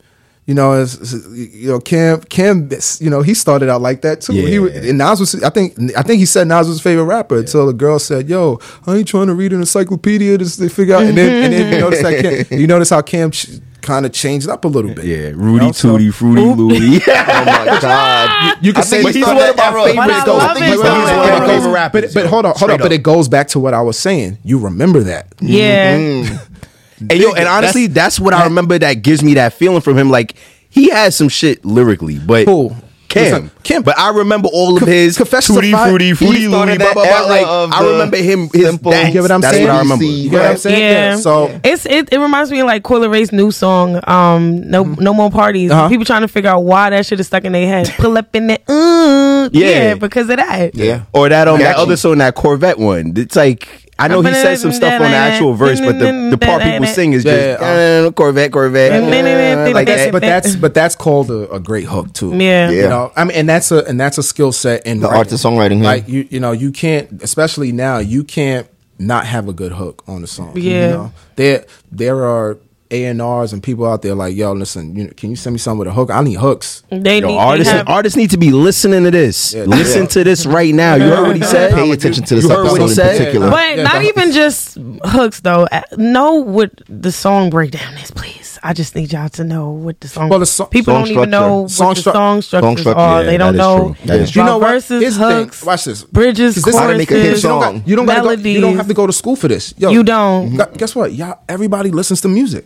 you 0.46 0.54
know, 0.54 0.72
as, 0.72 0.98
as- 1.00 1.26
you 1.36 1.68
know, 1.68 1.80
Cam, 1.80 2.20
Cam, 2.22 2.68
you 3.00 3.10
know, 3.10 3.20
he 3.22 3.34
started 3.34 3.68
out 3.68 3.80
like 3.82 4.02
that 4.02 4.20
too. 4.20 4.32
He 4.32 4.54
Yeah. 4.54 4.58
was, 4.60 4.74
and 4.74 4.98
Nas 4.98 5.18
was, 5.20 5.42
I 5.42 5.50
think, 5.50 5.74
I 5.96 6.02
think 6.02 6.20
he 6.20 6.26
said 6.26 6.46
Nas 6.46 6.68
was 6.68 6.76
his 6.76 6.80
favorite 6.80 7.04
rapper 7.04 7.38
until 7.38 7.66
the 7.66 7.72
girl 7.72 7.98
said, 7.98 8.28
"Yo, 8.28 8.60
I 8.86 8.96
ain't 8.96 9.08
trying 9.08 9.26
to 9.26 9.34
read 9.34 9.52
an 9.52 9.60
encyclopedia 9.60 10.38
to, 10.38 10.44
to 10.58 10.68
figure 10.68 10.94
out." 10.94 11.02
And 11.02 11.18
then, 11.18 11.44
and 11.44 11.52
then 11.52 11.72
you 11.72 11.78
notice 11.80 12.02
that 12.02 12.46
Cam, 12.48 12.58
you 12.60 12.66
notice 12.66 12.90
how 12.90 13.02
Cam 13.02 13.30
ch- 13.32 13.48
kind 13.82 14.04
of 14.06 14.12
changed 14.12 14.48
up 14.48 14.64
a 14.64 14.68
little 14.68 14.92
bit. 14.94 15.04
Yeah, 15.04 15.28
You 15.28 15.34
Rudy 15.36 15.66
know, 15.66 15.72
so- 15.72 15.92
Tooty, 15.98 16.10
Fruity 16.10 16.42
Louie. 16.42 17.00
Oh 17.08 17.44
my 17.44 17.78
god! 17.80 18.58
You 18.64 18.72
can 18.72 18.82
I 18.82 18.84
say 18.84 19.02
he's 19.02 19.24
one 19.26 19.36
of 19.36 19.42
my 19.42 19.52
that 19.52 19.72
era. 19.72 19.94
But 19.94 20.10
I 20.10 20.24
though. 20.24 20.38
But 20.38 20.62
he's 20.62 20.78
one 20.78 20.86
of 20.86 20.92
my 20.92 21.38
But- 21.38 21.46
favorite 21.46 21.64
but- 21.64 21.72
rappers. 21.74 22.14
But, 22.14 22.22
but 22.22 22.30
hold 22.30 22.44
on, 22.46 22.50
hold 22.50 22.58
Straight 22.58 22.70
on. 22.74 22.78
But 22.80 22.92
it 22.92 23.02
goes 23.02 23.28
back 23.28 23.48
to 23.48 23.58
what 23.60 23.74
I 23.74 23.82
was 23.82 23.98
saying. 23.98 24.38
You 24.44 24.58
remember 24.58 25.00
that. 25.00 25.26
Yeah. 25.40 25.96
Mm-hmm. 25.98 26.52
And 27.00 27.12
yo, 27.12 27.32
and 27.32 27.48
honestly, 27.48 27.86
that's, 27.86 28.18
what 28.18 28.34
I 28.34 28.44
remember 28.44 28.78
that 28.78 28.94
gives 29.02 29.22
me 29.22 29.34
that 29.34 29.52
feeling 29.52 29.80
from 29.80 29.98
him. 29.98 30.10
Like 30.10 30.34
he 30.68 30.88
has 30.90 31.16
some 31.16 31.28
shit 31.28 31.64
lyrically, 31.64 32.18
but 32.18 32.46
Who? 32.46 32.74
Cam, 33.16 33.40
Cam, 33.42 33.50
Kim. 33.62 33.82
But 33.82 33.98
I 33.98 34.10
remember 34.10 34.48
all 34.52 34.76
of 34.76 34.82
his 34.86 35.16
Confessions 35.16 35.56
of 35.56 35.62
Tutti 35.64 35.72
Fruity, 35.72 36.04
he 36.08 36.14
Fruity 36.14 36.46
started 36.48 36.70
Louie, 36.72 36.78
blah, 36.78 36.86
that 36.86 36.94
blah, 36.94 37.04
blah. 37.04 37.62
Like, 37.66 37.72
I 37.72 37.90
remember 37.92 38.16
him. 38.16 38.48
His 38.52 38.66
simple- 38.66 38.92
dance. 38.92 39.08
You 39.08 39.12
get 39.14 39.22
what 39.22 39.30
I'm 39.32 39.40
That's 39.40 39.54
saying? 39.54 39.66
what 39.68 39.76
I 39.76 39.78
remember. 39.80 40.04
You 40.04 40.30
get 40.30 40.38
what 40.40 40.50
I'm 40.50 40.56
saying? 40.56 40.80
Yeah. 40.82 41.16
So 41.16 41.60
It's 41.64 41.86
it, 41.86 42.12
it 42.12 42.18
reminds 42.18 42.50
me 42.50 42.60
of 42.60 42.66
like 42.66 42.82
Coi 42.82 42.98
Leray's 42.98 43.32
new 43.32 43.50
song, 43.50 44.00
um, 44.08 44.68
No 44.68 44.84
No 44.84 45.12
More 45.14 45.30
Parties. 45.30 45.70
Uh-huh. 45.70 45.88
People 45.88 46.04
trying 46.04 46.22
to 46.22 46.28
figure 46.28 46.50
out 46.50 46.60
why 46.60 46.90
that 46.90 47.06
shit 47.06 47.18
is 47.20 47.26
stuck 47.26 47.44
in 47.44 47.52
their 47.52 47.66
head. 47.66 47.92
Pull 47.98 48.16
up 48.18 48.34
in 48.34 48.46
that, 48.48 48.62
uh, 48.68 49.48
yeah. 49.52 49.66
Yeah. 49.66 49.94
because 49.94 50.28
of 50.30 50.36
that. 50.36 50.74
Yeah. 50.74 51.04
Or 51.12 51.28
that 51.28 51.48
um, 51.48 51.58
that 51.58 51.76
other 51.76 51.96
song, 51.96 52.18
that 52.18 52.34
Corvette 52.34 52.78
one. 52.78 53.12
It's 53.16 53.36
like 53.36 53.68
I 53.98 54.08
know 54.08 54.20
he 54.20 54.32
said 54.34 54.56
some 54.56 54.72
stuff 54.72 54.92
on 55.00 55.10
the 55.10 55.16
actual 55.16 55.54
verse, 55.54 55.80
but 55.80 55.98
the, 55.98 56.28
the 56.30 56.38
part 56.38 56.62
people 56.62 56.86
sing 56.86 57.14
is 57.14 57.24
just 57.24 57.60
Yeah, 57.60 58.06
uh, 58.06 58.10
Corvette, 58.10 58.52
Corvette. 58.52 58.92
uh, 58.92 59.70
like 59.72 59.86
but 59.86 59.86
that's, 59.86 60.04
that. 60.04 60.12
but 60.12 60.20
that's 60.22 60.56
but 60.56 60.74
that's 60.74 60.94
called 60.94 61.30
a, 61.30 61.50
a 61.50 61.60
great 61.60 61.84
hook 61.86 62.12
too. 62.12 62.36
Yeah. 62.36 62.70
You 62.70 62.82
Yeah. 62.82 63.05
Know, 63.06 63.12
I 63.16 63.24
mean, 63.24 63.36
and 63.36 63.48
that's 63.48 63.70
a 63.72 63.84
and 63.84 63.98
that's 64.00 64.18
a 64.18 64.22
skill 64.22 64.52
set 64.52 64.86
in 64.86 65.00
The 65.00 65.06
writing. 65.08 65.18
art 65.18 65.32
of 65.32 65.38
songwriting, 65.38 65.78
yeah. 65.82 65.88
Like 65.88 66.08
you, 66.08 66.26
you 66.30 66.40
know, 66.40 66.52
you 66.52 66.70
can't, 66.72 67.22
especially 67.22 67.72
now, 67.72 67.98
you 67.98 68.24
can't 68.24 68.68
not 68.98 69.26
have 69.26 69.48
a 69.48 69.52
good 69.52 69.72
hook 69.72 70.02
on 70.06 70.20
the 70.22 70.26
song. 70.26 70.52
Yeah. 70.56 70.86
You 70.86 70.90
know? 70.92 71.12
There, 71.36 71.66
there 71.92 72.24
are 72.24 72.58
A 72.90 73.04
and 73.06 73.62
people 73.62 73.86
out 73.86 74.02
there 74.02 74.14
like, 74.14 74.34
yo, 74.36 74.52
listen, 74.52 74.94
you 74.96 75.04
know, 75.04 75.10
can 75.16 75.30
you 75.30 75.36
send 75.36 75.54
me 75.54 75.58
something 75.58 75.80
with 75.80 75.88
a 75.88 75.92
hook? 75.92 76.10
I 76.10 76.22
need 76.22 76.34
hooks. 76.38 76.82
They 76.90 77.20
Yo, 77.20 77.26
need 77.28 77.36
artists, 77.36 77.72
they 77.72 77.78
have, 77.78 77.88
artists 77.88 78.16
need 78.16 78.30
to 78.30 78.36
be 78.38 78.50
listening 78.50 79.04
to 79.04 79.10
this. 79.10 79.54
Yeah. 79.54 79.64
Listen 79.64 80.02
Yeah. 80.02 80.08
to 80.08 80.24
this 80.24 80.46
right 80.46 80.72
now. 80.74 80.94
You 80.94 81.04
heard 81.04 81.26
what 81.26 81.36
he 81.36 81.42
said? 81.42 81.72
Pay 81.74 81.90
attention 81.90 82.24
to 82.24 82.34
this 82.36 82.44
You 82.44 82.50
heard 82.50 82.64
what 82.64 82.80
episode 82.80 82.84
he 82.84 82.90
in 82.90 82.94
said? 82.94 83.18
particular. 83.18 83.50
but 83.50 83.76
Yeah, 83.76 83.82
not 83.82 84.02
even 84.04 84.32
just 84.32 84.78
hooks 85.04 85.40
though. 85.40 85.66
Know 85.96 86.34
what 86.34 86.70
the 86.88 87.10
song 87.12 87.50
breakdown 87.50 87.94
is, 87.94 88.10
please. 88.10 88.58
I 88.62 88.72
just 88.72 88.96
need 88.96 89.12
y'all 89.12 89.28
to 89.28 89.44
know 89.44 89.70
what 89.70 90.00
the 90.00 90.08
song. 90.08 90.28
Well, 90.28 90.38
the 90.40 90.46
so- 90.46 90.64
people 90.66 90.94
song 90.94 91.04
don't 91.04 91.12
even 91.12 91.30
know 91.30 91.66
structure. 91.68 91.68
what 91.68 91.70
Song 91.70 91.94
the 91.94 92.02
song 92.18 92.42
structures 92.42 92.80
structure, 92.80 92.98
are. 93.00 93.22
yeah, 93.22 93.30
they 93.30 93.36
don't 93.36 93.54
that 93.56 93.62
is 93.62 93.66
know. 93.66 93.78
true. 93.94 94.06
That 94.06 94.20
is 94.20 94.36
You 94.36 94.44
know 94.44 94.58
what? 94.58 94.68
Verses, 94.70 95.00
Here's 95.02 95.16
thing. 95.18 95.30
hooks, 95.44 95.62
Watch 95.64 95.84
this. 95.84 96.02
bridges, 96.04 96.54
'Cause 96.54 96.64
this 96.64 96.74
is 96.74 96.80
how 96.80 96.86
to 96.90 96.96
make 96.96 97.10
a 97.10 97.14
hit 97.14 97.22
choruses, 97.22 97.42
You 97.44 97.48
don't, 97.50 97.60
got, 97.60 97.88
you 97.88 97.96
don't 97.96 98.06
gotta 98.06 98.22
go. 98.36 98.48
You 98.48 98.60
don't 98.60 98.76
have 98.76 98.88
to 98.88 98.94
go 98.94 99.06
to 99.06 99.12
school 99.12 99.36
for 99.36 99.46
this. 99.48 99.72
Yo, 99.78 99.90
You 99.90 100.02
don't. 100.02 100.56
Guess 100.78 100.96
what? 100.96 101.12
Y'all, 101.12 101.38
everybody 101.48 101.90
listens 101.90 102.20
to 102.22 102.28
music. 102.28 102.64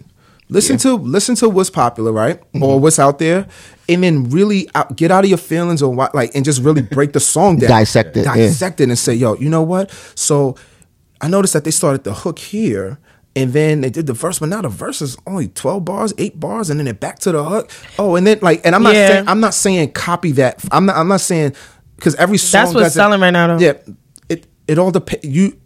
Listen 0.50 0.76
to 0.78 0.94
listen 0.94 1.34
to 1.36 1.48
what's 1.48 1.70
popular, 1.70 2.12
right, 2.12 2.40
mm-hmm. 2.40 2.62
or 2.62 2.78
what's 2.80 2.98
out 2.98 3.18
there, 3.18 3.46
and 3.88 4.02
then 4.02 4.28
really 4.30 4.68
out, 4.74 4.96
get 4.96 5.10
out 5.10 5.24
of 5.24 5.30
your 5.30 5.38
feelings 5.38 5.82
or 5.82 5.94
what, 5.94 6.14
like, 6.14 6.32
and 6.34 6.44
just 6.44 6.60
really 6.62 6.82
break 6.82 7.12
the 7.12 7.20
song 7.20 7.56
down, 7.58 7.70
Dissect 7.70 8.16
it, 8.16 8.24
yeah. 8.24 8.34
dissect 8.34 8.80
it, 8.80 8.88
and 8.88 8.98
say, 8.98 9.14
yo, 9.14 9.34
you 9.34 9.48
know 9.48 9.62
what? 9.62 9.90
So, 10.14 10.56
I 11.20 11.28
noticed 11.28 11.52
that 11.54 11.64
they 11.64 11.70
started 11.70 12.04
the 12.04 12.14
hook 12.14 12.38
here. 12.38 12.98
And 13.36 13.52
then 13.52 13.80
they 13.80 13.90
did 13.90 14.08
the 14.08 14.12
verse, 14.12 14.40
but 14.40 14.48
now 14.48 14.60
the 14.60 14.68
verse 14.68 15.00
is 15.00 15.16
only 15.24 15.46
twelve 15.46 15.84
bars, 15.84 16.12
eight 16.18 16.40
bars, 16.40 16.68
and 16.68 16.80
then 16.80 16.88
it 16.88 16.98
back 16.98 17.20
to 17.20 17.30
the 17.30 17.44
hook. 17.44 17.70
Oh, 17.96 18.16
and 18.16 18.26
then 18.26 18.40
like, 18.42 18.66
and 18.66 18.74
I'm 18.74 18.82
not 18.82 18.92
Yeah. 18.92 19.06
saying 19.06 19.28
I'm 19.28 19.38
not 19.38 19.54
saying 19.54 19.92
copy 19.92 20.32
that. 20.32 20.64
I'm 20.72 20.86
not. 20.86 20.96
I'm 20.96 21.06
not 21.06 21.20
saying 21.20 21.54
because 21.94 22.16
every 22.16 22.38
song 22.38 22.64
That's 22.64 22.74
what's 22.74 22.94
selling 22.94 23.20
right 23.20 23.30
now, 23.30 23.46
though. 23.46 23.64
Yeah, 23.64 23.74
it 24.28 24.48
it 24.66 24.78
all 24.80 24.90
depends. 24.90 25.24
You 25.24 25.56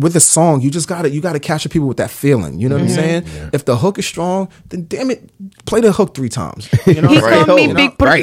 with 0.00 0.16
a 0.16 0.20
song, 0.20 0.60
you 0.60 0.70
just 0.70 0.88
gotta 0.88 1.10
you 1.10 1.20
gotta 1.20 1.40
capture 1.40 1.68
people 1.68 1.88
with 1.88 1.98
that 1.98 2.10
feeling. 2.10 2.58
You 2.58 2.68
know 2.68 2.76
what 2.76 2.82
I'm 2.82 2.88
mm-hmm. 2.88 3.26
saying? 3.28 3.50
If 3.52 3.64
the 3.64 3.76
hook 3.76 3.98
is 3.98 4.06
strong, 4.06 4.48
then 4.70 4.86
damn 4.88 5.10
it, 5.10 5.30
play 5.66 5.80
the 5.80 5.92
hook 5.92 6.14
three 6.14 6.28
times. 6.28 6.68
You 6.86 7.02
know, 7.02 7.08
He 7.08 7.20
Right. 7.20 7.44
called 7.46 7.56
me 7.56 7.62
You 7.62 7.68
know, 7.68 7.74
big 7.74 7.98
pretty. 7.98 8.22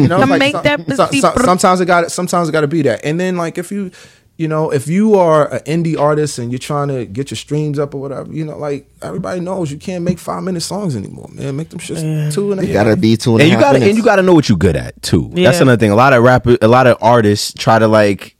you 0.00 0.08
know, 0.08 0.18
like 0.18 0.38
make 0.38 0.52
some- 0.52 0.62
that 0.64 0.96
so- 0.96 1.10
so- 1.20 1.30
pr- 1.32 1.44
sometimes 1.44 1.80
it 1.80 1.86
got 1.86 2.10
sometimes 2.10 2.48
it 2.48 2.52
got 2.52 2.62
to 2.62 2.68
be 2.68 2.82
that. 2.82 3.04
And 3.04 3.18
then 3.20 3.36
like 3.36 3.58
if 3.58 3.70
you 3.70 3.90
you 4.38 4.46
know 4.48 4.70
if 4.70 4.86
you 4.86 5.14
are 5.14 5.50
an 5.54 5.60
indie 5.60 5.98
artist 5.98 6.38
and 6.38 6.52
you're 6.52 6.58
trying 6.58 6.88
to 6.88 7.06
get 7.06 7.30
your 7.30 7.36
streams 7.38 7.78
up 7.78 7.94
or 7.94 8.00
whatever, 8.02 8.30
you 8.32 8.44
know, 8.44 8.58
like 8.58 8.86
everybody 9.02 9.40
knows 9.40 9.70
you 9.72 9.78
can't 9.78 10.04
make 10.04 10.18
five 10.18 10.42
minute 10.42 10.60
songs 10.60 10.94
anymore, 10.94 11.28
man. 11.32 11.56
Make 11.56 11.70
them 11.70 11.78
shit 11.78 11.96
two 12.32 12.52
and 12.52 12.60
a 12.60 12.64
It 12.64 12.66
half. 12.68 12.74
gotta 12.84 12.96
be 12.96 13.16
two 13.16 13.32
and 13.32 13.40
a 13.40 13.44
and 13.44 13.50
you 13.50 13.56
half 13.56 13.64
gotta 13.64 13.78
minutes. 13.78 13.88
and 13.90 13.98
you 13.98 14.04
gotta 14.04 14.22
know 14.22 14.34
what 14.34 14.48
you're 14.50 14.58
good 14.58 14.76
at 14.76 15.00
too. 15.02 15.30
That's 15.34 15.60
another 15.60 15.78
thing. 15.78 15.90
A 15.90 15.96
lot 15.96 16.12
of 16.12 16.22
rappers, 16.22 16.58
a 16.60 16.68
lot 16.68 16.86
of 16.86 16.98
artists 17.00 17.52
try 17.56 17.78
to 17.78 17.88
like. 17.88 18.35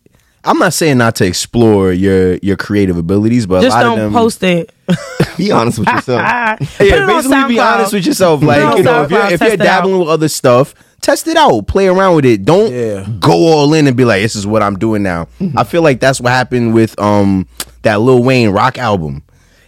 I'm 0.46 0.58
not 0.58 0.72
saying 0.72 0.98
not 0.98 1.16
to 1.16 1.26
explore 1.26 1.92
your 1.92 2.36
your 2.36 2.56
creative 2.56 2.96
abilities, 2.96 3.46
but 3.46 3.62
Just 3.62 3.74
a 3.76 3.80
lot 3.80 3.82
don't 3.82 3.98
of 3.98 4.04
them, 4.04 4.12
post 4.12 4.42
it. 4.42 4.72
be 5.36 5.50
honest 5.50 5.78
with 5.80 5.88
yourself. 5.88 6.22
Ah, 6.24 6.56
yeah, 6.80 7.06
basically 7.06 7.48
be 7.48 7.58
honest 7.58 7.92
with 7.92 8.06
yourself. 8.06 8.42
Like 8.42 8.78
you 8.78 8.84
know, 8.84 9.02
if 9.02 9.10
you're, 9.10 9.26
if 9.32 9.40
you're 9.40 9.56
dabbling 9.56 9.98
with 9.98 10.08
other 10.08 10.28
stuff, 10.28 10.74
test 11.00 11.26
it 11.28 11.36
out, 11.36 11.66
play 11.66 11.88
around 11.88 12.16
with 12.16 12.24
it. 12.24 12.44
Don't 12.44 12.72
Yeah. 12.72 13.06
go 13.18 13.32
all 13.32 13.74
in 13.74 13.86
and 13.88 13.96
be 13.96 14.04
like, 14.04 14.22
"This 14.22 14.36
is 14.36 14.46
what 14.46 14.62
I'm 14.62 14.78
doing 14.78 15.02
now." 15.02 15.24
Mm-hmm. 15.40 15.58
I 15.58 15.64
feel 15.64 15.82
like 15.82 15.98
that's 16.00 16.20
what 16.20 16.30
happened 16.32 16.72
with 16.74 16.98
um 17.00 17.48
that 17.82 18.00
Lil 18.00 18.22
Wayne 18.22 18.50
rock 18.50 18.78
album. 18.78 19.22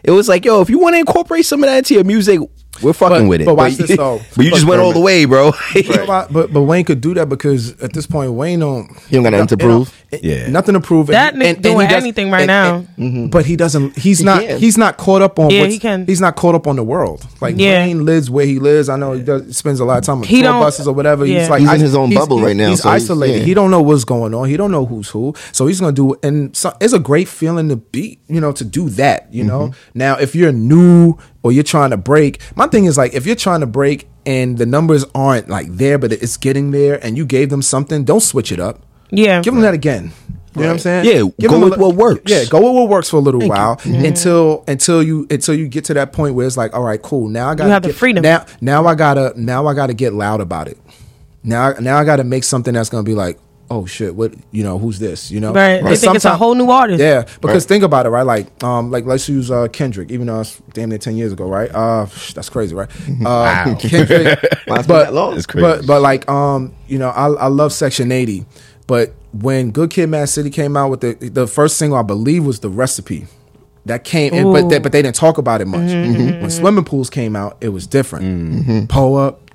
It 0.04 0.12
was 0.12 0.28
like, 0.28 0.44
yo, 0.44 0.60
if 0.62 0.70
you 0.70 0.78
want 0.78 0.94
to 0.94 0.98
incorporate 1.00 1.44
some 1.44 1.62
of 1.62 1.68
that 1.68 1.78
into 1.78 1.94
your 1.94 2.04
music, 2.04 2.40
we're 2.82 2.92
fucking 2.92 3.24
But- 3.24 3.28
with 3.28 3.40
it. 3.42 3.44
but 3.46 3.56
watch 3.56 3.76
this, 3.76 3.96
though. 3.96 4.20
but 4.36 4.44
you 4.44 4.50
just 4.50 4.64
But- 4.64 4.70
went 4.70 4.82
all 4.82 4.92
the 4.92 5.00
way, 5.00 5.24
bro. 5.24 5.52
You? 5.74 6.06
But 6.06 6.32
but 6.52 6.62
Wayne 6.62 6.84
could 6.84 7.00
do 7.00 7.14
that 7.14 7.28
because 7.28 7.72
at 7.80 7.92
this 7.92 8.06
point 8.06 8.32
Wayne 8.32 8.60
don't 8.60 8.88
He 9.08 9.16
don't 9.16 9.22
got 9.24 9.30
nothing 9.32 9.48
to 9.48 9.56
prove. 9.56 9.94
it- 10.10 10.24
Yeah. 10.24 10.48
nothing 10.48 10.74
to 10.74 10.80
prove. 10.80 11.08
That 11.08 11.34
And- 11.34 11.42
nigga 11.42 11.46
and- 11.48 11.56
and 11.56 11.62
doing 11.62 11.80
he 11.88 11.94
does- 11.94 12.02
anything 12.02 12.30
right 12.30 12.40
and- 12.40 12.46
now. 12.48 12.84
and- 12.96 13.30
But 13.30 13.46
he 13.46 13.56
doesn't. 13.56 13.96
He's 13.98 14.18
He 14.20 14.24
not. 14.24 14.42
can. 14.42 14.58
He's 14.58 14.78
not 14.78 14.96
caught 14.96 15.22
up 15.22 15.38
on. 15.38 15.50
Yeah, 15.50 15.62
what's, 15.62 15.74
he 15.74 15.78
can. 15.78 16.06
He's 16.06 16.20
not 16.20 16.36
caught 16.36 16.54
up 16.54 16.66
on 16.66 16.76
the 16.76 16.82
world. 16.84 17.26
Like 17.40 17.54
Yeah. 17.58 17.84
Wayne 17.84 18.04
lives 18.04 18.30
where 18.30 18.46
he 18.46 18.58
lives. 18.58 18.88
I 18.88 18.96
know 18.96 19.12
he 19.12 19.22
does 19.22 19.56
spends 19.56 19.80
a 19.80 19.84
lot 19.84 19.98
of 19.98 20.04
time 20.04 20.18
on 20.18 20.24
He 20.24 20.40
tour 20.42 20.52
don't- 20.52 20.60
buses 20.62 20.86
or 20.88 20.94
whatever. 20.94 21.24
yeah. 21.26 21.40
He's 21.40 21.50
like 21.50 21.60
He's 21.60 21.72
in 21.72 21.80
his 21.80 21.94
own 21.94 22.12
bubble 22.14 22.40
right 22.40 22.56
now, 22.56 22.70
He's 22.70 22.84
isolated. 22.84 23.42
He 23.42 23.54
don't 23.54 23.70
know 23.70 23.82
what's 23.82 24.04
going 24.04 24.34
on. 24.34 24.48
He 24.48 24.56
don't 24.56 24.70
know 24.72 24.84
who's 24.86 25.08
who. 25.08 25.34
So 25.52 25.66
he's 25.66 25.80
gonna 25.80 25.92
do. 25.92 26.14
And 26.22 26.56
so, 26.56 26.72
it's 26.80 26.92
a 26.92 26.98
great 26.98 27.28
feeling 27.28 27.68
to 27.68 27.76
be. 27.76 28.18
You 28.28 28.40
know, 28.40 28.52
to 28.52 28.64
do 28.64 28.88
that. 28.90 29.28
You 29.32 29.44
know. 29.44 29.60
Mm-hmm. 29.68 29.98
Now, 29.98 30.16
if 30.16 30.34
you're 30.34 30.52
new 30.52 31.14
or 31.42 31.52
you're 31.52 31.62
trying 31.64 31.90
to 31.90 31.96
break, 31.96 32.40
my 32.56 32.66
thing 32.66 32.84
is 32.86 32.96
like 32.98 33.14
if 33.14 33.26
you're 33.26 33.36
trying 33.36 33.60
to 33.60 33.66
break 33.66 34.08
and 34.26 34.58
the 34.58 34.66
numbers 34.66 35.04
aren't 35.14 35.48
like 35.48 35.66
there, 35.68 35.98
but 35.98 36.12
it's 36.12 36.36
getting 36.36 36.70
there, 36.70 37.02
and 37.04 37.16
you 37.16 37.24
gave 37.24 37.48
them 37.50 37.62
something, 37.62 38.04
don't 38.04 38.20
switch 38.20 38.52
it 38.52 38.60
up. 38.60 38.82
Yeah. 39.10 39.40
Give 39.40 39.54
them 39.54 39.62
that 39.62 39.74
again. 39.74 40.12
You 40.54 40.62
know 40.62 40.68
what 40.68 40.72
I'm 40.72 40.78
saying? 40.80 41.04
Yeah, 41.04 41.46
go 41.48 41.52
them 41.52 41.60
with 41.62 41.72
li- 41.74 41.78
what 41.78 41.94
works. 41.94 42.22
Yeah, 42.26 42.44
go 42.46 42.58
with 42.60 42.74
what 42.74 42.88
works 42.88 43.08
for 43.08 43.16
a 43.18 43.20
little 43.20 43.40
while 43.48 43.80
until 43.84 44.64
until 44.66 45.02
you 45.02 45.26
until 45.30 45.54
you 45.54 45.68
get 45.68 45.84
to 45.86 45.94
that 45.94 46.12
point 46.12 46.34
where 46.34 46.46
it's 46.46 46.56
like, 46.56 46.74
all 46.74 46.82
right, 46.82 47.00
cool. 47.00 47.28
Now 47.28 47.50
I 47.50 47.54
got 47.54 47.68
have 47.68 47.82
the 47.82 47.92
freedom. 47.92 48.22
Now 48.22 48.44
now 48.60 48.84
I 48.86 48.94
gotta 48.94 49.32
now 49.36 49.66
I 49.66 49.74
gotta 49.74 49.94
get 49.94 50.14
loud 50.14 50.40
about 50.40 50.66
it. 50.66 50.78
Now 51.44 51.72
now 51.80 51.96
I 51.98 52.04
gotta 52.04 52.24
make 52.24 52.44
something 52.44 52.74
that's 52.74 52.88
gonna 52.88 53.04
be 53.04 53.14
like, 53.14 53.38
oh 53.70 53.84
shit, 53.86 54.14
what 54.14 54.34
you 54.50 54.62
know, 54.62 54.78
who's 54.78 54.98
this? 54.98 55.30
You 55.30 55.40
know, 55.40 55.52
Right. 55.52 55.82
They 55.82 55.96
think 55.96 56.14
it's 56.16 56.24
a 56.24 56.36
whole 56.36 56.54
new 56.54 56.70
artist. 56.70 57.00
Yeah, 57.00 57.24
because 57.40 57.64
think 57.66 57.84
about 57.84 58.06
it, 58.06 58.10
right? 58.10 58.22
Like, 58.26 58.62
um, 58.64 58.90
like 58.90 59.04
let's 59.04 59.28
use 59.28 59.50
uh, 59.50 59.68
Kendrick, 59.68 60.10
even 60.10 60.26
though 60.26 60.40
it's 60.40 60.60
damn 60.72 60.88
near 60.88 60.98
ten 60.98 61.16
years 61.16 61.32
ago, 61.32 61.48
right? 61.48 61.70
Uh, 61.74 62.06
that's 62.34 62.48
crazy, 62.48 62.74
right? 62.74 62.88
Uh, 63.08 63.22
Wow, 63.24 63.76
it's 63.78 63.84
but 64.86 65.04
that 65.04 65.14
long. 65.14 65.34
That's 65.34 65.46
crazy. 65.46 65.62
but 65.62 65.86
but 65.86 66.00
like, 66.00 66.28
um, 66.28 66.74
you 66.86 66.98
know, 66.98 67.08
I 67.10 67.28
I 67.28 67.46
love 67.48 67.72
Section 67.72 68.10
Eighty, 68.12 68.46
but 68.86 69.12
when 69.32 69.70
Good 69.70 69.90
Kid, 69.90 70.08
Mad 70.08 70.28
City 70.28 70.50
came 70.50 70.76
out 70.76 70.88
with 70.90 71.00
the 71.00 71.14
the 71.28 71.46
first 71.46 71.76
single, 71.76 71.98
I 71.98 72.02
believe 72.02 72.44
was 72.44 72.60
the 72.60 72.70
Recipe. 72.70 73.26
That 73.84 74.04
came, 74.04 74.34
in, 74.34 74.52
but 74.52 74.68
they, 74.68 74.78
but 74.80 74.92
they 74.92 75.00
didn't 75.00 75.14
talk 75.16 75.38
about 75.38 75.62
it 75.62 75.66
much. 75.66 75.80
Mm-hmm, 75.88 76.42
When 76.42 76.50
Swimming 76.50 76.84
Pools 76.84 77.08
came 77.08 77.34
out, 77.34 77.56
it 77.62 77.70
was 77.70 77.86
different. 77.86 78.90
Pull 78.90 79.16
up, 79.16 79.47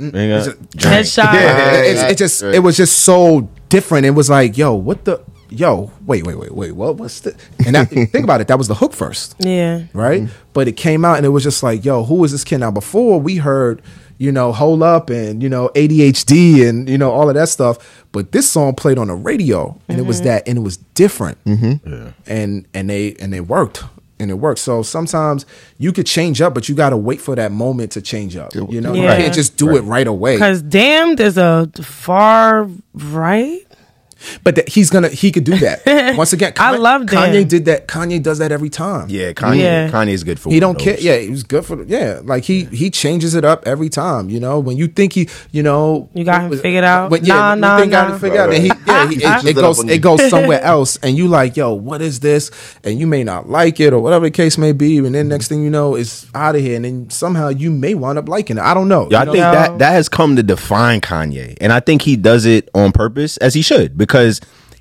Headshot. 0.00 1.34
it, 1.34 1.96
it, 1.96 2.10
it 2.12 2.18
just 2.18 2.42
it 2.42 2.60
was 2.60 2.76
just 2.76 3.00
so 3.00 3.48
different. 3.68 4.06
It 4.06 4.10
was 4.10 4.30
like, 4.30 4.56
yo, 4.56 4.74
what 4.74 5.04
the 5.04 5.22
yo, 5.50 5.90
wait, 6.06 6.26
wait, 6.26 6.38
wait, 6.38 6.54
wait, 6.54 6.72
what 6.72 6.96
what's 6.96 7.20
the 7.20 7.36
and 7.66 7.74
that, 7.74 7.88
think 7.88 8.24
about 8.24 8.40
it, 8.40 8.48
that 8.48 8.58
was 8.58 8.68
the 8.68 8.74
hook 8.74 8.92
first. 8.92 9.36
Yeah. 9.38 9.84
Right? 9.92 10.22
Mm-hmm. 10.22 10.34
But 10.52 10.68
it 10.68 10.76
came 10.76 11.04
out 11.04 11.16
and 11.16 11.26
it 11.26 11.30
was 11.30 11.42
just 11.42 11.62
like, 11.62 11.84
yo, 11.84 12.04
who 12.04 12.24
is 12.24 12.32
this 12.32 12.44
kid? 12.44 12.58
Now 12.58 12.70
before 12.70 13.20
we 13.20 13.36
heard, 13.36 13.82
you 14.18 14.32
know, 14.32 14.52
hold 14.52 14.82
up 14.82 15.10
and 15.10 15.42
you 15.42 15.48
know, 15.48 15.70
ADHD 15.74 16.68
and 16.68 16.88
you 16.88 16.98
know, 16.98 17.10
all 17.10 17.28
of 17.28 17.34
that 17.34 17.48
stuff. 17.48 18.04
But 18.12 18.32
this 18.32 18.50
song 18.50 18.74
played 18.74 18.98
on 18.98 19.08
the 19.08 19.14
radio 19.14 19.78
and 19.88 19.98
it 19.98 20.02
was 20.02 20.18
mm-hmm. 20.18 20.28
that 20.28 20.48
and 20.48 20.58
it 20.58 20.62
was 20.62 20.76
different. 20.76 21.42
Mm-hmm. 21.44 22.08
And 22.26 22.66
and 22.74 22.90
they 22.90 23.14
and 23.14 23.32
they 23.32 23.40
worked. 23.40 23.84
And 24.20 24.30
it 24.30 24.34
works. 24.34 24.60
So 24.60 24.82
sometimes 24.82 25.46
you 25.78 25.92
could 25.92 26.06
change 26.06 26.40
up, 26.42 26.52
but 26.54 26.68
you 26.68 26.74
gotta 26.74 26.96
wait 26.96 27.20
for 27.20 27.34
that 27.36 27.50
moment 27.52 27.92
to 27.92 28.02
change 28.02 28.36
up. 28.36 28.54
You 28.54 28.80
know, 28.80 28.92
Yeah. 28.92 29.16
you 29.16 29.22
can't 29.22 29.34
just 29.34 29.56
do 29.56 29.74
it 29.76 29.80
right 29.82 30.06
away. 30.06 30.36
Because 30.36 30.62
damned 30.62 31.20
is 31.20 31.38
a 31.38 31.68
far 31.82 32.68
right. 32.94 33.66
But 34.44 34.56
that 34.56 34.68
he's 34.68 34.90
gonna 34.90 35.08
he 35.08 35.32
could 35.32 35.44
do 35.44 35.56
that. 35.58 35.80
Once 36.16 36.32
again, 36.32 36.52
I 36.58 36.76
love 36.76 37.02
Kanye 37.02 37.32
Dan. 37.32 37.48
did 37.48 37.64
that. 37.66 37.88
Kanye 37.88 38.22
does 38.22 38.38
that 38.38 38.52
every 38.52 38.68
time. 38.70 39.08
yeah, 39.08 39.32
Kanye. 39.32 39.58
Yeah. 39.60 39.90
Kanye's 39.90 40.24
good 40.24 40.38
for. 40.38 40.50
He 40.50 40.60
don't 40.60 40.76
of 40.76 40.82
care. 40.82 40.96
Yeah, 41.00 41.16
he 41.18 41.30
was 41.30 41.42
good 41.42 41.64
for. 41.64 41.82
Yeah, 41.84 42.20
like 42.24 42.44
he 42.44 42.64
he 42.66 42.90
changes 42.90 43.34
it 43.34 43.44
up 43.44 43.66
every 43.66 43.88
time. 43.88 44.28
You 44.30 44.40
know, 44.40 44.58
when 44.58 44.76
you 44.76 44.88
think 44.88 45.12
he, 45.14 45.28
you 45.52 45.62
know, 45.62 46.08
You 46.14 46.24
got 46.24 46.42
him 46.50 46.58
figured 46.58 46.84
out? 46.84 47.10
When, 47.10 47.24
yeah, 47.24 47.34
Nah, 47.34 47.54
you 47.54 47.60
nah, 47.60 47.78
think 47.78 47.92
got 47.92 48.08
nah. 48.08 48.14
him 48.14 48.20
figured 48.20 48.40
out, 48.40 48.52
and 48.52 48.62
he, 48.62 48.70
yeah, 48.86 49.08
he, 49.08 49.14
He 49.16 49.22
it, 49.24 49.44
it 49.44 49.48
it 49.50 49.54
goes 49.54 49.84
it 49.88 49.98
goes 50.02 50.28
somewhere 50.34 50.60
else, 50.62 50.96
and 51.02 51.16
you 51.16 51.26
like, 51.28 51.56
yo, 51.56 51.72
what 51.72 52.02
is 52.02 52.20
this? 52.20 52.50
And 52.84 52.98
you 53.00 53.06
may 53.06 53.24
not 53.24 53.48
like 53.48 53.80
it 53.80 53.92
or 53.92 54.00
whatever 54.00 54.26
the 54.26 54.30
case 54.30 54.58
may 54.58 54.72
be, 54.72 54.98
and 54.98 55.14
then 55.14 55.28
next 55.28 55.48
thing 55.48 55.62
you 55.62 55.70
know, 55.70 55.94
it's 55.94 56.26
out 56.34 56.56
of 56.56 56.60
here, 56.60 56.76
and 56.76 56.84
then 56.84 57.08
somehow 57.10 57.48
you 57.48 57.70
may 57.70 57.94
wind 57.94 58.18
up 58.18 58.28
liking 58.28 58.58
it. 58.58 58.62
I 58.62 58.74
don't 58.74 58.88
know. 58.88 59.08
Yeah, 59.10 59.18
I 59.18 59.20
You 59.22 59.26
know? 59.26 59.32
think 59.32 59.42
Yo. 59.44 59.52
that 59.52 59.78
that 59.78 59.90
has 59.92 60.08
come 60.08 60.36
to 60.36 60.42
define 60.42 61.00
Kanye, 61.00 61.56
and 61.60 61.72
I 61.72 61.80
think 61.80 62.02
he 62.02 62.16
does 62.16 62.44
it 62.44 62.68
on 62.74 62.92
purpose, 62.92 63.36
as 63.38 63.54
he 63.54 63.62
should, 63.62 63.96
because 63.96 64.09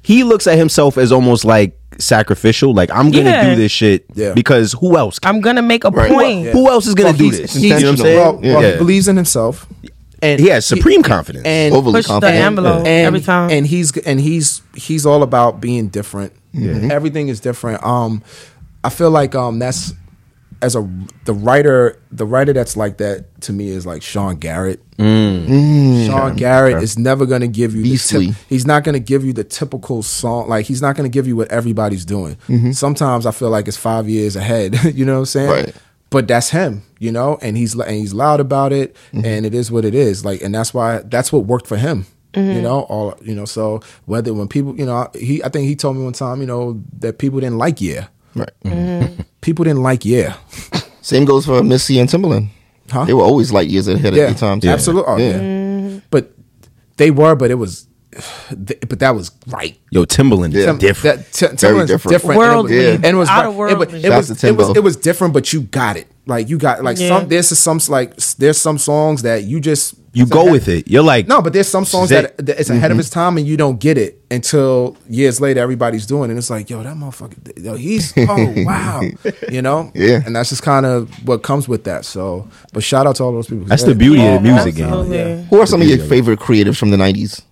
he 0.02 0.24
looks 0.24 0.48
at 0.48 0.58
himself 0.58 0.98
as 0.98 1.12
almost 1.12 1.46
like 1.46 1.78
sacrificial. 1.98 2.74
Like 2.74 2.90
I'm 2.92 3.12
gonna 3.12 3.30
Yeah. 3.30 3.50
do 3.50 3.56
this 3.56 3.72
shit 3.72 4.06
Yeah. 4.16 4.34
because 4.34 4.74
who 4.80 4.98
else? 4.98 5.20
Can? 5.20 5.36
I'm 5.36 5.42
gonna 5.42 5.62
make 5.62 5.84
a 5.84 5.90
Right. 5.90 6.10
point. 6.12 6.48
Who 6.50 6.70
else 6.70 6.88
is 6.88 6.94
gonna 6.96 7.10
Well, 7.10 7.18
do 7.18 7.24
he's- 7.26 7.38
this? 7.38 7.54
he's- 7.54 7.64
You 7.64 7.70
know 7.70 7.76
what 7.76 7.86
I'm 7.86 7.98
saying? 7.98 8.20
Well, 8.20 8.40
well, 8.42 8.64
Yeah. 8.64 8.72
he 8.72 8.78
believes 8.78 9.08
in 9.08 9.16
himself. 9.18 9.68
and 10.22 10.38
He 10.42 10.48
has 10.48 10.66
supreme 10.66 11.02
confidence. 11.02 11.46
and 11.46 11.74
Overly 11.74 12.00
Push 12.00 12.08
the 12.08 12.12
confident. 12.14 12.44
envelope 12.44 12.80
and, 12.80 13.08
every 13.08 13.22
time. 13.22 13.50
and 13.52 13.66
he's 13.66 13.92
and 14.06 14.20
he's 14.20 14.62
he's 14.76 15.06
all 15.06 15.24
about 15.24 15.62
being 15.62 15.88
different. 15.88 16.34
Everything 16.92 17.30
is 17.30 17.40
different. 17.40 17.82
Um, 17.86 18.22
I 18.84 18.90
feel 18.90 19.12
like 19.12 19.34
um 19.36 19.60
that's 19.60 19.94
as 20.62 20.76
a 20.76 20.90
the 21.26 21.34
writer 21.34 22.02
the 22.12 22.26
writer 22.26 22.52
that's 22.54 22.76
like 22.76 22.98
that 22.98 23.40
to 23.42 23.54
me 23.54 23.70
is 23.70 23.86
like 23.86 24.02
Sean 24.02 24.36
Garrett. 24.36 24.82
Mm. 24.98 25.48
Mm. 25.48 26.08
Sean 26.08 26.36
Garrett 26.36 26.84
is 26.84 26.98
never 26.98 27.26
going 27.26 27.42
to 27.42 27.48
give 27.48 27.76
you 27.76 27.84
the 27.84 27.92
Beastly. 27.92 28.28
tip, 28.28 28.36
he's 28.50 28.66
not 28.66 28.84
going 28.84 28.94
to 28.94 29.00
give 29.00 29.24
you 29.24 29.32
the 29.32 29.44
typical 29.44 30.04
song 30.04 30.50
like 30.50 30.66
he's 30.66 30.82
not 30.82 30.96
going 30.96 31.10
to 31.10 31.14
give 31.14 31.28
you 31.28 31.36
what 31.36 31.50
everybody's 31.50 32.06
doing. 32.06 32.36
Mm-hmm. 32.48 32.72
Sometimes 32.72 33.26
I 33.26 33.32
feel 33.32 33.50
like 33.50 33.68
it's 33.68 33.78
5 33.78 34.10
years 34.10 34.36
ahead, 34.36 34.78
you 34.96 35.06
know 35.06 35.14
what 35.14 35.20
I'm 35.20 35.26
saying? 35.26 35.50
Right. 35.50 35.76
But 36.10 36.28
that's 36.28 36.50
him, 36.50 36.82
you 36.98 37.12
know, 37.12 37.38
and 37.42 37.56
he's 37.56 37.76
and 37.76 37.92
he's 37.92 38.14
loud 38.14 38.40
about 38.40 38.74
it 38.74 38.96
mm-hmm. 39.14 39.24
and 39.24 39.46
it 39.46 39.54
is 39.54 39.72
what 39.72 39.86
it 39.86 39.94
is. 39.94 40.26
Like 40.26 40.42
and 40.42 40.54
that's 40.54 40.74
why 40.74 41.00
that's 41.00 41.32
what 41.32 41.46
worked 41.46 41.68
for 41.68 41.78
him. 41.78 42.06
You 42.36 42.42
mm-hmm. 42.42 42.62
know, 42.62 42.82
all 42.82 43.18
you 43.22 43.34
know, 43.34 43.46
so 43.46 43.82
whether 44.06 44.34
when 44.34 44.48
people, 44.48 44.76
you 44.78 44.86
know, 44.86 45.10
he 45.16 45.44
I 45.44 45.50
think 45.50 45.68
he 45.68 45.76
told 45.76 45.98
me 45.98 46.04
one 46.04 46.14
time, 46.14 46.42
you 46.42 46.48
know, 46.48 46.84
that 47.00 47.18
people 47.18 47.40
didn't 47.40 47.58
like 47.58 47.82
yeah. 47.82 48.08
Right. 48.36 48.50
Mm-hmm. 48.64 49.04
Mm-hmm. 49.04 49.22
People 49.42 49.66
didn't 49.66 49.84
like 49.84 50.06
yeah. 50.06 50.36
Same 51.02 51.26
goes 51.26 51.46
for 51.46 51.64
Missy 51.64 52.00
and 52.00 52.10
Timbaland. 52.10 52.50
Huh? 52.92 53.06
They 53.06 53.14
were 53.14 53.24
always 53.24 53.52
light 53.52 53.68
years 53.70 53.88
ahead 53.88 54.16
Yeah, 54.16 54.24
at 54.26 54.34
the 54.34 54.40
time. 54.40 54.60
too. 54.60 54.70
absolutely. 54.70 55.14
Oh, 55.14 55.18
yeah. 55.18 56.00
But 56.10 56.32
they 56.98 57.12
were, 57.12 57.36
but 57.36 57.52
it 57.52 57.56
was, 57.56 57.88
but 58.58 59.00
that 59.00 59.16
was 59.16 59.32
right. 59.48 59.80
Yo, 59.92 60.06
Timbaland 60.06 60.54
is 60.56 60.66
Yeah. 60.66 60.74
different. 60.78 61.20
That, 61.20 61.32
t- 61.32 61.46
Timbaland's 61.48 61.88
different. 61.92 62.14
different. 62.14 62.38
Worldly. 62.40 62.96
And 62.96 63.06
it 63.06 63.14
was, 63.14 63.30
Out 63.30 63.46
and 63.46 63.50
of 63.50 63.54
it 63.54 63.58
was, 63.58 63.72
it, 63.72 63.78
worldly. 63.78 63.94
was, 63.96 64.04
it, 64.04 64.10
was, 64.10 64.44
it, 64.44 64.56
was, 64.58 64.78
it 64.78 64.84
was 64.84 64.96
different, 64.98 65.34
but 65.34 65.54
you 65.54 65.62
got 65.62 65.98
it. 65.98 66.08
Like 66.26 66.50
you 66.50 66.58
got 66.58 66.84
like 66.84 67.00
Yeah. 67.00 67.08
some 67.20 67.28
there's 67.28 67.48
some 67.58 67.80
like 67.90 68.16
there's 68.38 68.58
some 68.58 68.78
songs 68.78 69.24
that 69.24 69.44
you 69.46 69.60
just 69.60 69.96
You 70.14 70.26
go 70.26 70.52
with 70.52 70.68
it. 70.68 70.88
You're 70.88 71.04
like, 71.04 71.28
no, 71.28 71.42
but 71.42 71.54
there's 71.54 71.68
some 71.68 71.86
songs 71.86 72.10
that, 72.10 72.36
that 72.38 72.60
it's 72.60 72.70
ahead 72.70 72.92
of 72.92 72.96
mm-hmm. 72.96 73.02
its 73.02 73.10
time 73.10 73.38
and 73.38 73.46
you 73.46 73.58
don't 73.58 73.80
get 73.80 73.98
it 73.98 74.22
until 74.32 74.98
years 75.08 75.40
later 75.40 75.60
everybody's 75.60 76.06
doing 76.06 76.30
it. 76.30 76.32
And 76.32 76.40
it's 76.40 76.50
like, 76.50 76.70
yo, 76.70 76.82
that 76.82 76.96
motherfucker, 76.96 77.64
yo, 77.64 77.76
he's 77.76 78.14
oh 78.18 78.54
wow, 78.66 79.02
you 79.52 79.62
know, 79.62 79.92
Yeah. 79.94 80.22
And 80.26 80.36
that's 80.36 80.50
just 80.50 80.64
kind 80.64 80.86
of 80.86 81.10
what 81.28 81.44
comes 81.44 81.68
with 81.68 81.84
that. 81.84 82.06
So, 82.06 82.48
but 82.74 82.84
shout 82.84 83.06
out 83.06 83.18
to 83.18 83.24
all 83.24 83.32
those 83.32 83.48
people. 83.48 83.66
that's 83.66 83.84
the 83.84 83.96
beauty 83.96 84.26
of 84.26 84.42
the 84.42 84.50
oh, 84.50 84.54
music 84.54 84.76
game. 84.76 84.88
Absolutely. 84.88 85.44
Who 85.50 85.60
are 85.60 85.66
some 85.66 85.82
of 85.82 85.88
your 85.88 86.00
favorite 86.00 86.40
creatives 86.40 86.78
from 86.78 86.90
the 86.90 86.98
90s? 86.98 87.44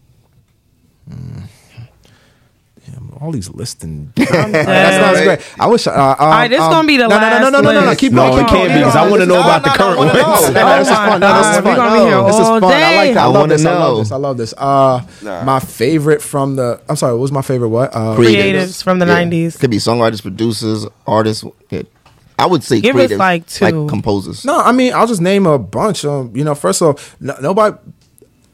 All 3.22 3.32
these 3.32 3.50
listing. 3.50 4.12
I'm 4.18 4.52
That 4.52 4.66
dead. 4.66 5.02
sounds 5.02 5.22
great. 5.26 5.60
I 5.60 5.68
wish. 5.68 5.88
Uh, 5.88 5.92
um, 5.92 6.16
All 6.20 6.30
right, 6.30 6.48
this 6.48 6.60
gonna 6.60 6.88
be 6.88 6.98
the 6.98 7.08
no, 7.08 7.20
no, 7.20 7.30
no, 7.30 7.40
no, 7.40 7.50
no, 7.50 7.62
no, 7.62 7.72
no, 7.72 7.80
no. 7.82 7.88
list. 7.88 8.00
Keep 8.00 8.12
No, 8.14 8.30
going. 8.30 8.46
it 8.46 8.48
can't 8.50 8.70
be 8.72 8.78
because 8.80 8.96
I 8.96 9.10
want 9.10 9.22
to 9.22 9.26
know 9.28 9.40
about 9.40 9.64
the 9.64 9.70
current 9.70 9.98
wanna 9.98 10.14
ones. 10.14 10.54
No, 10.54 10.64
no, 10.64 10.78
this 10.80 10.88
is 10.88 10.94
Oh 10.94 10.96
fun. 10.96 11.20
No, 11.22 11.38
this 11.38 11.48
is 11.48 11.56
fun. 11.56 11.64
we 11.66 11.76
gonna 11.76 11.92
be 11.92 12.06
here 12.10 12.24
this 12.24 12.36
is 12.36 12.48
all 12.48 12.60
fun. 12.62 12.72
I 12.74 12.96
like 12.96 13.14
that. 13.14 13.18
I 13.18 13.24
I 13.24 13.26
love 13.28 13.50
this. 13.50 13.66
I 13.66 13.78
love 13.78 13.98
this. 13.98 14.12
I 14.12 14.16
love 14.18 14.38
this. 14.38 14.54
Uh, 14.58 15.44
my 15.46 15.60
favorite 15.60 16.22
from 16.22 16.56
the. 16.56 16.80
I'm 16.90 16.96
sorry. 16.96 17.14
What 17.14 17.22
was 17.22 17.32
my 17.32 17.42
favorite? 17.42 17.70
What? 17.70 17.96
Uh, 17.96 18.16
Creatives 18.18 18.84
from 18.84 19.00
the 19.00 19.06
90s. 19.06 19.60
Could 19.60 19.72
be 19.72 19.78
songwriters, 19.78 20.22
producers, 20.22 20.86
artists. 21.06 21.44
Yeah. 21.70 21.84
I 22.40 22.46
would 22.46 22.64
say 22.64 22.82
Give 22.82 22.96
us, 22.96 23.12
like, 23.14 23.48
two. 23.48 23.88
composers. 23.88 24.46
No, 24.46 24.60
I 24.60 24.72
mean 24.72 24.94
I'll 24.94 25.08
just 25.08 25.22
name 25.22 25.48
a 25.48 25.58
bunch. 25.58 26.06
Um, 26.06 26.32
you 26.36 26.44
know, 26.44 26.54
first 26.54 26.82
of 26.82 26.88
all, 26.88 27.00
no, 27.20 27.36
nobody. 27.42 27.76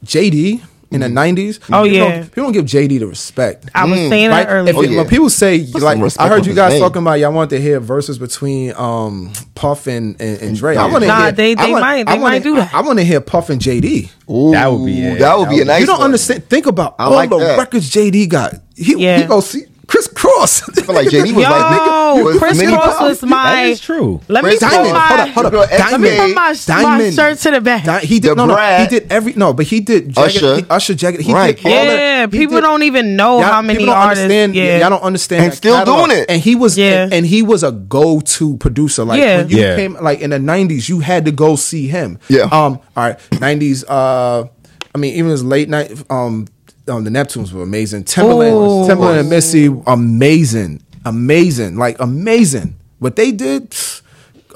JD 0.06 0.62
in 0.94 1.00
the 1.00 1.08
'90s. 1.08 1.58
Oh, 1.72 1.82
people 1.82 1.86
yeah. 1.88 1.98
don't, 2.20 2.24
people 2.26 2.42
don't 2.44 2.52
give 2.52 2.64
JD 2.64 2.98
the 3.00 3.06
respect. 3.06 3.68
I 3.74 3.84
was 3.84 3.98
saying 3.98 4.30
Right? 4.30 4.46
that 4.46 4.52
earlier. 4.52 4.70
If 4.70 4.76
Oh, 4.76 4.82
yeah. 4.82 4.96
When 4.98 5.08
people 5.08 5.28
say 5.30 5.64
some 5.64 5.82
like, 5.82 5.98
I 6.20 6.28
heard 6.28 6.46
you 6.46 6.54
guys 6.54 6.78
talking 6.80 7.02
about 7.02 7.14
y'all 7.20 7.32
want 7.32 7.50
to 7.50 7.60
hear 7.60 7.80
verses 7.80 8.18
between 8.18 8.72
um, 8.76 9.32
Puff 9.54 9.86
and 9.86 10.20
and, 10.20 10.40
and 10.40 10.56
Dre. 10.56 10.76
I 10.76 10.86
want 10.86 11.02
to 11.02 11.08
Nah, 11.08 11.22
hear. 11.24 11.32
they- 11.32 11.52
I 11.52 11.66
they 11.66 11.72
want- 11.72 11.80
might- 11.82 11.92
I 11.92 12.04
they 12.04 12.10
wanna- 12.12 12.20
might 12.22 12.42
do 12.42 12.56
that. 12.56 12.74
I, 12.74 12.80
want 12.82 12.98
to 12.98 13.04
hear 13.04 13.20
Puff 13.20 13.50
and 13.50 13.60
JD. 13.60 14.10
Ooh, 14.30 14.50
That 14.52 14.68
would 14.72 14.86
be- 14.86 14.92
yeah, 14.92 15.14
that 15.16 15.38
would 15.38 15.48
be 15.50 15.60
a 15.60 15.64
nice. 15.64 15.80
you 15.80 15.86
don't 15.86 15.98
one. 15.98 16.04
understand. 16.06 16.48
Think 16.48 16.66
about 16.66 16.94
I 16.98 17.04
all 17.04 17.12
like 17.12 17.30
the 17.30 17.38
that. 17.38 17.58
records 17.58 17.90
JD 17.90 18.28
got. 18.28 18.54
He, 18.76 18.94
Yeah. 18.96 19.18
he 19.18 19.24
go 19.24 19.40
see 19.40 19.64
Kris 19.94 20.08
Kross. 20.08 20.62
I 20.76 20.82
feel 20.82 20.94
like 20.94 21.06
JD 21.06 21.32
was 21.34 21.44
Yo, 21.44 21.50
like 21.50 21.66
nigga, 21.78 22.24
was 22.24 22.38
Chris 22.38 22.58
mini 22.58 22.72
Cross 22.72 22.96
pop. 22.98 23.02
was 23.08 23.22
my. 23.22 23.52
That 23.54 23.66
is 23.68 23.80
true. 23.80 24.20
Let 24.26 24.42
me 24.42 24.50
Chris 24.50 24.60
put 24.64 24.70
Diamond. 24.70 24.92
my. 24.92 25.06
hold 25.06 25.20
up, 25.20 25.28
hold 25.34 25.46
up. 25.46 25.70
Let 25.70 25.70
me 25.70 25.78
Let 25.78 26.00
me 26.00 26.34
put 26.34 26.66
Diamond. 26.66 26.98
my, 26.98 27.04
my 27.04 27.10
shirt 27.10 27.38
to 27.38 27.50
the 27.52 27.60
back. 27.60 27.84
Di- 27.84 28.00
he 28.00 28.18
did 28.18 28.30
The 28.30 28.34
no, 28.34 28.46
no. 28.46 28.56
He 28.78 28.86
did 28.88 29.12
every 29.12 29.34
no, 29.34 29.52
but 29.52 29.66
he 29.66 29.78
did 29.78 30.12
Jagged, 30.12 30.36
Usher. 30.36 30.56
he- 30.56 30.64
Usher 30.68 30.94
Jagged. 30.94 31.20
He 31.20 31.32
Right. 31.32 31.56
did 31.56 31.64
all 31.66 31.70
that. 31.72 31.94
Yeah, 31.96 32.26
He 32.26 32.38
people 32.38 32.56
did- 32.56 32.62
don't 32.62 32.82
even 32.82 33.14
know 33.14 33.38
Y'all- 33.38 33.52
how 33.52 33.62
many 33.62 33.78
people 33.78 33.94
don't 33.94 34.02
artists. 34.02 34.22
Understand, 34.24 34.54
yeah, 34.56 34.78
y'all 34.80 34.90
don't 34.90 35.02
understand. 35.02 35.44
And 35.44 35.54
still 35.54 35.76
catalog. 35.76 36.08
doing 36.08 36.18
it. 36.22 36.26
And 36.28 36.42
he 36.42 36.56
was, 36.56 36.76
Yeah. 36.76 37.08
and, 37.12 37.24
he 37.24 37.42
was 37.42 37.62
a 37.62 37.70
go-to 37.70 38.56
producer. 38.56 39.04
Like 39.04 39.20
Yeah. 39.20 39.36
when 39.38 39.48
you 39.50 39.58
Yeah. 39.60 39.76
came, 39.76 39.96
like 40.00 40.20
in 40.20 40.30
the 40.30 40.38
'90s, 40.40 40.88
you 40.88 40.98
had 41.00 41.24
to 41.26 41.30
go 41.30 41.54
see 41.54 41.86
him. 41.86 42.18
Yeah. 42.28 42.42
Um. 42.50 42.50
All 42.50 43.04
right. 43.04 43.18
'90s. 43.32 43.84
Uh. 43.88 44.44
I 44.92 44.98
mean, 44.98 45.14
even 45.14 45.30
his 45.30 45.44
late 45.44 45.68
night. 45.68 45.92
Um. 46.10 46.46
Um. 46.88 47.04
The 47.04 47.10
Neptunes 47.10 47.52
were 47.52 47.62
amazing. 47.62 48.04
Timbaland. 48.04 48.52
Ooh. 48.52 48.88
Timbaland 48.88 49.20
and 49.20 49.30
Missy. 49.30 49.66
Amazing. 49.86 50.82
Amazing. 51.04 51.76
Like 51.76 51.96
amazing. 52.00 52.76
What 52.98 53.16
they 53.16 53.32
did. 53.32 53.70
pfft, 53.70 54.02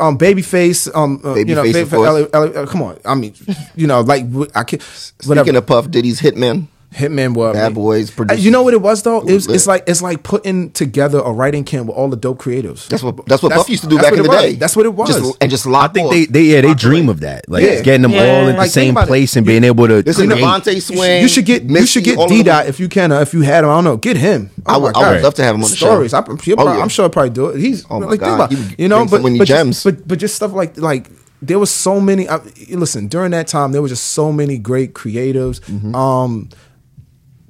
Um, 0.00 0.16
babyface, 0.16 0.88
um, 0.94 1.20
uh, 1.24 1.34
you 1.34 1.44
know, 1.56 1.64
Babyface, 1.64 1.82
of 1.82 1.88
Babyface, 1.88 1.90
course. 1.90 2.08
Ellie- 2.34 2.54
Ellie- 2.54 2.66
come 2.68 2.82
on. 2.82 2.98
I 3.04 3.14
mean, 3.16 3.34
you 3.74 3.86
know, 3.88 4.00
like 4.02 4.24
I 4.54 4.62
can 4.62 4.78
Speaking 4.80 5.28
whatever. 5.28 5.58
of 5.58 5.66
Puff, 5.66 5.90
Diddy's 5.90 6.20
Hitman. 6.20 6.68
Hitman 6.94 7.36
were 7.36 7.52
Bad 7.52 7.74
Boys, 7.74 8.10
producers. 8.10 8.42
You 8.42 8.50
know 8.50 8.62
what 8.62 8.72
it 8.72 8.80
was 8.80 9.02
though? 9.02 9.20
It 9.20 9.32
was, 9.34 9.46
it's 9.46 9.66
like 9.66 9.84
it's 9.86 10.00
like 10.00 10.22
putting 10.22 10.70
together 10.72 11.18
a 11.18 11.30
writing 11.30 11.62
camp 11.62 11.88
with 11.88 11.96
all 11.96 12.08
the 12.08 12.16
dope 12.16 12.38
creatives. 12.38 12.88
That's 12.88 13.02
what 13.02 13.16
that's 13.26 13.42
what 13.42 13.50
That's- 13.50 13.64
Puff 13.64 13.68
used 13.68 13.82
to 13.82 13.88
do 13.90 13.98
back 13.98 14.14
in 14.14 14.22
the 14.22 14.28
was. 14.28 14.40
day. 14.40 14.54
That's 14.54 14.74
what 14.74 14.86
it 14.86 14.94
was. 14.94 15.08
Just, 15.10 15.36
and 15.42 15.50
just 15.50 15.66
I 15.66 15.88
think 15.88 16.10
they, 16.10 16.24
they 16.24 16.42
yeah 16.44 16.60
they 16.62 16.72
dream 16.72 17.10
of 17.10 17.20
that, 17.20 17.46
like 17.48 17.62
Yeah. 17.62 17.82
getting 17.82 18.02
them 18.02 18.12
Yeah. 18.12 18.20
all 18.22 18.40
in 18.40 18.46
the 18.46 18.52
Like, 18.54 18.70
think 18.70 18.72
same 18.72 18.90
about 18.94 19.04
it. 19.04 19.08
place 19.08 19.36
and 19.36 19.46
being 19.46 19.64
able 19.64 19.86
to 19.86 19.96
Listen, 20.02 20.28
create. 20.28 20.42
DeVante 20.42 20.74
You 20.74 20.80
should, 20.80 20.96
Swing. 20.96 21.22
you 21.22 21.28
should 21.28 21.44
get 21.44 21.62
you 21.64 21.86
should 21.86 22.04
get 22.04 22.28
D 22.28 22.42
Dot 22.42 22.66
if 22.68 22.80
you 22.80 22.88
can. 22.88 23.12
Or 23.12 23.20
if 23.20 23.34
you 23.34 23.42
had 23.42 23.64
him, 23.64 23.70
I 23.70 23.74
don't 23.74 23.84
know. 23.84 23.96
Get 23.98 24.16
him. 24.16 24.50
Oh 24.66 24.72
I 24.74 24.76
would- 24.78 24.96
I 24.96 25.12
would 25.12 25.22
love 25.22 25.34
to 25.34 25.42
have 25.44 25.54
him 25.56 25.62
on 25.64 25.70
the 25.70 25.76
show. 25.76 25.86
Stories. 25.88 26.14
I, 26.14 26.22
he'll 26.42 26.54
Oh, 26.54 26.56
probably- 26.56 26.76
yeah. 26.78 26.82
I'm 26.82 26.88
sure 26.88 27.02
I'll 27.04 27.10
probably 27.10 27.30
do 27.30 27.46
it. 27.48 27.60
He's 27.60 27.84
Oh, 27.90 28.00
my 28.00 28.06
like, 28.06 28.20
God. 28.20 28.34
about 28.34 28.50
He 28.52 28.56
it. 28.56 28.60
would 28.70 28.74
you 28.78 28.88
know, 28.88 29.04
but 29.04 29.22
but 29.22 29.44
gems. 29.44 29.76
Just, 29.76 29.84
but 29.84 30.08
but 30.08 30.18
just 30.18 30.36
stuff 30.36 30.52
like 30.54 30.78
like 30.78 31.10
there 31.42 31.58
was 31.58 31.70
so 31.70 32.00
many. 32.00 32.28
I, 32.28 32.40
listen, 32.70 33.08
during 33.08 33.30
that 33.32 33.46
time 33.46 33.72
there 33.72 33.82
was 33.82 33.90
just 33.92 34.06
so 34.08 34.32
many 34.32 34.56
great 34.58 34.94
creatives. 34.94 35.60
Mm-hmm. 35.60 35.94
Um, 35.94 36.48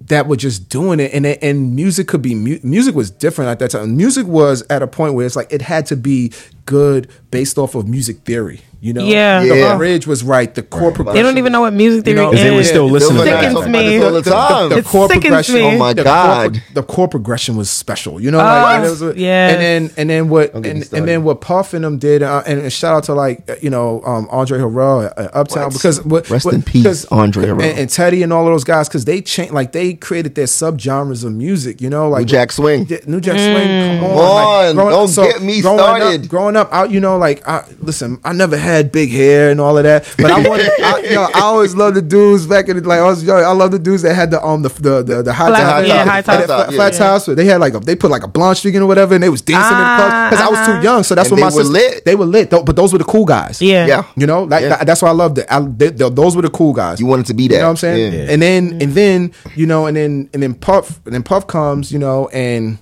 that 0.09 0.27
were 0.27 0.37
just 0.37 0.69
doing 0.69 1.01
it. 1.01 1.13
And 1.13 1.27
and 1.27 1.75
music 1.75 2.09
could 2.09 2.23
be 2.23 2.35
mu- 2.35 2.61
music 2.63 2.95
was 2.95 3.11
different 3.11 3.51
at 3.51 3.59
that 3.61 3.71
time. 3.71 3.97
Music 3.97 4.27
was 4.27 4.65
at 4.71 4.83
a 4.83 4.87
point 4.87 5.15
where 5.15 5.27
it's 5.27 5.37
like 5.37 5.53
it 5.53 5.63
had 5.63 5.87
to 5.87 5.97
be 5.97 6.33
good 6.67 7.09
based 7.31 7.59
off 7.59 7.75
of 7.75 7.89
music 7.89 8.19
theory 8.21 8.61
you 8.81 8.93
know 8.93 9.05
Yeah. 9.05 9.41
the 9.41 9.57
Yeah. 9.57 9.77
bridge 9.77 10.07
was 10.07 10.23
right 10.23 10.55
the 10.55 10.63
chord 10.63 10.95
progression 10.95 11.17
They 11.17 11.23
don't 11.29 11.39
even 11.39 11.51
know 11.53 11.63
what 11.63 11.73
music 11.73 12.05
theory 12.05 12.17
know, 12.17 12.33
is. 12.33 12.41
They 12.41 12.51
were 12.55 12.63
still 12.63 12.89
listening 12.89 13.19
to 13.19 13.25
Silver 13.25 13.31
that. 13.31 13.31
Knight 13.31 13.41
Sickens 13.41 13.65
talk 13.65 13.71
me. 13.71 13.99
this 13.99 14.05
all 14.05 14.13
the 14.13 14.23
time. 14.23 14.69
the 14.71 14.83
chord 14.83 15.11
progression. 15.11 15.55
me. 15.57 15.63
Oh 15.63 15.79
my 15.79 15.93
the 15.93 16.05
God. 16.05 16.53
Core, 16.53 16.63
the 16.75 16.83
chord 16.85 17.11
progression 17.11 17.57
was 17.57 17.69
special. 17.71 18.21
You 18.21 18.31
know, 18.31 18.39
Oh, 18.39 18.43
like 18.43 18.85
it 18.85 19.03
a- 19.03 19.19
yeah. 19.19 19.49
And 19.49 19.61
then 19.61 19.91
and 19.97 20.11
then 20.11 20.29
what 20.29 20.53
Don't 20.53 20.63
get 20.63 20.77
me 20.77 20.83
and, 20.83 20.93
and 20.93 21.09
then 21.09 21.25
what 21.25 21.41
Puff 21.41 21.75
and 21.75 21.85
them 21.85 21.99
did, 21.99 22.23
uh, 22.23 22.43
and, 22.47 22.61
and 22.61 22.73
shout 22.73 22.95
out 22.95 23.05
to 23.05 23.15
like 23.15 23.43
uh, 23.51 23.55
you 23.61 23.71
know 23.71 24.01
um, 24.07 24.29
Andre 24.31 24.61
Harrell 24.61 25.07
at 25.07 25.19
uh, 25.19 25.29
Uptown 25.35 25.65
What? 25.65 25.73
because 25.73 26.05
what, 26.05 26.31
Rest 26.31 26.45
what- 26.45 26.55
in 26.55 26.63
peace, 26.63 26.85
'cause- 26.85 27.05
Andre 27.07 27.47
Harrell. 27.47 27.63
and, 27.69 27.79
and 27.81 27.91
Teddy 27.91 28.23
and 28.23 28.33
all 28.33 28.47
of 28.47 28.53
those 28.53 28.65
guys 28.65 28.89
because 28.89 29.05
they 29.05 29.21
changed 29.21 29.53
like 29.53 29.73
they 29.73 29.95
created 29.95 30.37
their 30.37 30.47
subgenres 30.47 31.25
of 31.25 31.33
music. 31.33 31.81
You 31.81 31.91
know, 31.91 32.09
like 32.09 32.21
New 32.27 32.27
Jack 32.27 32.53
Swing. 32.53 32.87
New 33.09 33.21
Jack 33.21 33.39
Swing. 33.39 33.99
Come 33.99 34.05
on, 34.05 34.11
Come 34.11 34.19
on, 34.19 34.65
like, 34.67 34.75
growing- 34.77 35.11
don't 35.13 35.15
get 35.33 35.43
me 35.43 35.61
started. 35.63 36.29
Growing 36.29 36.55
up, 36.57 36.73
out, 36.73 36.91
you 36.93 37.01
know, 37.01 37.19
like 37.19 37.43
listen, 37.81 38.19
I 38.25 38.33
never 38.33 38.57
had 38.57 38.68
big 38.93 39.11
hair 39.11 39.51
and 39.51 39.61
all 39.61 39.77
of 39.77 39.85
that, 39.85 40.05
but 40.17 40.31
I 40.31 40.47
wanted, 40.49 40.71
I, 40.83 41.01
you 41.05 41.15
know, 41.15 41.29
I 41.35 41.41
always 41.41 41.75
loved 41.75 41.97
the 41.97 42.03
dudes 42.03 42.47
back 42.47 42.69
in 42.69 42.77
the 42.77 42.89
like 42.89 43.01
I 43.01 43.05
was 43.05 43.23
young. 43.25 43.43
I 43.43 43.53
love 43.53 43.71
the 43.71 43.79
dudes 43.79 44.03
that 44.03 44.15
had 44.15 44.31
the 44.31 44.45
um 44.45 44.63
the 44.63 44.69
the 44.69 45.03
the, 45.03 45.23
the 45.23 45.33
high 45.33 45.49
Flat- 45.49 45.61
top, 45.81 45.87
yeah, 45.87 46.05
the 46.05 46.11
high 46.11 46.23
flat- 46.23 46.47
top. 46.47 46.47
flat, 46.47 46.71
Yeah. 46.71 46.77
flat 46.77 46.93
tops. 46.95 47.27
They 47.27 47.45
had 47.45 47.61
like 47.61 47.75
a, 47.75 47.81
they 47.81 47.97
put 47.97 48.11
like 48.11 48.23
a 48.23 48.29
blonde 48.29 48.57
streak 48.59 48.75
in 48.75 48.83
or 48.83 48.87
whatever, 48.87 49.15
and 49.15 49.23
they 49.23 49.29
was 49.29 49.43
dancing 49.43 49.73
in 49.77 49.83
the 49.83 49.97
club 49.97 50.31
because 50.31 50.45
I 50.47 50.49
was 50.51 50.59
Uh-huh. 50.59 50.77
too 50.79 50.83
young. 50.85 51.03
So 51.03 51.15
that's 51.15 51.31
And 51.31 51.41
what 51.41 51.51
they 51.51 51.57
my 51.57 51.57
were 51.57 51.65
sister, 51.75 51.95
lit. 51.95 52.05
They 52.05 52.15
were 52.17 52.27
lit, 52.27 52.51
though, 52.51 52.63
but 52.63 52.77
those 52.77 52.93
were 52.93 52.99
the 52.99 53.05
cool 53.05 53.25
guys. 53.25 53.61
Yeah. 53.63 53.87
Yeah. 53.87 54.03
You 54.17 54.27
know, 54.27 54.45
like 54.45 54.63
Yeah. 54.63 54.85
that's 54.85 55.03
why 55.03 55.09
I 55.09 55.13
loved 55.13 55.39
it. 55.39 55.47
I, 55.51 55.61
they, 55.61 55.89
they- 55.91 56.11
those 56.11 56.37
were 56.37 56.43
the 56.43 56.51
cool 56.51 56.73
guys. 56.73 57.01
You 57.01 57.07
wanted 57.07 57.27
to 57.27 57.35
be 57.35 57.49
that. 57.49 57.55
You 57.55 57.61
know 57.61 57.67
what 57.67 57.71
I'm 57.71 57.77
saying? 57.77 58.13
Yeah. 58.13 58.33
And 58.33 58.43
then 58.43 58.79
and 58.83 58.93
then 58.95 59.33
you 59.57 59.67
know, 59.67 59.87
and 59.87 59.97
then 59.97 60.29
and 60.35 60.43
then 60.43 60.55
Puff 60.55 61.01
and 61.05 61.15
then 61.15 61.23
Puff 61.23 61.47
comes, 61.47 61.91
you 61.93 61.99
know, 61.99 62.29
and 62.29 62.79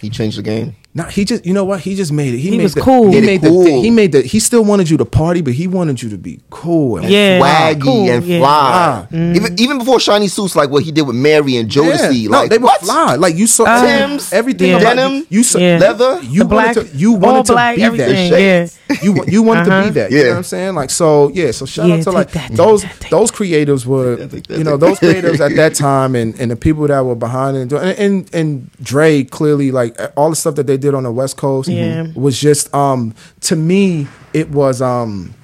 He 0.00 0.10
changed 0.10 0.38
the 0.38 0.42
game. 0.42 0.74
No, 0.94 1.04
he 1.04 1.24
just 1.24 1.44
you 1.46 1.52
know 1.52 1.64
what? 1.64 1.80
He 1.80 1.94
just 1.94 2.10
made 2.12 2.34
it. 2.34 2.38
He, 2.38 2.50
He 2.50 2.56
made 2.56 2.62
was 2.64 2.74
the, 2.74 2.80
cool. 2.80 3.10
He 3.12 3.20
Made 3.20 3.22
it 3.22 3.26
made 3.26 3.40
the 3.42 3.64
thing. 3.64 3.84
He 3.84 3.90
made 3.90 4.10
the. 4.12 4.22
He 4.22 4.40
still 4.40 4.64
wanted 4.64 4.88
you 4.90 4.96
to 4.96 5.04
party, 5.04 5.42
but 5.42 5.52
he 5.52 5.68
wanted 5.68 6.02
you 6.02 6.08
to 6.10 6.18
be 6.18 6.40
cool 6.50 6.96
and 6.96 7.08
Yeah. 7.08 7.38
Swaggy 7.40 7.82
Cool, 7.82 8.10
and 8.10 8.24
yeah. 8.24 8.38
fly. 8.40 9.06
Mm. 9.12 9.36
Even 9.36 9.60
even 9.60 9.78
before 9.78 10.00
shiny 10.00 10.26
suits, 10.28 10.56
like 10.56 10.70
what 10.70 10.82
he 10.82 10.90
did 10.90 11.02
with 11.02 11.14
Mary 11.14 11.56
and 11.56 11.68
Jodeci. 11.70 12.22
Yeah. 12.22 12.30
like 12.30 12.42
no, 12.44 12.48
they 12.48 12.58
were 12.58 12.64
what? 12.64 12.80
fly. 12.80 13.14
Like 13.16 13.36
you 13.36 13.46
saw 13.46 13.64
Uh, 13.64 13.84
Tim's, 13.86 14.32
everything 14.32 14.70
yeah. 14.70 14.78
Denim, 14.80 15.26
You 15.28 15.42
saw 15.44 15.58
Yeah. 15.58 15.78
leather. 15.78 16.20
You 16.22 16.40
The 16.40 16.44
black, 16.46 16.76
wanted 16.76 16.90
to. 16.92 16.96
You 16.96 17.12
wanted 17.12 17.44
to 17.46 17.52
black, 17.52 17.76
be 17.76 17.82
everything. 17.82 18.30
that. 18.32 18.40
Yeah. 18.40 18.68
You 19.02 19.24
you 19.28 19.42
wanted 19.42 19.64
to 19.66 19.72
Uh-huh. 19.72 19.84
be 19.84 19.90
that. 19.90 20.10
You 20.10 20.16
know 20.18 20.24
Yeah. 20.24 20.30
what 20.30 20.36
I'm 20.38 20.42
saying? 20.44 20.74
Like 20.74 20.90
so. 20.90 21.30
Yeah. 21.34 21.50
So 21.52 21.66
shout 21.66 21.88
Yeah, 21.88 21.96
out 21.96 22.02
to 22.04 22.10
like 22.10 22.30
that, 22.32 22.50
those 22.52 22.82
that, 22.82 23.06
those 23.10 23.30
creatives 23.30 23.84
were 23.86 24.18
you 24.48 24.64
know 24.64 24.76
those 24.78 24.98
creatives 25.04 25.38
at 25.40 25.54
that 25.56 25.74
time 25.74 26.16
and 26.16 26.34
and 26.40 26.50
the 26.50 26.56
people 26.56 26.86
that 26.88 27.04
were 27.04 27.14
behind 27.14 27.56
it 27.56 27.72
and 27.72 27.72
and, 27.98 28.30
and 28.34 28.70
Dre 28.82 29.22
clearly 29.24 29.70
like 29.70 29.96
all 30.16 30.30
the 30.30 30.36
stuff 30.36 30.54
that 30.56 30.66
they 30.66 30.76
did 30.78 30.87
on 30.94 31.02
the 31.04 31.12
West 31.12 31.36
Coast 31.36 31.68
Yeah. 31.68 32.06
was 32.14 32.38
just 32.40 32.72
um 32.74 33.14
to 33.42 33.56
me 33.56 34.06
it 34.32 34.50
was 34.50 34.80
um 34.82 35.34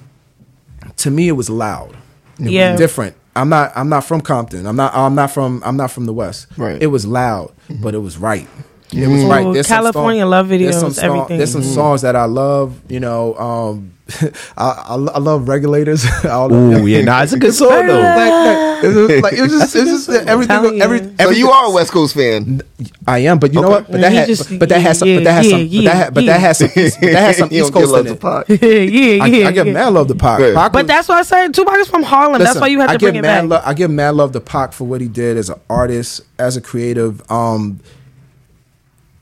to 0.97 1.11
me 1.11 1.27
it 1.27 1.33
was 1.33 1.49
loud. 1.49 1.91
It 2.39 2.43
was 2.43 2.51
Yeah. 2.51 2.75
different. 2.75 3.15
I'm 3.35 3.49
not 3.49 3.71
I'm 3.75 3.89
not 3.89 4.03
from 4.05 4.21
Compton. 4.21 4.65
I'm 4.65 4.75
not 4.75 4.93
I'm 4.95 5.15
not 5.15 5.31
from 5.31 5.61
I'm 5.65 5.75
not 5.77 5.91
from 5.91 6.05
the 6.05 6.13
West. 6.13 6.47
Right. 6.57 6.81
It 6.81 6.87
was 6.87 7.05
loud, 7.05 7.51
but 7.81 7.93
it 7.93 7.99
was 7.99 8.17
right. 8.17 8.47
It 8.93 9.07
was 9.07 9.23
right. 9.25 9.45
Ooh, 9.45 9.53
There's 9.53 9.67
some 9.67 9.77
California 9.77 10.21
song- 10.21 10.29
love 10.29 10.47
there's 10.49 10.79
some 10.79 10.91
videos, 10.91 10.95
song- 10.95 11.03
everything. 11.05 11.37
There's 11.37 11.51
some 11.51 11.63
songs 11.63 12.01
that 12.03 12.15
I 12.15 12.25
love. 12.25 12.79
You 12.87 12.99
know, 13.01 13.35
um, 13.35 13.91
I, 14.57 14.63
I, 14.87 14.93
I 14.95 15.17
love 15.19 15.47
regulators. 15.47 16.05
All 16.25 16.53
of 16.53 16.83
Ooh, 16.83 16.85
yeah, 16.87 17.01
nah, 17.01 17.23
it's 17.23 17.33
a 17.33 17.39
good 17.39 17.53
song 17.55 17.87
though. 17.87 17.99
like, 17.99 18.83
it 18.83 18.87
was 18.87 19.07
just, 19.09 19.23
like, 19.23 19.33
it 19.33 19.41
was 19.41 19.51
just, 19.51 19.75
it's 19.75 19.89
just 20.07 20.09
everything. 20.27 20.47
Telling 20.55 20.81
Every, 20.81 21.01
you. 21.01 21.15
So 21.19 21.29
you 21.31 21.49
are 21.49 21.65
a 21.65 21.71
West 21.71 21.91
Coast 21.91 22.13
fan. 22.13 22.61
I 23.07 23.19
am, 23.19 23.39
but 23.39 23.51
you 23.53 23.61
know 23.61 23.69
what? 23.69 23.89
But 23.91 24.01
that 24.01 24.11
He 24.11 24.17
had, 24.17 24.27
just- 24.27 24.59
but 24.59 24.69
that 24.69 24.79
has 24.81 24.99
some, 24.99 25.07
yeah, 25.07 25.15
but 25.17 25.23
that 25.23 25.33
has 25.33 25.45
yeah, 25.51 25.57
some, 25.57 25.67
but 25.69 25.83
that, 25.85 25.95
had, 25.95 26.13
but 26.13 26.23
yeah. 26.23 26.33
that 26.33 26.39
has 26.39 26.57
some, 26.59 26.67
but 26.75 27.01
that 27.01 27.19
has 27.19 27.37
some 27.37 27.49
You 27.51 27.63
East 27.63 27.73
Coast 27.73 27.91
love 27.91 28.05
in 28.05 28.05
to 28.05 28.11
it. 28.13 28.19
Pac. 28.21 28.49
yeah, 28.49 28.69
yeah, 28.69 29.23
I, 29.23 29.27
yeah. 29.27 29.47
I 29.47 29.51
give 29.51 29.67
mad 29.67 29.87
love 29.93 30.07
to 30.09 30.15
Pac. 30.15 30.39
Right. 30.39 30.53
Pac 30.53 30.71
But 30.71 30.85
that's 30.87 31.07
why 31.07 31.19
I 31.19 31.23
said 31.23 31.53
Tupac 31.55 31.77
is 31.79 31.87
from 31.87 32.03
Harlem. 32.03 32.41
that's 32.43 32.59
why 32.59 32.67
you 32.67 32.79
have 32.81 32.91
I 32.91 32.93
to 32.93 32.99
give 32.99 33.07
bring 33.13 33.15
it 33.17 33.21
mad 33.23 33.49
back. 33.49 33.63
Lo- 33.63 33.69
I 33.69 33.73
give 33.73 33.89
mad 33.89 34.15
love 34.15 34.33
to 34.33 34.39
Pac 34.39 34.71
for 34.73 34.83
what 34.83 35.01
he 35.01 35.07
did 35.07 35.35
as 35.37 35.49
an 35.49 35.59
artist, 35.69 36.21
as 36.37 36.55
a 36.57 36.61
creative. 36.61 37.21
Um, 37.31 37.79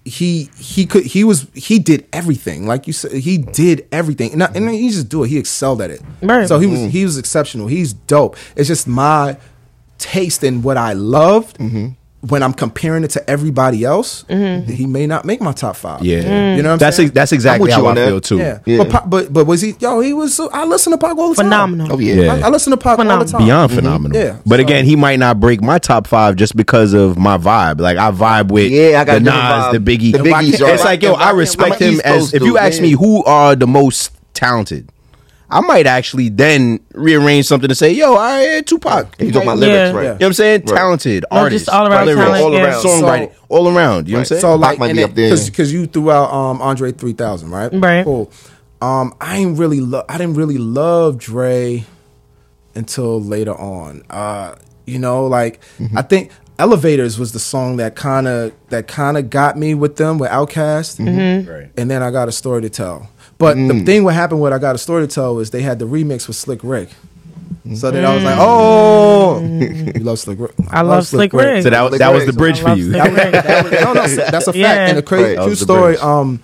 he 0.05 0.49
he 0.57 0.85
could 0.85 1.05
he 1.05 1.23
was 1.23 1.47
he 1.53 1.79
did 1.79 2.07
everything. 2.11 2.67
Like 2.67 2.87
you 2.87 2.93
said 2.93 3.11
he 3.13 3.37
did 3.37 3.87
everything. 3.91 4.31
And, 4.31 4.39
not, 4.39 4.55
and 4.55 4.69
he 4.69 4.89
just 4.89 5.09
do 5.09 5.23
it. 5.23 5.29
He 5.29 5.37
excelled 5.37 5.81
at 5.81 5.91
it. 5.91 6.01
Right. 6.21 6.47
so 6.47 6.59
he 6.59 6.67
was 6.67 6.79
mm-hmm. 6.79 6.89
he 6.89 7.03
was 7.03 7.17
exceptional. 7.17 7.67
He's 7.67 7.93
dope. 7.93 8.35
It's 8.55 8.67
just 8.67 8.87
my 8.87 9.37
taste 9.97 10.43
in 10.43 10.61
what 10.61 10.77
I 10.77 10.93
loved 10.93 11.57
mm-hmm. 11.57 11.89
When 12.29 12.41
I'm 12.41 12.53
comparing 12.53 13.03
it 13.03 13.09
to 13.11 13.29
everybody 13.29 13.83
else 13.83 14.23
he 14.29 14.85
may 14.85 15.05
not 15.07 15.25
make 15.25 15.41
my 15.41 15.51
top 15.51 15.75
five 15.75 16.01
Yeah, 16.03 16.19
Mm. 16.23 16.55
you 16.57 16.63
know 16.63 16.69
what 16.69 16.73
I'm 16.73 16.79
that's 16.79 16.95
saying 16.97 17.07
ex- 17.09 17.13
that's 17.15 17.31
I'm 17.33 17.35
exactly 17.35 17.61
with 17.67 17.77
you 17.77 17.83
how 17.83 17.89
I 17.89 17.93
that. 17.95 18.07
feel 18.07 18.21
too. 18.21 18.37
yeah, 18.37 18.59
Yeah. 18.65 18.83
But, 18.85 19.09
but 19.09 19.33
but 19.33 19.45
was 19.45 19.61
he 19.61 19.75
yo 19.79 19.99
he 19.99 20.13
was 20.13 20.33
so, 20.33 20.49
I 20.51 20.63
listen 20.65 20.91
to 20.91 20.97
Pac 20.97 21.17
all 21.17 21.29
the 21.29 21.35
time 21.35 21.45
Phenomenal. 21.47 21.87
Oh 21.91 21.99
yeah. 21.99 22.13
Yeah. 22.15 22.33
I, 22.35 22.39
I 22.41 22.49
listen 22.49 22.71
to 22.71 22.77
Pac 22.77 22.97
all 22.97 22.97
the 22.97 23.03
Phenomenal. 23.03 23.31
time 23.31 23.45
Beyond 23.45 23.71
phenomenal. 23.73 24.17
Yeah, 24.21 24.37
But 24.45 24.59
so- 24.59 24.65
again, 24.65 24.85
he 24.85 24.95
might 24.95 25.19
not 25.19 25.39
break 25.41 25.61
my 25.61 25.79
top 25.79 26.07
five 26.07 26.37
just 26.37 26.55
because 26.55 26.93
of 26.93 27.17
my 27.17 27.37
vibe. 27.37 27.81
Like 27.81 27.97
I 27.97 28.11
vibe 28.11 28.51
with 28.51 28.71
Yeah, 28.71 29.01
I 29.01 29.03
got 29.03 29.13
the 29.13 29.17
a 29.17 29.19
Nas, 29.19 29.33
vibe. 29.33 29.71
the 29.73 29.79
Biggie. 29.79 30.11
The 30.13 30.19
Biggies 30.19 30.61
are- 30.65 30.73
it's 30.73 30.85
like 30.85 31.03
yo, 31.03 31.15
I'm 31.15 31.19
a- 31.19 31.23
I 31.25 31.29
I'm 31.31 31.37
respect 31.37 31.81
him 31.81 31.99
as 32.05 32.19
Coast 32.21 32.33
if 32.35 32.43
you 32.43 32.57
ask 32.57 32.75
man. 32.81 32.83
me 32.89 32.91
who 32.95 33.23
are 33.25 33.55
the 33.57 33.67
most 33.67 34.11
talented. 34.33 34.89
I 35.53 35.61
might 35.61 35.87
actually 35.87 36.29
then 36.29 36.79
rearrange 36.93 37.45
something 37.45 37.69
to 37.69 37.75
say, 37.75 37.91
yo, 37.91 38.15
I 38.15 38.39
had 38.39 38.67
Tupac. 38.67 39.15
You 39.19 39.27
You 39.27 39.31
talking 39.33 39.47
about 39.49 39.59
lyrics, 39.59 39.75
Yeah. 39.75 39.91
right? 39.91 40.03
You 40.03 40.07
know 40.09 40.13
what 40.15 40.23
I'm 40.25 40.33
saying? 40.33 40.61
Right. 40.61 40.75
Talented, 40.77 41.25
No, 41.31 41.37
artist, 41.39 41.65
just 41.65 41.75
all 41.75 41.87
around 41.87 42.05
lyrics, 42.07 42.25
talent, 42.25 42.43
all 42.43 42.53
yeah. 42.53 42.63
around, 42.63 42.83
songwriting, 42.83 43.31
So- 43.33 43.39
all 43.49 43.67
around. 43.69 44.07
You 44.07 44.13
know 44.13 44.17
what 44.17 44.21
I'm 44.21 44.25
saying? 44.25 44.41
So 44.41 44.55
like, 44.55 44.79
might 44.79 44.89
and 44.89 44.97
be 44.97 45.01
it- 45.03 45.05
up 45.09 45.15
there. 45.15 45.29
cause, 45.29 45.49
cause 45.49 45.71
you 45.71 45.85
threw 45.85 46.11
out 46.11 46.31
um 46.33 46.61
Andre 46.61 46.91
three 46.91 47.13
thousand, 47.13 47.51
right? 47.51 47.69
Right. 47.73 48.03
Cool. 48.03 48.31
Um, 48.81 49.13
I 49.21 49.37
ain't 49.37 49.57
really 49.57 49.79
love. 49.79 50.05
I 50.09 50.17
didn't 50.17 50.33
really 50.35 50.57
love 50.57 51.17
Dre 51.17 51.85
until 52.75 53.21
later 53.21 53.53
on. 53.55 54.03
Uh, 54.09 54.55
you 54.85 54.99
know, 54.99 55.27
like 55.27 55.61
Mm-hmm. 55.79 55.97
I 55.97 56.01
think 56.01 56.31
Elevators 56.59 57.17
was 57.17 57.31
the 57.31 57.39
song 57.39 57.77
that 57.77 57.95
kind 57.95 58.27
of 58.27 58.51
that 58.69 58.87
kind 58.87 59.17
of 59.17 59.29
got 59.29 59.57
me 59.57 59.73
with 59.73 59.95
them 59.95 60.17
with 60.19 60.29
Outkast, 60.29 60.99
Mm-hmm. 60.99 61.49
Right. 61.49 61.69
and 61.77 61.89
then 61.89 62.03
I 62.03 62.11
got 62.11 62.27
a 62.27 62.31
story 62.31 62.61
to 62.61 62.69
tell. 62.69 63.09
But 63.37 63.57
Mm. 63.57 63.67
the 63.79 63.85
thing 63.85 64.03
what 64.03 64.13
happened 64.13 64.41
with 64.41 64.53
I 64.53 64.57
got 64.59 64.75
a 64.75 64.77
story 64.77 65.05
to 65.07 65.13
tell 65.13 65.39
is 65.39 65.49
they 65.49 65.61
had 65.61 65.79
the 65.79 65.85
remix 65.85 66.27
with 66.27 66.35
Slick 66.37 66.59
Rick. 66.63 66.89
So 67.75 67.91
then 67.91 68.03
I 68.05 68.13
was 68.13 68.23
Mm. 68.23 68.25
like, 68.25 68.37
oh, 68.39 69.39
you 69.97 70.03
love 70.03 70.19
Slick 70.19 70.39
Rick. 70.39 70.51
I 70.69 70.81
love 70.81 71.07
Slick 71.07 71.31
Rick. 71.33 71.63
So 71.63 71.69
that, 71.69 71.87
Slick 71.89 71.99
that 71.99 72.13
was 72.13 72.25
the 72.25 72.33
bridge 72.33 72.59
I 72.61 72.73
for 72.73 72.77
you. 72.77 72.91
Slick 72.91 73.03
Rick. 73.03 73.31
That 73.31 73.63
was- 73.63 73.71
no, 73.73 73.93
no, 73.93 74.07
that's 74.31 74.47
a 74.47 74.53
fact. 74.53 74.55
Yeah. 74.57 74.87
And 74.87 74.97
the 74.97 75.01
crazy 75.01 75.37
Right. 75.37 75.45
True 75.45 75.55
story. 75.55 75.93
bridge. 75.93 76.03
Um, 76.03 76.39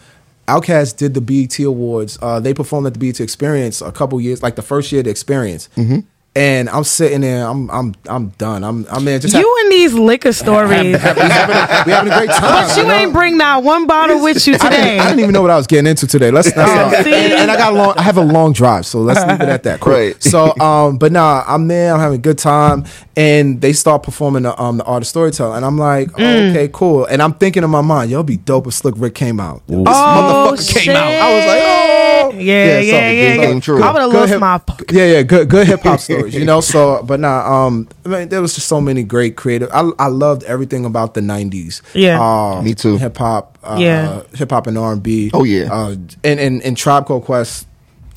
Outkast 0.47 0.95
did 0.97 1.13
the 1.13 1.21
BET 1.21 1.59
Awards. 1.59 2.17
Uh, 2.21 2.39
they 2.39 2.53
performed 2.53 2.87
at 2.87 2.93
the 2.93 2.99
BET 2.99 3.19
Experience 3.19 3.81
a 3.81 3.91
couple 3.91 4.19
years, 4.19 4.41
like 4.41 4.55
the 4.55 4.61
first 4.63 4.91
year 4.91 4.99
of 5.01 5.05
the 5.05 5.11
Experience. 5.11 5.69
Mm-hmm. 5.77 5.99
And 6.39 6.69
I'm 6.69 6.85
sitting 6.85 7.19
there. 7.21 7.45
I'm 7.45 7.69
I'm 7.69 7.93
I'm 8.07 8.29
done. 8.37 8.63
I'm 8.63 8.85
I'm 8.89 9.03
there. 9.03 9.19
Just 9.19 9.35
You 9.35 9.57
and 9.63 9.71
these 9.73 9.93
liquor 9.93 10.31
stories. 10.31 10.69
we 10.69 10.91
having 10.93 11.23
a, 11.23 11.83
we 11.85 11.91
having 11.91 12.13
a 12.13 12.15
great 12.17 12.29
time. 12.29 12.67
But 12.67 12.77
you 12.77 12.83
know? 12.83 12.93
ain't 12.93 13.11
bring 13.13 13.37
not 13.37 13.63
one 13.63 13.87
bottle 13.87 14.21
with 14.23 14.47
you 14.47 14.53
I 14.53 14.57
didn't, 14.57 14.71
today. 14.71 14.99
I 14.99 15.03
didn't 15.07 15.19
even 15.19 15.33
know 15.33 15.41
what 15.41 15.51
I 15.51 15.57
was 15.57 15.67
getting 15.67 15.87
into 15.87 16.07
today. 16.07 16.31
Let's 16.31 16.55
not 16.55 16.69
Oh, 16.69 16.91
say 16.91 17.03
see? 17.03 17.11
that. 17.11 17.23
And, 17.31 17.33
and 17.41 17.51
I 17.51 17.57
got 17.57 17.73
a 17.73 17.75
long. 17.75 17.93
I 17.97 18.03
have 18.03 18.15
a 18.17 18.21
long 18.23 18.53
drive, 18.53 18.85
so 18.85 18.99
let's 19.01 19.19
leave 19.27 19.41
it 19.41 19.49
at 19.49 19.63
that. 19.63 19.81
Cool. 19.81 19.93
Right. 19.93 20.23
So, 20.23 20.55
um, 20.59 20.97
but 20.97 21.11
nah, 21.11 21.43
I'm 21.45 21.67
there. 21.67 21.93
I'm 21.93 21.99
having 21.99 22.19
a 22.19 22.21
good 22.21 22.37
time, 22.37 22.85
and 23.17 23.59
they 23.59 23.73
start 23.73 24.03
performing 24.03 24.43
the 24.43 24.57
um 24.61 24.77
the 24.77 24.85
art 24.85 25.03
of 25.03 25.07
storytelling, 25.07 25.57
and 25.57 25.65
I'm 25.65 25.77
like, 25.77 26.09
oh, 26.13 26.21
Mm. 26.21 26.51
okay, 26.51 26.69
cool. 26.71 27.03
And 27.05 27.21
I'm 27.21 27.33
thinking 27.33 27.63
in 27.63 27.69
my 27.69 27.81
mind, 27.81 28.11
yo, 28.11 28.17
it'd 28.19 28.27
be 28.27 28.37
dope 28.37 28.67
if 28.67 28.73
Slick 28.75 28.95
Rick 28.97 29.15
came 29.15 29.39
out. 29.41 29.61
This 29.67 29.77
Oh, 29.77 30.55
motherfucker 30.57 30.73
came 30.73 30.95
out. 30.95 31.11
I 31.11 31.33
was 31.35 31.45
like, 31.47 31.61
oh, 31.63 31.98
Yeah, 32.33 32.79
Yeah, 32.79 32.79
yeah, 32.79 33.09
yeah. 33.11 33.33
yeah. 33.35 33.45
came 33.45 33.61
true. 33.61 33.81
I 33.81 33.91
would 33.91 34.01
have 34.01 34.11
Good 34.11 34.17
lost 34.17 34.31
hip- 34.31 34.39
my 34.39 34.57
fucking. 34.67 34.97
yeah, 34.97 35.05
yeah, 35.05 35.21
good, 35.23 35.49
good 35.49 35.67
hip 35.67 35.81
hop 35.81 35.99
stories, 36.07 36.33
you 36.35 36.45
know. 36.45 36.61
So, 36.61 37.01
but 37.03 37.19
nah, 37.19 37.65
um, 37.65 37.87
I 38.05 38.09
mean, 38.09 38.29
there 38.29 38.41
was 38.41 38.55
just 38.55 38.67
so 38.67 38.79
many 38.81 39.03
great 39.03 39.35
creative. 39.35 39.69
I, 39.73 39.89
I 39.99 40.07
loved 40.07 40.43
everything 40.43 40.85
about 40.85 41.13
the 41.13 41.21
'90s. 41.21 41.81
Yeah. 41.93 42.19
uh, 42.21 42.61
Me 42.61 42.73
too. 42.75 42.97
Hip 42.97 43.17
hop, 43.17 43.57
uh, 43.63 43.77
Yeah. 43.79 44.23
hip 44.35 44.49
hop 44.51 44.67
and 44.67 44.77
R 44.77 44.93
and 44.93 45.03
B. 45.03 45.31
Oh, 45.33 45.43
yeah. 45.43 45.71
uh, 45.73 45.95
and 46.23 46.39
and 46.39 46.61
and 46.63 46.77
Tribe 46.77 47.05
Called 47.05 47.25
Quest. 47.25 47.67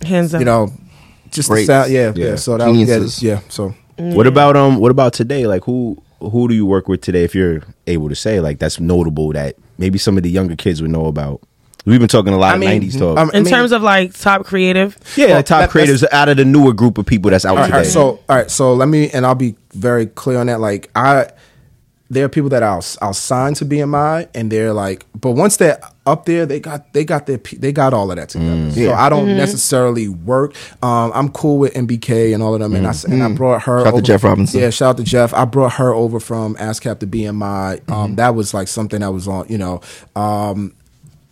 Hands 0.05 0.32
up. 0.34 0.40
You 0.40 0.44
know, 0.47 0.72
just 1.30 1.48
the 1.48 1.64
sound. 1.64 1.93
Yeah, 1.93 2.12
yeah. 2.14 2.26
Yeah. 2.30 2.34
So 2.36 2.59
that 2.59 2.66
was 2.66 2.76
Geniuses. 2.76 3.18
good. 3.20 3.26
Yeah. 3.26 3.40
So 3.48 3.74
What 3.97 4.26
about 4.26 4.56
um? 4.56 4.78
What 4.78 4.90
about 4.90 5.12
today? 5.12 5.47
Like 5.47 5.64
who 5.64 5.97
who 6.20 6.48
do 6.48 6.55
you 6.55 6.66
work 6.66 6.89
with 6.89 7.01
today? 7.02 7.24
If 7.24 7.34
you're 7.34 7.62
able 7.86 8.09
to 8.09 8.14
say 8.16 8.40
like 8.40 8.59
that's 8.59 8.80
notable 8.80 9.32
that 9.32 9.56
maybe 9.78 9.98
some 9.98 10.16
of 10.16 10.22
the 10.22 10.30
younger 10.30 10.56
kids 10.56 10.82
would 10.82 10.90
know 10.90 11.06
about. 11.06 11.40
We've 11.84 11.98
been 11.98 12.09
talking 12.09 12.32
a 12.32 12.38
lot 12.38 12.54
I 12.54 12.59
mean, 12.59 12.70
of 12.82 12.88
'90s 12.90 12.98
talk. 12.98 13.18
um, 13.18 13.30
I 13.34 13.36
in 13.38 13.42
mean- 13.44 13.52
terms 13.52 13.72
of 13.72 13.82
like 13.82 14.16
top 14.16 14.44
creative, 14.44 14.96
yeah, 15.16 15.26
well, 15.26 15.36
like 15.36 15.46
top 15.46 15.60
that- 15.62 15.70
creators 15.70 16.04
out 16.12 16.28
of 16.28 16.36
the 16.36 16.44
newer 16.44 16.72
group 16.72 16.96
of 16.98 17.06
people 17.06 17.30
that's 17.30 17.44
out 17.44 17.50
all 17.50 17.56
right, 17.56 17.66
today. 17.66 17.76
all 17.76 17.82
right, 17.82 17.90
so 17.92 18.00
all 18.28 18.36
right, 18.36 18.50
so 18.50 18.74
let 18.74 18.88
me 18.88 19.10
and 19.10 19.26
I'll 19.26 19.34
be 19.34 19.56
very 19.74 20.06
clear 20.06 20.38
on 20.38 20.46
that. 20.46 20.60
Like 20.60 20.90
I, 20.94 21.28
there 22.09 22.24
are 22.24 22.28
people 22.28 22.50
that 22.50 22.62
I'll 22.62 22.84
I'll 23.00 23.14
sign 23.14 23.54
to 23.54 23.64
BMI, 23.64 24.28
and 24.34 24.52
they're 24.52 24.72
like, 24.72 25.06
but 25.20 25.32
once 25.32 25.56
they're 25.56 25.80
up 26.06 26.26
there, 26.26 26.44
they 26.46 26.60
got 26.60 26.92
they 26.92 27.04
got 27.04 27.26
their 27.26 27.38
they 27.38 27.72
got 27.72 27.94
all 27.94 28.10
of 28.10 28.16
that 28.16 28.28
together. 28.28 28.70
So 28.70 28.80
Yeah. 28.80 29.00
I 29.02 29.09
don't 29.09 29.26
necessarily 29.26 30.09
work. 30.09 30.54
Um, 30.84 31.10
I'm 31.14 31.30
cool 31.30 31.59
with 31.59 31.72
MBK 31.74 32.32
and 32.34 32.42
all 32.44 32.54
of 32.54 32.60
them, 32.60 32.74
and 32.74 32.86
I 32.86 32.90
s- 32.90 33.04
and 33.04 33.22
I 33.22 33.32
brought 33.32 33.62
her. 33.62 33.78
Shout 33.80 33.86
out 33.94 33.96
to 33.96 34.02
Jeff 34.02 34.22
Robinson. 34.24 34.60
Yeah, 34.60 34.70
shout 34.70 34.90
out 34.90 34.96
to 34.98 35.04
Jeff. 35.04 35.32
I 35.34 35.46
brought 35.46 35.72
her 35.74 35.92
over 35.92 36.20
from 36.20 36.54
ASCAP 36.56 36.98
to 37.00 37.06
BMI. 37.06 37.80
Um, 37.90 38.14
that 38.16 38.34
was 38.36 38.52
like 38.54 38.68
something 38.68 39.00
that 39.00 39.10
was 39.12 39.26
on, 39.26 39.46
you 39.48 39.56
know, 39.59 39.80
um, 40.14 40.74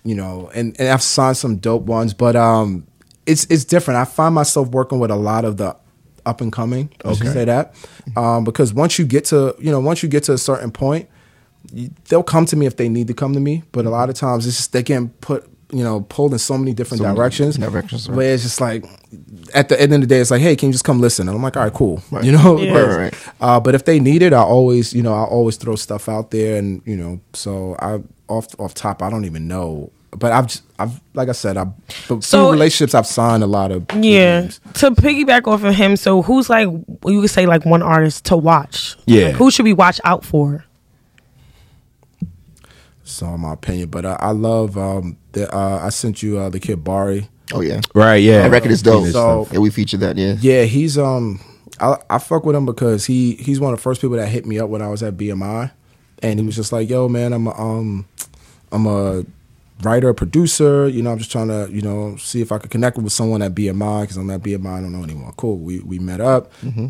you 0.05 0.15
know, 0.15 0.51
and, 0.55 0.75
and 0.79 0.89
I've 0.89 1.03
signed 1.03 1.37
some 1.37 1.57
dope 1.57 1.83
ones, 1.85 2.15
but 2.15 2.37
um, 2.37 2.87
it's 3.27 3.45
it's 3.51 3.65
different. 3.65 3.99
I 3.99 4.05
find 4.05 4.35
myself 4.35 4.69
working 4.69 4.99
with 4.99 5.11
a 5.11 5.17
lot 5.17 5.45
of 5.45 5.57
the 5.57 5.77
up 6.27 6.41
and 6.41 6.53
coming. 6.53 6.91
I 7.05 7.15
should 7.15 7.29
say 7.33 7.45
that 7.47 7.75
um, 8.17 8.45
because 8.45 8.73
once 8.75 8.99
you 8.99 9.05
get 9.07 9.25
to 9.27 9.55
you 9.59 9.71
know 9.71 9.81
once 9.81 10.03
you 10.03 10.09
get 10.09 10.25
to 10.25 10.33
a 10.33 10.39
certain 10.39 10.71
point, 10.71 11.09
you, 11.73 11.91
they'll 12.09 12.23
come 12.23 12.47
to 12.47 12.57
me 12.57 12.67
if 12.67 12.77
they 12.77 12.89
need 12.89 13.07
to 13.09 13.15
come 13.15 13.33
to 13.35 13.41
me. 13.41 13.63
But 13.73 13.87
a 13.87 13.91
lot 13.91 14.09
of 14.09 14.15
times 14.17 14.47
it's 14.47 14.57
just 14.57 14.73
they 14.73 14.83
getting 14.83 15.11
put 15.11 15.49
you 15.73 15.85
know 15.85 16.01
pulled 16.03 16.33
in 16.33 16.39
so 16.39 16.59
many 16.59 16.73
different 16.73 16.99
So 16.99 17.05
many 17.05 17.17
directions. 17.17 17.57
directions, 17.57 18.09
right. 18.09 18.17
Where 18.17 18.35
it's 18.35 18.43
just 18.43 18.61
like 18.61 18.85
at 19.55 19.69
the 19.69 19.81
end 19.81 19.93
of 19.95 20.01
the 20.01 20.07
day, 20.07 20.19
it's 20.21 20.31
like, 20.31 20.41
hey, 20.43 20.57
can 20.57 20.69
you 20.69 20.73
just 20.73 20.85
come 20.85 21.01
listen? 21.01 21.29
And 21.29 21.37
I'm 21.37 21.43
like, 21.43 21.57
all 21.57 21.63
right, 21.65 21.73
cool. 21.73 22.03
You 22.23 22.33
know, 22.33 22.59
Yeah. 22.61 22.73
Right, 22.73 22.87
right, 22.89 22.97
right. 22.97 23.15
uh, 23.41 23.61
but 23.61 23.75
if 23.75 23.85
they 23.85 24.01
need 24.01 24.23
it, 24.23 24.33
I 24.33 24.43
always, 24.43 24.93
you 24.93 25.03
know, 25.03 25.13
I 25.15 25.25
always 25.25 25.57
throw 25.57 25.77
stuff 25.77 26.09
out 26.09 26.31
there, 26.33 26.57
and 26.57 26.83
you 26.87 26.97
know, 26.97 27.21
so 27.35 27.77
I 27.79 28.01
off 28.31 28.47
off 28.59 28.73
top, 28.75 29.03
I 29.03 29.11
don't 29.11 29.25
even 29.25 29.47
know, 29.49 29.91
but 30.13 30.33
I've 30.33 30.47
just, 30.47 30.63
I've 30.79 31.01
like 31.15 31.29
I 31.29 31.33
said, 31.33 31.57
I've 31.57 31.69
but 32.09 32.23
So- 32.25 32.45
through 32.45 32.53
relationships, 32.53 32.95
I've 32.95 33.07
signed 33.07 33.43
a 33.43 33.47
lot 33.47 33.71
of 33.73 33.85
yeah. 33.95 34.41
names. 34.41 34.61
To 34.75 34.91
piggyback 34.93 35.47
off 35.47 35.65
of 35.65 35.75
him, 35.75 35.97
so 35.97 36.23
who's 36.23 36.49
like 36.49 36.69
you 37.07 37.21
could 37.21 37.31
say 37.31 37.47
like 37.47 37.65
one 37.67 37.83
artist 37.83 38.25
to 38.27 38.37
watch? 38.37 38.97
Yeah. 39.07 39.27
Like, 39.29 39.35
who 39.37 39.51
should 39.51 39.65
we 39.65 39.73
watch 39.73 40.01
out 40.05 40.25
for? 40.25 40.65
So 43.03 43.27
in 43.35 43.41
my 43.41 43.55
opinion, 43.55 43.89
but 43.89 44.07
I, 44.07 44.17
I 44.21 44.31
love 44.31 44.79
um 44.79 45.17
the 45.33 45.53
uh, 45.55 45.81
I 45.85 45.89
sent 45.89 46.23
you 46.23 46.39
uh, 46.39 46.49
the 46.49 46.61
kid 46.61 46.85
Bari. 46.85 47.29
Oh 47.53 47.61
yeah, 47.61 47.81
right, 47.95 48.17
yeah, 48.23 48.43
that 48.43 48.51
record 48.53 48.71
is 48.71 48.83
dope. 48.83 49.07
So- 49.09 49.49
yeah, 49.53 49.59
we 49.59 49.71
featured 49.71 50.01
that. 50.01 50.17
Yeah, 50.17 50.37
Yeah, 50.41 50.63
he's 50.65 50.97
um 50.97 51.41
I 51.81 51.97
I 52.09 52.19
fuck 52.19 52.45
with 52.45 52.55
him 52.55 52.67
because 52.67 53.07
he 53.07 53.35
he's 53.35 53.59
one 53.59 53.73
of 53.73 53.79
the 53.79 53.83
first 53.83 54.01
people 54.01 54.17
that 54.17 54.29
hit 54.29 54.47
me 54.47 54.59
up 54.61 54.71
when 54.71 54.83
I 54.83 54.89
was 54.89 55.03
at 55.03 55.17
BMI, 55.17 55.73
and 56.23 56.39
he 56.39 56.47
was 56.47 56.55
just 56.55 56.71
like, 56.73 56.89
"Yo, 56.89 57.09
man, 57.09 57.33
I'm 57.33 57.49
a, 57.49 57.55
um 57.61 58.07
I'm 58.73 58.87
a 58.87 59.25
writer, 59.83 60.13
producer. 60.15 60.89
You 60.89 61.03
know, 61.03 61.13
I'm 61.13 61.19
just 61.19 61.33
trying 61.33 61.49
to 61.49 61.69
you 61.71 61.83
know 61.83 62.17
see 62.17 62.41
if 62.41 62.53
I 62.53 62.59
could 62.59 62.71
connect 62.71 62.97
with 62.97 63.13
someone 63.13 63.43
at 63.43 63.55
BMI 63.55 64.03
because 64.03 64.17
I'm 64.17 64.31
at 64.31 64.43
BMI. 64.43 64.79
I 64.79 64.81
don't 64.81 64.93
know 64.93 65.03
anymore. 65.03 65.33
Cool. 65.37 65.59
We 65.59 65.81
we 65.81 65.99
met 65.99 66.21
up, 66.21 66.53
mm-hmm. 66.63 66.89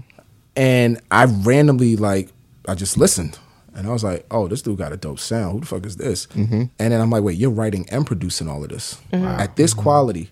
and 0.57 1.01
I 1.11 1.25
randomly 1.25 1.97
like 1.97 2.31
I 2.69 2.75
just 2.75 2.97
listened. 2.97 3.39
And 3.75 3.87
I 3.87 3.93
was 3.93 4.03
like, 4.03 4.27
"Oh, 4.31 4.49
this 4.49 4.63
dude 4.63 4.79
got 4.79 4.93
a 4.93 4.97
dope 4.97 5.21
sound. 5.21 5.53
Who 5.53 5.61
the 5.61 5.67
fuck 5.67 5.87
is 5.87 5.97
this?" 5.97 6.27
Mm-hmm. 6.29 6.65
And 6.79 6.93
then 6.93 7.01
I'm 7.01 7.11
like, 7.11 7.23
"Wait, 7.23 7.39
you're 7.39 7.51
writing 7.51 7.89
and 7.91 8.07
producing 8.07 8.49
all 8.49 8.63
of 8.63 8.69
this 8.69 9.01
mm-hmm. 9.13 9.25
at 9.25 9.57
this 9.57 9.75
quality, 9.75 10.31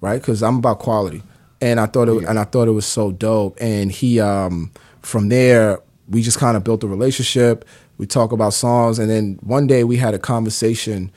right? 0.00 0.20
Because 0.20 0.42
I'm 0.42 0.56
about 0.58 0.78
quality." 0.78 1.22
And 1.60 1.80
I 1.80 1.86
thought 1.86 2.08
it, 2.08 2.24
and 2.24 2.38
I 2.38 2.44
thought 2.44 2.68
it 2.68 2.72
was 2.72 2.86
so 2.86 3.10
dope. 3.10 3.58
And 3.60 3.90
he, 3.90 4.20
um, 4.20 4.70
from 5.02 5.28
there, 5.28 5.80
we 6.08 6.22
just 6.22 6.38
kind 6.38 6.56
of 6.56 6.64
built 6.64 6.84
a 6.84 6.86
relationship. 6.86 7.64
We 7.98 8.06
talk 8.06 8.32
about 8.32 8.52
songs, 8.54 8.98
and 8.98 9.10
then 9.10 9.38
one 9.42 9.66
day 9.66 9.84
we 9.84 9.96
had 9.96 10.14
a 10.14 10.18
conversation 10.18 11.10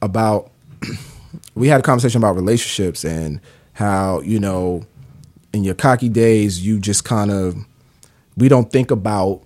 about 0.00 0.50
we 1.54 1.68
had 1.68 1.80
a 1.80 1.82
conversation 1.82 2.18
about 2.18 2.36
relationships 2.36 3.04
and 3.04 3.40
how 3.72 4.20
you 4.20 4.38
know 4.38 4.84
in 5.52 5.64
your 5.64 5.74
cocky 5.74 6.08
days 6.08 6.64
you 6.64 6.78
just 6.78 7.04
kind 7.04 7.30
of 7.30 7.56
we 8.36 8.48
don't 8.48 8.70
think 8.72 8.90
about 8.90 9.42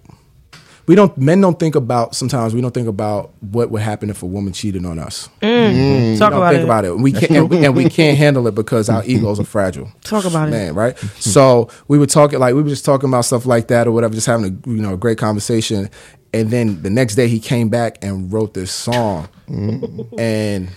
we 0.87 0.95
don't 0.95 1.17
men 1.19 1.41
don't 1.41 1.59
think 1.61 1.75
about 1.75 2.15
sometimes 2.15 2.55
we 2.55 2.63
don't 2.63 2.73
think 2.73 2.89
about 2.89 3.31
what 3.41 3.71
would 3.71 3.83
happen 3.83 4.09
if 4.09 4.23
a 4.23 4.27
woman 4.27 4.55
cheated 4.55 4.87
on 4.87 4.99
us. 4.99 5.29
Mm. 5.43 6.13
We 6.13 6.19
Talk 6.19 6.31
don't 6.31 6.39
about 6.39 6.51
think 6.53 6.63
it. 6.63 6.65
about 6.65 6.85
it. 6.87 6.97
We 6.97 7.13
can't 7.13 7.31
and 7.31 7.51
we, 7.51 7.65
and 7.67 7.77
we 7.77 7.89
can't 7.91 8.17
handle 8.17 8.47
it 8.47 8.55
because 8.55 8.89
our 8.89 9.05
egos 9.05 9.39
are 9.39 9.45
fragile. 9.45 9.93
Talk 10.03 10.25
about 10.25 10.49
it. 10.49 10.53
Man, 10.53 10.75
right? 10.75 10.97
So 11.21 11.69
we 11.89 11.99
were 11.99 12.07
talking 12.07 12.39
like 12.39 12.55
we 12.55 12.63
were 12.63 12.71
just 12.71 12.87
talking 12.87 13.11
about 13.11 13.27
stuff 13.27 13.45
like 13.45 13.69
that 13.69 13.87
or 13.87 13.93
whatever, 13.93 14.15
just 14.15 14.27
having 14.27 14.47
a 14.47 14.71
you 14.71 14.81
know 14.81 14.95
a 14.95 14.97
great 14.97 15.19
conversation. 15.19 15.91
And 16.33 16.51
then 16.51 16.83
the 16.83 16.91
next 16.91 17.15
day 17.15 17.29
he 17.29 17.41
came 17.41 17.69
back 17.69 17.99
and 18.03 18.33
wrote 18.33 18.53
this 18.55 18.71
song, 18.71 19.29
mm. 19.49 20.13
and 20.19 20.69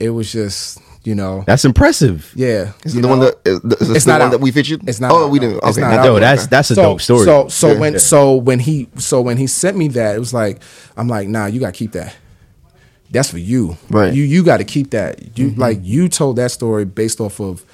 it 0.00 0.10
was 0.10 0.32
just 0.32 0.80
you 1.04 1.14
know 1.14 1.44
That's 1.46 1.64
impressive. 1.64 2.32
yeah. 2.34 2.72
Is 2.84 2.96
it 2.96 3.02
the 3.02 3.08
one 3.08 3.20
know? 3.20 3.26
that 3.26 3.40
is, 3.44 3.60
is 3.80 3.90
It's 3.90 4.04
the 4.04 4.12
not 4.12 4.20
one 4.20 4.26
out. 4.28 4.30
that 4.32 4.40
we 4.40 4.50
featured? 4.50 4.88
It's 4.88 4.98
not. 4.98 5.12
Oh, 5.12 5.26
out, 5.26 5.30
we 5.30 5.38
didn't. 5.38 5.58
It's 5.58 5.78
Okay, 5.78 5.80
not 5.82 5.96
not 5.96 6.06
out. 6.06 6.20
That's 6.20 6.46
that's 6.46 6.70
a 6.70 6.74
so, 6.74 6.82
dope 6.82 7.00
story. 7.00 7.24
So 7.24 7.48
so 7.48 7.72
Yeah. 7.72 7.78
when 7.78 7.98
so 7.98 8.34
when 8.34 8.58
he 8.58 8.88
so 8.96 9.20
when 9.20 9.36
he 9.36 9.46
sent 9.46 9.76
me 9.76 9.88
that, 9.88 10.16
it 10.16 10.18
was 10.18 10.34
like 10.34 10.62
I'm 10.96 11.08
like, 11.08 11.28
nah, 11.28 11.46
you 11.46 11.60
gotta 11.60 11.72
keep 11.72 11.92
that. 11.92 12.16
That's 13.10 13.30
for 13.30 13.38
you. 13.38 13.76
Right. 13.88 14.12
You 14.12 14.24
you 14.24 14.42
gotta 14.42 14.64
keep 14.64 14.90
that. 14.90 15.38
You 15.38 15.50
mm-hmm. 15.50 15.60
like 15.60 15.78
you 15.82 16.08
told 16.08 16.36
that 16.36 16.50
story 16.50 16.84
based 16.84 17.20
off 17.20 17.40
of 17.40 17.64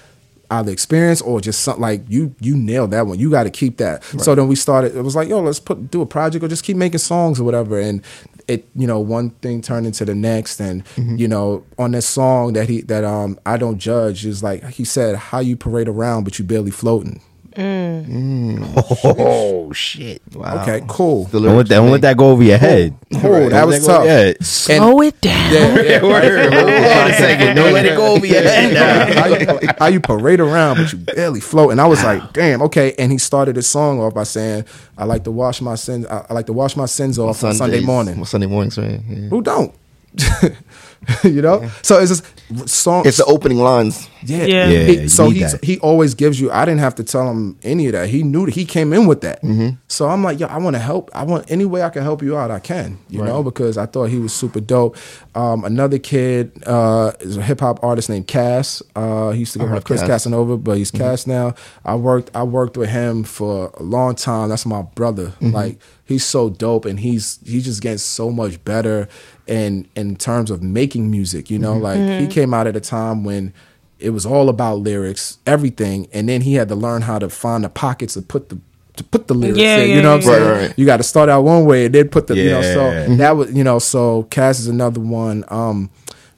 either 0.53 0.71
experience 0.71 1.21
or 1.21 1.41
just 1.41 1.61
something 1.61 1.83
like 1.83 2.03
you 2.09 2.35
you 2.41 2.57
nailed 2.57 2.91
that 2.93 3.07
one. 3.07 3.19
You 3.19 3.31
gotta 3.31 3.51
keep 3.51 3.79
that. 3.79 4.05
So 4.19 4.35
then 4.35 4.49
we 4.49 4.57
started 4.57 4.95
it 4.97 5.03
was 5.03 5.17
like, 5.17 5.29
yo, 5.29 5.41
let's 5.41 5.61
put 5.61 5.91
do 5.91 6.01
a 6.03 6.07
project 6.07 6.45
or 6.45 6.49
just 6.49 6.65
keep 6.65 6.77
making 6.77 6.99
songs 6.99 7.41
or 7.41 7.45
whatever. 7.45 7.81
And 7.81 8.03
it 8.49 8.69
you 8.75 8.87
know, 8.87 9.01
one 9.01 9.31
thing 9.31 9.63
turned 9.63 9.87
into 9.87 10.05
the 10.05 10.15
next 10.15 10.61
and 10.61 10.85
you 11.19 11.29
know, 11.29 11.65
on 11.79 11.93
this 11.93 12.07
song 12.07 12.53
that 12.55 12.69
he 12.69 12.83
that 12.83 13.05
um 13.05 13.39
I 13.47 13.57
don't 13.57 13.79
judge 13.79 14.27
is 14.27 14.43
like 14.43 14.65
he 14.69 14.85
said, 14.85 15.17
how 15.17 15.41
you 15.41 15.57
parade 15.57 15.89
around 15.89 16.25
but 16.25 16.39
you 16.39 16.45
barely 16.45 16.71
floating. 16.71 17.21
Mm. 17.53 18.07
Mm. 18.07 19.15
Oh 19.19 19.73
shit! 19.73 20.23
Wow. 20.35 20.63
Okay, 20.63 20.85
cool. 20.89 21.27
Don't 21.27 21.43
let 21.43 21.69
that, 21.69 21.75
don't 21.77 21.91
let 21.91 22.01
that 22.03 22.17
go 22.17 22.31
over 22.31 22.43
your 22.43 22.59
head. 22.59 22.95
Cool, 23.21 23.51
that 23.51 23.67
was 23.67 23.85
tough. 23.87 24.05
Yeah. 24.07 24.33
Slow 24.41 25.01
it 25.03 25.21
down. 25.21 25.53
Yeah, 25.53 25.81
yeah, 25.83 25.99
Hold 25.99 26.13
on 26.15 27.11
a 27.11 27.15
second. 27.15 27.57
Don't 27.57 27.73
let 27.73 27.85
it 27.87 27.97
go 27.97 28.15
over 28.15 28.27
your 28.27 28.43
head 28.43 28.73
now. 28.75 29.21
how, 29.23 29.27
you, 29.27 29.69
how 29.79 29.87
you 29.87 30.01
parade 30.01 30.41
around 30.41 30.77
but 30.79 30.93
you 30.93 30.99
barely 30.99 31.41
float 31.41 31.71
and 31.73 31.81
i 31.81 31.87
was 31.87 32.03
like 32.03 32.33
damn 32.33 32.63
okay 32.63 32.95
and 32.99 33.13
he 33.13 33.19
started 33.19 33.57
his 33.57 33.67
song 33.69 34.01
off 34.01 34.15
by 34.15 34.23
saying 34.23 34.65
i 34.97 35.05
like 35.05 35.25
to 35.25 35.31
wash 35.31 35.61
my 35.61 35.75
sins 35.75 36.07
i, 36.07 36.25
I 36.29 36.35
like 36.35 36.47
to 36.47 36.53
wash 36.53 36.77
my 36.77 36.87
sins 36.87 37.19
off 37.19 37.43
on 37.45 37.55
sunday 37.55 37.81
morning 37.81 38.17
Well, 38.17 38.25
Sunday 38.25 38.47
mornings, 38.47 38.79
right? 38.79 39.01
Yeah. 39.09 39.29
who 39.29 39.43
don't 39.43 39.75
you 41.25 41.43
know 41.43 41.69
so 41.83 41.99
it's 41.99 42.11
just 42.11 42.69
song 42.69 43.07
It's 43.07 43.17
the 43.17 43.25
opening 43.25 43.59
lines. 43.59 44.09
yeah, 44.25 44.45
Yeah. 44.45 44.69
Yeah, 44.69 44.85
He- 44.85 45.09
so 45.09 45.29
need 45.29 45.37
he's 45.39 45.53
that. 45.53 45.65
he 45.65 45.79
always 45.79 46.15
gives 46.15 46.39
you. 46.39 46.51
I 46.53 46.65
didn't 46.67 46.81
have 46.81 46.95
to 46.97 47.05
tell 47.05 47.29
him 47.31 47.57
any 47.63 47.87
of 47.87 47.93
that. 47.93 48.09
He 48.11 48.23
knew 48.23 48.45
that 48.45 48.55
he 48.55 48.65
came 48.67 48.93
in 48.93 49.07
with 49.07 49.23
that. 49.23 49.41
So 49.89 50.07
I'm 50.09 50.23
like, 50.23 50.39
yo, 50.39 50.47
I 50.49 50.59
want 50.59 50.75
to 50.75 50.81
help. 50.81 51.11
I 51.15 51.25
want 51.25 51.51
any 51.51 51.65
way 51.65 51.83
I 51.83 51.89
can 51.89 52.03
help 52.03 52.23
you 52.23 52.37
out. 52.37 52.51
I 52.51 52.59
can, 52.61 52.99
you 53.09 53.23
know, 53.25 53.43
because 53.43 53.79
I 53.79 53.87
thought 53.87 54.11
he 54.11 54.19
was 54.19 54.33
super 54.35 54.61
dope. 54.61 54.97
Um, 55.35 55.65
another 55.65 55.99
kid 55.99 56.53
uh, 56.67 57.13
is 57.21 57.37
a 57.39 57.43
hip 57.43 57.61
hop 57.61 57.83
artist 57.83 58.11
named 58.11 58.27
Cass. 58.27 58.83
Uh, 58.95 59.31
he 59.31 59.41
used 59.41 59.55
to 59.55 59.59
go 59.61 59.67
by 59.67 59.81
Chris 59.81 60.01
Cass. 60.03 60.09
Casanova, 60.11 60.59
but 60.59 60.77
he's 60.77 60.91
Cass 60.91 61.27
now. 61.27 61.55
I 61.85 61.95
worked 61.97 62.31
I 62.35 62.43
worked 62.43 62.77
with 62.77 62.91
him 62.91 63.25
for 63.25 63.73
a 63.79 63.83
long 63.83 64.15
time. 64.15 64.51
That's 64.51 64.67
my 64.67 64.83
brother. 64.83 65.33
Like 65.41 65.79
he's 66.05 66.25
so 66.25 66.51
dope, 66.51 66.85
and 66.85 67.01
he's 67.01 67.39
he's 67.47 67.65
just 67.65 67.81
getting 67.81 67.99
so 67.99 68.31
much 68.31 68.63
better. 68.63 69.09
In 69.53 69.87
in 69.95 70.17
terms 70.17 70.51
of 70.51 70.63
making 70.63 71.11
music, 71.11 71.51
you 71.51 71.59
know, 71.59 71.75
mm-hmm. 71.75 71.83
like 71.83 71.97
he 71.99 72.03
mm-hmm. 72.03 72.29
came 72.31 72.55
out 72.55 72.67
at 72.67 72.75
a 72.75 72.81
time 72.81 73.23
when 73.23 73.53
it 73.99 74.11
was 74.11 74.25
all 74.25 74.49
about 74.49 74.77
lyrics, 74.77 75.39
everything, 75.47 76.09
and 76.13 76.29
then 76.29 76.41
he 76.41 76.55
had 76.55 76.69
to 76.69 76.75
learn 76.75 77.03
how 77.03 77.19
to 77.19 77.29
find 77.29 77.63
the 77.63 77.69
pockets 77.69 78.15
to 78.15 78.23
put 78.23 78.49
the 78.49 78.59
to 78.97 79.05
put 79.05 79.29
the 79.29 79.35
lyrics 79.35 79.59
Yeah, 79.59 79.77
in. 79.77 79.91
yeah, 79.91 79.97
you 79.97 80.03
know 80.03 80.17
what 80.17 80.25
I'm 80.25 80.31
yeah. 80.31 80.37
saying? 80.39 80.51
Right, 80.51 80.67
right. 80.69 80.79
You 80.79 80.87
got 80.87 80.97
to 80.99 81.03
start 81.03 81.29
out 81.29 81.43
one 81.43 81.67
way 81.67 81.87
and 81.87 81.95
then 81.95 82.09
put 82.09 82.29
the 82.29 82.37
you 82.37 82.51
know. 82.51 82.63
So 82.63 82.91
Yeah. 82.91 83.17
that 83.17 83.37
was 83.37 83.53
you 83.53 83.63
know. 83.63 83.79
So 83.79 84.23
Cass 84.25 84.59
is 84.59 84.69
another 84.69 85.01
one. 85.01 85.45
Um, 85.49 85.91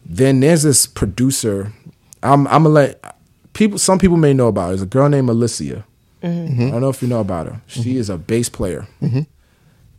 then 0.05 0.41
there's 0.41 0.65
this 0.65 0.85
producer. 0.87 1.73
I'm 2.25 2.49
I'm 2.49 2.65
gonna 2.65 2.71
let 2.71 3.17
people. 3.53 3.79
Some 3.79 4.01
people 4.01 4.17
may 4.17 4.35
know 4.35 4.49
about. 4.49 4.63
Her. 4.63 4.69
There's 4.71 4.83
a 4.83 4.87
girl 4.87 5.09
named 5.09 5.29
Alicia. 5.29 5.85
Mm-hmm. 6.21 6.67
I 6.67 6.71
don't 6.71 6.81
know 6.81 6.89
if 6.89 7.01
you 7.01 7.09
know 7.09 7.21
about 7.21 7.47
her. 7.47 7.61
She 7.69 7.97
is 7.97 8.11
a 8.11 8.17
bass 8.19 8.49
player. 8.49 8.89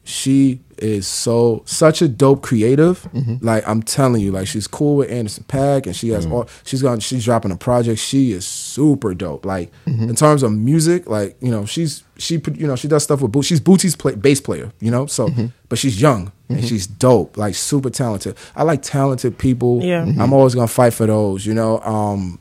She 0.08 0.62
is 0.78 1.08
so 1.08 1.64
such 1.66 2.02
a 2.04 2.08
dope 2.08 2.44
creative. 2.44 3.02
Mm-hmm. 3.12 3.44
Like 3.44 3.68
I'm 3.68 3.82
telling 3.82 4.22
you, 4.22 4.32
like 4.32 4.48
she's 4.48 4.68
cool 4.68 4.98
with 4.98 5.10
Anderson 5.10 5.46
.Paak, 5.48 5.88
and 5.88 5.96
she 5.96 6.10
has 6.10 6.26
mm-hmm. 6.26 6.36
all. 6.36 6.50
She's 6.64 6.84
gone. 6.84 7.00
She's 7.00 7.26
dropping 7.26 7.52
a 7.52 7.58
project. 7.58 8.00
She 8.00 8.32
is 8.32 8.46
super 8.46 9.16
dope. 9.16 9.46
Like 9.46 9.72
mm-hmm. 9.88 10.10
in 10.10 10.16
terms 10.16 10.44
of 10.44 10.52
music, 10.52 11.10
like 11.10 11.36
you 11.42 11.50
know, 11.50 11.66
she's 11.66 12.04
she 12.18 12.38
put- 12.38 12.56
you 12.56 12.68
know 12.68 12.76
she 12.76 12.88
does 12.88 13.04
stuff 13.04 13.22
with 13.22 13.32
Boots. 13.32 13.48
She's 13.48 13.60
Bootsy's 13.60 13.96
play, 13.96 14.14
bass 14.14 14.40
player. 14.40 14.72
You 14.80 14.92
know, 14.92 15.08
so 15.08 15.30
but 15.70 15.80
she's 15.80 16.00
young 16.00 16.32
and 16.50 16.64
she's 16.64 16.86
dope. 16.86 17.36
Like 17.36 17.56
super 17.56 17.90
talented. 17.90 18.38
I 18.56 18.62
like 18.62 18.84
talented 18.84 19.40
people. 19.40 19.82
Yeah. 19.82 20.04
I'm 20.04 20.34
always 20.34 20.54
gonna 20.54 20.68
fight 20.68 20.94
for 20.94 21.08
those. 21.08 21.48
You 21.48 21.56
know. 21.56 21.80
Um, 21.82 22.40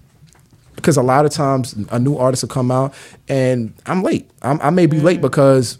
because 0.76 0.99
a 0.99 1.02
lot 1.02 1.25
of 1.25 1.31
times 1.31 1.73
a 1.91 1.99
new 1.99 2.18
artist 2.18 2.43
will 2.43 2.51
come 2.51 2.70
out 2.70 2.93
and 3.26 3.73
I'm 3.86 4.02
late. 4.02 4.31
I'm, 4.43 4.60
I 4.60 4.68
may 4.68 4.84
be 4.84 5.01
late 5.01 5.23
because 5.23 5.78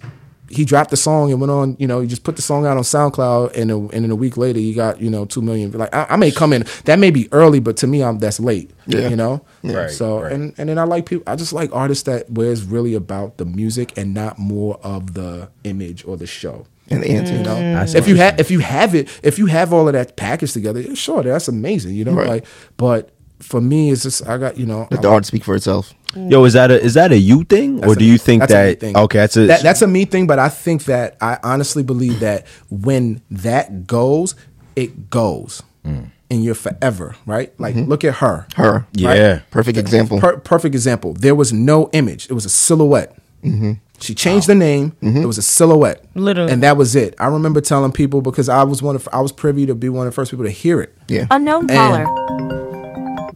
he 0.55 0.65
dropped 0.65 0.91
the 0.91 0.97
song 0.97 1.31
and 1.31 1.41
went 1.41 1.50
on. 1.50 1.76
You 1.78 1.86
know, 1.86 2.00
he 2.00 2.07
just 2.07 2.24
put 2.24 2.36
the 2.36 2.42
song 2.42 2.66
out 2.66 2.76
on 2.76 2.83
SoundCloud, 2.83 3.57
and 3.57 3.70
a, 3.70 3.76
and 3.76 4.05
then 4.05 4.10
a 4.10 4.15
week 4.16 4.36
later 4.36 4.58
he 4.58 4.73
got 4.74 5.00
you 5.00 5.10
know 5.10 5.24
two 5.24 5.42
million. 5.42 5.70
Like 5.73 5.94
I, 5.94 6.07
I 6.10 6.16
may 6.16 6.31
come 6.31 6.52
in 6.52 6.65
that 6.84 6.99
may 6.99 7.10
be 7.10 7.28
early, 7.33 7.60
but 7.60 7.76
to 7.78 7.86
me 7.86 8.02
I'm 8.02 8.18
that's 8.18 8.41
late. 8.41 8.70
Yeah. 8.86 9.08
you 9.08 9.16
know. 9.16 9.44
Right, 9.62 9.91
So 9.91 10.20
right. 10.23 10.33
and 10.33 10.55
and 10.58 10.68
then 10.68 10.78
I 10.78 10.84
like 10.84 11.07
people. 11.07 11.24
I 11.26 11.36
just 11.36 11.52
like 11.52 11.74
artists 11.74 12.05
that 12.05 12.31
where 12.31 12.50
it's 12.52 12.62
really 12.62 12.94
about 12.94 13.39
the 13.39 13.44
music 13.44 13.97
and 13.99 14.15
not 14.15 14.39
more 14.39 14.78
of 14.83 15.15
the 15.15 15.50
image 15.65 16.05
or 16.05 16.16
the 16.16 16.26
show. 16.26 16.66
And 16.91 17.02
the 17.02 17.10
answer. 17.12 17.33
You 17.34 17.42
know, 17.42 17.57
mm. 17.57 17.74
That's 17.74 17.94
if 17.94 18.07
you 18.07 18.16
have 18.16 18.39
if 18.39 18.50
you 18.50 18.58
have 18.60 18.94
it, 18.94 19.08
if 19.23 19.39
you 19.39 19.47
have 19.47 19.73
all 19.73 19.86
of 19.89 19.94
that 19.94 20.16
packaged 20.16 20.52
together, 20.52 20.94
sure, 20.94 21.23
that's 21.23 21.49
amazing. 21.49 21.94
You 21.94 22.05
know, 22.05 22.12
Right. 22.12 22.28
like, 22.28 22.47
but 22.76 23.10
for 23.41 23.60
me, 23.60 23.91
it's 23.91 24.02
just 24.02 24.26
I 24.28 24.36
got 24.36 24.58
you 24.58 24.66
know, 24.66 24.86
Let 24.91 24.99
I 24.99 25.02
the 25.02 25.08
art 25.08 25.24
speak 25.24 25.44
for 25.44 25.55
itself. 25.55 25.94
Yo, 26.17 26.44
is 26.44 26.52
that 26.55 26.70
a 26.70 26.81
is 26.81 26.94
that 26.94 27.12
a 27.12 27.18
you 27.18 27.44
thing, 27.44 27.78
or 27.78 27.89
That's 27.89 27.97
do 27.99 28.05
a- 28.05 28.09
you 28.09 28.18
think 28.18 28.41
that's 28.43 28.52
a 28.52 28.57
me 28.57 28.70
that 28.70 28.81
thing. 28.81 28.97
okay? 28.97 29.18
That's 29.18 29.36
a 29.36 29.47
that, 29.47 29.62
that's 29.62 29.83
a 29.83 29.86
me 29.86 30.05
thing, 30.05 30.26
but 30.26 30.39
I 30.39 30.49
think 30.49 30.84
that 30.84 31.17
I 31.20 31.39
honestly 31.43 31.83
believe 31.83 32.20
that 32.20 32.47
when 32.70 33.20
that 33.31 33.86
goes, 33.86 34.34
it 34.76 35.10
goes, 35.10 35.62
Mm. 35.86 36.10
and 36.31 36.43
you're 36.44 36.55
forever, 36.55 37.15
right? 37.26 37.52
Like 37.60 37.75
look 37.76 38.05
at 38.05 38.15
her, 38.17 38.47
Her. 38.57 38.86
yeah. 38.93 39.41
Perfect 39.51 39.76
example. 39.78 40.18
Per- 40.20 40.39
perfect 40.39 40.75
example. 40.75 41.12
There 41.15 41.34
was 41.34 41.52
no 41.52 41.91
image; 41.93 42.26
it 42.31 42.33
was 42.33 42.44
a 42.44 42.49
silhouette. 42.51 43.17
Mm-hmm. 43.44 43.73
She 44.01 44.15
changed 44.15 44.47
the 44.49 44.55
name. 44.55 44.93
It 45.02 45.25
was 45.26 45.39
a 45.39 45.43
silhouette, 45.43 46.05
Literally. 46.15 46.51
and 46.52 46.62
that 46.62 46.76
was 46.76 46.97
it. 46.97 47.15
I 47.18 47.26
remember 47.26 47.60
telling 47.60 47.93
people 47.93 48.23
because 48.23 48.49
I 48.49 48.62
was 48.65 48.83
one 48.83 48.97
of 48.97 49.09
I 49.12 49.20
was 49.20 49.31
privy 49.33 49.67
to 49.67 49.75
be 49.75 49.89
one 49.89 50.07
of 50.07 50.12
the 50.12 50.15
first 50.15 50.31
people 50.31 50.44
to 50.47 50.51
hear 50.51 50.81
it. 50.81 50.94
yeah. 51.09 51.26
Unknown 51.31 51.68
caller. 51.68 52.07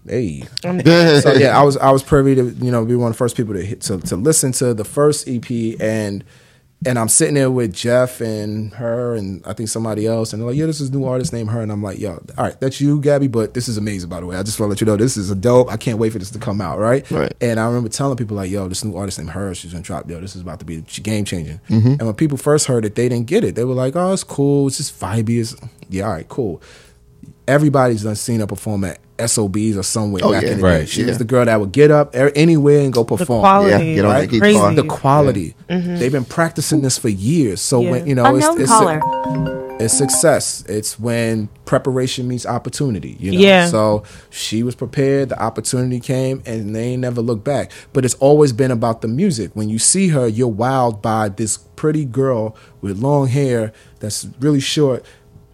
Hey. 0.06 0.42
so 0.62 1.32
yeah, 1.34 1.58
I 1.58 1.62
was 1.62 1.76
I 1.76 1.90
was 1.90 2.02
privy 2.02 2.34
to 2.34 2.42
you 2.42 2.70
know 2.70 2.84
be 2.84 2.94
one 2.94 3.10
of 3.10 3.14
the 3.14 3.18
first 3.18 3.36
people 3.36 3.54
to 3.54 3.62
hit, 3.64 3.80
to 3.82 3.98
to 3.98 4.16
listen 4.16 4.52
to 4.52 4.74
the 4.74 4.84
first 4.84 5.28
EP 5.28 5.50
and 5.80 6.24
and 6.86 6.96
I'm 6.96 7.08
sitting 7.08 7.34
there 7.34 7.50
with 7.50 7.74
Jeff 7.74 8.20
and 8.20 8.72
her 8.74 9.14
and 9.14 9.44
I 9.44 9.52
think 9.52 9.68
somebody 9.68 10.06
else 10.06 10.32
and 10.32 10.40
they're 10.40 10.48
like 10.48 10.56
yeah 10.56 10.66
this 10.66 10.80
is 10.80 10.90
a 10.90 10.92
new 10.92 11.04
artist 11.04 11.32
named 11.32 11.50
her 11.50 11.60
and 11.60 11.72
I'm 11.72 11.82
like 11.82 11.98
yo 11.98 12.22
all 12.38 12.44
right 12.44 12.58
that's 12.60 12.80
you 12.80 13.00
Gabby 13.00 13.26
but 13.26 13.54
this 13.54 13.68
is 13.68 13.76
amazing 13.76 14.08
by 14.08 14.20
the 14.20 14.26
way. 14.26 14.36
I 14.36 14.42
just 14.42 14.60
want 14.60 14.68
to 14.68 14.72
let 14.74 14.80
you 14.80 14.86
know 14.86 14.96
this 14.96 15.16
is 15.16 15.30
a 15.30 15.34
dope 15.34 15.70
I 15.70 15.76
can't 15.76 15.98
wait 15.98 16.12
for 16.12 16.18
this 16.18 16.30
to 16.30 16.38
come 16.38 16.60
out 16.60 16.78
right? 16.78 17.08
Right. 17.10 17.32
and 17.40 17.58
I 17.58 17.66
remember 17.66 17.88
telling 17.88 18.16
people 18.16 18.36
like 18.36 18.50
yo 18.50 18.68
this 18.68 18.84
new 18.84 18.96
artist 18.96 19.18
named 19.18 19.30
her 19.30 19.54
she's 19.54 19.72
gonna 19.72 19.82
drop 19.82 20.08
yo 20.08 20.20
this 20.20 20.36
is 20.36 20.42
about 20.42 20.60
to 20.60 20.64
be 20.64 20.82
game 21.02 21.24
changing. 21.24 21.60
Mm-hmm. 21.68 21.88
And 21.88 22.02
when 22.02 22.14
people 22.14 22.38
first 22.38 22.66
heard 22.66 22.84
it 22.84 22.94
they 22.94 23.08
didn't 23.08 23.26
get 23.26 23.42
it. 23.42 23.54
They 23.56 23.64
were 23.64 23.74
like 23.74 23.96
oh 23.96 24.12
it's 24.12 24.24
cool 24.24 24.68
it's 24.68 24.76
just 24.76 24.98
vibey 25.00 25.40
it's 25.40 25.56
yeah 25.88 26.04
all 26.04 26.12
right 26.12 26.28
cool 26.28 26.62
everybody's 27.48 28.02
done 28.04 28.14
seen 28.14 28.40
her 28.40 28.46
perform 28.46 28.84
at 28.84 28.98
SOBs 29.18 29.76
or 29.76 29.82
somewhere 29.82 30.22
Oh, 30.24 30.30
back 30.30 30.44
yeah. 30.44 30.50
in 30.50 30.56
the 30.58 30.62
day. 30.62 30.78
Right, 30.80 30.88
She 30.88 31.00
yeah. 31.00 31.08
was 31.08 31.18
the 31.18 31.24
girl 31.24 31.44
that 31.44 31.58
would 31.58 31.72
get 31.72 31.90
up 31.90 32.14
er- 32.14 32.30
anywhere 32.36 32.80
and 32.82 32.92
go 32.92 33.02
perform. 33.02 33.18
The 33.18 33.24
perform. 33.24 33.40
quality, 33.40 33.70
Yeah, 33.88 33.94
get 33.96 34.04
on 34.04 34.10
Right? 34.12 34.30
that 34.30 34.38
crazy. 34.38 34.74
The 34.76 34.82
quality. 34.84 35.54
They've 35.68 36.12
been 36.12 36.24
practicing 36.24 36.82
this 36.82 36.98
for 36.98 37.08
years. 37.08 37.60
So 37.60 37.80
Yeah. 37.80 37.90
when 37.90 38.06
you 38.06 38.14
know 38.14 38.36
it's, 38.36 38.46
Unknown 38.46 38.60
it's, 38.62 38.70
caller. 38.70 39.76
it's 39.80 39.94
success. 39.94 40.62
It's 40.68 41.00
when 41.00 41.48
preparation 41.64 42.28
meets 42.28 42.46
opportunity. 42.46 43.16
You 43.18 43.32
know. 43.32 43.38
Yeah. 43.38 43.66
So 43.66 44.04
she 44.30 44.62
was 44.62 44.76
prepared. 44.76 45.30
The 45.30 45.40
opportunity 45.42 45.98
came, 45.98 46.40
and 46.46 46.76
they 46.76 46.90
ain't 46.90 47.00
never 47.02 47.20
looked 47.20 47.44
back. 47.44 47.72
But 47.92 48.04
it's 48.04 48.14
always 48.14 48.52
been 48.52 48.70
about 48.70 49.00
the 49.02 49.08
music. 49.08 49.50
When 49.54 49.68
you 49.68 49.80
see 49.80 50.08
her, 50.08 50.28
you're 50.28 50.50
wowed 50.52 51.02
by 51.02 51.28
this 51.30 51.58
pretty 51.74 52.04
girl 52.04 52.56
with 52.82 52.98
long 52.98 53.26
hair 53.26 53.72
that's 53.98 54.28
really 54.40 54.60
short. 54.60 55.04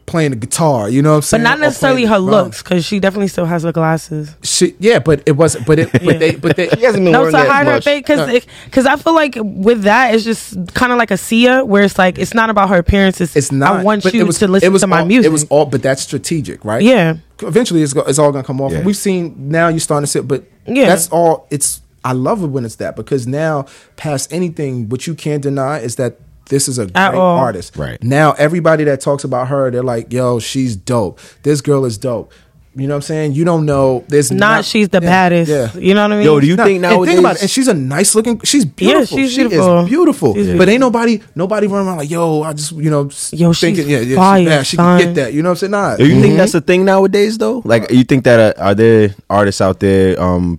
Playing 0.07 0.33
the 0.33 0.36
guitar, 0.36 0.91
you 0.91 1.00
know 1.00 1.10
what 1.12 1.16
I'm 1.16 1.23
saying? 1.23 1.42
But 1.42 1.49
not 1.49 1.60
necessarily 1.60 2.05
her 2.05 2.16
the 2.16 2.20
looks, 2.20 2.62
because 2.62 2.84
she 2.84 3.00
definitely 3.00 3.28
still 3.28 3.47
has 3.47 3.62
her 3.62 3.73
glasses. 3.73 4.34
She, 4.42 4.74
yeah, 4.78 4.99
but 4.99 5.23
it 5.24 5.33
wasn't. 5.33 5.66
But 5.66 5.78
it. 5.78 5.92
But 5.92 6.18
they. 6.18 6.36
But 6.36 6.57
they. 6.57 6.68
He 6.76 6.83
hasn't 6.83 7.05
been 7.05 7.12
No, 7.12 7.20
wearing 7.20 7.33
to 7.33 7.39
that 7.39 7.49
hide 7.49 7.66
her 7.66 7.73
much. 7.74 7.84
face, 7.84 8.00
because 8.02 8.44
because 8.66 8.84
I 8.84 8.97
feel 8.97 9.15
like 9.15 9.34
with 9.41 9.84
that, 9.84 10.15
it's 10.15 10.23
just 10.24 10.74
kind 10.74 10.92
of 10.92 10.99
like 10.99 11.10
a 11.10 11.16
Sia, 11.16 11.65
where 11.65 11.83
it's 11.84 11.97
like 11.99 12.18
it's 12.18 12.34
not 12.34 12.50
about 12.50 12.68
her 12.68 12.76
appearance. 12.76 13.18
It's, 13.20 13.34
It's 13.34 13.50
not. 13.50 13.76
I 13.81 13.83
want 13.83 14.02
but 14.02 14.12
you 14.12 14.20
it 14.20 14.26
was, 14.26 14.39
to 14.41 14.47
listen 14.49 14.66
it 14.66 14.73
was 14.73 14.83
to 14.83 14.89
my 14.89 15.00
all, 15.00 15.07
music. 15.07 15.31
It 15.31 15.33
was 15.33 15.44
all, 15.44 15.65
but 15.65 15.83
that's 15.83 16.02
strategic, 16.02 16.65
right? 16.66 16.83
yeah, 16.83 17.16
Eventually, 17.42 17.83
it's, 17.83 17.94
go, 17.94 18.02
it's 18.02 18.18
all 18.18 18.31
gonna 18.31 18.44
come 18.44 18.60
off. 18.60 18.73
Yeah. 18.73 18.78
And 18.78 18.86
we've 18.86 18.97
seen 18.97 19.34
now 19.49 19.68
you're 19.68 19.81
starting 19.81 20.05
to 20.05 20.07
see, 20.07 20.18
it, 20.18 20.28
but 20.28 20.44
Yeah. 20.66 20.86
that's 20.86 21.08
all. 21.08 21.47
It's 21.50 21.81
I 22.05 22.12
love 22.12 22.42
it 22.42 22.49
when 22.49 22.66
it's 22.66 22.76
that 22.76 22.94
because 22.97 23.26
now, 23.26 23.65
past 23.97 24.31
anything, 24.33 24.91
what 24.91 25.07
you 25.07 25.15
can't 25.15 25.42
deny 25.42 25.78
is 25.78 25.97
that 25.97 26.18
this 26.48 26.68
is 26.68 26.78
a 26.78 26.86
great 26.86 26.97
all. 27.14 27.39
artist. 27.39 27.76
Right. 27.76 28.02
Now, 28.02 28.32
everybody 28.32 28.84
that 28.84 29.00
talks 29.00 29.24
about 29.24 29.48
her, 29.48 29.70
they're 29.70 29.82
like, 29.82 30.12
yo, 30.12 30.39
she's 30.39 30.76
dope. 30.76 31.20
This 31.42 31.60
girl 31.60 31.84
is 31.84 31.98
dope. 31.98 32.32
You 32.76 32.89
know 32.89 32.94
what 32.94 32.97
I'm 32.97 33.02
saying? 33.02 33.32
You 33.34 33.44
don't 33.44 33.66
know. 33.66 34.05
There's 34.08 34.32
Not 34.32 34.64
she's 34.64 34.89
the 34.89 34.98
yeah, 35.00 35.08
baddest. 35.08 35.48
Yeah. 35.48 35.73
You 35.81 35.94
know 35.94 36.02
what 36.02 36.10
I 36.12 36.16
mean? 36.16 36.24
Yo, 36.24 36.40
do 36.40 36.47
you 36.48 36.56
No, 36.56 36.64
think 36.64 36.74
and 36.74 36.82
nowadays? 36.82 37.06
think 37.06 37.20
about 37.20 37.36
it, 37.36 37.42
and 37.42 37.50
she's 37.50 37.68
a 37.68 37.74
nice 37.74 38.16
looking. 38.16 38.40
She's 38.42 38.64
beautiful. 38.64 39.16
she's 39.16 39.31
She 39.31 39.36
beautiful. 39.47 39.78
is 39.84 39.89
beautiful. 39.89 40.34
She's 40.34 40.58
But 40.58 40.68
ain't 40.68 40.81
nobody, 40.81 41.23
nobody 41.36 41.68
running 41.68 41.86
around 41.86 41.98
like, 41.98 42.10
yo, 42.10 42.42
I 42.42 42.52
just, 42.52 42.73
you 42.73 42.90
know, 42.90 43.05
Yo, 43.32 43.52
she's 43.52 43.60
thinking, 43.60 43.89
yeah, 43.89 44.00
yeah, 44.00 44.16
fire, 44.16 44.40
she, 44.42 44.44
yeah, 44.48 44.62
she 44.64 44.76
son. 44.76 44.98
can 45.00 45.14
get 45.14 45.23
that. 45.23 45.32
You 45.32 45.42
know 45.42 45.50
what 45.50 45.62
I'm 45.62 45.70
saying? 45.70 45.70
Nah, 45.70 45.97
Do 45.98 46.05
you 46.06 46.20
think 46.20 46.36
that's 46.36 46.52
a 46.55 46.60
thing 46.60 46.84
nowadays, 46.84 47.39
though? 47.39 47.62
Like, 47.64 47.92
you 47.92 48.02
think 48.02 48.24
that 48.24 48.56
uh, 48.58 48.60
are 48.60 48.74
there 48.74 49.14
artists 49.31 49.60
out 49.60 49.78
there, 49.78 50.20
um, 50.20 50.58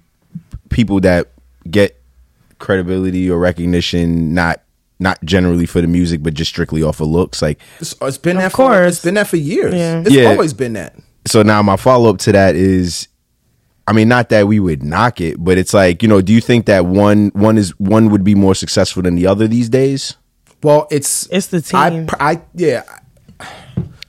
people 0.69 1.01
that 1.01 1.27
get 1.69 1.99
credibility 2.59 3.29
or 3.29 3.39
recognition 3.39 4.33
not 4.33 4.61
not 4.99 5.23
generally 5.25 5.65
for 5.65 5.81
the 5.81 5.87
music, 5.87 6.23
but 6.23 6.33
just 6.33 6.49
strictly 6.49 6.81
off 6.83 7.01
of 7.01 7.07
looks? 7.07 7.41
Like, 7.41 7.59
It's, 7.79 7.95
it's 8.01 8.17
been 8.17 8.37
Of 8.37 8.43
that. 8.43 8.51
For, 8.53 8.83
it's 8.83 9.01
been 9.03 9.15
that 9.15 9.27
for 9.27 9.37
years. 9.37 9.73
Yeah. 9.73 9.99
It's 10.01 10.11
Yeah. 10.11 10.29
always 10.29 10.53
been 10.53 10.73
that. 10.73 10.95
so 11.27 11.41
now 11.43 11.61
my 11.61 11.75
follow 11.75 12.09
up 12.09 12.17
to 12.19 12.31
that 12.31 12.55
is, 12.55 13.07
I 13.87 13.93
mean, 13.93 14.07
not 14.07 14.29
that 14.29 14.47
we 14.47 14.59
would 14.59 14.83
knock 14.83 15.19
it, 15.21 15.35
but 15.43 15.57
it's 15.57 15.73
like, 15.73 16.01
you 16.01 16.07
know, 16.09 16.21
do 16.21 16.33
you 16.33 16.41
think 16.41 16.65
that 16.67 16.85
one 16.85 17.29
one 17.33 17.57
is 17.57 17.71
one 17.79 18.09
would 18.09 18.23
be 18.23 18.33
more 18.35 18.55
successful 18.55 19.03
than 19.03 19.15
the 19.15 19.27
other 19.27 19.47
these 19.47 19.69
days? 19.69 20.15
Well, 20.63 20.87
it's 20.89 21.27
It's 21.31 21.47
the 21.47 21.63
I, 21.73 21.89
team. 21.89 22.07
pr- 22.07 22.15
I 22.19 22.41
yeah. 22.55 22.83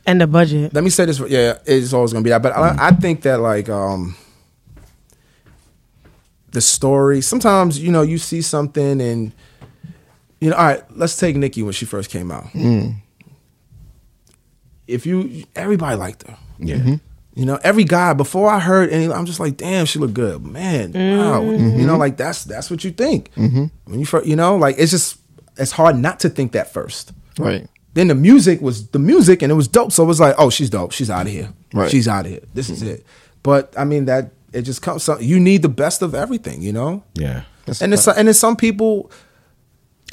and 0.07 0.21
the 0.21 0.27
budget. 0.27 0.73
Let 0.73 0.83
me 0.85 0.89
say 0.91 1.05
this. 1.05 1.19
Yeah, 1.29 1.59
it's 1.67 1.93
always 1.93 2.13
gonna 2.13 2.23
be 2.23 2.31
that. 2.31 2.41
But 2.43 2.53
I, 2.57 2.89
I 2.89 2.91
think 2.93 3.23
that 3.23 3.41
like 3.41 3.69
um 3.69 4.15
the 6.53 6.61
story. 6.61 7.21
Sometimes 7.21 7.79
you 7.79 7.91
know 7.93 8.03
you 8.03 8.19
see 8.19 8.41
something 8.43 9.01
and 9.01 9.33
you 10.41 10.51
know. 10.51 10.57
All 10.57 10.65
right, 10.65 10.83
let's 10.97 11.17
take 11.17 11.37
Nicki 11.37 11.63
when 11.63 11.73
she 11.73 11.85
first 11.85 12.11
came 12.11 12.31
out. 12.31 12.47
If 14.87 15.07
you 15.07 15.45
everybody 15.55 15.97
liked 15.97 16.27
her. 16.27 16.37
Yeah. 16.59 16.77
Mm-hmm. 16.77 16.95
You 17.35 17.45
know, 17.45 17.59
every 17.63 17.85
guy 17.85 18.15
before 18.15 18.49
I 18.49 18.59
heard 18.59 18.89
any, 18.89 19.13
I'm 19.13 19.27
just 19.27 19.41
like, 19.41 19.59
damn, 19.59 19.85
she 19.85 19.99
look 19.99 20.15
good, 20.15 20.43
man. 20.43 20.93
Wow, 20.93 21.43
mm. 21.43 21.79
you 21.79 21.87
know, 21.87 21.99
like 21.99 22.17
that's 22.17 22.45
that's 22.45 22.71
what 22.71 22.83
you 22.83 22.93
think 22.93 23.31
when 23.35 23.71
you 23.93 24.07
first, 24.07 24.27
you 24.27 24.37
know, 24.37 24.57
like 24.57 24.77
it's 24.79 24.91
just 24.91 25.19
it's 25.59 25.73
hard 25.73 25.99
not 25.99 26.21
to 26.21 26.31
think 26.31 26.53
that 26.53 26.73
first. 26.73 27.13
Right. 27.39 27.69
Then 27.93 28.09
the 28.09 28.15
music 28.15 28.61
was 28.63 28.89
the 28.89 28.99
music, 28.99 29.43
and 29.43 29.53
it 29.53 29.55
was 29.55 29.69
dope. 29.69 29.93
So 29.93 30.03
it 30.03 30.07
was 30.07 30.19
like, 30.19 30.35
oh, 30.39 30.49
she's 30.49 30.71
dope. 30.71 30.93
She's 30.93 31.11
out 31.11 31.27
of 31.27 31.33
here. 31.33 31.53
Right. 31.75 31.91
She's 31.91 32.09
out 32.09 32.25
of 32.25 32.31
here. 32.31 32.43
This 32.55 32.71
is 32.71 32.83
it. 32.83 33.05
But 33.43 33.75
I 33.77 33.85
mean 33.85 34.07
that 34.07 34.33
it 34.55 34.63
just 34.63 34.81
comes. 34.81 35.03
So 35.03 35.19
you 35.19 35.39
need 35.39 35.61
the 35.61 35.69
best 35.69 36.01
of 36.01 36.15
everything, 36.15 36.63
you 36.63 36.73
know. 36.73 37.03
Yeah. 37.15 37.43
and 37.83 37.93
it's 37.93 38.09
and 38.09 38.29
it's 38.29 38.39
some 38.39 38.57
people, 38.57 39.11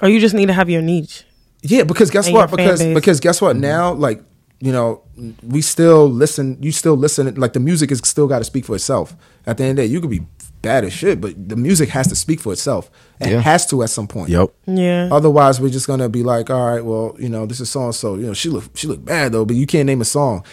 Or 0.04 0.10
you 0.10 0.20
just 0.20 0.36
need 0.36 0.48
to 0.48 0.54
have 0.54 0.70
your 0.70 0.82
niche. 0.84 1.24
yeah. 1.62 1.84
Because 1.84 2.12
guess 2.12 2.30
what? 2.30 2.52
Because 2.52 2.80
base. 2.84 2.94
because 2.94 3.20
guess 3.20 3.42
what? 3.42 3.54
Mm-hmm. 3.54 3.62
Now, 3.62 3.94
like 3.94 4.22
you 4.60 4.72
know, 4.72 5.02
we 5.42 5.62
still 5.62 6.08
listen. 6.10 6.58
You 6.62 6.72
still 6.72 6.96
listen. 6.96 7.34
Like 7.36 7.54
the 7.54 7.60
music 7.60 7.92
is 7.92 8.00
still 8.04 8.28
got 8.28 8.40
to 8.40 8.46
speak 8.46 8.66
for 8.66 8.76
itself. 8.76 9.16
At 9.48 9.58
the 9.58 9.64
end 9.64 9.72
of 9.72 9.78
the 9.78 9.88
day, 9.88 9.92
you 9.92 10.00
could 10.02 10.10
be 10.12 10.22
bad 10.62 10.86
as 10.86 10.94
shit, 10.94 11.20
but 11.20 11.34
the 11.50 11.58
music 11.58 11.90
has 11.90 12.08
to 12.08 12.16
speak 12.16 12.40
for 12.40 12.54
itself. 12.54 12.90
It 13.20 13.28
Yeah. 13.32 13.42
has 13.42 13.66
to 13.68 13.84
at 13.84 13.90
some 13.90 14.08
point. 14.08 14.30
Yep. 14.30 14.54
Yeah. 14.68 15.10
Otherwise, 15.12 15.60
we're 15.60 15.70
just 15.70 15.88
gonna 15.88 16.08
be 16.08 16.24
like, 16.24 16.50
all 16.50 16.66
right, 16.66 16.84
well, 16.86 17.16
you 17.20 17.28
know, 17.28 17.46
this 17.46 17.60
is 17.60 17.70
so 17.70 17.84
and 17.84 17.96
so. 17.96 18.16
You 18.16 18.28
know, 18.28 18.34
she 18.34 18.48
look 18.50 18.64
she 18.76 18.88
look 18.88 19.04
bad 19.04 19.34
though, 19.34 19.44
but 19.46 19.56
you 19.58 19.66
can't 19.66 19.86
name 19.88 20.00
a 20.02 20.06
song. 20.06 20.46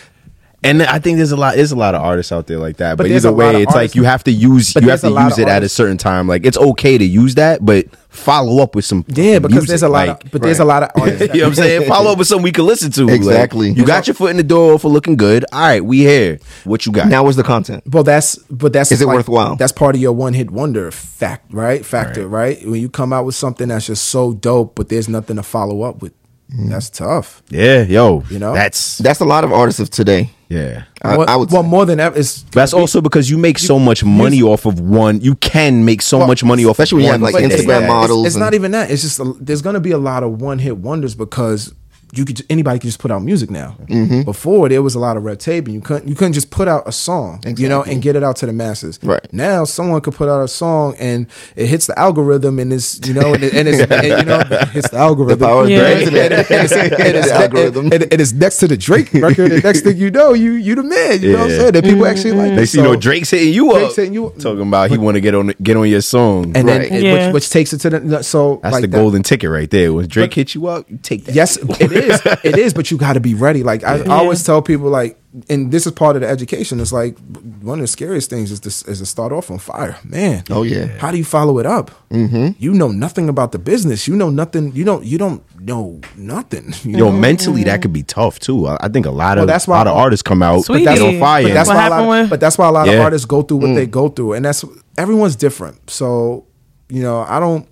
And 0.63 0.83
I 0.83 0.99
think 0.99 1.17
there's 1.17 1.33
a 1.33 1.37
lot 1.39 1.57
there's 1.57 1.73
a 1.73 1.77
lot 1.77 1.95
of 1.95 2.03
artists 2.03 2.33
out 2.33 2.47
there 2.47 2.59
like 2.59 2.77
that. 2.77 2.99
But 2.99 3.05
But, 3.05 3.13
either 3.13 3.33
way, 3.33 3.63
it's 3.63 3.75
like 3.75 3.95
you 3.95 4.05
have 4.05 4.23
to 4.25 4.31
use 4.31 4.75
you 4.75 4.89
have 4.91 5.01
to 5.01 5.09
use 5.11 5.33
of 5.35 5.39
it 5.39 5.49
at 5.49 5.63
a 5.63 5.69
certain 5.71 5.97
time. 5.97 6.29
Like 6.29 6.45
it's 6.45 6.59
okay 6.59 6.99
to 6.99 7.05
use 7.05 7.37
that, 7.37 7.65
but 7.65 7.87
follow 8.11 8.63
up 8.63 8.75
with 8.75 8.85
some 8.85 9.03
Yeah, 9.09 9.39
because 9.39 9.53
music. 9.55 9.69
there's 9.69 9.83
a 9.85 9.89
lot 9.89 10.09
Like, 10.09 10.25
of 10.25 10.31
but 10.33 10.43
there's 10.43 10.59
a 10.59 10.65
lot 10.67 10.83
of 10.83 10.91
artists. 11.01 11.33
you 11.35 11.41
know 11.41 11.47
what 11.47 11.49
I'm 11.49 11.55
saying? 11.55 11.89
Follow 11.89 12.13
up 12.13 12.19
with 12.19 12.27
something 12.27 12.43
we 12.45 12.53
can 12.53 12.67
listen 12.67 12.91
to. 12.93 13.07
Like, 13.07 13.15
Exactly. 13.17 13.71
you 13.71 13.87
got 13.87 14.07
your 14.07 14.15
foot 14.15 14.33
in 14.33 14.37
the 14.37 14.43
door 14.43 14.79
for 14.79 14.89
looking 14.91 15.17
good. 15.17 15.47
All 15.53 15.61
right, 15.61 15.83
we 15.83 16.01
here. 16.01 16.39
What 16.65 16.85
you 16.85 16.93
got? 16.93 17.09
Now 17.09 17.23
where's 17.23 17.37
the 17.37 17.43
content? 17.43 17.85
Well, 17.91 18.03
that's 18.03 18.37
but 18.51 18.75
that's 18.75 18.93
Is 18.93 19.01
it 19.01 19.09
worthwhile? 19.09 19.57
That's 19.57 19.73
part 19.73 19.95
of 19.95 20.01
your 20.03 20.13
one 20.13 20.35
hit 20.35 20.51
wonder 20.51 20.91
fact, 20.91 21.55
right? 21.55 21.87
Factor, 21.87 22.29
right. 22.29 22.63
When 22.67 22.81
you 22.81 22.91
come 22.91 23.15
out 23.15 23.25
with 23.25 23.35
something 23.35 23.69
that's 23.69 23.87
just 23.87 24.05
so 24.05 24.35
dope, 24.35 24.75
but 24.75 24.91
there's 24.91 25.09
nothing 25.09 25.37
to 25.37 25.43
follow 25.43 25.83
up 25.83 26.03
with, 26.03 26.13
that's 26.53 26.91
tough. 26.91 27.43
yeah, 27.51 27.83
yo, 27.83 28.25
You 28.31 28.39
know? 28.39 28.53
that's 28.55 28.99
That's 28.99 29.21
a 29.21 29.25
lot 29.25 29.45
of 29.45 29.53
artists 29.53 29.81
of 29.81 29.91
today. 29.91 30.31
yeah. 30.49 30.85
I, 31.03 31.17
Well- 31.17 31.31
I 31.31 31.37
would 31.37 31.51
well 31.51 31.63
say. 31.63 31.69
more 31.69 31.87
than 31.87 32.01
ever. 32.01 32.19
It's 32.19 32.43
That's 32.53 32.73
also 32.75 33.01
because 33.01 33.31
you 33.31 33.39
make 33.39 33.59
so 33.59 33.79
much 33.79 34.03
money 34.05 34.43
off 34.43 34.67
of 34.67 34.81
one. 34.81 35.21
You 35.21 35.35
can 35.37 35.85
make 35.85 36.03
so 36.03 36.19
Well, 36.19 36.27
much 36.27 36.43
money 36.45 36.65
off, 36.65 36.73
especially 36.79 37.05
of 37.07 37.11
when 37.13 37.21
you 37.21 37.25
one 37.25 37.33
have, 37.33 37.43
like, 37.43 37.51
thing. 37.51 37.67
Instagram 37.67 37.81
not- 37.83 37.89
models 37.89 38.21
It's, 38.27 38.27
it's 38.29 38.35
and- 38.37 38.45
not 38.45 38.55
even 38.55 38.71
that. 38.73 38.91
It's 38.91 39.03
just 39.03 39.21
a, 39.21 39.33
there's 39.41 39.63
going 39.63 39.75
to 39.75 39.81
be 39.81 39.93
a 39.93 39.99
lot 39.99 40.23
of 40.23 40.41
one 40.43 40.59
hit 40.59 40.77
wonders 40.79 41.15
because 41.15 41.73
you 42.13 42.25
could 42.25 42.45
anybody 42.51 42.79
can 42.79 42.89
just 42.89 42.99
put 42.99 43.11
out 43.11 43.23
music 43.23 43.51
now. 43.51 43.77
Mm-hmm. 43.87 44.23
Before 44.23 44.69
there 44.69 44.83
was 44.83 44.95
a 44.95 44.99
lot 44.99 45.17
of 45.17 45.25
red 45.25 45.41
tape, 45.41 45.67
and 45.67 45.75
you 45.75 45.81
couldn't 45.81 46.09
you 46.09 46.15
couldn't 46.15 46.33
just 46.35 46.51
put 46.51 46.69
out 46.69 46.87
a 46.87 46.93
song, 46.93 47.43
you 47.57 47.69
know, 47.69 47.83
and 47.83 48.03
get 48.03 48.17
it 48.17 48.23
out 48.23 48.37
to 48.37 48.47
the 48.47 48.53
masses. 48.53 48.99
Right. 49.03 49.21
now, 49.33 49.65
someone 49.65 50.01
could 50.01 50.15
put 50.15 50.29
out 50.29 50.43
a 50.43 50.49
song 50.49 50.95
and 50.99 51.27
it 51.57 51.67
hits 51.67 51.87
the 51.87 51.99
algorithm, 51.99 52.59
and 52.59 52.73
it's 52.73 53.01
you 53.07 53.15
know, 53.15 53.35
and, 53.35 53.45
it, 53.45 53.55
and 53.55 53.69
it's 53.69 53.81
and, 53.81 54.05
you 54.07 54.25
know, 54.25 54.41
it 54.51 54.69
hits 54.71 54.91
the 54.91 54.97
algorithm. 54.99 55.39
The 55.39 55.45
power 55.47 55.69
Yeah. 55.69 55.87
And 55.87 56.33
it's, 56.33 56.73
and 56.73 57.31
algorithm. 57.31 57.85
and, 57.93 58.03
and 58.05 58.21
it's 58.21 58.33
next 58.33 58.59
to 58.59 58.69
the 58.69 58.77
Drake 58.77 59.13
record. 59.15 59.53
And 59.53 59.65
next 59.65 59.83
thing 59.83 59.97
you 59.97 60.11
know, 60.11 60.33
you 60.33 60.53
you 60.53 60.75
the 60.75 60.83
man. 60.83 61.21
You 61.23 61.33
know 61.33 61.39
what 61.39 61.45
I'm 61.45 61.51
saying? 61.59 61.73
That 61.73 61.85
people 61.85 62.07
actually 62.07 62.33
like. 62.33 62.55
They 62.57 62.63
it. 62.63 62.67
see, 62.69 62.79
you 62.79 62.85
know, 62.85 62.97
Drake's 62.97 63.31
hitting 63.31 63.55
you 63.55 63.71
Drake's 63.73 63.91
up, 63.93 63.97
hitting 63.97 64.15
you- 64.15 64.33
talking 64.39 64.63
about 64.67 64.91
he 64.91 64.99
want 64.99 65.15
to 65.17 65.21
get 65.21 65.35
on 65.35 65.55
get 65.63 65.77
on 65.77 65.89
your 65.89 66.01
song. 66.01 66.53
and 66.57 66.67
Right. 66.67 66.89
then 66.91 67.03
Yeah. 67.03 67.27
which, 67.27 67.35
which 67.35 67.51
takes 67.51 67.73
it 67.73 67.79
to 67.79 67.91
the 67.91 68.23
so 68.23 68.61
That's 68.63 68.73
like 68.73 68.83
the 68.83 68.89
that- 68.89 68.97
golden 68.97 69.23
ticket 69.23 69.51
right 69.51 69.71
there. 69.71 69.93
When 69.93 70.07
Drake 70.09 70.35
hits 70.35 70.55
you 70.55 70.67
up, 70.67 70.91
you 70.91 70.99
take 70.99 71.25
that. 71.27 71.35
Yes, 71.35 71.57
it 71.57 71.91
is. 72.05 72.21
It 72.45 72.59
is, 72.59 72.75
but 72.75 72.91
you 72.91 72.97
got 72.99 73.15
to 73.15 73.21
be 73.21 73.35
ready. 73.35 73.63
Like 73.63 73.85
I, 73.85 73.99
I 74.01 74.09
always 74.19 74.43
tell 74.45 74.63
people, 74.63 74.89
like, 74.91 75.19
and 75.49 75.71
this 75.71 75.87
is 75.87 75.93
part 75.93 76.17
of 76.17 76.23
the 76.23 76.29
education. 76.29 76.81
It's 76.81 76.93
like 76.93 77.17
one 77.63 77.79
of 77.79 77.83
the 77.83 77.87
scariest 77.87 78.31
things 78.31 78.51
is 78.51 78.61
to, 78.61 78.69
is 78.91 78.99
to 78.99 79.07
start 79.07 79.33
off 79.33 79.51
on 79.51 79.59
fire, 79.59 79.97
man. 80.05 80.43
Oh, 80.51 80.63
yeah. 80.65 80.87
How 80.99 81.11
do 81.13 81.19
you 81.19 81.25
follow 81.25 81.59
it 81.61 81.67
up? 81.67 81.91
Mm-hmm. 82.11 82.49
You 82.59 82.75
know 82.75 82.89
nothing 82.89 83.29
about 83.29 83.53
the 83.53 83.59
business. 83.59 84.09
You 84.09 84.17
know 84.17 84.31
nothing. 84.31 84.73
You 84.75 84.85
don't. 84.85 85.05
You 85.05 85.19
don't 85.19 85.43
know 85.61 86.01
nothing. 86.17 86.73
You 86.85 86.99
Yo, 86.99 87.11
know? 87.11 87.13
mentally 87.13 87.63
that 87.65 87.83
could 87.83 87.93
be 87.93 88.03
tough 88.03 88.39
too. 88.41 88.67
I, 88.67 88.77
I 88.81 88.89
think 88.89 89.07
a 89.07 89.11
lot 89.11 89.39
of 89.39 89.43
Well, 89.43 89.47
that's 89.47 89.67
a 89.67 89.71
lot 89.71 89.87
of 89.87 89.97
artists 89.97 90.23
come 90.23 90.43
out 90.43 90.65
Sweetie. 90.65 90.85
get 90.85 91.01
on 91.01 91.19
fire. 91.21 91.43
But 91.45 91.55
that's 91.55 91.69
What 91.69 91.75
why 91.77 91.81
a 91.81 91.83
happened 91.91 92.09
lot, 92.09 92.21
with- 92.23 92.31
but 92.31 92.41
that's 92.41 92.59
why 92.59 92.69
a 92.69 92.73
lot 92.73 92.89
of 92.89 92.99
artists 93.01 93.25
go 93.27 93.43
through 93.43 93.59
what 93.59 93.69
Mm. 93.71 93.75
they 93.77 93.87
go 93.87 94.09
through, 94.09 94.33
and 94.33 94.45
that's 94.45 94.65
everyone's 94.99 95.37
different. 95.37 95.91
So, 95.91 96.47
you 96.89 97.03
know, 97.03 97.21
I 97.21 97.39
don't. 97.39 97.69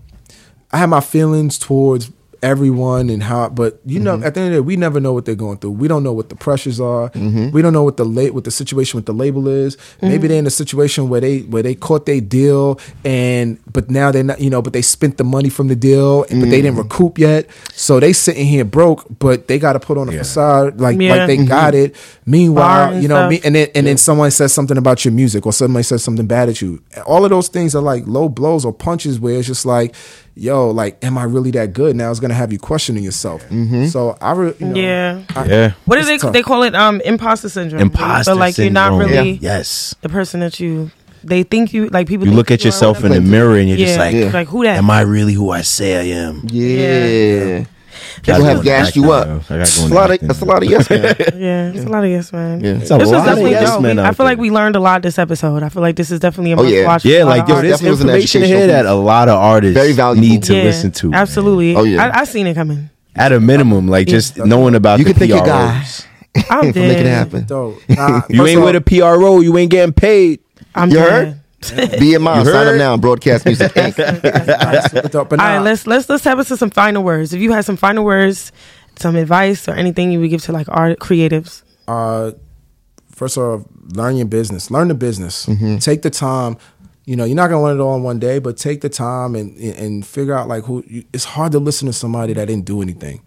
I 0.71 0.77
have 0.79 0.91
my 0.91 1.01
feelings 1.01 1.59
towards 1.59 2.11
everyone 2.43 3.11
and 3.11 3.23
how, 3.23 3.49
but 3.49 3.81
you 3.85 4.01
Mm-hmm. 4.01 4.05
know, 4.21 4.27
at 4.27 4.35
the 4.35 4.41
end 4.41 4.49
of 4.49 4.53
the 4.53 4.57
day, 4.57 4.61
we 4.61 4.77
never 4.77 5.01
know 5.01 5.13
what 5.13 5.25
they're 5.25 5.35
going 5.35 5.59
through. 5.59 5.73
We 5.73 5.89
don't 5.89 6.03
know 6.03 6.13
what 6.13 6.29
the 6.29 6.37
pressures 6.37 6.81
are. 6.81 7.11
Mm-hmm. 7.11 7.51
We 7.51 7.63
don't 7.63 7.73
know 7.73 7.83
what 7.83 7.97
the 7.97 8.05
late 8.05 8.33
what 8.35 8.45
the 8.45 8.51
situation 8.51 8.97
with 8.97 9.07
the 9.07 9.13
label 9.13 9.49
is. 9.49 9.77
Maybe 10.03 10.29
they're 10.29 10.39
in 10.39 10.47
a 10.47 10.51
situation 10.51 11.09
where 11.09 11.21
they 11.21 11.41
where 11.41 11.63
they 11.63 11.75
caught 11.75 12.07
their 12.07 12.21
deal 12.21 12.79
and 13.05 13.59
but 13.73 13.91
now 13.91 14.11
they're 14.13 14.23
not, 14.25 14.41
you 14.41 14.51
know, 14.51 14.63
but 14.63 14.73
they 14.73 14.83
spent 14.83 15.17
the 15.19 15.25
money 15.25 15.49
from 15.49 15.69
the 15.69 15.77
deal, 15.77 16.21
but 16.23 16.29
they 16.51 16.63
didn't 16.63 16.75
Mm. 16.77 16.83
recoup 16.85 17.19
yet. 17.19 17.49
So 17.73 17.99
they 18.01 18.13
sitting 18.13 18.47
here 18.47 18.65
broke, 18.65 19.07
but 19.19 19.49
they 19.49 19.59
got 19.59 19.73
to 19.75 19.81
put 19.81 19.99
on 19.99 20.09
a 20.09 20.13
facade 20.13 20.81
like 20.81 21.01
Yeah. 21.01 21.15
like 21.17 21.27
they 21.27 21.37
Mm-hmm. 21.39 21.47
got 21.47 21.75
it. 21.75 21.97
Meanwhile, 22.27 23.01
you 23.03 23.09
know, 23.09 23.17
stuff. 23.17 23.31
me, 23.31 23.41
and 23.45 23.55
then 23.55 23.69
and 23.75 23.87
then 23.87 23.97
someone 23.97 24.31
says 24.31 24.53
something 24.53 24.77
about 24.77 25.05
your 25.05 25.13
music 25.13 25.47
or 25.47 25.53
somebody 25.53 25.83
says 25.83 26.03
something 26.05 26.27
bad 26.27 26.49
at 26.49 26.61
you. 26.61 26.81
All 27.07 27.25
of 27.25 27.31
those 27.31 27.49
things 27.49 27.75
are 27.75 27.83
like 27.83 28.05
low 28.07 28.29
blows 28.29 28.65
or 28.65 28.73
punches 28.73 29.19
where 29.19 29.39
it's 29.39 29.47
just 29.47 29.65
like, 29.67 29.95
yo, 30.39 30.71
like, 30.71 31.03
am 31.05 31.19
I 31.19 31.25
really 31.25 31.51
that 31.53 31.73
good? 31.73 31.97
Now 31.97 32.11
it's 32.11 32.21
gonna 32.21 32.35
have 32.35 32.53
you 32.53 32.59
questioning 32.59 33.03
yourself. 33.05 33.45
So 33.91 34.17
I, 34.21 34.33
re- 34.33 34.55
you 34.59 34.67
know, 34.67 34.81
Yeah. 34.81 35.23
I- 35.37 35.45
yeah, 35.47 35.73
What 35.85 35.99
do 35.99 36.05
they 36.05 36.19
tough. 36.19 36.33
they 36.33 36.43
call 36.43 36.63
it? 36.63 36.75
Um, 36.75 37.01
imposter 37.03 37.49
syndrome. 37.49 37.83
imposter 37.83 38.33
So 38.33 38.37
like 38.37 38.55
syndrome. 38.55 38.75
you're 39.01 39.09
not 39.09 39.11
really 39.17 39.31
yes. 39.33 39.95
the 40.03 40.09
person 40.09 40.41
that 40.41 40.61
you. 40.61 40.91
They 41.25 41.43
think 41.43 41.73
you 41.73 41.89
like 41.89 42.07
people. 42.07 42.27
You 42.29 42.33
look 42.33 42.53
at 42.53 42.61
you 42.63 42.69
yourself 42.69 43.03
in 43.05 43.11
the 43.11 43.21
mirror 43.21 43.57
and 43.57 43.69
you're 43.69 43.77
yeah. 43.77 43.87
just 43.87 43.99
like, 43.99 44.15
Yeah. 44.15 44.31
like 44.33 44.47
who 44.47 44.63
that? 44.63 44.77
"Am 44.79 44.89
I 44.89 45.01
really 45.01 45.33
who 45.33 45.51
I 45.51 45.63
say 45.63 45.97
I 45.99 46.17
am?" 46.17 46.47
Yeah. 46.49 47.65
Gotta 48.23 48.39
People 48.41 48.45
have 48.57 48.65
gassed 48.65 48.97
you 48.97 49.13
up. 49.13 49.27
bro. 49.27 49.35
I 49.37 49.39
gotta 49.39 49.59
That's 49.59 49.79
a 49.83 49.87
lot 49.95 50.05
of 50.07 50.15
acting. 50.15 50.29
that's 50.29 50.41
a 50.41 50.45
lot 50.45 50.63
of 50.63 50.71
yes 50.71 50.91
man. 50.91 51.03
Yeah, 51.37 51.73
it's 51.73 51.85
a 51.85 51.89
lot 51.89 52.05
of 52.05 52.11
yes, 52.11 52.33
man. 52.33 52.61
Yeah. 52.61 52.71
It's 52.73 52.91
a 52.91 52.95
This 52.99 53.03
was 53.05 53.11
lot 53.13 53.19
of 53.21 53.25
definitely 53.27 53.51
yes 53.53 53.71
dope. 53.71 53.83
men 53.83 53.99
I 53.99 54.13
feel 54.13 54.27
like 54.27 54.39
we 54.39 54.51
learned 54.51 54.77
a 54.77 54.81
lot 54.81 55.03
this 55.03 55.19
episode. 55.19 55.63
I 55.63 55.69
feel 55.69 55.83
like 55.83 55.97
this 55.97 56.11
is 56.11 56.21
definitely 56.21 56.53
a 56.53 56.57
Oh, 56.57 56.63
must 56.63 56.75
yeah. 56.75 56.87
watch. 56.87 57.05
Yeah, 57.05 57.19
for 57.19 57.23
a 57.23 57.25
lot 57.27 57.31
like 57.31 57.43
of 57.45 57.49
yo, 57.49 57.55
artists. 57.57 57.81
there's 57.81 57.81
definitely 57.81 57.91
was 57.91 58.01
information 58.01 58.43
educational 58.43 58.69
here 58.69 58.83
that 58.83 58.87
a 58.87 58.95
lot 58.95 59.29
of 59.29 59.35
artists 59.37 59.75
Very 59.75 59.93
valuable. 59.93 60.29
need 60.29 60.43
to 60.45 60.57
Yeah, 60.57 60.63
listen 60.65 60.91
to. 60.93 61.13
Absolutely. 61.15 61.75
Oh, 61.77 61.85
yeah. 61.85 62.05
I, 62.07 62.21
I 62.21 62.25
seen 62.25 62.47
it 62.47 62.55
coming. 62.55 62.91
At 63.15 63.33
a 63.33 63.41
minimum, 63.41 63.89
like 63.89 64.07
just 64.07 64.37
knowing 64.37 64.75
about 64.75 64.99
You 64.99 65.05
the 65.05 65.11
can 65.13 65.19
thank 65.21 65.31
your 65.31 65.45
guy 65.45 65.81
PROs. 65.83 66.07
I'm 66.51 66.73
for 66.73 66.79
making 66.79 67.07
it 67.07 67.11
happen. 67.11 67.49
So, 67.49 67.77
nah, 67.89 68.23
You 68.29 68.47
ain't 68.47 68.61
with 68.63 68.77
a 68.77 68.81
PRO, 68.81 69.41
you 69.41 69.57
ain't 69.59 69.71
getting 69.71 69.93
paid. 69.93 70.41
I'm 70.75 70.91
You 70.91 70.97
dead. 70.99 71.11
heard? 71.11 71.41
BMI, 71.61 72.39
You 72.39 72.45
sign 72.51 72.67
up 72.69 72.77
now. 72.77 72.97
Broadcast 72.97 73.45
Music 73.45 73.73
Inc. 73.73 73.97
but, 74.93 75.13
though- 75.13 75.25
but 75.25 75.41
All 75.41 75.47
right, 75.47 75.59
let's 75.59 75.87
let's 75.87 76.09
let's 76.09 76.25
have 76.25 76.39
us 76.39 76.49
to 76.49 76.57
some 76.57 76.71
final 76.71 77.03
words. 77.03 77.33
If 77.33 77.41
you 77.41 77.53
had 77.53 77.65
some 77.65 77.77
final 77.77 78.05
words, 78.05 78.53
some 78.97 79.17
advice 79.17 79.69
or 79.69 79.73
anything 79.75 80.13
you 80.13 80.21
would 80.21 80.31
give 80.31 80.43
to 80.43 80.53
like 80.53 80.67
art 80.71 80.99
creatives. 81.01 81.63
uh, 81.89 82.33
first 83.11 83.37
of 83.37 83.43
all, 83.43 83.69
learn 83.95 84.17
your 84.17 84.27
business. 84.27 84.71
Learn 84.71 84.89
the 84.89 84.95
business. 84.95 85.47
Mm-hmm. 85.47 85.79
Take 85.79 86.03
the 86.03 86.11
time. 86.11 86.57
you 87.05 87.17
know, 87.17 87.25
you're 87.25 87.35
not 87.37 87.49
gonna 87.49 87.63
learn 87.63 87.79
it 87.79 87.83
all 87.83 87.97
in 87.97 88.03
one 88.05 88.19
day, 88.21 88.39
but 88.39 88.57
take 88.57 88.81
the 88.81 88.89
time 88.89 89.35
and 89.35 89.57
and 89.59 90.07
figure 90.07 90.35
out 90.35 90.47
like 90.47 90.65
who. 90.65 90.85
You, 90.87 91.05
it's 91.13 91.25
hard 91.25 91.53
to 91.53 91.59
listen 91.59 91.87
to 91.87 91.93
somebody 91.93 92.35
that 92.35 92.47
didn't 92.47 92.67
do 92.67 92.83
anything. 92.83 93.21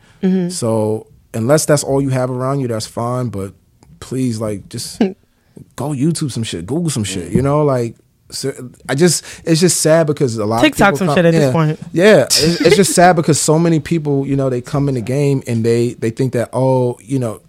So 0.52 1.08
unless 1.34 1.66
that's 1.66 1.84
all 1.84 2.00
you 2.02 2.10
have 2.10 2.30
around 2.30 2.60
you, 2.62 2.68
that's 2.68 2.86
fine. 2.88 3.30
But 3.30 3.54
please, 4.00 4.40
like, 4.40 4.70
just 4.70 5.00
go 5.76 5.90
YouTube 5.90 6.32
some 6.32 6.44
shit, 6.44 6.66
Google 6.66 6.90
some 6.92 7.04
shit. 7.04 7.34
You 7.34 7.42
know, 7.42 7.66
like. 7.66 7.96
So 8.32 8.52
I 8.90 8.96
just 8.96 9.24
it's 9.46 9.60
just 9.62 9.82
sad 9.82 10.08
because 10.08 10.38
a 10.38 10.46
lot 10.46 10.62
TikTok 10.62 10.94
of 10.94 10.94
people 10.94 10.98
some 10.98 11.08
come- 11.08 11.16
shit 11.18 11.26
at 11.26 11.32
this 11.32 11.52
point. 11.52 11.80
Yeah, 11.94 12.24
it's, 12.24 12.62
it's 12.66 12.76
just 12.76 12.94
sad 12.94 13.16
because 13.16 13.40
so 13.40 13.60
many 13.60 13.80
people, 13.80 14.26
you 14.26 14.36
know, 14.36 14.50
they 14.50 14.62
come 14.62 14.88
in 14.90 14.96
the 14.96 15.02
game 15.02 15.44
and 15.48 15.64
they 15.66 15.94
they 15.96 16.10
think 16.10 16.34
that 16.34 16.50
oh, 16.54 16.98
you 17.02 17.20
know, 17.20 17.42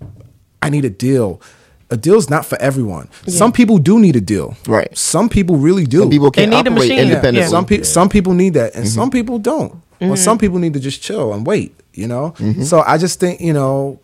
I 0.61 0.71
need 0.71 0.85
a 0.85 0.91
deal. 0.91 1.41
A 1.91 1.97
deal's 1.97 2.31
not 2.31 2.47
for 2.47 2.57
everyone. 2.59 3.09
Some 3.29 3.53
people 3.53 3.77
do 3.77 3.99
need 4.01 4.17
a 4.17 4.21
deal. 4.21 4.57
Right. 4.67 4.97
Some 4.97 5.29
people 5.29 5.57
really 5.57 5.85
do. 5.85 5.99
Some 6.01 6.09
people 6.11 6.31
can't 6.31 6.51
need 6.51 6.57
a 6.57 6.59
operate 6.61 6.75
machine. 6.75 6.97
Yeah, 6.97 7.03
independently. 7.03 7.41
Yeah. 7.41 7.49
Some 7.49 7.67
people 7.67 7.85
some 7.85 8.09
people 8.09 8.33
need 8.35 8.55
that, 8.55 8.75
and 8.75 8.85
Mm-hmm. 8.87 8.95
some 8.95 9.11
people 9.11 9.39
don't. 9.39 9.83
Or 10.01 10.17
some 10.17 10.37
people 10.39 10.59
need 10.59 10.73
to 10.73 10.81
just 10.81 11.01
chill 11.03 11.33
and 11.33 11.47
wait. 11.47 11.75
You 11.95 12.09
know. 12.09 12.31
Mm-hmm. 12.39 12.63
So 12.63 12.81
I 12.81 12.97
just 12.99 13.21
think 13.21 13.41
you 13.41 13.53
know, 13.53 14.01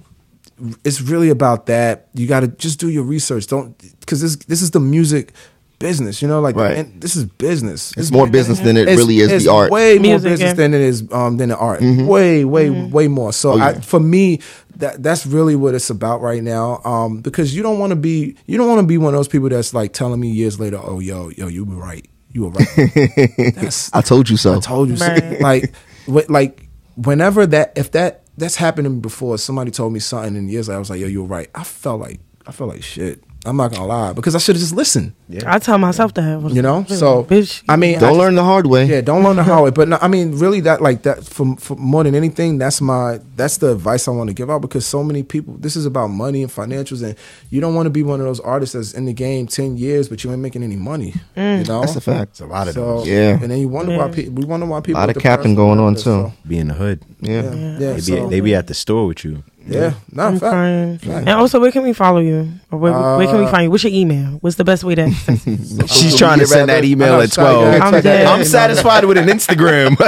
it's 0.84 1.00
really 1.00 1.31
about 1.31 1.66
that. 1.66 2.08
You 2.15 2.26
got 2.26 2.40
to 2.40 2.48
just 2.48 2.78
do 2.78 2.89
your 2.90 3.05
research. 3.05 3.47
Don't 3.47 3.76
because 4.00 4.20
this 4.20 4.36
this 4.36 4.60
is 4.62 4.70
the 4.70 4.81
music 4.81 5.32
business. 5.78 6.20
You 6.23 6.28
know, 6.28 6.40
like 6.40 6.57
Right. 6.57 6.76
and 6.78 7.00
this 7.00 7.16
is 7.16 7.24
business. 7.24 7.92
It's 7.97 8.10
more 8.10 8.26
business 8.28 8.60
than 8.60 8.76
it 8.76 8.82
It's- 8.82 8.98
really 8.98 9.18
is 9.18 9.31
it's 9.32 9.44
the 9.44 9.52
art. 9.52 9.70
Way 9.70 9.94
more 9.94 10.02
Music, 10.02 10.31
business 10.31 10.48
yeah. 10.48 10.55
than 10.55 10.74
it 10.74 10.81
is 10.81 11.05
um, 11.12 11.36
than 11.36 11.48
the 11.50 11.57
art. 11.57 11.81
Mm-hmm. 11.81 12.07
Way, 12.07 12.44
way, 12.44 12.70
way 12.70 13.08
more. 13.08 13.32
So 13.32 13.52
Oh, 13.52 13.57
yeah. 13.57 13.66
I, 13.68 13.74
for 13.81 14.00
me, 14.00 14.40
that 14.76 15.02
that's 15.02 15.26
really 15.26 15.57
what 15.57 15.74
it's 15.74 15.90
about 15.90 16.20
right 16.20 16.42
now. 16.42 16.81
Um, 16.84 17.20
because 17.20 17.55
you 17.55 17.62
don't 17.62 17.78
want 17.78 17.90
to 17.90 17.97
be 17.97 18.36
you 18.47 18.57
don't 18.58 18.68
want 18.68 18.81
to 18.81 18.86
be 18.86 18.98
one 18.98 19.15
of 19.15 19.18
those 19.18 19.28
people 19.28 19.48
that's 19.48 19.73
like 19.74 19.92
telling 19.92 20.20
me 20.20 20.28
years 20.31 20.58
later, 20.60 20.78
oh 20.82 21.00
yo, 21.00 21.31
yo, 21.31 21.47
you 21.48 21.65
were 21.65 21.76
right. 21.76 22.07
You 22.32 22.44
were 22.44 22.50
right. 22.50 22.92
that's 23.57 23.92
I 23.94 24.00
told 24.02 24.28
you 24.28 24.36
so. 24.36 24.57
I 24.57 24.60
told 24.60 24.89
you 24.90 24.97
so. 24.97 25.07
Like, 25.40 25.73
wh- 26.07 26.28
like 26.28 26.68
whenever 26.97 27.47
that 27.47 27.73
if 27.76 27.92
that 27.92 28.23
that's 28.36 28.55
happened 28.57 28.84
to 28.84 28.90
me 28.90 29.00
before, 29.00 29.39
somebody 29.39 29.70
told 29.70 29.92
me 29.92 29.98
something, 30.00 30.36
and 30.36 30.50
years 30.50 30.68
later 30.68 30.76
I 30.76 30.78
was 30.78 30.90
like, 30.90 31.00
yo, 31.00 31.07
you 31.08 31.23
were 31.23 31.28
right. 31.28 31.48
I 31.55 31.65
felt 31.65 32.00
like 32.00 32.20
I 32.47 32.52
felt 32.52 32.70
like 32.70 32.82
shit. 32.82 33.23
I'm 33.47 33.57
not 33.57 33.70
gonna 33.70 33.86
lie 33.86 34.12
because 34.12 34.34
I 34.34 34.39
should 34.39 34.57
have 34.57 34.60
just 34.60 34.75
listened. 34.75 35.12
I 35.47 35.58
tell 35.58 35.78
myself 35.78 36.12
that. 36.15 36.50
You 36.52 36.60
know, 36.60 36.84
so 36.89 37.23
bitch. 37.25 37.62
I 37.68 37.76
mean, 37.76 37.99
Don't 37.99 38.10
just- 38.10 38.18
learn 38.18 38.34
the 38.34 38.42
hard 38.42 38.67
way. 38.67 38.86
yeah, 38.86 39.00
don't 39.00 39.23
learn 39.23 39.36
the 39.36 39.44
hard 39.44 39.62
way. 39.65 39.70
But 39.78 39.89
no, 39.89 39.99
I 40.00 40.08
mean, 40.08 40.36
really, 40.39 40.60
that 40.62 40.81
like 40.81 41.02
that 41.02 41.25
for, 41.25 41.57
for 41.57 41.76
more 41.76 42.02
than 42.02 42.15
anything, 42.17 42.58
that's 42.58 42.81
my 42.81 43.20
that's 43.36 43.58
the 43.58 43.70
advice 43.73 44.08
I 44.08 44.10
want 44.10 44.28
to 44.28 44.34
give 44.34 44.50
out 44.50 44.60
because 44.60 44.84
so 44.86 45.05
many 45.05 45.23
people. 45.23 45.55
This 45.57 45.76
is 45.76 45.86
about 45.86 46.08
money 46.08 46.42
and 46.42 46.50
financials, 46.50 47.02
and 47.02 47.15
you 47.50 47.60
don't 47.60 47.75
want 47.75 47.86
to 47.86 47.91
be 47.91 48.02
one 48.02 48.18
of 48.20 48.26
those 48.26 48.41
artists 48.41 48.75
that's 48.75 48.92
in 48.92 49.05
the 49.05 49.12
game 49.12 49.47
ten 49.47 49.76
years, 49.76 50.08
but 50.08 50.25
you 50.25 50.33
ain't 50.33 50.41
making 50.41 50.65
any 50.65 50.76
money. 50.76 51.15
You 51.36 51.42
mm. 51.42 51.68
know, 51.68 51.81
That's 51.83 51.94
a 51.97 52.00
fact. 52.00 52.33
It's 52.33 52.41
a 52.41 52.47
lot 52.47 52.67
of 52.67 52.75
so, 52.75 52.99
those. 52.99 53.08
Yeah. 53.08 53.39
and 53.41 53.50
then 53.50 53.58
you 53.60 53.68
wonder 53.68 53.97
why 53.97 54.08
people. 54.10 54.34
We 54.34 54.44
wonder 54.44 54.67
why 54.67 54.81
people. 54.81 54.99
A 54.99 55.02
Lot 55.02 55.08
with 55.08 55.18
of 55.18 55.23
capping 55.23 55.55
going 55.55 55.78
on, 55.78 55.94
too. 55.94 56.00
so, 56.00 56.33
Be 56.47 56.58
in 56.58 56.68
the 56.68 56.75
hood. 56.75 57.02
Yeah. 57.20 57.42
yeah, 57.42 57.50
They 57.78 57.86
yeah. 57.86 57.94
be, 57.94 58.00
so- 58.00 58.28
they 58.28 58.41
be 58.41 58.55
at 58.55 58.67
the 58.67 58.75
store 58.75 59.07
with 59.07 59.25
you. 59.25 59.44
Yeah, 59.68 59.94
no, 60.12 60.22
I'm 60.24 60.38
fact. 60.38 60.52
crying. 60.52 61.00
And 61.05 61.28
also, 61.30 61.60
where 61.60 61.70
can 61.70 61.82
we 61.82 61.92
follow 61.92 62.20
you? 62.20 62.48
Or 62.70 62.78
where, 62.78 62.92
where 62.92 63.26
can 63.26 63.38
we 63.38 63.44
Uh, 63.44 63.50
find 63.50 63.64
you? 63.64 63.70
What's 63.70 63.84
your 63.84 63.92
email? 63.92 64.38
What's 64.40 64.56
the 64.56 64.64
best 64.64 64.84
way 64.84 64.94
to? 64.94 65.10
She's 65.86 66.16
trying 66.16 66.38
to 66.40 66.47
send 66.47 66.68
that 66.70 66.84
email 66.84 67.20
at 67.20 67.32
12. 67.32 67.80
I'm 67.82 68.00
dead. 68.02 68.26
I'm 68.26 68.44
satisfied 68.44 69.05
with 69.05 69.18
an 69.18 69.26
Instagram. 69.28 69.98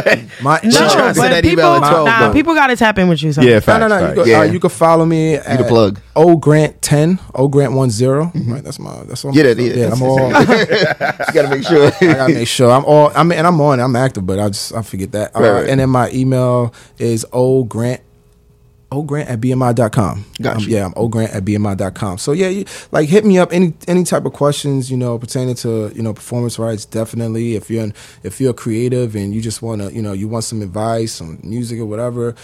My, 0.42 0.60
She's 0.62 0.74
No, 0.74 0.80
trying 0.90 1.14
to 1.14 1.14
send 1.14 1.16
but 1.16 1.28
that 1.30 1.42
people, 1.44 1.64
email 1.64 1.84
at 1.84 1.90
12. 1.90 2.06
nah, 2.06 2.26
though. 2.28 2.32
people 2.32 2.55
got 2.55 2.66
to 2.68 2.76
tap 2.76 2.98
in 2.98 3.08
with 3.08 3.22
you. 3.22 3.32
So. 3.32 3.42
yeah, 3.42 3.55
No, 3.55 3.60
facts. 3.60 3.80
no, 3.80 3.89
no. 3.89 3.98
You 4.00 4.06
facts. 4.06 4.18
can, 4.20 4.26
Yeah. 4.28 4.40
uh, 4.40 4.42
you 4.44 4.60
can 4.60 4.70
follow 4.70 5.05
me 5.06 5.34
at 5.34 5.58
the 5.58 5.64
plug. 5.64 6.00
O 6.16 6.36
Grant 6.36 6.82
ten, 6.82 7.18
O 7.34 7.48
Grant 7.48 7.72
one 7.72 7.90
Right, 8.00 8.62
that's 8.62 8.78
my. 8.78 9.05
That's 9.05 9.24
all. 9.24 9.34
Yeah, 9.34 9.44
that 9.44 9.58
is. 9.58 9.76
Yeah, 9.76 9.92
I'm 9.92 10.02
all. 10.02 10.28
You 10.30 11.32
gotta 11.32 11.48
make 11.48 11.64
sure. 11.66 11.86
I 12.00 12.14
gotta 12.14 12.34
make 12.34 12.48
sure 12.48 12.70
I'm 12.70 12.84
all. 12.84 13.10
I 13.14 13.22
mean, 13.22 13.39
and 13.39 13.47
I'm 13.47 13.60
on. 13.60 13.80
I'm 13.80 13.97
active, 13.97 14.26
but 14.26 14.39
I 14.39 14.48
just 14.48 14.74
I 14.74 14.82
forget 14.82 15.12
that. 15.12 15.34
Uh, 15.36 15.40
Right, 15.40 15.50
right. 15.52 15.68
And 15.68 15.80
then 15.80 15.89
my 15.90 16.10
email 16.10 16.74
is 16.98 17.24
O 17.32 17.64
Grant. 17.64 18.00
Grant 19.06 19.28
at 19.28 19.40
BMI.com. 19.40 20.24
Got 20.42 20.56
Um, 20.56 20.64
yeah, 20.68 20.90
I'm 20.94 21.08
Grant 21.08 21.32
at 21.32 21.44
BMI.com. 21.44 22.18
So 22.18 22.32
yeah, 22.32 22.48
you, 22.48 22.64
like 22.90 23.08
hit 23.08 23.24
me 23.24 23.38
up 23.38 23.52
any 23.52 23.72
any 23.88 24.04
type 24.04 24.24
of 24.24 24.32
questions, 24.32 24.90
you 24.90 24.96
know, 24.96 25.18
pertaining 25.18 25.54
to, 25.56 25.92
you 25.94 26.02
know, 26.02 26.12
performance 26.12 26.58
rights, 26.58 26.84
definitely. 26.84 27.54
If 27.54 27.70
you're 27.70 27.84
in, 27.84 27.94
if 28.22 28.40
you're 28.40 28.52
creative 28.52 29.14
and 29.14 29.34
you 29.34 29.40
just 29.40 29.62
wanna, 29.62 29.90
you 29.90 30.02
know, 30.02 30.12
you 30.12 30.28
want 30.28 30.44
some 30.44 30.62
advice, 30.62 31.20
on 31.20 31.38
music 31.42 31.78
or 31.78 31.86
whatever, 31.86 32.34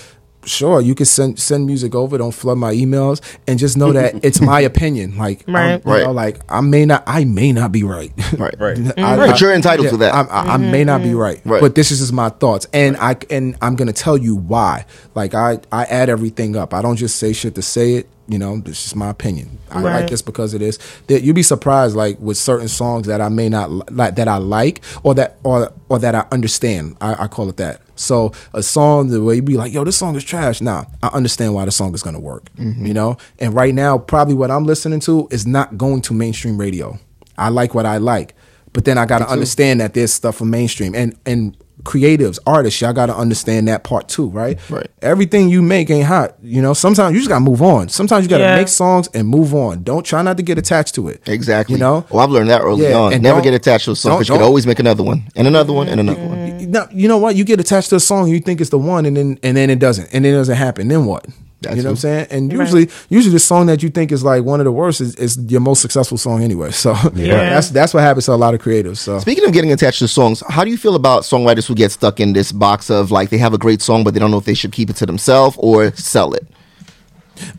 sure, 0.46 0.80
you 0.80 0.94
can 0.94 1.06
send 1.06 1.38
send 1.38 1.66
music 1.66 1.94
over. 1.94 2.16
Don't 2.18 2.32
flood 2.32 2.58
my 2.58 2.72
emails 2.72 3.20
and 3.46 3.58
just 3.58 3.76
know 3.76 3.92
that 3.92 4.24
it's 4.24 4.40
my 4.40 4.60
opinion. 4.70 5.16
Like 5.18 5.44
Right. 5.46 5.84
you 5.84 5.90
Right. 5.92 6.04
know, 6.04 6.12
like 6.12 6.40
I 6.48 6.60
may 6.60 6.86
not 6.86 7.02
I 7.06 7.24
may 7.24 7.52
not 7.52 7.72
be 7.72 7.82
right. 7.82 8.12
Right. 8.38 8.54
Right. 8.60 8.78
I- 8.98 9.16
Right, 9.16 9.30
I- 9.30 9.36
you're 9.38 9.52
entitled 9.52 9.88
to 9.90 9.96
that. 9.98 10.14
I, 10.14 10.20
I, 10.22 10.54
I 10.54 10.56
may 10.56 10.84
not 10.84 11.02
be 11.02 11.08
mm-hmm. 11.08 11.16
right, 11.18 11.40
Right. 11.44 11.60
but 11.60 11.74
this 11.74 11.90
is 11.90 11.98
just 12.00 12.12
my 12.12 12.28
thoughts, 12.30 12.66
and 12.72 12.96
I 12.96 13.16
and 13.30 13.56
I'm 13.60 13.76
gonna 13.76 13.92
tell 13.92 14.16
you 14.16 14.36
why. 14.36 14.86
Like 15.14 15.34
I 15.34 15.58
I 15.72 15.84
add 15.84 16.08
everything 16.08 16.56
up. 16.56 16.72
I 16.74 16.82
don't 16.82 16.96
just 16.96 17.16
say 17.16 17.32
shit 17.32 17.54
to 17.56 17.62
say 17.62 17.94
it. 17.94 18.08
You 18.28 18.38
know, 18.38 18.58
this 18.58 18.86
is 18.86 18.96
my 18.96 19.10
opinion. 19.10 19.58
I 19.70 19.80
Right. 19.80 20.00
like 20.00 20.10
this 20.10 20.20
because 20.22 20.52
it 20.54 20.62
is. 20.62 20.78
That 21.06 21.22
you'd 21.22 21.34
be 21.34 21.42
surprised, 21.44 21.94
like 21.94 22.18
with 22.20 22.36
certain 22.36 22.68
songs 22.68 23.06
that 23.06 23.20
I 23.20 23.28
may 23.28 23.48
not 23.48 23.92
like, 23.92 24.16
that 24.16 24.26
I 24.28 24.38
like, 24.38 24.82
or 25.02 25.14
that 25.14 25.36
or 25.44 25.72
or 25.88 25.98
that 26.00 26.14
I 26.14 26.26
understand. 26.32 26.96
I, 27.00 27.24
I 27.24 27.28
call 27.28 27.48
it 27.48 27.56
that. 27.58 27.80
So 27.94 28.32
a 28.52 28.62
song 28.62 29.08
the 29.08 29.22
way 29.22 29.36
you 29.36 29.42
be 29.42 29.56
like, 29.56 29.72
yo, 29.72 29.84
this 29.84 29.96
song 29.96 30.16
is 30.16 30.24
trash. 30.24 30.60
Nah, 30.60 30.84
I 31.02 31.08
understand 31.08 31.54
why 31.54 31.64
the 31.64 31.70
song 31.70 31.94
is 31.94 32.02
gonna 32.02 32.20
work. 32.20 32.52
Mm-hmm. 32.56 32.84
You 32.86 32.94
know, 32.94 33.16
and 33.38 33.54
right 33.54 33.74
now, 33.74 33.96
probably 33.98 34.34
what 34.34 34.50
I'm 34.50 34.64
listening 34.64 35.00
to 35.00 35.28
is 35.30 35.46
not 35.46 35.78
going 35.78 36.02
to 36.02 36.12
mainstream 36.14 36.58
radio. 36.58 36.98
I 37.38 37.50
like 37.50 37.74
what 37.74 37.86
I 37.86 37.98
like, 37.98 38.34
but 38.72 38.84
then 38.84 38.98
I 38.98 39.06
got 39.06 39.18
to 39.20 39.28
understand 39.28 39.80
that 39.80 39.94
there's 39.94 40.12
stuff 40.12 40.36
for 40.36 40.46
mainstream 40.46 40.94
and 40.94 41.16
and 41.26 41.56
creatives, 41.86 42.38
artists. 42.46 42.80
Y'all 42.80 42.92
got 42.92 43.06
to 43.06 43.16
understand 43.16 43.68
that 43.68 43.84
part 43.84 44.08
too, 44.08 44.28
right? 44.28 44.58
Right. 44.68 44.88
Everything 45.02 45.48
you 45.48 45.62
make 45.62 45.88
ain't 45.88 46.06
hot. 46.06 46.34
You 46.42 46.60
know, 46.60 46.74
sometimes 46.74 47.14
you 47.14 47.20
just 47.20 47.28
got 47.30 47.36
to 47.38 47.44
move 47.44 47.62
on. 47.62 47.88
Sometimes 47.88 48.24
you 48.24 48.28
got 48.28 48.38
to 48.38 48.44
Yeah. 48.44 48.56
make 48.56 48.68
songs 48.68 49.08
and 49.14 49.26
move 49.28 49.54
on. 49.54 49.82
Don't 49.84 50.04
try 50.04 50.20
not 50.22 50.36
to 50.38 50.42
get 50.42 50.58
attached 50.58 50.94
to 50.96 51.08
it. 51.08 51.22
Exactly. 51.26 51.74
You 51.74 51.78
know. 51.78 52.04
Well, 52.10 52.22
I've 52.24 52.30
learned 52.30 52.50
that 52.50 52.60
early 52.62 52.88
Yeah, 52.88 52.98
on. 52.98 53.12
and 53.12 53.22
Never 53.22 53.40
get 53.40 53.54
attached 53.54 53.84
to 53.86 53.92
a 53.92 53.96
song 53.96 54.16
because 54.16 54.28
you 54.28 54.34
could 54.34 54.38
don't- 54.40 54.48
always 54.48 54.66
make 54.66 54.78
another 54.80 55.02
one 55.04 55.22
and 55.36 55.46
another 55.46 55.72
one 55.72 55.88
and 55.88 56.00
another 56.00 56.20
one. 56.20 56.70
No, 56.70 56.86
you 56.92 57.06
know 57.08 57.18
what? 57.18 57.36
You 57.36 57.44
get 57.44 57.60
attached 57.60 57.90
to 57.90 57.96
a 57.96 58.00
song, 58.00 58.28
you 58.28 58.40
think 58.40 58.60
it's 58.60 58.70
the 58.70 58.78
one, 58.78 59.06
and 59.06 59.16
then 59.16 59.38
and 59.42 59.56
then 59.56 59.70
it 59.70 59.78
doesn't, 59.78 60.08
and 60.12 60.24
then 60.24 60.34
it 60.34 60.36
doesn't 60.36 60.56
happen. 60.56 60.88
Then 60.88 61.04
what? 61.06 61.26
That's 61.62 61.76
you 61.76 61.82
know 61.82 61.88
what 61.88 61.92
I'm 61.92 61.96
saying? 61.96 62.26
And 62.30 62.52
usually, 62.52 62.90
usually 63.08 63.32
the 63.32 63.38
song 63.38 63.66
that 63.66 63.82
you 63.82 63.88
think 63.88 64.12
is 64.12 64.22
like 64.22 64.44
one 64.44 64.60
of 64.60 64.64
the 64.64 64.72
worst 64.72 65.00
is, 65.00 65.14
is 65.16 65.38
your 65.50 65.60
most 65.60 65.80
successful 65.80 66.18
song 66.18 66.42
anyway. 66.42 66.70
So 66.84 66.92
Yeah. 67.14 67.48
that's 67.54 67.70
that's 67.70 67.94
what 67.94 68.02
happens 68.02 68.26
to 68.26 68.32
a 68.32 68.36
lot 68.36 68.52
of 68.54 68.60
creatives. 68.60 68.98
So 68.98 69.18
Speaking 69.20 69.44
of 69.46 69.52
getting 69.52 69.72
attached 69.72 70.00
to 70.00 70.08
songs, 70.08 70.42
how 70.48 70.64
do 70.64 70.70
you 70.70 70.76
feel 70.76 70.94
about 70.96 71.22
songwriters 71.22 71.66
who 71.66 71.74
get 71.74 71.92
stuck 71.92 72.20
in 72.20 72.34
this 72.34 72.52
box 72.52 72.90
of 72.90 73.10
like 73.10 73.30
they 73.30 73.38
have 73.38 73.54
a 73.54 73.58
great 73.58 73.80
song 73.80 74.04
but 74.04 74.12
they 74.12 74.20
don't 74.20 74.30
know 74.30 74.36
if 74.38 74.44
they 74.44 74.54
should 74.54 74.72
keep 74.72 74.90
it 74.90 74.96
to 74.96 75.06
themselves 75.06 75.56
or 75.58 75.92
sell 75.92 76.34
it? 76.34 76.46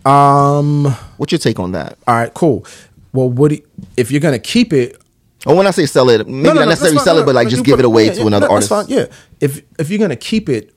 um, 0.06 0.86
What's 1.18 1.32
your 1.32 1.40
take 1.40 1.60
on 1.60 1.72
that? 1.74 1.98
all 2.08 2.16
right, 2.16 2.34
cool. 2.34 2.66
Well, 3.14 3.30
what 3.30 3.50
do 3.50 3.56
you, 3.56 3.64
if 3.96 4.12
you're 4.12 4.22
gonna 4.22 4.40
keep 4.40 4.74
it? 4.74 5.02
Or 5.46 5.56
when 5.56 5.66
I 5.68 5.72
say 5.72 5.86
sell 5.86 6.10
it, 6.10 6.28
maybe 6.28 6.42
No, 6.44 6.54
no, 6.54 6.60
not 6.62 6.70
necessarily 6.70 7.00
sell 7.00 7.18
it, 7.20 7.26
but 7.26 7.34
like 7.36 7.48
just 7.48 7.64
give 7.64 7.80
it 7.80 7.86
away 7.86 8.06
yeah, 8.08 8.14
to 8.14 8.20
yeah, 8.22 8.28
another 8.28 8.48
no, 8.48 8.54
artist. 8.54 8.70
fine, 8.70 8.86
Yeah, 8.90 9.06
if 9.40 9.62
if 9.80 9.90
you're 9.90 10.00
gonna 10.00 10.16
keep 10.16 10.50
it, 10.50 10.74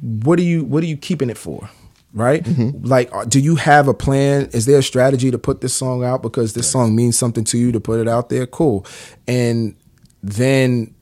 what 0.00 0.38
are 0.38 0.42
you 0.42 0.64
what 0.64 0.82
are 0.82 0.86
you 0.86 0.96
keeping 0.96 1.28
it 1.30 1.36
for? 1.38 1.68
Right? 2.14 2.44
Mm-hmm. 2.44 2.84
Like, 2.86 3.08
uh, 3.14 3.24
do 3.24 3.40
you 3.40 3.56
have 3.56 3.88
a 3.88 3.94
plan? 3.94 4.50
Is 4.52 4.66
there 4.66 4.78
a 4.78 4.82
strategy 4.82 5.30
to 5.30 5.38
put 5.38 5.62
this 5.62 5.72
song 5.74 6.04
out 6.04 6.20
because 6.20 6.52
this 6.52 6.70
song 6.70 6.94
means 6.94 7.16
something 7.18 7.44
to 7.44 7.56
you 7.58 7.72
to 7.72 7.80
put 7.80 8.00
it 8.00 8.08
out 8.08 8.28
there? 8.28 8.46
Cool. 8.46 8.84
And 9.26 9.74
then 10.22 10.94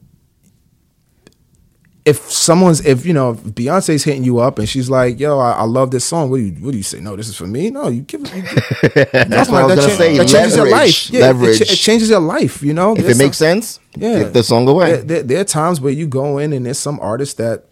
if 2.07 2.31
someone's 2.31 2.85
if 2.87 3.05
you 3.05 3.13
know 3.13 3.33
if 3.33 3.39
Beyonce's 3.41 4.05
hitting 4.05 4.25
you 4.25 4.39
up 4.39 4.59
and 4.59 4.67
she's 4.69 4.89
like, 4.89 5.21
"Yo, 5.21 5.39
I, 5.39 5.53
I 5.53 5.63
love 5.65 5.91
this 5.91 6.05
song," 6.05 6.31
what 6.31 6.39
do 6.39 6.45
you 6.45 6.53
what 6.65 6.71
do 6.73 6.77
you 6.79 6.83
say? 6.83 6.99
No, 7.01 7.15
this 7.15 7.29
is 7.29 7.37
for 7.37 7.47
me. 7.47 7.71
No, 7.71 7.89
you 7.89 8.01
give 8.03 8.23
it. 8.25 8.31
That's 9.29 9.51
what 9.51 9.63
I 9.63 9.67
was 9.67 9.75
gonna 9.77 9.89
cha- 9.89 9.97
say. 9.97 10.17
That 10.17 10.29
changes 10.29 10.57
your 10.57 10.65
Leverage. 10.67 10.73
life. 10.73 11.11
Yeah, 11.11 11.19
it- 11.19 11.23
It, 11.23 11.27
Leverage. 11.27 11.59
cha- 11.59 11.73
it 11.73 11.77
changes 11.77 12.09
your 12.11 12.21
life. 12.21 12.63
You 12.63 12.73
know, 12.73 12.93
if 12.97 13.03
There's 13.03 13.21
it 13.21 13.23
makes 13.23 13.37
some- 13.37 13.47
sense, 13.63 13.81
yeah, 13.97 14.19
give 14.21 14.33
the 14.33 14.43
song 14.43 14.67
away. 14.67 14.93
There, 14.93 15.03
there, 15.03 15.23
there 15.25 15.41
are 15.41 15.45
times 15.45 15.81
where 15.81 15.93
you 15.93 16.07
go 16.07 16.39
in 16.39 16.53
and 16.55 16.65
there's 16.65 16.79
some 16.79 16.99
artists 17.01 17.35
that, 17.35 17.67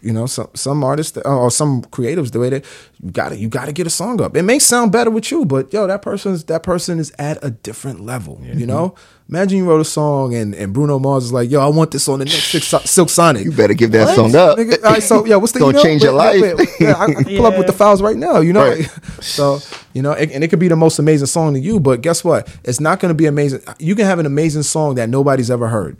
you 0.00 0.12
know, 0.12 0.26
some 0.26 0.48
some 0.54 0.82
artists 0.82 1.16
uh, 1.18 1.20
or 1.24 1.50
some 1.50 1.82
creatives 1.82 2.30
the 2.32 2.38
way 2.40 2.48
that 2.50 2.64
you 3.02 3.10
got 3.10 3.30
to 3.30 3.36
you 3.36 3.48
got 3.48 3.66
to 3.66 3.72
get 3.72 3.86
a 3.86 3.90
song 3.90 4.20
up. 4.20 4.36
It 4.36 4.42
may 4.44 4.58
sound 4.58 4.92
better 4.92 5.10
with 5.10 5.30
you, 5.30 5.44
but 5.44 5.72
yo, 5.72 5.86
that 5.86 6.02
person's 6.02 6.44
that 6.44 6.62
person 6.62 6.98
is 6.98 7.12
at 7.18 7.38
a 7.44 7.50
different 7.50 8.00
level. 8.00 8.40
You 8.42 8.66
know, 8.66 8.90
mm-hmm. 8.90 9.34
imagine 9.34 9.58
you 9.58 9.64
wrote 9.68 9.80
a 9.80 9.84
song 9.84 10.34
and 10.34 10.54
and 10.54 10.72
Bruno 10.72 10.98
Mars 10.98 11.24
is 11.24 11.32
like, 11.32 11.50
yo, 11.50 11.60
I 11.60 11.68
want 11.68 11.90
this 11.90 12.08
on 12.08 12.20
the 12.20 12.24
next 12.24 12.44
Silk, 12.50 12.82
Silk 12.86 13.10
Sonic. 13.10 13.44
You 13.44 13.52
better 13.52 13.74
give 13.74 13.92
that 13.92 14.06
What? 14.06 14.14
song 14.16 14.34
up. 14.36 14.56
Nigga, 14.58 14.82
all 14.84 14.92
right, 14.92 15.02
so 15.02 15.24
yeah, 15.26 15.36
what's 15.36 15.52
the 15.52 15.58
Gonna 15.58 15.82
change 15.82 16.02
your 16.02 16.16
Wait, 16.16 16.40
wait, 16.40 16.56
life. 16.56 16.68
wait, 16.80 16.88
I, 16.88 17.22
pull 17.36 17.46
up 17.46 17.58
with 17.58 17.66
the 17.66 17.72
Yeah. 17.72 17.76
files 17.78 18.00
right 18.00 18.16
now. 18.16 18.40
You 18.40 18.52
know, 18.54 18.66
Right. 18.68 18.84
so 19.20 19.58
you 19.92 20.00
know, 20.00 20.12
it, 20.12 20.30
and 20.32 20.42
it 20.42 20.48
could 20.48 20.58
be 20.58 20.68
the 20.68 20.76
most 20.76 20.98
amazing 20.98 21.26
song 21.26 21.52
to 21.54 21.60
you, 21.60 21.78
but 21.78 22.00
guess 22.00 22.24
what? 22.24 22.48
It's 22.64 22.80
not 22.80 22.98
going 23.00 23.10
to 23.10 23.14
be 23.14 23.26
amazing. 23.26 23.60
You 23.78 23.94
can 23.94 24.06
have 24.06 24.18
an 24.18 24.24
amazing 24.24 24.62
song 24.62 24.94
that 24.94 25.10
nobody's 25.10 25.50
ever 25.50 25.68
heard, 25.68 25.98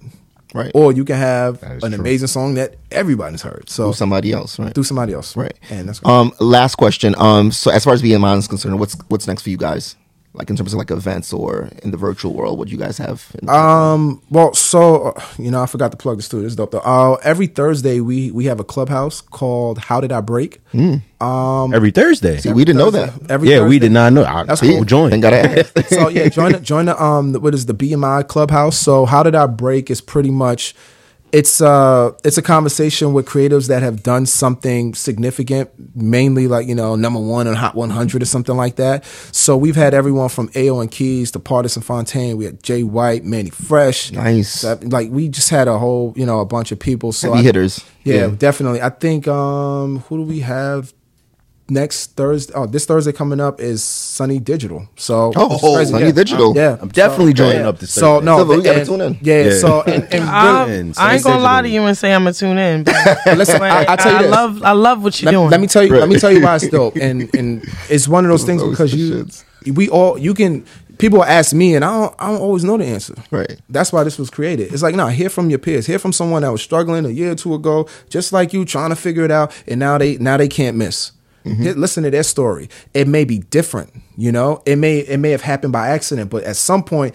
Right. 0.55 0.71
Or 0.75 0.93
you 0.93 1.05
can 1.05 1.17
have 1.17 1.63
an 1.63 1.81
true. 1.81 1.89
amazing 1.95 2.29
song 2.29 2.55
that 2.55 2.77
everybody's 2.91 3.43
heard. 3.43 3.71
So 3.71 3.85
Through 3.85 3.93
somebody 3.95 4.33
else, 4.33 4.59
right? 4.59 4.75
through 4.75 4.85
somebody 4.85 5.15
else, 5.15 5.35
Right. 5.37 5.57
And 5.71 5.89
that's 5.89 6.01
great. 6.01 6.13
Um, 6.13 6.33
last 6.41 6.75
question. 6.75 7.15
Um, 7.19 7.51
so 7.53 7.71
as 7.71 7.85
far 7.85 7.95
as 7.95 8.03
BMI 8.03 8.37
is 8.39 8.49
concerned, 8.49 8.79
what's 8.79 8.95
what's 9.09 9.27
next 9.27 9.43
for 9.43 9.51
you 9.51 9.57
guys? 9.57 9.97
Like 10.35 10.51
in 10.51 10.57
terms 10.57 10.73
of 10.73 10.79
like 10.79 10.91
events 10.91 11.33
or 11.33 11.69
in 11.83 11.91
the 11.91 11.97
virtual 11.97 12.35
world? 12.35 12.59
What 12.59 12.69
do 12.69 12.73
you 12.73 12.79
guys 12.79 12.99
have? 12.99 13.27
in 13.41 13.47
the 13.47 13.53
Um. 13.55 14.23
Well, 14.31 14.55
so 14.55 15.09
uh, 15.13 15.23
you 15.39 15.51
know, 15.51 15.63
I 15.63 15.67
forgot 15.67 15.91
to 15.93 15.97
plug 15.99 16.17
the 16.19 16.23
studio. 16.23 16.47
It's 16.47 16.57
dope 16.57 16.71
though. 16.73 16.79
Uh, 16.81 17.19
every 17.23 17.47
Thursday 17.49 18.01
we 18.01 18.31
we 18.33 18.47
have 18.47 18.61
a 18.61 18.65
clubhouse 18.65 19.21
called 19.21 19.79
How 19.79 20.01
Did 20.01 20.13
I 20.13 20.21
Break? 20.23 20.61
Um. 21.21 21.75
Every 21.75 21.91
Thursday. 21.93 22.39
See, 22.39 22.53
we 22.53 22.65
didn't 22.65 22.79
know 22.79 22.91
that. 22.91 23.31
Every 23.31 23.51
yeah, 23.51 23.67
we 23.67 23.79
did 23.79 23.93
not 23.93 24.13
know. 24.13 24.25
I, 24.25 24.45
That's 24.45 24.63
I 24.63 24.67
cool. 24.69 24.85
join. 24.85 25.21
Gotta 25.21 25.61
ask. 25.61 25.79
so 25.89 26.09
yeah, 26.09 26.29
join 26.29 26.53
the, 26.53 26.61
join 26.61 26.87
the 26.87 27.03
um 27.03 27.35
what 27.35 27.55
is 27.55 27.67
the 27.67 27.75
BMI 27.75 28.27
Clubhouse. 28.29 28.79
So 28.79 29.07
how 29.07 29.23
did 29.23 29.35
I 29.35 29.47
break 29.47 29.91
is 29.91 30.01
pretty 30.01 30.31
much 30.31 30.75
it's 31.33 31.61
uh 31.63 32.13
it's 32.25 32.37
a 32.37 32.43
conversation 32.43 33.13
with 33.15 33.25
creatives 33.27 33.69
that 33.69 33.83
have 33.83 34.03
done 34.03 34.27
something 34.27 34.95
significant, 34.95 35.71
mainly 35.97 36.47
like 36.47 36.67
you 36.67 36.75
know 36.75 36.95
number 36.95 37.19
one 37.19 37.47
on 37.47 37.55
Hot 37.55 37.75
100 37.75 38.21
or 38.23 38.25
something 38.27 38.57
like 38.57 38.77
that. 38.77 39.05
So 39.33 39.57
we've 39.57 39.77
had 39.77 39.95
everyone 39.95 40.29
from 40.29 40.49
Ayo 40.51 40.81
and 40.83 40.91
Keyz 40.91 41.33
to 41.33 41.39
Pardison 41.41 41.83
Fontaine. 41.83 42.37
We 42.37 42.45
had 42.45 42.63
Jay 42.63 42.83
White, 42.83 43.25
Mannie 43.25 43.51
Fresh. 43.51 44.13
Nice. 44.13 44.63
Like 44.83 45.11
we 45.11 45.29
just 45.29 45.49
had 45.51 45.69
a 45.69 45.79
whole 45.79 46.13
you 46.17 46.27
know 46.27 46.41
a 46.41 46.45
bunch 46.47 46.71
of 46.71 46.79
people. 46.79 47.13
So 47.13 47.29
Heavy 47.33 47.41
I- 47.41 47.43
hitters. 47.45 47.85
Yeah, 48.05 48.15
Yeah. 48.15 48.27
definitely. 48.37 48.83
I 48.83 48.91
think 48.91 49.27
um 49.27 50.01
who 50.09 50.19
do 50.19 50.23
we 50.25 50.41
have? 50.41 50.93
Next 51.69 52.17
Thursday, 52.17 52.53
oh, 52.55 52.67
this 52.67 52.85
Thursday 52.85 53.13
coming 53.13 53.41
up 53.41 53.61
is 53.61 53.83
Sonny 53.83 54.39
Digital. 54.41 54.89
So 54.97 55.33
Oh, 55.37 55.55
it's 55.55 55.63
crazy, 55.63 55.91
Sunny 55.93 56.05
yeah. 56.07 56.13
Digital. 56.13 56.55
yeah. 56.57 56.77
I'm 56.83 56.89
definitely 56.89 57.31
So- 57.33 57.37
joining 57.37 57.61
yeah. 57.61 57.69
up 57.69 57.79
this 57.79 57.93
So 57.95 58.01
Thursday. 58.17 58.25
no, 58.27 58.37
Silver, 58.39 58.57
we 58.57 58.63
gotta 58.63 58.79
and- 58.81 58.87
tune 58.89 59.01
in. 59.01 59.19
Yeah, 59.23 59.43
Yeah. 59.45 59.59
so 59.59 59.83
and, 59.83 60.05
and 60.13 60.25
I, 60.25 60.65
really- 60.67 60.79
And 60.81 60.95
I 60.99 61.15
ain't 61.15 61.25
gonna 61.25 61.39
lie 61.41 61.63
to 61.63 61.69
digital. 61.69 61.83
you 61.83 61.89
and 61.89 61.97
say 61.99 62.13
I'm 62.13 62.23
gonna 62.25 62.35
tune 62.35 62.59
in. 62.59 62.85
But 63.25 63.39
listen, 63.39 63.63
I, 63.63 63.87
I 63.89 63.97
tell 63.97 64.13
you 64.13 64.19
I 64.19 64.23
this. 64.23 64.31
love, 64.31 64.63
I 64.65 64.73
love 64.73 65.03
what 65.03 65.23
you're 65.23 65.27
let, 65.33 65.39
doing. 65.39 65.51
let 65.51 65.61
me 65.61 65.67
tell 65.69 65.85
you. 65.85 65.97
Let 65.97 66.09
me 66.09 66.19
tell 66.19 66.33
you 66.33 66.43
why 66.43 66.57
it's 66.57 66.69
dope, 66.69 66.97
and 67.01 67.33
and 67.35 67.65
it's 67.89 68.07
one 68.09 68.25
of 68.25 68.31
those 68.31 68.45
things 68.45 68.63
because 68.63 68.93
you, 68.95 69.25
shits. 69.25 69.45
we 69.75 69.89
all 69.89 70.19
you 70.19 70.35
can. 70.35 70.65
People 70.99 71.25
ask 71.25 71.53
me, 71.55 71.75
and 71.75 71.85
I 71.85 71.91
don't, 72.01 72.15
I 72.19 72.31
don't 72.31 72.41
always 72.41 72.63
know 72.65 72.77
the 72.77 72.85
answer. 72.85 73.15
Right. 73.31 73.59
That's 73.69 73.93
why 73.93 74.05
this 74.05 74.19
was 74.19 74.31
created. 74.31 74.73
It's 74.73 74.83
like, 74.83 74.95
no, 74.95 75.09
hear 75.09 75.29
from 75.31 75.49
your 75.49 75.59
peers. 75.59 75.87
Hear 75.87 75.99
from 75.99 76.13
someone 76.13 76.43
that 76.43 76.53
was 76.53 76.63
struggling 76.63 77.07
a 77.07 77.09
year 77.09 77.33
or 77.33 77.35
two 77.35 77.55
ago, 77.55 77.89
just 78.09 78.33
like 78.33 78.53
you, 78.53 78.65
trying 78.65 78.91
to 78.91 78.97
figure 78.97 79.25
it 79.25 79.31
out, 79.31 79.53
and 79.67 79.81
now 79.81 79.97
they 79.99 80.17
now 80.19 80.37
they 80.37 80.49
can't 80.49 80.77
miss. 80.77 81.13
Hear- 81.45 81.75
Listen 81.75 82.05
to 82.05 82.11
their 82.11 82.23
story. 82.23 82.69
It 82.95 83.09
may 83.09 83.25
be 83.25 83.39
different, 83.39 83.93
you 84.17 84.33
know. 84.33 84.63
It 84.67 84.77
may 84.77 84.99
it 84.99 85.19
may 85.19 85.31
have 85.31 85.43
happened 85.43 85.73
by 85.73 85.89
accident, 85.89 86.31
but 86.31 86.45
at 86.45 86.57
some 86.57 86.83
point, 86.85 87.15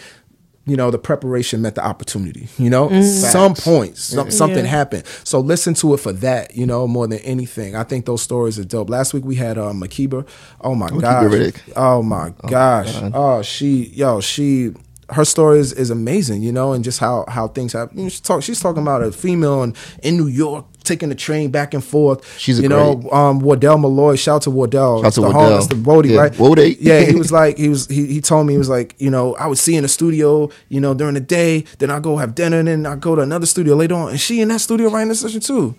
you 0.66 0.76
know, 0.76 0.92
the 0.92 0.98
preparation 1.00 1.62
met 1.62 1.76
the 1.76 1.86
opportunity. 1.86 2.50
You 2.58 2.70
know, 2.70 3.02
some 3.02 3.54
point 3.56 3.96
some, 3.98 4.30
something 4.32 4.66
Yeah. 4.66 4.72
happened. 4.72 5.04
So 5.24 5.40
listen 5.40 5.74
to 5.76 5.94
it 5.94 6.02
for 6.02 6.12
that. 6.12 6.58
You 6.58 6.66
know, 6.66 6.88
more 6.88 7.08
than 7.08 7.20
anything. 7.20 7.76
I 7.76 7.84
think 7.84 8.06
those 8.06 8.22
stories 8.22 8.60
are 8.60 8.66
dope. 8.66 8.90
Last 8.90 9.14
week 9.14 9.24
we 9.24 9.36
had 9.36 9.58
uh, 9.58 9.72
Makeba. 9.72 10.28
Oh 10.60 10.76
my 10.76 10.90
Makeba 10.90 11.54
gosh. 11.54 11.74
Oh 11.78 12.04
my 12.04 12.34
gosh. 12.48 12.94
Oh, 13.14 13.42
she, 13.44 13.86
yo, 13.96 14.20
she, 14.20 14.74
her 15.10 15.24
story 15.24 15.60
is, 15.60 15.72
is 15.74 15.90
amazing, 15.90 16.42
you 16.44 16.52
know, 16.52 16.74
and 16.74 16.84
just 16.84 17.00
how 17.00 17.24
how 17.30 17.48
things 17.48 17.74
happen. 17.74 17.98
You 17.98 18.04
know, 18.04 18.10
she 18.10 18.22
talk, 18.22 18.44
she's 18.44 18.60
talking 18.60 18.82
about 18.82 19.02
a 19.04 19.12
female 19.12 19.64
in, 19.64 19.74
in 20.04 20.18
New 20.18 20.28
York 20.28 20.66
taking 20.84 21.10
the 21.10 21.16
train 21.16 21.50
back 21.52 21.74
and 21.74 21.84
forth. 21.84 22.38
She's 22.38 22.60
a 22.60 22.62
you 22.64 22.70
great- 22.70 22.78
know, 23.04 23.10
um, 23.12 23.40
Wardell 23.40 23.78
Malloy. 23.78 24.16
Shout 24.16 24.36
out 24.38 24.42
to 24.44 24.52
Wardell. 24.52 24.98
Shout 25.00 25.06
out 25.08 25.14
to 25.14 25.22
the 25.22 25.30
Wardell. 25.30 25.50
That's 25.50 25.68
the 25.68 25.76
roadie, 25.76 26.10
Yeah, 26.12 26.20
right? 26.22 26.40
Wode. 26.40 26.78
Yeah, 26.80 27.02
he 27.02 27.16
was 27.24 27.32
like, 27.32 27.58
he 27.58 27.68
was, 27.70 27.88
he, 27.88 28.06
he 28.06 28.22
told 28.22 28.48
me, 28.48 28.54
he 28.54 28.58
was 28.58 28.70
like, 28.70 28.96
you 28.98 29.10
know, 29.10 29.36
I 29.36 29.48
would 29.48 29.58
see 29.58 29.76
in 29.76 29.84
the 29.84 29.90
studio, 29.90 30.50
you 30.70 30.80
know, 30.80 30.94
during 30.94 31.14
the 31.16 31.20
day, 31.20 31.66
then 31.80 31.90
I 31.92 32.00
go 32.00 32.16
have 32.18 32.36
dinner, 32.36 32.60
and 32.60 32.68
then 32.70 32.86
I 32.86 32.96
go 32.96 33.16
to 33.16 33.22
another 33.22 33.46
studio 33.46 33.76
later 33.76 33.96
on, 33.96 34.10
and 34.12 34.20
she 34.20 34.40
in 34.40 34.48
that 34.50 34.62
studio 34.62 34.90
writing 34.90 35.10
this 35.10 35.20
session 35.22 35.42
too. 35.42 35.76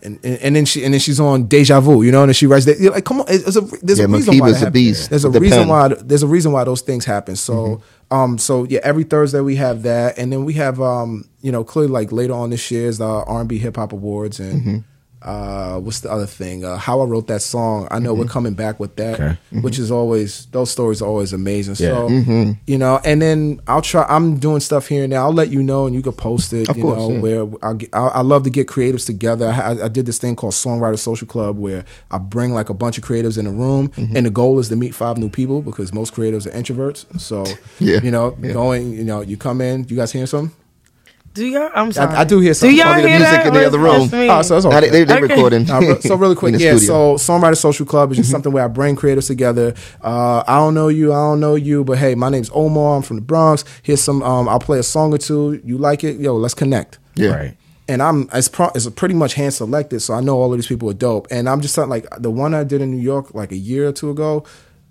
And, 0.00 0.18
and, 0.22 0.38
and 0.38 0.56
then 0.56 0.64
she 0.64 0.84
and 0.84 0.94
then 0.94 1.00
she's 1.00 1.18
on 1.18 1.48
Deja 1.48 1.80
Vu, 1.80 2.02
you 2.04 2.12
know, 2.12 2.22
and 2.22 2.28
then 2.28 2.34
she 2.34 2.46
writes 2.46 2.66
that. 2.66 2.78
You're 2.78 2.92
like, 2.92 3.04
come 3.04 3.20
on, 3.20 3.26
it's 3.28 3.56
a, 3.56 3.60
there's 3.82 3.98
Yeah, 3.98 4.04
a 4.04 4.08
reason 4.08 4.38
why 4.38 4.50
Makeba's 4.50 4.60
that 4.60 4.68
a 4.68 4.70
beast. 4.70 5.10
There's 5.10 5.24
a 5.24 5.28
The 5.28 5.40
reason 5.40 5.58
pen. 5.58 5.68
why 5.68 5.88
there's 5.88 6.22
a 6.22 6.26
reason 6.28 6.52
why 6.52 6.62
those 6.62 6.82
things 6.82 7.04
happen. 7.04 7.34
So 7.34 7.82
um 8.10 8.38
so 8.38 8.64
yeah, 8.64 8.80
every 8.82 9.04
Thursday 9.04 9.40
we 9.40 9.56
have 9.56 9.82
that, 9.82 10.18
and 10.18 10.32
then 10.32 10.44
we 10.44 10.54
have 10.54 10.80
um 10.80 11.28
you 11.40 11.52
know 11.52 11.64
clearly 11.64 11.90
like 11.92 12.12
later 12.12 12.32
on 12.34 12.50
this 12.50 12.70
year 12.70 12.86
is 12.88 12.98
the 12.98 13.04
R 13.04 13.40
and 13.40 13.48
B 13.48 13.58
Hip 13.58 13.76
Hop 13.76 13.92
Awards 13.92 14.40
and. 14.40 14.84
Uh, 15.20 15.78
what's 15.80 16.00
the 16.00 16.10
other 16.10 16.26
thing? 16.26 16.64
Uh, 16.64 16.76
how 16.76 17.00
I 17.00 17.04
wrote 17.04 17.26
that 17.26 17.42
song. 17.42 17.88
I 17.90 17.98
know 17.98 18.14
we're 18.14 18.24
coming 18.26 18.54
back 18.54 18.78
with 18.78 18.94
that, 18.96 19.14
Okay. 19.14 19.36
which 19.62 19.78
is 19.78 19.90
always 19.90 20.46
those 20.46 20.70
stories 20.70 21.02
are 21.02 21.06
always 21.08 21.32
amazing. 21.32 21.74
Yeah. 21.78 21.94
So 22.06 22.54
you 22.66 22.78
know, 22.78 23.00
and 23.04 23.20
then 23.20 23.60
I'll 23.66 23.82
try. 23.82 24.04
I'm 24.08 24.38
doing 24.38 24.60
stuff 24.60 24.86
here 24.86 25.02
and 25.02 25.12
there. 25.12 25.20
I'll 25.20 25.32
let 25.32 25.50
you 25.50 25.62
know, 25.62 25.86
and 25.86 25.94
you 25.94 26.02
can 26.02 26.12
post 26.12 26.52
it. 26.52 26.68
Of 26.68 26.76
you 26.76 26.82
course, 26.84 26.98
know, 26.98 27.10
yeah. 27.12 27.20
where 27.42 27.46
I, 27.62 27.74
get- 27.74 27.90
I, 27.92 28.06
I 28.06 28.20
love 28.20 28.44
to 28.44 28.50
get 28.50 28.68
creatives 28.68 29.06
together. 29.06 29.48
I, 29.48 29.84
I 29.86 29.88
did 29.88 30.06
this 30.06 30.18
thing 30.18 30.36
called 30.36 30.52
Songwriter 30.54 30.98
Social 30.98 31.26
Club 31.26 31.58
where 31.58 31.84
I 32.12 32.18
bring 32.18 32.52
like 32.54 32.68
a 32.70 32.74
bunch 32.74 32.96
of 32.98 33.04
creatives 33.04 33.38
in 33.38 33.46
a 33.46 33.52
room, 33.52 33.88
Mm-hmm. 33.88 34.16
and 34.16 34.24
the 34.26 34.30
goal 34.30 34.58
is 34.60 34.68
to 34.68 34.76
meet 34.76 34.94
five 34.94 35.18
new 35.18 35.28
people 35.28 35.62
because 35.62 35.92
most 35.92 36.14
creatives 36.14 36.46
are 36.46 36.50
introverts. 36.50 37.20
So 37.20 37.44
Yeah, 37.80 38.00
you 38.02 38.10
know, 38.10 38.36
yeah. 38.40 38.52
going, 38.52 38.92
you 38.92 39.04
know, 39.04 39.20
you 39.20 39.36
come 39.36 39.60
in. 39.60 39.84
You 39.88 39.96
guys 39.96 40.12
hearing 40.12 40.26
something? 40.26 40.54
Do 41.38 41.46
y'all? 41.46 41.70
I'm 41.74 41.92
sorry. 41.92 42.14
I 42.14 42.24
do 42.24 42.40
hear 42.40 42.50
Do 42.50 42.54
something. 42.54 42.76
y'all 42.76 42.84
Probably 42.86 43.02
the 43.02 43.08
music 43.08 43.28
that? 43.30 43.46
in 43.46 43.54
the 43.54 43.66
other 43.66 43.78
room. 43.78 44.10
Oh, 44.30 44.42
so 44.42 44.56
it's 44.56 44.64
Nah, 44.66 44.76
okay. 44.76 44.80
they, 44.80 44.90
they, 44.90 45.04
they're 45.04 45.24
Okay. 45.24 45.34
recording. 45.34 45.64
Nah, 45.64 45.78
re- 45.88 46.00
so 46.02 46.14
really 46.16 46.34
quick, 46.34 46.52
yeah. 46.58 46.76
studio. 46.76 47.16
So 47.16 47.32
Songwriter 47.32 47.56
Social 47.56 47.86
Club 47.86 48.10
is 48.12 48.18
just 48.18 48.30
something 48.30 48.52
where 48.52 48.64
I 48.64 48.68
bring 48.68 48.96
creatives 48.96 49.26
together. 49.28 49.74
Uh, 50.02 50.44
I 50.46 50.56
don't 50.58 50.74
know 50.74 50.88
you, 50.88 51.12
I 51.12 51.16
don't 51.16 51.40
know 51.40 51.54
you, 51.54 51.84
but 51.84 51.98
hey, 51.98 52.14
my 52.14 52.28
name's 52.28 52.50
Omar. 52.52 52.96
I'm 52.96 53.02
from 53.02 53.16
the 53.16 53.22
Bronx. 53.22 53.64
Here's 53.82 54.00
some. 54.02 54.22
Um, 54.22 54.48
I'll 54.48 54.58
play 54.60 54.78
a 54.78 54.82
song 54.82 55.14
or 55.14 55.18
two. 55.18 55.60
You 55.64 55.78
like 55.78 56.04
it? 56.04 56.20
Yo, 56.20 56.36
let's 56.36 56.54
connect. 56.54 56.98
yeah. 57.14 57.30
Right. 57.30 57.56
And 57.90 58.02
I'm 58.02 58.28
it's, 58.34 58.48
pro- 58.48 58.70
it's 58.74 58.86
pretty 58.90 59.14
much 59.14 59.32
hand 59.32 59.54
selected, 59.54 60.00
so 60.00 60.12
I 60.12 60.20
know 60.20 60.36
all 60.36 60.52
of 60.52 60.58
these 60.58 60.66
people 60.66 60.90
are 60.90 60.94
dope. 60.94 61.26
And 61.30 61.48
I'm 61.48 61.62
just 61.62 61.78
like 61.78 62.06
the 62.18 62.30
one 62.30 62.52
I 62.52 62.62
did 62.62 62.82
in 62.82 62.90
New 62.90 63.00
York 63.00 63.32
like 63.34 63.50
a 63.50 63.56
year 63.56 63.88
or 63.88 63.92
two 63.92 64.10
ago. 64.10 64.44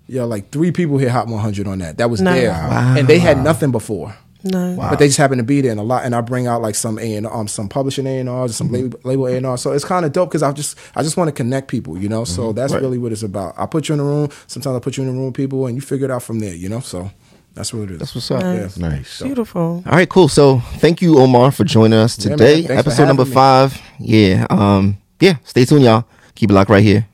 Yeah, 0.08 0.24
like 0.24 0.50
three 0.50 0.72
people 0.72 0.98
hit 0.98 1.10
Hot 1.10 1.28
100 1.28 1.66
on 1.68 1.78
that. 1.78 1.98
That 1.98 2.10
was 2.10 2.20
Nice. 2.20 2.40
there, 2.42 2.52
and 2.54 3.06
they 3.06 3.18
had 3.20 3.44
nothing 3.44 3.70
before. 3.70 4.16
No. 4.50 4.76
But 4.76 4.98
they 4.98 5.06
just 5.06 5.18
happen 5.18 5.38
to 5.38 5.44
be 5.44 5.60
there 5.60 5.70
and 5.70 5.80
a 5.80 5.82
lot, 5.82 6.04
and 6.04 6.14
I 6.14 6.20
bring 6.20 6.46
out 6.46 6.62
like 6.62 6.74
some 6.74 6.98
A 6.98 7.14
and 7.14 7.26
um 7.26 7.48
some 7.48 7.68
publishing 7.68 8.06
A 8.06 8.18
and 8.18 8.28
R's, 8.28 8.56
some 8.56 8.70
label, 8.70 8.98
label 9.04 9.26
A 9.26 9.36
and 9.36 9.46
R. 9.46 9.58
So 9.58 9.72
it's 9.72 9.84
kind 9.84 10.04
of 10.04 10.12
dope 10.12 10.30
because 10.30 10.42
I 10.42 10.52
just 10.52 10.78
I 10.94 11.02
just 11.02 11.16
want 11.16 11.28
to 11.28 11.32
connect 11.32 11.68
people, 11.68 11.98
you 11.98 12.08
know. 12.08 12.24
So 12.24 12.52
that's 12.52 12.72
really 12.72 12.98
what 12.98 13.12
it's 13.12 13.22
about. 13.22 13.54
I 13.56 13.66
put 13.66 13.88
you 13.88 13.94
in 13.94 14.00
a 14.00 14.04
room. 14.04 14.30
Sometimes 14.46 14.76
I 14.76 14.80
put 14.80 14.96
you 14.96 15.02
in 15.02 15.08
a 15.08 15.12
room 15.12 15.26
with 15.26 15.34
people, 15.34 15.66
and 15.66 15.74
you 15.74 15.80
figure 15.80 16.06
it 16.06 16.10
out 16.10 16.22
from 16.22 16.38
there, 16.40 16.54
you 16.54 16.68
know. 16.68 16.80
So 16.80 17.10
that's 17.54 17.74
what 17.74 17.84
it 17.84 17.90
is. 17.92 17.98
That's 17.98 18.14
what's 18.14 18.30
up. 18.30 18.42
Yeah. 18.42 18.68
Nice. 18.76 19.20
Beautiful. 19.20 19.82
All 19.84 19.92
right, 19.92 20.08
cool. 20.08 20.28
So 20.28 20.60
thank 20.76 21.02
you, 21.02 21.18
Omar, 21.18 21.50
for 21.50 21.64
joining 21.64 21.98
us 21.98 22.16
today. 22.16 22.62
Thanks 22.62 22.66
for 22.66 22.72
Episode 22.78 23.06
number 23.06 23.24
me. 23.24 23.32
five. 23.32 23.80
Yeah. 23.98 24.46
Um, 24.50 24.98
yeah. 25.20 25.36
Stay 25.44 25.64
tuned, 25.64 25.84
y'all. 25.84 26.04
Keep 26.34 26.50
it 26.50 26.54
locked 26.54 26.70
right 26.70 26.84
here. 26.84 27.06